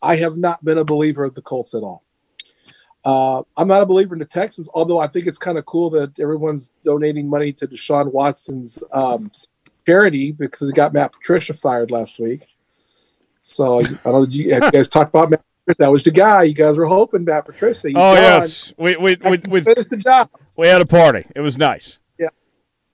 I 0.00 0.14
have 0.16 0.36
not 0.36 0.64
been 0.64 0.78
a 0.78 0.84
believer 0.84 1.24
of 1.24 1.34
the 1.34 1.42
Colts 1.42 1.74
at 1.74 1.82
all. 1.82 2.04
Uh, 3.04 3.42
I'm 3.56 3.66
not 3.66 3.82
a 3.82 3.86
believer 3.86 4.14
in 4.14 4.20
the 4.20 4.24
Texans, 4.24 4.68
although 4.72 5.00
I 5.00 5.08
think 5.08 5.26
it's 5.26 5.36
kind 5.36 5.58
of 5.58 5.66
cool 5.66 5.90
that 5.90 6.18
everyone's 6.20 6.70
donating 6.84 7.28
money 7.28 7.52
to 7.54 7.66
Deshaun 7.66 8.12
Watson's 8.12 8.80
um, 8.92 9.32
charity 9.84 10.30
because 10.30 10.68
he 10.68 10.72
got 10.72 10.92
Matt 10.92 11.12
Patricia 11.12 11.54
fired 11.54 11.90
last 11.90 12.20
week. 12.20 12.46
So 13.40 13.80
I 13.80 13.82
don't 13.82 14.06
know. 14.06 14.22
You, 14.22 14.54
you 14.54 14.70
guys 14.70 14.86
talked 14.86 15.08
about 15.08 15.30
Matt 15.30 15.44
that 15.66 15.90
was 15.90 16.02
the 16.02 16.10
guy 16.10 16.44
you 16.44 16.54
guys 16.54 16.76
were 16.76 16.86
hoping, 16.86 17.24
Matt 17.24 17.46
Patricia. 17.46 17.88
He's 17.88 17.96
oh 17.96 18.14
gone. 18.14 18.16
yes, 18.16 18.72
we 18.76 18.96
we 18.96 19.16
we, 19.24 19.38
we 19.48 19.60
finished 19.60 19.90
the 19.90 19.96
job. 19.96 20.30
We 20.56 20.66
had 20.66 20.80
a 20.80 20.86
party. 20.86 21.26
It 21.34 21.40
was 21.40 21.56
nice. 21.56 21.98
Yeah. 22.18 22.28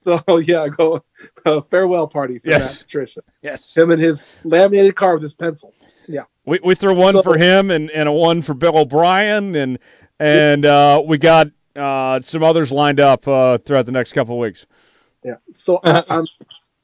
So 0.04 0.36
yeah, 0.38 0.68
go 0.68 1.04
uh, 1.44 1.60
farewell 1.62 2.08
party 2.08 2.38
for 2.38 2.48
yes. 2.48 2.80
Matt 2.80 2.86
Patricia. 2.86 3.20
Yes. 3.42 3.74
Him 3.74 3.90
and 3.90 4.00
his 4.00 4.30
laminated 4.44 4.96
car 4.96 5.14
with 5.14 5.22
his 5.22 5.34
pencil. 5.34 5.72
Yeah. 6.06 6.24
We 6.44 6.60
we 6.62 6.74
threw 6.74 6.94
one 6.94 7.14
so, 7.14 7.22
for 7.22 7.36
him 7.36 7.70
and, 7.70 7.90
and 7.90 8.08
a 8.08 8.12
one 8.12 8.42
for 8.42 8.54
Bill 8.54 8.78
O'Brien 8.78 9.54
and 9.54 9.78
and 10.20 10.66
uh, 10.66 11.02
we 11.04 11.18
got 11.18 11.48
uh, 11.76 12.20
some 12.20 12.42
others 12.42 12.72
lined 12.72 13.00
up 13.00 13.26
uh, 13.28 13.58
throughout 13.58 13.86
the 13.86 13.92
next 13.92 14.12
couple 14.12 14.34
of 14.34 14.40
weeks. 14.40 14.66
Yeah. 15.24 15.36
So 15.52 15.80
I, 15.84 16.04
I'm 16.10 16.26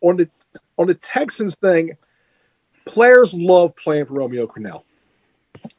on 0.01 0.17
the 0.17 0.31
on 0.79 0.87
the 0.87 0.95
Texans 0.95 1.57
thing. 1.57 1.97
Players 2.87 3.33
love 3.33 3.75
playing 3.77 4.07
for 4.07 4.15
Romeo 4.15 4.47
Crennel. 4.47 4.83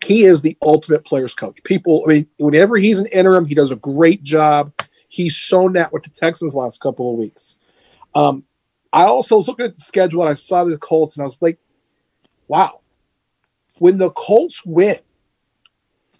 He 0.03 0.23
is 0.23 0.41
the 0.41 0.57
ultimate 0.61 1.05
players 1.05 1.33
coach. 1.33 1.63
People, 1.63 2.03
I 2.05 2.09
mean, 2.09 2.27
whenever 2.37 2.77
he's 2.77 2.99
an 2.99 3.07
interim, 3.07 3.45
he 3.45 3.55
does 3.55 3.71
a 3.71 3.75
great 3.75 4.23
job. 4.23 4.73
He's 5.07 5.33
shown 5.33 5.73
that 5.73 5.93
with 5.93 6.03
the 6.03 6.09
Texans 6.09 6.55
last 6.55 6.81
couple 6.81 7.11
of 7.11 7.17
weeks. 7.17 7.57
Um, 8.13 8.43
I 8.93 9.05
also 9.05 9.37
was 9.37 9.47
looking 9.47 9.65
at 9.65 9.75
the 9.75 9.81
schedule 9.81 10.21
and 10.21 10.29
I 10.29 10.35
saw 10.35 10.63
the 10.63 10.77
Colts 10.77 11.17
and 11.17 11.23
I 11.23 11.25
was 11.25 11.41
like, 11.41 11.59
wow. 12.47 12.79
When 13.79 13.97
the 13.97 14.11
Colts 14.11 14.65
win, 14.65 14.97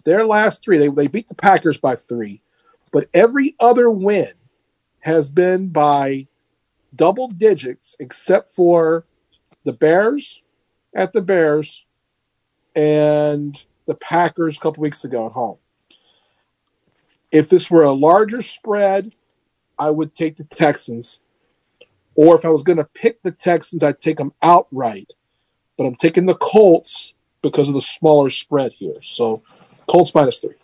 their 0.04 0.26
last 0.26 0.62
three, 0.62 0.78
they, 0.78 0.88
they 0.88 1.06
beat 1.06 1.28
the 1.28 1.34
Packers 1.34 1.78
by 1.78 1.96
three, 1.96 2.42
but 2.92 3.08
every 3.14 3.56
other 3.58 3.90
win 3.90 4.32
has 5.00 5.30
been 5.30 5.68
by 5.68 6.26
double 6.94 7.28
digits 7.28 7.96
except 7.98 8.52
for 8.52 9.06
the 9.64 9.72
Bears 9.72 10.42
at 10.94 11.12
the 11.12 11.22
Bears 11.22 11.85
and 12.76 13.64
the 13.86 13.94
Packers 13.94 14.58
a 14.58 14.60
couple 14.60 14.82
weeks 14.82 15.04
ago 15.04 15.26
at 15.26 15.32
home. 15.32 15.56
If 17.32 17.48
this 17.48 17.70
were 17.70 17.82
a 17.82 17.92
larger 17.92 18.42
spread, 18.42 19.12
I 19.78 19.90
would 19.90 20.14
take 20.14 20.36
the 20.36 20.44
Texans. 20.44 21.20
Or 22.14 22.36
if 22.36 22.44
I 22.44 22.50
was 22.50 22.62
going 22.62 22.78
to 22.78 22.84
pick 22.84 23.22
the 23.22 23.32
Texans, 23.32 23.82
I'd 23.82 24.00
take 24.00 24.18
them 24.18 24.32
outright. 24.42 25.12
But 25.76 25.86
I'm 25.86 25.96
taking 25.96 26.26
the 26.26 26.36
Colts 26.36 27.14
because 27.42 27.68
of 27.68 27.74
the 27.74 27.80
smaller 27.80 28.30
spread 28.30 28.72
here. 28.72 29.02
So 29.02 29.42
Colts 29.86 30.14
minus 30.14 30.38
three. 30.38 30.54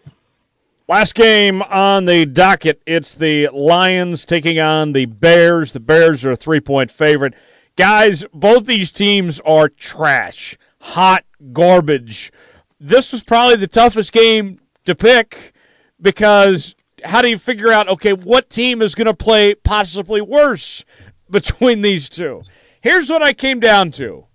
Last 0.89 1.15
game 1.15 1.63
on 1.63 2.07
the 2.07 2.27
docket, 2.27 2.83
it's 2.87 3.15
the 3.15 3.49
Lions 3.49 4.25
taking 4.25 4.61
on 4.61 4.93
the 4.93 5.07
Bears. 5.07 5.73
The 5.73 5.81
Bears 5.81 6.25
are 6.25 6.33
a 6.33 6.37
three 6.37 6.61
point 6.61 6.91
favorite. 6.91 7.35
Guys, 7.77 8.25
both 8.35 8.67
these 8.67 8.91
teams 8.91 9.41
are 9.41 9.69
trash, 9.69 10.59
hot 10.83 11.25
garbage. 11.53 12.33
This 12.81 13.13
was 13.13 13.23
probably 13.23 13.57
the 13.57 13.69
toughest 13.69 14.13
game 14.13 14.59
to 14.85 14.95
pick 14.95 15.55
because 16.01 16.75
how 17.05 17.23
do 17.23 17.31
you 17.31 17.39
figure 17.39 17.71
out, 17.71 17.89
okay, 17.89 18.13
what 18.13 18.51
team 18.51 18.83
is 18.83 18.95
going 18.95 19.07
to 19.07 19.15
play 19.15 19.55
possibly 19.55 20.21
worse 20.21 20.85
between 21.31 21.83
these 21.83 22.09
two? 22.09 22.43
Here's 22.81 23.09
what 23.09 23.23
I 23.23 23.33
came 23.33 23.61
down 23.61 23.93
to 23.93 24.27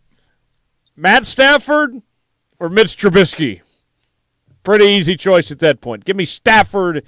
Matt 0.95 1.25
Stafford 1.25 2.01
or 2.59 2.69
Mitch 2.69 2.97
Trubisky? 2.97 3.61
Pretty 4.63 4.85
easy 4.85 5.15
choice 5.15 5.51
at 5.51 5.59
that 5.59 5.81
point. 5.81 6.05
Give 6.05 6.15
me 6.15 6.25
Stafford 6.25 7.03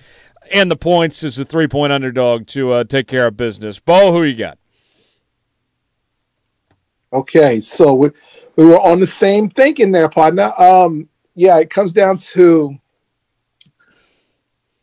and 0.52 0.70
the 0.70 0.76
points 0.76 1.24
as 1.24 1.40
a 1.40 1.46
three 1.46 1.68
point 1.68 1.94
underdog 1.94 2.46
to 2.48 2.74
uh, 2.74 2.84
take 2.84 3.08
care 3.08 3.28
of 3.28 3.38
business. 3.38 3.80
Bo, 3.80 4.12
who 4.12 4.24
you 4.24 4.36
got? 4.36 4.58
Okay, 7.12 7.60
so 7.60 8.12
we, 8.60 8.66
we 8.66 8.70
were 8.72 8.80
on 8.80 9.00
the 9.00 9.08
same 9.08 9.50
thinking 9.50 9.92
there, 9.92 10.10
partner. 10.10 10.54
Um, 10.58 11.08
yeah, 11.34 11.60
it 11.60 11.70
comes 11.70 11.94
down 11.94 12.18
to 12.18 12.78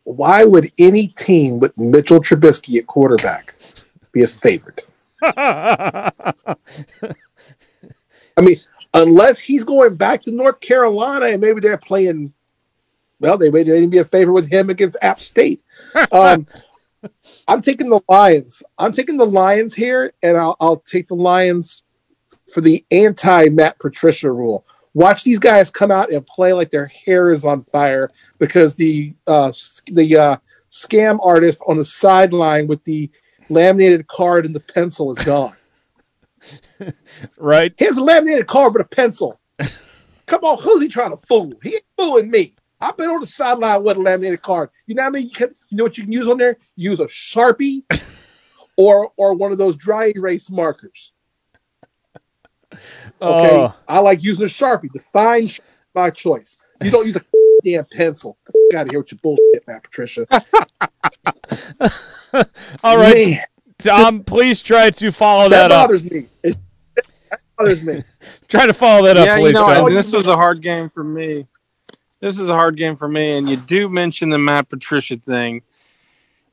why 0.04 0.44
would 0.44 0.72
any 0.78 1.08
team 1.08 1.58
with 1.58 1.76
Mitchell 1.76 2.20
Trubisky 2.20 2.78
at 2.78 2.86
quarterback 2.86 3.54
be 4.12 4.22
a 4.22 4.28
favorite? 4.28 4.86
I 5.22 6.12
mean, 8.38 8.56
unless 8.94 9.38
he's 9.38 9.64
going 9.64 9.96
back 9.96 10.22
to 10.22 10.30
North 10.30 10.60
Carolina 10.60 11.26
and 11.26 11.40
maybe 11.40 11.60
they're 11.60 11.76
playing 11.76 12.32
well, 13.18 13.38
they 13.38 13.50
may 13.50 13.86
be 13.86 13.98
a 13.98 14.04
favor 14.04 14.32
with 14.32 14.50
him 14.50 14.70
against 14.70 14.96
App 15.02 15.20
State. 15.20 15.62
Um, 16.12 16.46
I'm 17.46 17.62
taking 17.62 17.88
the 17.88 18.00
Lions. 18.08 18.62
I'm 18.78 18.92
taking 18.92 19.16
the 19.16 19.26
Lions 19.26 19.74
here, 19.74 20.12
and 20.22 20.36
I'll, 20.36 20.56
I'll 20.60 20.78
take 20.78 21.08
the 21.08 21.14
Lions 21.14 21.82
for 22.52 22.60
the 22.60 22.84
anti 22.90 23.48
Matt 23.48 23.78
Patricia 23.78 24.30
rule. 24.30 24.66
Watch 24.94 25.24
these 25.24 25.38
guys 25.38 25.70
come 25.70 25.90
out 25.90 26.10
and 26.10 26.26
play 26.26 26.52
like 26.52 26.70
their 26.70 26.86
hair 26.86 27.30
is 27.30 27.44
on 27.44 27.62
fire 27.62 28.10
because 28.38 28.74
the 28.74 29.14
uh, 29.26 29.52
the 29.92 30.16
uh, 30.16 30.36
scam 30.70 31.18
artist 31.22 31.60
on 31.66 31.76
the 31.76 31.84
sideline 31.84 32.66
with 32.66 32.82
the 32.84 33.10
laminated 33.48 34.06
card 34.06 34.46
and 34.46 34.54
the 34.54 34.60
pencil 34.60 35.10
is 35.10 35.18
gone. 35.18 35.54
right? 37.38 37.74
Here's 37.76 37.96
a 37.96 38.02
laminated 38.02 38.46
card 38.46 38.74
with 38.74 38.86
a 38.86 38.88
pencil. 38.88 39.38
Come 40.26 40.42
on, 40.42 40.58
who's 40.58 40.82
he 40.82 40.88
trying 40.88 41.10
to 41.10 41.16
fool? 41.16 41.52
He 41.62 41.74
ain't 41.74 41.84
fooling 41.96 42.30
me. 42.30 42.54
I've 42.80 42.96
been 42.96 43.08
on 43.08 43.20
the 43.20 43.26
sideline 43.26 43.82
with 43.82 43.96
a 43.96 44.00
laminated 44.00 44.42
card. 44.42 44.70
You 44.86 44.94
know 44.94 45.02
what 45.02 45.08
I 45.08 45.10
mean? 45.10 45.24
You, 45.24 45.30
can, 45.30 45.54
you 45.68 45.76
know 45.76 45.84
what 45.84 45.96
you 45.96 46.04
can 46.04 46.12
use 46.12 46.28
on 46.28 46.38
there? 46.38 46.58
Use 46.74 47.00
a 47.00 47.06
sharpie 47.06 47.84
or 48.76 49.12
or 49.16 49.34
one 49.34 49.52
of 49.52 49.58
those 49.58 49.76
dry 49.76 50.12
erase 50.14 50.50
markers. 50.50 51.12
Okay, 53.20 53.56
oh. 53.56 53.74
I 53.88 54.00
like 54.00 54.22
using 54.22 54.44
a 54.44 54.48
sharpie. 54.48 54.90
Define 54.92 55.48
my 55.94 56.10
choice. 56.10 56.58
You 56.82 56.90
don't 56.90 57.06
use 57.06 57.16
a 57.16 57.24
damn 57.64 57.84
pencil. 57.86 58.38
Get 58.70 58.80
out 58.80 58.86
of 58.86 58.90
here 58.90 59.00
with 59.00 59.12
your 59.12 59.20
bullshit, 59.22 59.66
Matt 59.66 59.82
Patricia. 59.82 60.26
All 62.82 62.96
right, 62.98 63.28
Man. 63.28 63.44
Tom. 63.78 64.24
Please 64.24 64.60
try 64.62 64.90
to 64.90 65.12
follow 65.12 65.48
that. 65.48 65.68
That 65.68 65.86
bothers 65.86 66.06
up. 66.06 66.12
me. 66.12 66.26
It, 66.42 66.56
that 67.30 67.40
bothers 67.56 67.84
me. 67.84 68.02
try 68.48 68.66
to 68.66 68.74
follow 68.74 69.06
that 69.06 69.16
yeah, 69.16 69.34
up, 69.34 69.40
please. 69.40 69.54
You 69.54 69.60
know, 69.62 69.90
this 69.90 70.12
was 70.12 70.26
a 70.26 70.34
hard 70.34 70.62
game 70.62 70.90
for 70.90 71.04
me 71.04 71.46
this 72.20 72.40
is 72.40 72.48
a 72.48 72.54
hard 72.54 72.76
game 72.76 72.96
for 72.96 73.08
me. 73.08 73.36
And 73.36 73.48
you 73.48 73.56
do 73.56 73.88
mention 73.88 74.30
the 74.30 74.38
Matt 74.38 74.68
Patricia 74.68 75.16
thing. 75.16 75.62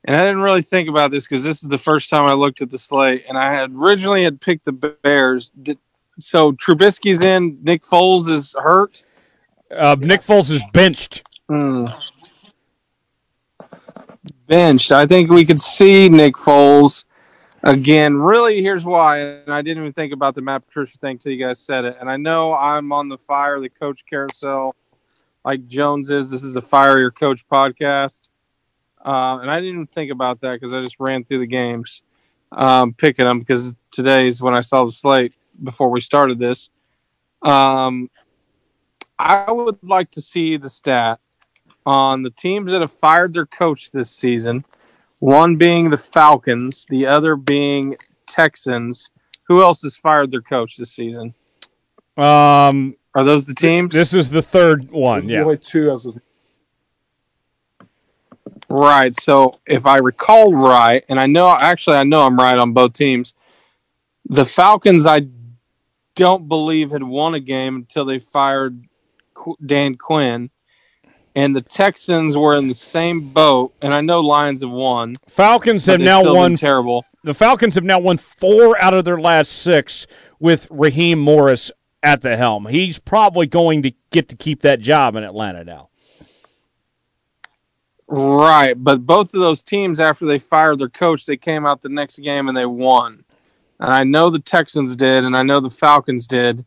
And 0.04 0.16
I 0.16 0.20
didn't 0.20 0.42
really 0.42 0.62
think 0.62 0.88
about 0.88 1.10
this 1.10 1.24
because 1.24 1.42
this 1.42 1.62
is 1.62 1.68
the 1.68 1.78
first 1.78 2.10
time 2.10 2.26
I 2.26 2.34
looked 2.34 2.60
at 2.60 2.70
the 2.70 2.78
slate. 2.78 3.24
And 3.28 3.38
I 3.38 3.52
had 3.52 3.72
originally 3.72 4.24
had 4.24 4.40
picked 4.40 4.66
the 4.66 4.72
Bears. 4.72 5.50
Did, 5.50 5.78
so 6.18 6.52
Trubisky's 6.52 7.22
in. 7.22 7.58
Nick 7.62 7.82
Foles 7.82 8.28
is 8.28 8.54
hurt. 8.58 9.04
Uh, 9.74 9.96
Nick 9.98 10.22
Foles 10.22 10.50
is 10.50 10.62
benched. 10.72 11.22
Mm. 11.50 11.92
Benched. 14.46 14.92
I 14.92 15.06
think 15.06 15.30
we 15.30 15.44
could 15.44 15.60
see 15.60 16.08
Nick 16.08 16.34
Foles 16.36 17.04
again. 17.62 18.16
Really, 18.16 18.62
here's 18.62 18.84
why. 18.84 19.18
And 19.18 19.52
I 19.52 19.62
didn't 19.62 19.82
even 19.82 19.92
think 19.92 20.12
about 20.12 20.34
the 20.34 20.42
Matt 20.42 20.66
Patricia 20.66 20.98
thing 20.98 21.12
until 21.12 21.32
you 21.32 21.44
guys 21.44 21.58
said 21.58 21.84
it. 21.84 21.96
And 22.00 22.10
I 22.10 22.16
know 22.16 22.54
I'm 22.54 22.92
on 22.92 23.08
the 23.08 23.18
fire, 23.18 23.60
the 23.60 23.68
coach 23.68 24.04
carousel 24.08 24.76
like 25.44 25.66
Jones 25.66 26.10
is. 26.10 26.30
This 26.30 26.42
is 26.42 26.56
a 26.56 26.62
Fire 26.62 26.98
Your 26.98 27.10
Coach 27.10 27.46
podcast. 27.48 28.28
Uh, 29.04 29.38
and 29.42 29.50
I 29.50 29.56
didn't 29.60 29.74
even 29.74 29.86
think 29.86 30.10
about 30.10 30.40
that 30.40 30.54
because 30.54 30.72
I 30.72 30.82
just 30.82 30.96
ran 30.98 31.24
through 31.24 31.40
the 31.40 31.46
games, 31.46 32.02
um, 32.52 32.92
picking 32.94 33.26
them 33.26 33.40
because 33.40 33.76
today 33.90 34.28
is 34.28 34.40
when 34.40 34.54
I 34.54 34.62
saw 34.62 34.84
the 34.84 34.90
slate 34.90 35.36
before 35.62 35.90
we 35.90 36.00
started 36.00 36.38
this. 36.38 36.70
Um, 37.42 38.10
I 39.18 39.50
would 39.50 39.78
like 39.82 40.10
to 40.12 40.20
see 40.20 40.56
the 40.56 40.70
stat 40.70 41.20
on 41.86 42.22
the 42.22 42.30
teams 42.30 42.72
that 42.72 42.80
have 42.80 42.92
fired 42.92 43.34
their 43.34 43.46
coach 43.46 43.90
this 43.90 44.10
season. 44.10 44.64
One 45.18 45.56
being 45.56 45.90
the 45.90 45.98
Falcons, 45.98 46.86
the 46.88 47.06
other 47.06 47.36
being 47.36 47.96
Texans. 48.26 49.10
Who 49.44 49.62
else 49.62 49.82
has 49.82 49.94
fired 49.94 50.30
their 50.30 50.42
coach 50.42 50.76
this 50.76 50.90
season? 50.90 51.34
Um, 52.16 52.96
are 53.14 53.24
those 53.24 53.46
the 53.46 53.54
teams? 53.54 53.92
This 53.92 54.14
is 54.14 54.30
the 54.30 54.42
third 54.42 54.90
one. 54.90 55.28
Yeah. 55.28 55.42
Only 55.42 55.58
two 55.58 55.90
as 55.90 56.06
of 56.06 56.20
Right. 58.68 59.14
So 59.14 59.60
if 59.66 59.86
I 59.86 59.98
recall 59.98 60.52
right, 60.52 61.04
and 61.08 61.20
I 61.20 61.26
know 61.26 61.48
actually 61.48 61.96
I 61.96 62.04
know 62.04 62.22
I'm 62.22 62.36
right 62.36 62.58
on 62.58 62.72
both 62.72 62.92
teams. 62.92 63.34
The 64.26 64.44
Falcons, 64.44 65.06
I 65.06 65.20
don't 66.14 66.48
believe 66.48 66.90
had 66.90 67.02
won 67.02 67.34
a 67.34 67.40
game 67.40 67.76
until 67.76 68.04
they 68.04 68.18
fired 68.18 68.86
Dan 69.64 69.96
Quinn, 69.96 70.50
and 71.34 71.54
the 71.54 71.62
Texans 71.62 72.36
were 72.36 72.54
in 72.54 72.68
the 72.68 72.74
same 72.74 73.32
boat. 73.32 73.74
And 73.82 73.92
I 73.92 74.00
know 74.00 74.20
Lions 74.20 74.62
have 74.62 74.70
won. 74.70 75.16
Falcons 75.28 75.86
have 75.86 76.00
now 76.00 76.32
won. 76.32 76.56
Terrible. 76.56 77.04
The 77.24 77.34
Falcons 77.34 77.74
have 77.74 77.84
now 77.84 77.98
won 77.98 78.18
four 78.18 78.80
out 78.80 78.94
of 78.94 79.04
their 79.04 79.18
last 79.18 79.50
six 79.50 80.06
with 80.38 80.68
Raheem 80.70 81.18
Morris 81.18 81.70
at 82.02 82.22
the 82.22 82.36
helm. 82.36 82.66
He's 82.66 82.98
probably 82.98 83.46
going 83.46 83.82
to 83.82 83.92
get 84.10 84.28
to 84.28 84.36
keep 84.36 84.60
that 84.62 84.80
job 84.80 85.16
in 85.16 85.24
Atlanta 85.24 85.64
now. 85.64 85.88
Right, 88.06 88.74
but 88.76 89.06
both 89.06 89.32
of 89.32 89.40
those 89.40 89.62
teams, 89.62 89.98
after 89.98 90.26
they 90.26 90.38
fired 90.38 90.78
their 90.78 90.90
coach, 90.90 91.24
they 91.24 91.38
came 91.38 91.64
out 91.64 91.80
the 91.80 91.88
next 91.88 92.18
game 92.18 92.48
and 92.48 92.56
they 92.56 92.66
won. 92.66 93.23
And 93.84 93.92
I 93.92 94.02
know 94.02 94.30
the 94.30 94.38
Texans 94.38 94.96
did, 94.96 95.24
and 95.24 95.36
I 95.36 95.42
know 95.42 95.60
the 95.60 95.68
Falcons 95.68 96.26
did. 96.26 96.64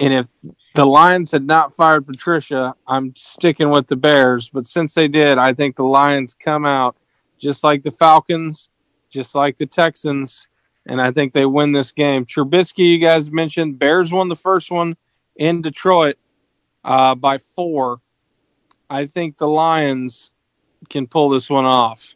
And 0.00 0.14
if 0.14 0.26
the 0.74 0.86
Lions 0.86 1.30
had 1.30 1.46
not 1.46 1.74
fired 1.74 2.06
Patricia, 2.06 2.74
I'm 2.86 3.14
sticking 3.14 3.68
with 3.68 3.88
the 3.88 3.96
Bears. 3.96 4.48
But 4.48 4.64
since 4.64 4.94
they 4.94 5.06
did, 5.06 5.36
I 5.36 5.52
think 5.52 5.76
the 5.76 5.84
Lions 5.84 6.34
come 6.34 6.64
out 6.64 6.96
just 7.38 7.62
like 7.62 7.82
the 7.82 7.90
Falcons, 7.90 8.70
just 9.10 9.34
like 9.34 9.58
the 9.58 9.66
Texans, 9.66 10.48
and 10.86 10.98
I 10.98 11.12
think 11.12 11.34
they 11.34 11.44
win 11.44 11.72
this 11.72 11.92
game. 11.92 12.24
Trubisky, 12.24 12.92
you 12.92 12.98
guys 12.98 13.30
mentioned, 13.30 13.78
Bears 13.78 14.14
won 14.14 14.28
the 14.28 14.34
first 14.34 14.70
one 14.70 14.96
in 15.36 15.60
Detroit 15.60 16.16
uh, 16.84 17.14
by 17.14 17.36
four. 17.36 18.00
I 18.88 19.04
think 19.04 19.36
the 19.36 19.46
Lions 19.46 20.32
can 20.88 21.06
pull 21.06 21.28
this 21.28 21.50
one 21.50 21.66
off, 21.66 22.14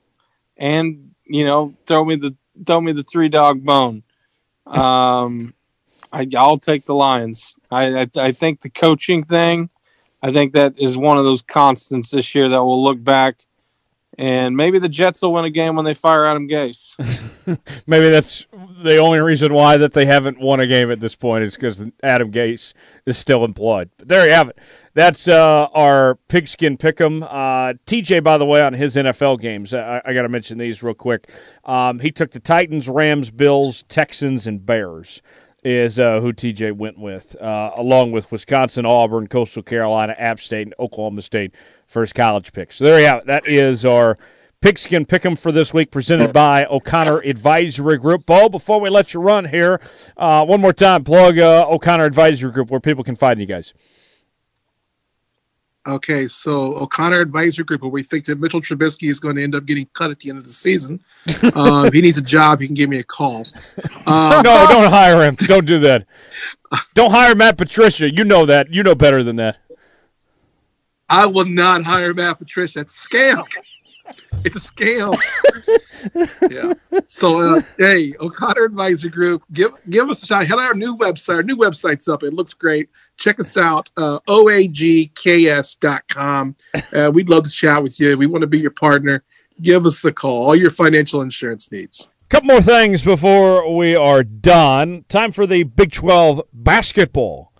and 0.56 1.10
you 1.26 1.44
know, 1.44 1.74
throw 1.86 2.06
me 2.06 2.16
the 2.16 2.34
throw 2.64 2.80
me 2.80 2.92
the 2.92 3.02
three 3.02 3.28
dog 3.28 3.64
bone. 3.64 4.02
Um, 4.66 5.54
I, 6.12 6.26
I'll 6.36 6.58
take 6.58 6.86
the 6.86 6.94
Lions. 6.94 7.56
I, 7.70 8.02
I 8.02 8.06
I 8.16 8.32
think 8.32 8.60
the 8.60 8.70
coaching 8.70 9.24
thing. 9.24 9.70
I 10.22 10.32
think 10.32 10.54
that 10.54 10.78
is 10.78 10.96
one 10.96 11.18
of 11.18 11.24
those 11.24 11.42
constants 11.42 12.10
this 12.10 12.34
year 12.34 12.48
that 12.48 12.64
we'll 12.64 12.82
look 12.82 13.02
back 13.02 13.46
and 14.18 14.56
maybe 14.56 14.78
the 14.78 14.88
Jets 14.88 15.20
will 15.20 15.34
win 15.34 15.44
a 15.44 15.50
game 15.50 15.76
when 15.76 15.84
they 15.84 15.92
fire 15.92 16.24
Adam 16.24 16.48
Gase. 16.48 16.96
maybe 17.86 18.08
that's 18.08 18.46
the 18.82 18.96
only 18.96 19.18
reason 19.18 19.52
why 19.52 19.76
that 19.76 19.92
they 19.92 20.06
haven't 20.06 20.40
won 20.40 20.60
a 20.60 20.66
game 20.66 20.90
at 20.90 21.00
this 21.00 21.14
point 21.14 21.44
is 21.44 21.54
because 21.54 21.84
Adam 22.02 22.32
Gase 22.32 22.72
is 23.04 23.18
still 23.18 23.44
employed. 23.44 23.90
But 23.98 24.08
there 24.08 24.26
you 24.26 24.32
have 24.32 24.48
it. 24.48 24.58
That's 24.96 25.28
uh, 25.28 25.68
our 25.74 26.14
pigskin 26.28 26.78
pick'em. 26.78 27.22
Uh, 27.22 27.74
TJ, 27.84 28.24
by 28.24 28.38
the 28.38 28.46
way, 28.46 28.62
on 28.62 28.72
his 28.72 28.96
NFL 28.96 29.38
games, 29.42 29.74
I, 29.74 30.00
I 30.02 30.14
got 30.14 30.22
to 30.22 30.30
mention 30.30 30.56
these 30.56 30.82
real 30.82 30.94
quick. 30.94 31.28
Um, 31.66 31.98
he 31.98 32.10
took 32.10 32.30
the 32.30 32.40
Titans, 32.40 32.88
Rams, 32.88 33.30
Bills, 33.30 33.84
Texans, 33.90 34.46
and 34.46 34.64
Bears. 34.64 35.20
Is 35.62 35.98
uh, 35.98 36.20
who 36.20 36.32
TJ 36.32 36.72
went 36.76 36.98
with, 36.98 37.36
uh, 37.42 37.72
along 37.74 38.12
with 38.12 38.30
Wisconsin, 38.30 38.86
Auburn, 38.86 39.26
Coastal 39.26 39.62
Carolina, 39.62 40.14
App 40.16 40.40
State, 40.40 40.68
and 40.68 40.74
Oklahoma 40.78 41.20
State 41.20 41.54
for 41.86 42.00
his 42.00 42.14
college 42.14 42.52
picks. 42.52 42.76
So 42.76 42.84
there 42.84 43.00
you 43.00 43.06
have 43.06 43.18
it. 43.18 43.26
That 43.26 43.46
is 43.46 43.84
our 43.84 44.16
pigskin 44.62 45.04
pick'em 45.04 45.36
for 45.36 45.52
this 45.52 45.74
week, 45.74 45.90
presented 45.90 46.32
by 46.32 46.64
O'Connor 46.66 47.18
Advisory 47.18 47.98
Group. 47.98 48.24
Bo, 48.24 48.48
before 48.48 48.80
we 48.80 48.88
let 48.88 49.12
you 49.12 49.20
run 49.20 49.46
here, 49.46 49.78
uh, 50.16 50.46
one 50.46 50.60
more 50.60 50.72
time, 50.72 51.04
plug 51.04 51.38
uh, 51.38 51.66
O'Connor 51.68 52.04
Advisory 52.04 52.52
Group 52.52 52.70
where 52.70 52.80
people 52.80 53.04
can 53.04 53.16
find 53.16 53.40
you 53.40 53.46
guys. 53.46 53.74
Okay, 55.86 56.26
so 56.26 56.76
O'Connor 56.76 57.20
Advisory 57.20 57.64
Group, 57.64 57.82
where 57.82 57.90
we 57.90 58.02
think 58.02 58.24
that 58.24 58.40
Mitchell 58.40 58.60
Trubisky 58.60 59.08
is 59.08 59.20
going 59.20 59.36
to 59.36 59.42
end 59.42 59.54
up 59.54 59.66
getting 59.66 59.86
cut 59.92 60.10
at 60.10 60.18
the 60.18 60.30
end 60.30 60.38
of 60.38 60.44
the 60.44 60.50
season. 60.50 61.00
uh, 61.54 61.84
if 61.86 61.94
he 61.94 62.00
needs 62.00 62.18
a 62.18 62.22
job, 62.22 62.60
he 62.60 62.66
can 62.66 62.74
give 62.74 62.90
me 62.90 62.98
a 62.98 63.04
call. 63.04 63.46
Uh, 64.04 64.42
no, 64.44 64.66
don't 64.68 64.90
hire 64.90 65.22
him. 65.22 65.36
Don't 65.36 65.64
do 65.64 65.78
that. 65.80 66.06
Don't 66.94 67.12
hire 67.12 67.34
Matt 67.36 67.56
Patricia. 67.56 68.12
You 68.12 68.24
know 68.24 68.46
that. 68.46 68.72
You 68.72 68.82
know 68.82 68.96
better 68.96 69.22
than 69.22 69.36
that. 69.36 69.58
I 71.08 71.26
will 71.26 71.44
not 71.44 71.84
hire 71.84 72.12
Matt 72.12 72.38
Patricia. 72.38 72.80
A 72.80 72.84
scam. 72.86 73.44
It's 74.44 74.56
a 74.56 74.60
scam. 74.60 75.16
yeah. 76.50 76.72
So 77.06 77.56
uh, 77.56 77.60
hey, 77.78 78.14
O'Connor 78.20 78.64
Advisory 78.64 79.10
Group, 79.10 79.42
give 79.52 79.72
give 79.90 80.08
us 80.08 80.22
a 80.22 80.26
shot. 80.26 80.46
Head 80.46 80.58
our 80.58 80.74
new 80.74 80.96
website. 80.96 81.36
Our 81.36 81.42
new 81.42 81.56
website's 81.56 82.08
up. 82.08 82.22
It 82.22 82.32
looks 82.34 82.54
great. 82.54 82.88
Check 83.16 83.40
us 83.40 83.56
out, 83.56 83.90
uh, 83.96 84.20
oagks.com. 84.28 85.76
Uh, 86.92 87.10
we'd 87.12 87.28
love 87.28 87.42
to 87.44 87.50
chat 87.50 87.82
with 87.82 87.98
you. 87.98 88.16
We 88.16 88.26
want 88.26 88.42
to 88.42 88.46
be 88.46 88.58
your 88.58 88.70
partner. 88.70 89.24
Give 89.60 89.86
us 89.86 90.04
a 90.04 90.12
call. 90.12 90.44
All 90.46 90.54
your 90.54 90.70
financial 90.70 91.22
insurance 91.22 91.72
needs. 91.72 92.10
Couple 92.28 92.48
more 92.48 92.60
things 92.60 93.02
before 93.04 93.72
we 93.72 93.94
are 93.94 94.24
done. 94.24 95.04
Time 95.08 95.30
for 95.30 95.46
the 95.46 95.62
Big 95.62 95.92
12 95.92 96.42
basketball 96.52 97.52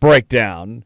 breakdown. 0.00 0.84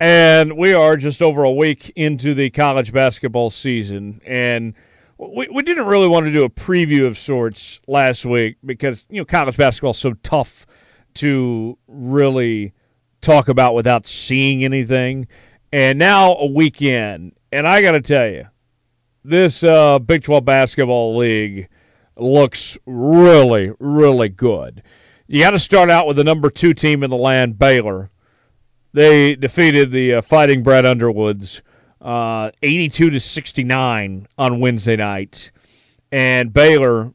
And 0.00 0.56
we 0.56 0.74
are 0.74 0.96
just 0.96 1.22
over 1.22 1.44
a 1.44 1.52
week 1.52 1.92
into 1.94 2.34
the 2.34 2.50
college 2.50 2.92
basketball 2.92 3.50
season. 3.50 4.20
And 4.26 4.74
we, 5.18 5.48
we 5.48 5.62
didn't 5.62 5.86
really 5.86 6.08
want 6.08 6.26
to 6.26 6.32
do 6.32 6.44
a 6.44 6.50
preview 6.50 7.06
of 7.06 7.16
sorts 7.16 7.80
last 7.86 8.24
week 8.24 8.56
because, 8.64 9.04
you 9.08 9.20
know, 9.20 9.24
college 9.24 9.56
basketball 9.56 9.92
is 9.92 9.98
so 9.98 10.14
tough 10.22 10.66
to 11.14 11.78
really 11.86 12.74
talk 13.20 13.48
about 13.48 13.74
without 13.74 14.06
seeing 14.06 14.64
anything. 14.64 15.28
And 15.72 15.98
now 15.98 16.34
a 16.34 16.46
weekend. 16.46 17.34
And 17.52 17.68
I 17.68 17.80
got 17.80 17.92
to 17.92 18.00
tell 18.00 18.28
you, 18.28 18.48
this 19.24 19.62
uh, 19.62 20.00
Big 20.00 20.24
12 20.24 20.44
basketball 20.44 21.16
league 21.16 21.68
looks 22.16 22.76
really, 22.84 23.72
really 23.78 24.28
good. 24.28 24.82
You 25.26 25.40
got 25.40 25.52
to 25.52 25.58
start 25.58 25.88
out 25.88 26.06
with 26.06 26.16
the 26.16 26.24
number 26.24 26.50
two 26.50 26.74
team 26.74 27.02
in 27.02 27.10
the 27.10 27.16
land, 27.16 27.58
Baylor 27.58 28.10
they 28.94 29.34
defeated 29.34 29.90
the 29.90 30.14
uh, 30.14 30.22
Fighting 30.22 30.62
Brad 30.62 30.86
Underwoods 30.86 31.60
uh, 32.00 32.50
82 32.62 33.10
to 33.10 33.20
69 33.20 34.28
on 34.38 34.60
Wednesday 34.60 34.96
night. 34.96 35.50
And 36.12 36.52
Baylor 36.52 37.12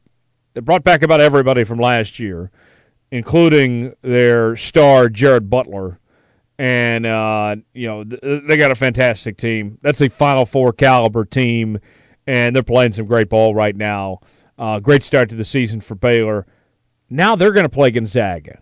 they 0.54 0.60
brought 0.60 0.84
back 0.84 1.02
about 1.02 1.20
everybody 1.20 1.64
from 1.64 1.78
last 1.78 2.18
year, 2.18 2.50
including 3.10 3.94
their 4.02 4.56
star 4.56 5.08
Jared 5.08 5.48
Butler. 5.48 5.98
And 6.58 7.06
uh, 7.06 7.56
you 7.72 7.86
know 7.86 8.04
th- 8.04 8.42
they 8.46 8.56
got 8.58 8.70
a 8.70 8.74
fantastic 8.74 9.38
team. 9.38 9.78
That's 9.80 10.02
a 10.02 10.10
Final 10.10 10.44
Four 10.44 10.74
caliber 10.74 11.24
team, 11.24 11.78
and 12.26 12.54
they're 12.54 12.62
playing 12.62 12.92
some 12.92 13.06
great 13.06 13.30
ball 13.30 13.54
right 13.54 13.74
now. 13.74 14.20
Uh, 14.58 14.78
great 14.78 15.02
start 15.02 15.30
to 15.30 15.34
the 15.34 15.44
season 15.44 15.80
for 15.80 15.94
Baylor. 15.94 16.46
Now 17.08 17.34
they're 17.34 17.52
going 17.52 17.64
to 17.64 17.70
play 17.70 17.90
Gonzaga 17.90 18.60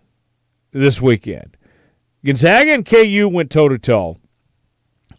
this 0.71 1.01
weekend. 1.01 1.57
Gonzaga 2.25 2.73
and 2.73 2.85
KU 2.85 3.29
went 3.31 3.49
toe 3.49 3.69
to 3.69 3.77
toe 3.77 4.17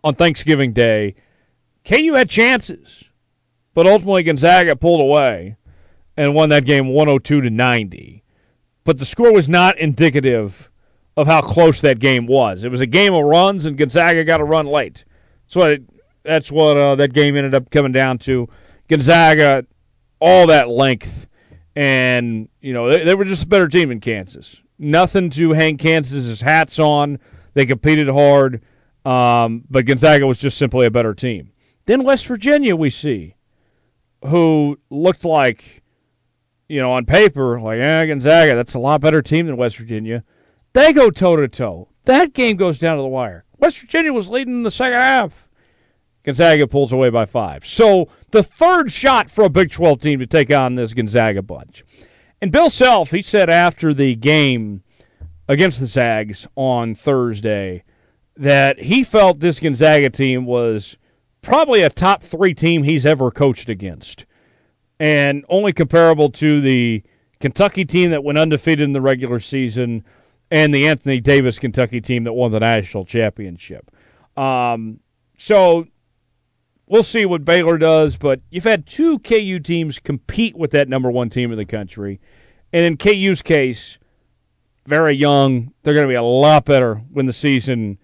on 0.05 0.15
Thanksgiving 0.15 0.73
Day. 0.73 1.15
KU 1.85 2.15
had 2.15 2.29
chances, 2.29 3.05
but 3.75 3.87
ultimately 3.87 4.23
Gonzaga 4.23 4.77
pulled 4.77 5.01
away 5.01 5.57
and 6.17 6.35
won 6.35 6.51
that 6.51 6.67
game 6.67 6.89
102 6.89 7.41
to 7.41 7.51
90. 7.51 8.23
But 8.85 8.99
the 8.99 9.07
score 9.07 9.33
was 9.33 9.49
not 9.49 9.79
indicative 9.79 10.71
of 11.17 11.27
how 11.27 11.41
close 11.41 11.81
that 11.81 11.99
game 11.99 12.27
was. 12.27 12.65
It 12.65 12.71
was 12.71 12.81
a 12.81 12.87
game 12.87 13.15
of 13.15 13.25
runs, 13.25 13.65
and 13.65 13.77
Gonzaga 13.77 14.25
got 14.25 14.41
a 14.41 14.45
run 14.45 14.67
late. 14.67 15.05
So 15.47 15.61
that's 15.61 15.81
what, 15.81 15.95
that's 16.23 16.53
what 16.53 16.77
uh, 16.77 16.95
that 16.97 17.13
game 17.13 17.37
ended 17.37 17.55
up 17.55 17.71
coming 17.71 17.93
down 17.93 18.19
to. 18.19 18.49
Gonzaga, 18.89 19.67
all 20.21 20.47
that 20.49 20.69
length, 20.69 21.27
and 21.75 22.49
you 22.61 22.73
know 22.73 22.89
they, 22.89 23.05
they 23.05 23.15
were 23.15 23.25
just 23.25 23.45
a 23.45 23.47
better 23.47 23.69
team 23.69 23.91
in 23.91 24.01
Kansas 24.01 24.61
nothing 24.81 25.31
to 25.31 25.53
hang 25.53 25.77
Kansas's 25.77 26.41
hats 26.41 26.79
on. 26.79 27.19
They 27.55 27.67
competed 27.67 28.09
hard, 28.09 28.63
um, 29.05 29.65
but 29.71 29.87
Gonzaga 29.87 30.27
was 30.27 30.39
just 30.39 30.59
simply 30.59 30.87
a 30.87 30.91
better 30.91 31.15
team. 31.15 31.53
Then 31.87 32.05
West 32.05 32.27
Virginia, 32.27 32.75
we 32.75 32.91
see, 32.91 33.35
who 34.27 34.79
looked 34.91 35.25
like, 35.25 35.83
you 36.69 36.81
know, 36.81 36.93
on 36.93 37.05
paper, 37.05 37.61
like, 37.61 37.79
yeah, 37.79 38.07
Gonzaga, 38.07 38.55
that's 38.55 38.75
a 38.75 38.79
lot 38.79 39.01
better 39.01 39.23
team 39.23 39.47
than 39.47 39.57
West 39.57 39.77
Virginia. 39.77 40.25
They 40.73 40.93
go 40.93 41.11
toe 41.11 41.37
to 41.37 41.49
toe. 41.49 41.89
That 42.05 42.33
game 42.33 42.57
goes 42.57 42.79
down 42.79 42.97
to 42.97 43.03
the 43.03 43.09
wire. 43.09 43.45
West 43.59 43.79
Virginia 43.79 44.13
was 44.13 44.29
leading 44.29 44.55
in 44.55 44.63
the 44.63 44.71
second 44.71 45.01
half. 45.01 45.49
Gonzaga 46.23 46.67
pulls 46.67 46.93
away 46.93 47.11
by 47.11 47.27
five. 47.27 47.67
So 47.67 48.09
the 48.31 48.43
third 48.43 48.93
shot 48.93 49.31
for 49.31 49.45
a 49.45 49.49
Big 49.49 49.71
12 49.71 50.01
team 50.01 50.19
to 50.21 50.27
take 50.27 50.53
on 50.53 50.75
this 50.75 50.95
Gonzaga 50.95 51.43
bunch. 51.43 51.85
And 52.43 52.51
Bill 52.51 52.71
Self, 52.71 53.11
he 53.11 53.23
said 53.23 53.51
after 53.51 53.93
the 53.93 54.15
game 54.15 54.83
against 55.49 55.81
the 55.81 55.87
Zags 55.87 56.47
on 56.57 56.95
Thursday 56.95 57.85
that 58.37 58.79
he 58.81 59.05
felt 59.05 59.41
this 59.41 59.61
Gonzaga 59.61 60.09
team 60.09 60.47
was 60.47 60.97
probably 61.43 61.83
a 61.83 61.91
top 61.91 62.23
three 62.23 62.55
team 62.55 62.83
he's 62.83 63.05
ever 63.05 63.31
coached 63.31 63.69
against, 63.69 64.25
and 64.99 65.45
only 65.49 65.73
comparable 65.73 66.31
to 66.31 66.61
the 66.61 67.03
Kentucky 67.41 67.85
team 67.85 68.11
that 68.11 68.25
went 68.25 68.39
undefeated 68.39 68.85
in 68.85 68.93
the 68.93 69.01
regular 69.01 69.41
season 69.41 70.05
and 70.51 70.75
the 70.75 70.87
Anthony 70.87 71.21
Davis 71.21 71.59
Kentucky 71.59 72.01
team 72.01 72.25
that 72.25 72.33
won 72.33 72.51
the 72.51 72.61
national 72.61 73.05
championship. 73.05 73.91
Um, 74.37 75.01
so 75.39 75.87
we'll 76.91 77.03
see 77.05 77.25
what 77.25 77.45
Baylor 77.45 77.79
does, 77.79 78.17
but 78.17 78.41
you've 78.51 78.65
had 78.65 78.87
two 78.87 79.21
KU 79.21 79.61
teams 79.61 79.99
compete 79.99 80.57
with 80.57 80.73
that 80.73 80.89
number 80.89 81.11
one 81.11 81.31
team 81.31 81.53
in 81.53 81.57
the 81.57 81.65
country. 81.65 82.21
And 82.73 82.85
in 82.85 82.97
KU's 82.97 83.41
case, 83.41 83.99
very 84.87 85.15
young. 85.15 85.73
They're 85.83 85.95
going 85.95 86.07
to 86.07 86.13
be 86.13 86.17
a 86.17 86.23
lot 86.23 86.65
better 86.65 86.97
when 87.13 87.27
the 87.27 87.33
season 87.33 87.99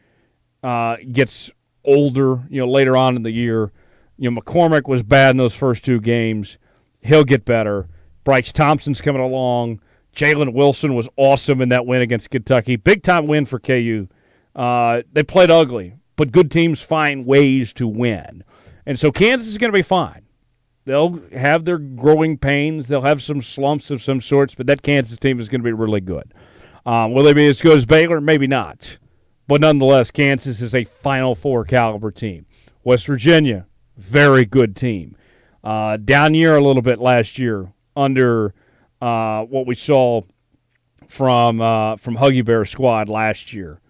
uh, 0.62 0.96
gets 1.12 1.50
older, 1.84 2.46
you 2.48 2.60
know, 2.60 2.70
later 2.70 2.96
on 2.96 3.16
in 3.16 3.22
the 3.22 3.32
year. 3.32 3.72
You 4.16 4.30
know, 4.30 4.40
McCormack 4.40 4.88
was 4.88 5.02
bad 5.02 5.30
in 5.30 5.36
those 5.36 5.54
first 5.54 5.84
two 5.84 6.00
games. 6.00 6.56
He'll 7.00 7.24
get 7.24 7.44
better. 7.44 7.88
Bryce 8.24 8.52
Thompson's 8.52 9.00
coming 9.00 9.22
along. 9.22 9.80
Jalen 10.14 10.54
Wilson 10.54 10.94
was 10.94 11.08
awesome 11.16 11.60
in 11.60 11.68
that 11.68 11.86
win 11.86 12.00
against 12.00 12.30
Kentucky. 12.30 12.76
Big 12.76 13.02
time 13.02 13.26
win 13.26 13.44
for 13.44 13.58
KU. 13.58 14.08
Uh, 14.54 15.02
they 15.12 15.22
played 15.22 15.50
ugly, 15.50 15.94
but 16.16 16.32
good 16.32 16.50
teams 16.50 16.80
find 16.80 17.26
ways 17.26 17.72
to 17.74 17.86
win. 17.86 18.42
And 18.86 18.98
so 18.98 19.10
Kansas 19.10 19.48
is 19.48 19.58
going 19.58 19.72
to 19.72 19.76
be 19.76 19.82
fine. 19.82 20.22
They'll 20.84 21.20
have 21.32 21.64
their 21.64 21.78
growing 21.78 22.38
pains. 22.38 22.86
They'll 22.86 23.02
have 23.02 23.22
some 23.22 23.42
slumps 23.42 23.90
of 23.90 24.02
some 24.02 24.20
sorts, 24.20 24.54
but 24.54 24.68
that 24.68 24.82
Kansas 24.82 25.18
team 25.18 25.40
is 25.40 25.48
going 25.48 25.60
to 25.60 25.64
be 25.64 25.72
really 25.72 26.00
good. 26.00 26.32
Um, 26.86 27.12
will 27.12 27.24
they 27.24 27.32
be 27.32 27.48
as 27.48 27.60
good 27.60 27.76
as 27.76 27.84
Baylor? 27.84 28.20
Maybe 28.20 28.46
not. 28.46 28.98
But 29.48 29.60
nonetheless, 29.60 30.12
Kansas 30.12 30.62
is 30.62 30.74
a 30.74 30.84
Final 30.84 31.34
Four 31.34 31.64
caliber 31.64 32.12
team. 32.12 32.46
West 32.84 33.06
Virginia, 33.06 33.66
very 33.96 34.44
good 34.44 34.76
team. 34.76 35.16
Uh, 35.64 35.96
down 35.96 36.34
year 36.34 36.56
a 36.56 36.62
little 36.62 36.82
bit 36.82 37.00
last 37.00 37.38
year 37.38 37.72
under 37.96 38.54
uh, 39.00 39.42
what 39.42 39.66
we 39.66 39.74
saw 39.74 40.22
from 41.08 41.60
uh, 41.60 41.96
from 41.96 42.16
Huggy 42.16 42.44
Bear 42.44 42.64
squad 42.64 43.08
last 43.08 43.52
year. 43.52 43.80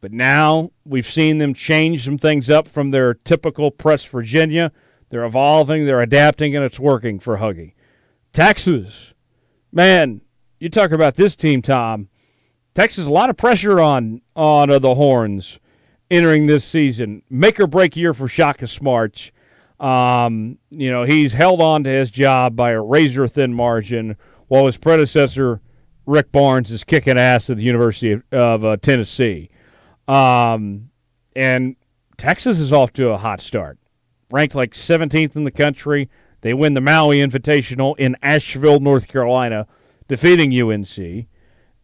But 0.00 0.12
now 0.12 0.70
we've 0.84 1.06
seen 1.06 1.38
them 1.38 1.52
change 1.52 2.04
some 2.04 2.16
things 2.16 2.48
up 2.48 2.66
from 2.66 2.90
their 2.90 3.14
typical 3.14 3.70
Press 3.70 4.04
Virginia. 4.04 4.72
They're 5.10 5.24
evolving, 5.24 5.84
they're 5.84 6.00
adapting, 6.00 6.56
and 6.56 6.64
it's 6.64 6.80
working 6.80 7.18
for 7.18 7.38
Huggy. 7.38 7.74
Texas, 8.32 9.12
man, 9.72 10.22
you 10.58 10.68
talk 10.68 10.92
about 10.92 11.16
this 11.16 11.36
team, 11.36 11.62
Tom. 11.62 12.08
Texas, 12.74 13.06
a 13.06 13.10
lot 13.10 13.30
of 13.30 13.36
pressure 13.36 13.80
on 13.80 14.22
on 14.36 14.70
uh, 14.70 14.78
the 14.78 14.94
Horns 14.94 15.58
entering 16.10 16.46
this 16.46 16.64
season. 16.64 17.22
Make 17.28 17.60
or 17.60 17.66
break 17.66 17.96
year 17.96 18.14
for 18.14 18.28
Shaka 18.28 18.66
Smart. 18.66 19.32
Um, 19.78 20.58
you 20.70 20.90
know, 20.90 21.04
he's 21.04 21.32
held 21.32 21.60
on 21.60 21.84
to 21.84 21.90
his 21.90 22.10
job 22.10 22.54
by 22.54 22.70
a 22.72 22.80
razor 22.80 23.26
thin 23.26 23.52
margin, 23.54 24.16
while 24.48 24.66
his 24.66 24.76
predecessor, 24.76 25.60
Rick 26.06 26.32
Barnes, 26.32 26.70
is 26.70 26.84
kicking 26.84 27.18
ass 27.18 27.50
at 27.50 27.56
the 27.56 27.62
University 27.62 28.12
of, 28.12 28.22
of 28.30 28.64
uh, 28.64 28.76
Tennessee. 28.76 29.50
Um, 30.10 30.90
and 31.36 31.76
Texas 32.16 32.58
is 32.58 32.72
off 32.72 32.92
to 32.94 33.10
a 33.10 33.16
hot 33.16 33.40
start, 33.40 33.78
ranked 34.32 34.56
like 34.56 34.72
17th 34.72 35.36
in 35.36 35.44
the 35.44 35.52
country. 35.52 36.10
They 36.40 36.52
win 36.52 36.74
the 36.74 36.80
Maui 36.80 37.18
Invitational 37.18 37.96
in 37.96 38.16
Asheville, 38.20 38.80
North 38.80 39.06
Carolina, 39.06 39.68
defeating 40.08 40.58
UNC. 40.60 41.26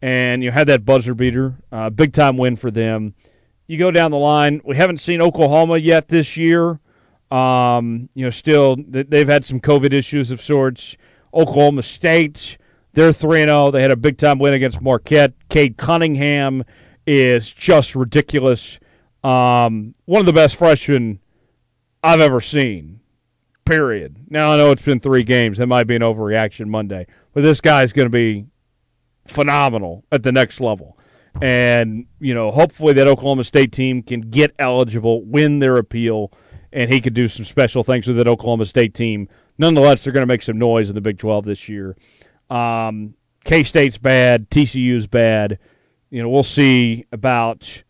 And 0.01 0.43
you 0.43 0.51
had 0.51 0.67
that 0.67 0.83
buzzer 0.83 1.13
beater, 1.13 1.55
uh, 1.71 1.89
big 1.89 2.11
time 2.11 2.37
win 2.37 2.57
for 2.57 2.69
them. 2.69 3.15
You 3.65 3.77
go 3.77 3.91
down 3.91 4.11
the 4.11 4.17
line. 4.17 4.61
We 4.65 4.75
haven't 4.75 4.97
seen 4.97 5.21
Oklahoma 5.21 5.77
yet 5.77 6.09
this 6.09 6.35
year. 6.35 6.79
Um, 7.31 8.09
you 8.13 8.23
know, 8.23 8.29
still 8.29 8.77
they've 8.87 9.27
had 9.27 9.45
some 9.45 9.59
COVID 9.59 9.93
issues 9.93 10.31
of 10.31 10.41
sorts. 10.41 10.97
Oklahoma 11.33 11.81
State, 11.81 12.57
they're 12.93 13.13
three 13.13 13.41
and 13.41 13.49
zero. 13.49 13.67
Oh. 13.67 13.71
They 13.71 13.81
had 13.81 13.91
a 13.91 13.97
big 13.97 14.17
time 14.17 14.39
win 14.39 14.53
against 14.53 14.81
Marquette. 14.81 15.33
Cade 15.49 15.77
Cunningham 15.77 16.63
is 17.07 17.51
just 17.51 17.95
ridiculous. 17.95 18.79
Um, 19.23 19.93
one 20.05 20.19
of 20.19 20.25
the 20.25 20.33
best 20.33 20.57
freshmen 20.57 21.19
I've 22.03 22.19
ever 22.19 22.41
seen. 22.41 22.99
Period. 23.65 24.17
Now 24.29 24.53
I 24.53 24.57
know 24.57 24.71
it's 24.71 24.85
been 24.85 24.99
three 24.99 25.23
games. 25.23 25.57
That 25.57 25.67
might 25.67 25.87
be 25.87 25.95
an 25.95 26.01
overreaction 26.01 26.67
Monday, 26.67 27.07
but 27.33 27.41
this 27.41 27.59
guy's 27.59 27.91
going 27.91 28.05
to 28.05 28.11
be 28.11 28.45
phenomenal 29.25 30.05
at 30.11 30.23
the 30.23 30.31
next 30.31 30.61
level. 30.61 30.97
And 31.41 32.05
you 32.19 32.33
know, 32.33 32.51
hopefully 32.51 32.93
that 32.93 33.07
Oklahoma 33.07 33.43
State 33.43 33.71
team 33.71 34.03
can 34.03 34.21
get 34.21 34.53
eligible, 34.59 35.23
win 35.25 35.59
their 35.59 35.77
appeal 35.77 36.31
and 36.71 36.91
he 36.91 37.01
could 37.01 37.13
do 37.13 37.27
some 37.27 37.45
special 37.45 37.83
things 37.83 38.07
with 38.07 38.17
that 38.17 38.27
Oklahoma 38.27 38.65
State 38.65 38.93
team. 38.93 39.27
Nonetheless, 39.57 40.03
they're 40.03 40.13
going 40.13 40.21
to 40.21 40.27
make 40.27 40.41
some 40.41 40.57
noise 40.57 40.89
in 40.89 40.95
the 40.95 41.01
Big 41.01 41.17
12 41.17 41.45
this 41.45 41.69
year. 41.69 41.95
Um, 42.49 43.15
K 43.43 43.63
State's 43.63 43.97
bad, 43.97 44.49
TCU's 44.49 45.07
bad. 45.07 45.59
You 46.09 46.21
know, 46.21 46.29
we'll 46.29 46.43
see 46.43 47.05
about. 47.11 47.83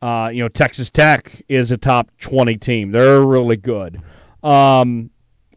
Uh, 0.00 0.30
you 0.34 0.42
know, 0.42 0.48
Texas 0.48 0.90
Tech 0.90 1.44
is 1.48 1.70
a 1.70 1.76
top 1.76 2.10
20 2.18 2.56
team. 2.56 2.90
They're 2.90 3.22
really 3.22 3.56
good. 3.56 4.02
Um, 4.42 5.10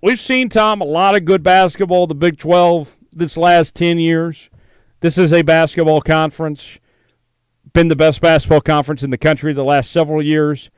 we've 0.03 0.19
seen, 0.19 0.49
Tom, 0.49 0.81
a 0.81 0.85
lot 0.85 1.15
of 1.15 1.25
good 1.25 1.41
basketball, 1.41 2.05
the 2.05 2.13
Big 2.13 2.37
12, 2.37 2.95
this 3.11 3.37
last 3.37 3.73
10 3.73 3.97
years. 3.97 4.51
This 4.99 5.17
is 5.17 5.33
a 5.33 5.41
basketball 5.41 6.01
conference, 6.01 6.79
been 7.73 7.87
the 7.87 7.95
best 7.95 8.21
basketball 8.21 8.61
conference 8.61 9.03
in 9.03 9.09
the 9.09 9.17
country 9.17 9.51
the 9.53 9.63
last 9.63 9.91
several 9.91 10.21
years. 10.21 10.69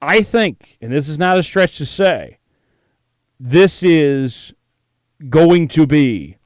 I 0.00 0.22
think, 0.22 0.76
and 0.80 0.92
this 0.92 1.08
is 1.08 1.18
not 1.18 1.38
a 1.38 1.42
stretch 1.42 1.78
to 1.78 1.86
say, 1.86 2.38
this 3.40 3.82
is 3.82 4.54
going 5.28 5.68
to 5.68 5.86
be 5.86 6.36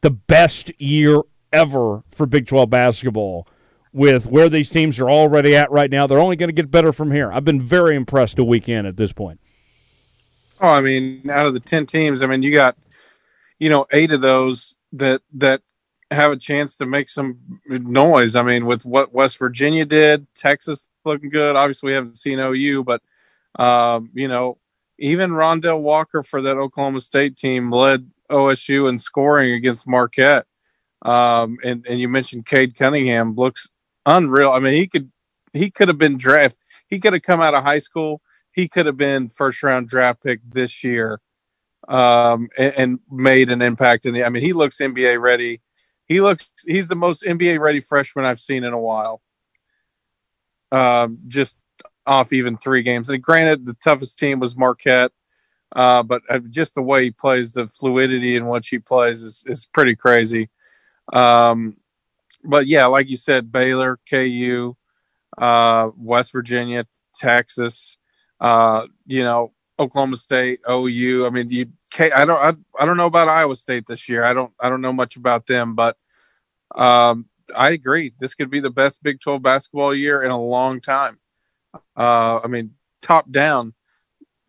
the 0.00 0.10
best 0.10 0.70
year 0.80 1.22
ever 1.52 2.02
for 2.10 2.26
Big 2.26 2.46
12 2.46 2.68
basketball 2.70 3.46
with 3.92 4.26
where 4.26 4.48
these 4.48 4.68
teams 4.68 4.98
are 5.00 5.10
already 5.10 5.56
at 5.56 5.70
right 5.70 5.90
now. 5.90 6.06
They're 6.06 6.20
only 6.20 6.36
going 6.36 6.48
to 6.48 6.54
get 6.54 6.70
better 6.70 6.92
from 6.92 7.10
here. 7.10 7.32
I've 7.32 7.44
been 7.44 7.60
very 7.60 7.96
impressed 7.96 8.38
a 8.38 8.44
weekend 8.44 8.86
at 8.86 8.96
this 8.96 9.12
point. 9.12 9.40
Oh, 10.60 10.68
I 10.68 10.80
mean, 10.80 11.30
out 11.30 11.46
of 11.46 11.54
the 11.54 11.60
10 11.60 11.86
teams, 11.86 12.22
I 12.22 12.26
mean, 12.26 12.42
you 12.42 12.52
got, 12.52 12.76
you 13.58 13.68
know, 13.68 13.86
eight 13.92 14.10
of 14.10 14.20
those 14.20 14.76
that, 14.92 15.22
that 15.34 15.62
have 16.10 16.32
a 16.32 16.36
chance 16.36 16.76
to 16.76 16.86
make 16.86 17.08
some 17.08 17.38
noise. 17.66 18.34
I 18.34 18.42
mean, 18.42 18.66
with 18.66 18.84
what 18.84 19.12
West 19.12 19.38
Virginia 19.38 19.84
did, 19.84 20.26
Texas 20.34 20.88
looking 21.04 21.30
good. 21.30 21.56
Obviously, 21.56 21.88
we 21.88 21.94
haven't 21.94 22.18
seen 22.18 22.38
OU, 22.38 22.84
but 22.84 23.02
um, 23.58 24.10
you 24.14 24.28
know, 24.28 24.58
even 24.98 25.30
Rondel 25.30 25.80
Walker 25.80 26.22
for 26.22 26.42
that 26.42 26.56
Oklahoma 26.56 27.00
State 27.00 27.36
team 27.36 27.70
led 27.70 28.10
OSU 28.30 28.88
in 28.88 28.98
scoring 28.98 29.52
against 29.52 29.86
Marquette. 29.86 30.46
Um, 31.02 31.58
and 31.64 31.86
and 31.88 32.00
you 32.00 32.08
mentioned 32.08 32.46
Cade 32.46 32.76
Cunningham 32.76 33.34
looks 33.34 33.68
unreal. 34.06 34.50
I 34.50 34.58
mean, 34.58 34.74
he 34.74 34.86
could 34.86 35.10
he 35.52 35.70
could 35.70 35.88
have 35.88 35.98
been 35.98 36.16
draft. 36.16 36.56
He 36.88 36.98
could 36.98 37.12
have 37.12 37.22
come 37.22 37.40
out 37.40 37.54
of 37.54 37.64
high 37.64 37.78
school. 37.78 38.20
He 38.52 38.68
could 38.68 38.86
have 38.86 38.96
been 38.96 39.28
first 39.28 39.62
round 39.62 39.88
draft 39.88 40.22
pick 40.22 40.40
this 40.44 40.82
year, 40.82 41.20
um, 41.86 42.48
and, 42.58 42.72
and 42.76 43.00
made 43.10 43.50
an 43.50 43.62
impact 43.62 44.06
in 44.06 44.14
the. 44.14 44.24
I 44.24 44.28
mean, 44.28 44.42
he 44.42 44.52
looks 44.52 44.78
NBA 44.78 45.20
ready 45.20 45.60
he 46.08 46.22
looks 46.22 46.48
he's 46.66 46.88
the 46.88 46.96
most 46.96 47.22
NBA 47.22 47.60
ready 47.60 47.80
freshman 47.80 48.24
I've 48.24 48.40
seen 48.40 48.64
in 48.64 48.72
a 48.72 48.80
while. 48.80 49.20
Um, 50.72 51.18
just 51.28 51.58
off 52.06 52.32
even 52.32 52.56
three 52.56 52.82
games. 52.82 53.10
And 53.10 53.22
granted, 53.22 53.66
the 53.66 53.74
toughest 53.74 54.18
team 54.18 54.40
was 54.40 54.56
Marquette, 54.56 55.12
uh, 55.76 56.02
but 56.02 56.22
uh, 56.30 56.38
just 56.48 56.74
the 56.74 56.82
way 56.82 57.04
he 57.04 57.10
plays, 57.10 57.52
the 57.52 57.68
fluidity 57.68 58.36
in 58.36 58.48
which 58.48 58.68
he 58.68 58.78
plays 58.78 59.22
is 59.22 59.44
is 59.46 59.66
pretty 59.66 59.94
crazy. 59.94 60.48
Um, 61.12 61.76
but 62.44 62.66
yeah, 62.66 62.86
like 62.86 63.08
you 63.08 63.16
said, 63.16 63.50
Baylor, 63.50 63.98
KU, 64.08 64.76
uh, 65.36 65.90
West 65.96 66.32
Virginia, 66.32 66.86
Texas, 67.14 67.98
uh, 68.40 68.86
you 69.06 69.22
know, 69.22 69.52
Oklahoma 69.78 70.16
State, 70.16 70.60
OU. 70.68 71.26
I 71.26 71.30
mean, 71.30 71.50
you 71.50 71.66
I 71.98 72.24
don't 72.24 72.40
I, 72.40 72.54
I 72.78 72.84
don't 72.84 72.96
know 72.96 73.06
about 73.06 73.28
Iowa 73.28 73.56
State 73.56 73.86
this 73.86 74.08
year. 74.08 74.24
I 74.24 74.32
don't 74.32 74.52
I 74.60 74.68
don't 74.68 74.80
know 74.80 74.92
much 74.92 75.16
about 75.16 75.46
them, 75.46 75.74
but 75.74 75.96
um, 76.74 77.26
I 77.56 77.70
agree. 77.70 78.12
This 78.18 78.34
could 78.34 78.50
be 78.50 78.60
the 78.60 78.70
best 78.70 79.02
Big 79.02 79.20
12 79.20 79.42
basketball 79.42 79.94
year 79.94 80.22
in 80.22 80.30
a 80.30 80.40
long 80.40 80.80
time. 80.80 81.18
Uh, 81.96 82.40
I 82.42 82.46
mean, 82.48 82.74
top 83.02 83.30
down, 83.30 83.74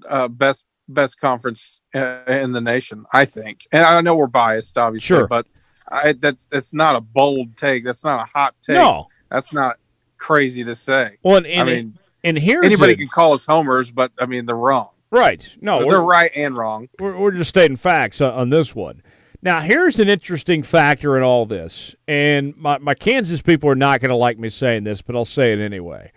uh, 0.08 0.28
best 0.28 0.66
best 0.88 1.20
conference 1.20 1.82
in 1.94 2.52
the 2.52 2.62
nation, 2.62 3.06
I 3.14 3.26
think. 3.26 3.68
And 3.72 3.84
I 3.84 4.02
know 4.02 4.16
we're 4.16 4.28
biased, 4.28 4.78
obviously, 4.78 5.06
sure. 5.06 5.28
but 5.28 5.46
I, 5.92 6.14
that's 6.14 6.46
that's 6.46 6.74
not 6.74 6.96
a 6.96 7.02
bold 7.02 7.58
take. 7.58 7.84
That's 7.84 8.04
not 8.04 8.22
a 8.22 8.32
hot 8.32 8.56
take. 8.62 8.76
No, 8.76 9.08
that's 9.30 9.54
not 9.54 9.78
crazy 10.18 10.64
to 10.64 10.76
say. 10.76 11.18
Well, 11.24 11.38
and, 11.38 11.48
and 11.48 11.62
I 11.62 11.74
mean, 11.74 11.94
and 12.24 12.38
here 12.38 12.62
anybody 12.64 12.94
a, 12.94 12.98
can 12.98 13.08
call 13.08 13.34
us 13.34 13.46
homers, 13.46 13.92
but 13.92 14.12
I 14.20 14.26
mean 14.26 14.46
they're 14.46 14.56
wrong. 14.56 14.90
Right. 15.12 15.56
No, 15.60 15.84
they're 15.84 16.02
right 16.02 16.32
and 16.36 16.56
wrong. 16.56 16.88
We're, 17.00 17.18
we're 17.18 17.32
just 17.32 17.50
stating 17.50 17.78
facts 17.78 18.22
on, 18.22 18.32
on 18.34 18.50
this 18.50 18.76
one. 18.76 19.02
Now, 19.42 19.62
here's 19.62 20.00
an 20.00 20.10
interesting 20.10 20.64
factor 20.64 21.16
in 21.18 21.24
all 21.24 21.46
this, 21.46 21.96
and 22.08 22.56
my, 22.58 22.78
my 22.78 22.94
Kansas 22.94 23.42
people 23.42 23.70
are 23.70 23.76
not 23.76 24.02
going 24.02 24.10
to 24.10 24.16
like 24.16 24.38
me 24.38 24.50
saying 24.50 24.84
this, 24.84 25.02
but 25.02 25.16
I'll 25.16 25.24
say 25.24 25.54
it 25.54 25.60
anyway. 25.60 26.12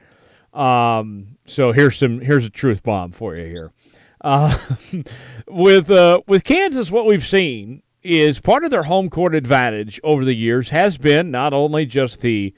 Um, 0.53 1.39
so 1.47 1.73
here's 1.73 1.97
some 1.97 2.21
here's 2.21 2.45
a 2.45 2.51
truth 2.51 2.83
bomb 2.83 3.13
for 3.13 3.37
you 3.37 3.47
here. 3.47 3.73
Uh, 4.21 4.59
with 5.49 5.91
uh, 5.91 6.21
with 6.27 6.45
Kansas, 6.45 6.91
what 6.91 7.07
we've 7.07 7.27
seen 7.27 7.82
is 8.03 8.41
part 8.41 8.65
of 8.65 8.71
their 8.71 8.83
home 8.85 9.09
court 9.09 9.35
advantage 9.35 10.01
over 10.03 10.25
the 10.25 10.35
years 10.35 10.71
has 10.71 10.99
been 10.99 11.31
not 11.31 11.55
only 11.55 11.87
just 11.87 12.21
the 12.21 12.55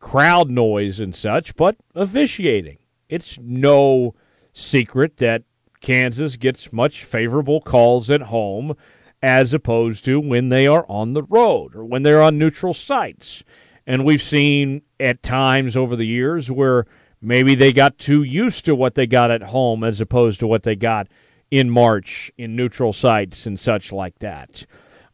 crowd 0.00 0.50
noise 0.50 1.00
and 1.00 1.14
such, 1.14 1.54
but 1.56 1.76
officiating. 1.94 2.78
It's 3.08 3.38
no 3.38 4.14
secret 4.52 5.18
that 5.18 5.42
Kansas 5.80 6.36
gets 6.36 6.72
much 6.72 7.04
favorable 7.04 7.60
calls 7.60 8.10
at 8.10 8.22
home 8.22 8.76
as 9.22 9.52
opposed 9.52 10.04
to 10.04 10.20
when 10.20 10.48
they 10.48 10.66
are 10.66 10.86
on 10.88 11.12
the 11.12 11.22
road 11.22 11.74
or 11.74 11.84
when 11.84 12.02
they're 12.02 12.22
on 12.22 12.38
neutral 12.38 12.74
sites. 12.74 13.42
And 13.86 14.04
we've 14.04 14.22
seen 14.22 14.82
at 15.00 15.22
times 15.22 15.76
over 15.76 15.96
the 15.96 16.06
years 16.06 16.50
where 16.50 16.86
maybe 17.20 17.54
they 17.54 17.72
got 17.72 17.98
too 17.98 18.22
used 18.22 18.64
to 18.66 18.74
what 18.74 18.94
they 18.94 19.06
got 19.06 19.30
at 19.30 19.42
home 19.44 19.82
as 19.82 20.00
opposed 20.00 20.40
to 20.40 20.46
what 20.46 20.62
they 20.62 20.76
got 20.76 21.08
in 21.50 21.70
March 21.70 22.30
in 22.36 22.54
neutral 22.54 22.92
sites 22.92 23.46
and 23.46 23.58
such 23.58 23.92
like 23.92 24.18
that. 24.18 24.66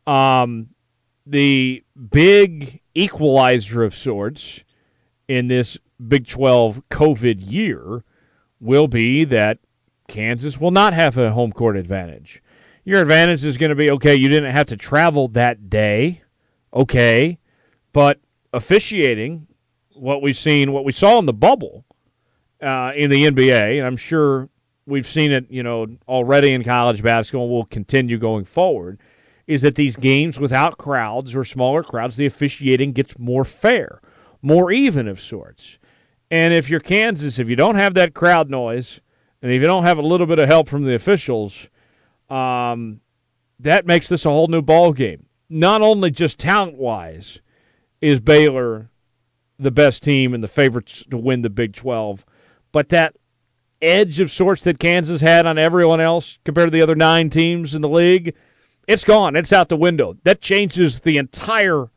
Um, 0.06 0.70
the 1.26 1.82
big 2.10 2.80
equalizer 2.94 3.82
of 3.82 3.94
sorts 3.94 4.64
in 5.28 5.48
this 5.48 5.78
Big 6.06 6.26
12 6.26 6.82
COVID 6.90 7.36
year 7.40 8.04
will 8.60 8.88
be 8.88 9.24
that 9.24 9.58
Kansas 10.08 10.58
will 10.58 10.70
not 10.70 10.92
have 10.92 11.16
a 11.16 11.32
home 11.32 11.52
court 11.52 11.76
advantage. 11.76 12.42
Your 12.84 13.00
advantage 13.00 13.44
is 13.44 13.56
going 13.56 13.70
to 13.70 13.76
be 13.76 13.90
okay, 13.92 14.14
you 14.14 14.28
didn't 14.28 14.52
have 14.52 14.66
to 14.66 14.76
travel 14.76 15.28
that 15.28 15.70
day. 15.70 16.22
Okay. 16.74 17.38
But 17.92 18.20
officiating, 18.52 19.46
what 19.94 20.20
we've 20.20 20.36
seen, 20.36 20.72
what 20.72 20.84
we 20.84 20.92
saw 20.92 21.18
in 21.18 21.26
the 21.26 21.32
bubble 21.32 21.84
uh, 22.60 22.92
in 22.94 23.10
the 23.10 23.24
NBA, 23.24 23.78
and 23.78 23.86
I'm 23.86 23.96
sure 23.96 24.48
we've 24.86 25.06
seen 25.06 25.32
it, 25.32 25.50
you 25.50 25.62
know, 25.62 25.86
already 26.08 26.52
in 26.52 26.64
college 26.64 27.02
basketball, 27.02 27.48
will 27.48 27.66
continue 27.66 28.18
going 28.18 28.44
forward, 28.44 29.00
is 29.46 29.62
that 29.62 29.74
these 29.74 29.96
games 29.96 30.38
without 30.38 30.78
crowds 30.78 31.34
or 31.34 31.44
smaller 31.44 31.82
crowds, 31.82 32.16
the 32.16 32.26
officiating 32.26 32.92
gets 32.92 33.18
more 33.18 33.44
fair, 33.44 34.00
more 34.42 34.72
even 34.72 35.08
of 35.08 35.20
sorts. 35.20 35.78
And 36.30 36.54
if 36.54 36.70
you're 36.70 36.80
Kansas, 36.80 37.38
if 37.38 37.48
you 37.48 37.56
don't 37.56 37.76
have 37.76 37.94
that 37.94 38.14
crowd 38.14 38.50
noise, 38.50 39.00
and 39.42 39.52
if 39.52 39.60
you 39.60 39.66
don't 39.66 39.84
have 39.84 39.98
a 39.98 40.02
little 40.02 40.26
bit 40.26 40.38
of 40.38 40.48
help 40.48 40.68
from 40.68 40.84
the 40.84 40.94
officials, 40.94 41.68
um, 42.30 43.00
that 43.58 43.86
makes 43.86 44.08
this 44.08 44.24
a 44.24 44.30
whole 44.30 44.48
new 44.48 44.62
ball 44.62 44.92
game. 44.92 45.26
Not 45.50 45.82
only 45.82 46.10
just 46.10 46.38
talent 46.38 46.76
wise, 46.76 47.40
is 48.00 48.20
Baylor 48.20 48.90
the 49.58 49.70
best 49.70 50.02
team 50.02 50.34
and 50.34 50.42
the 50.42 50.48
favorites 50.48 51.04
to 51.10 51.16
win 51.16 51.42
the 51.42 51.50
Big 51.50 51.74
12, 51.74 52.24
but 52.72 52.88
that 52.88 53.14
edge 53.82 54.20
of 54.20 54.30
sorts 54.30 54.64
that 54.64 54.78
Kansas 54.78 55.20
had 55.20 55.46
on 55.46 55.58
everyone 55.58 56.00
else 56.00 56.38
compared 56.44 56.68
to 56.68 56.70
the 56.70 56.82
other 56.82 56.94
nine 56.94 57.30
teams 57.30 57.74
in 57.74 57.82
the 57.82 57.88
league, 57.88 58.34
it's 58.86 59.04
gone. 59.04 59.36
It's 59.36 59.52
out 59.52 59.68
the 59.68 59.76
window. 59.76 60.16
That 60.24 60.40
changes 60.40 61.00
the 61.00 61.16
entire 61.16 61.90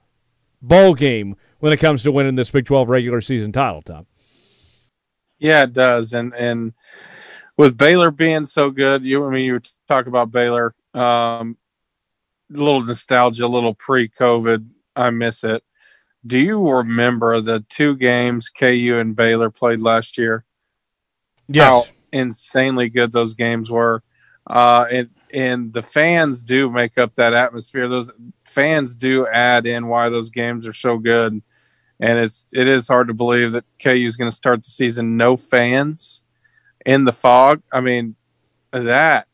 ball 0.62 0.94
game 0.94 1.36
when 1.60 1.74
it 1.74 1.78
comes 1.78 2.04
to 2.04 2.12
winning 2.12 2.36
this 2.36 2.52
Big 2.52 2.66
12 2.66 2.90
regular 2.90 3.22
season 3.22 3.52
title, 3.52 3.82
Tom. 3.82 4.06
Yeah, 5.40 5.64
it 5.64 5.74
does. 5.74 6.14
And 6.14 6.34
and 6.34 6.74
with 7.58 7.78
Baylor 7.78 8.12
being 8.12 8.44
so 8.44 8.70
good, 8.70 9.06
you 9.06 9.26
I 9.26 9.30
mean 9.30 9.46
you 9.46 9.60
talk 9.88 10.08
about 10.08 10.32
Baylor, 10.32 10.74
um, 10.94 11.58
a 12.54 12.58
little 12.58 12.82
nostalgia, 12.82 13.46
a 13.46 13.48
little 13.48 13.74
pre-COVID. 13.74 14.68
I 14.96 15.10
miss 15.12 15.44
it. 15.44 15.64
Do 16.26 16.40
you 16.40 16.68
remember 16.70 17.40
the 17.40 17.64
two 17.70 17.96
games 17.96 18.50
KU 18.50 18.98
and 19.00 19.16
Baylor 19.16 19.50
played 19.50 19.80
last 19.80 20.18
year? 20.18 20.44
Yes. 21.48 21.66
How 21.66 21.86
insanely 22.12 22.90
good 22.90 23.12
those 23.12 23.34
games 23.34 23.72
were. 23.72 24.04
Uh, 24.46 24.86
and 24.92 25.10
and 25.34 25.74
the 25.74 25.82
fans 25.82 26.44
do 26.44 26.70
make 26.70 26.98
up 26.98 27.16
that 27.16 27.34
atmosphere. 27.34 27.90
Those 27.90 28.12
fans 28.46 28.96
do 28.96 29.28
add 29.28 29.66
in 29.66 29.88
why 29.88 30.10
those 30.10 30.30
games 30.30 30.66
are 30.66 30.74
so 30.74 30.98
good. 30.98 31.42
And 32.00 32.20
it's 32.20 32.46
it 32.54 32.68
is 32.68 32.88
hard 32.88 33.08
to 33.08 33.14
believe 33.14 33.52
that 33.54 33.66
KU 33.82 33.92
is 33.92 34.18
going 34.18 34.30
to 34.30 34.36
start 34.36 34.62
the 34.62 34.70
season 34.70 35.18
no 35.18 35.36
fans 35.36 36.24
in 36.86 37.04
the 37.04 37.12
Phog. 37.12 37.62
I 37.72 37.82
mean, 37.82 38.16
that. 38.72 39.28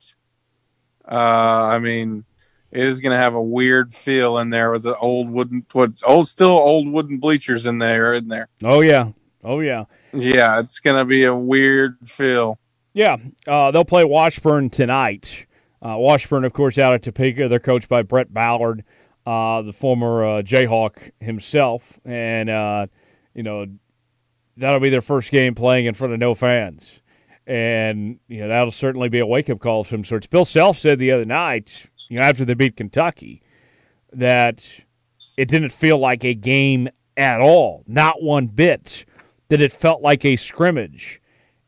Uh, 1.06 1.69
I 1.74 1.80
mean, 1.80 2.24
it 2.72 2.85
is 2.85 3.01
going 3.01 3.11
to 3.11 3.17
have 3.17 3.35
a 3.35 3.42
weird 3.42 3.93
feel 3.93 4.40
in 4.40 4.50
there 4.50 4.72
with 4.72 4.83
the 4.83 4.98
old 4.98 5.30
wooden, 5.30 5.66
what's 5.74 6.01
old, 6.03 6.27
still 6.27 6.48
old 6.48 6.88
wooden 6.88 7.17
bleachers 7.17 7.66
in 7.66 7.77
there, 7.77 8.14
in 8.16 8.30
there. 8.30 8.48
Oh 8.64 8.82
yeah, 8.82 9.09
oh 9.43 9.59
yeah, 9.59 9.85
yeah. 10.14 10.59
It's 10.59 10.80
going 10.80 10.98
to 10.98 11.06
be 11.06 11.24
a 11.24 11.35
weird 11.35 11.98
feel. 12.06 12.59
Yeah, 12.93 13.17
uh, 13.48 13.72
they'll 13.72 13.85
play 13.85 14.06
Washburn 14.06 14.69
tonight. 14.69 15.48
Uh, 15.82 15.98
Washburn, 15.98 16.45
of 16.45 16.53
course, 16.53 16.77
out 16.77 16.93
at 16.93 17.01
Topeka. 17.01 17.50
They're 17.50 17.59
coached 17.59 17.90
by 17.90 18.03
Brett 18.03 18.33
Ballard, 18.33 18.83
uh, 19.25 19.64
the 19.64 19.74
former 19.74 20.24
uh, 20.24 20.42
Jayhawk 20.43 21.11
himself, 21.19 22.00
and 22.06 22.50
uh, 22.50 22.88
you 23.33 23.43
know 23.43 23.66
that'll 24.56 24.80
be 24.80 24.90
their 24.90 25.01
first 25.01 25.32
game 25.32 25.56
playing 25.56 25.88
in 25.88 25.93
front 25.93 26.14
of 26.14 26.19
no 26.19 26.35
fans, 26.35 27.01
and 27.48 28.19
you 28.27 28.40
know 28.42 28.48
that'll 28.48 28.72
certainly 28.72 29.09
be 29.09 29.19
a 29.19 29.25
wake 29.25 29.50
up 29.50 29.59
call 29.59 29.82
of 29.82 29.88
some 29.88 30.06
sorts. 30.06 30.27
Bill 30.27 30.45
Self 30.45 30.77
said 30.77 31.00
the 31.00 31.11
other 31.11 31.25
night, 31.25 31.85
you 32.09 32.17
know, 32.17 32.24
after 32.24 32.45
they 32.45 32.53
beat 32.53 32.77
Kentucky, 32.77 33.42
that 34.14 34.64
it 35.35 35.48
didn't 35.50 35.72
feel 35.72 35.98
like 35.98 36.24
a 36.24 36.35
game 36.35 36.88
at 37.17 37.42
all, 37.42 37.83
not 37.88 38.22
one 38.22 38.48
bit. 38.48 39.06
That 39.53 39.61
it 39.61 39.72
felt 39.72 40.01
like 40.01 40.25
a 40.25 40.35
scrimmage, 40.35 41.22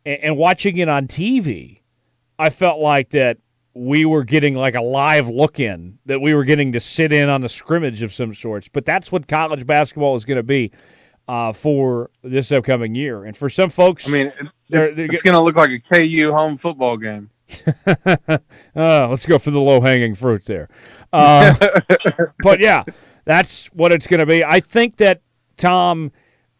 and, 0.07 0.19
and 0.23 0.37
watching 0.37 0.77
it 0.77 0.89
on 0.89 1.07
TV, 1.07 1.81
I 2.39 2.49
felt 2.49 2.79
like 2.79 3.11
that 3.11 3.37
we 3.75 4.05
were 4.05 4.23
getting 4.23 4.55
like 4.55 4.73
a 4.73 4.81
live 4.81 5.29
look 5.29 5.59
in, 5.59 5.99
that 6.07 6.19
we 6.19 6.33
were 6.33 6.45
getting 6.45 6.71
to 6.71 6.79
sit 6.79 7.11
in 7.11 7.29
on 7.29 7.43
a 7.43 7.49
scrimmage 7.49 8.01
of 8.01 8.11
some 8.11 8.33
sorts. 8.33 8.67
But 8.67 8.85
that's 8.85 9.11
what 9.11 9.27
college 9.27 9.67
basketball 9.67 10.15
is 10.15 10.25
going 10.25 10.37
to 10.37 10.43
be 10.43 10.71
uh, 11.27 11.53
for 11.53 12.09
this 12.23 12.51
upcoming 12.51 12.95
year. 12.95 13.23
And 13.23 13.37
for 13.37 13.51
some 13.51 13.69
folks, 13.69 14.07
I 14.07 14.11
mean, 14.11 14.33
it's, 14.69 14.97
it's 14.97 15.21
going 15.21 15.35
to 15.35 15.41
look 15.41 15.55
like 15.55 15.69
a 15.69 15.79
KU 15.79 16.31
home 16.31 16.57
football 16.57 16.97
game. 16.97 17.29
uh, 17.85 18.39
let's 18.75 19.27
go 19.27 19.37
for 19.37 19.51
the 19.51 19.59
low 19.59 19.79
hanging 19.79 20.15
fruit 20.15 20.45
there. 20.45 20.69
Uh, 21.13 21.53
but 22.39 22.59
yeah, 22.59 22.83
that's 23.25 23.67
what 23.67 23.91
it's 23.91 24.07
going 24.07 24.21
to 24.21 24.25
be. 24.25 24.43
I 24.43 24.59
think 24.59 24.97
that 24.97 25.21
Tom, 25.57 26.11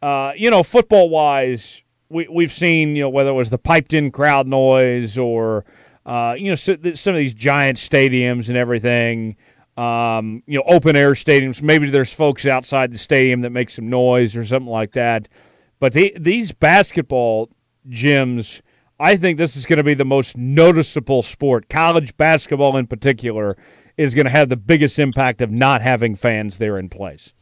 uh, 0.06 0.34
you 0.38 0.51
know, 0.51 0.61
football 0.61 1.09
wise, 1.09 1.82
we 2.09 2.27
we've 2.30 2.53
seen 2.53 2.95
you 2.95 3.01
know 3.01 3.09
whether 3.09 3.32
it 3.32 3.34
was 3.34 3.50
the 3.50 3.58
piped 3.58 3.92
in 3.92 4.11
crowd 4.11 4.45
noise 4.45 5.17
or 5.17 5.66
uh, 6.06 6.35
you 6.38 6.50
know, 6.50 6.56
so 6.56 6.75
some 6.93 7.16
of 7.16 7.17
these 7.17 7.34
giant 7.34 7.80
stadiums 7.80 8.48
and 8.48 8.56
everything, 8.56 9.35
um, 9.77 10.43
you 10.45 10.59
know, 10.59 10.64
open 10.67 10.95
air 10.95 11.14
stadiums. 11.14 11.61
Maybe 11.61 11.90
there's 11.90 12.14
folks 12.14 12.45
outside 12.45 12.93
the 12.93 13.00
stadium 13.00 13.42
that 13.42 13.50
make 13.50 13.72
some 13.72 13.90
noise 13.90 14.35
or 14.35 14.45
something 14.45 14.72
like 14.72 14.92
that. 14.92 15.27
But 15.80 15.93
the, 15.93 16.16
these 16.19 16.51
basketball 16.51 17.50
gyms, 17.90 18.61
I 19.00 19.16
think 19.16 19.40
this 19.40 19.56
is 19.56 19.66
going 19.66 19.77
to 19.77 19.84
be 19.84 19.95
the 19.95 20.06
most 20.06 20.38
noticeable 20.38 21.24
sport. 21.24 21.67
College 21.67 22.16
basketball, 22.16 22.77
in 22.77 22.85
particular, 22.85 23.58
is 23.98 24.14
going 24.14 24.25
to 24.25 24.32
have 24.32 24.50
the 24.50 24.58
biggest 24.58 25.00
impact 25.00 25.42
of 25.42 25.50
not 25.50 25.82
having 25.82 26.16
fans 26.16 26.58
there 26.58 26.77
in 26.77 26.90
place. 26.90 27.34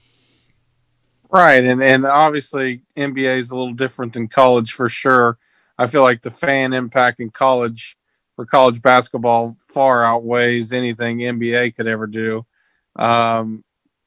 Right, 1.33 1.63
and 1.63 1.81
and 1.81 2.05
obviously 2.05 2.83
NBA 2.95 3.37
is 3.39 3.49
a 3.49 3.57
little 3.57 3.73
different 3.73 4.13
than 4.13 4.27
college 4.27 4.73
for 4.73 4.87
sure. 4.87 5.39
I 5.79 5.87
feel 5.87 6.03
like 6.03 6.21
the 6.21 6.29
fan 6.29 6.73
impact 6.73 7.19
in 7.19 7.31
college 7.31 7.97
for 8.35 8.45
college 8.45 8.83
basketball 8.83 9.55
far 9.59 10.03
outweighs 10.03 10.73
anything 10.73 11.19
NBA 11.19 11.75
could 11.75 11.87
ever 11.87 12.05
do. 12.05 12.45
Um, 12.97 13.63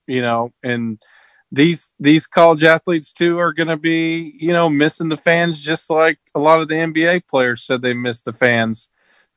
you 0.07 0.23
know, 0.23 0.53
and 0.63 1.03
these 1.51 1.95
these 1.99 2.29
college 2.29 2.63
athletes 2.63 3.13
too 3.13 3.41
are 3.41 3.53
going 3.53 3.69
to 3.69 3.77
be, 3.77 4.37
you 4.39 4.53
know, 4.53 4.69
missing 4.69 5.09
the 5.09 5.17
fans 5.17 5.65
just 5.65 5.91
like 5.91 6.19
a 6.37 6.41
lot 6.41 6.61
of 6.61 6.69
the 6.69 6.75
NBA 6.77 7.27
players 7.27 7.63
said 7.63 7.83
they 7.83 7.95
missed 7.95 8.25
the 8.25 8.33
fans. 8.33 8.89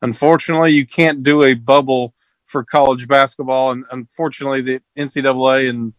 Unfortunately, 0.03 0.73
you 0.73 0.85
can't 0.85 1.23
do 1.23 1.41
a 1.41 1.55
bubble 1.55 2.13
for 2.45 2.63
college 2.63 3.07
basketball, 3.07 3.71
and 3.71 3.83
unfortunately, 3.91 4.61
the 4.61 4.81
NCAA 4.95 5.71
and 5.71 5.93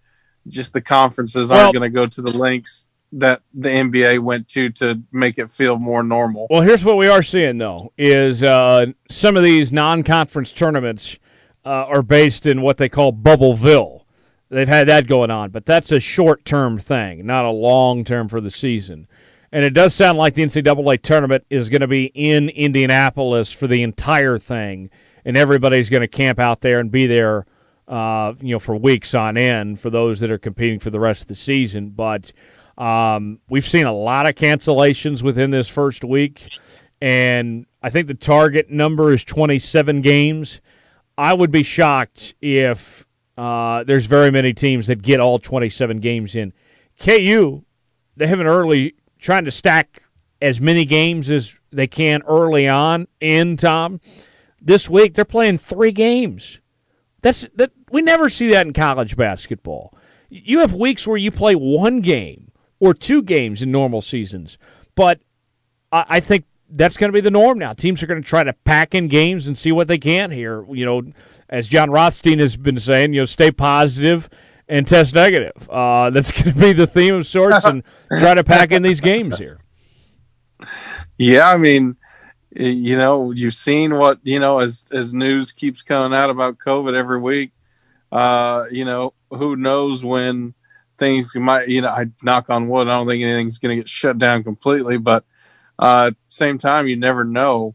just 0.48 0.72
the 0.72 0.80
conferences 0.80 1.50
aren't 1.50 1.74
going 1.74 1.82
to 1.82 1.94
go 1.94 2.06
to 2.06 2.22
the 2.22 2.30
links 2.30 2.88
that 3.12 3.42
the 3.54 3.68
NBA 3.68 4.20
went 4.20 4.46
to 4.48 4.70
to 4.70 5.00
make 5.12 5.38
it 5.38 5.50
feel 5.50 5.78
more 5.78 6.02
normal. 6.02 6.46
Well, 6.48 6.62
here's 6.62 6.84
what 6.84 6.96
we 6.96 7.08
are 7.08 7.22
seeing 7.22 7.58
though: 7.58 7.92
is 7.98 8.42
uh, 8.42 8.86
some 9.10 9.36
of 9.36 9.42
these 9.42 9.72
non-conference 9.72 10.52
tournaments 10.52 11.18
uh, 11.64 11.86
are 11.88 12.02
based 12.02 12.46
in 12.46 12.62
what 12.62 12.76
they 12.76 12.88
call 12.88 13.12
Bubbleville. 13.12 14.04
They've 14.48 14.68
had 14.68 14.88
that 14.88 15.06
going 15.06 15.30
on, 15.30 15.50
but 15.50 15.64
that's 15.64 15.92
a 15.92 16.00
short-term 16.00 16.78
thing, 16.80 17.24
not 17.24 17.44
a 17.44 17.50
long-term 17.50 18.28
for 18.28 18.40
the 18.40 18.50
season. 18.50 19.06
And 19.52 19.64
it 19.64 19.74
does 19.74 19.94
sound 19.94 20.18
like 20.18 20.34
the 20.34 20.42
NCAA 20.42 21.02
tournament 21.02 21.44
is 21.50 21.68
going 21.68 21.80
to 21.80 21.88
be 21.88 22.06
in 22.06 22.48
Indianapolis 22.50 23.52
for 23.52 23.68
the 23.68 23.82
entire 23.82 24.38
thing, 24.38 24.90
and 25.24 25.36
everybody's 25.36 25.88
going 25.88 26.02
to 26.02 26.08
camp 26.08 26.38
out 26.40 26.60
there 26.60 26.80
and 26.80 26.90
be 26.90 27.06
there, 27.06 27.46
uh, 27.90 28.34
you 28.40 28.54
know, 28.54 28.60
for 28.60 28.76
weeks 28.76 29.14
on 29.14 29.36
end 29.36 29.80
for 29.80 29.90
those 29.90 30.20
that 30.20 30.30
are 30.30 30.38
competing 30.38 30.78
for 30.78 30.90
the 30.90 31.00
rest 31.00 31.22
of 31.22 31.26
the 31.26 31.34
season. 31.34 31.90
But 31.90 32.32
um, 32.78 33.40
we've 33.50 33.68
seen 33.68 33.84
a 33.84 33.92
lot 33.92 34.26
of 34.26 34.36
cancellations 34.36 35.22
within 35.22 35.50
this 35.50 35.68
first 35.68 36.04
week, 36.04 36.48
and 37.02 37.66
I 37.82 37.90
think 37.90 38.06
the 38.06 38.14
target 38.14 38.70
number 38.70 39.12
is 39.12 39.24
27 39.24 40.02
games. 40.02 40.60
I 41.18 41.34
would 41.34 41.50
be 41.50 41.64
shocked 41.64 42.34
if 42.40 43.06
uh, 43.36 43.82
there's 43.82 44.06
very 44.06 44.30
many 44.30 44.54
teams 44.54 44.86
that 44.86 45.02
get 45.02 45.18
all 45.18 45.40
27 45.40 45.98
games 45.98 46.36
in. 46.36 46.52
KU, 46.98 47.64
they 48.16 48.26
have 48.28 48.38
an 48.38 48.46
early 48.46 48.94
trying 49.18 49.44
to 49.46 49.50
stack 49.50 50.04
as 50.40 50.60
many 50.60 50.84
games 50.84 51.28
as 51.28 51.54
they 51.72 51.88
can 51.88 52.22
early 52.22 52.68
on 52.68 53.08
in 53.20 53.56
Tom. 53.56 54.00
This 54.62 54.88
week 54.88 55.14
they're 55.14 55.24
playing 55.24 55.58
three 55.58 55.92
games. 55.92 56.60
That's 57.22 57.46
that 57.56 57.72
we 57.90 58.02
never 58.02 58.28
see 58.28 58.48
that 58.50 58.66
in 58.66 58.72
college 58.72 59.16
basketball. 59.16 59.94
You 60.28 60.60
have 60.60 60.72
weeks 60.72 61.06
where 61.06 61.16
you 61.16 61.30
play 61.30 61.54
one 61.54 62.00
game 62.00 62.52
or 62.78 62.94
two 62.94 63.22
games 63.22 63.62
in 63.62 63.70
normal 63.70 64.00
seasons. 64.00 64.58
But 64.94 65.20
I, 65.92 66.04
I 66.08 66.20
think 66.20 66.44
that's 66.68 66.96
going 66.96 67.10
to 67.10 67.12
be 67.12 67.20
the 67.20 67.30
norm 67.30 67.58
now. 67.58 67.72
Teams 67.72 68.02
are 68.02 68.06
going 68.06 68.22
to 68.22 68.28
try 68.28 68.44
to 68.44 68.52
pack 68.52 68.94
in 68.94 69.08
games 69.08 69.46
and 69.46 69.58
see 69.58 69.72
what 69.72 69.88
they 69.88 69.98
can 69.98 70.30
here. 70.30 70.64
You 70.72 70.86
know, 70.86 71.02
as 71.48 71.68
Jon 71.68 71.90
Rothstein 71.90 72.38
has 72.38 72.56
been 72.56 72.78
saying, 72.78 73.12
you 73.12 73.20
know, 73.20 73.26
stay 73.26 73.50
positive 73.50 74.28
and 74.68 74.86
test 74.86 75.14
negative. 75.14 75.68
Uh, 75.68 76.10
that's 76.10 76.32
going 76.32 76.54
to 76.54 76.60
be 76.60 76.72
the 76.72 76.86
theme 76.86 77.16
of 77.16 77.26
sorts, 77.26 77.64
and 77.64 77.82
try 78.18 78.34
to 78.34 78.44
pack 78.44 78.72
in 78.72 78.82
these 78.82 79.00
games 79.00 79.38
here. 79.38 79.58
Yeah, 81.16 81.50
I 81.50 81.58
mean, 81.58 81.96
you 82.50 82.96
know, 82.96 83.30
you've 83.32 83.54
seen 83.54 83.96
what 83.96 84.18
you 84.22 84.40
know 84.40 84.58
as 84.58 84.86
as 84.92 85.14
news 85.14 85.52
keeps 85.52 85.82
coming 85.82 86.16
out 86.16 86.30
about 86.30 86.58
COVID 86.58 86.96
every 86.96 87.20
week. 87.20 87.52
Uh, 88.10 88.64
you 88.70 88.84
know, 88.84 89.14
who 89.30 89.54
knows 89.56 90.04
when 90.04 90.54
things 90.98 91.34
might, 91.36 91.68
you 91.68 91.80
know, 91.80 91.88
I 91.88 92.06
knock 92.22 92.50
on 92.50 92.68
wood. 92.68 92.88
I 92.88 92.96
don't 92.96 93.06
think 93.06 93.22
anything's 93.22 93.58
going 93.58 93.76
to 93.76 93.82
get 93.82 93.88
shut 93.88 94.18
down 94.18 94.44
completely, 94.44 94.98
but 94.98 95.24
uh, 95.78 96.08
at 96.08 96.12
the 96.12 96.30
same 96.30 96.58
time, 96.58 96.86
you 96.86 96.96
never 96.96 97.24
know. 97.24 97.74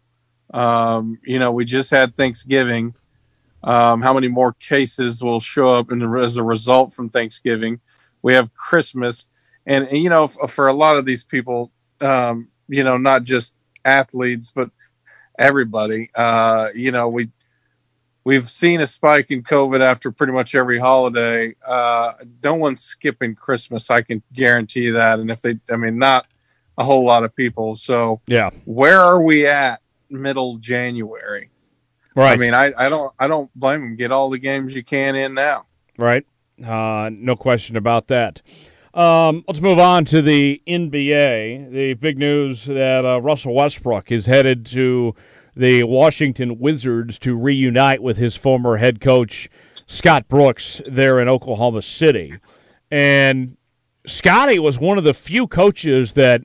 Um, 0.53 1.19
you 1.23 1.39
know, 1.39 1.51
we 1.51 1.65
just 1.65 1.89
had 1.89 2.15
Thanksgiving. 2.15 2.93
Um, 3.63 4.01
how 4.01 4.13
many 4.13 4.27
more 4.27 4.53
cases 4.53 5.23
will 5.23 5.39
show 5.39 5.73
up 5.73 5.91
in 5.91 5.99
the, 5.99 6.09
as 6.19 6.37
a 6.37 6.43
result 6.43 6.93
from 6.93 7.09
Thanksgiving? 7.09 7.79
We 8.21 8.33
have 8.33 8.53
Christmas, 8.53 9.27
and, 9.65 9.85
and 9.87 9.97
you 9.97 10.09
know, 10.09 10.23
f- 10.25 10.51
for 10.51 10.67
a 10.67 10.73
lot 10.73 10.97
of 10.97 11.05
these 11.05 11.23
people, 11.23 11.71
um, 12.01 12.49
you 12.67 12.83
know, 12.83 12.97
not 12.97 13.23
just 13.23 13.54
athletes, 13.85 14.51
but 14.53 14.69
everybody. 15.37 16.09
Uh, 16.15 16.69
you 16.73 16.91
know, 16.91 17.07
we 17.07 17.29
we've 18.25 18.45
seen 18.45 18.81
a 18.81 18.87
spike 18.87 19.31
in 19.31 19.43
COVID 19.43 19.79
after 19.79 20.11
pretty 20.11 20.33
much 20.33 20.55
every 20.55 20.79
holiday. 20.79 21.55
Uh, 21.65 22.13
no 22.43 22.55
one's 22.55 22.81
skipping 22.81 23.35
Christmas. 23.35 23.89
I 23.89 24.01
can 24.01 24.21
guarantee 24.33 24.89
that. 24.89 25.19
And 25.19 25.31
if 25.31 25.41
they, 25.41 25.59
I 25.71 25.77
mean, 25.77 25.97
not 25.97 26.27
a 26.77 26.83
whole 26.83 27.05
lot 27.05 27.23
of 27.23 27.33
people. 27.35 27.75
So 27.75 28.21
yeah, 28.27 28.49
where 28.65 28.99
are 28.99 29.21
we 29.21 29.47
at 29.47 29.81
middle 30.09 30.57
January? 30.57 31.49
Right. 32.15 32.33
I 32.33 32.37
mean, 32.37 32.53
I, 32.53 32.73
I 32.77 32.89
don't 32.89 33.13
I 33.19 33.27
don't 33.27 33.53
blame 33.55 33.81
them. 33.81 33.95
Get 33.95 34.11
all 34.11 34.29
the 34.29 34.39
games 34.39 34.75
you 34.75 34.83
can 34.83 35.15
in 35.15 35.33
now. 35.33 35.65
Right. 35.97 36.25
Uh, 36.65 37.09
no 37.11 37.35
question 37.35 37.75
about 37.75 38.07
that. 38.07 38.41
Um, 38.95 39.43
let's 39.45 39.59
move 39.59 39.77
on 39.77 40.05
to 40.05 40.21
the 40.21 40.61
NBA. 40.65 41.69
The 41.69 41.95
big 41.95 42.17
news 42.17 42.63
that 42.63 43.05
uh, 43.05 43.19
Russell 43.19 43.53
Westbrook 43.53 44.09
is 44.09 44.25
headed 44.25 44.65
to 44.67 45.13
the 45.53 45.83
Washington 45.83 46.59
Wizards 46.59 47.19
to 47.19 47.35
reunite 47.35 48.01
with 48.01 48.15
his 48.15 48.37
former 48.37 48.77
head 48.77 49.01
coach 49.01 49.49
Scott 49.85 50.29
Brooks 50.29 50.81
there 50.89 51.19
in 51.19 51.27
Oklahoma 51.27 51.81
City. 51.81 52.35
And 52.89 53.57
Scotty 54.07 54.59
was 54.59 54.79
one 54.79 54.97
of 54.97 55.03
the 55.03 55.13
few 55.13 55.45
coaches 55.45 56.13
that 56.13 56.43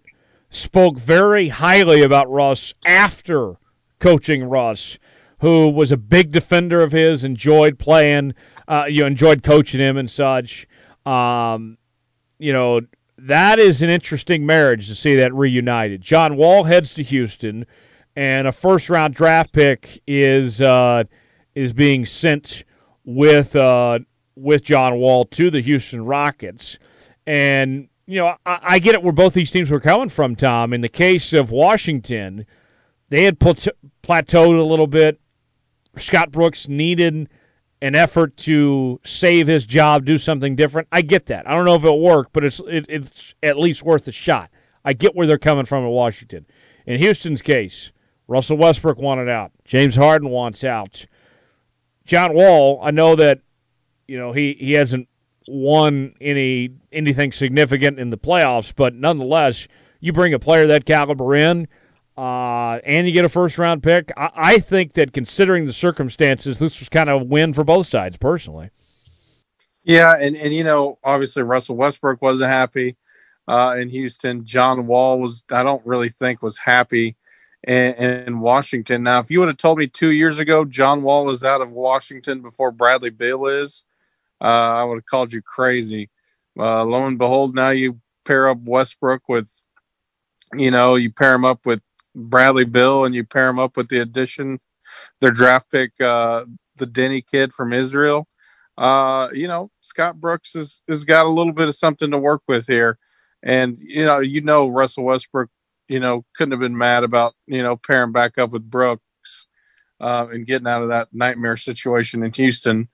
spoke 0.49 0.99
very 0.99 1.51
highly 1.51 2.03
about 2.03 2.29
Russ 2.29 2.75
after 2.85 3.59
coaching 4.01 4.43
Russ, 4.43 4.99
who 5.39 5.69
was 5.69 5.93
a 5.93 5.97
big 5.97 6.33
defender 6.33 6.83
of 6.83 6.91
his, 6.91 7.23
enjoyed 7.23 7.79
playing, 7.79 8.35
uh, 8.67 8.87
you 8.89 9.07
enjoyed 9.07 9.45
coaching 9.45 9.79
him 9.79 9.97
and 9.97 10.11
such. 10.11 10.67
Um, 11.07 11.79
you 12.41 12.53
know, 12.53 12.81
that 13.19 13.59
is 13.59 13.83
an 13.83 13.91
interesting 13.91 14.47
marriage 14.47 14.89
to 14.89 14.95
see 14.95 15.15
that 15.17 15.33
reunited. 15.35 16.01
John 16.01 16.37
Wall 16.37 16.65
heads 16.65 16.95
to 16.95 17.03
Houston 17.03 17.67
and 18.17 18.49
a 18.49 18.53
first 18.53 18.89
round 18.89 19.15
draft 19.15 19.53
pick 19.53 20.03
is 20.07 20.61
uh, 20.61 21.05
is 21.55 21.73
being 21.73 22.07
sent 22.07 22.65
with 23.05 23.55
uh, 23.55 24.01
with 24.37 24.65
John 24.65 24.97
Wall 24.97 25.27
to 25.27 25.51
the 25.51 25.61
Houston 25.61 26.05
Rockets. 26.05 26.79
And 27.27 27.89
you 28.07 28.17
know, 28.17 28.37
I, 28.47 28.59
I, 28.63 28.79
get 28.79 28.95
it 28.95 29.03
where 29.03 29.13
both 29.13 29.35
these 29.35 29.51
teams 29.51 29.71
were 29.71 29.79
coming 29.79 30.09
from. 30.09 30.35
Tom, 30.35 30.73
in 30.73 30.81
the 30.81 30.89
case 30.89 31.33
of 31.33 31.51
Washington, 31.51 32.47
they 33.11 33.25
had 33.25 33.39
plateaued 33.39 34.59
a 34.59 34.65
little 34.65 34.87
bit. 34.87 35.21
Scott 35.97 36.33
Brooks 36.33 36.69
needed 36.69 37.29
an 37.83 37.95
effort 37.95 38.37
to 38.37 39.01
save 39.05 39.47
his 39.47 39.65
job, 39.67 40.05
do 40.05 40.19
something 40.19 40.55
different. 40.55 40.89
I 40.93 41.03
get 41.03 41.27
that. 41.27 41.49
I 41.49 41.55
don't 41.55 41.65
know 41.65 41.75
if 41.75 41.85
it'll 41.85 42.01
work, 42.01 42.29
but 42.33 42.45
it's 42.45 42.61
it, 42.67 42.87
it's 42.89 43.35
at 43.43 43.59
least 43.59 43.83
worth 43.83 44.07
a 44.09 44.13
shot. 44.13 44.51
I 44.85 44.93
get 44.93 45.15
where 45.15 45.27
they're 45.27 45.39
coming 45.39 45.65
from 45.65 45.85
in 45.85 45.91
Washington. 45.91 46.47
In 46.87 46.99
Houston's 47.01 47.43
case, 47.43 47.93
Russell 48.29 48.57
Westbrook 48.57 48.99
wanted 48.99 49.29
out. 49.29 49.53
James 49.65 49.97
Harden 49.97 50.31
wants 50.31 50.65
out. 50.65 51.05
John 52.05 52.35
Wall, 52.35 52.81
I 52.83 52.91
know 52.91 53.15
that 53.17 53.41
you 54.07 54.19
know 54.19 54.33
he, 54.33 54.57
he 54.59 54.73
hasn't 54.73 55.09
won 55.49 56.15
any 56.21 56.71
anything 56.93 57.33
significant 57.33 57.99
in 57.99 58.11
the 58.11 58.19
playoffs, 58.19 58.73
but 58.75 58.95
nonetheless, 58.95 59.69
you 60.01 60.13
bring 60.13 60.35
a 60.35 60.39
player 60.39 60.67
that 60.67 60.85
caliber 60.85 61.35
in, 61.35 61.69
uh, 62.21 62.81
and 62.85 63.07
you 63.07 63.15
get 63.15 63.25
a 63.25 63.31
first 63.31 63.57
round 63.57 63.83
pick. 63.83 64.13
I, 64.15 64.31
I 64.35 64.59
think 64.59 64.93
that 64.93 65.15
considering 65.15 65.65
the 65.65 65.73
circumstances, 65.73 66.59
this 66.59 66.79
was 66.79 66.91
kind 66.91 67.09
of 67.09 67.23
a 67.23 67.25
win 67.25 67.55
for 67.55 67.65
both 67.65 67.89
sides, 67.89 68.19
personally. 68.19 68.69
Yeah, 69.85 70.15
and 70.21 70.37
and 70.37 70.53
you 70.53 70.63
know, 70.63 70.99
obviously 71.03 71.43
Russell 71.43 71.77
Westbrook 71.77 72.21
wasn't 72.21 72.51
happy 72.51 72.97
uh, 73.49 73.77
in 73.79 73.89
Houston. 73.89 74.45
John 74.45 74.87
Wall 74.87 75.19
was, 75.19 75.45
I 75.51 75.63
don't 75.63 75.85
really 75.87 76.11
think, 76.11 76.43
was 76.43 76.59
happy 76.59 77.17
in, 77.67 77.95
in 77.95 78.41
Washington. 78.41 79.03
Now, 79.03 79.21
if 79.21 79.31
you 79.31 79.39
would 79.41 79.49
have 79.49 79.57
told 79.57 79.79
me 79.79 79.87
two 79.87 80.11
years 80.11 80.39
ago 80.39 80.67
John 80.67 81.03
Wall 81.03 81.25
was 81.25 81.43
out 81.43 81.63
of 81.63 81.71
Washington 81.71 82.43
before 82.43 82.71
Bradley 82.71 83.09
Beal 83.09 83.47
is, 83.47 83.85
uh, 84.43 84.45
I 84.45 84.85
would 84.85 84.97
have 84.97 85.07
called 85.07 85.33
you 85.33 85.41
crazy. 85.41 86.11
Uh, 86.59 86.85
lo 86.85 87.07
and 87.07 87.17
behold, 87.17 87.55
now 87.55 87.71
you 87.71 87.99
pair 88.27 88.47
up 88.49 88.59
Westbrook 88.61 89.27
with, 89.27 89.51
you 90.55 90.71
know, 90.71 90.97
you 90.97 91.11
pair 91.11 91.35
him 91.35 91.47
up 91.47 91.65
with 91.65 91.81
Bradley 92.29 92.65
Beal 92.65 93.05
and 93.05 93.15
you 93.15 93.25
pair 93.25 93.49
him 93.49 93.59
up 93.59 93.77
with 93.77 93.89
the 93.89 94.01
addition, 94.01 94.61
their 95.21 95.31
draft 95.31 95.71
pick, 95.71 95.93
uh, 96.01 96.45
the 96.77 96.87
Deni 96.87 97.27
kid 97.27 97.53
from 97.53 97.73
Israel. 97.73 98.27
Uh, 98.79 99.29
you 99.33 99.49
know, 99.49 99.71
Scott 99.81 100.21
Brooks 100.21 100.55
has, 100.55 100.83
has 100.89 101.05
got 101.05 101.27
a 101.27 101.31
little 101.31 101.53
bit 101.53 101.69
of 101.69 101.75
something 101.75 102.11
to 102.11 102.19
work 102.19 102.43
with 102.49 102.67
here. 102.67 102.99
And, 103.43 103.77
you 103.79 104.05
know, 104.05 104.21
you 104.21 104.41
know, 104.41 104.69
Russell 104.69 105.05
Westbrook 105.05 105.51
you 105.91 105.99
know, 105.99 106.25
couldn't 106.37 106.53
have 106.53 106.61
been 106.61 106.79
mad 106.79 107.03
about, 107.03 107.35
you 107.47 107.65
know, 107.65 107.77
pairing 107.77 108.13
back 108.13 108.39
up 108.39 108.51
with 108.51 108.71
Brooks 108.71 109.49
uh, 109.99 110.29
and 110.31 110.47
getting 110.47 110.69
out 110.69 110.83
of 110.83 110.91
that 110.91 111.09
nightmare 111.13 111.57
situation 111.57 112.23
in 112.23 112.33
Houston. 112.33 112.89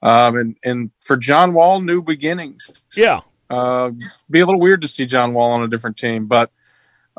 Um, 0.00 0.36
and, 0.36 0.56
and 0.64 0.90
for 1.00 1.16
John 1.16 1.54
Wall, 1.54 1.80
new 1.80 2.00
beginnings. 2.00 2.84
Yeah. 2.96 3.22
Uh, 3.50 3.90
be 4.30 4.38
a 4.38 4.46
little 4.46 4.60
weird 4.60 4.80
to 4.82 4.88
see 4.88 5.06
John 5.06 5.34
Wall 5.34 5.50
on 5.50 5.64
a 5.64 5.68
different 5.68 5.96
team. 5.96 6.26
But 6.26 6.52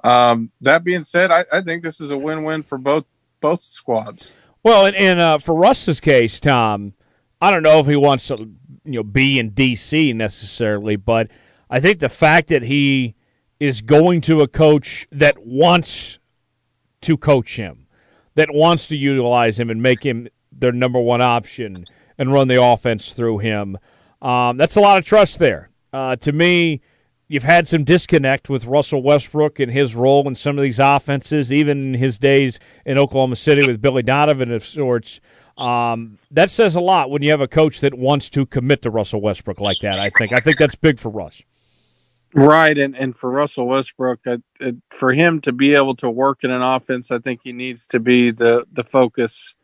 um, 0.03 0.51
that 0.61 0.83
being 0.83 1.03
said, 1.03 1.31
I, 1.31 1.45
I 1.51 1.61
think 1.61 1.83
this 1.83 1.99
is 2.01 2.11
a 2.11 2.17
win 2.17 2.43
win 2.43 2.63
for 2.63 2.77
both 2.77 3.05
both 3.39 3.61
squads. 3.61 4.33
Well, 4.63 4.85
and, 4.85 4.95
and 4.95 5.19
uh, 5.19 5.37
for 5.37 5.55
Russ's 5.55 5.99
case, 5.99 6.39
Tom, 6.39 6.93
I 7.39 7.51
don't 7.51 7.63
know 7.63 7.79
if 7.79 7.87
he 7.87 7.95
wants 7.95 8.27
to, 8.27 8.35
you 8.83 8.93
know, 8.93 9.03
be 9.03 9.39
in 9.39 9.51
D.C. 9.51 10.13
necessarily, 10.13 10.95
but 10.95 11.29
I 11.69 11.79
think 11.79 11.99
the 11.99 12.09
fact 12.09 12.47
that 12.49 12.63
he 12.63 13.15
is 13.59 13.81
going 13.81 14.21
to 14.21 14.41
a 14.41 14.47
coach 14.47 15.07
that 15.11 15.45
wants 15.45 16.19
to 17.01 17.17
coach 17.17 17.55
him, 17.55 17.87
that 18.35 18.53
wants 18.53 18.87
to 18.87 18.97
utilize 18.97 19.59
him 19.59 19.69
and 19.69 19.81
make 19.81 20.03
him 20.03 20.27
their 20.51 20.71
number 20.71 20.99
one 20.99 21.21
option 21.21 21.85
and 22.17 22.33
run 22.33 22.47
the 22.47 22.61
offense 22.61 23.13
through 23.13 23.39
him. 23.39 23.77
Um, 24.21 24.57
that's 24.57 24.75
a 24.75 24.81
lot 24.81 24.97
of 24.97 25.05
trust 25.05 25.39
there. 25.39 25.69
Uh, 25.93 26.15
to 26.17 26.31
me, 26.31 26.81
you've 27.27 27.43
had 27.43 27.67
some 27.67 27.83
disconnect 27.83 28.49
with 28.49 28.65
Russell 28.65 29.03
Westbrook 29.03 29.59
and 29.59 29.71
his 29.71 29.95
role 29.95 30.27
in 30.27 30.35
some 30.35 30.57
of 30.57 30.63
these 30.63 30.79
offenses, 30.79 31.51
even 31.51 31.93
his 31.93 32.17
days 32.17 32.59
in 32.85 32.97
Oklahoma 32.97 33.35
City 33.35 33.67
with 33.67 33.81
Billy 33.81 34.03
Donovan 34.03 34.51
of 34.51 34.65
sorts. 34.65 35.19
Um, 35.57 36.19
that 36.31 36.51
says 36.51 36.75
a 36.75 36.79
lot 36.79 37.09
when 37.09 37.23
you 37.23 37.31
have 37.31 37.41
a 37.41 37.47
coach 37.47 37.79
that 37.81 37.95
wants 37.95 38.29
to 38.29 38.45
commit 38.45 38.83
to 38.83 38.91
Russell 38.91 39.21
Westbrook 39.21 39.59
like 39.59 39.79
that. 39.79 39.95
I 39.95 40.09
think. 40.09 40.31
I 40.31 40.39
think 40.39 40.57
that's 40.57 40.75
big 40.75 40.99
for 40.99 41.09
Russ. 41.09 41.41
Right, 42.33 42.77
and 42.77 42.95
and 42.95 43.17
for 43.17 43.31
Russell 43.31 43.67
Westbrook, 43.67 44.19
for 44.91 45.13
him 45.13 45.41
to 45.41 45.51
be 45.51 45.73
able 45.73 45.95
to 45.95 46.09
work 46.09 46.43
in 46.43 46.51
an 46.51 46.61
offense, 46.61 47.09
I 47.09 47.19
think 47.19 47.41
he 47.43 47.53
needs 47.53 47.87
to 47.87 47.99
be 47.99 48.31
the 48.31 48.65
the 48.71 48.83
focus. 48.83 49.55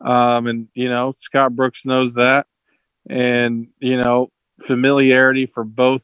Um, 0.00 0.46
and 0.46 0.68
you 0.74 0.88
know, 0.88 1.14
Scott 1.18 1.54
Brooks 1.54 1.84
knows 1.84 2.14
that, 2.14 2.46
and 3.10 3.68
you 3.80 3.98
know, 3.98 4.30
familiarity 4.62 5.44
for 5.44 5.64
both 5.64 6.02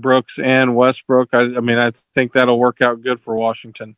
Brooks 0.00 0.38
and 0.38 0.74
Westbrook. 0.74 1.30
I, 1.32 1.42
I 1.42 1.60
mean, 1.60 1.78
I 1.78 1.92
think 2.14 2.32
that'll 2.32 2.58
work 2.58 2.80
out 2.82 3.02
good 3.02 3.20
for 3.20 3.34
Washington. 3.34 3.96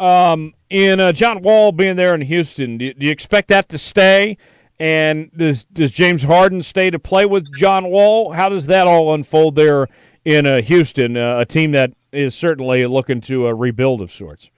Um, 0.00 0.54
in 0.70 1.00
uh, 1.00 1.12
John 1.12 1.42
Wall 1.42 1.70
being 1.70 1.96
there 1.96 2.14
in 2.14 2.22
Houston, 2.22 2.78
do, 2.78 2.92
do 2.94 3.06
you 3.06 3.12
expect 3.12 3.48
that 3.48 3.68
to 3.68 3.78
stay? 3.78 4.36
And 4.80 5.30
does 5.36 5.64
does 5.64 5.92
James 5.92 6.24
Harden 6.24 6.62
stay 6.62 6.90
to 6.90 6.98
play 6.98 7.24
with 7.24 7.54
John 7.54 7.86
Wall? 7.86 8.32
How 8.32 8.48
does 8.48 8.66
that 8.66 8.88
all 8.88 9.14
unfold 9.14 9.54
there 9.54 9.86
in 10.24 10.46
uh, 10.46 10.62
Houston, 10.62 11.16
uh, 11.16 11.38
a 11.38 11.44
team 11.44 11.72
that 11.72 11.92
is 12.12 12.34
certainly 12.34 12.86
looking 12.86 13.20
to 13.22 13.46
a 13.46 13.54
rebuild 13.54 14.02
of 14.02 14.12
sorts. 14.12 14.50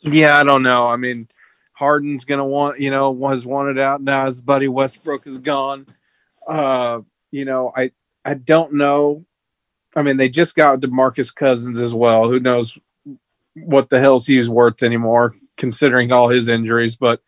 Yeah, 0.00 0.38
I 0.38 0.44
don't 0.44 0.62
know. 0.62 0.86
I 0.86 0.96
mean, 0.96 1.28
Harden's 1.72 2.24
going 2.24 2.38
to 2.38 2.44
want, 2.44 2.80
you 2.80 2.90
know, 2.90 3.16
has 3.28 3.46
wanted 3.46 3.78
out 3.78 4.02
now. 4.02 4.26
His 4.26 4.40
buddy 4.40 4.68
Westbrook 4.68 5.26
is 5.26 5.38
gone. 5.38 5.86
Uh, 6.46 7.00
you 7.30 7.44
know, 7.44 7.72
I 7.74 7.92
I 8.24 8.34
don't 8.34 8.74
know. 8.74 9.24
I 9.96 10.02
mean, 10.02 10.16
they 10.16 10.28
just 10.28 10.54
got 10.54 10.80
DeMarcus 10.80 11.34
Cousins 11.34 11.80
as 11.80 11.94
well. 11.94 12.28
Who 12.28 12.40
knows 12.40 12.78
what 13.54 13.88
the 13.88 14.00
hell's 14.00 14.26
he's 14.26 14.50
worth 14.50 14.82
anymore, 14.82 15.34
considering 15.56 16.12
all 16.12 16.28
his 16.28 16.48
injuries. 16.48 16.96
But 16.96 17.20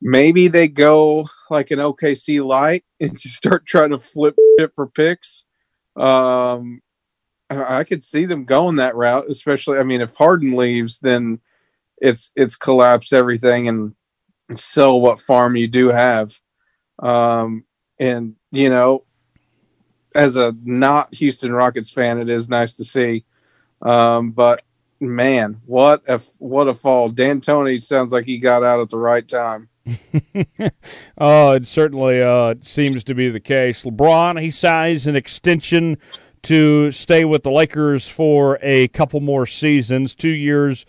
maybe 0.00 0.48
they 0.48 0.68
go 0.68 1.26
like 1.50 1.70
an 1.70 1.78
OKC 1.78 2.44
light 2.44 2.84
and 3.00 3.18
just 3.18 3.36
start 3.36 3.66
trying 3.66 3.90
to 3.90 3.98
flip 3.98 4.34
it 4.36 4.72
for 4.74 4.86
picks. 4.86 5.44
Um, 5.96 6.82
I 7.48 7.84
could 7.84 8.02
see 8.02 8.26
them 8.26 8.44
going 8.44 8.76
that 8.76 8.96
route, 8.96 9.26
especially. 9.28 9.78
I 9.78 9.84
mean, 9.84 10.00
if 10.00 10.16
Harden 10.16 10.56
leaves, 10.56 10.98
then 10.98 11.40
it's 11.98 12.32
it's 12.34 12.56
collapse 12.56 13.12
everything 13.12 13.68
and 13.68 13.94
sell 14.54 15.00
what 15.00 15.20
farm 15.20 15.56
you 15.56 15.68
do 15.68 15.88
have. 15.88 16.38
Um, 16.98 17.64
and 18.00 18.34
you 18.50 18.68
know, 18.68 19.04
as 20.16 20.36
a 20.36 20.54
not 20.64 21.14
Houston 21.14 21.52
Rockets 21.52 21.90
fan, 21.90 22.18
it 22.18 22.28
is 22.28 22.48
nice 22.48 22.74
to 22.76 22.84
see. 22.84 23.24
Um, 23.82 24.30
but 24.32 24.62
man, 25.00 25.60
what 25.66 26.02
a 26.08 26.20
what 26.38 26.68
a 26.68 26.74
fall! 26.74 27.10
D'Antoni 27.10 27.80
sounds 27.80 28.12
like 28.12 28.24
he 28.24 28.38
got 28.38 28.64
out 28.64 28.80
at 28.80 28.90
the 28.90 28.98
right 28.98 29.26
time. 29.26 29.68
oh, 31.18 31.52
it 31.52 31.66
certainly 31.66 32.20
uh, 32.20 32.54
seems 32.62 33.04
to 33.04 33.14
be 33.14 33.28
the 33.28 33.40
case. 33.40 33.84
LeBron, 33.84 34.40
he 34.40 34.50
signs 34.50 35.06
an 35.06 35.14
extension 35.14 35.98
to 36.42 36.90
stay 36.90 37.24
with 37.24 37.42
the 37.42 37.50
Lakers 37.50 38.08
for 38.08 38.58
a 38.62 38.88
couple 38.88 39.20
more 39.20 39.46
seasons, 39.46 40.14
two 40.14 40.32
years, 40.32 40.86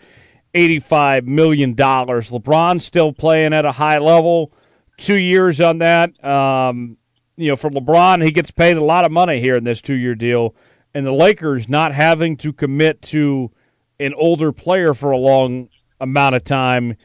$85 0.54 1.24
million. 1.26 1.74
LeBron 1.74 2.80
still 2.80 3.12
playing 3.12 3.52
at 3.52 3.64
a 3.64 3.72
high 3.72 3.98
level. 3.98 4.52
two 4.96 5.18
years 5.18 5.60
on 5.60 5.78
that. 5.78 6.22
Um, 6.24 6.97
you 7.38 7.48
know, 7.48 7.56
for 7.56 7.70
LeBron, 7.70 8.24
he 8.24 8.32
gets 8.32 8.50
paid 8.50 8.76
a 8.76 8.84
lot 8.84 9.04
of 9.04 9.12
money 9.12 9.40
here 9.40 9.54
in 9.54 9.62
this 9.62 9.80
two 9.80 9.94
year 9.94 10.16
deal, 10.16 10.56
and 10.92 11.06
the 11.06 11.12
Lakers 11.12 11.68
not 11.68 11.94
having 11.94 12.36
to 12.38 12.52
commit 12.52 13.00
to 13.02 13.52
an 14.00 14.12
older 14.14 14.50
player 14.50 14.92
for 14.92 15.12
a 15.12 15.16
long 15.16 15.68
amount 16.00 16.34
of 16.34 16.42
time. 16.42 16.96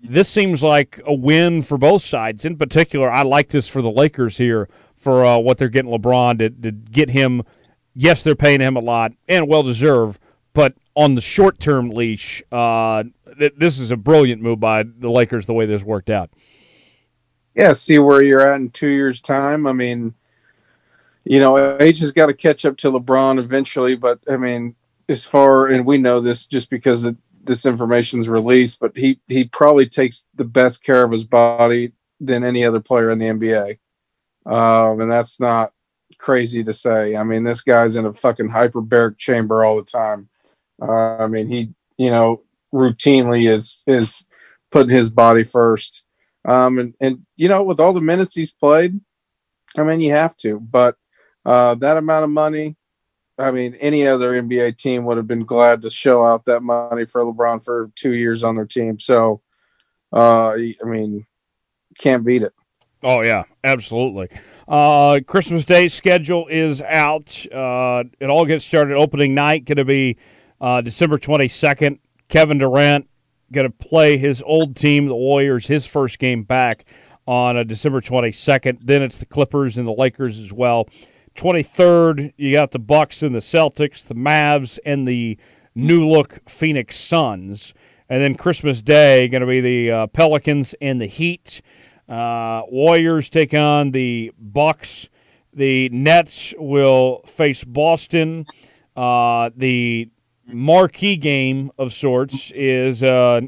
This 0.00 0.28
seems 0.28 0.62
like 0.62 1.00
a 1.04 1.12
win 1.12 1.62
for 1.62 1.76
both 1.76 2.04
sides. 2.04 2.44
In 2.44 2.56
particular, 2.56 3.10
I 3.10 3.22
like 3.22 3.48
this 3.48 3.66
for 3.66 3.82
the 3.82 3.90
Lakers 3.90 4.38
here 4.38 4.68
for 4.94 5.24
uh, 5.24 5.38
what 5.38 5.58
they're 5.58 5.68
getting 5.68 5.90
LeBron 5.90 6.38
to, 6.38 6.50
to 6.50 6.70
get 6.70 7.10
him. 7.10 7.42
Yes, 7.94 8.22
they're 8.22 8.36
paying 8.36 8.60
him 8.60 8.76
a 8.76 8.80
lot 8.80 9.12
and 9.28 9.48
well 9.48 9.64
deserved, 9.64 10.20
but 10.54 10.74
on 10.94 11.16
the 11.16 11.20
short 11.20 11.58
term 11.58 11.90
leash, 11.90 12.44
uh, 12.52 13.02
th- 13.38 13.54
this 13.56 13.80
is 13.80 13.90
a 13.90 13.96
brilliant 13.96 14.40
move 14.40 14.60
by 14.60 14.84
the 14.84 15.10
Lakers 15.10 15.46
the 15.46 15.54
way 15.54 15.66
this 15.66 15.82
worked 15.82 16.10
out. 16.10 16.30
Yeah, 17.60 17.72
see 17.72 17.98
where 17.98 18.22
you're 18.22 18.40
at 18.40 18.58
in 18.58 18.70
two 18.70 18.88
years' 18.88 19.20
time. 19.20 19.66
I 19.66 19.72
mean, 19.72 20.14
you 21.24 21.40
know, 21.40 21.76
age 21.78 21.98
has 21.98 22.10
got 22.10 22.28
to 22.28 22.32
catch 22.32 22.64
up 22.64 22.78
to 22.78 22.90
LeBron 22.90 23.38
eventually, 23.38 23.96
but 23.96 24.18
I 24.30 24.38
mean, 24.38 24.74
as 25.10 25.26
far 25.26 25.66
and 25.66 25.84
we 25.84 25.98
know 25.98 26.20
this 26.20 26.46
just 26.46 26.70
because 26.70 27.04
it, 27.04 27.18
this 27.44 27.66
information 27.66 28.18
is 28.18 28.30
released, 28.30 28.80
but 28.80 28.96
he 28.96 29.20
he 29.28 29.44
probably 29.44 29.86
takes 29.86 30.26
the 30.36 30.44
best 30.44 30.82
care 30.82 31.04
of 31.04 31.10
his 31.10 31.26
body 31.26 31.92
than 32.18 32.44
any 32.44 32.64
other 32.64 32.80
player 32.80 33.10
in 33.10 33.18
the 33.18 33.26
NBA, 33.26 33.78
um, 34.46 35.02
and 35.02 35.10
that's 35.10 35.38
not 35.38 35.74
crazy 36.16 36.64
to 36.64 36.72
say. 36.72 37.14
I 37.14 37.24
mean, 37.24 37.44
this 37.44 37.60
guy's 37.60 37.96
in 37.96 38.06
a 38.06 38.14
fucking 38.14 38.48
hyperbaric 38.48 39.18
chamber 39.18 39.66
all 39.66 39.76
the 39.76 39.82
time. 39.82 40.30
Uh, 40.80 41.18
I 41.18 41.26
mean, 41.26 41.46
he 41.46 41.74
you 41.98 42.08
know 42.08 42.40
routinely 42.72 43.50
is 43.50 43.82
is 43.86 44.26
putting 44.70 44.96
his 44.96 45.10
body 45.10 45.44
first, 45.44 46.04
um, 46.50 46.78
and 46.78 46.94
and 47.00 47.26
you 47.36 47.48
know 47.48 47.62
with 47.62 47.80
all 47.80 47.92
the 47.92 48.00
minutes 48.00 48.34
he's 48.34 48.52
played, 48.52 48.98
I 49.76 49.82
mean 49.82 50.00
you 50.00 50.12
have 50.12 50.36
to, 50.38 50.60
but 50.60 50.96
uh, 51.44 51.74
that 51.76 51.96
amount 51.96 52.24
of 52.24 52.30
money 52.30 52.76
I 53.40 53.50
mean, 53.50 53.74
any 53.80 54.06
other 54.06 54.40
NBA 54.40 54.76
team 54.76 55.04
would 55.04 55.16
have 55.16 55.26
been 55.26 55.44
glad 55.44 55.82
to 55.82 55.90
show 55.90 56.24
out 56.24 56.44
that 56.44 56.62
money 56.62 57.06
for 57.06 57.24
LeBron 57.24 57.64
for 57.64 57.90
two 57.96 58.12
years 58.12 58.44
on 58.44 58.54
their 58.54 58.66
team. 58.66 58.98
So, 58.98 59.40
uh, 60.12 60.50
I 60.50 60.84
mean, 60.84 61.26
can't 61.98 62.24
beat 62.24 62.42
it. 62.42 62.52
Oh 63.02 63.22
yeah, 63.22 63.44
absolutely. 63.64 64.28
Uh, 64.68 65.20
Christmas 65.26 65.64
Day 65.64 65.88
schedule 65.88 66.46
is 66.48 66.82
out. 66.82 67.46
Uh, 67.50 68.04
it 68.20 68.28
all 68.28 68.44
gets 68.44 68.64
started 68.64 68.94
opening 68.94 69.34
night. 69.34 69.64
Going 69.64 69.78
to 69.78 69.86
be 69.86 70.18
uh, 70.60 70.82
December 70.82 71.18
twenty 71.18 71.48
second. 71.48 71.98
Kevin 72.28 72.58
Durant 72.58 73.08
going 73.52 73.70
to 73.70 73.76
play 73.76 74.16
his 74.16 74.42
old 74.42 74.76
team, 74.76 75.06
the 75.06 75.14
Warriors, 75.14 75.66
his 75.66 75.86
first 75.86 76.18
game 76.18 76.42
back 76.42 76.84
on 77.26 77.56
uh, 77.56 77.64
December 77.64 78.00
twenty 78.00 78.32
second. 78.32 78.80
Then 78.84 79.02
it's 79.02 79.18
the 79.18 79.26
Clippers 79.26 79.78
and 79.78 79.86
the 79.86 79.92
Lakers 79.92 80.38
as 80.38 80.52
well. 80.52 80.88
23rd, 81.36 82.32
you 82.36 82.52
got 82.52 82.72
the 82.72 82.78
Bucks 82.78 83.22
and 83.22 83.34
the 83.34 83.40
Celtics, 83.40 84.04
the 84.06 84.14
Mavs 84.14 84.78
and 84.84 85.06
the 85.06 85.38
new 85.74 86.06
look 86.06 86.40
Phoenix 86.48 86.98
Suns. 86.98 87.72
And 88.08 88.20
then 88.20 88.34
Christmas 88.34 88.82
Day, 88.82 89.28
going 89.28 89.40
to 89.40 89.46
be 89.46 89.60
the 89.60 89.90
uh, 89.90 90.06
Pelicans 90.08 90.74
and 90.80 91.00
the 91.00 91.06
Heat. 91.06 91.62
Uh, 92.08 92.62
Warriors 92.68 93.30
take 93.30 93.54
on 93.54 93.92
the 93.92 94.32
Bucks. 94.36 95.08
The 95.52 95.88
Nets 95.90 96.52
will 96.58 97.22
face 97.24 97.62
Boston. 97.62 98.46
Uh, 98.96 99.50
the 99.56 100.08
marquee 100.52 101.16
game 101.16 101.70
of 101.78 101.92
sorts 101.92 102.50
is 102.52 103.02
uh, 103.02 103.40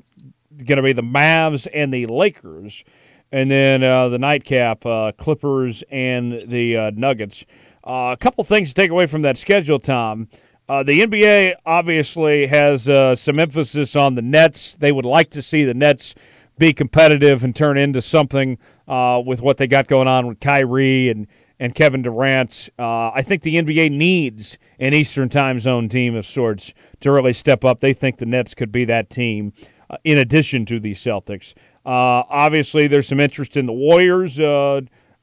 going 0.65 0.77
to 0.77 0.83
be 0.83 0.93
the 0.93 1.03
Mavs 1.03 1.67
and 1.73 1.93
the 1.93 2.07
Lakers. 2.07 2.85
And 3.31 3.51
then 3.51 3.83
uh, 3.83 4.09
the 4.09 4.19
nightcap, 4.19 4.85
uh, 4.85 5.13
Clippers 5.17 5.83
and 5.91 6.51
the 6.51 6.91
Nuggets. 6.95 7.47
Uh, 7.85 8.11
a 8.13 8.17
couple 8.17 8.45
things 8.45 8.69
to 8.69 8.75
take 8.75 8.91
away 8.91 9.07
from 9.07 9.23
that 9.23 9.37
schedule, 9.37 9.79
Tom. 9.79 10.29
Uh, 10.69 10.83
the 10.83 11.01
NBA 11.01 11.55
obviously 11.67 12.47
has 12.47 12.89
uh, 12.89 13.17
some 13.17 13.39
emphasis 13.41 13.97
on 13.97 14.15
the 14.15 14.23
Nets. 14.23 14.75
They 14.75 14.93
would 14.93 15.05
like 15.05 15.31
to 15.31 15.43
see 15.43 15.65
the 15.65 15.75
Nets 15.75 16.15
be 16.59 16.73
competitive 16.73 17.43
and 17.43 17.55
turn 17.55 17.77
into 17.77 18.01
something 18.01 18.57
uh, 18.87 19.21
with 19.25 19.43
what 19.43 19.57
they 19.57 19.67
got 19.67 19.89
going 19.89 20.07
on 20.07 20.29
with 20.29 20.39
Kyrie 20.39 21.11
and, 21.11 21.27
and 21.63 21.77
Kevin 21.77 22.03
Durant. 22.03 22.71
Uh, 22.77 23.13
I 23.15 23.23
think 23.23 23.43
the 23.43 23.55
NBA 23.55 23.93
needs 23.93 24.59
an 24.81 24.95
Eastern 24.95 25.29
time 25.29 25.61
zone 25.61 25.89
team 25.89 26.17
of 26.17 26.27
sorts 26.27 26.75
to 26.99 27.13
really 27.13 27.33
step 27.33 27.65
up. 27.65 27.79
They 27.79 27.93
think 27.93 28.19
the 28.19 28.27
Nets 28.27 28.53
could 28.53 28.73
be 28.73 28.85
that 28.87 29.11
team 29.11 29.53
uh, 29.89 29.97
in 30.03 30.19
addition 30.19 30.67
to 30.67 30.81
the 30.81 30.95
Celtics. 30.95 31.55
obviously, 31.87 32.89
there's 32.89 33.07
some 33.07 33.21
interest 33.21 33.57
in 33.57 33.67
the 33.67 33.73
Warriors 33.73 34.41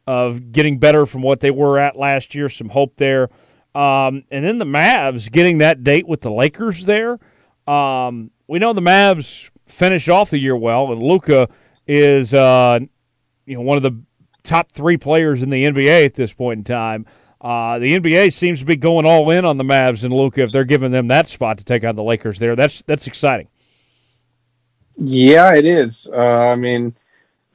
of 0.07 0.51
getting 0.53 0.79
better 0.79 1.05
from 1.05 1.23
what 1.23 1.41
they 1.41 1.51
were 1.51 1.77
at 1.77 1.97
last 1.97 2.33
year. 2.33 2.47
Some 2.47 2.69
hope 2.69 2.95
there. 2.95 3.27
Um, 3.75 4.23
and 4.31 4.45
then 4.45 4.59
the 4.59 4.65
Mavs 4.65 5.29
getting 5.29 5.57
that 5.57 5.83
date 5.83 6.07
with 6.07 6.21
the 6.21 6.31
Lakers 6.31 6.85
there. 6.85 7.19
Um, 7.67 8.31
we 8.47 8.59
know 8.59 8.71
the 8.71 8.81
Mavs 8.81 9.49
finish 9.65 10.07
off 10.07 10.29
the 10.29 10.39
year 10.39 10.55
well, 10.55 10.93
and 10.93 11.03
Luka 11.03 11.49
is 11.85 12.33
uh, 12.33 12.79
you 13.45 13.55
know 13.55 13.61
one 13.61 13.75
of 13.75 13.83
the 13.83 14.01
top 14.49 14.71
three 14.71 14.97
players 14.97 15.43
in 15.43 15.51
the 15.51 15.63
NBA 15.63 16.05
at 16.05 16.15
this 16.15 16.33
point 16.33 16.57
in 16.57 16.63
time. 16.63 17.05
Uh, 17.39 17.79
the 17.79 17.97
NBA 17.97 18.33
seems 18.33 18.59
to 18.59 18.65
be 18.65 18.75
going 18.75 19.05
all 19.05 19.29
in 19.29 19.45
on 19.45 19.57
the 19.57 19.63
Mavs 19.63 20.03
and 20.03 20.11
Luka 20.11 20.41
if 20.41 20.51
they're 20.51 20.65
giving 20.65 20.91
them 20.91 21.07
that 21.07 21.29
spot 21.29 21.57
to 21.59 21.63
take 21.63 21.85
on 21.85 21.95
the 21.95 22.03
Lakers 22.03 22.39
there. 22.39 22.55
That's 22.55 22.81
that's 22.81 23.07
exciting. 23.07 23.47
Yeah, 24.97 25.53
it 25.53 25.65
is. 25.65 26.09
Uh, 26.11 26.17
I 26.17 26.55
mean, 26.55 26.95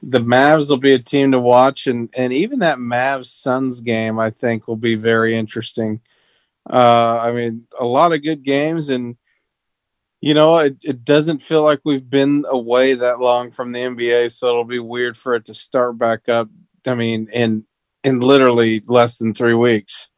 the 0.01 0.19
Mavs 0.19 0.69
will 0.69 0.77
be 0.77 0.93
a 0.93 0.99
team 0.99 1.33
to 1.33 1.39
watch, 1.39 1.85
and 1.85 2.09
and 2.17 2.33
even 2.33 2.59
that 2.59 2.79
Mavs 2.79 3.25
Suns 3.25 3.81
game 3.81 4.17
I 4.17 4.31
think 4.31 4.67
will 4.67 4.77
be 4.77 4.95
very 4.95 5.37
interesting. 5.37 5.99
Uh, 6.67 7.19
I 7.21 7.31
mean, 7.33 7.67
a 7.77 7.85
lot 7.85 8.13
of 8.13 8.23
good 8.23 8.41
games, 8.41 8.89
and 8.89 9.17
you 10.21 10.33
know, 10.33 10.57
it, 10.57 10.77
it 10.81 11.05
doesn't 11.05 11.43
feel 11.43 11.61
like 11.61 11.81
we've 11.83 12.09
been 12.09 12.45
away 12.49 12.95
that 12.95 13.19
long 13.19 13.51
from 13.51 13.71
the 13.71 13.79
NBA, 13.81 14.31
so 14.31 14.47
it'll 14.47 14.63
be 14.63 14.79
weird 14.79 15.15
for 15.15 15.35
it 15.35 15.45
to 15.45 15.53
start 15.53 15.99
back 15.99 16.27
up. 16.27 16.49
I 16.87 16.95
mean, 16.95 17.29
in 17.31 17.65
in 18.03 18.19
literally 18.19 18.81
less 18.87 19.17
than 19.17 19.33
three 19.33 19.53
weeks, 19.53 20.09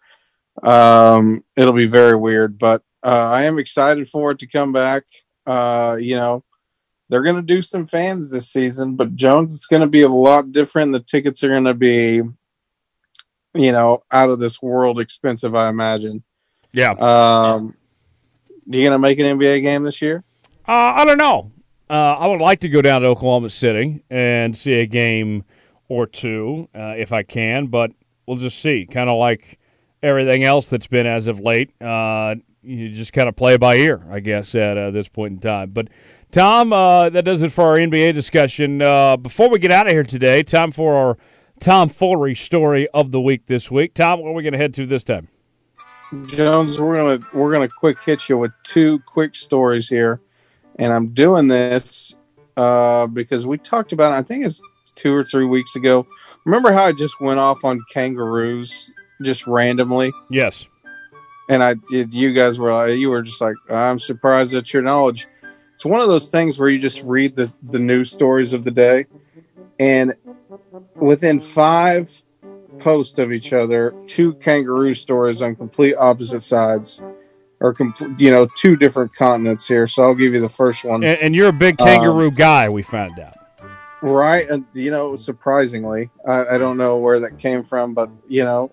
um, 0.63 1.43
it'll 1.55 1.73
be 1.73 1.87
very 1.87 2.15
weird. 2.15 2.57
But 2.57 2.83
uh, 3.03 3.29
I 3.29 3.43
am 3.43 3.59
excited 3.59 4.07
for 4.09 4.31
it 4.31 4.39
to 4.39 4.47
come 4.47 4.71
back. 4.71 5.03
Uh, 5.45 5.97
you 5.99 6.15
know, 6.15 6.43
they're 7.09 7.23
going 7.23 7.37
to 7.37 7.41
do 7.41 7.61
some 7.61 7.87
fans 7.87 8.29
this 8.29 8.51
season, 8.51 8.95
but 8.95 9.15
Jones, 9.15 9.55
it's 9.55 9.67
going 9.67 9.81
to 9.81 9.87
be 9.87 10.01
a 10.01 10.09
lot 10.09 10.51
different. 10.51 10.91
The 10.91 10.99
tickets 10.99 11.43
are 11.43 11.49
going 11.49 11.63
to 11.63 11.73
be, 11.73 12.21
you 13.53 13.71
know, 13.71 14.03
out 14.11 14.29
of 14.29 14.39
this 14.39 14.61
world 14.61 14.99
expensive, 14.99 15.55
I 15.55 15.69
imagine. 15.69 16.23
Yeah. 16.73 16.91
Um, 16.91 17.75
you 18.65 18.81
going 18.81 18.91
to 18.91 18.99
make 18.99 19.19
an 19.19 19.39
NBA 19.39 19.63
game 19.63 19.83
this 19.83 20.01
year? 20.01 20.23
Uh, 20.67 20.95
I 20.97 21.05
don't 21.05 21.17
know. 21.17 21.51
Uh, 21.89 21.93
I 21.93 22.27
would 22.27 22.41
like 22.41 22.59
to 22.61 22.69
go 22.69 22.81
down 22.81 23.01
to 23.01 23.07
Oklahoma 23.07 23.49
City 23.49 24.03
and 24.09 24.57
see 24.57 24.73
a 24.73 24.85
game 24.85 25.45
or 25.89 26.05
two 26.05 26.67
uh, 26.75 26.93
if 26.97 27.11
I 27.11 27.23
can, 27.23 27.67
but 27.67 27.91
we'll 28.25 28.37
just 28.37 28.59
see. 28.59 28.85
Kind 28.85 29.09
of 29.09 29.17
like 29.17 29.59
everything 30.03 30.43
else 30.43 30.67
that's 30.67 30.87
been 30.87 31.07
as 31.07 31.27
of 31.27 31.39
late. 31.39 31.71
Uh, 31.81 32.35
you 32.61 32.89
just 32.89 33.13
kind 33.13 33.29
of 33.29 33.35
play 33.35 33.57
by 33.57 33.75
ear, 33.75 34.05
I 34.11 34.19
guess, 34.19 34.53
at 34.53 34.77
uh, 34.77 34.91
this 34.91 35.07
point 35.07 35.33
in 35.33 35.39
time. 35.39 35.71
But 35.71 35.87
Tom, 36.31 36.73
uh, 36.73 37.09
that 37.09 37.23
does 37.23 37.41
it 37.41 37.51
for 37.51 37.63
our 37.65 37.77
NBA 37.77 38.13
discussion. 38.13 38.81
Uh, 38.81 39.15
before 39.17 39.49
we 39.49 39.59
get 39.59 39.71
out 39.71 39.85
of 39.87 39.93
here 39.93 40.03
today, 40.03 40.43
time 40.43 40.71
for 40.71 40.93
our 40.95 41.17
Tom 41.59 41.89
Foolery 41.89 42.35
story 42.35 42.87
of 42.93 43.11
the 43.11 43.21
week 43.21 43.45
this 43.47 43.71
week. 43.71 43.93
Tom, 43.93 44.21
where 44.21 44.31
are 44.31 44.35
we 44.35 44.43
going 44.43 44.51
to 44.51 44.59
head 44.59 44.73
to 44.75 44.85
this 44.85 45.03
time? 45.03 45.29
Jones, 46.27 46.79
we're 46.79 46.95
gonna 46.95 47.19
we're 47.33 47.51
gonna 47.51 47.67
quick 47.67 47.97
hit 48.01 48.29
you 48.29 48.37
with 48.37 48.53
two 48.63 48.99
quick 48.99 49.35
stories 49.35 49.89
here, 49.89 50.21
and 50.79 50.93
I'm 50.93 51.07
doing 51.07 51.49
this 51.49 52.15
uh, 52.55 53.07
because 53.07 53.45
we 53.45 53.57
talked 53.57 53.91
about. 53.91 54.13
I 54.13 54.21
think 54.21 54.45
it's 54.45 54.61
two 54.97 55.13
or 55.13 55.23
three 55.23 55.45
weeks 55.45 55.75
ago. 55.77 56.05
Remember 56.45 56.73
how 56.73 56.85
I 56.85 56.91
just 56.91 57.21
went 57.21 57.39
off 57.39 57.63
on 57.63 57.79
kangaroos 57.89 58.91
just 59.21 59.47
randomly? 59.47 60.11
Yes. 60.29 60.67
And 61.49 61.63
I, 61.63 61.75
you 61.89 62.33
guys 62.33 62.59
were, 62.59 62.87
you 62.87 63.09
were 63.09 63.21
just 63.21 63.39
like, 63.39 63.55
I'm 63.69 63.99
surprised 63.99 64.53
at 64.53 64.73
your 64.73 64.81
knowledge 64.81 65.27
it's 65.77 65.85
one 65.85 66.01
of 66.01 66.07
those 66.07 66.29
things 66.29 66.57
where 66.57 66.69
you 66.69 66.79
just 66.79 67.03
read 67.03 67.35
the 67.35 67.53
the 67.69 67.77
news 67.77 68.11
stories 68.11 68.51
of 68.51 68.63
the 68.63 68.71
day, 68.71 69.05
and 69.79 70.15
within 70.95 71.39
five 71.39 72.23
posts 72.79 73.19
of 73.19 73.31
each 73.31 73.53
other, 73.53 73.93
two 74.07 74.33
kangaroo 74.33 74.95
stories 74.95 75.43
on 75.43 75.55
complete 75.55 75.93
opposite 75.93 76.41
sides, 76.41 77.03
or 77.59 77.75
complete, 77.75 78.19
you 78.19 78.31
know, 78.31 78.47
two 78.55 78.75
different 78.75 79.13
continents 79.13 79.67
here. 79.67 79.85
So 79.85 80.01
I'll 80.01 80.15
give 80.15 80.33
you 80.33 80.41
the 80.41 80.49
first 80.49 80.83
one. 80.83 81.03
And, 81.03 81.19
and 81.19 81.35
you're 81.35 81.49
a 81.49 81.53
big 81.53 81.77
kangaroo 81.77 82.29
um, 82.29 82.33
guy. 82.33 82.69
We 82.69 82.81
found 82.81 83.19
out. 83.19 83.35
Right, 84.07 84.49
and 84.49 84.65
you 84.73 84.91
know, 84.91 85.15
surprisingly, 85.15 86.09
I, 86.25 86.45
I, 86.55 86.57
don't 86.57 86.77
know 86.77 86.97
where 86.97 87.19
that 87.19 87.39
came 87.39 87.63
from, 87.63 87.93
but 87.93 88.09
you 88.27 88.43
know, 88.43 88.71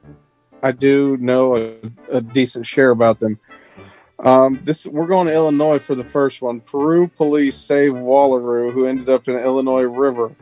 I 0.62 0.72
do 0.72 1.16
know 1.16 1.56
a, 1.56 1.74
a 2.10 2.20
decent 2.20 2.66
share 2.66 2.90
about 2.90 3.18
them. 3.18 3.38
Um, 4.20 4.60
this 4.62 4.86
we're 4.86 5.06
going 5.06 5.26
to 5.26 5.32
Illinois 5.32 5.78
for 5.78 5.94
the 5.94 6.04
first 6.04 6.40
one. 6.40 6.60
Peru 6.60 7.08
police 7.08 7.56
save 7.56 7.92
Wallaroo, 7.92 8.72
who 8.72 8.86
ended 8.86 9.08
up 9.08 9.28
in 9.28 9.34
Illinois 9.34 9.82
River. 9.82 10.34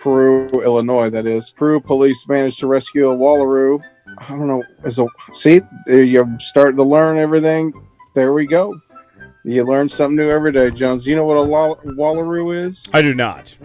Peru, 0.00 0.48
Illinois. 0.48 1.10
That 1.10 1.26
is. 1.26 1.50
Peru 1.50 1.80
police 1.80 2.26
managed 2.28 2.60
to 2.60 2.66
rescue 2.66 3.10
a 3.10 3.16
wallaroo. 3.16 3.82
I 4.18 4.28
don't 4.30 4.46
know. 4.46 4.62
As 4.84 4.98
a 4.98 5.06
see, 5.32 5.60
you're 5.86 6.28
starting 6.38 6.76
to 6.76 6.84
learn 6.84 7.18
everything. 7.18 7.72
There 8.14 8.32
we 8.32 8.46
go. 8.46 8.80
You 9.44 9.64
learn 9.64 9.88
something 9.88 10.16
new 10.16 10.30
every 10.30 10.52
day, 10.52 10.70
Jones. 10.70 11.06
You 11.06 11.16
know 11.16 11.24
what 11.24 11.36
a 11.36 11.40
wallaroo 11.40 12.68
is? 12.68 12.88
I 12.92 13.02
do 13.02 13.12
not. 13.12 13.56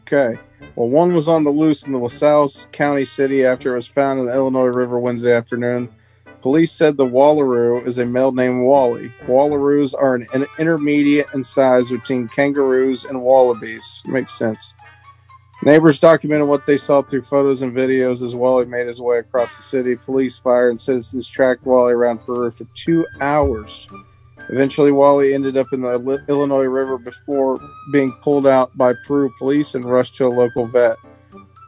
Okay. 0.00 0.38
Well, 0.76 0.88
one 0.88 1.14
was 1.14 1.28
on 1.28 1.44
the 1.44 1.50
loose 1.50 1.86
in 1.86 1.92
the 1.92 1.98
LaSalle 1.98 2.50
County 2.72 3.06
City 3.06 3.44
after 3.44 3.72
it 3.72 3.76
was 3.76 3.86
found 3.86 4.20
in 4.20 4.26
the 4.26 4.34
Illinois 4.34 4.66
River 4.66 4.98
Wednesday 4.98 5.34
afternoon. 5.34 5.88
Police 6.42 6.72
said 6.72 6.96
the 6.96 7.06
wallaroo 7.06 7.86
is 7.86 7.98
a 7.98 8.04
male 8.04 8.32
named 8.32 8.64
Wally. 8.64 9.12
Wallaroos 9.26 9.94
are 9.94 10.16
an, 10.16 10.26
an 10.34 10.46
intermediate 10.58 11.28
in 11.32 11.42
size 11.42 11.90
between 11.90 12.28
kangaroos 12.28 13.04
and 13.04 13.22
wallabies. 13.22 14.02
Makes 14.06 14.34
sense. 14.34 14.74
Neighbors 15.62 16.00
documented 16.00 16.48
what 16.48 16.66
they 16.66 16.76
saw 16.76 17.00
through 17.00 17.22
photos 17.22 17.62
and 17.62 17.72
videos 17.72 18.22
as 18.22 18.34
Wally 18.34 18.66
made 18.66 18.88
his 18.88 19.00
way 19.00 19.18
across 19.18 19.56
the 19.56 19.62
city. 19.62 19.94
Police, 19.94 20.36
fire, 20.36 20.68
and 20.68 20.80
citizens 20.80 21.28
tracked 21.28 21.64
Wally 21.64 21.92
around 21.92 22.18
Peru 22.18 22.50
for 22.50 22.64
two 22.74 23.06
hours. 23.20 23.86
Eventually, 24.48 24.92
Wally 24.92 25.34
ended 25.34 25.56
up 25.56 25.68
in 25.72 25.80
the 25.80 26.24
Illinois 26.28 26.64
River 26.64 26.98
before 26.98 27.58
being 27.92 28.12
pulled 28.22 28.46
out 28.46 28.76
by 28.76 28.92
Peru 29.06 29.30
police 29.38 29.74
and 29.74 29.84
rushed 29.84 30.14
to 30.16 30.26
a 30.26 30.28
local 30.28 30.66
vet. 30.66 30.96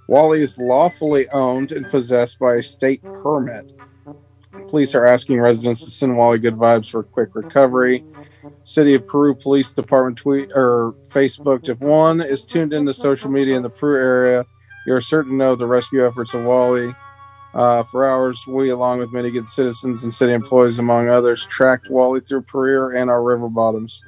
Wally 0.09 0.43
is 0.43 0.59
lawfully 0.59 1.29
owned 1.31 1.73
and 1.73 1.89
possessed 1.91 2.39
by 2.39 2.57
a 2.57 2.63
state 2.63 3.03
permit. 3.03 3.73
Police 4.69 4.95
are 4.95 5.07
asking 5.07 5.41
residents 5.41 5.85
to 5.85 5.91
send 5.91 6.17
Wally 6.17 6.39
good 6.39 6.57
vibes 6.57 6.91
for 6.91 7.01
a 7.01 7.05
quick 7.05 7.31
recovery. 7.35 8.05
City 8.63 8.95
of 8.95 9.07
Peru 9.07 9.35
Police 9.35 9.73
Department 9.73 10.19
tweet 10.19 10.51
or 10.55 10.95
Facebooked 11.09 11.69
if 11.69 11.81
one 11.81 12.21
is 12.21 12.45
tuned 12.45 12.73
into 12.73 12.93
social 12.93 13.31
media 13.31 13.57
in 13.57 13.63
the 13.63 13.71
Peru 13.71 13.99
area, 13.99 14.45
you're 14.87 15.01
certain 15.01 15.33
to 15.33 15.37
know 15.37 15.55
the 15.55 15.67
rescue 15.67 16.07
efforts 16.07 16.35
of 16.35 16.45
Wally. 16.45 16.95
Uh, 17.55 17.85
for 17.85 18.05
hours, 18.05 18.45
we, 18.49 18.71
along 18.71 18.99
with 18.99 19.13
many 19.13 19.31
good 19.31 19.47
citizens 19.47 20.03
and 20.03 20.13
city 20.13 20.33
employees, 20.33 20.81
among 20.81 21.09
others, 21.09 21.47
tracked 21.47 21.89
Wally 21.89 22.21
through 22.21 22.43
Peru 22.43 22.97
and 22.97 23.09
our 23.09 23.23
river 23.23 23.49
bottoms. 23.49 24.03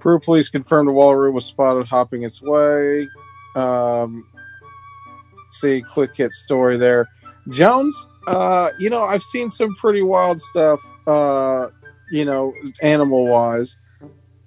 Peru 0.00 0.18
police 0.18 0.48
confirmed 0.48 0.88
Wallaroo 0.88 1.32
was 1.32 1.44
spotted 1.44 1.86
hopping 1.86 2.24
its 2.24 2.42
way. 2.42 3.08
Um, 3.54 4.26
see, 5.52 5.82
quick 5.82 6.16
hit 6.16 6.32
story 6.32 6.76
there. 6.76 7.06
Jones, 7.50 8.08
uh, 8.26 8.70
you 8.78 8.90
know, 8.90 9.04
I've 9.04 9.22
seen 9.22 9.48
some 9.48 9.74
pretty 9.76 10.02
wild 10.02 10.40
stuff, 10.40 10.80
uh, 11.06 11.68
you 12.10 12.24
know, 12.24 12.52
animal 12.82 13.26
wise. 13.26 13.76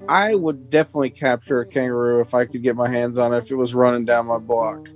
I 0.09 0.35
would 0.35 0.69
definitely 0.69 1.11
capture 1.11 1.61
a 1.61 1.65
kangaroo 1.65 2.19
if 2.19 2.33
I 2.33 2.45
could 2.45 2.63
get 2.63 2.75
my 2.75 2.89
hands 2.89 3.17
on 3.17 3.33
it 3.33 3.37
if 3.37 3.51
it 3.51 3.55
was 3.55 3.73
running 3.73 4.05
down 4.05 4.27
my 4.27 4.39
block. 4.39 4.89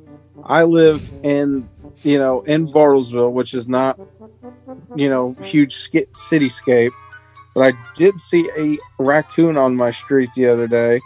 I 0.44 0.64
live 0.64 1.12
in, 1.24 1.70
you 2.04 2.18
know, 2.18 2.42
in 2.42 2.68
Bartlesville, 2.68 3.32
which 3.32 3.54
is 3.54 3.68
not, 3.68 4.00
you 4.96 5.10
know, 5.10 5.36
huge 5.42 5.90
cityscape, 5.92 6.92
but 7.56 7.74
I 7.74 7.78
did 7.96 8.18
see 8.18 8.50
a 8.58 8.78
raccoon 9.00 9.58
on 9.58 9.76
my 9.76 9.92
street 9.92 10.32
the 10.36 10.48
other 10.48 10.68
day, 10.68 11.00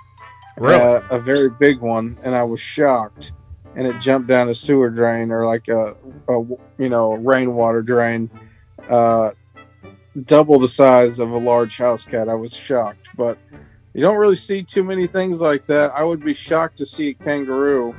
really? 0.57 0.75
uh, 0.75 1.01
a 1.11 1.19
very 1.19 1.49
big 1.49 1.79
one, 1.79 2.17
and 2.23 2.35
I 2.35 2.43
was 2.43 2.59
shocked. 2.59 3.33
And 3.75 3.85
it 3.85 3.99
jumped 4.01 4.27
down 4.27 4.49
a 4.49 4.55
sewer 4.55 4.89
drain 4.89 5.31
or 5.31 5.45
like 5.45 5.67
a, 5.67 5.95
a 6.27 6.39
you 6.79 6.89
know, 6.89 7.13
rainwater 7.13 7.83
drain, 7.83 8.31
uh, 8.89 9.31
double 10.25 10.57
the 10.57 10.67
size 10.67 11.19
of 11.19 11.29
a 11.31 11.37
large 11.37 11.77
house 11.77 12.03
cat. 12.03 12.27
I 12.27 12.33
was 12.33 12.55
shocked, 12.55 13.09
but 13.15 13.37
you 13.93 14.01
don't 14.01 14.17
really 14.17 14.35
see 14.35 14.63
too 14.63 14.83
many 14.83 15.05
things 15.05 15.41
like 15.41 15.67
that. 15.67 15.91
I 15.95 16.03
would 16.03 16.23
be 16.23 16.33
shocked 16.33 16.79
to 16.79 16.87
see 16.87 17.09
a 17.09 17.13
kangaroo 17.13 17.93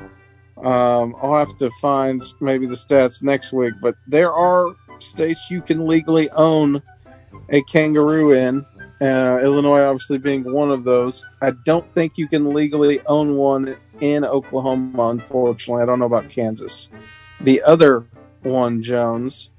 um, 0.64 1.14
I'll 1.22 1.38
have 1.38 1.56
to 1.56 1.70
find 1.72 2.22
maybe 2.40 2.66
the 2.66 2.74
stats 2.74 3.22
next 3.22 3.52
week, 3.52 3.74
but 3.80 3.94
there 4.06 4.32
are 4.32 4.74
states 4.98 5.50
you 5.50 5.62
can 5.62 5.86
legally 5.86 6.28
own 6.30 6.82
a 7.50 7.62
kangaroo 7.62 8.32
in. 8.32 8.64
Uh, 9.00 9.38
Illinois, 9.40 9.82
obviously, 9.82 10.18
being 10.18 10.42
one 10.52 10.70
of 10.70 10.82
those. 10.82 11.24
I 11.40 11.52
don't 11.64 11.92
think 11.94 12.14
you 12.16 12.26
can 12.26 12.52
legally 12.52 13.00
own 13.06 13.36
one 13.36 13.76
in 14.00 14.24
Oklahoma, 14.24 15.08
unfortunately. 15.08 15.82
I 15.82 15.86
don't 15.86 16.00
know 16.00 16.06
about 16.06 16.28
Kansas. 16.28 16.90
The 17.40 17.62
other 17.62 18.04
one, 18.42 18.82
Jones. 18.82 19.50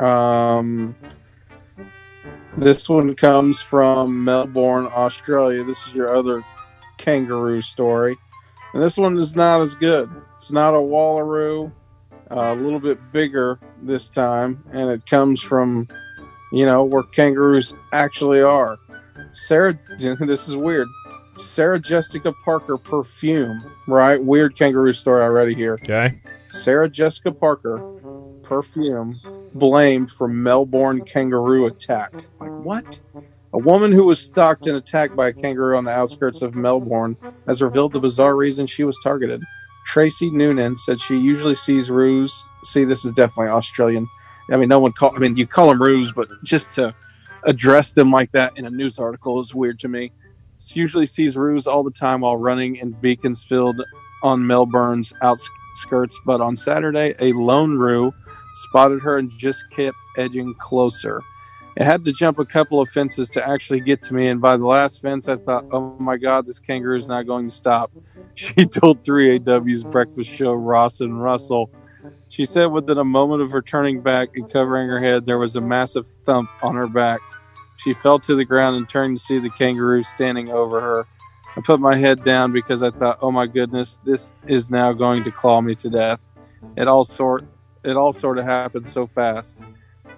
Um, 0.00 0.96
this 2.56 2.88
one 2.88 3.14
comes 3.14 3.60
from 3.60 4.24
Melbourne, 4.24 4.88
Australia. 4.92 5.62
This 5.62 5.86
is 5.86 5.94
your 5.94 6.14
other 6.14 6.44
kangaroo 6.96 7.60
story. 7.60 8.16
And 8.72 8.82
this 8.82 8.96
one 8.96 9.16
is 9.18 9.36
not 9.36 9.60
as 9.60 9.74
good. 9.74 10.10
It's 10.34 10.52
not 10.52 10.74
a 10.74 10.78
Wallaroo, 10.78 11.70
uh, 12.30 12.36
a 12.36 12.54
little 12.54 12.80
bit 12.80 12.98
bigger 13.12 13.58
this 13.82 14.08
time, 14.08 14.64
and 14.72 14.90
it 14.90 15.06
comes 15.06 15.42
from, 15.42 15.88
you 16.52 16.64
know, 16.64 16.84
where 16.84 17.02
kangaroos 17.02 17.74
actually 17.92 18.40
are. 18.40 18.78
Sarah, 19.32 19.78
this 19.98 20.48
is 20.48 20.56
weird. 20.56 20.88
Sarah 21.38 21.78
Jessica 21.78 22.32
Parker 22.44 22.76
perfume, 22.76 23.62
right? 23.86 24.22
Weird 24.22 24.56
kangaroo 24.56 24.92
story 24.92 25.22
already 25.22 25.54
here. 25.54 25.74
Okay. 25.74 26.20
Sarah 26.48 26.88
Jessica 26.88 27.32
Parker 27.32 27.78
perfume 28.42 29.18
blamed 29.54 30.10
for 30.10 30.28
Melbourne 30.28 31.02
kangaroo 31.04 31.66
attack. 31.66 32.12
Like 32.38 32.50
what? 32.50 33.00
A 33.54 33.58
woman 33.58 33.92
who 33.92 34.04
was 34.04 34.18
stalked 34.18 34.66
and 34.66 34.76
attacked 34.76 35.14
by 35.14 35.28
a 35.28 35.32
kangaroo 35.32 35.76
on 35.76 35.84
the 35.84 35.90
outskirts 35.90 36.40
of 36.40 36.54
Melbourne 36.54 37.16
has 37.46 37.60
revealed 37.60 37.92
the 37.92 38.00
bizarre 38.00 38.34
reason 38.34 38.66
she 38.66 38.84
was 38.84 38.98
targeted. 39.02 39.42
Tracy 39.84 40.30
Noonan 40.30 40.74
said 40.74 41.00
she 41.00 41.18
usually 41.18 41.54
sees 41.54 41.90
roos. 41.90 42.46
See, 42.64 42.84
this 42.84 43.04
is 43.04 43.12
definitely 43.12 43.48
Australian. 43.48 44.08
I 44.50 44.56
mean, 44.56 44.68
no 44.68 44.80
one 44.80 44.92
call. 44.92 45.14
I 45.14 45.18
mean, 45.18 45.36
you 45.36 45.46
call 45.46 45.68
them 45.68 45.82
roos, 45.82 46.12
but 46.12 46.28
just 46.44 46.72
to 46.72 46.94
address 47.44 47.92
them 47.92 48.10
like 48.10 48.30
that 48.32 48.56
in 48.56 48.64
a 48.64 48.70
news 48.70 48.98
article 48.98 49.40
is 49.40 49.54
weird 49.54 49.78
to 49.80 49.88
me. 49.88 50.12
She 50.58 50.80
usually 50.80 51.06
sees 51.06 51.36
roos 51.36 51.66
all 51.66 51.82
the 51.82 51.90
time 51.90 52.20
while 52.20 52.36
running 52.36 52.76
in 52.76 52.92
Beaconsfield 52.92 53.82
on 54.22 54.46
Melbourne's 54.46 55.12
outskirts, 55.20 56.18
but 56.24 56.40
on 56.40 56.56
Saturday, 56.56 57.14
a 57.18 57.32
lone 57.32 57.76
roo 57.76 58.14
spotted 58.54 59.02
her 59.02 59.18
and 59.18 59.30
just 59.30 59.62
kept 59.74 59.96
edging 60.16 60.54
closer. 60.54 61.20
It 61.76 61.84
had 61.84 62.04
to 62.04 62.12
jump 62.12 62.38
a 62.38 62.44
couple 62.44 62.80
of 62.80 62.90
fences 62.90 63.30
to 63.30 63.46
actually 63.46 63.80
get 63.80 64.02
to 64.02 64.14
me, 64.14 64.28
and 64.28 64.40
by 64.40 64.56
the 64.56 64.66
last 64.66 65.00
fence, 65.00 65.28
I 65.28 65.36
thought, 65.36 65.64
"Oh 65.70 65.96
my 65.98 66.16
God, 66.16 66.46
this 66.46 66.58
kangaroo 66.58 66.96
is 66.96 67.08
not 67.08 67.26
going 67.26 67.48
to 67.48 67.54
stop." 67.54 67.90
She 68.34 68.64
told 68.64 69.02
3AW's 69.02 69.84
breakfast 69.84 70.30
show 70.30 70.54
Ross 70.54 71.00
and 71.00 71.22
Russel. 71.22 71.70
She 72.30 72.46
said 72.46 72.66
within 72.66 72.96
a 72.96 73.04
moment 73.04 73.42
of 73.42 73.50
her 73.50 73.60
turning 73.60 74.00
back 74.00 74.30
and 74.34 74.50
covering 74.50 74.88
her 74.88 74.98
head, 74.98 75.26
there 75.26 75.38
was 75.38 75.54
a 75.54 75.60
massive 75.60 76.08
thump 76.24 76.48
on 76.62 76.74
her 76.76 76.86
back. 76.86 77.20
She 77.76 77.92
fell 77.92 78.18
to 78.20 78.34
the 78.34 78.46
ground 78.46 78.76
and 78.76 78.88
turned 78.88 79.18
to 79.18 79.22
see 79.22 79.38
the 79.38 79.50
kangaroo 79.50 80.02
standing 80.02 80.48
over 80.48 80.80
her. 80.80 81.06
I 81.56 81.60
put 81.60 81.78
my 81.78 81.96
head 81.96 82.24
down 82.24 82.52
because 82.52 82.82
I 82.82 82.90
thought, 82.90 83.18
"Oh 83.20 83.30
my 83.30 83.46
goodness, 83.46 84.00
this 84.02 84.34
is 84.46 84.70
now 84.70 84.94
going 84.94 85.24
to 85.24 85.30
claw 85.30 85.60
me 85.60 85.74
to 85.74 85.90
death." 85.90 86.20
It 86.76 86.88
all 86.88 87.04
sort 87.04 87.44
it 87.84 87.96
all 87.96 88.12
sort 88.12 88.38
of 88.38 88.44
happened 88.44 88.86
so 88.86 89.06
fast. 89.06 89.62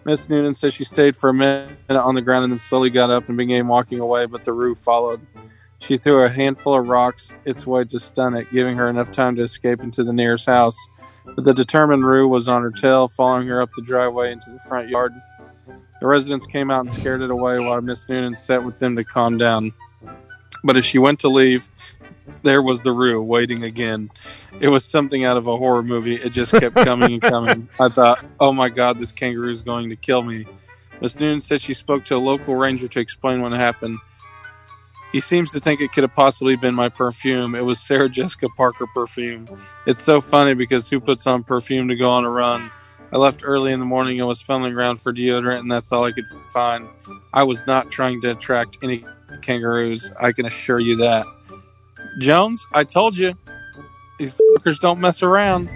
Miss 0.05 0.29
Noonan 0.29 0.53
said 0.53 0.75
she 0.75 0.85
stayed 0.85 1.17
for 1.17 1.31
a 1.31 1.35
minute 1.35 1.79
on 1.89 2.15
the 2.15 2.21
ground 2.21 2.45
and 2.45 2.53
then 2.53 2.59
slowly 2.59 2.91
got 2.91 3.11
up 3.11 3.29
and 3.29 3.39
began 3.39 3.67
walking 3.69 4.01
away, 4.01 4.27
but 4.27 4.45
the 4.45 4.53
roof 4.53 4.79
followed. 4.79 5.27
She 5.79 5.97
threw 5.97 6.25
a 6.25 6.29
handful 6.29 6.79
of 6.79 6.89
rocks 6.89 7.35
its 7.45 7.67
way 7.67 7.85
to 7.85 7.99
stun 7.99 8.35
it, 8.35 8.51
giving 8.53 8.77
her 8.77 8.89
enough 8.89 9.11
time 9.11 9.37
to 9.37 9.43
escape 9.43 9.81
into 9.81 10.05
the 10.05 10.13
nearest 10.13 10.47
house. 10.47 10.77
But 11.25 11.45
the 11.45 11.55
determined 11.55 12.05
Roo 12.05 12.29
was 12.29 12.49
on 12.49 12.63
her 12.63 12.71
tail, 12.71 13.09
following 13.09 13.49
her 13.49 13.63
up 13.63 13.71
the 13.77 13.83
driveway 13.83 14.33
into 14.33 14.51
the 14.51 14.61
front 14.61 14.91
yard. 14.91 15.15
The 16.01 16.07
residents 16.07 16.45
came 16.47 16.71
out 16.71 16.81
and 16.81 16.91
scared 16.91 17.23
it 17.23 17.31
away 17.31 17.59
while 17.61 17.81
Miss 17.81 18.09
Noonan 18.09 18.35
sat 18.35 18.63
with 18.63 18.79
them 18.79 18.97
to 18.97 19.05
calm 19.05 19.39
down. 19.39 19.73
But 20.63 20.77
as 20.77 20.85
she 20.85 20.99
went 20.99 21.19
to 21.21 21.29
leave, 21.29 21.69
there 22.43 22.63
was 22.63 22.81
the 22.81 22.93
Roo 22.93 23.23
waiting 23.23 23.65
again. 23.65 24.11
It 24.61 24.69
was 24.69 24.85
something 24.85 25.25
out 25.25 25.37
of 25.37 25.47
a 25.47 25.57
horror 25.57 25.83
movie. 25.83 26.17
It 26.17 26.31
just 26.31 26.53
kept 26.53 26.77
coming 26.77 27.15
and 27.15 27.23
coming. 27.23 27.69
I 27.81 27.89
thought, 27.89 28.25
oh 28.41 28.53
my 28.53 28.69
God, 28.69 28.99
this 28.99 29.13
kangaroo 29.13 29.51
is 29.51 29.63
going 29.63 29.91
to 29.91 29.97
kill 29.97 30.23
me. 30.23 30.47
Miss 31.01 31.19
Noonan 31.19 31.39
said 31.39 31.61
she 31.61 31.75
spoke 31.75 32.05
to 32.07 32.17
a 32.17 32.19
local 32.19 32.55
ranger 32.55 32.89
to 32.89 33.01
explain 33.01 33.41
what 33.41 33.53
happened. 33.53 33.99
He 35.13 35.21
seems 35.21 35.53
to 35.53 35.61
think 35.61 35.81
it 35.81 35.93
could 35.93 36.03
have 36.03 36.15
possibly 36.15 36.57
been 36.57 36.75
my 36.75 36.89
perfume. 36.89 37.55
It 37.55 37.65
was 37.65 37.79
Sarah 37.79 38.09
Jessica 38.09 38.49
Parker 38.57 38.87
perfume. 38.95 39.47
It's 39.87 40.03
so 40.03 40.21
funny 40.21 40.55
because 40.55 40.91
who 40.91 40.99
puts 40.99 41.27
on 41.27 41.45
perfume 41.45 41.89
to 41.89 41.97
go 41.97 42.11
on 42.11 42.25
a 42.25 42.31
run? 42.31 42.71
I 43.13 43.17
left 43.17 43.43
early 43.45 43.73
in 43.73 43.79
the 43.79 43.87
morning 43.87 44.19
and 44.19 44.27
was 44.27 44.43
fumbling 44.43 44.75
around 44.75 45.01
for 45.01 45.13
deodorant, 45.13 45.61
and 45.61 45.71
that's 45.71 45.93
all 45.93 46.05
I 46.05 46.11
could 46.11 46.27
find. 46.53 46.89
I 47.33 47.45
was 47.45 47.65
not 47.65 47.93
trying 47.93 48.21
to 48.23 48.33
attract 48.33 48.79
any 48.83 49.05
kangaroos. 49.41 50.11
I 50.21 50.33
can 50.33 50.47
assure 50.47 50.81
you 50.81 50.97
that. 50.97 51.25
Jones, 52.19 52.67
I 52.73 52.85
told 52.85 53.19
you, 53.19 53.35
these 54.19 54.41
fuckers 54.57 54.79
don't 54.79 55.01
mess 55.01 55.23
around. 55.23 55.71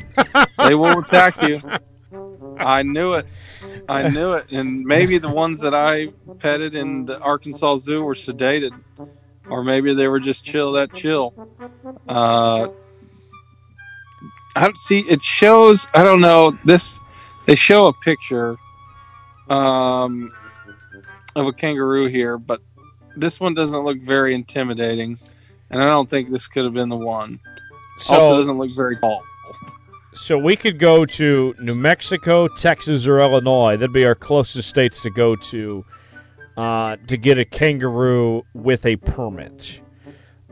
they 0.59 0.75
will 0.75 0.99
attack 0.99 1.41
you. 1.43 1.61
I 2.59 2.83
knew 2.83 3.15
it. 3.15 3.27
I 3.89 4.09
knew 4.09 4.35
it. 4.35 4.53
And 4.53 4.85
maybe 4.85 5.19
the 5.19 5.31
ones 5.31 5.61
that 5.61 5.75
I 5.75 6.09
petted 6.39 6.75
in 6.75 7.05
the 7.07 7.21
Arkansas 7.21 7.77
Zoo 7.77 8.03
were 8.03 8.15
sedated, 8.15 8.73
or 9.49 9.65
maybe 9.65 9.95
they 9.95 10.09
were 10.09 10.21
just 10.21 10.45
chill 10.45 10.73
that 10.73 10.93
chill. 10.93 11.35
Uh, 12.09 12.69
I 14.57 14.65
don't 14.65 14.77
see. 14.77 15.01
It 15.01 15.23
shows. 15.23 15.87
I 15.95 16.05
don't 16.05 16.21
know. 16.21 16.51
This 16.65 17.01
they 17.47 17.55
show 17.55 17.87
a 17.87 17.93
picture, 17.93 18.57
um, 19.49 20.31
of 21.35 21.47
a 21.47 21.53
kangaroo 21.53 22.07
here, 22.07 22.37
but 22.37 22.61
this 23.17 23.41
one 23.41 23.55
doesn't 23.55 23.81
look 23.81 23.99
very 24.03 24.35
intimidating, 24.35 25.19
and 25.71 25.81
I 25.81 25.87
don't 25.87 26.09
think 26.09 26.31
this 26.31 26.49
could 26.49 26.65
have 26.65 26.75
been 26.75 26.89
the 26.89 26.97
one. 26.97 27.41
So, 27.99 28.15
also, 28.15 28.37
doesn't 28.37 28.59
look 28.59 28.71
very 28.71 28.97
tall. 28.97 29.23
so 30.15 30.39
we 30.39 30.57
could 30.57 30.79
go 30.79 31.05
to 31.05 31.55
New 31.59 31.75
Mexico, 31.75 32.49
Texas, 32.49 33.07
or 33.07 33.21
Illinois. 33.21 33.77
That'd 33.77 33.93
be 33.93 34.07
our 34.07 34.15
closest 34.15 34.69
states 34.69 35.03
to 35.03 35.11
go 35.11 35.35
to 35.37 35.85
uh, 36.57 36.97
to 37.07 37.17
get 37.17 37.39
a 37.39 37.45
kangaroo 37.45 38.45
with 38.55 38.85
a 38.87 38.97
permit. 38.97 39.81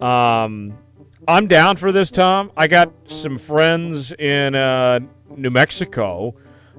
Um, 0.00 0.78
I'm 1.26 1.48
down 1.48 1.76
for 1.76 1.90
this, 1.90 2.10
Tom. 2.10 2.52
I 2.56 2.68
got 2.68 2.92
some 3.06 3.38
friends 3.38 4.12
in 4.12 4.54
uh, 4.54 5.00
New 5.36 5.50
Mexico. 5.50 6.34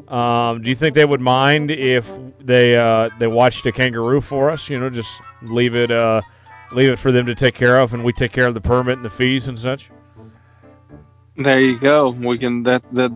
Um, 0.07 0.61
do 0.61 0.69
you 0.69 0.75
think 0.75 0.95
they 0.95 1.03
would 1.03 1.19
mind 1.19 1.71
if 1.71 2.09
they 2.39 2.77
uh, 2.77 3.09
they 3.19 3.27
watched 3.27 3.65
a 3.65 3.71
kangaroo 3.73 4.21
for 4.21 4.49
us? 4.49 4.69
You 4.69 4.79
know, 4.79 4.89
just 4.89 5.21
leave 5.41 5.75
it 5.75 5.91
uh, 5.91 6.21
leave 6.71 6.89
it 6.89 6.99
for 6.99 7.11
them 7.11 7.25
to 7.25 7.35
take 7.35 7.55
care 7.55 7.79
of, 7.79 7.93
and 7.93 8.03
we 8.03 8.13
take 8.13 8.31
care 8.31 8.47
of 8.47 8.53
the 8.53 8.61
permit 8.61 8.97
and 8.97 9.05
the 9.05 9.09
fees 9.09 9.47
and 9.47 9.57
such. 9.57 9.89
There 11.35 11.59
you 11.59 11.77
go. 11.77 12.09
We 12.09 12.37
can 12.37 12.63
that 12.63 12.81
that 12.93 13.11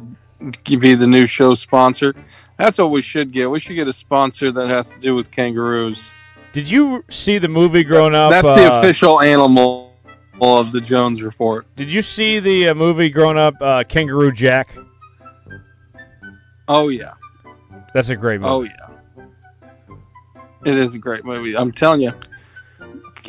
be 0.66 0.96
the 0.96 1.08
new 1.08 1.26
show 1.26 1.54
sponsor. 1.54 2.14
That's 2.58 2.78
what 2.78 2.92
we 2.92 3.02
should 3.02 3.32
get. 3.32 3.50
We 3.50 3.60
should 3.60 3.76
get 3.76 3.88
a 3.88 3.94
sponsor 3.94 4.52
that 4.52 4.68
has 4.68 4.94
to 4.94 5.00
do 5.00 5.16
with 5.16 5.32
kangaroos. 5.32 6.14
Did 6.52 6.70
you 6.70 7.04
see 7.10 7.38
the 7.38 7.48
movie 7.48 7.84
growing 7.84 8.14
up? 8.14 8.30
That's 8.30 8.48
the 8.48 8.72
uh, 8.72 8.80
official 8.80 9.22
animal 9.22 9.96
of 10.42 10.72
the 10.72 10.82
Jones 10.82 11.24
Report. 11.24 11.66
Did 11.76 11.92
you 11.92 12.02
see 12.02 12.40
the 12.40 12.70
uh, 12.70 12.76
movie 12.76 13.10
growing 13.10 13.38
up, 13.38 13.56
uh, 13.62 13.84
Kangaroo 13.84 14.32
Jack? 14.32 14.76
Oh 16.68 16.90
yeah. 16.90 17.14
That's 17.94 18.10
a 18.10 18.16
great 18.16 18.42
movie. 18.42 18.52
Oh 18.52 18.64
yeah. 18.64 19.26
It 20.66 20.78
is 20.78 20.94
a 20.94 21.00
great 21.00 21.26
movie. 21.26 21.56
I'm 21.56 21.72
telling 21.72 22.02
you. 22.02 22.12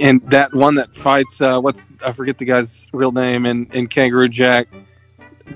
And 0.01 0.23
that 0.31 0.55
one 0.55 0.75
that 0.77 0.95
fights 0.95 1.41
uh 1.41 1.61
what's 1.61 1.87
I 2.07 2.13
forget 2.13 2.39
the 2.39 2.45
guy's 2.45 2.89
real 2.93 3.13
name 3.13 3.47
in, 3.47 3.67
in 3.73 3.87
Kangaroo 3.87 4.29
Jack. 4.29 4.69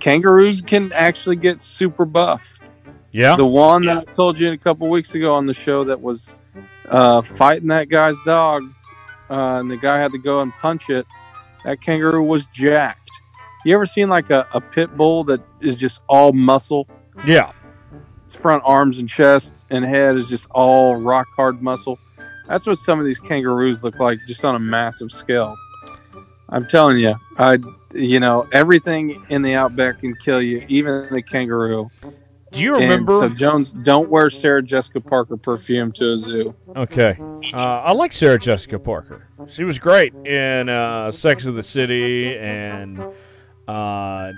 Kangaroos 0.01 0.61
can 0.61 0.93
actually 0.93 1.37
get 1.37 1.61
super 1.61 2.05
buff. 2.05 2.59
yeah. 3.13 3.37
The 3.37 3.47
one 3.47 3.87
that 3.87 4.09
I 4.09 4.13
told 4.13 4.39
you 4.39 4.53
a 4.53 4.59
couple 4.59 4.89
weeks 4.91 5.15
ago 5.15 5.35
on 5.35 5.47
the 5.47 5.55
show 5.55 5.85
that 5.85 6.01
was 6.01 6.35
uh, 6.89 7.23
fighting 7.23 7.69
that 7.69 7.89
guy's 7.89 8.21
dog, 8.25 8.65
uh, 9.31 9.59
and 9.61 9.71
the 9.71 9.77
guy 9.77 9.99
had 9.99 10.13
to 10.13 10.19
go 10.19 10.41
and 10.41 10.53
punch 10.59 10.91
it. 10.91 11.07
That 11.65 11.81
kangaroo 11.81 12.23
was 12.23 12.47
jacked. 12.47 13.11
You 13.65 13.75
ever 13.75 13.87
seen 13.87 14.09
like 14.09 14.31
a, 14.31 14.47
a 14.53 14.61
pit 14.61 14.97
bull 14.97 15.25
that 15.25 15.41
is 15.61 15.77
just 15.77 16.01
all 16.09 16.33
muscle? 16.33 16.89
yeah. 17.27 17.53
Its 18.25 18.35
front 18.35 18.63
arms 18.67 18.99
and 18.99 19.09
chest 19.09 19.65
and 19.71 19.85
head 19.85 20.19
is 20.19 20.29
just 20.29 20.49
all 20.51 20.97
rock 20.97 21.29
hard 21.37 21.63
muscle. 21.63 21.97
That's 22.49 22.67
what 22.67 22.79
some 22.79 22.99
of 23.01 23.07
these 23.07 23.19
kangaroos 23.19 23.83
look 23.85 23.99
like, 23.99 24.19
just 24.27 24.45
on 24.45 24.55
a 24.55 24.59
massive 24.61 25.11
scale. 25.13 25.55
I'm 26.49 26.67
telling 26.67 26.99
you, 26.99 27.15
I, 27.39 27.59
you 27.93 28.21
know, 28.21 28.47
everything 28.53 29.21
in 29.31 29.43
the 29.43 29.55
outback 29.55 30.01
can 30.01 30.15
kill 30.17 30.41
you, 30.41 30.65
even 30.69 31.09
the 31.13 31.23
kangaroo. 31.23 31.91
Do 32.53 32.61
you 32.63 32.75
And 32.77 32.83
remember? 32.85 33.27
so 33.27 33.35
Jones, 33.35 33.73
don't 33.73 34.09
wear 34.09 34.31
Sarah 34.31 34.63
Jessica 34.63 35.01
Parker 35.01 35.37
perfume 35.37 35.91
to 35.93 36.13
a 36.13 36.17
zoo. 36.17 36.55
okay. 36.77 37.19
Uh, 37.53 37.57
I 37.57 37.93
like 37.93 38.13
Sarah 38.13 38.39
Jessica 38.39 38.79
Parker. 38.79 39.29
She 39.49 39.65
was 39.65 39.79
great 39.81 40.15
in 40.15 40.69
uh, 40.69 41.11
Sex 41.11 41.45
of 41.45 41.55
the 41.57 41.63
City 41.63 42.37
and 42.39 43.05
uh, 43.67 44.33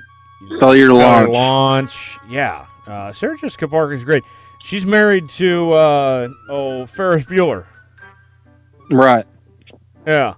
Failure 0.58 0.86
to 0.88 0.94
launch. 0.94 1.30
Launch. 1.30 2.18
Yeah. 2.30 2.66
Uh, 2.86 3.12
Sarah 3.12 3.36
Jessica 3.38 3.68
Parker 3.68 3.92
is 3.92 4.04
great. 4.04 4.22
She's 4.64 4.86
married 4.86 5.28
to 5.30 5.72
uh, 5.72 6.28
oh 6.48 6.86
Ferris 6.86 7.24
Bueller. 7.26 7.66
Right. 8.90 9.24
Yeah. 10.06 10.34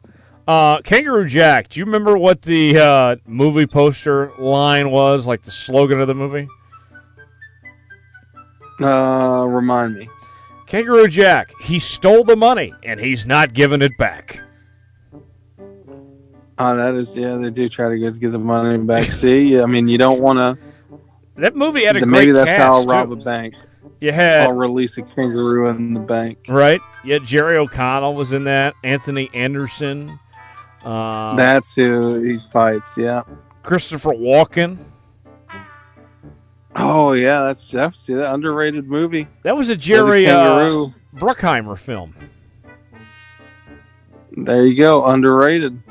Uh, 0.49 0.81
Kangaroo 0.83 1.29
Jack. 1.29 1.69
Do 1.69 1.79
you 1.81 1.87
remember 1.87 2.19
what 2.19 2.43
the 2.43 2.77
uh, 2.77 3.17
movie 3.27 3.67
poster 3.67 4.33
line 4.39 4.91
was? 4.91 5.27
Like 5.27 5.43
the 5.43 5.53
slogan 5.53 6.01
of 6.01 6.09
the 6.09 6.15
movie? 6.15 6.49
Uh, 8.81 9.45
remind 9.49 9.95
me. 9.97 10.09
Kangaroo 10.67 11.09
Jack. 11.09 11.53
He 11.63 11.79
stole 11.79 12.25
the 12.25 12.37
money 12.37 12.73
and 12.83 12.99
he's 12.99 13.27
not 13.27 13.53
giving 13.53 13.83
it 13.83 13.97
back. 13.99 14.41
Oh, 16.59 16.77
that 16.77 16.95
is 16.95 17.17
yeah. 17.17 17.37
They 17.37 17.51
do 17.51 17.69
try 17.69 17.89
to 17.89 17.99
get, 17.99 18.19
get 18.21 18.33
the 18.33 18.39
money 18.39 18.79
back. 18.85 19.05
See, 19.13 19.61
I 19.61 19.67
mean, 19.67 19.89
you 19.89 19.99
don't 19.99 20.21
want 20.21 20.39
to. 20.39 20.59
That 21.37 21.57
movie 21.57 21.85
had 21.85 21.97
a 21.97 22.01
great 22.01 22.11
Maybe 22.11 22.33
that's 22.33 22.49
cast. 22.49 22.63
how 22.63 22.73
I'll 22.75 22.85
too. 22.85 22.91
rob 22.91 23.13
a 23.13 23.17
bank. 23.17 23.55
You 24.01 24.13
had 24.13 24.45
I'll 24.47 24.53
release 24.53 24.97
a 24.99 25.03
kangaroo 25.03 25.69
in 25.69 25.95
the 25.95 26.01
bank. 26.01 26.39
right. 26.49 26.81
Yeah, 27.05 27.19
Jerry 27.19 27.57
O'Connell 27.57 28.15
was 28.15 28.33
in 28.33 28.45
that. 28.45 28.75
Anthony 28.85 29.31
Anderson. 29.35 30.19
Uh, 30.85 31.35
That's 31.37 31.75
who 31.75 32.23
he 32.23 32.39
fights. 32.53 32.97
Yeah. 32.97 33.23
Christopher 33.63 34.11
Walken. 34.11 34.79
Oh 36.77 37.13
yeah, 37.13 37.43
that's 37.43 37.65
Jeff. 37.65 37.95
See 37.95 38.15
that 38.15 38.33
underrated 38.33 38.87
movie. 38.87 39.27
That 39.43 39.57
was 39.57 39.71
a 39.71 39.77
Jerry 39.77 40.27
uh. 40.27 40.87
Bruckheimer 41.15 41.77
film. 41.77 42.15
There 44.33 44.65
you 44.65 44.77
go. 44.77 45.05
Underrated. 45.05 45.83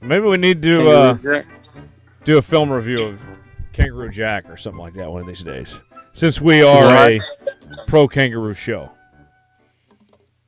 Maybe 0.00 0.24
we 0.26 0.36
need 0.36 0.62
to 0.62 0.88
uh, 0.90 1.42
do 2.24 2.38
a 2.38 2.42
film 2.42 2.70
review 2.70 3.02
of 3.02 3.20
Kangaroo 3.72 4.10
Jack 4.10 4.48
or 4.48 4.56
something 4.56 4.80
like 4.80 4.94
that 4.94 5.10
one 5.10 5.20
of 5.20 5.26
these 5.26 5.42
days. 5.42 5.74
Since 6.12 6.40
we 6.40 6.62
are 6.62 7.08
a 7.08 7.20
pro 7.86 8.08
kangaroo 8.08 8.54
show. 8.54 8.90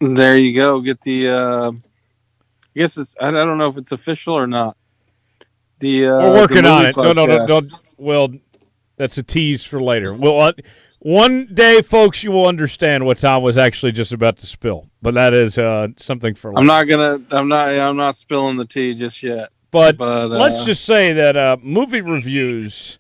There 0.01 0.37
you 0.37 0.55
go. 0.55 0.81
Get 0.81 1.01
the. 1.03 1.29
Uh, 1.29 1.71
I 1.73 2.79
guess 2.79 2.97
it's. 2.97 3.15
I 3.21 3.31
don't 3.31 3.59
know 3.59 3.69
if 3.69 3.77
it's 3.77 3.93
official 3.93 4.35
or 4.35 4.47
not. 4.47 4.77
The 5.81 6.07
uh, 6.07 6.19
We're 6.19 6.35
working 6.35 6.67
on 6.67 6.87
it. 6.87 6.97
No, 6.97 7.13
no, 7.13 7.27
no, 7.27 7.39
podcast. 7.39 7.47
don't. 7.47 7.81
Well, 7.99 8.29
that's 8.97 9.19
a 9.19 9.23
tease 9.23 9.65
for 9.65 9.83
later. 9.83 10.15
Well, 10.15 10.41
uh, 10.41 10.53
one 11.01 11.47
day, 11.53 11.83
folks, 11.83 12.23
you 12.23 12.31
will 12.31 12.47
understand 12.47 13.05
what 13.07 13.19
Tom 13.19 13.43
was 13.43 13.57
actually 13.57 13.93
just 13.93 14.13
about 14.13 14.37
to 14.39 14.47
spill. 14.47 14.89
But 15.03 15.15
that 15.15 15.33
is 15.35 15.59
uh, 15.59 15.89
something 15.97 16.35
for. 16.35 16.57
I'm 16.59 16.67
not 16.67 16.85
gonna. 16.85 17.23
I'm 17.31 17.49
not. 17.49 17.69
I'm 17.69 17.97
not 17.97 18.15
spilling 18.15 18.57
the 18.57 18.67
tea 18.67 18.95
just 18.95 19.23
yet. 19.23 19.51
But 19.71 19.97
But 19.99 20.25
uh, 20.25 20.27
let's 20.27 20.65
just 20.65 20.85
say 20.85 21.13
that 21.13 21.37
uh, 21.37 21.57
movie 21.63 22.01
reviews 22.01 22.99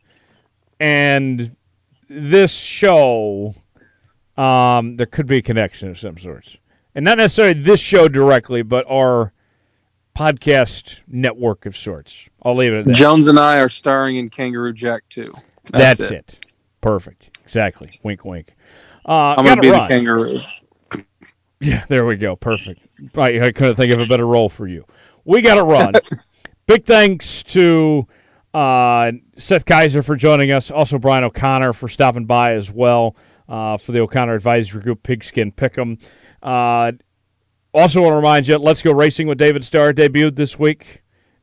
and 0.78 1.56
this 2.10 2.52
show, 2.52 3.54
um, 4.36 4.96
there 4.96 5.06
could 5.06 5.26
be 5.26 5.38
a 5.38 5.42
connection 5.42 5.88
of 5.88 5.98
some 5.98 6.18
sorts, 6.18 6.56
and 6.94 7.04
not 7.04 7.18
necessarily 7.18 7.54
this 7.54 7.80
show 7.80 8.08
directly, 8.08 8.62
but 8.62 8.84
our 8.90 9.32
podcast 10.16 10.98
network 11.06 11.64
of 11.66 11.76
sorts. 11.76 12.28
I'll 12.42 12.56
leave 12.56 12.72
it 12.72 12.80
at 12.80 12.84
that. 12.86 12.96
Jones 12.96 13.28
and 13.28 13.38
I 13.38 13.60
are 13.60 13.68
starring 13.68 14.16
in 14.16 14.28
Kangaroo 14.28 14.72
Jack 14.72 15.02
too. 15.08 15.32
That's, 15.72 16.00
it. 16.00 16.44
Perfect. 16.80 17.38
Exactly. 17.44 17.90
Wink, 18.02 18.24
wink. 18.24 18.56
Uh, 19.06 19.36
I'm 19.38 19.44
gonna 19.44 19.60
be 19.60 19.70
run. 19.70 19.88
the 19.88 19.94
kangaroo. 19.94 20.38
Yeah, 21.60 21.84
there 21.88 22.06
we 22.06 22.16
go. 22.16 22.36
Perfect. 22.36 22.88
I, 23.16 23.40
I 23.40 23.52
couldn't 23.52 23.76
think 23.76 23.92
of 23.92 24.00
a 24.00 24.06
better 24.06 24.26
role 24.26 24.48
for 24.48 24.66
you. 24.66 24.84
We 25.24 25.42
got 25.42 25.56
to 25.56 25.62
run. 25.62 25.92
Big 26.66 26.84
thanks 26.84 27.42
to 27.44 28.06
uh, 28.54 29.12
Seth 29.36 29.64
Keysor 29.64 30.04
for 30.04 30.16
joining 30.16 30.50
us. 30.52 30.70
Also, 30.70 30.98
Brian 30.98 31.24
O'Connor 31.24 31.72
for 31.72 31.88
stopping 31.88 32.26
by 32.26 32.52
as 32.52 32.70
well 32.70 33.16
uh, 33.48 33.76
for 33.76 33.92
the 33.92 34.00
O'Connor 34.00 34.34
Advisory 34.34 34.82
Group 34.82 35.02
Pigskin 35.02 35.52
Pick'em. 35.52 36.02
Uh, 36.42 36.92
also, 37.72 38.02
want 38.02 38.12
to 38.12 38.16
remind 38.16 38.48
you, 38.48 38.56
Let's 38.58 38.82
Go 38.82 38.92
Racing 38.92 39.26
with 39.28 39.38
David 39.38 39.64
Starr 39.64 39.92
debuted 39.92 40.36
this 40.36 40.58
week. 40.58 41.02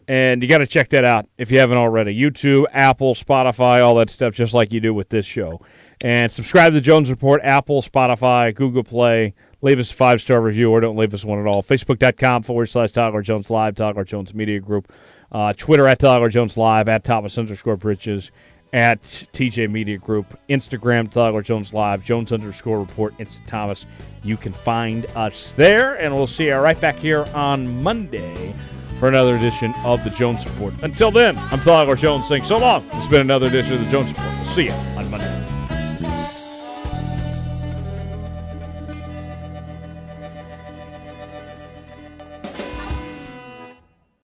And 0.09 0.41
you 0.41 0.47
got 0.47 0.59
to 0.59 0.67
check 0.67 0.89
that 0.89 1.03
out 1.03 1.27
if 1.37 1.51
you 1.51 1.59
haven't 1.59 1.77
already. 1.77 2.17
YouTube, 2.17 2.65
Apple, 2.71 3.13
Spotify, 3.13 3.83
all 3.83 3.95
that 3.95 4.09
stuff, 4.09 4.33
just 4.33 4.53
like 4.53 4.71
you 4.71 4.79
do 4.79 4.93
with 4.93 5.09
this 5.09 5.25
show. 5.25 5.61
And 6.01 6.31
subscribe 6.31 6.71
to 6.71 6.75
the 6.75 6.81
Jones 6.81 7.09
Report, 7.09 7.41
Apple, 7.43 7.81
Spotify, 7.81 8.53
Google 8.55 8.83
Play. 8.83 9.33
Leave 9.61 9.79
us 9.79 9.91
a 9.91 9.93
five 9.95 10.21
star 10.21 10.39
review 10.39 10.71
or 10.71 10.79
don't 10.79 10.95
leave 10.95 11.13
us 11.13 11.25
one 11.25 11.39
at 11.39 11.47
all. 11.47 11.63
Facebook.com 11.63 12.43
forward 12.43 12.67
slash 12.67 12.91
Tyler 12.91 13.21
Jones 13.21 13.49
Live, 13.49 13.75
Tyler 13.75 14.03
Jones 14.03 14.33
Media 14.33 14.59
Group. 14.59 14.91
Uh, 15.31 15.53
Twitter 15.53 15.87
at 15.87 15.99
Tyler 15.99 16.29
Jones 16.29 16.57
Live, 16.57 16.87
at 16.87 17.03
Thomas 17.03 17.37
underscore 17.37 17.77
Bridges, 17.77 18.31
at 18.73 19.01
TJ 19.01 19.69
Media 19.69 19.97
Group. 19.97 20.37
Instagram, 20.49 21.09
Tyler 21.09 21.41
Jones 21.41 21.73
Live, 21.73 22.03
Jones 22.03 22.31
underscore 22.31 22.79
Report, 22.79 23.13
Instant 23.19 23.47
Thomas. 23.47 23.85
You 24.23 24.37
can 24.37 24.53
find 24.53 25.05
us 25.15 25.53
there, 25.57 25.95
and 25.95 26.15
we'll 26.15 26.27
see 26.27 26.45
you 26.45 26.55
right 26.55 26.79
back 26.79 26.95
here 26.95 27.25
on 27.33 27.81
Monday 27.83 28.55
for 28.99 29.07
another 29.07 29.35
edition 29.35 29.73
of 29.85 30.03
the 30.03 30.09
Jones 30.09 30.45
Report. 30.45 30.73
Until 30.81 31.11
then, 31.11 31.37
I'm 31.37 31.61
Tyler 31.61 31.95
Jones 31.95 32.27
saying 32.27 32.43
so 32.43 32.57
long. 32.57 32.87
It's 32.93 33.07
been 33.07 33.21
another 33.21 33.47
edition 33.47 33.73
of 33.73 33.79
the 33.81 33.89
Jones 33.89 34.09
Report. 34.09 34.33
We'll 34.41 34.53
see 34.53 34.65
you 34.65 34.71
on 34.71 35.09
Monday. 35.11 35.56